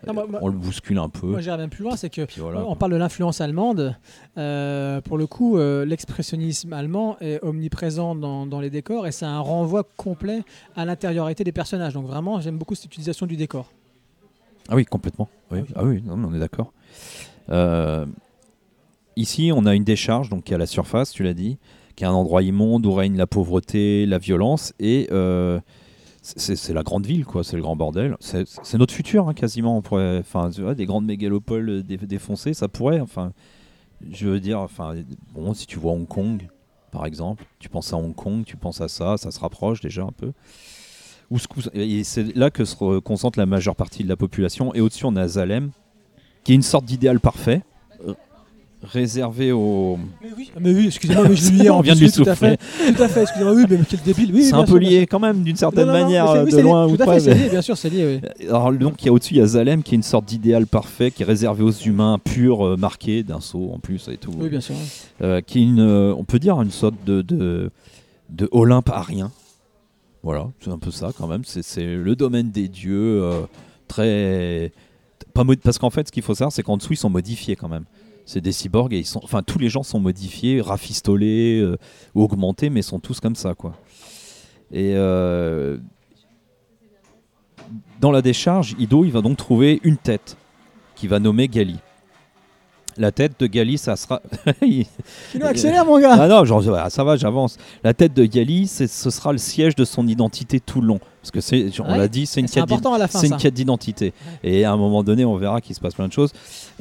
Non, 0.09 0.15
moi- 0.15 0.27
moi- 0.29 0.41
on 0.43 0.49
le 0.49 0.57
bouscule 0.57 0.99
un 0.99 1.09
peu. 1.09 1.27
Moi, 1.29 1.41
j'irais 1.41 1.57
même 1.59 1.71
plus 1.71 1.85
loin, 1.85 1.97
c'est 1.97 2.11
que 2.11 2.27
voilà. 2.39 2.65
on 2.67 2.75
parle 2.77 2.93
de 2.93 2.97
l'influence 2.97 3.41
allemande. 3.41 3.97
Euh, 4.37 5.01
pour 5.03 5.19
le 5.19 5.27
coup, 5.27 5.57
euh, 5.59 5.85
l'expressionnisme 5.85 6.73
allemand 6.73 7.17
est 7.21 7.39
omniprésent 7.45 8.15
dans, 8.15 8.47
dans 8.47 8.61
les 8.61 8.71
décors 8.71 9.07
et 9.07 9.13
c'est 9.13 9.27
un 9.27 9.41
renvoi 9.41 9.85
complet 9.97 10.43
à 10.77 10.85
l'intériorité 10.85 11.45
des 11.45 11.53
personnages. 11.53 11.95
Donc 11.95 12.07
vraiment, 12.07 12.41
j'aime 12.41 12.57
beaucoup 12.59 12.75
cette 12.75 12.87
utilisation 12.87 13.27
du 13.27 13.37
décor. 13.37 13.71
Ah 14.69 14.75
oui, 14.77 14.85
complètement. 14.85 15.29
Oui. 15.51 15.61
Ah 15.75 15.85
oui. 15.85 16.03
Ah 16.11 16.15
non, 16.17 16.29
on 16.31 16.35
est 16.35 16.39
d'accord. 16.41 16.73
Euh, 17.51 18.05
ici, 19.17 19.51
on 19.55 19.65
a 19.67 19.75
une 19.75 19.85
décharge, 19.85 20.29
donc 20.29 20.45
qui 20.45 20.53
est 20.53 20.57
à 20.57 20.59
la 20.59 20.67
surface, 20.67 21.13
tu 21.13 21.23
l'as 21.23 21.35
dit, 21.35 21.59
qui 21.97 22.05
est 22.05 22.07
un 22.07 22.13
endroit 22.13 22.43
immonde 22.43 22.85
où 22.87 22.93
règne 22.93 23.17
la 23.17 23.27
pauvreté, 23.27 24.07
la 24.07 24.19
violence, 24.19 24.73
et 24.79 25.09
c'est 26.37 26.73
la 26.75 26.83
grande 26.83 27.07
ville, 27.07 27.25
quoi. 27.25 27.43
C'est 27.45 27.57
le 27.57 27.63
grand 27.63 27.77
bordel. 27.77 28.17
C'est 28.21 28.75
notre 28.75 28.95
futur, 28.95 29.29
hein, 29.29 29.35
quasiment. 29.35 29.77
On 29.79 29.83
pourrait, 29.83 30.19
enfin, 30.19 30.51
des 30.75 30.87
grandes 30.87 31.07
mégalopoles 31.07 31.69
euh, 31.71 31.83
dé- 31.83 31.97
défoncées, 31.97 32.55
ça 32.55 32.69
pourrait. 32.69 33.01
Enfin, 33.01 33.33
je 34.11 34.29
veux 34.29 34.41
dire, 34.41 34.61
enfin, 34.61 34.95
bon, 35.35 35.55
si 35.55 35.67
tu 35.67 35.79
vois 35.79 35.93
Hong 35.93 36.07
Kong, 36.07 36.49
par 36.91 37.07
exemple, 37.07 37.45
tu 37.59 37.69
penses 37.69 37.93
à 37.93 37.97
Hong 37.97 38.15
Kong, 38.15 38.45
tu 38.45 38.57
penses 38.57 38.81
à 38.81 38.89
ça, 38.89 39.17
ça 39.17 39.31
se 39.31 39.41
rapproche 39.41 39.81
déjà 39.81 40.03
un 40.03 40.13
peu. 40.13 40.33
Où 41.31 41.37
c'est 41.39 42.37
là 42.37 42.51
que 42.51 42.65
se 42.65 42.75
re- 42.77 43.01
concentre 43.01 43.39
la 43.39 43.45
majeure 43.47 43.77
partie 43.77 44.03
de 44.03 44.09
la 44.09 44.17
population. 44.17 44.75
Et 44.75 44.81
au-dessus, 44.81 45.05
on 45.05 45.15
a 45.17 45.29
Zalem, 45.29 45.71
qui 46.45 46.53
est 46.53 46.55
une 46.55 46.63
sorte 46.63 46.87
d'idéal 46.87 47.21
parfait, 47.21 47.63
réservé 48.83 49.51
aux. 49.53 49.99
Mais 50.23 50.29
oui, 50.37 50.51
mais 50.61 50.73
oui 50.73 50.87
excusez-moi, 50.87 51.29
mais 51.29 51.35
je 51.37 51.51
l'ai 51.53 51.69
On 51.71 51.81
vient 51.81 51.95
de 51.95 52.01
lui 52.01 52.13
tout 52.13 52.23
à 52.23 52.35
souffler. 52.37 52.57
fait. 52.59 52.93
Tout 52.95 53.03
à 53.03 53.09
fait, 53.09 53.23
excusez-moi, 53.23 53.53
oui, 53.55 53.65
mais 53.69 53.79
quel 53.89 54.01
débile. 54.03 54.31
Oui, 54.33 54.45
c'est 54.45 54.55
un 54.55 54.61
peu 54.63 54.67
sûr, 54.67 54.79
lié 54.79 55.07
quand 55.07 55.19
même, 55.19 55.43
d'une 55.43 55.57
certaine 55.57 55.87
non, 55.89 55.93
non, 55.95 56.01
manière, 56.05 56.31
euh, 56.31 56.45
oui, 56.45 56.53
de 56.53 56.61
loin 56.61 56.87
lié, 56.87 56.93
ou 56.93 56.97
Tout 56.97 57.03
à 57.03 57.07
pas. 57.07 57.15
fait, 57.15 57.21
c'est 57.21 57.35
mais- 57.35 57.43
lié, 57.45 57.49
bien 57.51 57.63
sûr, 57.63 57.77
c'est 57.77 57.91
lié, 57.91 58.21
oui. 58.23 58.47
Alors 58.49 58.73
donc 58.73 59.03
il 59.03 59.07
y 59.07 59.09
a 59.09 59.13
au-dessus 59.13 59.35
il 59.35 59.39
y 59.39 59.41
a 59.41 59.47
Zalem 59.47 59.83
qui 59.83 59.95
est 59.95 59.97
une 59.97 60.03
sorte 60.05 60.25
d'idéal 60.27 60.67
parfait 60.67 61.11
qui 61.11 61.23
est 61.23 61.27
réservé 61.27 61.65
aux 61.65 61.71
humains 61.73 62.19
purs 62.23 62.65
euh, 62.67 62.77
marqués 62.77 63.23
d'un 63.25 63.41
saut 63.41 63.71
en 63.75 63.79
plus 63.81 64.09
et 64.09 64.17
tout 64.17 64.31
Oui, 64.39 64.49
bien 64.49 64.61
sûr. 64.61 64.75
Euh, 65.23 65.41
qui 65.41 65.59
est 65.59 65.63
une 65.63 65.81
euh, 65.81 66.15
on 66.17 66.25
peut 66.25 66.39
dire 66.39 66.61
une 66.63 66.71
sorte 66.71 66.95
de 67.05 67.21
de, 67.23 67.71
de 68.31 68.49
Olympe 68.53 68.91
arien 68.91 69.31
voilà 70.23 70.47
c'est 70.61 70.71
un 70.71 70.79
peu 70.79 70.91
ça 70.91 71.11
quand 71.17 71.27
même 71.27 71.43
c'est 71.45 71.63
c'est 71.63 71.85
le 71.97 72.15
domaine 72.17 72.51
des 72.51 72.69
dieux 72.69 73.23
euh, 73.23 73.41
très 73.89 74.73
pas 75.35 75.45
mod- 75.45 75.59
parce 75.63 75.79
qu'en 75.79 75.91
fait 75.91 76.07
ce 76.09 76.13
qu'il 76.13 76.23
faut 76.23 76.35
savoir 76.35 76.53
c'est 76.53 76.63
qu'en 76.63 76.77
dessous 76.77 76.93
ils 76.93 76.97
sont 76.97 77.11
modifiés 77.11 77.57
quand 77.57 77.69
même 77.69 77.85
c'est 78.29 78.41
des 78.43 78.53
cyborgs 78.53 78.93
et 78.93 78.99
ils 78.99 79.07
sont 79.07 79.21
enfin 79.25 79.43
tous 79.43 79.59
les 79.59 79.69
gens 79.69 79.83
sont 79.83 80.01
modifiés 80.01 80.61
rafistolés 80.61 81.61
euh, 81.61 81.79
ou 82.15 82.23
augmentés 82.23 82.69
mais 82.71 82.83
sont 82.83 83.01
tous 83.01 83.21
comme 83.21 83.35
ça 83.35 83.55
quoi 83.55 83.75
et 84.71 84.93
euh, 84.95 85.79
dans 88.01 88.11
la 88.13 88.23
décharge, 88.23 88.77
Ido 88.79 89.05
il 89.05 89.13
va 89.13 89.21
donc 89.21 89.37
trouver 89.37 89.81
une 89.83 89.97
tête 89.97 90.37
qui 90.95 91.07
va 91.07 91.19
nommer 91.19 91.49
Gali. 91.49 91.79
La 92.97 93.13
tête 93.13 93.39
de 93.39 93.47
Gali, 93.47 93.79
ça 93.79 93.95
sera. 93.95 94.21
Il- 94.63 94.87
accélères, 95.43 95.85
mon 95.85 96.01
gars 96.01 96.17
ah 96.19 96.27
non, 96.27 96.45
genre, 96.45 96.91
ça 96.91 97.05
va, 97.05 97.17
j'avance. 97.17 97.57
La 97.85 97.95
tête 97.95 98.13
de 98.13 98.25
Gali, 98.25 98.67
ce 98.67 98.87
sera 98.87 99.31
le 99.33 99.39
siège 99.39 99.77
de 99.77 99.85
son 99.85 100.07
identité 100.09 100.59
tout 100.59 100.81
le 100.81 100.89
long. 100.89 101.01
Parce 101.21 101.31
que 101.31 101.41
c'est, 101.41 101.69
on 101.81 101.91
Ouais. 101.91 101.99
l'a 101.99 102.09
dit, 102.09 102.27
c'est 102.27 102.41
une 102.41 102.47
quête 102.49 102.65
c'est 103.11 103.27
une 103.27 103.37
quête 103.37 103.55
d'identité. 103.55 104.13
Et 104.45 104.65
à 104.65 104.73
un 104.73 104.77
moment 104.77 105.03
donné, 105.03 105.25
on 105.25 105.37
verra 105.37 105.61
qu'il 105.61 105.75
se 105.75 105.81
passe 105.81 105.95
plein 105.95 106.07
de 106.09 106.13
choses. 106.13 106.33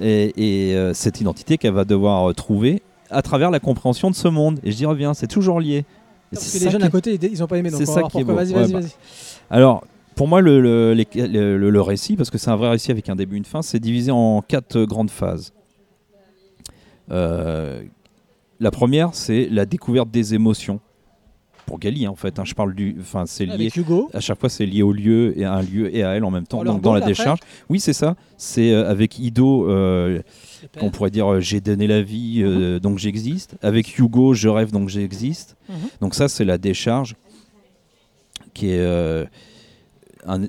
Et, 0.02 0.34
et, 0.70 0.76
euh, 0.76 0.94
cette 0.94 1.20
identité 1.22 1.58
qu'elle 1.58 1.74
va 1.74 1.86
devoir 1.86 2.30
euh, 2.30 2.34
trouver 2.34 2.82
à 3.10 3.22
travers 3.22 3.50
la 3.52 3.60
compréhension 3.60 4.10
de 4.12 4.16
ce 4.16 4.28
monde. 4.28 4.60
Et 4.64 4.72
je 4.72 4.78
dis 4.78 4.86
reviens, 4.86 5.14
c'est 5.14 5.28
toujours 5.28 5.60
lié. 5.60 5.86
Parce 6.32 6.46
c'est 6.46 6.60
que 6.60 6.66
les 6.66 6.72
jeunes 6.72 6.82
qui- 6.82 6.88
à 6.88 6.90
côté, 6.92 7.14
ils 7.22 7.32
ils 7.32 7.44
ont 7.44 7.48
pas 7.48 7.58
aimé. 7.58 7.70
Donc 7.72 7.80
c'est 7.80 7.86
ça 7.86 8.04
qui 8.04 8.20
est 8.20 8.24
beau. 8.24 8.34
Vas-y, 8.36 8.54
vas-y, 8.54 8.74
Ouais, 8.76 8.82
bah. 8.82 8.88
Alors, 9.50 9.86
pour 10.16 10.28
moi, 10.28 10.42
le, 10.42 10.62
le- 10.62 10.94
les- 10.94 11.28
le- 11.28 11.70
le 11.70 11.82
récit, 11.82 12.16
parce 12.16 12.30
que 12.30 12.38
c'est 12.38 12.50
un 12.52 12.56
vrai 12.58 12.70
récit 12.70 12.92
avec 12.92 13.08
un 13.10 13.16
début 13.16 13.36
et 13.36 13.38
une 13.40 13.46
fin, 13.46 13.62
c'est 13.62 13.80
divisé 13.80 14.12
en 14.12 14.42
quatre 14.48 14.84
grandes 14.84 15.10
phases. 15.12 15.54
Euh, 17.12 17.82
la 18.60 18.72
première, 18.72 19.10
c'est 19.14 19.48
la 19.50 19.66
découverte 19.66 20.10
des 20.12 20.34
émotions. 20.34 20.80
Pour 21.68 21.77
Gali, 21.80 22.06
hein, 22.06 22.10
en 22.11 22.15
fait, 22.15 22.39
hein, 22.39 22.44
je 22.45 22.53
parle 22.56 22.73
du. 22.73 22.95
Enfin, 22.99 23.26
c'est 23.27 23.45
lié. 23.45 23.53
Avec 23.53 23.76
Hugo. 23.76 24.10
À 24.14 24.19
chaque 24.22 24.39
fois, 24.39 24.49
c'est 24.49 24.65
lié 24.65 24.81
au 24.81 24.94
lieu 24.94 25.38
et 25.38 25.44
à 25.45 25.53
un 25.53 25.61
lieu 25.61 25.94
et 25.95 26.02
à 26.02 26.15
elle 26.15 26.23
en 26.23 26.31
même 26.31 26.48
temps. 26.48 26.64
Donc, 26.64 26.81
dans 26.81 26.94
la 26.94 26.99
après 26.99 27.11
décharge. 27.11 27.39
Oui, 27.69 27.80
c'est 27.80 27.94
ça. 27.94 28.15
C'est 28.38 28.72
euh, 28.72 28.89
avec 28.89 29.19
Ido, 29.19 29.69
euh, 29.69 30.22
qu'on 30.80 30.89
pourrait 30.91 31.11
dire 31.11 31.31
euh, 31.31 31.39
j'ai 31.41 31.60
donné 31.61 31.85
la 31.85 32.02
vie, 32.02 32.41
euh, 32.41 32.80
donc 32.80 32.98
j'existe. 32.98 33.57
Avec 33.61 33.99
Hugo, 33.99 34.34
je 34.34 34.48
rêve, 34.48 34.72
donc 34.72 34.89
j'existe. 34.89 35.57
Mhm. 35.69 35.76
Donc 36.02 36.15
ça, 36.15 36.27
c'est 36.30 36.45
la 36.45 36.57
décharge 36.57 37.15
qui 38.53 38.69
est... 38.72 38.84
un- 40.26 40.48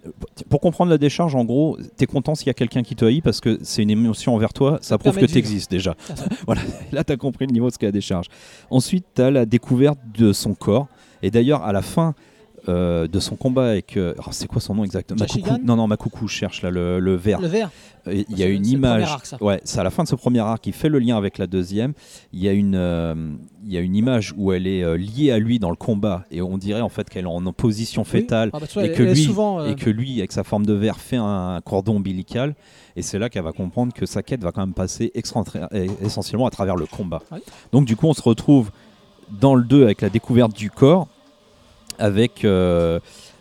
pour 0.48 0.60
comprendre 0.60 0.90
la 0.90 0.98
décharge, 0.98 1.34
en 1.34 1.44
gros, 1.44 1.78
t'es 1.96 2.06
content 2.06 2.34
s'il 2.34 2.46
y 2.46 2.50
a 2.50 2.54
quelqu'un 2.54 2.82
qui 2.82 2.96
te 2.96 3.04
haït 3.04 3.20
parce 3.20 3.40
que 3.40 3.58
c'est 3.62 3.82
une 3.82 3.90
émotion 3.90 4.34
envers 4.34 4.52
toi, 4.52 4.78
ça 4.82 4.98
prouve 4.98 5.16
que 5.16 5.26
t'existes 5.26 5.70
déjà. 5.70 5.94
Voilà, 6.46 6.62
là 6.92 7.04
t'as 7.04 7.16
compris 7.16 7.46
le 7.46 7.52
niveau 7.52 7.68
de 7.68 7.72
ce 7.74 7.78
qu'est 7.78 7.86
la 7.86 7.92
décharge. 7.92 8.26
Ensuite, 8.70 9.04
t'as 9.14 9.30
la 9.30 9.46
découverte 9.46 9.98
de 10.16 10.32
son 10.32 10.54
corps. 10.54 10.88
Et 11.22 11.30
d'ailleurs, 11.30 11.62
à 11.62 11.72
la 11.72 11.82
fin 11.82 12.14
euh, 12.68 13.06
de 13.06 13.18
son 13.20 13.36
combat 13.36 13.70
avec... 13.70 13.96
euh, 13.96 14.14
oh, 14.18 14.30
c'est 14.30 14.46
quoi 14.46 14.60
son 14.60 14.74
nom 14.74 14.84
exactement? 14.84 15.20
Makoukou 15.20 15.58
Non, 15.64 15.76
non, 15.76 15.86
Makoukou, 15.86 16.28
je 16.28 16.34
cherche 16.34 16.60
là 16.62 16.70
le, 16.70 16.98
le 16.98 17.14
vert. 17.14 17.40
Le 17.40 17.46
vert. 17.46 17.70
Euh, 18.06 18.24
Il 18.28 18.36
y 18.38 18.42
a 18.42 18.46
une 18.46 18.66
image. 18.66 19.04
arc, 19.04 19.24
ça. 19.26 19.42
Ouais, 19.42 19.60
c'est 19.64 19.78
à 19.78 19.84
la 19.84 19.90
fin 19.90 20.02
de 20.02 20.08
ce 20.08 20.16
premier 20.16 20.40
arc 20.40 20.62
qui 20.64 20.72
fait 20.72 20.88
le 20.90 20.98
lien 20.98 21.16
avec 21.16 21.38
la 21.38 21.46
deuxième. 21.46 21.92
Il 22.32 22.40
y 22.42 22.48
a 22.48 22.52
une, 22.52 22.74
euh, 22.74 23.14
il 23.64 23.72
y 23.72 23.78
a 23.78 23.80
une 23.80 23.94
image 23.96 24.34
où 24.36 24.52
elle 24.52 24.66
est 24.66 24.82
euh, 24.82 24.96
liée 24.98 25.30
à 25.30 25.38
lui 25.38 25.58
dans 25.58 25.70
le 25.70 25.76
combat 25.76 26.24
et 26.30 26.42
on 26.42 26.58
dirait 26.58 26.80
en 26.82 26.88
fait 26.90 27.08
qu'elle 27.08 27.24
est 27.24 27.28
en 27.28 27.40
position 27.52 28.02
Oui. 28.02 28.08
fétale 28.08 28.50
Ah 28.52 28.58
bah, 28.60 28.66
et 28.76 28.78
elle- 28.80 28.92
que 28.94 29.02
elle 29.04 29.10
lui 29.14 29.22
souvent, 29.24 29.64
et 29.64 29.74
que 29.74 29.88
lui 29.88 30.18
avec 30.18 30.32
sa 30.32 30.42
forme 30.44 30.66
de 30.66 30.74
verre 30.74 30.98
fait 30.98 31.16
un 31.16 31.60
cordon 31.64 31.96
ombilical 31.96 32.54
et 32.96 33.02
c'est 33.02 33.18
là 33.18 33.28
qu'elle 33.30 33.44
va 33.44 33.52
comprendre 33.52 33.92
que 33.94 34.04
sa 34.04 34.22
quête 34.22 34.42
va 34.42 34.52
quand 34.52 34.60
même 34.62 34.74
passer 34.74 35.12
essentiellement 36.02 36.46
à 36.46 36.50
travers 36.50 36.76
le 36.76 36.86
combat. 36.86 37.22
Donc 37.72 37.84
du 37.86 37.96
coup, 37.96 38.06
on 38.08 38.14
se 38.14 38.22
retrouve 38.22 38.70
dans 39.30 39.54
le 39.54 39.62
2 39.62 39.84
avec 39.84 40.00
la 40.00 40.10
découverte 40.10 40.56
du 40.56 40.70
corps 40.70 41.08
avec 41.98 42.44
euh, 42.44 43.00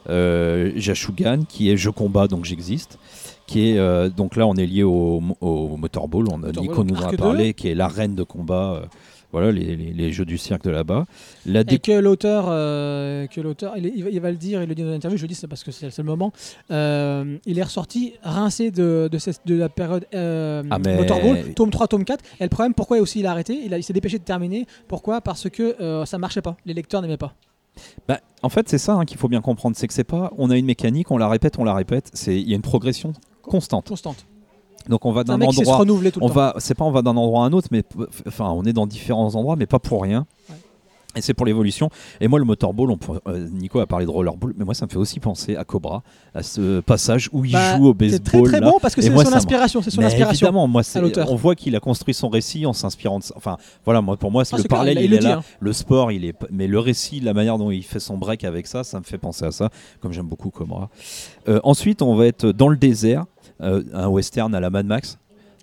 euh, 0.10 0.72
Jashugan 0.76 1.44
qui 1.48 1.70
est 1.70 1.78
je 1.78 1.90
combat 1.90 2.28
donc 2.28 2.46
j'existe 2.46 2.98
qui 3.46 3.70
est 3.70 3.78
euh, 3.78 4.10
donc 4.10 4.36
là 4.36 4.48
on 4.48 4.56
est 4.56 4.66
lié 4.66 4.84
au, 4.84 5.22
au 5.42 5.78
Motorball 5.78 6.28
on 6.32 6.40
Nico 6.40 6.84
nous 6.84 6.98
en 6.98 7.10
a 7.10 7.14
parlé 7.14 7.54
qui 7.54 7.70
est 7.70 7.76
la 7.76 7.88
reine 7.88 8.16
de 8.16 8.24
combat 8.24 8.84
voilà 9.32 9.52
les, 9.52 9.76
les- 9.76 9.94
les 9.94 10.12
jeux 10.12 10.26
du 10.26 10.38
cirque 10.38 10.64
de 10.64 10.70
là-bas 10.70 11.06
la 11.46 11.62
Et 11.70 11.80
que 11.80 11.92
l'auteur, 11.92 12.46
euh, 12.50 13.28
que 13.28 13.42
l'auteur, 13.42 13.76
il, 13.78 14.04
va- 14.04 14.10
il 14.10 14.20
va 14.22 14.32
le 14.32 14.38
dire, 14.38 14.64
il 14.64 14.70
le 14.70 14.76
dit 14.76 14.84
dans 14.84 14.90
l'interview, 14.90 15.18
je 15.18 15.24
le 15.24 15.28
dis 15.28 15.36
c'est 15.36 15.48
parce 15.48 15.64
que 15.64 15.72
c'est 15.72 15.96
le 15.98 16.04
moment. 16.04 16.32
euh, 16.72 17.38
il 17.46 17.60
est 17.60 17.64
ressorti 17.64 18.14
rincé 18.24 18.72
de, 18.72 19.10
de, 19.12 19.18
cette- 19.18 19.42
de 19.46 19.56
la 19.56 19.70
période 19.70 20.06
euh, 20.14 20.64
Ah, 20.70 20.80
mais- 20.80 20.98
Motorball, 20.98 21.54
tome 21.54 21.70
3, 21.72 21.88
tome 21.88 22.06
4. 22.06 22.24
Et 22.40 22.44
le 22.44 22.50
problème, 22.50 22.74
pourquoi 22.74 23.00
aussi 23.00 23.20
il 23.20 23.26
a 23.26 23.32
arrêté? 23.32 23.60
Il, 23.66 23.74
a- 23.74 23.78
il 23.78 23.84
s'est 23.84 23.94
dépêché 23.94 24.18
de 24.20 24.24
terminer. 24.24 24.66
Pourquoi? 24.88 25.22
Parce 25.22 25.50
que 25.50 25.76
ça 26.06 26.18
marchait 26.18 26.42
pas. 26.42 26.56
Les 26.66 26.74
lecteurs 26.74 27.02
n'aimaient 27.02 27.18
pas. 27.18 27.34
Bah, 28.08 28.20
en 28.42 28.50
fait 28.50 28.68
c'est 28.68 28.80
ça 28.80 28.94
hein, 28.94 29.06
qu'il 29.06 29.18
faut 29.18 29.28
bien 29.28 29.42
comprendre 29.42 29.76
c'est 29.76 29.86
que 29.88 29.94
c'est 29.94 30.04
pas 30.04 30.32
on 30.40 30.50
a 30.50 30.58
une 30.58 30.66
mécanique 30.66 31.12
on 31.12 31.18
la 31.20 31.30
répète 31.30 31.60
on 31.60 31.64
la 31.64 31.76
répète 31.76 32.10
c'est 32.12 32.36
il 32.36 32.50
y 32.50 32.54
a 32.54 32.56
une 32.56 32.64
progression 32.64 33.14
constante 33.44 33.88
Constante. 33.90 34.26
Donc 34.90 35.06
on 35.06 35.12
va 35.12 35.24
C'est 35.26 35.32
un 35.32 35.38
d'un 35.38 35.52
se 35.52 35.60
endroit 35.60 35.78
renouveler 35.78 36.12
tout 36.12 36.20
le 36.20 36.26
on 36.26 36.30
temps. 36.30 36.34
va 36.36 36.54
c'est 36.60 36.76
pas 36.76 36.86
on 36.86 36.92
va 36.92 37.02
d'un 37.02 37.16
endroit 37.18 37.44
à 37.44 37.48
un 37.48 37.54
autre 37.54 37.68
mais 37.72 37.84
enfin 38.28 38.50
on 38.52 38.64
est 38.64 38.74
dans 38.74 38.88
différents 38.88 39.36
endroits 39.36 39.56
mais 39.56 39.66
pas 39.66 39.80
pour 39.80 40.02
rien 40.04 40.26
Ouais. 40.50 40.56
et 41.16 41.22
c'est 41.22 41.34
pour 41.34 41.46
l'évolution 41.48 41.90
et 42.22 42.28
moi 42.28 42.38
le 42.40 42.46
motorball 42.46 42.92
on 42.92 43.00
euh, 43.28 43.48
Nico 43.52 43.80
a 43.80 43.88
parlé 43.88 44.06
de 44.06 44.12
rollerball 44.12 44.54
mais 44.58 44.64
moi 44.66 44.74
ça 44.76 44.86
me 44.86 44.92
fait 44.92 44.98
aussi 44.98 45.20
penser 45.20 45.56
à 45.56 45.64
Cobra 45.64 46.04
à 46.36 46.44
ce 46.44 46.80
passage 46.82 47.30
où 47.34 47.44
il 47.44 47.52
Bah, 47.54 47.76
joue 47.78 47.88
au 47.88 47.92
C'est 47.92 47.98
baseball 47.98 48.22
très 48.24 48.44
très 48.44 48.60
là. 48.60 48.72
bon 48.72 48.78
parce 48.82 48.94
que 48.96 49.02
c'est 49.02 49.10
son 49.10 49.34
inspiration. 49.34 49.82
C'est 49.82 49.90
son 49.90 50.04
inspiration. 50.04 50.48
évidemment 50.48 50.68
moi 50.68 50.84
c'est- 50.84 51.02
l'auteur. 51.02 51.32
on 51.32 51.36
voit 51.36 51.56
qu'il 51.56 51.76
a 51.76 51.80
construit 51.80 52.14
son 52.14 52.30
récit 52.30 52.66
en 52.68 52.74
s'inspirant 52.74 53.18
de 53.20 53.24
ça. 53.24 53.34
enfin 53.36 53.58
voilà 53.84 54.02
moi 54.02 54.16
pour 54.16 54.32
moi 54.32 54.46
c'est 54.46 54.54
Ah, 54.54 54.58
le 54.58 54.62
c'est 54.64 54.68
parallèle 54.70 55.00
il, 55.02 55.14
est 55.14 55.18
dit. 55.18 55.26
là 55.26 55.38
hein. 55.40 55.44
le 55.60 55.74
sport 55.74 56.12
il 56.12 56.24
est 56.24 56.36
mais 56.52 56.68
le 56.68 56.80
récit 56.80 57.20
la 57.20 57.34
manière 57.34 57.58
dont 57.58 57.72
il 57.72 57.84
fait 57.84 58.00
son 58.00 58.18
break 58.18 58.44
avec 58.44 58.68
ça 58.68 58.84
ça 58.84 59.00
me 59.00 59.04
fait 59.04 59.18
penser 59.18 59.44
à 59.46 59.52
ça 59.52 59.70
comme 60.02 60.14
j'aime 60.14 60.28
beaucoup 60.28 60.50
Cobra 60.52 60.90
Euh, 61.50 61.60
ensuite 61.64 62.02
on 62.02 62.16
va 62.16 62.28
être 62.28 62.46
dans 62.52 62.68
le 62.70 62.78
désert 62.78 63.26
un 63.60 64.08
western 64.08 64.54
à 64.56 64.60
la 64.60 64.70
Mad 64.70 64.86
Max 64.86 65.18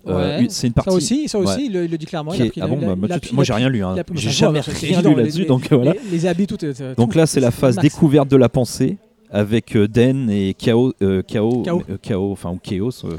Euh, 0.07 0.37
Ouais. 0.39 0.45
c'est 0.49 0.67
une 0.67 0.73
partie 0.73 0.91
Ça 0.91 0.95
aussi, 0.97 1.27
ça 1.27 1.39
aussi, 1.39 1.55
ouais. 1.57 1.65
il, 1.65 1.73
le, 1.73 1.85
il 1.85 1.89
le 1.91 1.97
dit 1.97 2.05
clairement. 2.05 2.31
est- 2.31 2.51
ah 2.61 2.67
bon, 2.67 2.77
bah, 2.77 2.95
moi, 2.95 3.07
moi 3.33 3.43
j'ai 3.43 3.53
rien 3.53 3.69
lu, 3.69 3.83
hein. 3.83 3.95
j'ai 4.13 4.29
jamais 4.29 4.59
rien 4.81 5.01
lu 5.01 5.15
là-dessus, 5.15 5.45
donc 5.45 5.71
euh, 5.71 5.77
voilà. 5.77 5.93
Les, 5.93 5.99
les 6.11 6.25
habits, 6.27 6.45
tout. 6.45 6.57
Donc 6.95 7.15
là 7.15 7.25
c'est 7.25 7.39
la 7.39 7.49
phase 7.49 7.77
max. 7.77 7.87
découverte 7.87 8.29
de 8.29 8.35
la 8.37 8.47
pensée 8.47 8.97
avec 9.31 9.75
euh, 9.75 9.87
Den 9.87 10.29
et 10.29 10.53
Chaos, 10.53 10.93
euh, 11.01 11.23
Chaos, 11.23 11.63
Chaos. 11.63 12.29
euh, 12.29 12.31
enfin 12.33 12.51
ou 12.51 12.59
Chaos, 12.61 12.91
euh, 13.05 13.17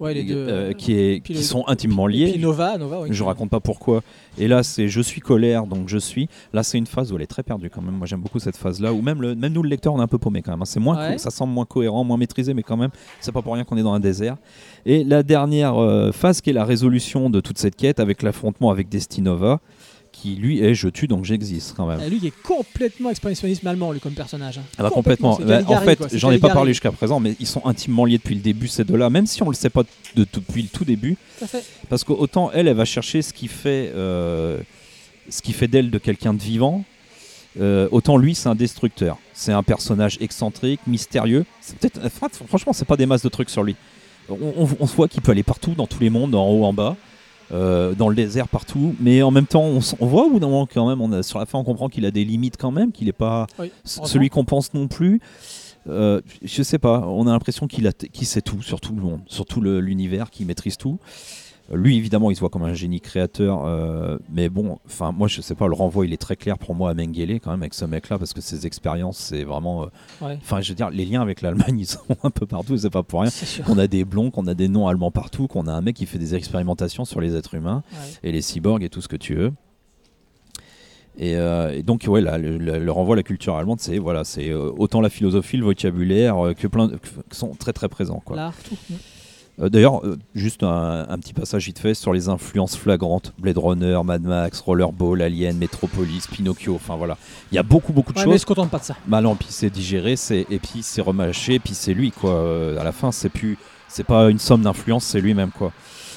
Ouais, 0.00 0.14
les 0.14 0.22
deux. 0.24 0.34
euh, 0.36 0.72
qui, 0.72 0.92
est, 0.92 1.20
puis 1.22 1.34
qui 1.34 1.40
le- 1.40 1.44
sont 1.44 1.64
intimement 1.66 2.06
puis 2.06 2.16
liés. 2.26 2.38
Nova. 2.38 2.76
Je 3.10 3.22
raconte 3.24 3.50
pas 3.50 3.60
pourquoi. 3.60 4.02
Et 4.38 4.46
là, 4.46 4.62
c'est 4.62 4.88
je 4.88 5.00
suis 5.00 5.20
colère, 5.20 5.66
donc 5.66 5.88
je 5.88 5.98
suis. 5.98 6.28
Là, 6.52 6.62
c'est 6.62 6.78
une 6.78 6.86
phase 6.86 7.12
où 7.12 7.16
elle 7.16 7.22
est 7.22 7.26
très 7.26 7.42
perdue 7.42 7.68
quand 7.70 7.82
même. 7.82 7.94
Moi, 7.96 8.06
j'aime 8.06 8.20
beaucoup 8.20 8.38
cette 8.38 8.56
phase-là. 8.56 8.92
Où 8.92 9.02
même, 9.02 9.20
le, 9.20 9.34
même 9.34 9.52
nous, 9.52 9.62
le 9.62 9.68
lecteur, 9.68 9.92
on 9.94 9.98
est 9.98 10.02
un 10.02 10.06
peu 10.06 10.18
paumé 10.18 10.42
quand 10.42 10.52
même. 10.52 10.62
hein. 10.62 10.66
C'est 10.66 10.80
moins, 10.80 10.96
Ouais. 11.10 11.18
ça 11.18 11.30
semble 11.30 11.52
moins 11.52 11.64
cohérent, 11.64 12.04
moins 12.04 12.16
maîtrisé, 12.16 12.54
mais 12.54 12.62
quand 12.62 12.76
même, 12.76 12.90
c'est 13.20 13.32
pas 13.32 13.42
pour 13.42 13.54
rien 13.54 13.64
qu'on 13.64 13.76
est 13.76 13.82
dans 13.82 13.92
un 13.94 14.00
désert. 14.00 14.36
Et 14.86 15.02
la 15.04 15.22
dernière 15.22 15.76
euh, 15.80 16.12
phase, 16.12 16.40
qui 16.40 16.50
est 16.50 16.52
la 16.54 16.64
résolution 16.64 17.30
de 17.30 17.40
toute 17.40 17.58
cette 17.58 17.74
quête, 17.76 17.98
avec 18.00 18.22
l'affrontement 18.22 18.70
avec 18.70 18.88
Destinova, 18.88 19.60
qui 20.20 20.34
lui 20.34 20.60
est 20.62 20.74
je 20.74 20.88
tue 20.88 21.06
donc 21.06 21.24
j'existe 21.24 21.74
quand 21.76 21.86
même. 21.86 22.00
Et 22.00 22.10
lui, 22.10 22.24
est 22.26 22.32
complètement 22.42 23.10
expansionnisme 23.10 23.66
allemand, 23.66 23.92
lui, 23.92 24.00
comme 24.00 24.14
personnage. 24.14 24.58
hein. 24.58 24.62
Ah 24.78 24.82
bah 24.84 24.90
complètement. 24.90 25.38
Bah, 25.44 25.60
en 25.66 25.80
fait, 25.80 25.98
j'en 26.16 26.30
ai 26.30 26.38
pas 26.38 26.50
parlé 26.50 26.72
jusqu'à 26.72 26.92
présent, 26.92 27.20
mais 27.20 27.34
ils 27.40 27.46
sont 27.46 27.64
intimement 27.66 28.04
liés 28.04 28.18
depuis 28.18 28.34
le 28.34 28.40
début 28.40 28.68
ces 28.68 28.84
deux-là, 28.84 29.10
même 29.10 29.26
si 29.26 29.42
on 29.42 29.48
le 29.48 29.54
sait 29.54 29.70
pas 29.70 29.82
de, 30.16 30.26
depuis 30.32 30.62
le 30.62 30.68
tout 30.68 30.84
début, 30.84 31.16
Tout 31.38 31.46
fait. 31.46 31.64
parce 31.88 32.04
qu'autant 32.04 32.50
elle, 32.52 32.68
elle 32.68 32.76
va 32.76 32.84
chercher 32.84 33.22
ce 33.22 33.32
qui 33.32 33.48
fait, 33.48 33.92
euh, 33.94 34.58
ce 35.28 35.42
qui 35.42 35.52
fait 35.52 35.68
d'elle 35.68 35.90
de 35.90 35.98
quelqu'un 35.98 36.34
de 36.34 36.40
vivant, 36.42 36.84
euh, 37.60 37.88
autant 37.90 38.16
lui, 38.16 38.34
c'est 38.34 38.48
un 38.48 38.54
destructeur. 38.54 39.18
C'est 39.34 39.52
un 39.52 39.62
personnage 39.62 40.18
excentrique, 40.20 40.80
mystérieux. 40.86 41.44
Peut-être, 41.80 42.00
franchement, 42.46 42.72
c'est 42.72 42.84
pas 42.84 42.96
des 42.96 43.06
masses 43.06 43.22
de 43.22 43.28
trucs 43.28 43.50
sur 43.50 43.62
lui. 43.62 43.74
On, 44.28 44.34
on- 44.56 44.68
on 44.80 44.86
se 44.86 44.94
voit 44.94 45.08
qu'il 45.08 45.22
peut 45.22 45.32
aller 45.32 45.42
partout, 45.42 45.72
dans 45.76 45.86
tous 45.86 46.00
les 46.00 46.10
mondes, 46.10 46.34
en 46.34 46.46
haut, 46.48 46.64
en 46.64 46.72
bas. 46.72 46.96
Euh, 47.52 47.94
dans 47.94 48.08
le 48.08 48.14
désert 48.14 48.48
partout, 48.48 48.94
mais 49.00 49.22
en 49.22 49.30
même 49.30 49.46
temps, 49.46 49.62
on, 49.64 49.80
on 50.00 50.06
voit 50.06 50.26
au 50.26 50.30
bout 50.30 50.40
d'un 50.40 50.48
moment 50.48 50.66
quand 50.66 50.88
même, 50.88 51.00
on 51.00 51.12
a, 51.12 51.22
sur 51.22 51.38
la 51.38 51.46
fin, 51.46 51.58
on 51.58 51.64
comprend 51.64 51.88
qu'il 51.88 52.04
a 52.04 52.10
des 52.10 52.24
limites 52.24 52.56
quand 52.56 52.70
même, 52.70 52.92
qu'il 52.92 53.06
n'est 53.06 53.12
pas 53.12 53.46
Oui, 53.58 53.72
celui 53.84 54.28
qu'on 54.28 54.44
pense 54.44 54.74
non 54.74 54.88
plus. 54.88 55.20
Euh, 55.88 56.20
je 56.42 56.62
sais 56.62 56.78
pas, 56.78 57.00
on 57.06 57.26
a 57.26 57.32
l'impression 57.32 57.66
qu'il 57.66 57.90
qu'il 58.12 58.26
sait 58.26 58.42
tout 58.42 58.62
sur 58.62 58.80
tout 58.80 58.94
le 58.94 59.00
monde, 59.00 59.20
sur 59.26 59.46
tout 59.46 59.60
l'univers, 59.62 60.30
qu'il 60.30 60.46
maîtrise 60.46 60.76
tout. 60.76 60.98
Lui, 61.72 61.98
évidemment, 61.98 62.30
il 62.30 62.34
se 62.34 62.40
voit 62.40 62.48
comme 62.48 62.62
un 62.62 62.72
génie 62.72 63.00
créateur, 63.00 63.64
euh, 63.66 64.16
mais 64.32 64.48
bon, 64.48 64.78
enfin, 64.86 65.12
moi, 65.12 65.28
je 65.28 65.42
sais 65.42 65.54
pas, 65.54 65.66
le 65.68 65.74
renvoi, 65.74 66.06
il 66.06 66.14
est 66.14 66.16
très 66.16 66.34
clair 66.34 66.56
pour 66.56 66.74
moi 66.74 66.88
à 66.90 66.94
Mengele 66.94 67.40
quand 67.40 67.50
même 67.50 67.60
avec 67.62 67.74
ce 67.74 67.84
mec-là, 67.84 68.18
parce 68.18 68.32
que 68.32 68.40
ses 68.40 68.66
expériences, 68.66 69.18
c'est 69.18 69.44
vraiment, 69.44 69.82
euh, 69.82 69.86
Ouais. 70.26 70.38
enfin, 70.40 70.62
je 70.62 70.70
veux 70.70 70.74
dire, 70.74 70.88
les 70.88 71.04
liens 71.04 71.20
avec 71.20 71.42
l'Allemagne, 71.42 71.78
ils 71.80 71.86
sont 71.86 72.00
un 72.22 72.30
peu 72.30 72.46
partout, 72.46 72.78
c'est 72.78 72.88
pas 72.88 73.02
pour 73.02 73.20
rien. 73.20 73.30
Qu'on 73.66 73.76
a 73.78 73.86
des 73.86 74.04
blonds, 74.06 74.30
qu'on 74.30 74.46
a 74.46 74.54
des 74.54 74.68
noms 74.68 74.88
allemands 74.88 75.10
partout, 75.10 75.46
qu'on 75.46 75.66
a 75.66 75.72
un 75.72 75.82
mec 75.82 75.96
qui 75.96 76.06
fait 76.06 76.18
des 76.18 76.34
expérimentations 76.34 77.04
sur 77.04 77.20
les 77.20 77.36
êtres 77.36 77.54
humains 77.54 77.82
Ouais. 77.92 77.98
et 78.22 78.32
les 78.32 78.40
cyborgs 78.40 78.82
et 78.82 78.88
tout 78.88 79.02
ce 79.02 79.08
que 79.08 79.16
tu 79.16 79.34
veux. 79.34 79.52
Et, 81.20 81.34
euh, 81.34 81.74
et 81.74 81.82
donc 81.82 82.04
ouais, 82.06 82.20
là, 82.20 82.38
le, 82.38 82.58
le- 82.58 82.78
le 82.78 82.92
renvoi 82.92 83.14
à 83.14 83.16
la 83.16 83.22
culture 83.24 83.56
allemande, 83.56 83.80
c'est 83.80 83.98
voilà, 83.98 84.22
c'est 84.22 84.50
euh, 84.50 84.70
autant 84.78 85.00
la 85.00 85.08
philosophie, 85.10 85.56
le 85.56 85.64
vocabulaire 85.64 86.38
euh, 86.46 86.54
que 86.54 86.68
plein 86.68 86.86
de, 86.86 86.96
que 86.96 87.34
sont 87.34 87.54
très 87.54 87.72
très 87.72 87.88
présents. 87.88 88.22
Quoi. 88.24 88.36
L'art, 88.36 88.54
tout. 88.68 88.76
Euh, 89.60 89.68
D'ailleurs, 89.68 90.04
euh, 90.06 90.16
juste 90.34 90.62
un, 90.62 91.06
un 91.08 91.18
petit 91.18 91.32
passage 91.32 91.64
vite 91.66 91.78
fait 91.78 91.94
sur 91.94 92.12
les 92.12 92.28
influences 92.28 92.76
flagrantes 92.76 93.32
Blade 93.38 93.58
Runner, 93.58 93.98
Mad 94.04 94.22
Max, 94.22 94.60
Rollerball, 94.60 95.20
Alien, 95.22 95.56
Metropolis, 95.58 96.26
Pinocchio. 96.28 96.74
Enfin 96.76 96.96
voilà, 96.96 97.16
il 97.50 97.56
y 97.56 97.58
a 97.58 97.62
beaucoup 97.62 97.92
beaucoup 97.92 98.12
de 98.12 98.18
Ouais, 98.18 98.26
mais 98.26 98.32
choses. 98.32 98.42
je 98.42 98.46
contente 98.46 98.70
pas 98.70 98.78
de 98.78 98.84
ça. 98.84 98.96
Bah 99.06 99.20
non, 99.20 99.34
puis 99.34 99.48
c'est 99.50 99.70
digéré, 99.70 100.16
c'est 100.16 100.46
et 100.50 100.58
puis 100.58 100.82
c'est 100.82 101.00
remâché, 101.02 101.54
et 101.54 101.58
puis 101.58 101.74
c'est 101.74 101.94
lui 101.94 102.12
quoi. 102.12 102.30
Euh, 102.30 102.78
à 102.80 102.84
la 102.84 102.92
fin, 102.92 103.10
c'est 103.10 103.28
plus, 103.30 103.58
c'est 103.88 104.04
pas 104.04 104.30
une 104.30 104.38
somme 104.38 104.62
d'influence, 104.62 105.04
c'est 105.04 105.20
lui-même 105.20 105.50
quoi. 105.50 105.72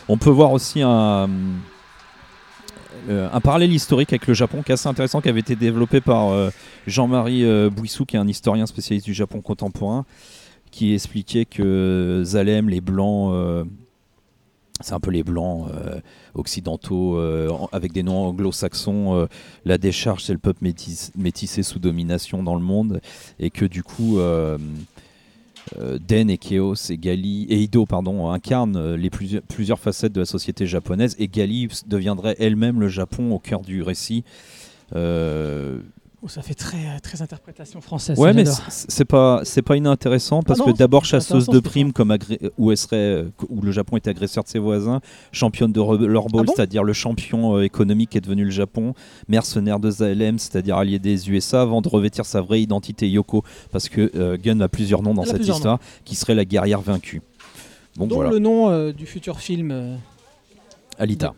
On 0.07 0.17
peut 0.17 0.29
voir 0.29 0.51
aussi 0.51 0.81
un 0.81 1.29
euh, 3.09 3.27
un 3.33 3.39
parallèle 3.41 3.73
historique 3.73 4.13
avec 4.13 4.27
le 4.27 4.33
Japon 4.35 4.61
qui 4.61 4.71
est 4.71 4.73
assez 4.73 4.87
intéressant, 4.87 5.21
qui 5.21 5.29
avait 5.29 5.39
été 5.39 5.55
développé 5.55 6.01
par 6.01 6.29
euh, 6.29 6.51
Jean-Marie 6.85 7.43
Bouissou, 7.71 8.05
qui 8.05 8.15
est 8.15 8.19
un 8.19 8.27
historien 8.27 8.65
spécialiste 8.67 9.05
du 9.05 9.13
Japon 9.15 9.41
contemporain, 9.41 10.05
qui 10.71 10.93
expliquait 10.93 11.45
que 11.45 12.23
Zalem, 12.25 12.69
les 12.69 12.81
blancs, 12.81 13.33
euh, 13.33 13.63
c'est 14.79 14.93
un 14.93 14.99
peu 14.99 15.11
les 15.11 15.23
blancs 15.23 15.69
euh, 15.69 15.99
occidentaux 16.33 17.17
euh, 17.17 17.49
avec 17.71 17.91
des 17.91 18.03
noms 18.03 18.25
anglo-saxons. 18.27 19.27
la 19.65 19.77
décharge, 19.77 20.23
c'est 20.23 20.33
le 20.33 20.39
peuple 20.39 20.63
métis- 20.63 21.11
métissé 21.15 21.61
sous 21.61 21.79
domination 21.79 22.41
dans 22.41 22.55
le 22.55 22.63
monde, 22.63 23.01
et 23.39 23.49
que 23.51 23.65
du 23.65 23.83
coup. 23.83 24.17
Den 25.77 26.29
et 26.31 26.39
Chaos 26.39 26.73
et 26.89 26.97
Gali 26.97 27.43
et 27.43 27.57
Ido 27.59 27.85
pardon 27.85 28.31
incarnent 28.31 28.95
les 28.95 29.11
plusieurs, 29.11 29.79
facettes 29.79 30.11
de 30.11 30.21
la 30.21 30.25
société 30.25 30.65
japonaise 30.65 31.15
et 31.19 31.27
Gali 31.27 31.67
deviendrait 31.85 32.35
elle-même 32.39 32.79
le 32.79 32.87
Japon 32.87 33.31
au 33.31 33.37
cœur 33.37 33.61
du 33.61 33.83
récit. 33.83 34.23
Oh, 36.23 36.27
ça 36.27 36.43
fait 36.43 36.53
très, 36.53 36.99
très 36.99 37.23
interprétation 37.23 37.81
française. 37.81 38.15
ouais, 38.19 38.31
mais 38.31 38.43
c'est 38.69 39.05
pas 39.05 39.41
c'est 39.43 39.63
pas 39.63 39.75
inintéressant 39.75 40.43
parce 40.43 40.59
Ah 40.61 40.67
non, 40.67 40.71
que 40.73 40.77
d'abord 40.77 41.03
chasseuse 41.03 41.47
de 41.47 41.59
primes 41.59 41.93
comme 41.93 42.15
où 42.59 42.69
elle 42.69 42.77
serait 42.77 42.95
euh, 42.97 43.31
où 43.49 43.59
le 43.61 43.71
Japon 43.71 43.97
était 43.97 44.11
agresseur 44.11 44.43
de 44.43 44.49
ses 44.49 44.59
voisins, 44.59 45.01
championne 45.31 45.71
de 45.71 45.79
rollerball, 45.79 46.41
Ah 46.41 46.43
bon? 46.45 46.53
c'est-à-dire 46.55 46.83
le 46.83 46.93
champion 46.93 47.55
euh, 47.57 47.63
économique 47.63 48.11
qui 48.11 48.19
est 48.19 48.21
devenu 48.21 48.45
le 48.45 48.51
Japon, 48.51 48.93
mercenaire 49.29 49.79
de 49.79 49.89
Zalem, 49.89 50.37
c'est-à-dire 50.37 50.77
allié 50.77 50.99
des 50.99 51.27
USA, 51.31 51.63
avant 51.63 51.81
de 51.81 51.89
revêtir 51.89 52.23
sa 52.25 52.39
vraie 52.41 52.61
identité 52.61 53.09
Yoko 53.09 53.43
parce 53.71 53.89
que 53.89 54.11
euh, 54.15 54.37
Gun 54.37 54.59
a 54.59 54.67
plusieurs 54.67 55.01
noms 55.01 55.15
dans 55.15 55.25
cette 55.25 55.47
histoire, 55.47 55.79
qui 56.05 56.13
serait 56.13 56.35
la 56.35 56.45
guerrière 56.45 56.81
vaincue. 56.81 57.23
Donc 57.97 58.09
Dont 58.09 58.15
voilà. 58.17 58.29
le 58.29 58.37
nom 58.37 58.69
euh, 58.69 58.91
du 58.93 59.07
futur 59.07 59.39
film. 59.39 59.71
euh, 59.71 59.95
Alita. 60.99 61.33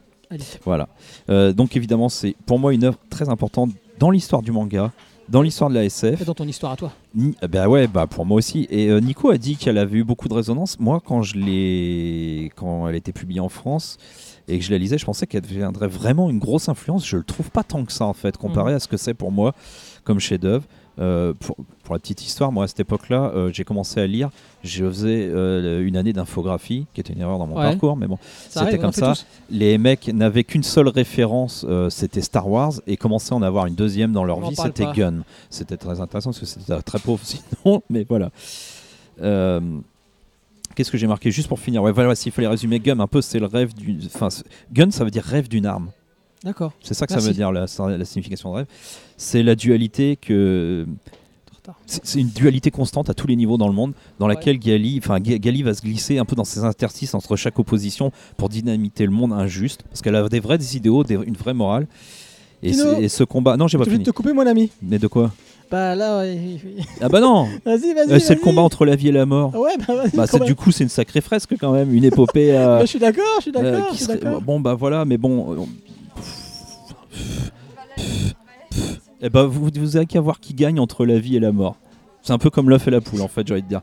Voilà. 0.66 0.90
Euh, 1.30 1.54
donc 1.54 1.78
évidemment, 1.78 2.10
c'est 2.10 2.36
pour 2.46 2.60
moi 2.60 2.74
une 2.74 2.84
œuvre 2.84 2.98
très 3.10 3.30
importante 3.30 3.70
dans 4.04 4.12
l'histoire 4.12 4.42
du 4.42 4.52
manga, 4.52 4.92
dans 5.30 5.42
l'histoire 5.42 5.70
de 5.70 5.76
la 5.76 5.86
SF. 5.86 6.22
Et 6.22 6.26
dans 6.26 6.34
ton 6.34 6.46
histoire 6.46 6.74
à 6.74 6.76
toi. 6.76 6.92
Ni- 7.16 7.38
bah 7.50 7.70
ouais, 7.70 7.88
bah 7.88 8.06
pour 8.06 8.26
moi 8.26 8.36
aussi. 8.38 8.68
Et 8.70 8.90
euh, 8.90 9.00
Nico 9.00 9.30
a 9.30 9.38
dit 9.38 9.56
qu'elle 9.56 9.78
avait 9.78 10.00
eu 10.00 10.04
beaucoup 10.04 10.28
de 10.28 10.34
résonance. 10.34 10.78
Moi, 10.78 11.00
quand 11.06 11.22
je 11.22 11.38
l'ai, 11.38 12.52
quand 12.58 12.90
elle 12.90 12.96
était 12.96 13.14
publiée 13.14 13.40
en 13.40 13.48
France 13.48 13.98
et 14.50 14.60
que 14.60 14.66
je 14.66 14.72
la 14.72 14.78
lisais, 14.78 14.98
je 14.98 15.06
pensais 15.06 15.26
qu'elle 15.26 15.44
deviendrait 15.44 15.88
vraiment 15.88 16.30
une 16.30 16.40
grosse 16.40 16.68
influence. 16.68 17.08
Je 17.08 17.16
le 17.16 17.24
trouve 17.24 17.50
pas 17.50 17.64
tant 17.64 17.86
que 17.86 17.94
ça 17.94 18.04
en 18.06 18.12
fait, 18.12 18.36
comparé 18.36 18.74
à 18.74 18.82
ce 18.82 18.90
que 18.90 18.98
c'est 18.98 19.14
pour 19.14 19.32
moi 19.32 19.56
comme 20.04 20.20
chef-d'œuvre. 20.20 20.66
Euh, 21.00 21.34
pour, 21.40 21.56
pour 21.84 21.96
la 21.96 22.00
petite 22.00 22.22
histoire, 22.24 22.52
moi 22.52 22.66
à 22.66 22.68
cette 22.68 22.80
époque-là, 22.82 23.32
euh, 23.34 23.50
j'ai 23.52 23.64
commencé 23.64 24.00
à 24.00 24.06
lire. 24.06 24.30
Je 24.64 24.86
faisais 24.86 25.28
euh, 25.32 25.84
une 25.86 25.98
année 25.98 26.14
d'infographie, 26.14 26.86
qui 26.94 27.02
était 27.02 27.14
une 27.14 27.22
erreur 27.22 27.40
dans 27.40 27.48
mon 27.48 27.56
Ouais. 27.56 27.64
parcours, 27.64 27.98
mais 27.98 28.06
bon, 28.08 28.20
C'était 28.50 28.78
comme 28.78 28.92
ça. 28.94 29.14
tous. 29.14 29.26
les 29.50 29.78
mecs 29.80 30.08
n'avaient 30.14 30.44
qu'une 30.44 30.62
seule 30.64 30.88
référence, 30.88 31.66
c'était 31.90 32.22
Star 32.22 32.48
Wars, 32.48 32.74
et 32.86 32.96
commençaient 32.96 33.34
à 33.34 33.38
en 33.38 33.42
avoir 33.42 33.66
une 33.66 33.76
deuxième 33.76 34.12
dans 34.12 34.24
leur 34.24 34.38
On 34.38 34.50
vie, 34.50 34.56
c'était. 34.56 34.86
Gun. 34.94 35.24
C'était 35.50 35.78
très 35.78 36.00
intéressant 36.00 36.30
parce 36.30 36.40
que 36.40 36.46
c'était 36.46 36.82
très 36.84 37.00
pauvre 37.00 37.22
sinon, 37.24 37.82
mais 37.90 38.06
voilà. 38.08 38.30
Qu'est-ce 40.76 40.92
que 40.92 40.98
j'ai 40.98 41.08
marqué? 41.08 41.30
Juste 41.32 41.48
pour 41.48 41.60
finir 41.60 41.84
Ouais, 41.84 41.92
voilà, 41.92 42.16
s'il 42.16 42.32
fallait 42.32 42.48
résumer 42.48 42.80
Gun 42.80 43.00
un 43.00 43.08
peu, 43.08 43.22
c'est 43.22 43.40
le 43.40 43.46
rêve 43.46 43.74
du. 43.74 44.00
Enfin, 44.14 44.30
Gun, 44.72 44.90
ça 44.92 45.04
veut 45.04 45.12
dire 45.12 45.24
rêve 45.24 45.48
d'une 45.48 45.66
arme. 45.66 45.90
D'accord. 46.44 46.74
C'est 46.82 46.94
ça 46.94 47.06
que 47.08 47.14
Merci. 47.14 47.26
ça 47.26 47.30
veut 47.32 47.36
dire 47.36 47.52
la, 47.52 47.66
la 47.98 48.06
signification 48.06 48.52
de 48.52 48.56
rêve. 48.58 48.66
C'est 49.18 49.44
la 49.44 49.56
dualité 49.56 50.18
que 50.18 50.86
c'est 51.86 52.20
une 52.20 52.28
dualité 52.28 52.72
constante 52.72 53.10
à 53.10 53.14
tous 53.14 53.26
les 53.28 53.38
niveaux 53.38 53.56
dans 53.58 53.70
le 53.70 53.74
monde, 53.74 53.94
dans 54.20 54.28
Ouais. 54.28 54.34
laquelle 54.36 54.60
Gali, 54.60 55.00
enfin 55.02 55.22
Ga- 55.22 55.38
Gali 55.40 55.64
va 55.64 55.74
se 55.74 55.82
glisser 55.82 56.18
un 56.18 56.26
peu 56.26 56.36
dans 56.36 56.44
ces 56.44 56.66
interstices 56.66 57.14
entre 57.14 57.38
chaque 57.38 57.58
opposition 57.58 58.12
pour 58.36 58.50
dynamiter 58.50 59.06
le 59.06 59.12
monde 59.12 59.32
injuste, 59.32 59.84
parce 59.90 60.02
qu'elle 60.02 60.16
a 60.18 60.28
des 60.28 60.42
vrais 60.42 60.58
idéaux, 60.74 61.06
des- 61.06 61.16
une 61.16 61.36
vraie 61.36 61.54
morale. 61.54 61.88
Et, 62.62 62.74
ce 62.74 63.24
combat, 63.24 63.56
non, 63.58 63.68
j'ai 63.68 63.78
pas 63.78 63.84
Je 63.86 63.90
fini. 63.92 64.04
te 64.04 64.12
couper, 64.12 64.34
mon 64.34 64.46
ami? 64.46 64.72
Mais 64.82 65.00
de 65.00 65.08
quoi? 65.08 65.32
Bah 65.72 65.96
là, 65.96 66.20
ouais, 66.20 66.34
ouais. 66.64 66.84
Ah 67.02 67.08
bah 67.10 67.20
non, 67.22 67.44
vas-y, 67.66 67.94
vas-y. 67.94 68.12
Euh, 68.12 68.20
c'est 68.20 68.36
le 68.36 68.42
combat 68.42 68.62
entre 68.62 68.86
la 68.86 68.96
vie 68.98 69.08
et 69.08 69.12
la 69.14 69.26
mort. 69.26 69.56
Ouais, 69.56 69.72
bah 69.88 69.96
vas-y. 69.96 70.16
Bah 70.16 70.28
c'est- 70.28 70.40
du 70.44 70.56
coup, 70.56 70.72
c'est 70.72 70.84
une 70.84 70.90
sacrée 70.90 71.22
fresque 71.22 71.56
quand 71.60 71.72
même, 71.72 71.94
une 71.94 72.04
épopée. 72.04 72.52
euh, 72.58 72.66
Bah, 72.80 72.82
je 72.82 72.88
suis 72.88 73.00
d'accord, 73.00 73.24
je 73.38 73.42
suis 73.44 73.52
euh, 73.56 73.72
d'accord, 73.72 73.94
je 73.94 74.00
serait-. 74.04 74.20
Bon 74.42 74.60
bah 74.60 74.74
voilà, 74.76 75.04
mais 75.06 75.18
bon. 75.18 75.66
Et 79.22 79.30
bah 79.30 79.44
vous, 79.46 79.70
vous 79.74 79.96
avez 79.98 80.06
qu'à 80.06 80.20
voir 80.22 80.40
qui 80.40 80.54
gagne 80.54 80.80
entre 80.80 81.06
la 81.06 81.18
vie 81.20 81.36
et 81.38 81.40
la 81.40 81.52
mort. 81.52 81.78
C'est 82.22 82.34
un 82.34 82.38
peu 82.38 82.50
comme 82.50 82.70
l'œuf 82.70 82.88
et 82.88 82.92
la 82.92 83.02
poule 83.02 83.22
en 83.22 83.28
fait, 83.28 83.48
j'ai 83.48 83.54
envie 83.54 83.64
de 83.64 83.68
dire. 83.68 83.82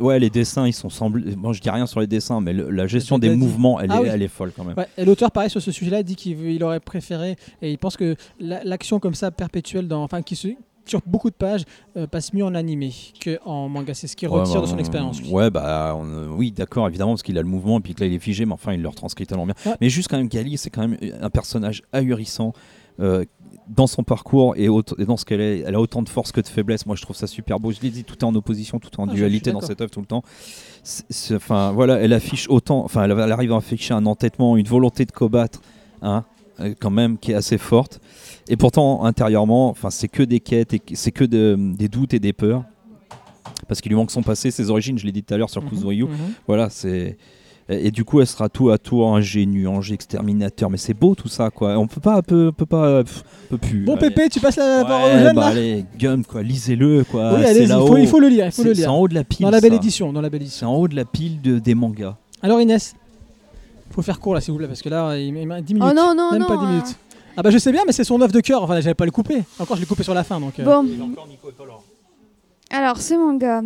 Ouais, 0.00 0.18
les 0.18 0.30
dessins, 0.30 0.66
ils 0.66 0.72
sont 0.72 0.88
semblés. 0.88 1.36
Bon, 1.36 1.52
je 1.52 1.60
dis 1.60 1.70
rien 1.70 1.86
sur 1.86 2.00
les 2.00 2.06
dessins, 2.06 2.40
mais 2.40 2.52
le- 2.52 2.70
la 2.70 2.86
gestion 2.86 3.18
des 3.18 3.36
mouvements, 3.36 3.78
elle, 3.78 3.90
Ah 3.92 3.98
est, 3.98 4.00
oui. 4.00 4.08
elle 4.10 4.22
est 4.22 4.28
folle 4.28 4.52
quand 4.56 4.64
même. 4.64 4.74
Ouais, 4.76 4.88
et 4.96 5.04
l'auteur, 5.04 5.30
pareil, 5.30 5.50
sur 5.50 5.60
ce 5.62 5.70
sujet-là, 5.70 6.02
dit 6.02 6.16
qu'il 6.16 6.40
il 6.50 6.64
aurait 6.64 6.80
préféré, 6.80 7.36
et 7.62 7.70
il 7.70 7.78
pense 7.78 7.96
que 7.96 8.16
la- 8.40 8.64
l'action 8.64 8.98
comme 9.00 9.14
ça, 9.14 9.30
perpétuelle, 9.30 9.86
dans, 9.86 10.02
enfin, 10.02 10.22
qui 10.22 10.34
se, 10.34 10.48
sur 10.86 11.00
beaucoup 11.06 11.30
de 11.30 11.34
pages, 11.34 11.64
euh, 11.96 12.06
passe 12.06 12.32
mieux 12.32 12.44
en 12.44 12.54
animé 12.54 12.92
qu'en 13.24 13.68
manga. 13.68 13.94
C'est 13.94 14.06
ce 14.08 14.14
Ouais, 14.26 14.28
retire 14.40 14.60
de 14.62 14.66
bah, 14.66 14.72
son 14.72 14.78
expérience. 14.78 15.20
lui. 15.22 15.30
Ouais, 15.30 15.50
bah 15.50 15.94
on- 15.96 16.04
euh, 16.06 16.26
oui, 16.28 16.50
d'accord, 16.52 16.88
évidemment, 16.88 17.12
parce 17.12 17.22
qu'il 17.22 17.38
a 17.38 17.42
le 17.42 17.48
mouvement 17.48 17.78
et 17.78 17.80
puis 17.80 17.94
que 17.94 18.00
là 18.00 18.06
il 18.06 18.14
est 18.14 18.18
figé, 18.18 18.44
mais 18.46 18.52
enfin 18.54 18.72
il 18.72 18.82
le 18.82 18.88
retranscrit 18.88 19.26
tellement 19.26 19.46
bien. 19.46 19.54
Ouais. 19.66 19.74
Mais 19.80 19.88
juste 19.90 20.08
quand 20.08 20.16
même, 20.16 20.28
Gali, 20.28 20.58
c'est 20.58 20.70
quand 20.70 20.86
même 20.86 20.96
un 21.20 21.30
personnage 21.30 21.82
ahurissant. 21.92 22.52
euh, 23.00 23.24
dans 23.68 23.86
son 23.86 24.02
parcours 24.02 24.54
et, 24.56 24.66
dans 25.06 25.16
ce 25.16 25.24
qu'elle 25.24 25.40
est, 25.40 25.60
elle 25.60 25.74
a 25.76 25.80
autant 25.80 26.02
de 26.02 26.08
force 26.08 26.32
que 26.32 26.40
de 26.40 26.46
faiblesse. 26.48 26.86
Moi, 26.86 26.96
je 26.96 27.02
trouve 27.02 27.14
ça 27.16 27.26
super 27.28 27.58
beau. 27.60 27.70
Je 27.70 27.80
l'ai 27.80 27.90
dit, 27.90 28.02
tout 28.04 28.16
est 28.18 28.24
en 28.24 28.34
opposition, 28.34 28.78
tout 28.80 28.90
est 28.90 29.00
en 29.00 29.08
Ah, 29.08 29.12
dualité 29.14 29.52
dans 29.52 29.60
cette 29.60 29.80
œuvre 29.80 29.90
tout 29.92 30.00
le 30.00 30.06
temps. 30.06 30.22
Enfin, 31.34 31.72
voilà, 31.72 31.98
elle 32.00 32.12
affiche 32.12 32.48
autant. 32.48 32.84
Enfin, 32.84 33.04
elle, 33.04 33.12
elle 33.12 33.32
arrive 33.32 33.52
à 33.52 33.56
afficher 33.56 33.94
un 33.94 34.06
entêtement, 34.06 34.56
une 34.56 34.66
volonté 34.66 35.04
de 35.04 35.12
combattre, 35.12 35.60
hein, 36.02 36.24
euh, 36.60 36.74
quand 36.80 36.90
même, 36.90 37.16
qui 37.18 37.32
est 37.32 37.34
assez 37.36 37.58
forte. 37.58 38.00
Et 38.50 38.56
pourtant, 38.56 39.04
intérieurement, 39.04 39.70
enfin, 39.70 39.88
c'est 39.90 40.08
que 40.08 40.22
des 40.22 40.40
quêtes, 40.40 40.74
et 40.74 40.82
c'est 40.94 41.12
que 41.12 41.24
de- 41.24 41.56
des 41.78 41.88
doutes 41.88 42.12
et 42.14 42.18
des 42.18 42.32
peurs. 42.32 42.64
Parce 43.68 43.80
qu'il 43.80 43.90
lui 43.90 43.96
manque 43.96 44.10
son 44.10 44.22
passé, 44.22 44.50
ses 44.50 44.68
origines. 44.70 44.98
Je 44.98 45.06
l'ai 45.06 45.12
dit 45.12 45.22
tout 45.22 45.32
à 45.32 45.36
l'heure 45.36 45.48
sur 45.50 45.62
Mhm, 45.62 45.68
Kuzuyu. 45.70 46.04
mhm. 46.06 46.10
Voilà, 46.46 46.68
c'est. 46.68 47.16
Et 47.68 47.86
et 47.86 47.90
du 47.92 48.04
coup, 48.04 48.20
elle 48.20 48.26
sera 48.26 48.48
tout 48.48 48.70
à 48.70 48.78
tout 48.78 49.04
ingénu, 49.04 49.68
ange 49.68 49.92
exterminateur. 49.92 50.68
Mais 50.70 50.76
c'est 50.76 50.92
beau 50.94 51.14
tout 51.14 51.28
ça, 51.28 51.50
quoi. 51.50 51.78
On 51.78 51.86
peut 51.86 52.00
pas, 52.00 52.18
on 52.18 52.22
peut, 52.22 52.48
on 52.48 52.52
peut 52.52 52.66
pas, 52.66 53.04
pff, 53.04 53.22
peut 53.48 53.58
plus. 53.58 53.84
Bon, 53.84 53.94
Allez. 53.94 54.08
Pépé, 54.10 54.28
tu 54.28 54.40
passes 54.40 54.56
la 54.56 54.84
parole 54.84 55.12
aux 55.12 55.14
Ouais, 55.14 55.22
jeunes 55.22 55.36
bah 55.36 55.40
là 55.42 55.46
allez, 55.48 55.84
Gum, 55.96 56.24
quoi, 56.24 56.42
lisez-le, 56.42 57.04
quoi. 57.04 57.34
Oui, 57.34 57.40
c'est 57.44 57.50
allez-y, 57.50 57.62
il 57.66 57.86
faut, 57.86 57.96
il 57.96 58.08
faut 58.08 58.18
le 58.18 58.28
lire. 58.28 58.46
Il 58.46 58.50
faut 58.50 58.62
C'est 58.62 58.68
le 58.68 58.74
c'est 58.74 58.80
lire. 58.80 58.92
en 58.92 58.98
haut 58.98 59.06
de 59.06 59.14
la 59.14 59.22
pile. 59.22 59.44
Dans 59.44 59.50
la 59.52 59.60
belle 59.60 59.70
ça. 59.70 59.76
édition. 59.76 60.12
Dans 60.12 60.20
la 60.20 60.28
belle 60.30 60.40
C'est 60.40 60.46
édition. 60.46 60.68
en 60.70 60.74
haut 60.76 60.88
de 60.88 60.96
la 60.96 61.04
pile 61.04 61.40
de, 61.40 61.60
des 61.60 61.76
mangas. 61.76 62.16
Alors, 62.42 62.60
Inès, 62.60 62.96
faut 63.92 64.02
faire 64.02 64.18
court 64.18 64.34
là, 64.34 64.40
s'il 64.40 64.50
vous 64.50 64.58
plaît, 64.58 64.66
parce 64.68 64.82
que 64.82 64.88
là, 64.88 65.16
il 65.16 65.36
il 65.36 65.46
m'a 65.46 65.60
10 65.60 65.74
minutes. 65.74 65.88
Oh 65.88 65.94
non, 65.94 66.12
non, 66.16 66.32
Même 66.32 66.40
non. 66.42 66.48
pas 66.48 66.56
10 66.56 66.64
euh, 66.64 66.68
minutes. 66.68 66.96
Ah 67.40 67.42
bah 67.42 67.48
je 67.48 67.56
sais 67.56 67.72
bien, 67.72 67.84
mais 67.86 67.92
c'est 67.92 68.04
son 68.04 68.20
œuf 68.20 68.32
de 68.32 68.40
cœur. 68.40 68.62
Enfin, 68.62 68.78
j'avais 68.82 68.92
pas 68.92 69.06
le 69.06 69.10
couper. 69.10 69.42
Encore, 69.58 69.74
je 69.76 69.80
l'ai 69.80 69.86
coupé 69.86 70.02
sur 70.02 70.12
la 70.12 70.24
fin, 70.24 70.38
donc. 70.38 70.60
euh, 70.60 70.62
Bon, 70.62 70.82
alors 72.68 73.00
ce 73.00 73.14
manga, 73.14 73.62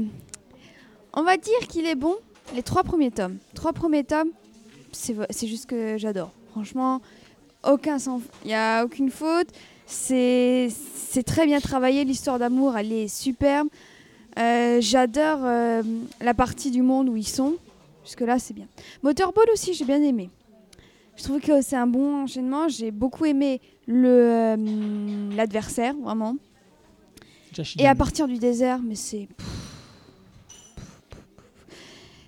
on 1.13 1.25
va 1.25 1.37
dire 1.37 1.59
qu'il 1.69 1.85
est 1.85 1.97
bon 1.97 2.15
les 2.55 2.63
trois 2.63 2.85
premiers 2.85 3.11
tomes. 3.11 3.37
Trois 3.53 3.73
premiers 3.73 4.05
tomes, 4.05 4.29
c'est 4.93 5.17
c'est 5.31 5.49
juste 5.49 5.67
que 5.67 5.99
j'adore. 5.99 6.31
Franchement, 6.53 7.01
aucun 7.69 7.99
sans, 7.99 8.21
il 8.45 8.53
y 8.53 8.55
a 8.55 8.85
aucune 8.85 9.11
faute. 9.11 9.49
C'est 9.87 10.69
c'est 11.09 11.25
très 11.25 11.45
bien 11.45 11.59
travaillé. 11.59 12.05
L'histoire 12.05 12.39
d'amour, 12.39 12.77
elle 12.79 12.93
est 12.93 13.09
superbe. 13.09 13.67
Euh, 14.39 14.79
j'adore 14.81 15.41
euh, 15.43 15.83
la 16.21 16.35
partie 16.35 16.71
du 16.71 16.83
monde 16.83 17.09
où 17.09 17.17
ils 17.17 17.27
sont. 17.27 17.57
Jusque 18.05 18.21
là, 18.21 18.39
c'est 18.39 18.55
bien. 18.55 18.67
Motorball 19.03 19.47
aussi, 19.53 19.75
j'ai 19.75 19.85
bien 19.85 20.01
aimé. 20.01 20.31
Je 21.17 21.23
trouve 21.23 21.41
que 21.41 21.63
c'est 21.63 21.77
un 21.77 21.87
bon 21.87 22.23
enchaînement. 22.25 22.69
J'ai 22.69 22.91
beaucoup 22.91 23.25
aimé 23.25 23.61
le 23.87 24.09
euh, 24.09 25.37
l'adversaire, 25.37 25.95
vraiment. 25.97 26.37
Jashi 27.53 27.81
Et 27.81 27.87
à 27.87 27.95
partir 27.95 28.27
du 28.27 28.39
désert, 28.39 28.81
mais 28.83 28.95
c'est. 28.97 29.29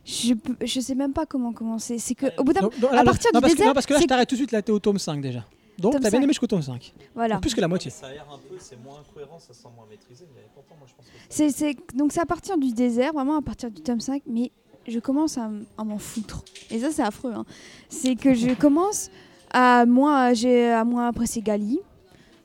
Je, 0.04 0.34
je 0.64 0.80
sais 0.80 0.94
même 0.94 1.12
pas 1.12 1.26
comment 1.26 1.52
commencer. 1.52 1.98
C'est 1.98 2.14
que 2.14 2.26
au 2.38 2.44
bout 2.44 2.52
d'un. 2.52 2.68
À 2.90 2.94
là, 2.96 3.04
partir 3.04 3.30
non, 3.34 3.40
du 3.40 3.42
parce 3.42 3.52
que, 3.52 3.56
désert, 3.56 3.66
non, 3.66 3.74
parce 3.74 3.86
que 3.86 3.94
là, 3.94 4.00
je 4.00 4.06
t'arrête 4.06 4.28
tout 4.28 4.36
de 4.36 4.40
suite. 4.40 4.52
Là, 4.52 4.62
t'es 4.62 4.70
au 4.70 4.78
tome 4.78 4.98
5 4.98 5.20
déjà. 5.20 5.44
Donc, 5.78 5.92
t'as 5.94 5.98
bien 5.98 6.10
5. 6.10 6.16
aimé 6.18 6.28
jusqu'au 6.28 6.46
tome 6.46 6.62
5. 6.62 6.94
Voilà. 7.14 7.38
Plus 7.38 7.54
que 7.54 7.60
la 7.60 7.68
moitié. 7.68 7.90
Ça 7.90 8.06
a 8.06 8.10
l'air 8.12 8.24
un 8.32 8.38
peu, 8.38 8.54
c'est 8.58 8.80
moins 8.82 9.02
cohérent, 9.12 9.38
ça 9.38 9.52
sent 9.52 9.68
moins 9.76 9.84
maîtrisé, 9.90 10.24
mais 10.34 10.42
pourtant, 10.54 10.74
moi 10.78 10.86
je 10.88 10.94
pense 10.94 11.06
que 11.06 11.50
c'est- 11.52 11.76
donc 11.96 12.12
c'est 12.12 12.20
à 12.20 12.24
partir 12.24 12.56
du 12.56 12.72
désert, 12.72 13.12
vraiment 13.12 13.36
à 13.36 13.42
partir 13.42 13.70
du 13.70 13.82
tome 13.82 14.00
5, 14.00 14.22
mais 14.26 14.52
je 14.88 14.98
commence 14.98 15.38
à, 15.38 15.50
m'en 15.84 15.98
foutre. 15.98 16.44
Et 16.70 16.78
ça, 16.80 16.90
c'est 16.90 17.02
affreux. 17.02 17.32
hein. 17.32 17.44
C'est 17.88 18.14
que 18.16 18.34
je 18.34 18.54
commence 18.54 19.10
à 19.50 19.86
moins, 19.86 20.32
j'ai, 20.34 20.70
à 20.70 20.84
moins 20.84 21.08
apprécier 21.08 21.42
Gali. 21.42 21.80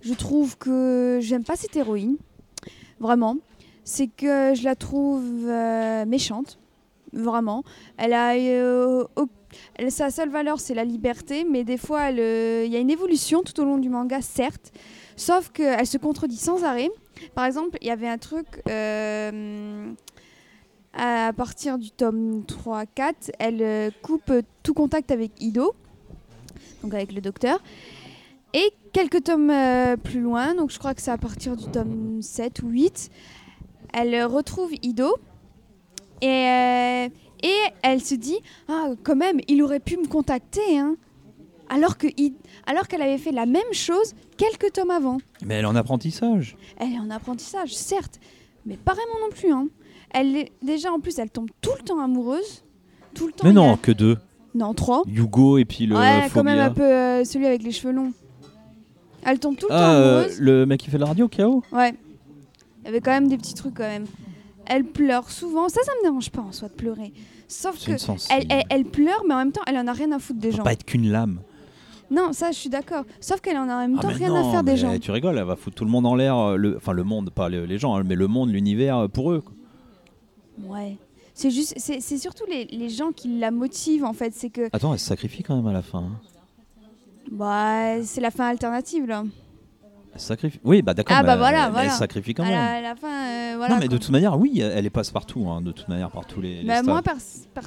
Je 0.01 0.13
trouve 0.13 0.57
que 0.57 1.19
j'aime 1.22 1.43
pas 1.43 1.55
cette 1.55 1.76
héroïne. 1.76 2.18
Vraiment. 2.99 3.38
C'est 3.84 4.07
que 4.07 4.53
je 4.55 4.63
la 4.63 4.76
trouve 4.76 5.23
euh, 5.47 6.05
méchante. 6.05 6.59
Vraiment. 7.13 7.63
Elle 7.97 8.13
a. 8.13 8.35
euh, 8.35 9.03
sa 9.89 10.09
seule 10.11 10.30
valeur, 10.30 10.59
c'est 10.59 10.73
la 10.73 10.85
liberté, 10.85 11.43
mais 11.43 11.63
des 11.63 11.77
fois, 11.77 12.11
euh, 12.11 12.63
il 12.65 12.72
y 12.72 12.76
a 12.76 12.80
une 12.80 12.89
évolution 12.89 13.41
tout 13.43 13.59
au 13.59 13.65
long 13.65 13.77
du 13.77 13.89
manga, 13.89 14.22
certes. 14.22 14.72
Sauf 15.18 15.49
qu'elle 15.49 15.85
se 15.85 15.97
contredit 15.97 16.38
sans 16.38 16.63
arrêt. 16.63 16.89
Par 17.35 17.45
exemple, 17.45 17.77
il 17.81 17.88
y 17.88 17.91
avait 17.91 18.07
un 18.07 18.18
truc 18.18 18.47
à 20.93 21.31
partir 21.34 21.77
du 21.77 21.91
tome 21.91 22.43
3-4, 22.47 23.31
elle 23.39 23.61
euh, 23.61 23.89
coupe 24.01 24.31
tout 24.63 24.73
contact 24.73 25.11
avec 25.11 25.31
Ido, 25.41 25.73
donc 26.84 26.93
avec 26.93 27.13
le 27.13 27.22
docteur. 27.22 27.61
Et 28.53 28.73
quelques 28.91 29.23
tomes 29.23 29.49
euh, 29.49 29.95
plus 29.95 30.19
loin, 30.19 30.53
donc 30.55 30.72
je 30.72 30.80
crois 30.80 30.93
que 30.93 31.01
c'est 31.01 31.11
à 31.11 31.18
partir 31.18 31.55
du 31.55 31.65
tome 31.65 32.22
7 32.22 32.63
ou 32.63 32.69
8, 32.69 33.09
elle 33.93 34.23
retrouve 34.26 34.72
Ido 34.81 35.15
et, 36.22 36.27
euh, 36.27 37.09
et 37.43 37.55
elle 37.81 38.01
se 38.01 38.15
dit 38.15 38.38
Ah, 38.68 38.89
quand 39.03 39.15
même, 39.15 39.39
il 39.47 39.61
aurait 39.63 39.80
pu 39.80 39.97
me 39.97 40.07
contacter, 40.07 40.77
hein. 40.77 40.95
Alors 41.69 41.97
que 41.97 42.07
alors 42.65 42.89
qu'elle 42.89 43.01
avait 43.01 43.18
fait 43.18 43.31
la 43.31 43.45
même 43.45 43.72
chose 43.72 44.13
quelques 44.35 44.73
tomes 44.73 44.91
avant. 44.91 45.19
Mais 45.45 45.55
elle 45.55 45.63
est 45.63 45.68
en 45.68 45.76
apprentissage. 45.76 46.57
Elle 46.77 46.91
est 46.91 46.99
en 46.99 47.09
apprentissage, 47.09 47.73
certes, 47.73 48.19
mais 48.65 48.76
pas 48.76 48.93
vraiment 48.93 49.26
non 49.26 49.30
plus. 49.34 49.53
Hein. 49.53 49.69
Elle 50.13 50.35
est, 50.35 50.51
déjà, 50.61 50.91
en 50.91 50.99
plus, 50.99 51.17
elle 51.19 51.29
tombe 51.29 51.49
tout 51.61 51.71
le 51.77 51.83
temps 51.83 51.99
amoureuse. 51.99 52.63
Tout 53.13 53.27
le 53.27 53.33
temps. 53.33 53.43
Mais 53.43 53.49
a- 53.51 53.53
non, 53.53 53.77
que 53.77 53.91
deux. 53.91 54.17
Non, 54.53 54.73
trois. 54.73 55.03
Hugo 55.07 55.57
et 55.57 55.65
puis 55.65 55.85
le 55.85 55.95
ouais, 55.95 56.27
quand 56.33 56.43
même 56.43 56.59
un 56.59 56.71
peu 56.71 56.83
euh, 56.83 57.23
celui 57.23 57.45
avec 57.45 57.63
les 57.63 57.71
cheveux 57.71 57.93
longs. 57.93 58.11
Elle 59.23 59.39
tombe 59.39 59.55
tout 59.55 59.67
le 59.67 59.75
temps 59.75 59.77
Ah, 59.79 59.93
euh, 59.95 60.17
amoureuse. 60.19 60.39
le 60.41 60.65
mec 60.65 60.79
qui 60.81 60.89
fait 60.89 60.97
la 60.97 61.05
radio, 61.05 61.27
KO 61.29 61.63
Ouais. 61.71 61.93
Il 62.83 62.85
y 62.85 62.88
avait 62.89 62.99
quand 63.01 63.11
même 63.11 63.27
des 63.27 63.38
petits 63.38 63.53
trucs 63.53 63.75
quand 63.75 63.83
même. 63.88 64.05
Elle 64.65 64.83
pleure 64.83 65.29
souvent. 65.29 65.69
Ça, 65.69 65.81
ça 65.85 65.91
me 65.99 66.03
dérange 66.07 66.29
pas 66.31 66.41
en 66.41 66.51
soi 66.51 66.67
de 66.69 66.73
pleurer. 66.73 67.13
Sauf 67.47 67.77
que 67.85 67.91
elle, 67.91 68.45
elle, 68.49 68.63
elle 68.69 68.85
pleure, 68.85 69.23
mais 69.27 69.33
en 69.33 69.38
même 69.38 69.51
temps, 69.51 69.61
elle 69.67 69.77
en 69.77 69.88
a 69.88 69.93
rien 69.93 70.11
à 70.11 70.19
foutre 70.19 70.39
des 70.39 70.51
gens. 70.51 70.63
pas 70.63 70.73
être 70.73 70.85
qu'une 70.85 71.09
lame. 71.11 71.39
Non, 72.09 72.33
ça, 72.33 72.51
je 72.51 72.57
suis 72.57 72.69
d'accord. 72.69 73.03
Sauf 73.21 73.39
qu'elle 73.41 73.57
en 73.57 73.69
a 73.69 73.75
en 73.75 73.79
même 73.88 73.95
Ah, 73.99 74.01
temps 74.01 74.07
rien 74.09 74.29
non, 74.29 74.49
à 74.49 74.51
faire 74.51 74.63
des 74.63 74.75
gens. 74.75 74.97
Tu 74.99 75.11
rigoles, 75.11 75.38
elle 75.38 75.43
va 75.45 75.55
foutre 75.55 75.75
tout 75.77 75.85
le 75.85 75.91
monde 75.91 76.05
en 76.05 76.15
l'air. 76.15 76.35
euh, 76.38 76.55
le- 76.57 76.75
Enfin, 76.77 76.91
le 76.93 77.03
monde, 77.03 77.29
pas 77.29 77.47
le- 77.47 77.65
les 77.65 77.77
gens, 77.77 77.95
hein, 77.95 78.03
mais 78.05 78.15
le 78.15 78.27
monde, 78.27 78.49
l'univers 78.49 79.07
pour 79.09 79.31
eux. 79.31 79.41
quoi. 79.41 79.53
Ouais. 80.67 80.97
C'est 81.33 81.49
juste, 81.51 81.73
c'est 81.77 82.01
c'est 82.01 82.17
surtout 82.17 82.43
les, 82.49 82.65
les 82.65 82.89
gens 82.89 83.11
qui 83.11 83.39
la 83.39 83.51
motivent 83.51 84.03
en 84.05 84.13
fait. 84.13 84.33
C'est 84.35 84.49
que 84.49 84.69
Attends, 84.73 84.93
elle 84.93 84.99
se 84.99 85.05
sacrifie 85.07 85.43
quand 85.43 85.55
même 85.55 85.67
à 85.67 85.73
la 85.73 85.81
fin. 85.81 85.99
hein. 85.99 86.19
bah, 87.31 88.03
c'est 88.03 88.21
la 88.21 88.31
fin 88.31 88.47
alternative 88.47 89.05
là. 89.05 89.23
Elle 90.13 90.19
sacrifie. 90.19 90.59
Oui, 90.65 90.81
bah 90.81 90.93
d'accord. 90.93 91.15
Ah, 91.17 91.23
bah 91.23 91.33
elle- 91.33 91.39
voilà, 91.39 91.65
elle, 91.67 91.71
voilà. 91.71 91.89
se 91.91 91.99
sacrifie 91.99 92.33
quand 92.33 92.43
à, 92.43 92.47
même. 92.47 92.55
la, 92.55 92.71
à 92.73 92.81
la 92.81 92.95
fin, 92.97 93.07
euh, 93.07 93.53
voilà. 93.55 93.75
non, 93.75 93.79
mais 93.79 93.88
de 93.88 93.95
toute 93.97 94.09
manière, 94.09 94.38
oui, 94.38 94.59
elle 94.59 94.85
est 94.85 94.89
passe 94.89 95.09
partout. 95.09 95.47
hein, 95.47 95.61
de 95.61 95.71
toute 95.71 95.88
manière, 95.88 96.11
par 96.11 96.25
tous 96.25 96.41
les. 96.41 96.61
les 96.63 96.67
Bah, 96.67 96.83
moi, 96.83 97.01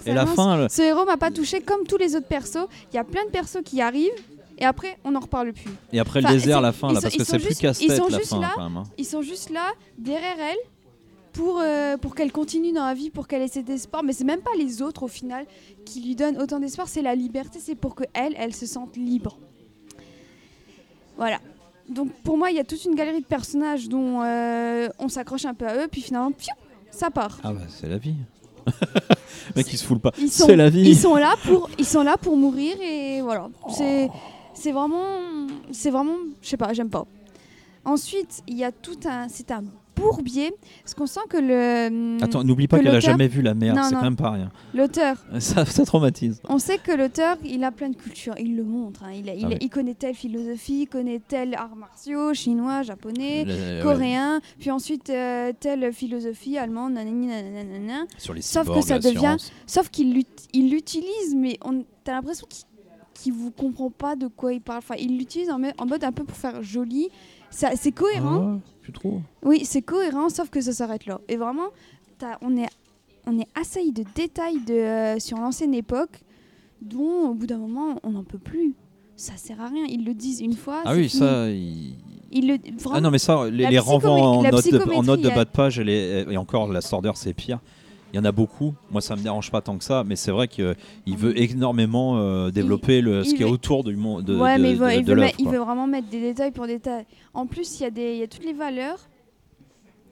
et 0.04 0.12
la 0.12 0.26
fin, 0.26 0.68
ce 0.68 0.82
héros 0.82 1.06
m'a 1.06 1.16
pas 1.16 1.30
touché 1.30 1.62
comme 1.62 1.86
tous 1.86 1.96
les 1.96 2.14
autres 2.16 2.26
persos. 2.28 2.66
Il 2.92 2.96
y 2.96 2.98
a 2.98 3.04
plein 3.04 3.24
de 3.24 3.30
persos 3.30 3.62
qui 3.64 3.80
arrivent 3.80 4.12
et 4.58 4.64
après 4.66 4.98
on 5.04 5.12
n'en 5.12 5.20
reparle 5.20 5.52
plus. 5.54 5.70
et 5.92 5.98
après 5.98 6.20
le 6.20 6.28
désert, 6.28 6.60
la 6.60 6.72
fin, 6.72 6.92
là, 6.92 7.00
parce 7.00 7.16
que 7.16 7.24
c'est 7.24 7.38
plus 7.38 7.56
casse-tête 7.58 7.88
la 8.10 8.20
fin 8.20 8.40
là. 8.40 8.52
quand 8.54 8.62
même. 8.62 8.76
hein. 8.76 8.82
Ils 8.98 9.06
sont 9.06 9.22
juste 9.22 9.48
là 9.50 9.72
derrière 9.98 10.36
elle 10.38 10.58
pour, 11.34 11.58
euh, 11.60 11.98
pour 11.98 12.14
qu'elle 12.14 12.32
continue 12.32 12.72
dans 12.72 12.86
la 12.86 12.94
vie, 12.94 13.10
pour 13.10 13.28
qu'elle 13.28 13.42
ait 13.42 13.48
cet 13.48 13.68
espoir. 13.68 14.02
Mais 14.02 14.14
c'est 14.14 14.24
même 14.24 14.40
pas 14.40 14.54
les 14.56 14.80
autres 14.80 15.02
au 15.02 15.08
final 15.08 15.44
qui 15.84 16.00
lui 16.00 16.14
donnent 16.14 16.40
autant 16.40 16.60
d'espoir, 16.60 16.88
c'est 16.88 17.02
la 17.02 17.14
liberté, 17.14 17.58
c'est 17.60 17.74
pour 17.74 17.94
que 17.94 18.04
elle, 18.14 18.54
se 18.54 18.64
sente 18.64 18.96
libre. 18.96 19.38
Voilà. 21.18 21.38
Donc 21.88 22.10
pour 22.22 22.38
moi, 22.38 22.50
il 22.50 22.56
y 22.56 22.60
a 22.60 22.64
toute 22.64 22.84
une 22.86 22.94
galerie 22.94 23.20
de 23.20 23.26
personnages 23.26 23.88
dont 23.88 24.22
euh, 24.22 24.88
on 24.98 25.08
s'accroche 25.08 25.44
un 25.44 25.54
peu 25.54 25.66
à 25.66 25.84
eux, 25.84 25.88
puis 25.90 26.00
finalement, 26.00 26.32
piou, 26.32 26.54
ça 26.90 27.10
part. 27.10 27.38
Ah 27.42 27.52
bah 27.52 27.60
c'est 27.68 27.88
la 27.88 27.98
vie. 27.98 28.14
mec, 29.56 29.70
il 29.70 29.76
se 29.76 29.84
fout 29.84 30.00
pas. 30.00 30.12
C'est 30.28 30.56
la 30.56 30.70
vie. 30.70 30.88
Ils 30.88 30.96
sont 30.96 31.16
là 31.16 31.34
pour, 31.44 31.68
ils 31.78 31.84
sont 31.84 32.02
là 32.02 32.16
pour 32.16 32.36
mourir 32.36 32.76
et 32.80 33.20
voilà. 33.20 33.50
C'est, 33.76 34.08
c'est 34.54 34.72
vraiment, 34.72 35.48
c'est 35.72 35.90
vraiment, 35.90 36.16
je 36.40 36.48
sais 36.48 36.56
pas, 36.56 36.72
j'aime 36.72 36.88
pas. 36.88 37.04
Ensuite, 37.84 38.42
il 38.46 38.56
y 38.56 38.64
a 38.64 38.72
tout 38.72 38.98
un, 39.04 39.28
c'est 39.28 39.50
un 39.50 39.64
bourbier, 39.96 40.52
parce 40.82 40.94
qu'on 40.94 41.06
sent 41.06 41.20
que 41.28 41.36
le, 41.36 42.22
Attends, 42.22 42.42
n'oublie 42.44 42.66
pas 42.68 42.78
que 42.78 42.82
qu'elle 42.82 42.90
a 42.92 42.94
l'auteur- 42.96 43.10
jamais 43.12 43.28
vu 43.28 43.42
la 43.42 43.54
mer, 43.54 43.74
c'est 43.84 43.94
quand 43.94 44.02
même 44.02 44.16
pas 44.16 44.30
rien. 44.30 44.50
l'auteur, 44.74 45.16
Ça, 45.38 45.64
ça 45.64 45.84
traumatise. 45.84 46.40
on 46.48 46.58
sait 46.58 46.78
que 46.78 46.92
l'auteur, 46.92 47.36
il 47.44 47.62
a 47.64 47.70
plein 47.70 47.88
de 47.90 47.96
cultures, 47.96 48.34
il 48.38 48.56
le 48.56 48.64
montre. 48.64 49.04
hein. 49.04 49.12
Il, 49.14 49.28
a- 49.30 49.34
il, 49.34 49.44
Ah 49.44 49.48
oui. 49.50 49.58
il 49.60 49.68
connaît 49.70 49.94
telle 49.94 50.14
philosophie, 50.14 50.82
il 50.82 50.86
connaît 50.86 51.20
tel 51.26 51.54
arts 51.54 51.76
martiaux, 51.76 52.34
chinois, 52.34 52.82
japonais. 52.82 53.44
Le- 53.46 53.82
Coréen, 53.82 54.40
puis 54.58 54.70
ensuite 54.70 55.10
euh, 55.10 55.52
telle 55.58 55.92
philosophie 55.92 56.58
allemande, 56.58 56.94
nanani, 56.94 57.26
nanana. 57.28 58.00
ouais, 58.02 58.06
Sur 58.18 58.34
les 58.34 58.42
Sauf 58.42 58.66
que 58.68 58.80
cyborgs, 58.80 58.84
ça 58.86 58.98
devient-. 58.98 59.36
Sauf 59.66 59.88
qu'il 59.90 60.12
l'ut- 60.14 60.48
il 60.52 60.70
l'utilise, 60.70 61.34
mais 61.36 61.58
on, 61.64 61.84
t'as 62.04 62.12
l'impression 62.12 62.46
qu'il 62.48 62.64
qu'il 63.16 63.32
vous 63.32 63.52
comprend 63.52 63.90
pas 63.90 64.16
de 64.16 64.26
quoi 64.26 64.52
il 64.52 64.60
parle. 64.60 64.78
Enfin, 64.78 64.96
il 64.98 65.16
l'utilise 65.16 65.48
en, 65.48 65.60
en 65.78 65.86
mode 65.86 66.02
un 66.02 66.10
peu 66.10 66.24
pour 66.24 66.36
faire 66.36 66.64
joli. 66.64 67.08
C'est 67.76 67.92
cohérent. 67.92 68.40
Ah 68.42 68.52
ouais, 68.54 68.58
tu 68.82 68.92
trouves 68.92 69.20
Oui, 69.42 69.62
c'est 69.64 69.82
cohérent, 69.82 70.28
sauf 70.28 70.50
que 70.50 70.60
ça 70.60 70.72
s'arrête 70.72 71.06
là. 71.06 71.20
Et 71.28 71.36
vraiment, 71.36 71.68
on 72.42 72.56
est, 72.56 72.68
on 73.26 73.38
est 73.38 73.46
assailli 73.54 73.92
de 73.92 74.04
détails 74.14 74.60
de, 74.66 74.74
euh, 74.74 75.18
sur 75.18 75.38
l'ancienne 75.38 75.74
époque, 75.74 76.20
dont 76.82 77.28
au 77.30 77.34
bout 77.34 77.46
d'un 77.46 77.58
moment, 77.58 77.98
on 78.02 78.10
n'en 78.10 78.24
peut 78.24 78.38
plus. 78.38 78.74
Ça 79.16 79.36
sert 79.36 79.60
à 79.60 79.68
rien. 79.68 79.84
Ils 79.88 80.04
le 80.04 80.12
disent 80.14 80.40
une 80.40 80.54
fois. 80.54 80.82
Ah 80.84 80.94
oui, 80.94 81.08
fini. 81.08 81.20
ça. 81.20 81.48
il- 81.48 81.94
le, 82.48 82.54
vraiment, 82.80 82.96
Ah 82.96 83.00
non, 83.00 83.10
mais 83.12 83.18
ça, 83.18 83.48
les, 83.48 83.68
les 83.68 83.78
renvois 83.78 84.10
en 84.10 84.38
en 84.38 84.42
note 84.42 85.20
de 85.20 85.28
bas 85.30 85.44
de 85.44 85.50
page, 85.50 85.78
et, 85.78 85.84
les- 85.84 86.26
et 86.28 86.36
encore, 86.36 86.66
la 86.72 86.80
Sorder, 86.80 87.12
c'est 87.14 87.32
pire. 87.32 87.60
Il 88.14 88.18
y 88.18 88.20
en 88.20 88.24
a 88.24 88.30
beaucoup. 88.30 88.74
Moi, 88.92 89.00
ça 89.00 89.16
me 89.16 89.22
dérange 89.22 89.50
pas 89.50 89.60
tant 89.60 89.76
que 89.76 89.82
ça, 89.82 90.04
mais 90.06 90.14
c'est 90.14 90.30
vrai 90.30 90.46
qu'il 90.46 90.76
veut 91.16 91.36
énormément 91.36 92.16
euh, 92.16 92.52
développer 92.52 93.00
le, 93.00 93.24
ce 93.24 93.30
il 93.30 93.36
qui 93.36 93.42
est 93.42 93.44
autour 93.44 93.82
du 93.82 93.96
monde 93.96 94.22
de, 94.22 94.36
ouais, 94.38 94.56
de- 94.56 94.62
mais 94.62 94.70
il 94.70 94.76
veut, 94.76 94.86
de- 94.86 94.92
il 94.92 94.98
il 95.40 95.48
vraiment 95.58 95.88
mettre 95.88 96.08
des 96.10 96.20
détails 96.20 96.52
pour 96.52 96.68
détails. 96.68 97.06
En 97.34 97.46
plus, 97.46 97.80
il 97.80 97.82
y, 97.82 97.86
a 97.86 97.90
des- 97.90 98.12
il 98.12 98.18
y 98.18 98.22
a 98.22 98.28
toutes 98.28 98.44
les 98.44 98.52
valeurs. 98.52 98.98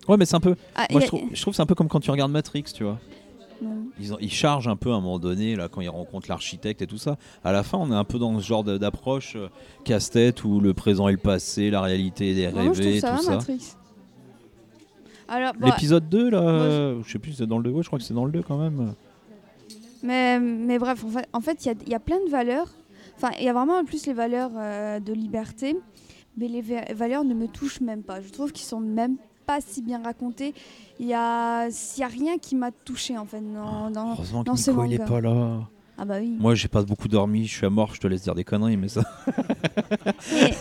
Ouais, 0.08 0.16
mais 0.16 0.24
c'est 0.24 0.34
un 0.34 0.40
peu. 0.40 0.56
Ah, 0.74 0.86
il 0.90 0.94
Moi, 0.94 1.00
je 1.02 1.06
trouve, 1.06 1.20
je 1.32 1.40
trouve 1.42 1.54
c'est 1.54 1.62
un 1.62 1.66
peu 1.66 1.76
comme 1.76 1.86
quand 1.86 2.00
tu 2.00 2.10
regardes 2.10 2.32
Matrix, 2.32 2.64
tu 2.74 2.82
vois. 2.82 2.98
Ils, 4.00 4.12
ont- 4.12 4.18
ils 4.20 4.32
chargent 4.32 4.66
un 4.66 4.74
peu 4.74 4.90
à 4.90 4.94
un 4.96 5.00
moment 5.00 5.20
donné, 5.20 5.54
là, 5.54 5.68
quand 5.68 5.80
ils 5.80 5.88
rencontrent 5.88 6.28
l'architecte 6.28 6.82
et 6.82 6.88
tout 6.88 6.98
ça. 6.98 7.16
À 7.44 7.52
la 7.52 7.62
fin, 7.62 7.78
on 7.78 7.92
est 7.92 7.94
un 7.94 8.02
peu 8.02 8.18
dans 8.18 8.36
ce 8.40 8.44
genre 8.44 8.64
d'approche 8.64 9.36
euh, 9.36 9.46
casse-tête 9.84 10.42
où 10.42 10.58
le 10.58 10.74
présent 10.74 11.06
et 11.06 11.12
le 11.12 11.18
passé, 11.18 11.70
la 11.70 11.80
réalité 11.82 12.34
trouve 12.48 12.58
rêvée, 12.82 12.98
ça 12.98 13.12
tout 13.16 13.22
ça. 13.22 13.30
Matrix. 13.36 13.60
L'épisode 15.60 16.08
2, 16.08 16.30
là, 16.30 16.40
Moi, 16.42 16.52
je- 16.70 17.00
je 17.06 17.12
sais 17.12 17.18
plus 17.18 17.32
si 17.32 17.38
c'est 17.38 17.46
dans 17.46 17.58
le 17.58 17.64
2, 17.64 17.70
ouais, 17.70 17.82
je 17.82 17.88
crois 17.88 17.98
que 17.98 18.04
c'est 18.04 18.14
dans 18.14 18.24
le 18.24 18.32
2 18.32 18.42
quand 18.42 18.58
même. 18.58 18.94
mais, 20.02 20.38
mais 20.40 20.78
bref, 20.78 21.04
en 21.32 21.40
fait, 21.40 21.64
il 21.64 21.68
y, 21.68 21.70
a, 21.70 21.74
il 21.86 21.88
y 21.90 21.94
a 21.94 22.00
plein 22.00 22.18
de 22.24 22.30
valeurs. 22.30 22.68
Enfin, 23.16 23.30
il 23.38 23.44
y 23.44 23.48
a 23.48 23.52
vraiment 23.52 23.78
en 23.78 23.84
plus 23.84 24.06
les 24.06 24.12
valeurs 24.14 24.50
euh, 24.56 24.98
de 25.00 25.12
liberté, 25.12 25.76
mais 26.36 26.48
les 26.48 26.60
va- 26.62 26.92
valeurs 26.94 27.24
ne 27.24 27.34
me 27.34 27.46
touchent 27.46 27.80
même 27.80 28.02
pas. 28.02 28.20
Je 28.20 28.28
trouve 28.30 28.52
qu'ils 28.52 28.66
sont 28.66 28.80
même 28.80 29.16
pas 29.46 29.60
si 29.60 29.82
bien 29.82 30.02
racontés. 30.02 30.54
Il 30.98 31.06
y 31.06 31.14
a, 31.14 31.68
y 31.68 32.02
a 32.02 32.06
rien 32.08 32.38
qui 32.38 32.56
m'a 32.56 32.70
touché 32.70 33.16
en 33.18 33.26
fait. 33.26 33.40
Dans, 33.40 33.90
dans- 33.90 34.12
Heureusement 34.12 34.42
que 34.42 34.46
dans 34.46 34.56
ce 34.56 34.70
Nico, 34.70 34.84
il 34.84 34.94
est 34.94 34.98
pas 35.04 35.20
là. 35.20 35.60
Ah 35.98 36.04
bah 36.04 36.16
oui. 36.20 36.34
Moi, 36.38 36.54
j'ai 36.54 36.68
pas 36.68 36.82
beaucoup 36.82 37.06
dormi, 37.06 37.46
je 37.46 37.54
suis 37.58 37.66
à 37.66 37.70
mort, 37.70 37.94
je 37.94 38.00
te 38.00 38.06
laisse 38.08 38.22
dire 38.22 38.34
des 38.34 38.44
conneries, 38.44 38.76
mais 38.78 38.88
ça. 38.88 39.02
Et 40.32 40.52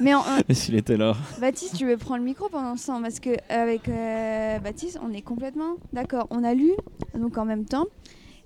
Mais 0.00 0.14
en- 0.14 0.20
en- 0.20 0.40
Mais 0.48 0.54
s'il 0.54 0.74
était 0.74 0.96
là. 0.96 1.14
Baptiste, 1.40 1.76
tu 1.76 1.86
veux 1.86 1.96
prendre 1.96 2.18
le 2.18 2.24
micro 2.24 2.48
pendant 2.48 2.76
ce 2.76 2.86
temps 2.88 3.00
Parce 3.00 3.20
que 3.20 3.30
avec 3.48 3.88
euh, 3.88 4.58
Baptiste, 4.58 4.98
on 5.02 5.12
est 5.12 5.22
complètement 5.22 5.76
d'accord. 5.92 6.26
On 6.30 6.42
a 6.44 6.54
lu, 6.54 6.72
donc 7.14 7.38
en 7.38 7.44
même 7.44 7.64
temps. 7.64 7.86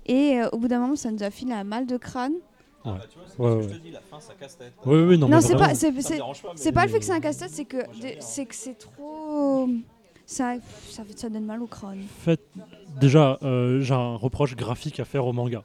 Et 0.05 0.39
euh, 0.41 0.49
au 0.51 0.57
bout 0.57 0.67
d'un 0.67 0.79
moment, 0.79 0.95
ça 0.95 1.11
nous 1.11 1.23
a 1.23 1.29
filé 1.31 1.53
un 1.53 1.63
mal 1.63 1.85
de 1.85 1.97
crâne. 1.97 2.33
Ouais, 2.85 2.93
ouais. 3.37 3.65
dis, 3.83 3.91
la 3.91 3.99
fin, 3.99 4.19
ça 4.19 4.33
casse 4.39 4.57
tête. 4.57 4.73
Oui, 4.85 4.99
oui, 5.01 5.17
non, 5.17 5.27
Non, 5.27 5.35
mais 5.37 5.41
c'est 5.41 5.55
pas, 5.55 5.75
c'est, 5.75 5.91
c'est- 6.01 6.19
c'est 6.55 6.71
pas 6.71 6.85
le 6.85 6.91
fait 6.91 6.99
que 6.99 7.05
c'est 7.05 7.11
un 7.11 7.19
casse-tête, 7.19 7.49
c'est 7.51 7.65
que, 7.65 7.77
c'est 8.19 8.45
que 8.45 8.55
c'est 8.55 8.77
trop. 8.77 9.67
Ça, 10.25 10.53
ça, 10.89 11.03
fait- 11.03 11.17
ça 11.19 11.29
donne 11.29 11.45
mal 11.45 11.61
au 11.61 11.67
crâne. 11.67 12.03
fait, 12.19 12.39
déjà, 12.99 13.37
euh, 13.43 13.81
j'ai 13.81 13.93
un 13.95 14.15
reproche 14.15 14.55
graphique 14.55 14.99
à 14.99 15.05
faire 15.05 15.25
au 15.25 15.33
manga. 15.33 15.63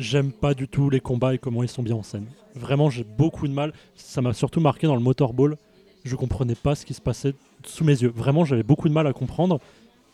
J'aime 0.00 0.32
pas 0.32 0.54
du 0.54 0.66
tout 0.66 0.88
les 0.88 1.00
combats 1.00 1.34
et 1.34 1.38
comment 1.38 1.62
ils 1.62 1.68
sont 1.68 1.82
bien 1.82 1.94
en 1.94 2.02
scène. 2.02 2.24
Vraiment, 2.54 2.88
j'ai 2.88 3.04
beaucoup 3.04 3.46
de 3.46 3.52
mal. 3.52 3.74
Ça 3.94 4.22
m'a 4.22 4.32
surtout 4.32 4.58
marqué 4.58 4.86
dans 4.86 4.94
le 4.94 5.02
Motorball. 5.02 5.58
Je 6.04 6.16
comprenais 6.16 6.54
pas 6.54 6.74
ce 6.74 6.86
qui 6.86 6.94
se 6.94 7.02
passait 7.02 7.34
sous 7.66 7.84
mes 7.84 8.00
yeux. 8.00 8.08
Vraiment, 8.08 8.46
j'avais 8.46 8.62
beaucoup 8.62 8.88
de 8.88 8.94
mal 8.94 9.06
à 9.06 9.12
comprendre 9.12 9.60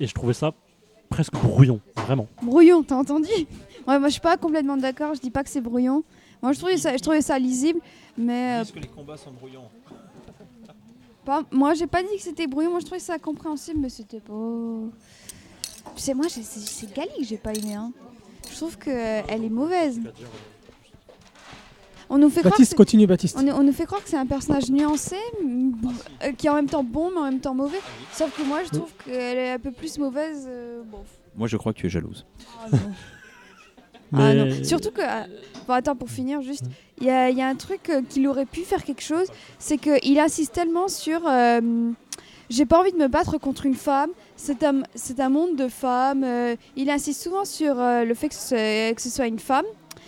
et 0.01 0.09
je 0.09 0.13
trouvais 0.13 0.33
ça 0.33 0.55
presque 1.09 1.35
brouillon. 1.35 1.79
Vraiment. 1.95 2.27
Brouillon, 2.43 2.83
t'as 2.83 2.97
entendu? 2.97 3.29
Ouais, 3.87 4.01
moi 4.01 4.09
je 4.09 4.15
suis 4.15 4.21
pas 4.21 4.37
complètement 4.37 4.77
d'accord, 4.77 5.15
je 5.15 5.21
dis 5.21 5.31
pas 5.31 5.45
que 5.45 5.51
c'est 5.51 5.61
brouillon. 5.61 6.03
Moi 6.43 6.53
je 6.53 6.59
trouvais 6.59 6.79
ça, 6.79 6.97
je 6.97 7.03
trouvais 7.03 7.23
ça 7.23 7.39
lisible, 7.39 7.79
mais 8.19 8.63
euh, 8.63 8.65
que 8.65 8.81
les 8.81 8.89
combats 8.89 9.17
sont 9.17 9.31
brouillons. 9.31 9.69
pas, 11.25 11.45
moi 11.53 11.75
j'ai 11.75 11.87
pas 11.87 12.03
dit 12.03 12.17
que 12.17 12.23
c'était 12.23 12.49
brouillon, 12.49 12.71
moi 12.71 12.81
je 12.81 12.87
trouvais 12.87 12.99
ça 12.99 13.21
compréhensible, 13.21 13.79
mais 13.79 13.89
c'était 13.89 14.19
pas. 14.19 14.35
C'est 15.95 16.15
moi, 16.15 16.27
c'est 16.29 16.93
Gali 16.93 17.11
que 17.19 17.25
j'ai 17.25 17.39
pas 17.39 17.53
aimé. 17.53 17.75
Hein. 17.75 17.93
Je 18.51 18.57
trouve 18.57 18.79
qu'elle 18.79 19.45
est 19.45 19.49
mauvaise. 19.51 20.01
On 22.09 22.19
nous 22.19 22.29
fait 22.31 22.39
croire 22.41 22.53
que 22.53 22.59
Baptiste, 22.59 22.71
c'est- 22.71 22.77
continue, 22.77 23.07
Baptiste. 23.09 23.37
on, 23.37 23.63
nous 23.65 23.73
fait 23.73 23.85
croire 23.85 24.03
que 24.03 24.09
c'est 24.09 24.17
un 24.17 24.27
personnage 24.27 24.71
nuancé, 24.71 25.17
euh, 26.23 26.33
qui 26.39 26.47
est 26.47 26.51
en 26.51 26.55
même 26.55 26.69
temps 26.69 26.85
bon, 26.85 27.11
mais 27.11 27.19
en 27.19 27.25
même 27.25 27.41
temps 27.41 27.55
mauvais. 27.55 27.81
Sauf 28.13 28.31
que 28.37 28.47
moi 28.47 28.61
je 28.65 28.69
trouve 28.79 28.91
qu'elle 29.05 29.39
est 29.39 29.51
un 29.51 29.59
peu 29.59 29.73
plus 29.73 29.99
mauvaise. 29.99 30.45
euh, 30.49 30.83
bon. 30.87 31.01
Moi, 31.37 31.49
je 31.49 31.57
crois 31.57 31.73
que 31.75 31.79
tu 31.81 31.87
es 31.87 31.91
jalouse. 31.91 32.25
Ah, 32.63 32.69
non. 32.73 32.79
Ah 34.19 34.33
non. 34.35 34.65
Surtout 34.65 34.93
que. 34.93 35.01
euh, 35.03 35.25
Bon, 35.67 35.75
attends, 35.75 35.97
pour 35.97 36.09
finir, 36.09 36.41
juste, 36.43 36.63
il 37.01 37.09
y, 37.09 37.11
a- 37.11 37.29
il 37.29 37.37
y 37.37 37.43
a 37.43 37.49
un 37.49 37.57
truc 37.57 37.91
euh, 37.91 38.01
qu'il 38.09 38.25
aurait 38.29 38.47
pu 38.47 38.61
faire 38.61 38.85
quelque 38.85 39.03
chose, 39.03 39.27
c'est 39.59 39.79
qu'il 39.79 40.17
insiste 40.21 40.53
tellement 40.53 40.87
sur. 40.87 41.23
J'ai 42.49 42.65
pas 42.67 42.79
envie 42.81 42.93
de 42.93 42.97
me 42.99 43.09
battre 43.09 43.39
contre 43.39 43.67
une 43.67 43.75
femme, 43.75 44.11
c'est 44.37 44.63
un, 44.63 44.83
c'est 44.95 45.19
un 45.21 45.29
monde 45.29 45.57
de 45.57 45.69
femmes. 45.69 46.23
euh, 46.25 46.55
il 46.77 46.91
insiste 46.91 47.23
souvent 47.23 47.45
sur 47.45 47.79
euh, 47.81 48.05
le 48.05 48.15
fait 48.15 48.29
que 48.29 48.35
ce, 48.37 48.93
que 48.93 49.01
ce 49.03 49.11
soit 49.11 49.27
une 49.27 49.39
femme, 49.41 49.65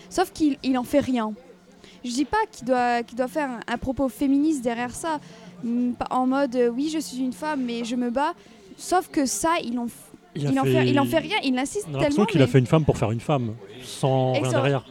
sauf 0.08 0.30
qu'il 0.32 0.56
il 0.62 0.78
en 0.78 0.84
fait 0.84 1.00
rien. 1.00 1.32
Je 2.04 2.10
dis 2.10 2.24
pas 2.24 2.36
qu'il 2.52 2.66
doit, 2.66 3.02
qu'il 3.02 3.18
doit 3.18 3.26
faire 3.28 3.50
un, 3.50 3.60
un 3.66 3.76
propos 3.76 4.08
féministe 4.08 4.62
derrière 4.62 4.94
ça, 4.94 5.18
mm, 5.64 5.92
en 6.10 6.26
mode 6.28 6.54
euh, 6.54 6.68
oui, 6.68 6.90
je 6.92 7.00
suis 7.00 7.18
une 7.18 7.32
femme, 7.32 7.62
mais 7.64 7.84
je 7.84 7.96
me 7.96 8.10
bats. 8.10 8.34
Sauf 8.76 9.08
que 9.08 9.26
ça, 9.26 9.54
il 9.64 9.76
en, 9.78 9.86
f- 9.86 9.90
Il, 10.36 10.46
a 10.46 10.50
il 10.52 10.60
en, 10.60 10.64
fait... 10.64 10.72
fait, 10.72 10.88
il 10.88 11.00
en 11.00 11.04
fait 11.06 11.18
rien, 11.18 11.36
il 11.42 11.58
insiste 11.58 11.86
On 11.86 11.90
a 11.90 11.92
l'impression 11.94 12.14
tellement. 12.24 12.26
qu'il 12.26 12.42
a 12.42 12.46
fait 12.46 12.58
une 12.60 12.66
femme 12.66 12.84
pour 12.84 12.96
faire 12.96 13.10
une 13.10 13.18
femme, 13.20 13.54
sans 13.82 14.34
rien 14.34 14.82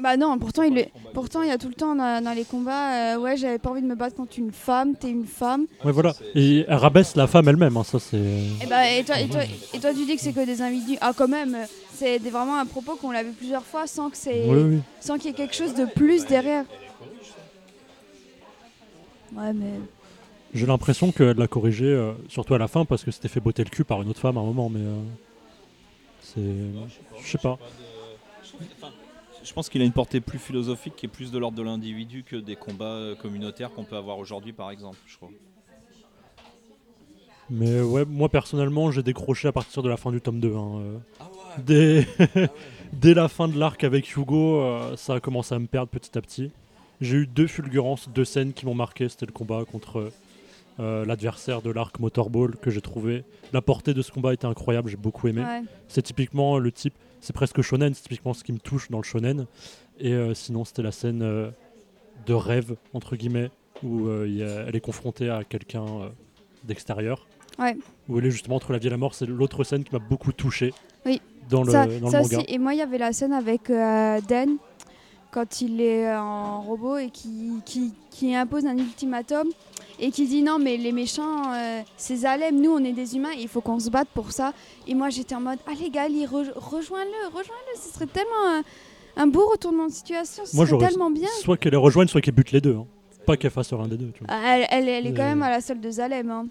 Bah 0.00 0.16
non, 0.16 0.38
pourtant 0.38 0.62
il, 0.62 0.74
le- 0.74 0.84
pourtant 1.12 1.42
il 1.42 1.48
y 1.48 1.50
a 1.50 1.58
tout 1.58 1.66
le 1.68 1.74
temps 1.74 1.96
dans, 1.96 2.22
dans 2.22 2.32
les 2.32 2.44
combats, 2.44 3.14
euh, 3.14 3.18
ouais 3.18 3.36
j'avais 3.36 3.58
pas 3.58 3.70
envie 3.70 3.82
de 3.82 3.86
me 3.86 3.96
battre 3.96 4.14
contre 4.14 4.38
une 4.38 4.52
femme, 4.52 4.94
t'es 4.94 5.10
une 5.10 5.26
femme. 5.26 5.66
Ouais, 5.84 5.90
voilà. 5.90 6.14
Et 6.36 6.64
elle 6.68 6.74
rabaisse 6.76 7.16
la 7.16 7.26
femme 7.26 7.48
elle-même, 7.48 7.76
hein, 7.76 7.82
ça 7.82 7.98
c'est. 7.98 8.16
Et, 8.16 8.66
bah, 8.68 8.88
et, 8.88 9.02
toi, 9.02 9.18
et, 9.20 9.26
toi, 9.28 9.40
et 9.74 9.80
toi 9.80 9.92
tu 9.92 10.04
dis 10.04 10.14
que 10.14 10.22
c'est 10.22 10.32
que 10.32 10.44
des 10.46 10.62
individus. 10.62 10.98
Ah 11.00 11.12
quand 11.16 11.26
même, 11.26 11.56
c'est 11.94 12.18
vraiment 12.18 12.58
un 12.58 12.66
propos 12.66 12.94
qu'on 12.94 13.10
l'a 13.10 13.24
vu 13.24 13.32
plusieurs 13.32 13.64
fois 13.64 13.88
sans 13.88 14.08
que 14.08 14.16
c'est, 14.16 14.46
Oui, 14.46 14.60
oui. 14.76 14.80
sans 15.00 15.16
qu'il 15.16 15.26
y 15.26 15.30
ait 15.30 15.36
quelque 15.36 15.54
chose 15.56 15.74
de 15.74 15.84
plus 15.86 16.26
derrière. 16.26 16.64
Ouais 19.34 19.52
mais 19.52 19.80
J'ai 20.54 20.66
l'impression 20.66 21.10
qu'elle 21.10 21.36
l'a 21.36 21.48
corrigé, 21.48 21.86
euh, 21.86 22.12
surtout 22.28 22.54
à 22.54 22.58
la 22.58 22.68
fin, 22.68 22.84
parce 22.84 23.02
que 23.04 23.10
c'était 23.10 23.28
fait 23.28 23.40
botter 23.40 23.64
le 23.64 23.70
cul 23.70 23.84
par 23.84 24.00
une 24.00 24.08
autre 24.10 24.20
femme 24.20 24.38
à 24.38 24.40
un 24.40 24.44
moment, 24.44 24.68
mais. 24.70 24.80
euh, 24.80 24.94
c'est. 26.22 26.40
Je 27.24 27.28
sais 27.32 27.38
pas. 27.38 27.58
Je 29.48 29.54
pense 29.54 29.70
qu'il 29.70 29.80
a 29.80 29.84
une 29.84 29.92
portée 29.92 30.20
plus 30.20 30.38
philosophique 30.38 30.94
qui 30.94 31.06
est 31.06 31.08
plus 31.08 31.32
de 31.32 31.38
l'ordre 31.38 31.56
de 31.56 31.62
l'individu 31.62 32.22
que 32.22 32.36
des 32.36 32.54
combats 32.54 32.84
euh, 32.84 33.14
communautaires 33.14 33.70
qu'on 33.72 33.84
peut 33.84 33.96
avoir 33.96 34.18
aujourd'hui, 34.18 34.52
par 34.52 34.70
exemple, 34.70 34.98
je 35.06 35.16
crois. 35.16 35.30
Mais 37.48 37.80
ouais, 37.80 38.04
moi 38.04 38.28
personnellement, 38.28 38.90
j'ai 38.90 39.02
décroché 39.02 39.48
à 39.48 39.52
partir 39.52 39.82
de 39.82 39.88
la 39.88 39.96
fin 39.96 40.12
du 40.12 40.20
tome 40.20 40.38
2. 40.38 40.54
hein, 40.54 40.80
euh. 40.80 40.98
Dès... 41.64 42.06
Dès 42.92 43.14
la 43.14 43.28
fin 43.28 43.48
de 43.48 43.58
l'arc 43.58 43.84
avec 43.84 44.16
Hugo, 44.16 44.60
euh, 44.60 44.96
ça 44.96 45.14
a 45.14 45.20
commencé 45.20 45.54
à 45.54 45.58
me 45.58 45.66
perdre 45.66 45.90
petit 45.90 46.16
à 46.16 46.22
petit. 46.22 46.50
J'ai 47.00 47.16
eu 47.18 47.26
deux 47.26 47.46
fulgurances, 47.46 48.08
deux 48.08 48.24
scènes 48.24 48.52
qui 48.52 48.66
m'ont 48.66 48.74
marqué. 48.74 49.08
C'était 49.08 49.26
le 49.26 49.32
combat 49.32 49.64
contre 49.70 50.10
euh, 50.80 51.04
l'adversaire 51.04 51.60
de 51.60 51.70
l'arc 51.70 51.98
Motorball 52.00 52.56
que 52.56 52.70
j'ai 52.70 52.80
trouvé. 52.80 53.24
La 53.52 53.60
portée 53.60 53.94
de 53.94 54.02
ce 54.02 54.10
combat 54.10 54.32
était 54.32 54.46
incroyable, 54.46 54.88
j'ai 54.88 54.96
beaucoup 54.96 55.28
aimé. 55.28 55.42
ouais. 55.42 55.62
C'est 55.86 56.02
typiquement 56.02 56.58
le 56.58 56.72
type, 56.72 56.94
c'est 57.20 57.32
presque 57.32 57.60
shonen, 57.62 57.94
c'est 57.94 58.02
typiquement 58.02 58.34
ce 58.34 58.44
qui 58.44 58.52
me 58.52 58.58
touche 58.58 58.90
dans 58.90 58.98
le 58.98 59.04
shonen. 59.04 59.46
Et 59.98 60.12
euh, 60.12 60.34
sinon, 60.34 60.64
c'était 60.64 60.82
la 60.82 60.92
scène 60.92 61.22
euh, 61.22 61.50
de 62.26 62.34
rêve, 62.34 62.76
entre 62.94 63.16
guillemets, 63.16 63.50
où 63.82 64.06
euh, 64.06 64.26
il 64.28 64.36
y 64.36 64.42
a- 64.42 64.64
elle 64.66 64.76
est 64.76 64.80
confrontée 64.80 65.28
à 65.30 65.44
quelqu'un 65.44 65.84
d'extérieur. 66.64 67.26
Ouais. 67.58 67.76
Où 68.08 68.18
elle 68.18 68.26
est 68.26 68.30
justement 68.30 68.56
entre 68.56 68.72
la 68.72 68.78
vie 68.78 68.86
et 68.86 68.90
la 68.90 68.96
mort. 68.96 69.14
C'est 69.14 69.26
l'autre 69.26 69.64
scène 69.64 69.82
qui 69.84 69.92
m'a 69.92 69.98
beaucoup 69.98 70.32
touché 70.32 70.72
Oui. 71.04 71.20
dans 71.48 71.64
le, 71.64 71.72
ça, 71.72 71.86
dans 71.86 72.10
ça 72.10 72.18
le 72.18 72.22
manga. 72.24 72.38
aussi. 72.38 72.44
Et 72.48 72.58
moi 72.58 72.74
il 72.74 72.78
y 72.78 72.82
avait 72.82 72.98
la 72.98 73.12
scène 73.12 73.32
avec 73.32 73.68
Den 73.68 74.58
quand 75.32 75.60
il 75.60 75.80
est 75.80 76.14
en 76.14 76.62
robot 76.62 76.98
et 76.98 77.10
qui, 77.10 77.50
qui, 77.64 77.92
qui 78.10 78.34
impose 78.34 78.64
un 78.66 78.78
ultimatum 78.78 79.48
et 79.98 80.10
qui 80.10 80.26
dit 80.26 80.42
non 80.42 80.58
mais 80.58 80.76
les 80.76 80.92
méchants 80.92 81.52
euh, 81.52 81.80
c'est 81.96 82.16
Zalem, 82.16 82.60
nous 82.60 82.70
on 82.72 82.84
est 82.84 82.92
des 82.92 83.16
humains, 83.16 83.32
il 83.38 83.48
faut 83.48 83.60
qu'on 83.60 83.78
se 83.80 83.90
batte 83.90 84.08
pour 84.14 84.32
ça. 84.32 84.52
Et 84.86 84.94
moi 84.94 85.10
j'étais 85.10 85.34
en 85.34 85.40
mode 85.40 85.58
allez 85.66 85.90
Gali, 85.90 86.24
re- 86.26 86.52
rejoins-le, 86.54 87.26
rejoins-le, 87.28 87.80
ce 87.80 87.92
serait 87.94 88.06
tellement 88.06 88.46
un, 88.46 88.62
un 89.16 89.26
beau 89.26 89.46
retournement 89.48 89.86
de 89.86 89.92
situation, 89.92 90.44
ce 90.46 90.54
Moi, 90.56 90.64
serait 90.66 90.78
j'aurais- 90.78 90.88
tellement 90.88 91.10
bien. 91.10 91.28
Soit 91.40 91.56
qu'elle 91.56 91.72
les 91.72 91.76
rejoigne, 91.78 92.08
soit 92.08 92.20
qu'elle 92.20 92.34
bute 92.34 92.52
les 92.52 92.60
deux. 92.60 92.74
hein. 92.76 92.86
Pas 93.26 93.36
qu'elle 93.36 93.50
fasse 93.50 93.72
un 93.74 93.86
des 93.88 93.96
deux. 93.98 94.10
tu 94.12 94.24
vois. 94.24 94.34
Elle, 94.42 94.66
elle- 94.70 94.88
elle 94.88 95.06
est 95.06 95.12
quand 95.12 95.22
Euh. 95.22 95.28
même 95.34 95.42
à 95.42 95.50
la 95.50 95.60
salle 95.60 95.80
de 95.80 95.90
Zalem. 95.90 96.30
hein. 96.30 96.46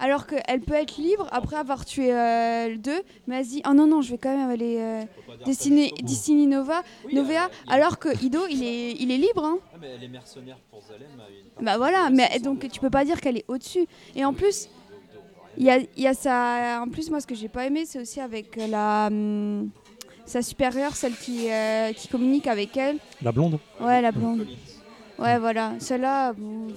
Alors 0.00 0.26
qu'elle 0.26 0.60
peut 0.62 0.74
être 0.74 0.96
libre 0.96 1.28
après 1.30 1.56
avoir 1.56 1.84
tué 1.84 2.12
euh, 2.12 2.68
le 2.70 2.78
deux, 2.78 3.02
mais 3.26 3.38
elle 3.38 3.44
se 3.44 3.50
dit 3.50 3.62
Oh 3.68 3.74
non, 3.74 3.86
non, 3.86 4.00
je 4.00 4.10
vais 4.10 4.18
quand 4.18 4.34
même 4.34 4.50
aller 4.50 4.78
euh, 4.78 5.02
Destiny 5.44 6.46
Nova, 6.46 6.82
Novea, 7.12 7.50
alors 7.68 7.98
que 7.98 8.08
Ido, 8.24 8.40
il 8.50 8.64
est, 8.64 8.92
il 8.92 9.10
est 9.12 9.18
libre. 9.18 9.44
Hein. 9.44 9.58
mais 9.80 9.88
elle 9.88 10.04
est 10.04 10.08
mercenaire 10.08 10.56
pour 10.70 10.82
Zalem. 10.82 11.08
Bah 11.60 11.76
voilà, 11.76 12.08
mais 12.10 12.38
donc 12.40 12.66
tu 12.70 12.80
peux 12.80 12.90
pas 12.90 13.04
dire 13.04 13.20
qu'elle 13.20 13.36
est 13.36 13.44
au-dessus. 13.46 13.86
Et 14.16 14.24
en 14.24 14.32
plus, 14.32 14.70
il 15.58 15.64
y 15.64 15.70
a, 15.70 15.78
il 15.78 16.02
y 16.02 16.06
a 16.06 16.14
ça. 16.14 16.80
En 16.82 16.88
plus, 16.88 17.10
moi, 17.10 17.20
ce 17.20 17.26
que 17.26 17.34
j'ai 17.34 17.48
pas 17.48 17.66
aimé, 17.66 17.84
c'est 17.84 18.00
aussi 18.00 18.20
avec 18.20 18.56
la. 18.56 19.08
hum, 19.08 19.70
sa 20.30 20.42
supérieure, 20.42 20.94
celle 20.94 21.14
qui, 21.16 21.50
euh, 21.50 21.92
qui 21.92 22.06
communique 22.08 22.46
avec 22.46 22.76
elle. 22.76 22.98
La 23.20 23.32
blonde 23.32 23.58
Ouais, 23.80 24.00
la 24.00 24.12
blonde. 24.12 24.46
Ouais, 25.18 25.38
voilà. 25.38 25.72
Celle-là, 25.80 26.32
bon, 26.34 26.68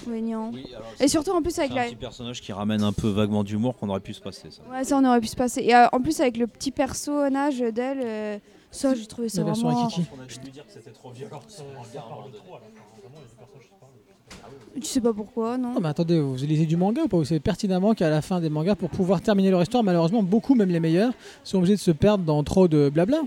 trouvais 0.00 0.20
niant. 0.20 0.52
Et 1.00 1.08
surtout, 1.08 1.30
en 1.32 1.42
plus, 1.42 1.58
avec 1.58 1.72
C'est 1.72 1.78
un 1.78 1.82
la. 1.82 1.88
petit 1.88 1.96
personnage 1.96 2.40
qui 2.40 2.52
ramène 2.52 2.82
un 2.82 2.92
peu 2.92 3.08
vaguement 3.08 3.44
d'humour 3.44 3.76
qu'on 3.76 3.88
aurait 3.88 4.00
pu 4.00 4.14
se 4.14 4.20
passer. 4.20 4.50
Ça. 4.50 4.62
Ouais, 4.70 4.84
ça, 4.84 4.96
on 4.98 5.04
aurait 5.04 5.20
pu 5.20 5.26
se 5.28 5.36
passer. 5.36 5.62
Et 5.62 5.74
euh, 5.74 5.86
en 5.92 6.00
plus, 6.00 6.20
avec 6.20 6.36
le 6.36 6.46
petit 6.46 6.70
personnage 6.70 7.58
d'elle, 7.60 8.00
euh, 8.02 8.38
ça, 8.70 8.94
j'ai 8.94 9.06
trouvé 9.06 9.28
ça 9.28 9.40
La 9.40 9.46
version 9.46 9.68
vraiment. 9.68 9.86
Akiki. 9.86 10.02
On 10.18 10.22
a 10.22 10.26
dû 10.26 10.34
lui 10.44 10.50
dire 10.50 10.66
que 10.66 10.72
c'était 10.72 10.90
trop 10.90 11.10
violent. 11.10 11.40
Tu 14.76 14.82
sais 14.86 15.00
pas 15.00 15.12
pourquoi, 15.12 15.58
non 15.58 15.74
Non, 15.74 15.80
mais 15.80 15.88
attendez, 15.88 16.18
vous 16.20 16.36
lisez 16.36 16.64
du 16.64 16.76
manga 16.76 17.02
ou 17.02 17.08
pas? 17.08 17.16
Vous 17.16 17.24
savez 17.24 17.40
pertinemment 17.40 17.92
qu'à 17.92 18.08
la 18.08 18.22
fin 18.22 18.40
des 18.40 18.48
mangas, 18.48 18.76
pour 18.76 18.88
pouvoir 18.88 19.20
terminer 19.20 19.50
leur 19.50 19.60
histoire, 19.62 19.82
malheureusement, 19.82 20.22
beaucoup, 20.22 20.54
même 20.54 20.70
les 20.70 20.80
meilleurs, 20.80 21.12
sont 21.44 21.58
obligés 21.58 21.74
de 21.74 21.80
se 21.80 21.90
perdre 21.90 22.24
dans 22.24 22.42
trop 22.44 22.68
de 22.68 22.88
blabla. 22.88 23.18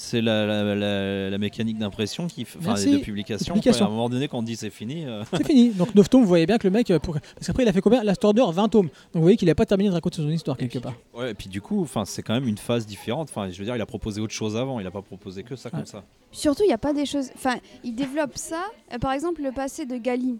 C'est 0.00 0.20
la, 0.20 0.46
la, 0.46 0.76
la- 0.76 1.28
la 1.28 1.38
mécanique 1.38 1.76
d'impression 1.76 2.28
qui, 2.28 2.42
enfin, 2.42 2.74
de 2.74 2.98
publication. 2.98 3.52
Publication. 3.54 3.78
quoi. 3.84 3.86
À 3.86 3.88
un 3.88 3.96
moment 3.96 4.08
donné, 4.08 4.28
quand 4.28 4.38
on 4.38 4.42
dit 4.44 4.54
c'est 4.54 4.70
fini, 4.70 5.04
euh, 5.04 5.24
C'est 5.36 5.44
fini. 5.44 5.70
Donc 5.70 5.92
9 5.92 6.08
tomes, 6.08 6.22
vous 6.22 6.28
voyez 6.28 6.46
bien 6.46 6.56
que 6.56 6.68
le 6.68 6.70
mec. 6.72 6.88
euh, 6.92 7.00
Pour... 7.00 7.14
Parce 7.14 7.46
qu'après, 7.48 7.64
il 7.64 7.68
a 7.68 7.72
fait 7.72 7.80
combien? 7.80 8.04
Last 8.04 8.24
Order, 8.24 8.44
20 8.48 8.68
tomes. 8.68 8.86
Donc 8.86 8.92
vous 9.14 9.22
voyez 9.22 9.36
qu'il 9.36 9.48
n'a 9.48 9.56
pas 9.56 9.66
terminé 9.66 9.88
de 9.90 9.94
raconter 9.94 10.18
son 10.22 10.28
histoire 10.28 10.56
quelque 10.56 10.78
part. 10.78 10.94
ouais. 11.14 11.32
Et 11.32 11.34
puis 11.34 11.48
du 11.48 11.60
coup, 11.60 11.82
enfin, 11.82 12.04
c'est 12.04 12.22
quand 12.22 12.34
même 12.34 12.46
une 12.46 12.58
phase 12.58 12.86
différente. 12.86 13.28
Enfin, 13.28 13.50
je 13.50 13.58
veux 13.58 13.64
dire, 13.64 13.74
il 13.74 13.82
a 13.82 13.86
proposé 13.86 14.20
autre 14.20 14.32
chose 14.32 14.56
avant. 14.56 14.78
Il 14.78 14.86
a 14.86 14.92
pas 14.92 15.02
proposé 15.02 15.42
que 15.42 15.56
ça 15.56 15.68
comme 15.68 15.84
ça. 15.86 16.04
Surtout, 16.30 16.62
il 16.62 16.68
n'y 16.68 16.72
a 16.72 16.78
pas 16.78 16.92
des 16.92 17.04
choses. 17.04 17.30
Enfin, 17.34 17.56
il 17.82 17.96
développe 17.96 18.36
ça. 18.38 18.62
Euh, 18.94 18.98
par 18.98 19.10
exemple, 19.10 19.42
le 19.42 19.50
passé 19.50 19.84
de 19.84 19.96
Gali, 19.96 20.38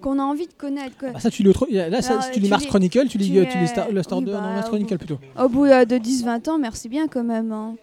qu'on 0.00 0.20
a 0.20 0.22
envie 0.22 0.46
de 0.46 0.52
connaître. 0.52 0.96
quoi. 0.96 1.08
Ah, 1.12 1.18
ça, 1.18 1.28
tu 1.30 1.42
lis 1.42 1.48
autre... 1.48 1.66
Là, 1.72 2.02
ça, 2.02 2.12
Alors, 2.12 2.22
si 2.22 2.30
tu 2.30 2.38
lis 2.38 2.48
Mars 2.48 2.64
Chronicle, 2.66 3.08
tu 3.08 3.18
lis, 3.18 3.32
tu 3.32 3.38
euh, 3.40 3.46
tu 3.50 3.58
lis 3.58 3.66
Star... 3.66 3.88
euh, 3.88 3.92
Last 3.92 4.12
oui, 4.12 4.18
Order, 4.18 4.30
bah, 4.32 4.40
non, 4.42 4.48
Mars 4.54 4.66
au 4.66 4.68
Chronicle 4.68 4.94
bout- 4.94 4.98
plutôt. 5.06 5.18
Au 5.42 5.48
bout 5.48 5.64
de 5.66 5.96
10-20 5.98 6.50
ans, 6.50 6.58
merci 6.58 6.88
bien 6.88 7.08
quand 7.08 7.24
même. 7.24 7.50
hein. 7.50 7.74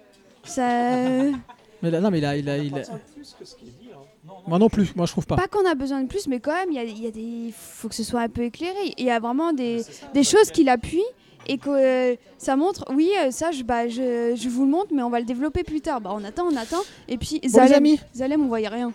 Ça. 0.44 0.90
Mais 1.82 1.92
là, 1.92 2.00
non, 2.00 2.12
mais 2.12 2.20
il 2.20 2.26
a. 2.26 2.38
Il 2.38 2.50
a, 2.50 2.58
il 2.58 2.74
a- 2.76 2.82
Moi 4.48 4.58
non 4.60 4.70
plus, 4.70 4.94
moi 4.96 5.06
je 5.06 5.12
trouve 5.12 5.26
pas. 5.28 5.36
Pas 5.36 5.48
qu'on 5.48 5.66
a 5.70 5.76
besoin 5.76 6.02
de 6.02 6.08
plus, 6.08 6.28
mais 6.28 6.40
quand 6.40 6.54
même, 6.54 6.70
il 6.72 6.76
y 6.76 6.80
a, 6.80 6.84
il 6.84 7.02
y 7.04 7.08
a 7.08 7.12
des. 7.12 7.54
faut 7.58 7.90
que 7.90 7.96
ce 7.96 8.04
soit 8.04 8.22
un 8.22 8.30
peu 8.30 8.44
éclairé. 8.44 8.94
Il 8.98 9.06
y 9.06 9.10
a 9.12 9.20
vraiment 9.20 9.54
des, 9.54 9.84
des 10.14 10.24
choses 10.24 10.50
qu'il 10.52 10.70
appuie 10.70 11.04
et 11.46 11.58
que 11.58 11.70
euh, 11.70 12.16
ça 12.38 12.56
montre, 12.56 12.86
oui, 12.94 13.12
euh, 13.22 13.32
ça, 13.32 13.52
je, 13.52 13.64
bah, 13.64 13.88
je, 13.90 14.34
je 14.36 14.50
vous 14.50 14.64
le 14.64 14.72
montre, 14.72 14.92
mais 14.94 15.04
on 15.04 15.10
va 15.10 15.20
le 15.20 15.26
développer 15.26 15.64
plus 15.64 15.82
tard. 15.82 16.00
Bah, 16.00 16.12
on 16.14 16.24
attend, 16.24 16.46
on 16.50 16.56
attend. 16.56 16.80
Et 17.10 17.18
puis, 17.18 17.42
Bon, 17.44 17.50
Zalem, 17.50 17.86
Zalem, 18.16 18.44
on 18.44 18.48
voyait 18.48 18.70
rien. 18.70 18.94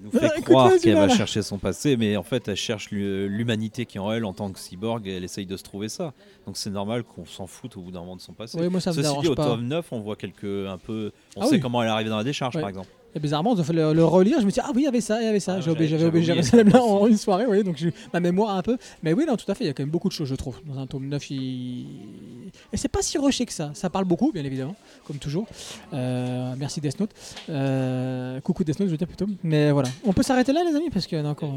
On 0.00 0.04
nous 0.04 0.10
fait 0.10 0.42
croire 0.42 0.72
qu'elle 0.82 0.94
va 0.94 1.08
chercher 1.08 1.42
son 1.42 1.58
passé, 1.58 1.96
mais 1.96 2.16
en 2.16 2.22
fait, 2.22 2.48
elle 2.48 2.56
cherche 2.56 2.90
l'hu- 2.90 3.28
l'humanité 3.28 3.84
qui 3.86 3.98
est 3.98 4.00
en 4.00 4.10
elle 4.12 4.24
en 4.24 4.32
tant 4.32 4.50
que 4.50 4.58
cyborg 4.58 5.06
et 5.06 5.16
elle 5.16 5.24
essaye 5.24 5.46
de 5.46 5.56
se 5.56 5.62
trouver 5.62 5.88
ça. 5.88 6.12
Donc 6.46 6.56
c'est 6.56 6.70
normal 6.70 7.02
qu'on 7.04 7.26
s'en 7.26 7.46
foute 7.46 7.76
au 7.76 7.82
bout 7.82 7.90
d'un 7.90 8.00
moment 8.00 8.16
de 8.16 8.20
son 8.20 8.32
passé. 8.32 8.58
oui, 8.60 8.68
moi 8.68 8.80
ça 8.80 8.90
me 8.90 8.94
Ceci 8.96 9.08
dérange 9.08 9.24
dit, 9.24 9.28
au 9.30 9.34
pas. 9.34 9.44
tome 9.46 9.66
9, 9.66 9.86
on 9.92 10.00
voit 10.00 10.16
quelques 10.16 10.44
un 10.44 10.78
peu. 10.78 11.12
On 11.36 11.42
Ah 11.42 11.46
sait 11.46 11.56
oui. 11.56 11.60
comment 11.60 11.82
elle 11.82 11.88
est 11.88 11.92
arrivée 11.92 12.10
dans 12.10 12.16
la 12.18 12.24
décharge, 12.24 12.54
Ouais. 12.56 12.60
par 12.62 12.70
exemple. 12.70 12.88
Et 13.12 13.18
bizarrement, 13.18 13.56
ils 13.56 13.60
ont 13.60 13.64
fait 13.64 13.72
le, 13.72 13.92
le 13.92 14.04
relire. 14.04 14.40
Je 14.40 14.46
me 14.46 14.52
dis, 14.52 14.60
ah 14.62 14.70
oui, 14.72 14.82
il 14.82 14.84
y 14.84 14.86
avait 14.86 15.00
ça, 15.00 15.20
il 15.20 15.24
y 15.24 15.28
avait 15.28 15.40
ça. 15.40 15.54
Ah, 15.56 15.60
j'ai 15.60 15.70
oublié 15.72 15.88
j'avais 15.88 16.22
Jérusalem 16.22 16.68
là 16.68 16.80
en 16.82 17.08
une 17.08 17.16
soirée, 17.16 17.44
oui, 17.48 17.64
donc 17.64 17.76
ma 18.12 18.20
mémoire 18.20 18.56
un 18.56 18.62
peu. 18.62 18.76
Mais 19.02 19.12
oui, 19.12 19.24
non, 19.26 19.36
tout 19.36 19.50
à 19.50 19.54
fait, 19.56 19.64
il 19.64 19.66
y 19.66 19.70
a 19.70 19.72
quand 19.74 19.82
même 19.82 19.90
beaucoup 19.90 20.08
de 20.08 20.12
choses, 20.12 20.28
je 20.28 20.36
trouve. 20.36 20.60
Dans 20.64 20.78
un 20.78 20.86
tome 20.86 21.08
9, 21.08 21.30
il... 21.30 21.86
et 22.72 22.76
c'est 22.76 22.88
pas 22.88 23.02
si 23.02 23.18
rushé 23.18 23.46
que 23.46 23.52
ça. 23.52 23.70
Ça 23.74 23.90
parle 23.90 24.04
beaucoup, 24.04 24.32
bien 24.32 24.44
évidemment, 24.44 24.76
comme 25.06 25.16
toujours. 25.16 25.46
Euh, 25.92 26.54
merci 26.58 26.80
Death 26.80 27.00
Note. 27.00 27.10
Euh, 27.48 28.40
coucou 28.40 28.64
Death 28.64 28.78
Note, 28.80 28.88
je 28.88 28.92
veux 28.92 28.98
dire 28.98 29.08
plutôt. 29.08 29.26
Mais 29.42 29.70
voilà, 29.70 29.88
on 30.04 30.12
peut 30.12 30.22
s'arrêter 30.22 30.52
là, 30.52 30.62
les 30.64 30.74
amis, 30.74 30.90
parce 30.90 31.06
qu'il 31.06 31.18
y 31.18 31.20
en 31.20 31.24
a 31.26 31.28
encore. 31.30 31.56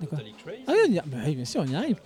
D'accord. 0.00 0.18
Ah 0.66 0.72
oui, 0.72 0.78
on 0.88 0.92
y 0.92 0.98
a- 0.98 1.04
bah 1.06 1.18
oui, 1.24 1.36
bien 1.36 1.44
sûr, 1.44 1.62
on 1.64 1.70
y 1.70 1.76
arrive. 1.76 1.96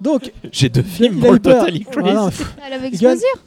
Donc, 0.00 0.32
J'ai 0.52 0.68
deux 0.68 0.80
il 0.80 0.86
films 0.86 1.20
pour 1.20 1.32
le. 1.32 1.38
Totally 1.38 1.84
Crazy. 1.84 2.00
Voilà, 2.00 2.26
pff, 2.30 2.56
T'as 2.56 2.70
Love 2.70 2.80
Gun. 2.80 2.86
Exposure? 2.86 3.44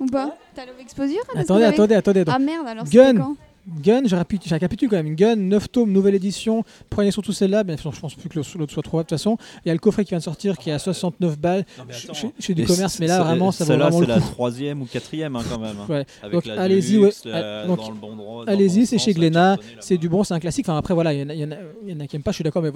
Ou 0.00 0.06
pas? 0.06 0.36
T'as 0.54 0.66
Love 0.66 0.80
Exposure 0.80 1.22
attendez, 1.34 1.64
attendez, 1.64 1.94
attendez. 1.96 2.24
donc. 2.24 2.34
Ah 2.34 2.38
merde, 2.38 2.66
alors 2.66 2.84
Gun. 2.84 3.34
Gun, 3.82 4.02
je 4.06 4.14
récapitule 4.50 4.88
quand 4.90 4.96
même. 4.96 5.14
Gun, 5.14 5.36
9 5.36 5.70
tomes, 5.70 5.90
nouvelle 5.90 6.14
édition. 6.14 6.64
Prenez 6.90 7.10
surtout 7.10 7.32
celle-là. 7.32 7.64
Bien 7.64 7.76
sûr, 7.78 7.92
je 7.92 8.00
pense 8.00 8.14
plus 8.14 8.28
que 8.28 8.38
l'autre 8.58 8.72
soit 8.72 8.82
trop. 8.82 8.98
De 8.98 9.02
toute 9.04 9.10
façon, 9.10 9.38
il 9.64 9.68
y 9.68 9.70
a 9.70 9.74
le 9.74 9.78
coffret 9.78 10.04
qui 10.04 10.10
vient 10.10 10.18
de 10.18 10.22
sortir 10.22 10.58
qui 10.58 10.68
est 10.70 10.74
à 10.74 10.78
69 10.78 11.38
balles. 11.38 11.64
Non, 11.78 11.84
attends. 11.84 12.32
fais 12.38 12.54
du 12.54 12.64
commerce, 12.66 12.98
mais 13.00 13.06
là, 13.06 13.22
vraiment, 13.22 13.52
ça 13.52 13.64
vaut 13.64 13.72
vraiment 13.74 13.90
c'est 14.00 14.06
le 14.06 14.14
la 14.14 14.20
coup. 14.20 14.30
troisième 14.32 14.82
ou 14.82 14.84
quatrième, 14.84 15.34
hein, 15.36 15.42
quand 15.50 15.58
même. 15.58 15.76
hein. 15.80 15.86
Ouais. 15.88 16.06
Avec 16.22 16.34
Donc, 16.34 16.46
la 16.46 16.60
allez-y, 16.60 16.98
ouais. 16.98 17.10
la- 17.24 17.66
Donc, 17.66 17.78
bon 17.98 18.42
le 18.42 18.50
Allez-y, 18.50 18.86
c'est 18.86 18.98
chez 18.98 19.12
la 19.12 19.18
Glénat. 19.18 19.56
C'est 19.80 19.96
du 19.96 20.08
bon, 20.08 20.24
c'est 20.24 20.34
un 20.34 20.40
classique. 20.40 20.68
Enfin, 20.68 20.76
après, 20.78 20.92
voilà, 20.94 21.14
il 21.14 21.20
y 21.20 21.22
en 21.22 21.28
a, 21.30 21.34
il 21.34 21.40
y 21.40 21.44
en 21.44 21.50
a- 21.52 21.56
il 21.86 21.90
y 21.92 21.96
en 21.96 22.00
a 22.00 22.06
qui 22.06 22.16
n'aiment 22.16 22.22
pas, 22.22 22.32
je 22.32 22.36
suis 22.36 22.44
d'accord, 22.44 22.62
mais 22.62 22.70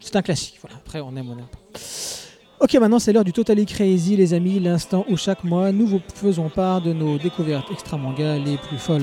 c'est 0.00 0.16
un 0.16 0.22
classique. 0.22 0.58
Voilà. 0.60 0.76
Après, 0.76 1.00
on 1.00 1.14
aime, 1.16 1.28
on 1.28 1.38
aime 1.38 1.46
pas. 1.72 1.78
Ok, 2.60 2.72
maintenant 2.74 2.98
c'est 2.98 3.12
l'heure 3.12 3.24
du 3.24 3.32
Totally 3.32 3.66
Crazy, 3.66 4.16
les 4.16 4.32
amis, 4.32 4.58
l'instant 4.58 5.04
où 5.10 5.16
chaque 5.16 5.44
mois 5.44 5.70
nous 5.72 5.86
vous 5.86 6.00
faisons 6.14 6.48
part 6.48 6.80
de 6.80 6.92
nos 6.92 7.18
découvertes 7.18 7.70
extra 7.70 7.96
manga 7.98 8.38
les 8.38 8.56
plus 8.56 8.78
folles. 8.78 9.02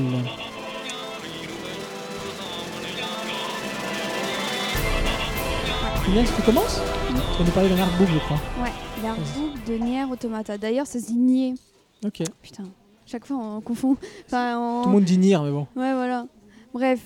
Inès, 6.09 6.29
tu 6.35 6.41
commences 6.41 6.81
Tu 7.09 7.39
vas 7.39 7.45
nous 7.45 7.51
parler 7.51 7.69
d'un 7.69 7.79
artbook, 7.79 8.07
je 8.13 8.19
crois. 8.19 8.37
Ouais, 8.61 8.71
l'artbook 9.03 9.63
de 9.67 9.73
Nier 9.77 10.03
Automata. 10.05 10.57
D'ailleurs, 10.57 10.87
c'est 10.87 10.99
signé. 10.99 11.53
Ok. 12.05 12.21
Putain, 12.41 12.63
chaque 13.05 13.25
fois 13.25 13.37
on 13.37 13.61
confond. 13.61 13.95
Enfin, 14.25 14.57
on- 14.59 14.83
Tout 14.83 14.89
le 14.89 14.95
monde 14.95 15.03
dit 15.03 15.17
Nier, 15.17 15.37
mais 15.43 15.51
bon. 15.51 15.67
Ouais, 15.75 15.93
voilà. 15.93 16.25
Bref. 16.73 16.99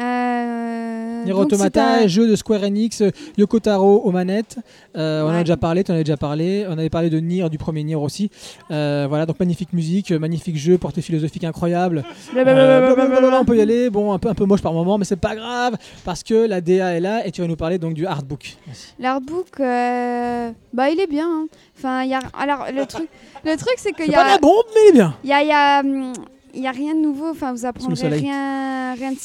Euh... 0.00 1.24
Nier 1.24 1.32
Automata, 1.32 2.00
un- 2.00 2.06
jeu 2.06 2.28
de 2.28 2.36
Square 2.36 2.64
Enix, 2.64 3.00
euh, 3.00 3.10
Yoko 3.38 3.58
Taro 3.58 4.02
aux 4.04 4.10
manettes. 4.10 4.58
Euh, 4.96 5.22
On 5.22 5.28
en 5.28 5.34
a 5.34 5.40
déjà 5.40 5.56
parlé, 5.56 5.82
tu 5.82 5.90
en 5.90 5.94
as 5.94 6.02
déjà 6.02 6.16
parlé. 6.18 6.66
On 6.68 6.72
avait 6.76 6.90
parlé 6.90 7.08
de 7.08 7.18
Nier, 7.18 7.48
du 7.48 7.56
premier 7.56 7.82
Nier 7.82 7.94
aussi. 7.94 8.30
Euh, 8.70 9.06
voilà, 9.08 9.24
donc 9.24 9.40
magnifique 9.40 9.72
musique, 9.72 10.10
magnifique 10.12 10.56
jeu, 10.58 10.76
portée 10.76 11.00
philosophique 11.00 11.44
incroyable. 11.44 12.02
Euh, 12.36 12.94
blablabla, 12.94 13.40
on 13.40 13.44
peut 13.44 13.56
y 13.56 13.60
aller, 13.62 13.88
bon, 13.90 14.12
un 14.12 14.18
peu, 14.18 14.28
un 14.28 14.34
peu 14.34 14.44
moche 14.44 14.60
par 14.60 14.72
moment, 14.72 14.98
mais 14.98 15.04
c'est 15.04 15.16
pas 15.16 15.34
grave 15.34 15.76
parce 16.04 16.22
que 16.22 16.34
la 16.46 16.60
DA 16.60 16.92
est 16.96 17.00
là 17.00 17.26
et 17.26 17.30
tu 17.30 17.40
vas 17.40 17.46
nous 17.46 17.56
parler 17.56 17.78
donc 17.78 17.94
du 17.94 18.06
artbook. 18.06 18.56
L'artbook, 18.98 19.58
bah 19.58 20.90
il 20.90 21.00
est 21.00 21.06
bien. 21.06 21.26
hein. 21.28 21.46
Enfin, 21.78 22.02
il 22.02 22.10
y 22.10 22.14
a... 22.14 22.20
alors 22.38 22.66
le 22.74 22.84
truc, 22.86 23.08
le 23.44 23.56
truc 23.56 23.74
c'est 23.78 23.92
qu'il 23.92 24.06
C'est 24.06 24.10
y 24.12 24.14
pas 24.14 24.24
a, 24.24 24.32
la 24.32 24.38
bombe, 24.38 24.64
mais 24.74 24.80
il 24.86 24.88
est 24.90 24.92
bien. 24.92 25.14
il 25.24 25.30
y 25.30 25.32
a, 25.32 25.42
il 25.42 25.48
y 25.48 25.52
a, 25.52 25.80
hum, 25.80 26.12
y 26.54 26.66
a 26.66 26.70
rien 26.70 26.94
de 26.94 27.00
nouveau. 27.00 27.30
Enfin, 27.30 27.52
vous 27.52 27.64
apprendrez 27.66 28.08
rien, 28.08 28.94
rien 28.94 29.12
de 29.12 29.16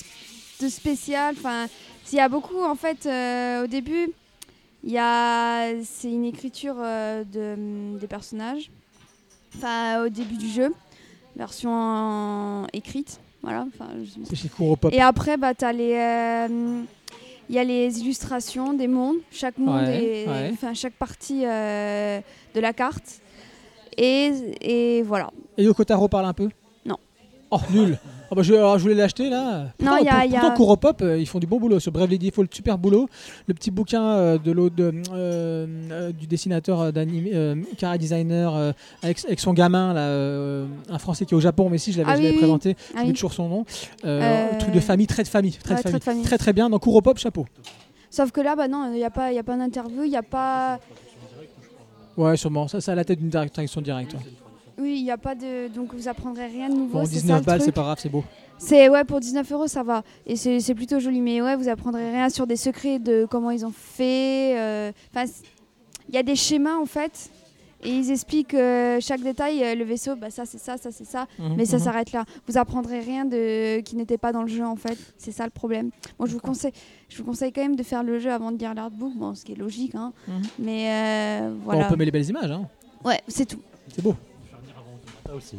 de 0.59 0.67
spécial. 0.69 1.35
Enfin, 1.37 1.67
il 2.11 2.15
y 2.15 2.19
a 2.19 2.29
beaucoup 2.29 2.63
en 2.63 2.75
fait 2.75 3.05
euh, 3.05 3.63
au 3.63 3.67
début. 3.67 4.09
Il 4.83 4.91
y 4.91 4.97
a, 4.97 5.71
c'est 5.83 6.09
une 6.11 6.25
écriture 6.25 6.75
euh, 6.79 7.23
de, 7.25 7.97
des 7.99 8.07
personnages. 8.07 8.71
Enfin, 9.55 10.03
au 10.05 10.09
début 10.09 10.37
du 10.37 10.47
jeu, 10.47 10.73
version 11.35 11.71
en- 11.71 12.67
écrite. 12.71 13.19
Voilà. 13.41 13.65
Je- 14.03 14.35
C'est. 14.35 14.93
Et 14.95 15.01
après, 15.01 15.37
bah, 15.37 15.53
t'as 15.53 15.71
les, 15.73 15.93
euh, 15.95 16.81
il 17.49 17.55
y 17.55 17.59
a 17.59 17.63
les 17.63 17.99
illustrations 17.99 18.73
des 18.73 18.87
mondes. 18.87 19.17
Chaque 19.31 19.57
monde 19.57 19.81
Ouais, 19.87 20.03
est, 20.23 20.27
ouais. 20.27 20.49
enfin 20.53 20.73
chaque 20.73 20.93
partie 20.93 21.41
de 21.41 22.59
la 22.59 22.73
carte. 22.73 23.21
Et, 23.97 24.31
et 24.61 25.01
voilà. 25.03 25.31
Et 25.57 25.63
Yoko 25.63 25.83
Taro 25.83 26.07
parle 26.07 26.25
un 26.25 26.33
peu? 26.33 26.47
Non. 26.85 26.97
Oh, 27.51 27.59
nul. 27.71 27.97
Ah 28.31 28.35
bah, 28.35 28.43
je, 28.43 28.53
alors, 28.53 28.77
je 28.77 28.83
voulais 28.83 28.93
l'acheter 28.95 29.29
là. 29.29 29.59
Non, 29.63 29.69
Pourtant- 29.79 29.97
il 29.97 30.05
y 30.05 30.09
a- 30.09 30.25
il 30.25 30.31
y 30.31 30.35
a- 30.35 30.39
pourtant, 30.39 30.55
Kuropop, 30.55 31.01
euh, 31.01 31.17
ils 31.17 31.25
font 31.25 31.39
du 31.39 31.47
bon 31.47 31.59
boulot. 31.59 31.79
Sur 31.79 31.91
Bravely 31.91 32.19
Default, 32.19 32.45
super 32.53 32.77
boulot. 32.77 33.09
Le 33.47 33.53
petit 33.55 33.71
bouquin 33.71 34.03
euh, 34.03 34.37
de 34.37 34.51
l'autre, 34.51 34.75
euh, 34.79 36.11
du 36.11 36.27
dessinateur 36.27 36.93
d'anime, 36.93 37.63
Cara 37.77 37.97
Designer, 37.97 38.73
avec, 39.01 39.23
avec 39.25 39.39
son 39.39 39.53
gamin, 39.53 39.93
là, 39.93 40.65
un 40.93 40.99
français 40.99 41.25
qui 41.25 41.33
est 41.33 41.37
au 41.37 41.41
Japon, 41.41 41.69
mais 41.69 41.77
si 41.79 41.91
je 41.91 41.97
l'avais 41.97 42.11
Ah 42.11 42.15
je 42.15 42.19
oui, 42.19 42.23
l'avais 42.25 42.35
oui. 42.35 42.41
présenté, 42.41 42.75
Ah 42.95 43.01
oui. 43.05 43.13
toujours 43.13 43.33
son 43.33 43.49
nom. 43.49 43.65
Truc 44.59 44.73
de 44.73 44.79
famille, 44.79 45.07
trait 45.07 45.23
de 45.23 45.27
famille. 45.27 45.53
Trait 45.53 45.75
de 45.81 45.99
famille. 45.99 46.23
Très 46.23 46.37
très 46.37 46.53
bien. 46.53 46.69
Dans 46.69 46.79
Kuropop, 46.79 47.17
chapeau. 47.17 47.45
Sauf 48.11 48.31
que 48.31 48.41
là, 48.41 48.55
bah 48.55 48.67
non, 48.67 48.89
il 48.91 48.97
n'y 48.97 49.03
a 49.03 49.09
pas, 49.11 49.31
il 49.31 49.35
y 49.35 49.39
a 49.39 49.43
pas 49.43 49.55
d'interview, 49.57 50.03
il 50.03 50.09
n'y 50.09 50.17
a 50.17 50.23
pas, 50.23 50.79
Ouais, 52.17 52.35
sûrement. 52.35 52.67
Ça, 52.67 52.81
c'est 52.81 52.91
à 52.91 52.95
la 52.95 53.05
tête 53.05 53.19
d'une 53.19 53.29
direction 53.29 53.81
directe. 53.81 54.13
ouais. 54.13 54.19
Oui, 54.79 54.95
il 54.99 55.05
y 55.05 55.11
a 55.11 55.17
pas 55.17 55.35
de, 55.35 55.67
donc 55.67 55.93
vous 55.93 56.07
apprendrez 56.07 56.47
rien 56.47 56.69
de 56.69 56.75
nouveau. 56.75 56.99
Bon, 56.99 57.05
c'est 57.05 57.15
ça, 57.15 57.21
19 57.21 57.39
le 57.39 57.45
balles, 57.45 57.61
c'est 57.61 57.71
pas 57.71 57.81
grave, 57.83 57.97
c'est 58.01 58.09
beau. 58.09 58.23
C'est 58.57 58.89
ouais 58.89 59.05
pour 59.05 59.21
19 59.21 59.49
euros 59.53 59.67
ça 59.67 59.83
va 59.83 60.03
et 60.27 60.35
c'est 60.35 60.59
c'est 60.59 60.75
plutôt 60.75 60.99
joli 60.99 61.21
mais 61.21 61.41
ouais 61.41 61.55
vous 61.55 61.69
apprendrez 61.69 62.11
rien 62.11 62.27
sur 62.29 62.45
des 62.45 62.57
secrets 62.57 62.99
de 62.99 63.25
comment 63.29 63.51
ils 63.51 63.65
ont 63.65 63.71
fait. 63.73 64.57
euh, 64.59 64.91
Enfin 65.15 65.31
il 66.09 66.15
y 66.15 66.17
a 66.17 66.23
des 66.23 66.35
schémas 66.35 66.75
en 66.75 66.85
fait 66.85 67.29
et 67.81 67.89
ils 67.89 68.11
expliquent 68.11 68.55
euh, 68.55 68.97
chaque 68.99 69.21
détail. 69.21 69.63
euh, 69.63 69.75
le 69.75 69.85
vaisseau 69.85 70.17
bah 70.17 70.29
ça 70.29 70.43
c'est 70.45 70.57
ça 70.57 70.75
ça 70.75 70.91
c'est 70.91 71.05
ça 71.05 71.25
Mhm, 71.39 71.53
mais 71.55 71.63
ça 71.63 71.77
mhm. 71.77 71.83
s'arrête 71.83 72.11
là. 72.11 72.25
Vous 72.49 72.57
apprendrez 72.57 72.99
rien 72.99 73.23
de 73.23 73.79
qui 73.79 73.95
n'était 73.95 74.17
pas 74.17 74.33
dans 74.33 74.41
le 74.41 74.49
jeu 74.49 74.65
en 74.65 74.75
fait 74.75 74.97
c'est 75.17 75.31
ça 75.31 75.45
le 75.45 75.51
problème. 75.51 75.89
Moi 76.19 76.27
je 76.27 76.33
vous 76.33 76.39
conseille 76.41 76.73
je 77.07 77.17
vous 77.19 77.23
conseille 77.23 77.53
quand 77.53 77.61
même 77.61 77.77
de 77.77 77.83
faire 77.83 78.03
le 78.03 78.19
jeu 78.19 78.29
avant 78.29 78.51
de 78.51 78.57
lire 78.57 78.73
l'artbook 78.73 79.13
bon 79.15 79.35
ce 79.35 79.45
qui 79.45 79.53
est 79.53 79.55
logique 79.55 79.95
hein 79.95 80.11
Mhm. 80.27 80.41
mais 80.59 81.39
Bon, 81.43 81.59
voilà 81.63 81.85
on 81.85 81.89
peut 81.91 81.95
mettre 81.95 82.07
les 82.07 82.11
belles 82.11 82.29
images. 82.29 82.51
Hein. 82.51 82.67
ouais 83.05 83.21
c'est 83.29 83.45
tout. 83.45 83.61
C'est 83.95 84.01
beau. 84.01 84.15
Automata 85.33 85.35
aussi. 85.35 85.55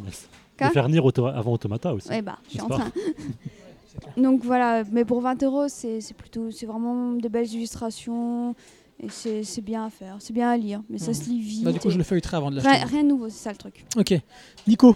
Quoi 0.58 0.70
faire 0.70 0.88
Nier 0.88 1.00
auto- 1.00 1.26
avant 1.26 1.52
Automata 1.52 1.94
aussi. 1.94 2.08
Ouais 2.08 2.22
bah 2.22 2.38
je 2.46 2.50
suis 2.52 2.60
en 2.60 2.68
train. 2.68 2.90
Donc 4.16 4.44
voilà, 4.44 4.82
mais 4.92 5.04
pour 5.04 5.20
20 5.20 5.42
euros, 5.42 5.66
c'est 5.68 6.00
c'est 6.00 6.14
plutôt, 6.14 6.50
c'est 6.50 6.66
vraiment 6.66 7.12
de 7.12 7.28
belles 7.28 7.52
illustrations 7.52 8.54
et 9.02 9.08
c'est 9.08 9.42
c'est 9.42 9.62
bien 9.62 9.86
à 9.86 9.90
faire, 9.90 10.16
c'est 10.20 10.32
bien 10.32 10.48
à 10.50 10.56
lire, 10.56 10.80
mais 10.88 10.98
ça 10.98 11.08
Mhm. 11.08 11.14
se 11.14 11.24
lit 11.24 11.40
vite. 11.40 11.64
Bah, 11.64 11.72
du 11.72 11.80
coup, 11.80 11.88
et- 11.88 11.92
je 11.92 11.98
le 11.98 12.04
feuilleterai 12.04 12.36
avant 12.36 12.50
de 12.50 12.60
rien, 12.60 12.70
l'acheter. 12.70 12.86
rien 12.86 13.02
de 13.02 13.08
nouveau, 13.08 13.28
c'est 13.28 13.42
ça 13.42 13.50
le 13.50 13.56
truc. 13.56 13.84
Ok. 13.96 14.14
Nico. 14.68 14.94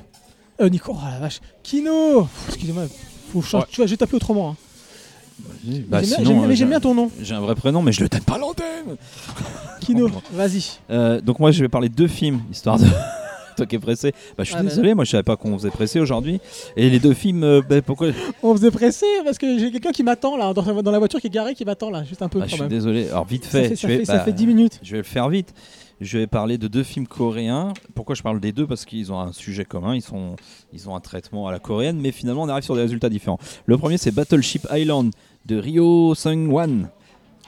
Euh, 0.61 0.69
Nico, 0.69 0.93
oh 0.95 0.99
la 1.11 1.19
vache. 1.19 1.41
Kino. 1.65 2.29
Excusez-moi. 2.49 2.85
Faut 3.33 3.41
Ouais. 3.41 3.65
Tu 3.71 3.77
vois, 3.81 3.87
vais 3.87 3.97
t'appeler 3.97 4.17
autrement. 4.17 4.51
hein. 4.51 4.57
Bah, 5.89 6.01
J'aime 6.03 6.23
bien- 6.23 6.31
euh, 6.45 6.47
mais 6.47 6.55
j'aime 6.55 6.55
j'ai- 6.55 6.65
bien 6.67 6.81
ton 6.81 6.95
nom. 6.95 7.11
J'ai 7.21 7.35
un 7.35 7.41
vrai 7.41 7.57
prénom, 7.57 7.83
mais 7.83 7.91
je 7.91 8.03
le 8.03 8.09
donne 8.09 8.21
pas 8.21 8.37
à 8.37 8.39
l'antenne. 8.39 8.97
Kino. 9.81 10.09
Vas-y. 10.33 10.79
Euh, 10.91 11.21
donc 11.21 11.41
moi 11.41 11.51
je 11.51 11.61
vais 11.63 11.69
parler 11.69 11.89
de 11.89 11.95
deux 11.95 12.07
films, 12.07 12.41
histoire 12.53 12.79
de... 12.79 12.85
Toi 13.57 13.67
qui 13.67 13.77
es 13.77 13.79
pressé. 13.79 14.13
Bah, 14.37 14.45
je 14.45 14.45
suis 14.45 14.55
Ah, 14.59 14.63
bah. 14.63 14.69
désolé, 14.69 14.95
moi 14.95 15.05
je 15.05 15.11
savais 15.11 15.23
pas 15.23 15.37
qu'on 15.37 15.57
faisait 15.59 15.71
pressé 15.71 16.01
aujourd'hui. 16.01 16.41
Et 16.77 16.91
les 16.91 16.99
deux 16.99 17.15
films, 17.15 17.45
euh, 17.45 17.63
bah, 17.69 17.81
pourquoi 17.83 18.09
On 18.43 18.55
faisait 18.55 18.71
presser 18.71 19.07
parce 19.25 19.39
que 19.39 19.59
j'ai 19.59 19.71
quelqu'un 19.71 19.93
qui 19.93 20.03
m'attend 20.03 20.37
là, 20.37 20.53
dans, 20.53 20.83
dans 20.83 20.91
la 20.91 20.99
voiture 20.99 21.21
qui 21.21 21.27
est 21.29 21.31
garée, 21.31 21.55
qui 21.55 21.65
m'attend 21.65 21.91
là, 21.91 22.05
juste 22.05 22.23
un 22.23 22.29
peu 22.29 22.39
Bah, 22.41 22.47
Je 22.47 22.53
suis 22.53 22.61
même. 22.61 22.69
désolé. 22.69 23.09
Alors 23.09 23.25
vite 23.27 23.45
Ça 23.45 23.63
fait, 23.63 23.77
ça 23.77 23.89
vais- 23.89 23.99
fait- 23.99 24.05
ça 24.05 24.17
bah, 24.19 24.25
fait 24.25 24.33
10 24.33 24.47
minutes. 24.47 24.81
Je 24.83 24.91
vais 24.93 24.99
le 24.99 25.03
faire 25.05 25.29
vite. 25.29 25.55
Je 26.01 26.19
vais 26.19 26.27
parler 26.27 26.59
de 26.59 26.67
deux 26.67 26.83
films 26.83 27.07
coréens. 27.07 27.73
Pourquoi 27.95 28.17
je 28.17 28.23
parle 28.23 28.41
des 28.41 28.51
deux? 28.51 28.67
Parce 28.67 28.85
qu'ils 28.85 29.13
ont 29.13 29.21
un 29.21 29.33
sujet 29.33 29.65
commun, 29.65 29.95
ils, 29.95 30.03
sont, 30.03 30.35
ils 30.73 30.89
ont 30.89 30.97
un 30.97 31.01
traitement 31.01 31.47
à 31.47 31.53
la 31.53 31.61
coréenne, 31.61 31.99
mais 32.01 32.11
finalement 32.11 32.43
on 32.43 32.49
arrive 32.49 32.65
sur 32.65 32.75
des 32.75 32.81
résultats 32.83 33.09
différents. 33.09 33.39
Le 33.67 33.79
premier 33.79 33.97
c'est 33.97 34.11
Battleship 34.11 34.67
Island 34.73 35.13
de 35.47 35.57
Ryo 35.57 36.15
Seung-wan. 36.17 36.89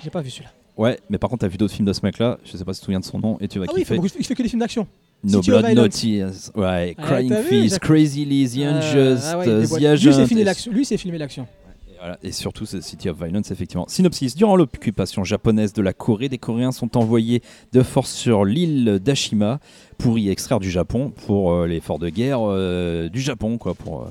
J'ai 0.03 0.11
pas 0.11 0.21
vu 0.23 0.31
celui-là. 0.31 0.51
Ouais, 0.77 1.01
mais 1.11 1.19
par 1.19 1.29
contre 1.29 1.41
t'as 1.41 1.49
vu 1.49 1.57
d'autres 1.57 1.73
films 1.75 1.89
de 1.89 1.93
ce 1.93 2.01
mec-là, 2.05 2.39
je 2.45 2.57
sais 2.57 2.65
pas 2.65 2.73
si 2.73 2.79
tu 2.79 2.83
te 2.83 2.85
souviens 2.87 3.01
de 3.01 3.05
son 3.05 3.19
nom, 3.19 3.37
et 3.41 3.49
tu 3.49 3.59
vas 3.59 3.65
Ah 3.69 3.73
oui, 3.75 3.81
il 3.81 3.85
fait, 3.87 3.97
beaucoup- 3.97 4.09
il 4.19 4.25
fait 4.25 4.35
que 4.35 4.43
des 4.43 4.49
films 4.49 4.61
d'action. 4.61 4.87
No 5.25 5.41
Blood, 5.41 5.75
No. 5.75 5.89
Tears, 5.89 6.51
ouais, 6.55 6.95
Ah, 6.99 7.03
Crying 7.03 7.35
Feast, 7.49 7.79
Crazy 7.81 8.25
Liz, 8.25 8.55
The 8.55 8.59
Euh, 8.59 8.79
Unjust, 8.79 9.25
ah 9.27 9.39
ouais, 9.39 9.47
il 9.47 9.61
déboîte. 9.63 9.81
The 9.81 9.81
lui, 9.81 9.81
c'est 9.81 9.87
Agent, 9.89 10.27
filmé 10.27 10.45
l'action. 10.45 10.73
Lui, 10.73 10.85
c'est 10.85 10.97
filmé 10.99 11.19
l'action. 11.19 11.47
Et, 11.89 11.99
voilà, 11.99 12.19
et 12.23 12.31
surtout 12.31 12.67
c'est 12.67 12.83
City 12.83 13.09
of 13.09 13.17
Violence, 13.21 13.51
effectivement. 13.51 13.87
Synopsis 13.89 14.37
Durant 14.37 14.55
l'occupation 14.57 15.25
japonaise 15.25 15.73
de 15.73 15.83
la 15.83 15.93
Corée, 15.93 16.29
des 16.29 16.39
Coréens 16.39 16.71
sont 16.71 16.97
envoyés 16.97 17.43
de 17.73 17.83
force 17.83 18.13
sur 18.13 18.45
l'île 18.45 19.01
d'Ashima 19.03 19.59
pour 19.99 20.19
y 20.19 20.29
extraire 20.29 20.61
du 20.61 20.71
Japon 20.71 21.13
pour 21.27 21.53
euh, 21.53 21.67
l'effort 21.67 21.99
de 21.99 22.09
guerre 22.09 22.41
euh, 22.43 23.09
du 23.09 23.21
Japon, 23.21 23.59
quoi. 23.59 23.75
Pour, 23.75 24.03
euh, 24.03 24.07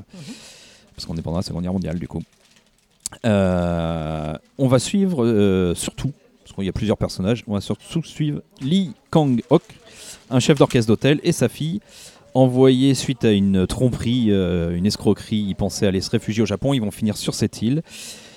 Parce 0.96 1.06
qu'on 1.06 1.16
est 1.16 1.22
pendant 1.22 1.38
la 1.38 1.44
Seconde 1.44 1.64
Guerre 1.64 1.74
mondiale, 1.74 2.00
du 2.00 2.08
coup. 2.08 2.22
Euh, 3.26 4.34
on 4.58 4.68
va 4.68 4.80
suivre 4.80 5.24
euh, 5.24 5.74
surtout 5.76 6.12
parce 6.46 6.56
qu'il 6.56 6.66
y 6.66 6.70
a 6.70 6.74
plusieurs 6.74 6.98
personnages. 6.98 7.44
On 7.48 7.56
va 7.56 7.62
surtout 7.62 8.04
suivre 8.04 8.42
Lee 8.62 8.92
Kang-ok, 9.10 9.64
un 10.30 10.40
chef 10.40 10.60
d'orchestre 10.60 10.88
d'hôtel, 10.88 11.20
et 11.24 11.32
sa 11.32 11.50
fille, 11.50 11.80
envoyés 12.36 12.94
suite 12.94 13.26
à 13.26 13.32
une 13.32 13.66
tromperie, 13.66 14.28
euh, 14.30 14.76
une 14.78 14.86
escroquerie. 14.86 15.44
Ils 15.50 15.56
pensaient 15.56 15.88
aller 15.88 16.02
se 16.02 16.12
réfugier 16.12 16.44
au 16.44 16.46
Japon. 16.46 16.74
Ils 16.76 16.82
vont 16.82 16.92
finir 16.92 17.18
sur 17.18 17.34
cette 17.34 17.64
île. 17.64 17.82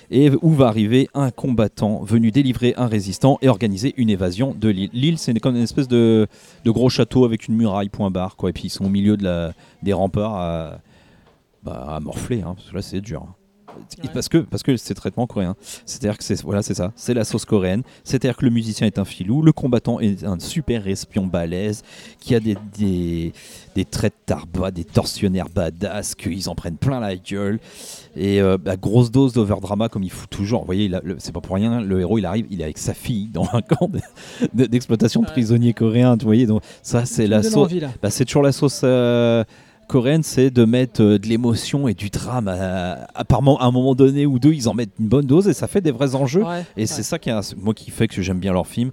Et 0.09 0.31
où 0.41 0.49
va 0.49 0.65
arriver 0.69 1.07
un 1.13 1.29
combattant 1.29 2.01
venu 2.03 2.31
délivrer 2.31 2.73
un 2.77 2.87
résistant 2.87 3.37
et 3.43 3.47
organiser 3.47 3.93
une 3.95 4.09
évasion 4.09 4.55
de 4.59 4.69
l'île. 4.69 4.89
L'île, 4.91 5.19
c'est 5.19 5.39
comme 5.39 5.55
une 5.55 5.61
espèce 5.61 5.87
de, 5.87 6.27
gros 6.65 6.89
château 6.89 7.25
avec 7.25 7.47
une 7.47 7.55
muraille 7.55 7.89
point 7.89 8.09
barre. 8.09 8.35
Quoi. 8.35 8.49
Et 8.49 8.53
puis 8.53 8.63
ils 8.65 8.69
sont 8.71 8.85
au 8.85 8.89
milieu 8.89 9.17
des 9.17 9.93
remparts 9.93 10.35
à, 10.35 10.79
bah, 11.61 11.99
morfler. 12.01 12.41
hein, 12.41 12.55
parce 12.55 12.71
que 12.71 12.75
là, 12.75 12.81
c'est 12.81 13.01
dur. 13.01 13.21
hein. 13.29 13.35
Ouais. 14.03 14.09
Parce 14.13 14.29
que 14.29 14.37
parce 14.39 14.63
que 14.63 14.75
c'est 14.77 14.93
traitement 14.93 15.27
coréen. 15.27 15.55
C'est-à-dire 15.85 16.17
que 16.17 16.23
c'est 16.23 16.41
voilà, 16.43 16.61
c'est 16.61 16.73
ça, 16.73 16.91
c'est 16.95 17.13
la 17.13 17.23
sauce 17.23 17.45
coréenne. 17.45 17.83
C'est-à-dire 18.03 18.35
que 18.37 18.45
le 18.45 18.51
musicien 18.51 18.87
est 18.87 18.99
un 18.99 19.05
filou, 19.05 19.41
le 19.41 19.51
combattant 19.51 19.99
est 19.99 20.23
un 20.23 20.39
super 20.39 20.87
espion 20.87 21.25
balèze 21.27 21.83
qui 22.19 22.35
a 22.35 22.39
des 22.39 22.55
des, 22.77 23.33
des 23.75 23.85
traits 23.85 24.13
de 24.13 24.25
tarba, 24.25 24.71
des 24.71 24.83
tortionnaires 24.83 25.49
badass, 25.53 26.15
qu'ils 26.15 26.49
en 26.49 26.55
prennent 26.55 26.77
plein 26.77 26.99
la 26.99 27.15
gueule 27.15 27.59
et 28.15 28.41
euh, 28.41 28.57
bah, 28.57 28.75
grosse 28.75 29.11
dose 29.11 29.33
d'overdrama 29.33 29.89
comme 29.89 30.03
il 30.03 30.11
fout 30.11 30.29
toujours. 30.29 30.61
Vous 30.61 30.65
voyez, 30.65 30.91
c'est 31.19 31.31
pas 31.33 31.41
pour 31.41 31.55
rien. 31.55 31.81
Le 31.81 31.99
héros, 31.99 32.17
il 32.17 32.25
arrive, 32.25 32.47
il 32.49 32.61
est 32.61 32.65
avec 32.65 32.77
sa 32.77 32.93
fille 32.93 33.27
dans 33.27 33.47
un 33.53 33.61
camp 33.61 33.89
de- 33.89 33.99
de- 34.53 34.65
d'exploitation 34.65 35.21
de 35.21 35.27
Ouais. 35.27 35.31
prisonniers 35.33 35.73
coréens. 35.73 36.17
Tu 36.17 36.25
voyez, 36.25 36.45
donc 36.45 36.63
ça 36.81 37.05
c'est 37.05 37.27
la 37.27 37.43
sauce. 37.43 37.71
Bah, 38.01 38.09
c'est 38.09 38.25
toujours 38.25 38.43
la 38.43 38.51
sauce 38.51 38.81
euh, 38.83 39.43
coréenne, 39.89 40.23
c'est 40.23 40.51
de 40.51 40.63
mettre 40.63 41.01
euh, 41.01 41.19
de 41.19 41.27
l'émotion 41.27 41.87
et 41.87 41.93
du 41.93 42.09
drame. 42.09 42.47
À, 42.47 43.07
apparemment, 43.15 43.59
à 43.59 43.65
un 43.65 43.71
moment 43.71 43.95
donné 43.95 44.25
ou 44.25 44.39
deux, 44.39 44.53
ils 44.53 44.69
en 44.69 44.73
mettent 44.73 44.93
une 44.99 45.09
bonne 45.09 45.25
dose 45.25 45.47
et 45.49 45.53
ça 45.53 45.67
fait 45.67 45.81
des 45.81 45.91
vrais 45.91 46.15
enjeux. 46.15 46.43
Ouais, 46.43 46.63
Et 46.77 46.81
ouais. 46.81 46.85
c'est 46.85 47.03
ça 47.03 47.19
qui 47.19 47.29
a, 47.29 47.41
moi 47.57 47.73
qui 47.73 47.91
fait 47.91 48.07
que 48.07 48.21
j'aime 48.21 48.39
bien 48.39 48.53
leurs 48.53 48.67
films. 48.67 48.91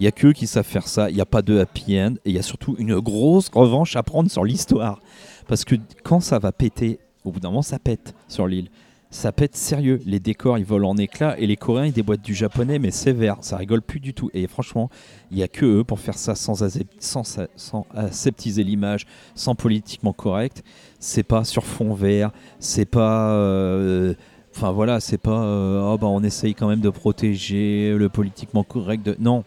Il 0.00 0.04
y 0.04 0.06
a 0.06 0.12
qu'eux 0.12 0.32
qui 0.32 0.46
savent 0.46 0.64
faire 0.64 0.88
ça. 0.88 1.10
Il 1.10 1.16
n'y 1.16 1.20
a 1.20 1.26
pas 1.26 1.42
de 1.42 1.58
happy 1.58 2.00
end 2.00 2.14
et 2.24 2.30
il 2.30 2.36
y 2.36 2.38
a 2.38 2.42
surtout 2.42 2.76
une 2.78 2.98
grosse 3.00 3.50
revanche 3.52 3.96
à 3.96 4.02
prendre 4.02 4.30
sur 4.30 4.44
l'histoire. 4.44 5.00
Parce 5.48 5.64
que 5.64 5.74
quand 6.04 6.20
ça 6.20 6.38
va 6.38 6.52
péter, 6.52 7.00
au 7.24 7.32
bout 7.32 7.40
d'un 7.40 7.48
moment, 7.50 7.62
ça 7.62 7.78
pète 7.78 8.14
sur 8.28 8.46
l'île. 8.46 8.68
Ça 9.10 9.32
pète 9.32 9.56
sérieux. 9.56 10.00
Les 10.04 10.18
décors, 10.20 10.58
ils 10.58 10.64
volent 10.64 10.90
en 10.90 10.96
éclats 10.96 11.38
et 11.38 11.46
les 11.46 11.56
Coréens, 11.56 11.86
ils 11.86 11.92
déboîtent 11.92 12.22
du 12.24 12.34
japonais, 12.34 12.78
mais 12.78 12.90
sévère. 12.90 13.36
Ça 13.40 13.56
rigole 13.56 13.80
plus 13.80 14.00
du 14.00 14.12
tout. 14.12 14.30
Et 14.34 14.46
franchement, 14.46 14.90
il 15.30 15.36
n'y 15.38 15.42
a 15.42 15.48
que 15.48 15.64
eux 15.64 15.84
pour 15.84 16.00
faire 16.00 16.18
ça 16.18 16.34
sans, 16.34 16.62
asep- 16.62 16.86
sans, 16.98 17.22
sa- 17.24 17.46
sans 17.56 17.86
aseptiser 17.94 18.62
l'image, 18.64 19.06
sans 19.34 19.54
politiquement 19.54 20.12
correct. 20.12 20.62
C'est 20.98 21.22
pas 21.22 21.44
sur 21.44 21.64
fond 21.64 21.94
vert. 21.94 22.30
C'est 22.58 22.84
pas. 22.84 23.30
euh, 23.32 24.14
Enfin 24.54 24.72
voilà, 24.72 25.00
c'est 25.00 25.18
pas. 25.18 25.44
euh, 25.44 25.92
Ah, 25.92 25.96
bah, 25.98 26.06
on 26.08 26.22
essaye 26.22 26.54
quand 26.54 26.68
même 26.68 26.80
de 26.80 26.90
protéger 26.90 27.94
le 27.96 28.08
politiquement 28.08 28.64
correct. 28.64 29.04
De... 29.04 29.16
Non. 29.20 29.44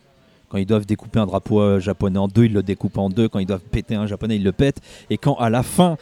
Quand 0.49 0.57
ils 0.57 0.65
doivent 0.65 0.86
découper 0.88 1.19
un 1.19 1.26
drapeau 1.27 1.61
euh, 1.61 1.80
japonais 1.80 2.18
en 2.18 2.27
deux, 2.27 2.45
ils 2.45 2.53
le 2.53 2.64
découpent 2.64 2.98
en 2.98 3.10
deux. 3.10 3.27
Quand 3.27 3.40
ils 3.40 3.45
doivent 3.45 3.61
péter 3.72 3.94
un 3.95 4.07
japonais, 4.07 4.36
ils 4.38 4.44
le 4.44 4.52
pètent. 4.52 4.81
Et 5.11 5.18
quand 5.18 5.36
à 5.36 5.49
la 5.52 5.61
fin, 5.64 5.98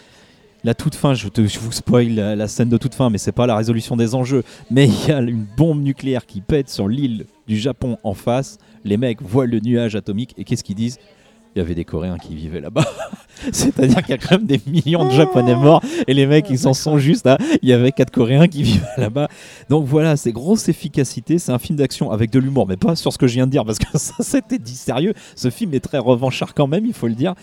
la 0.68 0.76
toute 0.76 0.95
fin, 0.95 1.14
je, 1.14 1.30
vous 1.61 1.72
spoil 1.72 2.10
la, 2.10 2.35
la 2.35 2.49
scène 2.49 2.68
de 2.68 2.76
toute 2.76 2.94
fin, 2.94 3.10
mais 3.10 3.18
c'est 3.18 3.31
pas 3.31 3.48
la 3.48 3.56
résolution 3.56 3.95
des 3.95 4.14
enjeux. 4.15 4.44
Mais 4.69 4.85
il 4.85 5.07
y 5.07 5.14
a 5.14 5.22
une 5.22 5.45
bombe 5.56 5.81
nucléaire 5.81 6.26
qui 6.26 6.41
pète 6.41 6.68
sur 6.68 6.89
l'île 6.89 7.26
du 7.48 7.57
Japon 7.57 7.98
en 8.03 8.14
face. 8.14 8.57
Les 8.84 8.98
mecs 8.98 9.22
voient 9.22 9.45
le 9.45 9.61
nuage 9.61 9.95
atomique 9.95 10.34
et 10.38 10.44
qu'est-ce 10.44 10.65
qu'ils 10.65 10.76
disent? 10.76 10.99
Il 11.57 11.61
y 11.61 11.63
avait 11.63 11.73
des 11.73 11.85
Coréens 11.85 12.19
qui 12.19 12.35
vivaient 12.35 12.61
là-bas. 12.61 12.85
C'est-à-dire 13.51 14.03
qu'il 14.03 14.11
y 14.11 14.13
a 14.13 14.19
quand 14.19 14.38
même 14.38 14.45
des 14.45 14.61
millions 14.67 15.07
de 15.07 15.11
Japonais 15.11 15.55
morts 15.55 15.81
et 16.05 16.13
les 16.13 16.27
mecs 16.27 16.45
ils 16.51 16.59
s'en 16.59 16.75
sont 16.75 16.99
juste 16.99 17.25
à. 17.25 17.39
Il 17.63 17.69
y 17.69 17.73
avait 17.73 17.91
quatre 17.91 18.11
Coréens 18.11 18.47
qui 18.47 18.61
vivaient 18.63 18.85
là-bas. 18.97 19.27
Donc 19.67 19.88
voilà, 19.88 20.17
c'est 20.17 20.31
grosse 20.31 20.69
efficacité. 20.69 21.39
C'est 21.39 21.51
un 21.51 21.57
film 21.57 21.79
d'action 21.79 22.11
avec 22.11 22.29
de 22.29 22.38
l'humour, 22.38 22.67
mais 22.67 22.77
pas 22.77 22.95
sur 22.95 23.11
ce 23.11 23.17
que 23.17 23.25
je 23.25 23.34
viens 23.34 23.47
de 23.47 23.51
dire 23.51 23.65
parce 23.65 23.79
que 23.79 23.85
ça 23.97 24.13
c'était 24.19 24.59
dit 24.59 24.75
sérieux. 24.75 25.15
Ce 25.35 25.49
film 25.49 25.73
est 25.73 25.79
très 25.79 25.97
revanchard 25.97 26.53
quand 26.53 26.67
même, 26.67 26.85
il 26.85 26.93
faut 26.93 27.07
le 27.07 27.15
dire. 27.15 27.34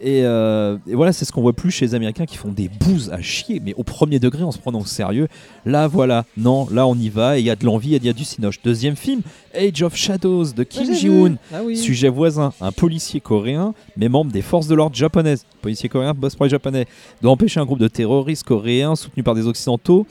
Et, 0.00 0.22
euh, 0.24 0.78
et 0.86 0.94
voilà, 0.94 1.12
c'est 1.12 1.26
ce 1.26 1.32
qu'on 1.32 1.42
voit 1.42 1.52
plus 1.52 1.70
chez 1.70 1.84
les 1.84 1.94
Américains 1.94 2.24
qui 2.24 2.38
font 2.38 2.52
des 2.52 2.70
bouses 2.70 3.10
à 3.10 3.20
chier, 3.20 3.60
mais 3.62 3.74
au 3.74 3.82
premier 3.82 4.18
degré 4.18 4.44
en 4.44 4.50
se 4.50 4.58
prenant 4.58 4.80
au 4.80 4.86
sérieux. 4.86 5.28
Là, 5.66 5.88
voilà, 5.88 6.24
non, 6.38 6.68
là 6.70 6.86
on 6.86 6.94
y 6.94 7.10
va 7.10 7.36
et 7.36 7.40
il 7.40 7.46
y 7.46 7.50
a 7.50 7.56
de 7.56 7.66
l'envie 7.66 7.92
et 7.92 7.98
il 7.98 8.04
y 8.06 8.08
a 8.08 8.14
du 8.14 8.24
cinoche. 8.24 8.62
Deuxième 8.64 8.96
film, 8.96 9.20
Age 9.58 9.82
of 9.82 9.96
Shadows 9.96 10.52
de 10.52 10.62
Kim 10.62 10.94
Ji-woon. 10.94 11.36
Ah 11.52 11.62
oui. 11.64 11.76
Sujet 11.76 12.08
voisin, 12.08 12.52
un 12.60 12.72
policier 12.72 13.20
coréen, 13.20 13.74
mais 13.96 14.08
membre 14.08 14.30
des 14.30 14.42
forces 14.42 14.68
de 14.68 14.74
l'ordre 14.74 14.94
japonaises. 14.94 15.44
Policier 15.60 15.88
coréen 15.88 16.14
bosse 16.14 16.36
pour 16.36 16.44
les 16.44 16.50
japonais. 16.50 16.86
Doit 17.20 17.32
empêcher 17.32 17.60
un 17.60 17.64
groupe 17.64 17.80
de 17.80 17.88
terroristes 17.88 18.44
coréens 18.44 18.94
soutenus 18.96 19.24
par 19.24 19.34
des 19.34 19.46
occidentaux 19.46 20.06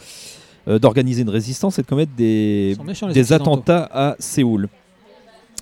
euh, 0.67 0.79
d'organiser 0.79 1.21
une 1.21 1.29
résistance 1.29 1.79
et 1.79 1.81
de 1.81 1.87
commettre 1.87 2.11
des, 2.17 2.75
méchants, 2.85 3.07
attentats 3.31 3.89
à 3.91 4.15
Séoul. 4.19 4.67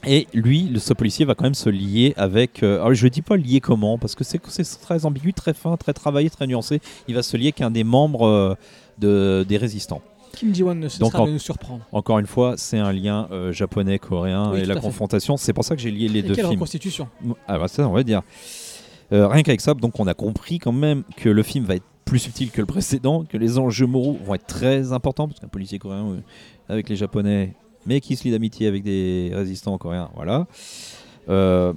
Et 0.08 0.28
lui, 0.34 0.64
le, 0.64 0.80
ce 0.80 0.94
policier 0.94 1.26
va 1.26 1.36
quand 1.36 1.44
même 1.44 1.54
se 1.54 1.70
lier 1.70 2.14
avec. 2.18 2.64
euh, 2.64 2.78
alors 2.78 2.94
je 2.94 3.08
dis 3.08 3.22
pas 3.22 3.38
lier 3.38 3.60
comment, 3.60 4.00
parce 4.00 4.16
que 4.16 4.24
c'est 4.24 4.40
c'est 4.48 4.82
très 4.82 5.06
ambigu, 5.06 5.32
très 5.34 5.54
fin, 5.54 5.78
très 5.78 5.94
travaillé, 5.94 6.30
très 6.30 6.48
nuancé. 6.48 6.80
Il 7.08 7.14
va 7.14 7.22
se 7.22 7.38
lier 7.38 7.52
qu'un 7.52 7.70
des 7.70 7.84
membres 7.84 8.28
euh, 8.28 8.56
de, 8.98 9.46
des 9.48 9.58
résistants. 9.58 10.02
Kim 10.36 10.54
Ji-won 10.54 10.76
ne 10.76 10.82
Donc 10.82 10.92
cessera 10.92 11.22
en- 11.22 11.26
de 11.28 11.32
nous 11.32 11.40
surprendre. 11.40 11.86
Encore 11.92 12.20
une 12.20 12.28
fois, 12.28 12.56
c'est 12.58 12.78
un 12.78 12.92
lien 12.92 13.28
euh, 13.32 13.52
japonais-coréen 13.52 14.52
Oui, 14.54 14.60
et 14.62 14.66
la 14.66 14.76
confrontation. 14.76 15.38
C'est 15.38 15.54
pour 15.54 15.64
ça 15.64 15.76
que 15.76 15.82
j'ai 15.82 15.92
lié 15.92 16.08
les 16.08 16.20
Et 16.20 16.22
deux 16.24 16.36
quelle 16.36 16.46
films. 16.46 16.52
reconstitution? 16.60 17.08
Ah 17.48 17.58
bah 17.60 17.68
ça, 17.68 17.88
on 17.88 17.92
va 17.94 18.04
dire. 18.04 18.22
Euh, 19.12 19.28
rien 19.28 19.44
qu'avec 19.44 19.62
ça, 19.62 19.74
donc 19.74 20.00
on 20.00 20.08
a 20.08 20.14
compris 20.14 20.60
quand 20.60 20.72
même 20.72 21.04
que 21.18 21.30
le 21.30 21.44
film 21.44 21.66
va 21.66 21.76
être 21.76 21.84
plus 22.06 22.20
subtil 22.20 22.52
que 22.52 22.62
le 22.62 22.68
précédent, 22.68 23.24
que 23.24 23.38
les 23.38 23.58
enjeux 23.58 23.88
moraux 23.88 24.18
vont 24.24 24.36
être 24.36 24.46
très 24.48 24.92
importants, 24.94 25.28
parce 25.28 25.40
qu'un 25.40 25.48
policier 25.48 25.80
coréen 25.80 26.06
euh, 26.08 26.20
avec 26.70 26.90
les 26.90 26.96
Japonais, 26.96 27.54
mais 27.86 28.00
qui 28.02 28.16
se 28.16 28.24
lie 28.24 28.32
d'amitié 28.32 28.68
avec 28.68 28.84
des 28.84 29.32
résistants 29.34 29.78
coréens, 29.78 30.10
voilà. 30.16 30.46
Euh, 31.30 31.74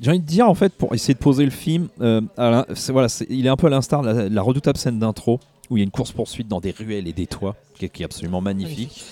J'ai 0.00 0.10
envie 0.10 0.20
de 0.20 0.26
dire, 0.26 0.48
en 0.48 0.54
fait, 0.54 0.72
pour 0.74 0.94
essayer 0.94 1.14
de 1.14 1.18
poser 1.18 1.44
le 1.44 1.50
film, 1.50 1.88
euh, 2.00 2.20
à 2.36 2.66
voilà, 2.88 3.08
il 3.30 3.46
est 3.46 3.48
un 3.48 3.56
peu 3.56 3.66
à 3.68 3.70
l'instar 3.70 4.02
de 4.02 4.28
la 4.28 4.42
redoutable 4.42 4.76
scène 4.78 4.98
d'intro, 4.98 5.38
où 5.70 5.76
il 5.76 5.80
y 5.80 5.82
a 5.82 5.84
une 5.84 5.90
course-poursuite 5.90 6.48
dans 6.48 6.60
des 6.60 6.70
ruelles 6.70 7.08
et 7.08 7.12
des 7.12 7.26
toits, 7.26 7.56
qui 7.74 7.84
est, 7.86 7.88
qui 7.88 8.02
est 8.02 8.04
absolument 8.04 8.40
magnifique. 8.40 9.04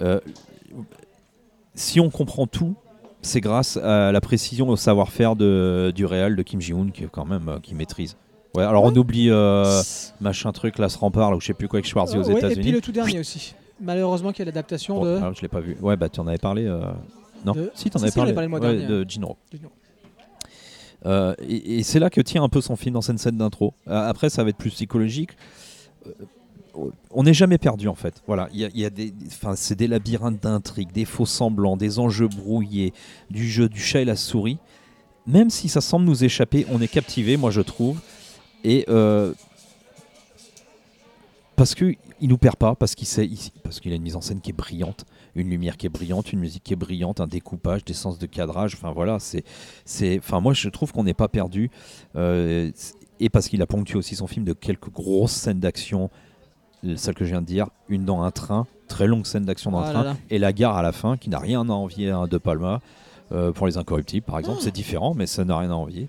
Euh, 0.00 0.20
si 1.74 2.00
on 2.00 2.10
comprend 2.10 2.46
tout, 2.46 2.74
c'est 3.22 3.40
grâce 3.40 3.76
à 3.76 4.12
la 4.12 4.20
précision 4.20 4.66
et 4.68 4.70
au 4.70 4.76
savoir-faire 4.76 5.36
de, 5.36 5.92
du 5.94 6.04
réal 6.06 6.36
de 6.36 6.42
Kim 6.42 6.60
Ji-woon 6.60 6.90
qui 6.90 7.04
quand 7.10 7.24
même 7.26 7.48
euh, 7.48 7.58
qui 7.60 7.74
maîtrise. 7.74 8.16
Ouais, 8.54 8.64
alors 8.64 8.82
on 8.84 8.94
oublie 8.96 9.28
euh, 9.30 9.80
machin 10.20 10.50
truc 10.52 10.78
là 10.78 10.88
se 10.88 10.98
rempart 10.98 11.30
là, 11.30 11.36
ou 11.36 11.40
je 11.40 11.46
sais 11.46 11.54
plus 11.54 11.68
quoi 11.68 11.76
avec 11.78 11.86
Schwarzy 11.86 12.16
aux 12.18 12.22
Ouais, 12.24 12.32
Et 12.32 12.36
puis 12.36 12.38
États-Unis. 12.46 12.72
le 12.72 12.80
tout 12.80 12.90
dernier 12.92 13.20
aussi. 13.20 13.54
Malheureusement, 13.80 14.32
qu'il 14.32 14.40
y 14.40 14.42
a 14.42 14.46
l'adaptation 14.46 15.00
Oh, 15.00 15.04
de. 15.06 15.16
alors, 15.16 15.34
je 15.34 15.40
l'ai 15.42 15.48
pas 15.48 15.60
vu. 15.60 15.76
Ouais, 15.80 15.96
bah 15.96 16.08
tu 16.08 16.18
en 16.20 16.26
avais 16.26 16.36
parlé. 16.38 16.66
euh, 16.66 16.82
Non, 17.46 17.52
De- 17.52 17.70
si 17.74 17.88
tu 17.88 17.96
en 17.96 18.02
avais 18.02 18.10
parlé. 18.10 18.32
parlé 18.34 18.46
le 18.46 18.50
mois 18.50 18.60
Ouais, 18.60 18.76
dernier. 18.76 18.86
de 18.86 19.08
Jinro. 19.08 19.36
Jinro. 19.52 19.70
Euh, 21.06 21.34
et 21.48 21.78
et 21.78 21.82
c'est 21.82 21.98
là 21.98 22.10
que 22.10 22.20
tient 22.20 22.42
un 22.42 22.48
peu 22.50 22.60
son 22.60 22.76
film 22.76 22.94
dans 22.94 23.00
cette 23.00 23.18
scène 23.18 23.38
d'intro. 23.38 23.72
Euh, 23.88 24.08
après, 24.08 24.28
ça 24.28 24.42
va 24.44 24.50
être 24.50 24.58
plus 24.58 24.70
psychologique. 24.70 25.30
Euh, 26.06 26.12
on 27.10 27.24
n'est 27.24 27.34
jamais 27.34 27.58
perdu 27.58 27.88
en 27.88 27.94
fait. 27.94 28.22
Voilà, 28.26 28.48
il 28.52 28.60
y 28.60 28.84
a, 28.84 28.90
des, 28.90 29.12
enfin, 29.26 29.56
c'est 29.56 29.74
des 29.74 29.88
labyrinthes 29.88 30.42
d'intrigues, 30.42 30.92
des 30.92 31.04
faux 31.04 31.26
semblants, 31.26 31.76
des 31.76 31.98
enjeux 31.98 32.28
brouillés, 32.28 32.92
du 33.30 33.48
jeu 33.48 33.68
du 33.68 33.80
chat 33.80 34.00
et 34.00 34.04
la 34.04 34.16
souris. 34.16 34.58
Même 35.26 35.50
si 35.50 35.68
ça 35.68 35.80
semble 35.80 36.06
nous 36.06 36.24
échapper, 36.24 36.66
on 36.70 36.80
est 36.80 36.88
captivé, 36.88 37.36
moi 37.36 37.50
je 37.50 37.60
trouve. 37.60 38.00
Et 38.64 38.84
euh, 38.88 39.32
parce 41.56 41.74
que 41.74 41.94
il 42.22 42.28
nous 42.28 42.38
perd 42.38 42.56
pas, 42.56 42.74
parce 42.74 42.94
qu'il 42.94 43.06
sait, 43.06 43.28
parce 43.62 43.80
qu'il 43.80 43.92
a 43.92 43.96
une 43.96 44.02
mise 44.02 44.16
en 44.16 44.20
scène 44.20 44.40
qui 44.40 44.50
est 44.50 44.54
brillante, 44.54 45.06
une 45.34 45.48
lumière 45.48 45.76
qui 45.76 45.86
est 45.86 45.90
brillante, 45.90 46.32
une 46.32 46.40
musique 46.40 46.62
qui 46.62 46.74
est 46.74 46.76
brillante, 46.76 47.20
un 47.20 47.26
découpage, 47.26 47.84
des 47.84 47.94
sens 47.94 48.18
de 48.18 48.26
cadrage. 48.26 48.74
Enfin 48.74 48.92
voilà, 48.92 49.18
c'est, 49.18 49.44
c'est, 49.84 50.18
enfin 50.18 50.40
moi 50.40 50.52
je 50.52 50.68
trouve 50.68 50.92
qu'on 50.92 51.04
n'est 51.04 51.14
pas 51.14 51.28
perdu. 51.28 51.70
Euh, 52.16 52.70
et 53.20 53.28
parce 53.28 53.48
qu'il 53.48 53.62
a 53.62 53.66
ponctué 53.66 53.96
aussi 53.98 54.16
son 54.16 54.26
film 54.26 54.44
de 54.44 54.52
quelques 54.52 54.90
grosses 54.90 55.32
scènes 55.32 55.60
d'action, 55.60 56.10
celle 56.96 57.14
que 57.14 57.24
je 57.24 57.30
viens 57.30 57.42
de 57.42 57.46
dire, 57.46 57.68
une 57.88 58.04
dans 58.04 58.22
un 58.22 58.30
train, 58.30 58.66
très 58.88 59.06
longue 59.06 59.26
scène 59.26 59.44
d'action 59.44 59.70
dans 59.70 59.78
un 59.80 59.84
Ah 59.88 59.90
train, 59.92 60.02
là 60.02 60.10
là. 60.12 60.16
et 60.30 60.38
la 60.38 60.52
gare 60.52 60.76
à 60.76 60.82
la 60.82 60.92
fin 60.92 61.16
qui 61.16 61.28
n'a 61.30 61.38
rien 61.38 61.60
à 61.68 61.72
envier 61.72 62.10
à 62.10 62.18
un 62.18 62.26
De 62.26 62.38
Palma. 62.38 62.80
euh, 63.32 63.52
pour 63.52 63.68
les 63.68 63.76
incorruptibles, 63.78 64.26
par 64.26 64.40
exemple, 64.40 64.56
Ah. 64.60 64.64
c'est 64.64 64.74
différent, 64.74 65.14
mais 65.14 65.26
ça 65.26 65.44
n'a 65.44 65.56
rien 65.56 65.70
à 65.70 65.74
envier. 65.74 66.08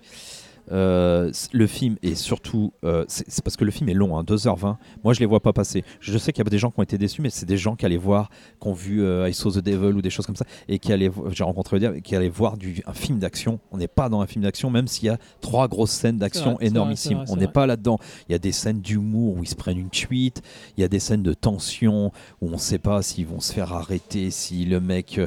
Euh, 0.70 1.30
le 1.52 1.66
film 1.66 1.96
est 2.02 2.14
surtout. 2.14 2.72
euh, 2.84 3.04
c'est 3.08 3.42
parce 3.42 3.56
que 3.56 3.64
le 3.64 3.70
film 3.70 3.88
est 3.88 3.94
long, 3.94 4.16
hein, 4.16 4.22
2h20. 4.22 4.76
Moi, 5.02 5.14
je 5.14 5.20
les 5.20 5.26
vois 5.26 5.40
pas 5.40 5.52
passer. 5.52 5.84
Je 6.00 6.16
sais 6.18 6.32
qu'il 6.32 6.44
y 6.44 6.46
a 6.46 6.50
des 6.50 6.58
gens 6.58 6.70
qui 6.70 6.78
ont 6.78 6.82
été 6.82 6.98
déçus, 6.98 7.22
mais 7.22 7.30
c'est 7.30 7.46
des 7.46 7.56
gens 7.56 7.74
qui 7.76 7.84
allaient 7.86 7.96
voir, 7.96 8.30
qui 8.60 8.68
ont 8.68 8.72
vu 8.72 9.02
euh, 9.02 9.28
I 9.28 9.34
Saw 9.34 9.52
the 9.52 9.58
Devil 9.58 9.94
ou 9.96 10.02
des 10.02 10.10
choses 10.10 10.26
comme 10.26 10.36
ça, 10.36 10.44
et 10.68 10.78
qui 10.78 10.92
allaient. 10.92 11.10
J'ai 11.30 11.44
rencontré 11.44 11.80
qui 12.02 12.14
allaient 12.14 12.28
voir 12.28 12.56
du, 12.56 12.82
un 12.86 12.92
film 12.92 13.18
d'action. 13.18 13.58
On 13.70 13.78
n'est 13.78 13.88
pas 13.88 14.08
dans 14.08 14.20
un 14.20 14.26
film 14.26 14.44
d'action, 14.44 14.70
même 14.70 14.86
s'il 14.86 15.06
y 15.06 15.10
a 15.10 15.18
trois 15.40 15.68
grosses 15.68 15.90
scènes 15.90 16.18
d'action 16.18 16.54
vrai, 16.54 16.66
énormissimes. 16.66 17.18
vrai, 17.18 17.26
On 17.30 17.36
n'est 17.36 17.48
pas 17.48 17.66
là-dedans. 17.66 17.98
Il 18.28 18.32
y 18.32 18.34
a 18.34 18.38
des 18.38 18.52
scènes 18.52 18.80
d'humour 18.80 19.36
où 19.36 19.42
ils 19.42 19.48
se 19.48 19.54
prennent 19.54 19.78
une 19.78 19.90
cuite. 19.90 20.42
Il 20.76 20.80
y 20.80 20.84
a 20.84 20.88
des 20.88 21.00
scènes 21.00 21.22
de 21.22 21.34
tension 21.34 22.12
où 22.40 22.48
on 22.48 22.52
ne 22.52 22.56
sait 22.56 22.78
pas 22.78 23.02
s'ils 23.02 23.26
vont 23.26 23.40
se 23.40 23.52
faire 23.52 23.72
arrêter, 23.72 24.30
si 24.30 24.64
le 24.64 24.80
mec 24.80 25.20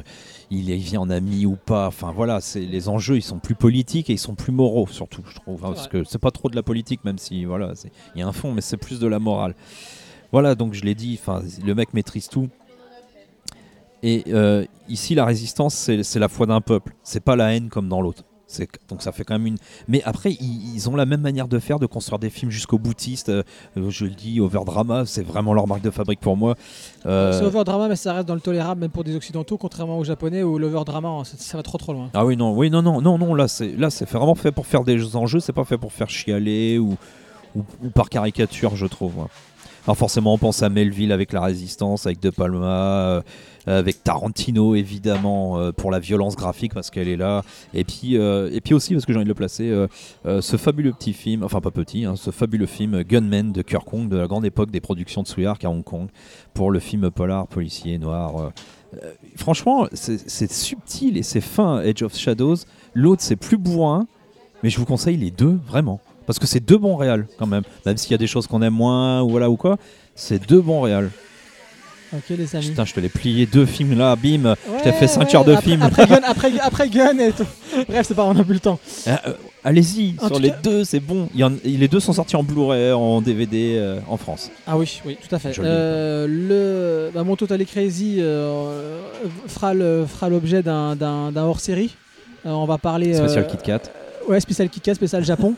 il, 0.50 0.68
il 0.70 0.78
vient 0.78 1.00
en 1.00 1.10
ami 1.10 1.46
ou 1.46 1.56
pas. 1.56 1.86
Enfin 1.88 2.12
voilà, 2.12 2.40
c'est 2.40 2.60
les 2.60 2.88
enjeux 2.88 3.16
ils 3.16 3.22
sont 3.22 3.38
plus 3.38 3.54
politiques 3.54 4.10
et 4.10 4.14
ils 4.14 4.18
sont 4.18 4.34
plus 4.34 4.52
moraux 4.52 4.86
surtout, 4.86 5.22
je 5.28 5.36
trouve. 5.36 5.64
hein, 5.64 5.72
parce 5.74 5.88
que 5.88 6.04
c'est 6.04 6.18
pas 6.20 6.30
trop 6.30 6.48
de 6.48 6.56
la 6.56 6.62
politique, 6.62 7.04
même 7.04 7.18
si 7.18 7.44
voilà, 7.44 7.72
il 8.14 8.20
y 8.20 8.22
a 8.22 8.28
un 8.28 8.32
fond, 8.32 8.52
mais 8.52 8.60
c'est 8.60 8.76
plus 8.76 8.98
de 9.00 9.06
la 9.06 9.18
morale. 9.18 9.54
Voilà, 10.32 10.54
donc 10.54 10.74
je 10.74 10.82
l'ai 10.82 10.94
dit. 10.94 11.18
Enfin, 11.20 11.42
le 11.64 11.74
mec 11.74 11.94
maîtrise 11.94 12.28
tout. 12.28 12.48
Et 14.02 14.24
euh, 14.28 14.64
ici, 14.88 15.14
la 15.14 15.24
résistance, 15.24 15.74
c'est 15.74 16.02
c'est 16.02 16.18
la 16.18 16.28
foi 16.28 16.46
d'un 16.46 16.60
peuple. 16.60 16.94
C'est 17.02 17.20
pas 17.20 17.36
la 17.36 17.54
haine 17.54 17.68
comme 17.68 17.88
dans 17.88 18.00
l'autre. 18.00 18.24
C'est- 18.48 18.68
Donc 18.88 19.02
ça 19.02 19.10
fait 19.10 19.24
quand 19.24 19.34
même 19.34 19.46
une. 19.48 19.56
Mais 19.88 20.02
après, 20.04 20.32
ils, 20.32 20.74
ils 20.74 20.88
ont 20.88 20.94
la 20.94 21.04
même 21.06 21.20
manière 21.20 21.48
de 21.48 21.58
faire, 21.58 21.78
de 21.80 21.86
construire 21.86 22.18
des 22.20 22.30
films 22.30 22.50
jusqu'au 22.50 22.78
boutiste. 22.78 23.28
Euh, 23.28 23.42
je 23.88 24.04
le 24.04 24.12
dis, 24.12 24.40
Overdrama, 24.40 25.04
c'est 25.04 25.22
vraiment 25.24 25.52
leur 25.52 25.66
marque 25.66 25.82
de 25.82 25.90
fabrique 25.90 26.20
pour 26.20 26.36
moi. 26.36 26.54
Euh, 27.06 27.32
C'est 27.32 27.44
overdrama, 27.44 27.88
mais 27.88 27.96
ça 27.96 28.12
reste 28.12 28.28
dans 28.28 28.34
le 28.36 28.40
tolérable, 28.40 28.80
même 28.82 28.90
pour 28.90 29.02
des 29.04 29.16
occidentaux, 29.16 29.58
contrairement 29.58 29.98
aux 29.98 30.04
japonais 30.04 30.44
où 30.44 30.58
l'overdrama, 30.58 31.22
ça, 31.24 31.36
ça 31.38 31.56
va 31.56 31.62
trop 31.64 31.78
trop 31.78 31.92
loin. 31.92 32.08
Ah 32.14 32.24
oui 32.24 32.36
non 32.36 32.54
oui 32.56 32.70
non 32.70 32.82
non 32.82 33.00
non 33.00 33.18
non 33.18 33.34
là 33.34 33.48
c'est 33.48 33.72
là 33.76 33.90
c'est 33.90 34.08
vraiment 34.08 34.34
fait 34.36 34.52
pour 34.52 34.66
faire 34.66 34.84
des 34.84 35.16
enjeux 35.16 35.40
c'est 35.40 35.52
pas 35.52 35.64
fait 35.64 35.78
pour 35.78 35.92
faire 35.92 36.08
chialer 36.08 36.78
ou 36.78 36.96
ou, 37.56 37.64
ou 37.82 37.90
par 37.90 38.08
caricature 38.08 38.76
je 38.76 38.86
trouve. 38.86 39.12
Alors 39.86 39.96
forcément 39.96 40.34
on 40.34 40.38
pense 40.38 40.62
à 40.62 40.68
Melville 40.68 41.10
avec 41.12 41.32
la 41.32 41.40
résistance 41.40 42.06
avec 42.06 42.20
De 42.20 42.30
Palma 42.30 42.66
euh, 42.66 43.22
avec 43.66 44.02
Tarantino 44.02 44.74
évidemment 44.74 45.58
euh, 45.58 45.72
pour 45.72 45.90
la 45.90 45.98
violence 45.98 46.36
graphique 46.36 46.74
parce 46.74 46.90
qu'elle 46.90 47.08
est 47.08 47.16
là 47.16 47.42
et 47.74 47.84
puis 47.84 48.16
euh, 48.16 48.50
et 48.52 48.60
puis 48.60 48.74
aussi 48.74 48.94
parce 48.94 49.06
que 49.06 49.12
j'ai 49.12 49.18
envie 49.18 49.24
de 49.24 49.30
le 49.30 49.34
placer 49.34 49.68
euh, 49.70 49.86
euh, 50.26 50.40
ce 50.40 50.56
fabuleux 50.56 50.92
petit 50.92 51.12
film 51.12 51.42
enfin 51.42 51.60
pas 51.60 51.70
petit 51.70 52.04
hein, 52.04 52.16
ce 52.16 52.30
fabuleux 52.30 52.66
film 52.66 53.02
Gunman 53.02 53.52
de 53.52 53.62
Kirk 53.62 53.84
Kong 53.84 54.08
de 54.08 54.16
la 54.16 54.26
grande 54.26 54.44
époque 54.44 54.70
des 54.70 54.80
productions 54.80 55.22
de 55.22 55.28
Suyark 55.28 55.64
à 55.64 55.70
Hong 55.70 55.84
Kong 55.84 56.08
pour 56.54 56.70
le 56.70 56.78
film 56.78 57.10
polar 57.10 57.46
policier 57.46 57.98
noir 57.98 58.36
euh, 58.36 58.50
euh, 59.02 59.12
franchement, 59.36 59.86
c'est 59.92 60.50
subtil 60.50 61.16
et 61.16 61.22
c'est 61.22 61.40
fin, 61.40 61.82
Edge 61.82 62.02
of 62.02 62.16
Shadows. 62.16 62.56
L'autre, 62.94 63.22
c'est 63.22 63.36
plus 63.36 63.56
bourrin, 63.56 64.06
mais 64.62 64.70
je 64.70 64.78
vous 64.78 64.86
conseille 64.86 65.16
les 65.16 65.30
deux, 65.30 65.58
vraiment. 65.66 66.00
Parce 66.26 66.38
que 66.38 66.46
c'est 66.46 66.60
deux 66.60 66.78
bons 66.78 66.96
réals, 66.96 67.26
quand 67.38 67.46
même. 67.46 67.62
Même 67.84 67.96
s'il 67.96 68.12
y 68.12 68.14
a 68.14 68.18
des 68.18 68.26
choses 68.26 68.46
qu'on 68.46 68.62
aime 68.62 68.74
moins, 68.74 69.22
ou 69.22 69.30
voilà 69.30 69.50
ou 69.50 69.56
quoi, 69.56 69.76
c'est 70.14 70.44
deux 70.46 70.60
bons 70.60 70.80
réals. 70.80 71.10
Ok, 72.14 72.22
les 72.30 72.54
amis. 72.56 72.68
Putain, 72.68 72.84
je 72.84 72.94
te 72.94 73.00
l'ai 73.00 73.08
plié 73.08 73.46
deux 73.46 73.66
films 73.66 73.96
là, 73.98 74.14
bim. 74.16 74.54
je 74.78 74.82
t'ai 74.84 74.92
fait 74.92 75.08
5 75.08 75.22
ouais, 75.28 75.36
heures 75.36 75.44
de 75.44 75.52
après- 75.52 75.70
film. 75.70 75.82
Après 75.82 76.06
Gun, 76.06 76.20
après, 76.24 76.52
après 76.60 76.88
Gun 76.88 77.18
et 77.18 77.32
tout. 77.32 77.46
Bref, 77.88 78.06
c'est 78.06 78.14
pas, 78.14 78.24
on 78.24 78.34
n'a 78.34 78.44
plus 78.44 78.54
le 78.54 78.60
temps. 78.60 78.78
Ah, 79.06 79.20
euh, 79.26 79.32
Allez-y, 79.64 80.14
sur 80.24 80.38
les 80.38 80.50
cas- 80.50 80.58
deux, 80.62 80.84
c'est 80.84 81.00
bon. 81.00 81.28
Il 81.34 81.40
y 81.40 81.44
en- 81.44 81.52
les 81.64 81.88
deux 81.88 81.98
sont 81.98 82.12
sortis 82.12 82.36
en 82.36 82.44
Blu-ray, 82.44 82.92
en 82.92 83.20
DVD 83.20 83.74
euh, 83.78 83.98
en 84.08 84.16
France. 84.16 84.50
Ah 84.66 84.78
oui, 84.78 85.00
oui, 85.04 85.16
tout 85.28 85.34
à 85.34 85.38
fait. 85.40 85.52
Euh, 85.58 86.26
le, 86.28 87.10
bah, 87.12 87.24
mon 87.24 87.34
Total 87.34 87.64
Crazy 87.66 88.18
euh, 88.20 89.00
fera 89.48 89.74
l'objet 90.28 90.62
d'un 90.62 91.36
hors-série. 91.36 91.96
Euh, 92.46 92.50
on 92.50 92.66
va 92.66 92.78
parler. 92.78 93.14
Spécial 93.14 93.44
euh, 93.44 93.46
Kit 93.48 93.58
Kat. 93.64 93.80
Ouais, 94.28 94.38
spécial 94.40 94.68
Kit 94.68 94.80
Kat, 94.80 94.94
spécial 94.94 95.24
Japon. 95.24 95.54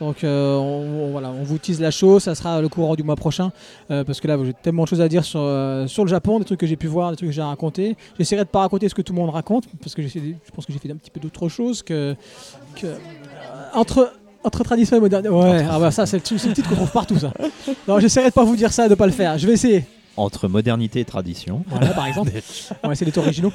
Donc 0.00 0.24
euh, 0.24 0.56
on, 0.56 1.06
on- 1.06 1.10
voilà, 1.12 1.30
on 1.30 1.44
vous 1.44 1.58
tease 1.58 1.80
la 1.80 1.90
chose, 1.90 2.22
ça 2.24 2.34
sera 2.34 2.60
le 2.60 2.68
courant 2.68 2.94
du 2.96 3.02
mois 3.02 3.16
prochain, 3.16 3.52
euh, 3.90 4.02
parce 4.04 4.20
que 4.20 4.26
là 4.28 4.36
j'ai 4.44 4.52
tellement 4.52 4.84
de 4.84 4.88
choses 4.88 5.00
à 5.00 5.08
dire 5.08 5.24
sur, 5.24 5.40
euh, 5.40 5.86
sur 5.86 6.04
le 6.04 6.10
Japon, 6.10 6.38
des 6.40 6.44
trucs 6.44 6.60
que 6.60 6.66
j'ai 6.66 6.76
pu 6.76 6.86
voir, 6.88 7.10
des 7.10 7.16
trucs 7.16 7.28
que 7.28 7.34
j'ai 7.34 7.42
raconté. 7.42 7.96
J'essaierai 8.18 8.42
de 8.44 8.48
pas 8.48 8.60
raconter 8.60 8.88
ce 8.88 8.94
que 8.94 9.02
tout 9.02 9.12
le 9.12 9.20
monde 9.20 9.30
raconte, 9.30 9.64
parce 9.80 9.94
que 9.94 10.02
je 10.02 10.08
pense 10.54 10.66
que 10.66 10.72
j'ai 10.72 10.78
fait 10.78 10.90
un 10.90 10.96
petit 10.96 11.10
peu 11.10 11.20
d'autres 11.20 11.48
choses 11.48 11.82
que, 11.82 12.14
que 12.76 12.86
euh, 12.86 12.96
entre 13.74 14.12
entre 14.42 14.62
tradition 14.62 14.96
et 14.96 15.00
moderne. 15.00 15.26
Ouais, 15.28 15.64
ah 15.70 15.78
bah 15.78 15.90
ça 15.90 16.04
c'est 16.04 16.18
le, 16.30 16.36
le 16.48 16.52
titre 16.54 16.68
qu'on 16.68 16.74
trouve 16.76 16.90
partout 16.92 17.18
ça. 17.18 17.32
Non, 17.88 17.98
j'essaierai 17.98 18.28
de 18.28 18.34
pas 18.34 18.44
vous 18.44 18.56
dire 18.56 18.72
ça, 18.72 18.86
et 18.86 18.88
de 18.90 18.94
pas 18.94 19.06
le 19.06 19.12
faire. 19.12 19.38
Je 19.38 19.46
vais 19.46 19.54
essayer. 19.54 19.84
Entre 20.16 20.48
modernité 20.48 21.00
et 21.00 21.04
tradition. 21.04 21.64
Voilà, 21.68 21.88
par 21.88 22.06
exemple. 22.06 22.30
On 22.82 22.88
va 22.88 22.92
essayer 22.92 23.06
d'être 23.06 23.18
originaux. 23.18 23.52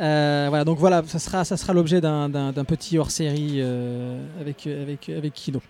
Euh, 0.00 0.46
voilà, 0.48 0.64
donc 0.64 0.78
voilà, 0.78 1.02
ça 1.06 1.18
sera, 1.18 1.44
ça 1.44 1.56
sera 1.56 1.72
l'objet 1.72 2.00
d'un, 2.00 2.30
petit 2.66 2.98
hors-série 2.98 3.56
euh, 3.56 4.18
avec, 4.40 4.66
avec, 4.66 5.08
avec 5.08 5.32
Kino. 5.32 5.60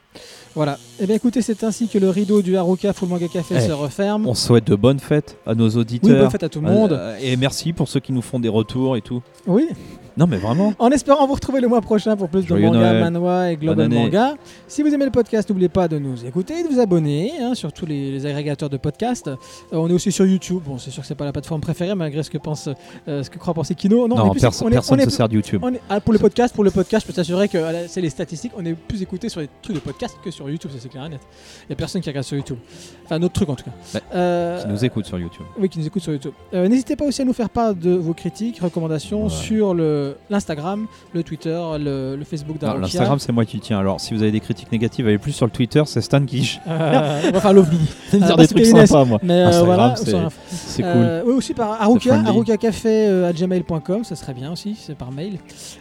Voilà. 0.54 0.78
Eh 1.00 1.06
bien, 1.06 1.16
écoutez, 1.16 1.42
c'est 1.42 1.64
ainsi 1.64 1.88
que 1.88 1.98
le 1.98 2.10
rideau 2.10 2.42
du 2.42 2.56
Haruka 2.56 2.92
Full 2.92 3.08
Manga 3.08 3.28
Café 3.28 3.54
Eh, 3.58 3.60
se 3.60 3.72
referme. 3.72 4.26
On 4.26 4.34
souhaite 4.34 4.66
de 4.66 4.74
bonnes 4.74 5.00
fêtes 5.00 5.38
à 5.46 5.54
nos 5.54 5.70
auditeurs. 5.70 6.10
Oui, 6.10 6.18
bonne 6.18 6.30
fête 6.30 6.42
à 6.42 6.48
tout 6.48 6.60
le 6.60 6.68
monde. 6.68 6.92
Euh, 6.92 7.16
et 7.20 7.36
merci 7.36 7.72
pour 7.72 7.88
ceux 7.88 8.00
qui 8.00 8.12
nous 8.12 8.22
font 8.22 8.40
des 8.40 8.48
retours 8.48 8.96
et 8.96 9.00
tout. 9.00 9.22
Oui. 9.46 9.68
Non, 10.16 10.26
mais 10.26 10.36
vraiment. 10.36 10.74
En 10.78 10.90
espérant 10.90 11.26
vous 11.26 11.34
retrouver 11.34 11.60
le 11.60 11.68
mois 11.68 11.80
prochain 11.80 12.16
pour 12.16 12.28
plus 12.28 12.44
de 12.46 12.52
manga, 12.54 12.70
Noël. 12.78 13.00
manhwa 13.00 13.50
et 13.50 13.56
global 13.56 13.76
Bonne 13.76 13.84
année. 13.96 14.04
manga. 14.04 14.34
Si 14.68 14.82
vous 14.82 14.92
aimez 14.92 15.06
le 15.06 15.10
podcast, 15.10 15.48
n'oubliez 15.48 15.68
pas 15.70 15.88
de 15.88 15.98
nous 15.98 16.24
écouter, 16.26 16.62
de 16.62 16.68
vous 16.68 16.80
abonner 16.80 17.32
hein, 17.40 17.54
sur 17.54 17.72
tous 17.72 17.86
les, 17.86 18.10
les 18.12 18.26
agrégateurs 18.26 18.68
de 18.68 18.76
podcasts. 18.76 19.28
Euh, 19.28 19.36
on 19.72 19.88
est 19.88 19.92
aussi 19.92 20.12
sur 20.12 20.26
YouTube. 20.26 20.60
Bon, 20.66 20.76
c'est 20.78 20.90
sûr 20.90 21.02
que 21.02 21.06
c'est 21.08 21.14
pas 21.14 21.24
la 21.24 21.32
plateforme 21.32 21.60
préférée, 21.62 21.94
malgré 21.94 22.22
ce 22.22 22.30
que 22.30 22.38
pense, 22.38 22.68
euh, 23.08 23.22
ce 23.22 23.30
que 23.30 23.38
croit 23.38 23.54
penser 23.54 23.74
Kino. 23.74 24.06
Non, 24.06 24.16
on 24.16 24.18
est 24.18 24.24
Non, 24.24 24.30
plus- 24.32 24.40
perso- 24.40 24.64
on 24.64 24.68
est- 24.68 24.72
personne 24.72 24.98
on 25.00 25.02
est 25.02 25.04
se 25.06 25.10
sert 25.16 25.28
de 25.28 25.34
YouTube. 25.34 25.60
On 25.64 25.72
est- 25.72 25.80
ah, 25.88 26.00
pour 26.00 26.12
le 26.12 26.18
podcast, 26.18 26.54
pour 26.54 26.64
le 26.64 26.70
podcast, 26.70 27.06
je 27.06 27.12
peux 27.12 27.16
t'assurer 27.16 27.48
que 27.48 27.56
euh, 27.58 27.86
c'est 27.88 28.00
les 28.02 28.10
statistiques. 28.10 28.52
On 28.58 28.64
est 28.66 28.74
plus 28.74 29.00
écouté 29.02 29.28
sur 29.30 29.40
les 29.40 29.48
trucs 29.62 29.76
de 29.76 29.80
podcast 29.80 30.16
que 30.22 30.30
sur 30.30 30.48
YouTube, 30.50 30.70
ça 30.72 30.78
c'est 30.80 30.88
clair 30.90 31.06
et 31.06 31.08
net. 31.08 31.20
Il 31.66 31.70
y 31.70 31.72
a 31.72 31.76
personne 31.76 32.02
qui 32.02 32.10
regarde 32.10 32.26
sur 32.26 32.36
YouTube. 32.36 32.58
Enfin, 33.06 33.18
notre 33.18 33.32
truc 33.34 33.48
en 33.48 33.54
tout 33.54 33.64
cas. 33.64 34.00
Euh, 34.14 34.60
Qui 34.62 34.68
nous 34.68 34.84
écoute 34.84 35.06
sur 35.06 35.18
YouTube. 35.18 35.46
oui, 35.58 35.68
qui 35.70 35.78
nous 35.78 35.86
écoute 35.86 36.02
sur 36.02 36.12
YouTube. 36.12 36.32
Euh, 36.52 36.68
N'hésitez 36.68 36.96
pas 36.96 37.06
aussi 37.06 37.22
à 37.22 37.24
nous 37.24 37.32
faire 37.32 37.48
part 37.50 37.74
de 37.74 37.90
vos 37.94 38.12
critiques, 38.14 38.58
recommandations 38.60 39.24
Ouais. 39.24 39.30
sur 39.30 39.72
le 39.74 40.01
l'Instagram, 40.30 40.86
le 41.14 41.22
Twitter, 41.22 41.58
le, 41.78 42.16
le 42.16 42.24
Facebook 42.24 42.58
d'Arokia. 42.58 42.80
L'Instagram, 42.82 43.18
c'est 43.18 43.32
moi 43.32 43.44
qui 43.44 43.56
le 43.56 43.62
tiens. 43.62 43.78
Alors, 43.78 44.00
si 44.00 44.14
vous 44.14 44.22
avez 44.22 44.32
des 44.32 44.40
critiques 44.40 44.70
négatives, 44.72 45.06
allez 45.06 45.18
plus 45.18 45.32
sur 45.32 45.46
le 45.46 45.50
Twitter, 45.52 45.82
c'est 45.86 46.00
Stan 46.00 46.24
qui. 46.24 46.58
Euh, 46.68 47.32
faire 47.40 47.52
l'OVNI. 47.52 47.78
Ah, 48.14 48.16
dire 48.18 48.36
parce 48.36 48.48
des 48.52 48.62
trucs 48.62 48.86
sympas, 48.86 49.04
moi. 49.06 49.18
Mais 49.22 49.32
euh, 49.34 49.46
Instagram, 49.48 49.66
voilà, 49.76 49.96
c'est- 49.96 50.36
C'est 50.50 50.82
cool. 50.82 50.90
Euh, 50.94 51.22
oui, 51.26 51.32
aussi 51.32 51.54
par 51.54 51.80
Aruka, 51.80 52.10
friendly. 52.10 52.28
arukacafé 52.28 53.06
euh, 53.08 53.28
à 53.28 53.32
gmail.com, 53.32 54.04
ça 54.04 54.16
serait 54.16 54.34
bien 54.34 54.52
aussi, 54.52 54.76
c'est 54.78 54.94
par 54.94 55.10
mail. 55.12 55.38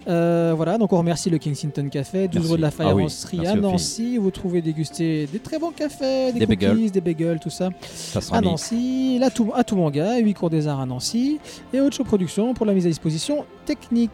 Euh, 0.07 0.53
voilà, 0.55 0.77
donc 0.77 0.93
on 0.93 0.97
remercie 0.97 1.29
le 1.29 1.37
Kensington 1.37 1.87
Café, 1.89 2.27
12 2.27 2.35
Merci. 2.35 2.51
rue 2.51 2.57
de 2.57 2.61
la 2.61 2.69
Ah 2.79 2.93
merci 2.95 3.45
à. 3.45 3.55
Nancy. 3.55 4.17
Vous 4.17 4.31
trouvez 4.31 4.61
déguster 4.61 5.27
des 5.31 5.39
très 5.39 5.59
bons 5.59 5.71
cafés, 5.71 6.31
des, 6.31 6.39
cookies, 6.45 6.47
bagels. 6.47 6.91
des 6.91 7.01
bagels, 7.01 7.39
tout 7.39 7.49
ça. 7.49 7.69
Ça 7.93 8.21
sera 8.21 8.37
À. 8.37 8.41
Nancy, 8.41 9.17
là, 9.19 9.29
tout, 9.29 9.51
à 9.53 9.63
Toumanga, 9.63 10.17
8 10.17 10.33
cours 10.33 10.49
des 10.49 10.67
arts 10.67 10.79
à 10.79 10.85
Nancy, 10.85 11.39
et 11.73 11.81
Autre 11.81 11.95
Show 11.97 12.03
Production 12.05 12.53
pour 12.53 12.65
la 12.65 12.73
mise 12.73 12.85
à 12.85 12.89
disposition 12.89 13.45
technique. 13.65 14.11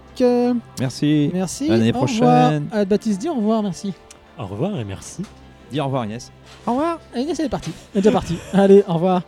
Merci. 0.79 1.31
Merci. 1.33 1.71
À 1.71 1.77
l'année 1.77 1.93
prochaine. 1.93 2.67
Baptiste, 2.87 3.19
dis 3.21 3.29
au 3.29 3.35
revoir, 3.35 3.63
merci. 3.63 3.93
Au 4.37 4.45
revoir 4.45 4.79
et 4.79 4.83
merci. 4.83 5.23
Dis 5.71 5.81
au 5.81 5.85
revoir, 5.85 6.05
Inès. 6.05 6.31
Au 6.65 6.71
revoir. 6.71 6.99
Et 7.15 7.21
Inès, 7.21 7.39
elle 7.39 7.47
est 7.47 7.49
partie. 7.49 7.71
Elle 7.93 7.99
est 7.99 8.01
déjà 8.01 8.11
partie. 8.11 8.37
Allez, 8.53 8.83
au 8.87 8.93
revoir. 8.93 9.21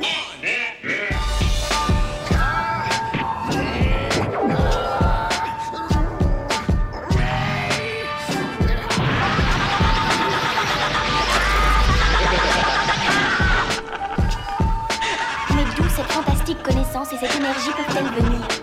Mais 15.56 15.64
d'où 15.76 15.90
cette 15.90 16.12
fantastique 16.12 16.64
connaissance 16.64 17.12
et 17.14 17.18
cette 17.18 17.36
énergie 17.36 17.72
peuvent-elles 17.76 18.24
venir? 18.24 18.59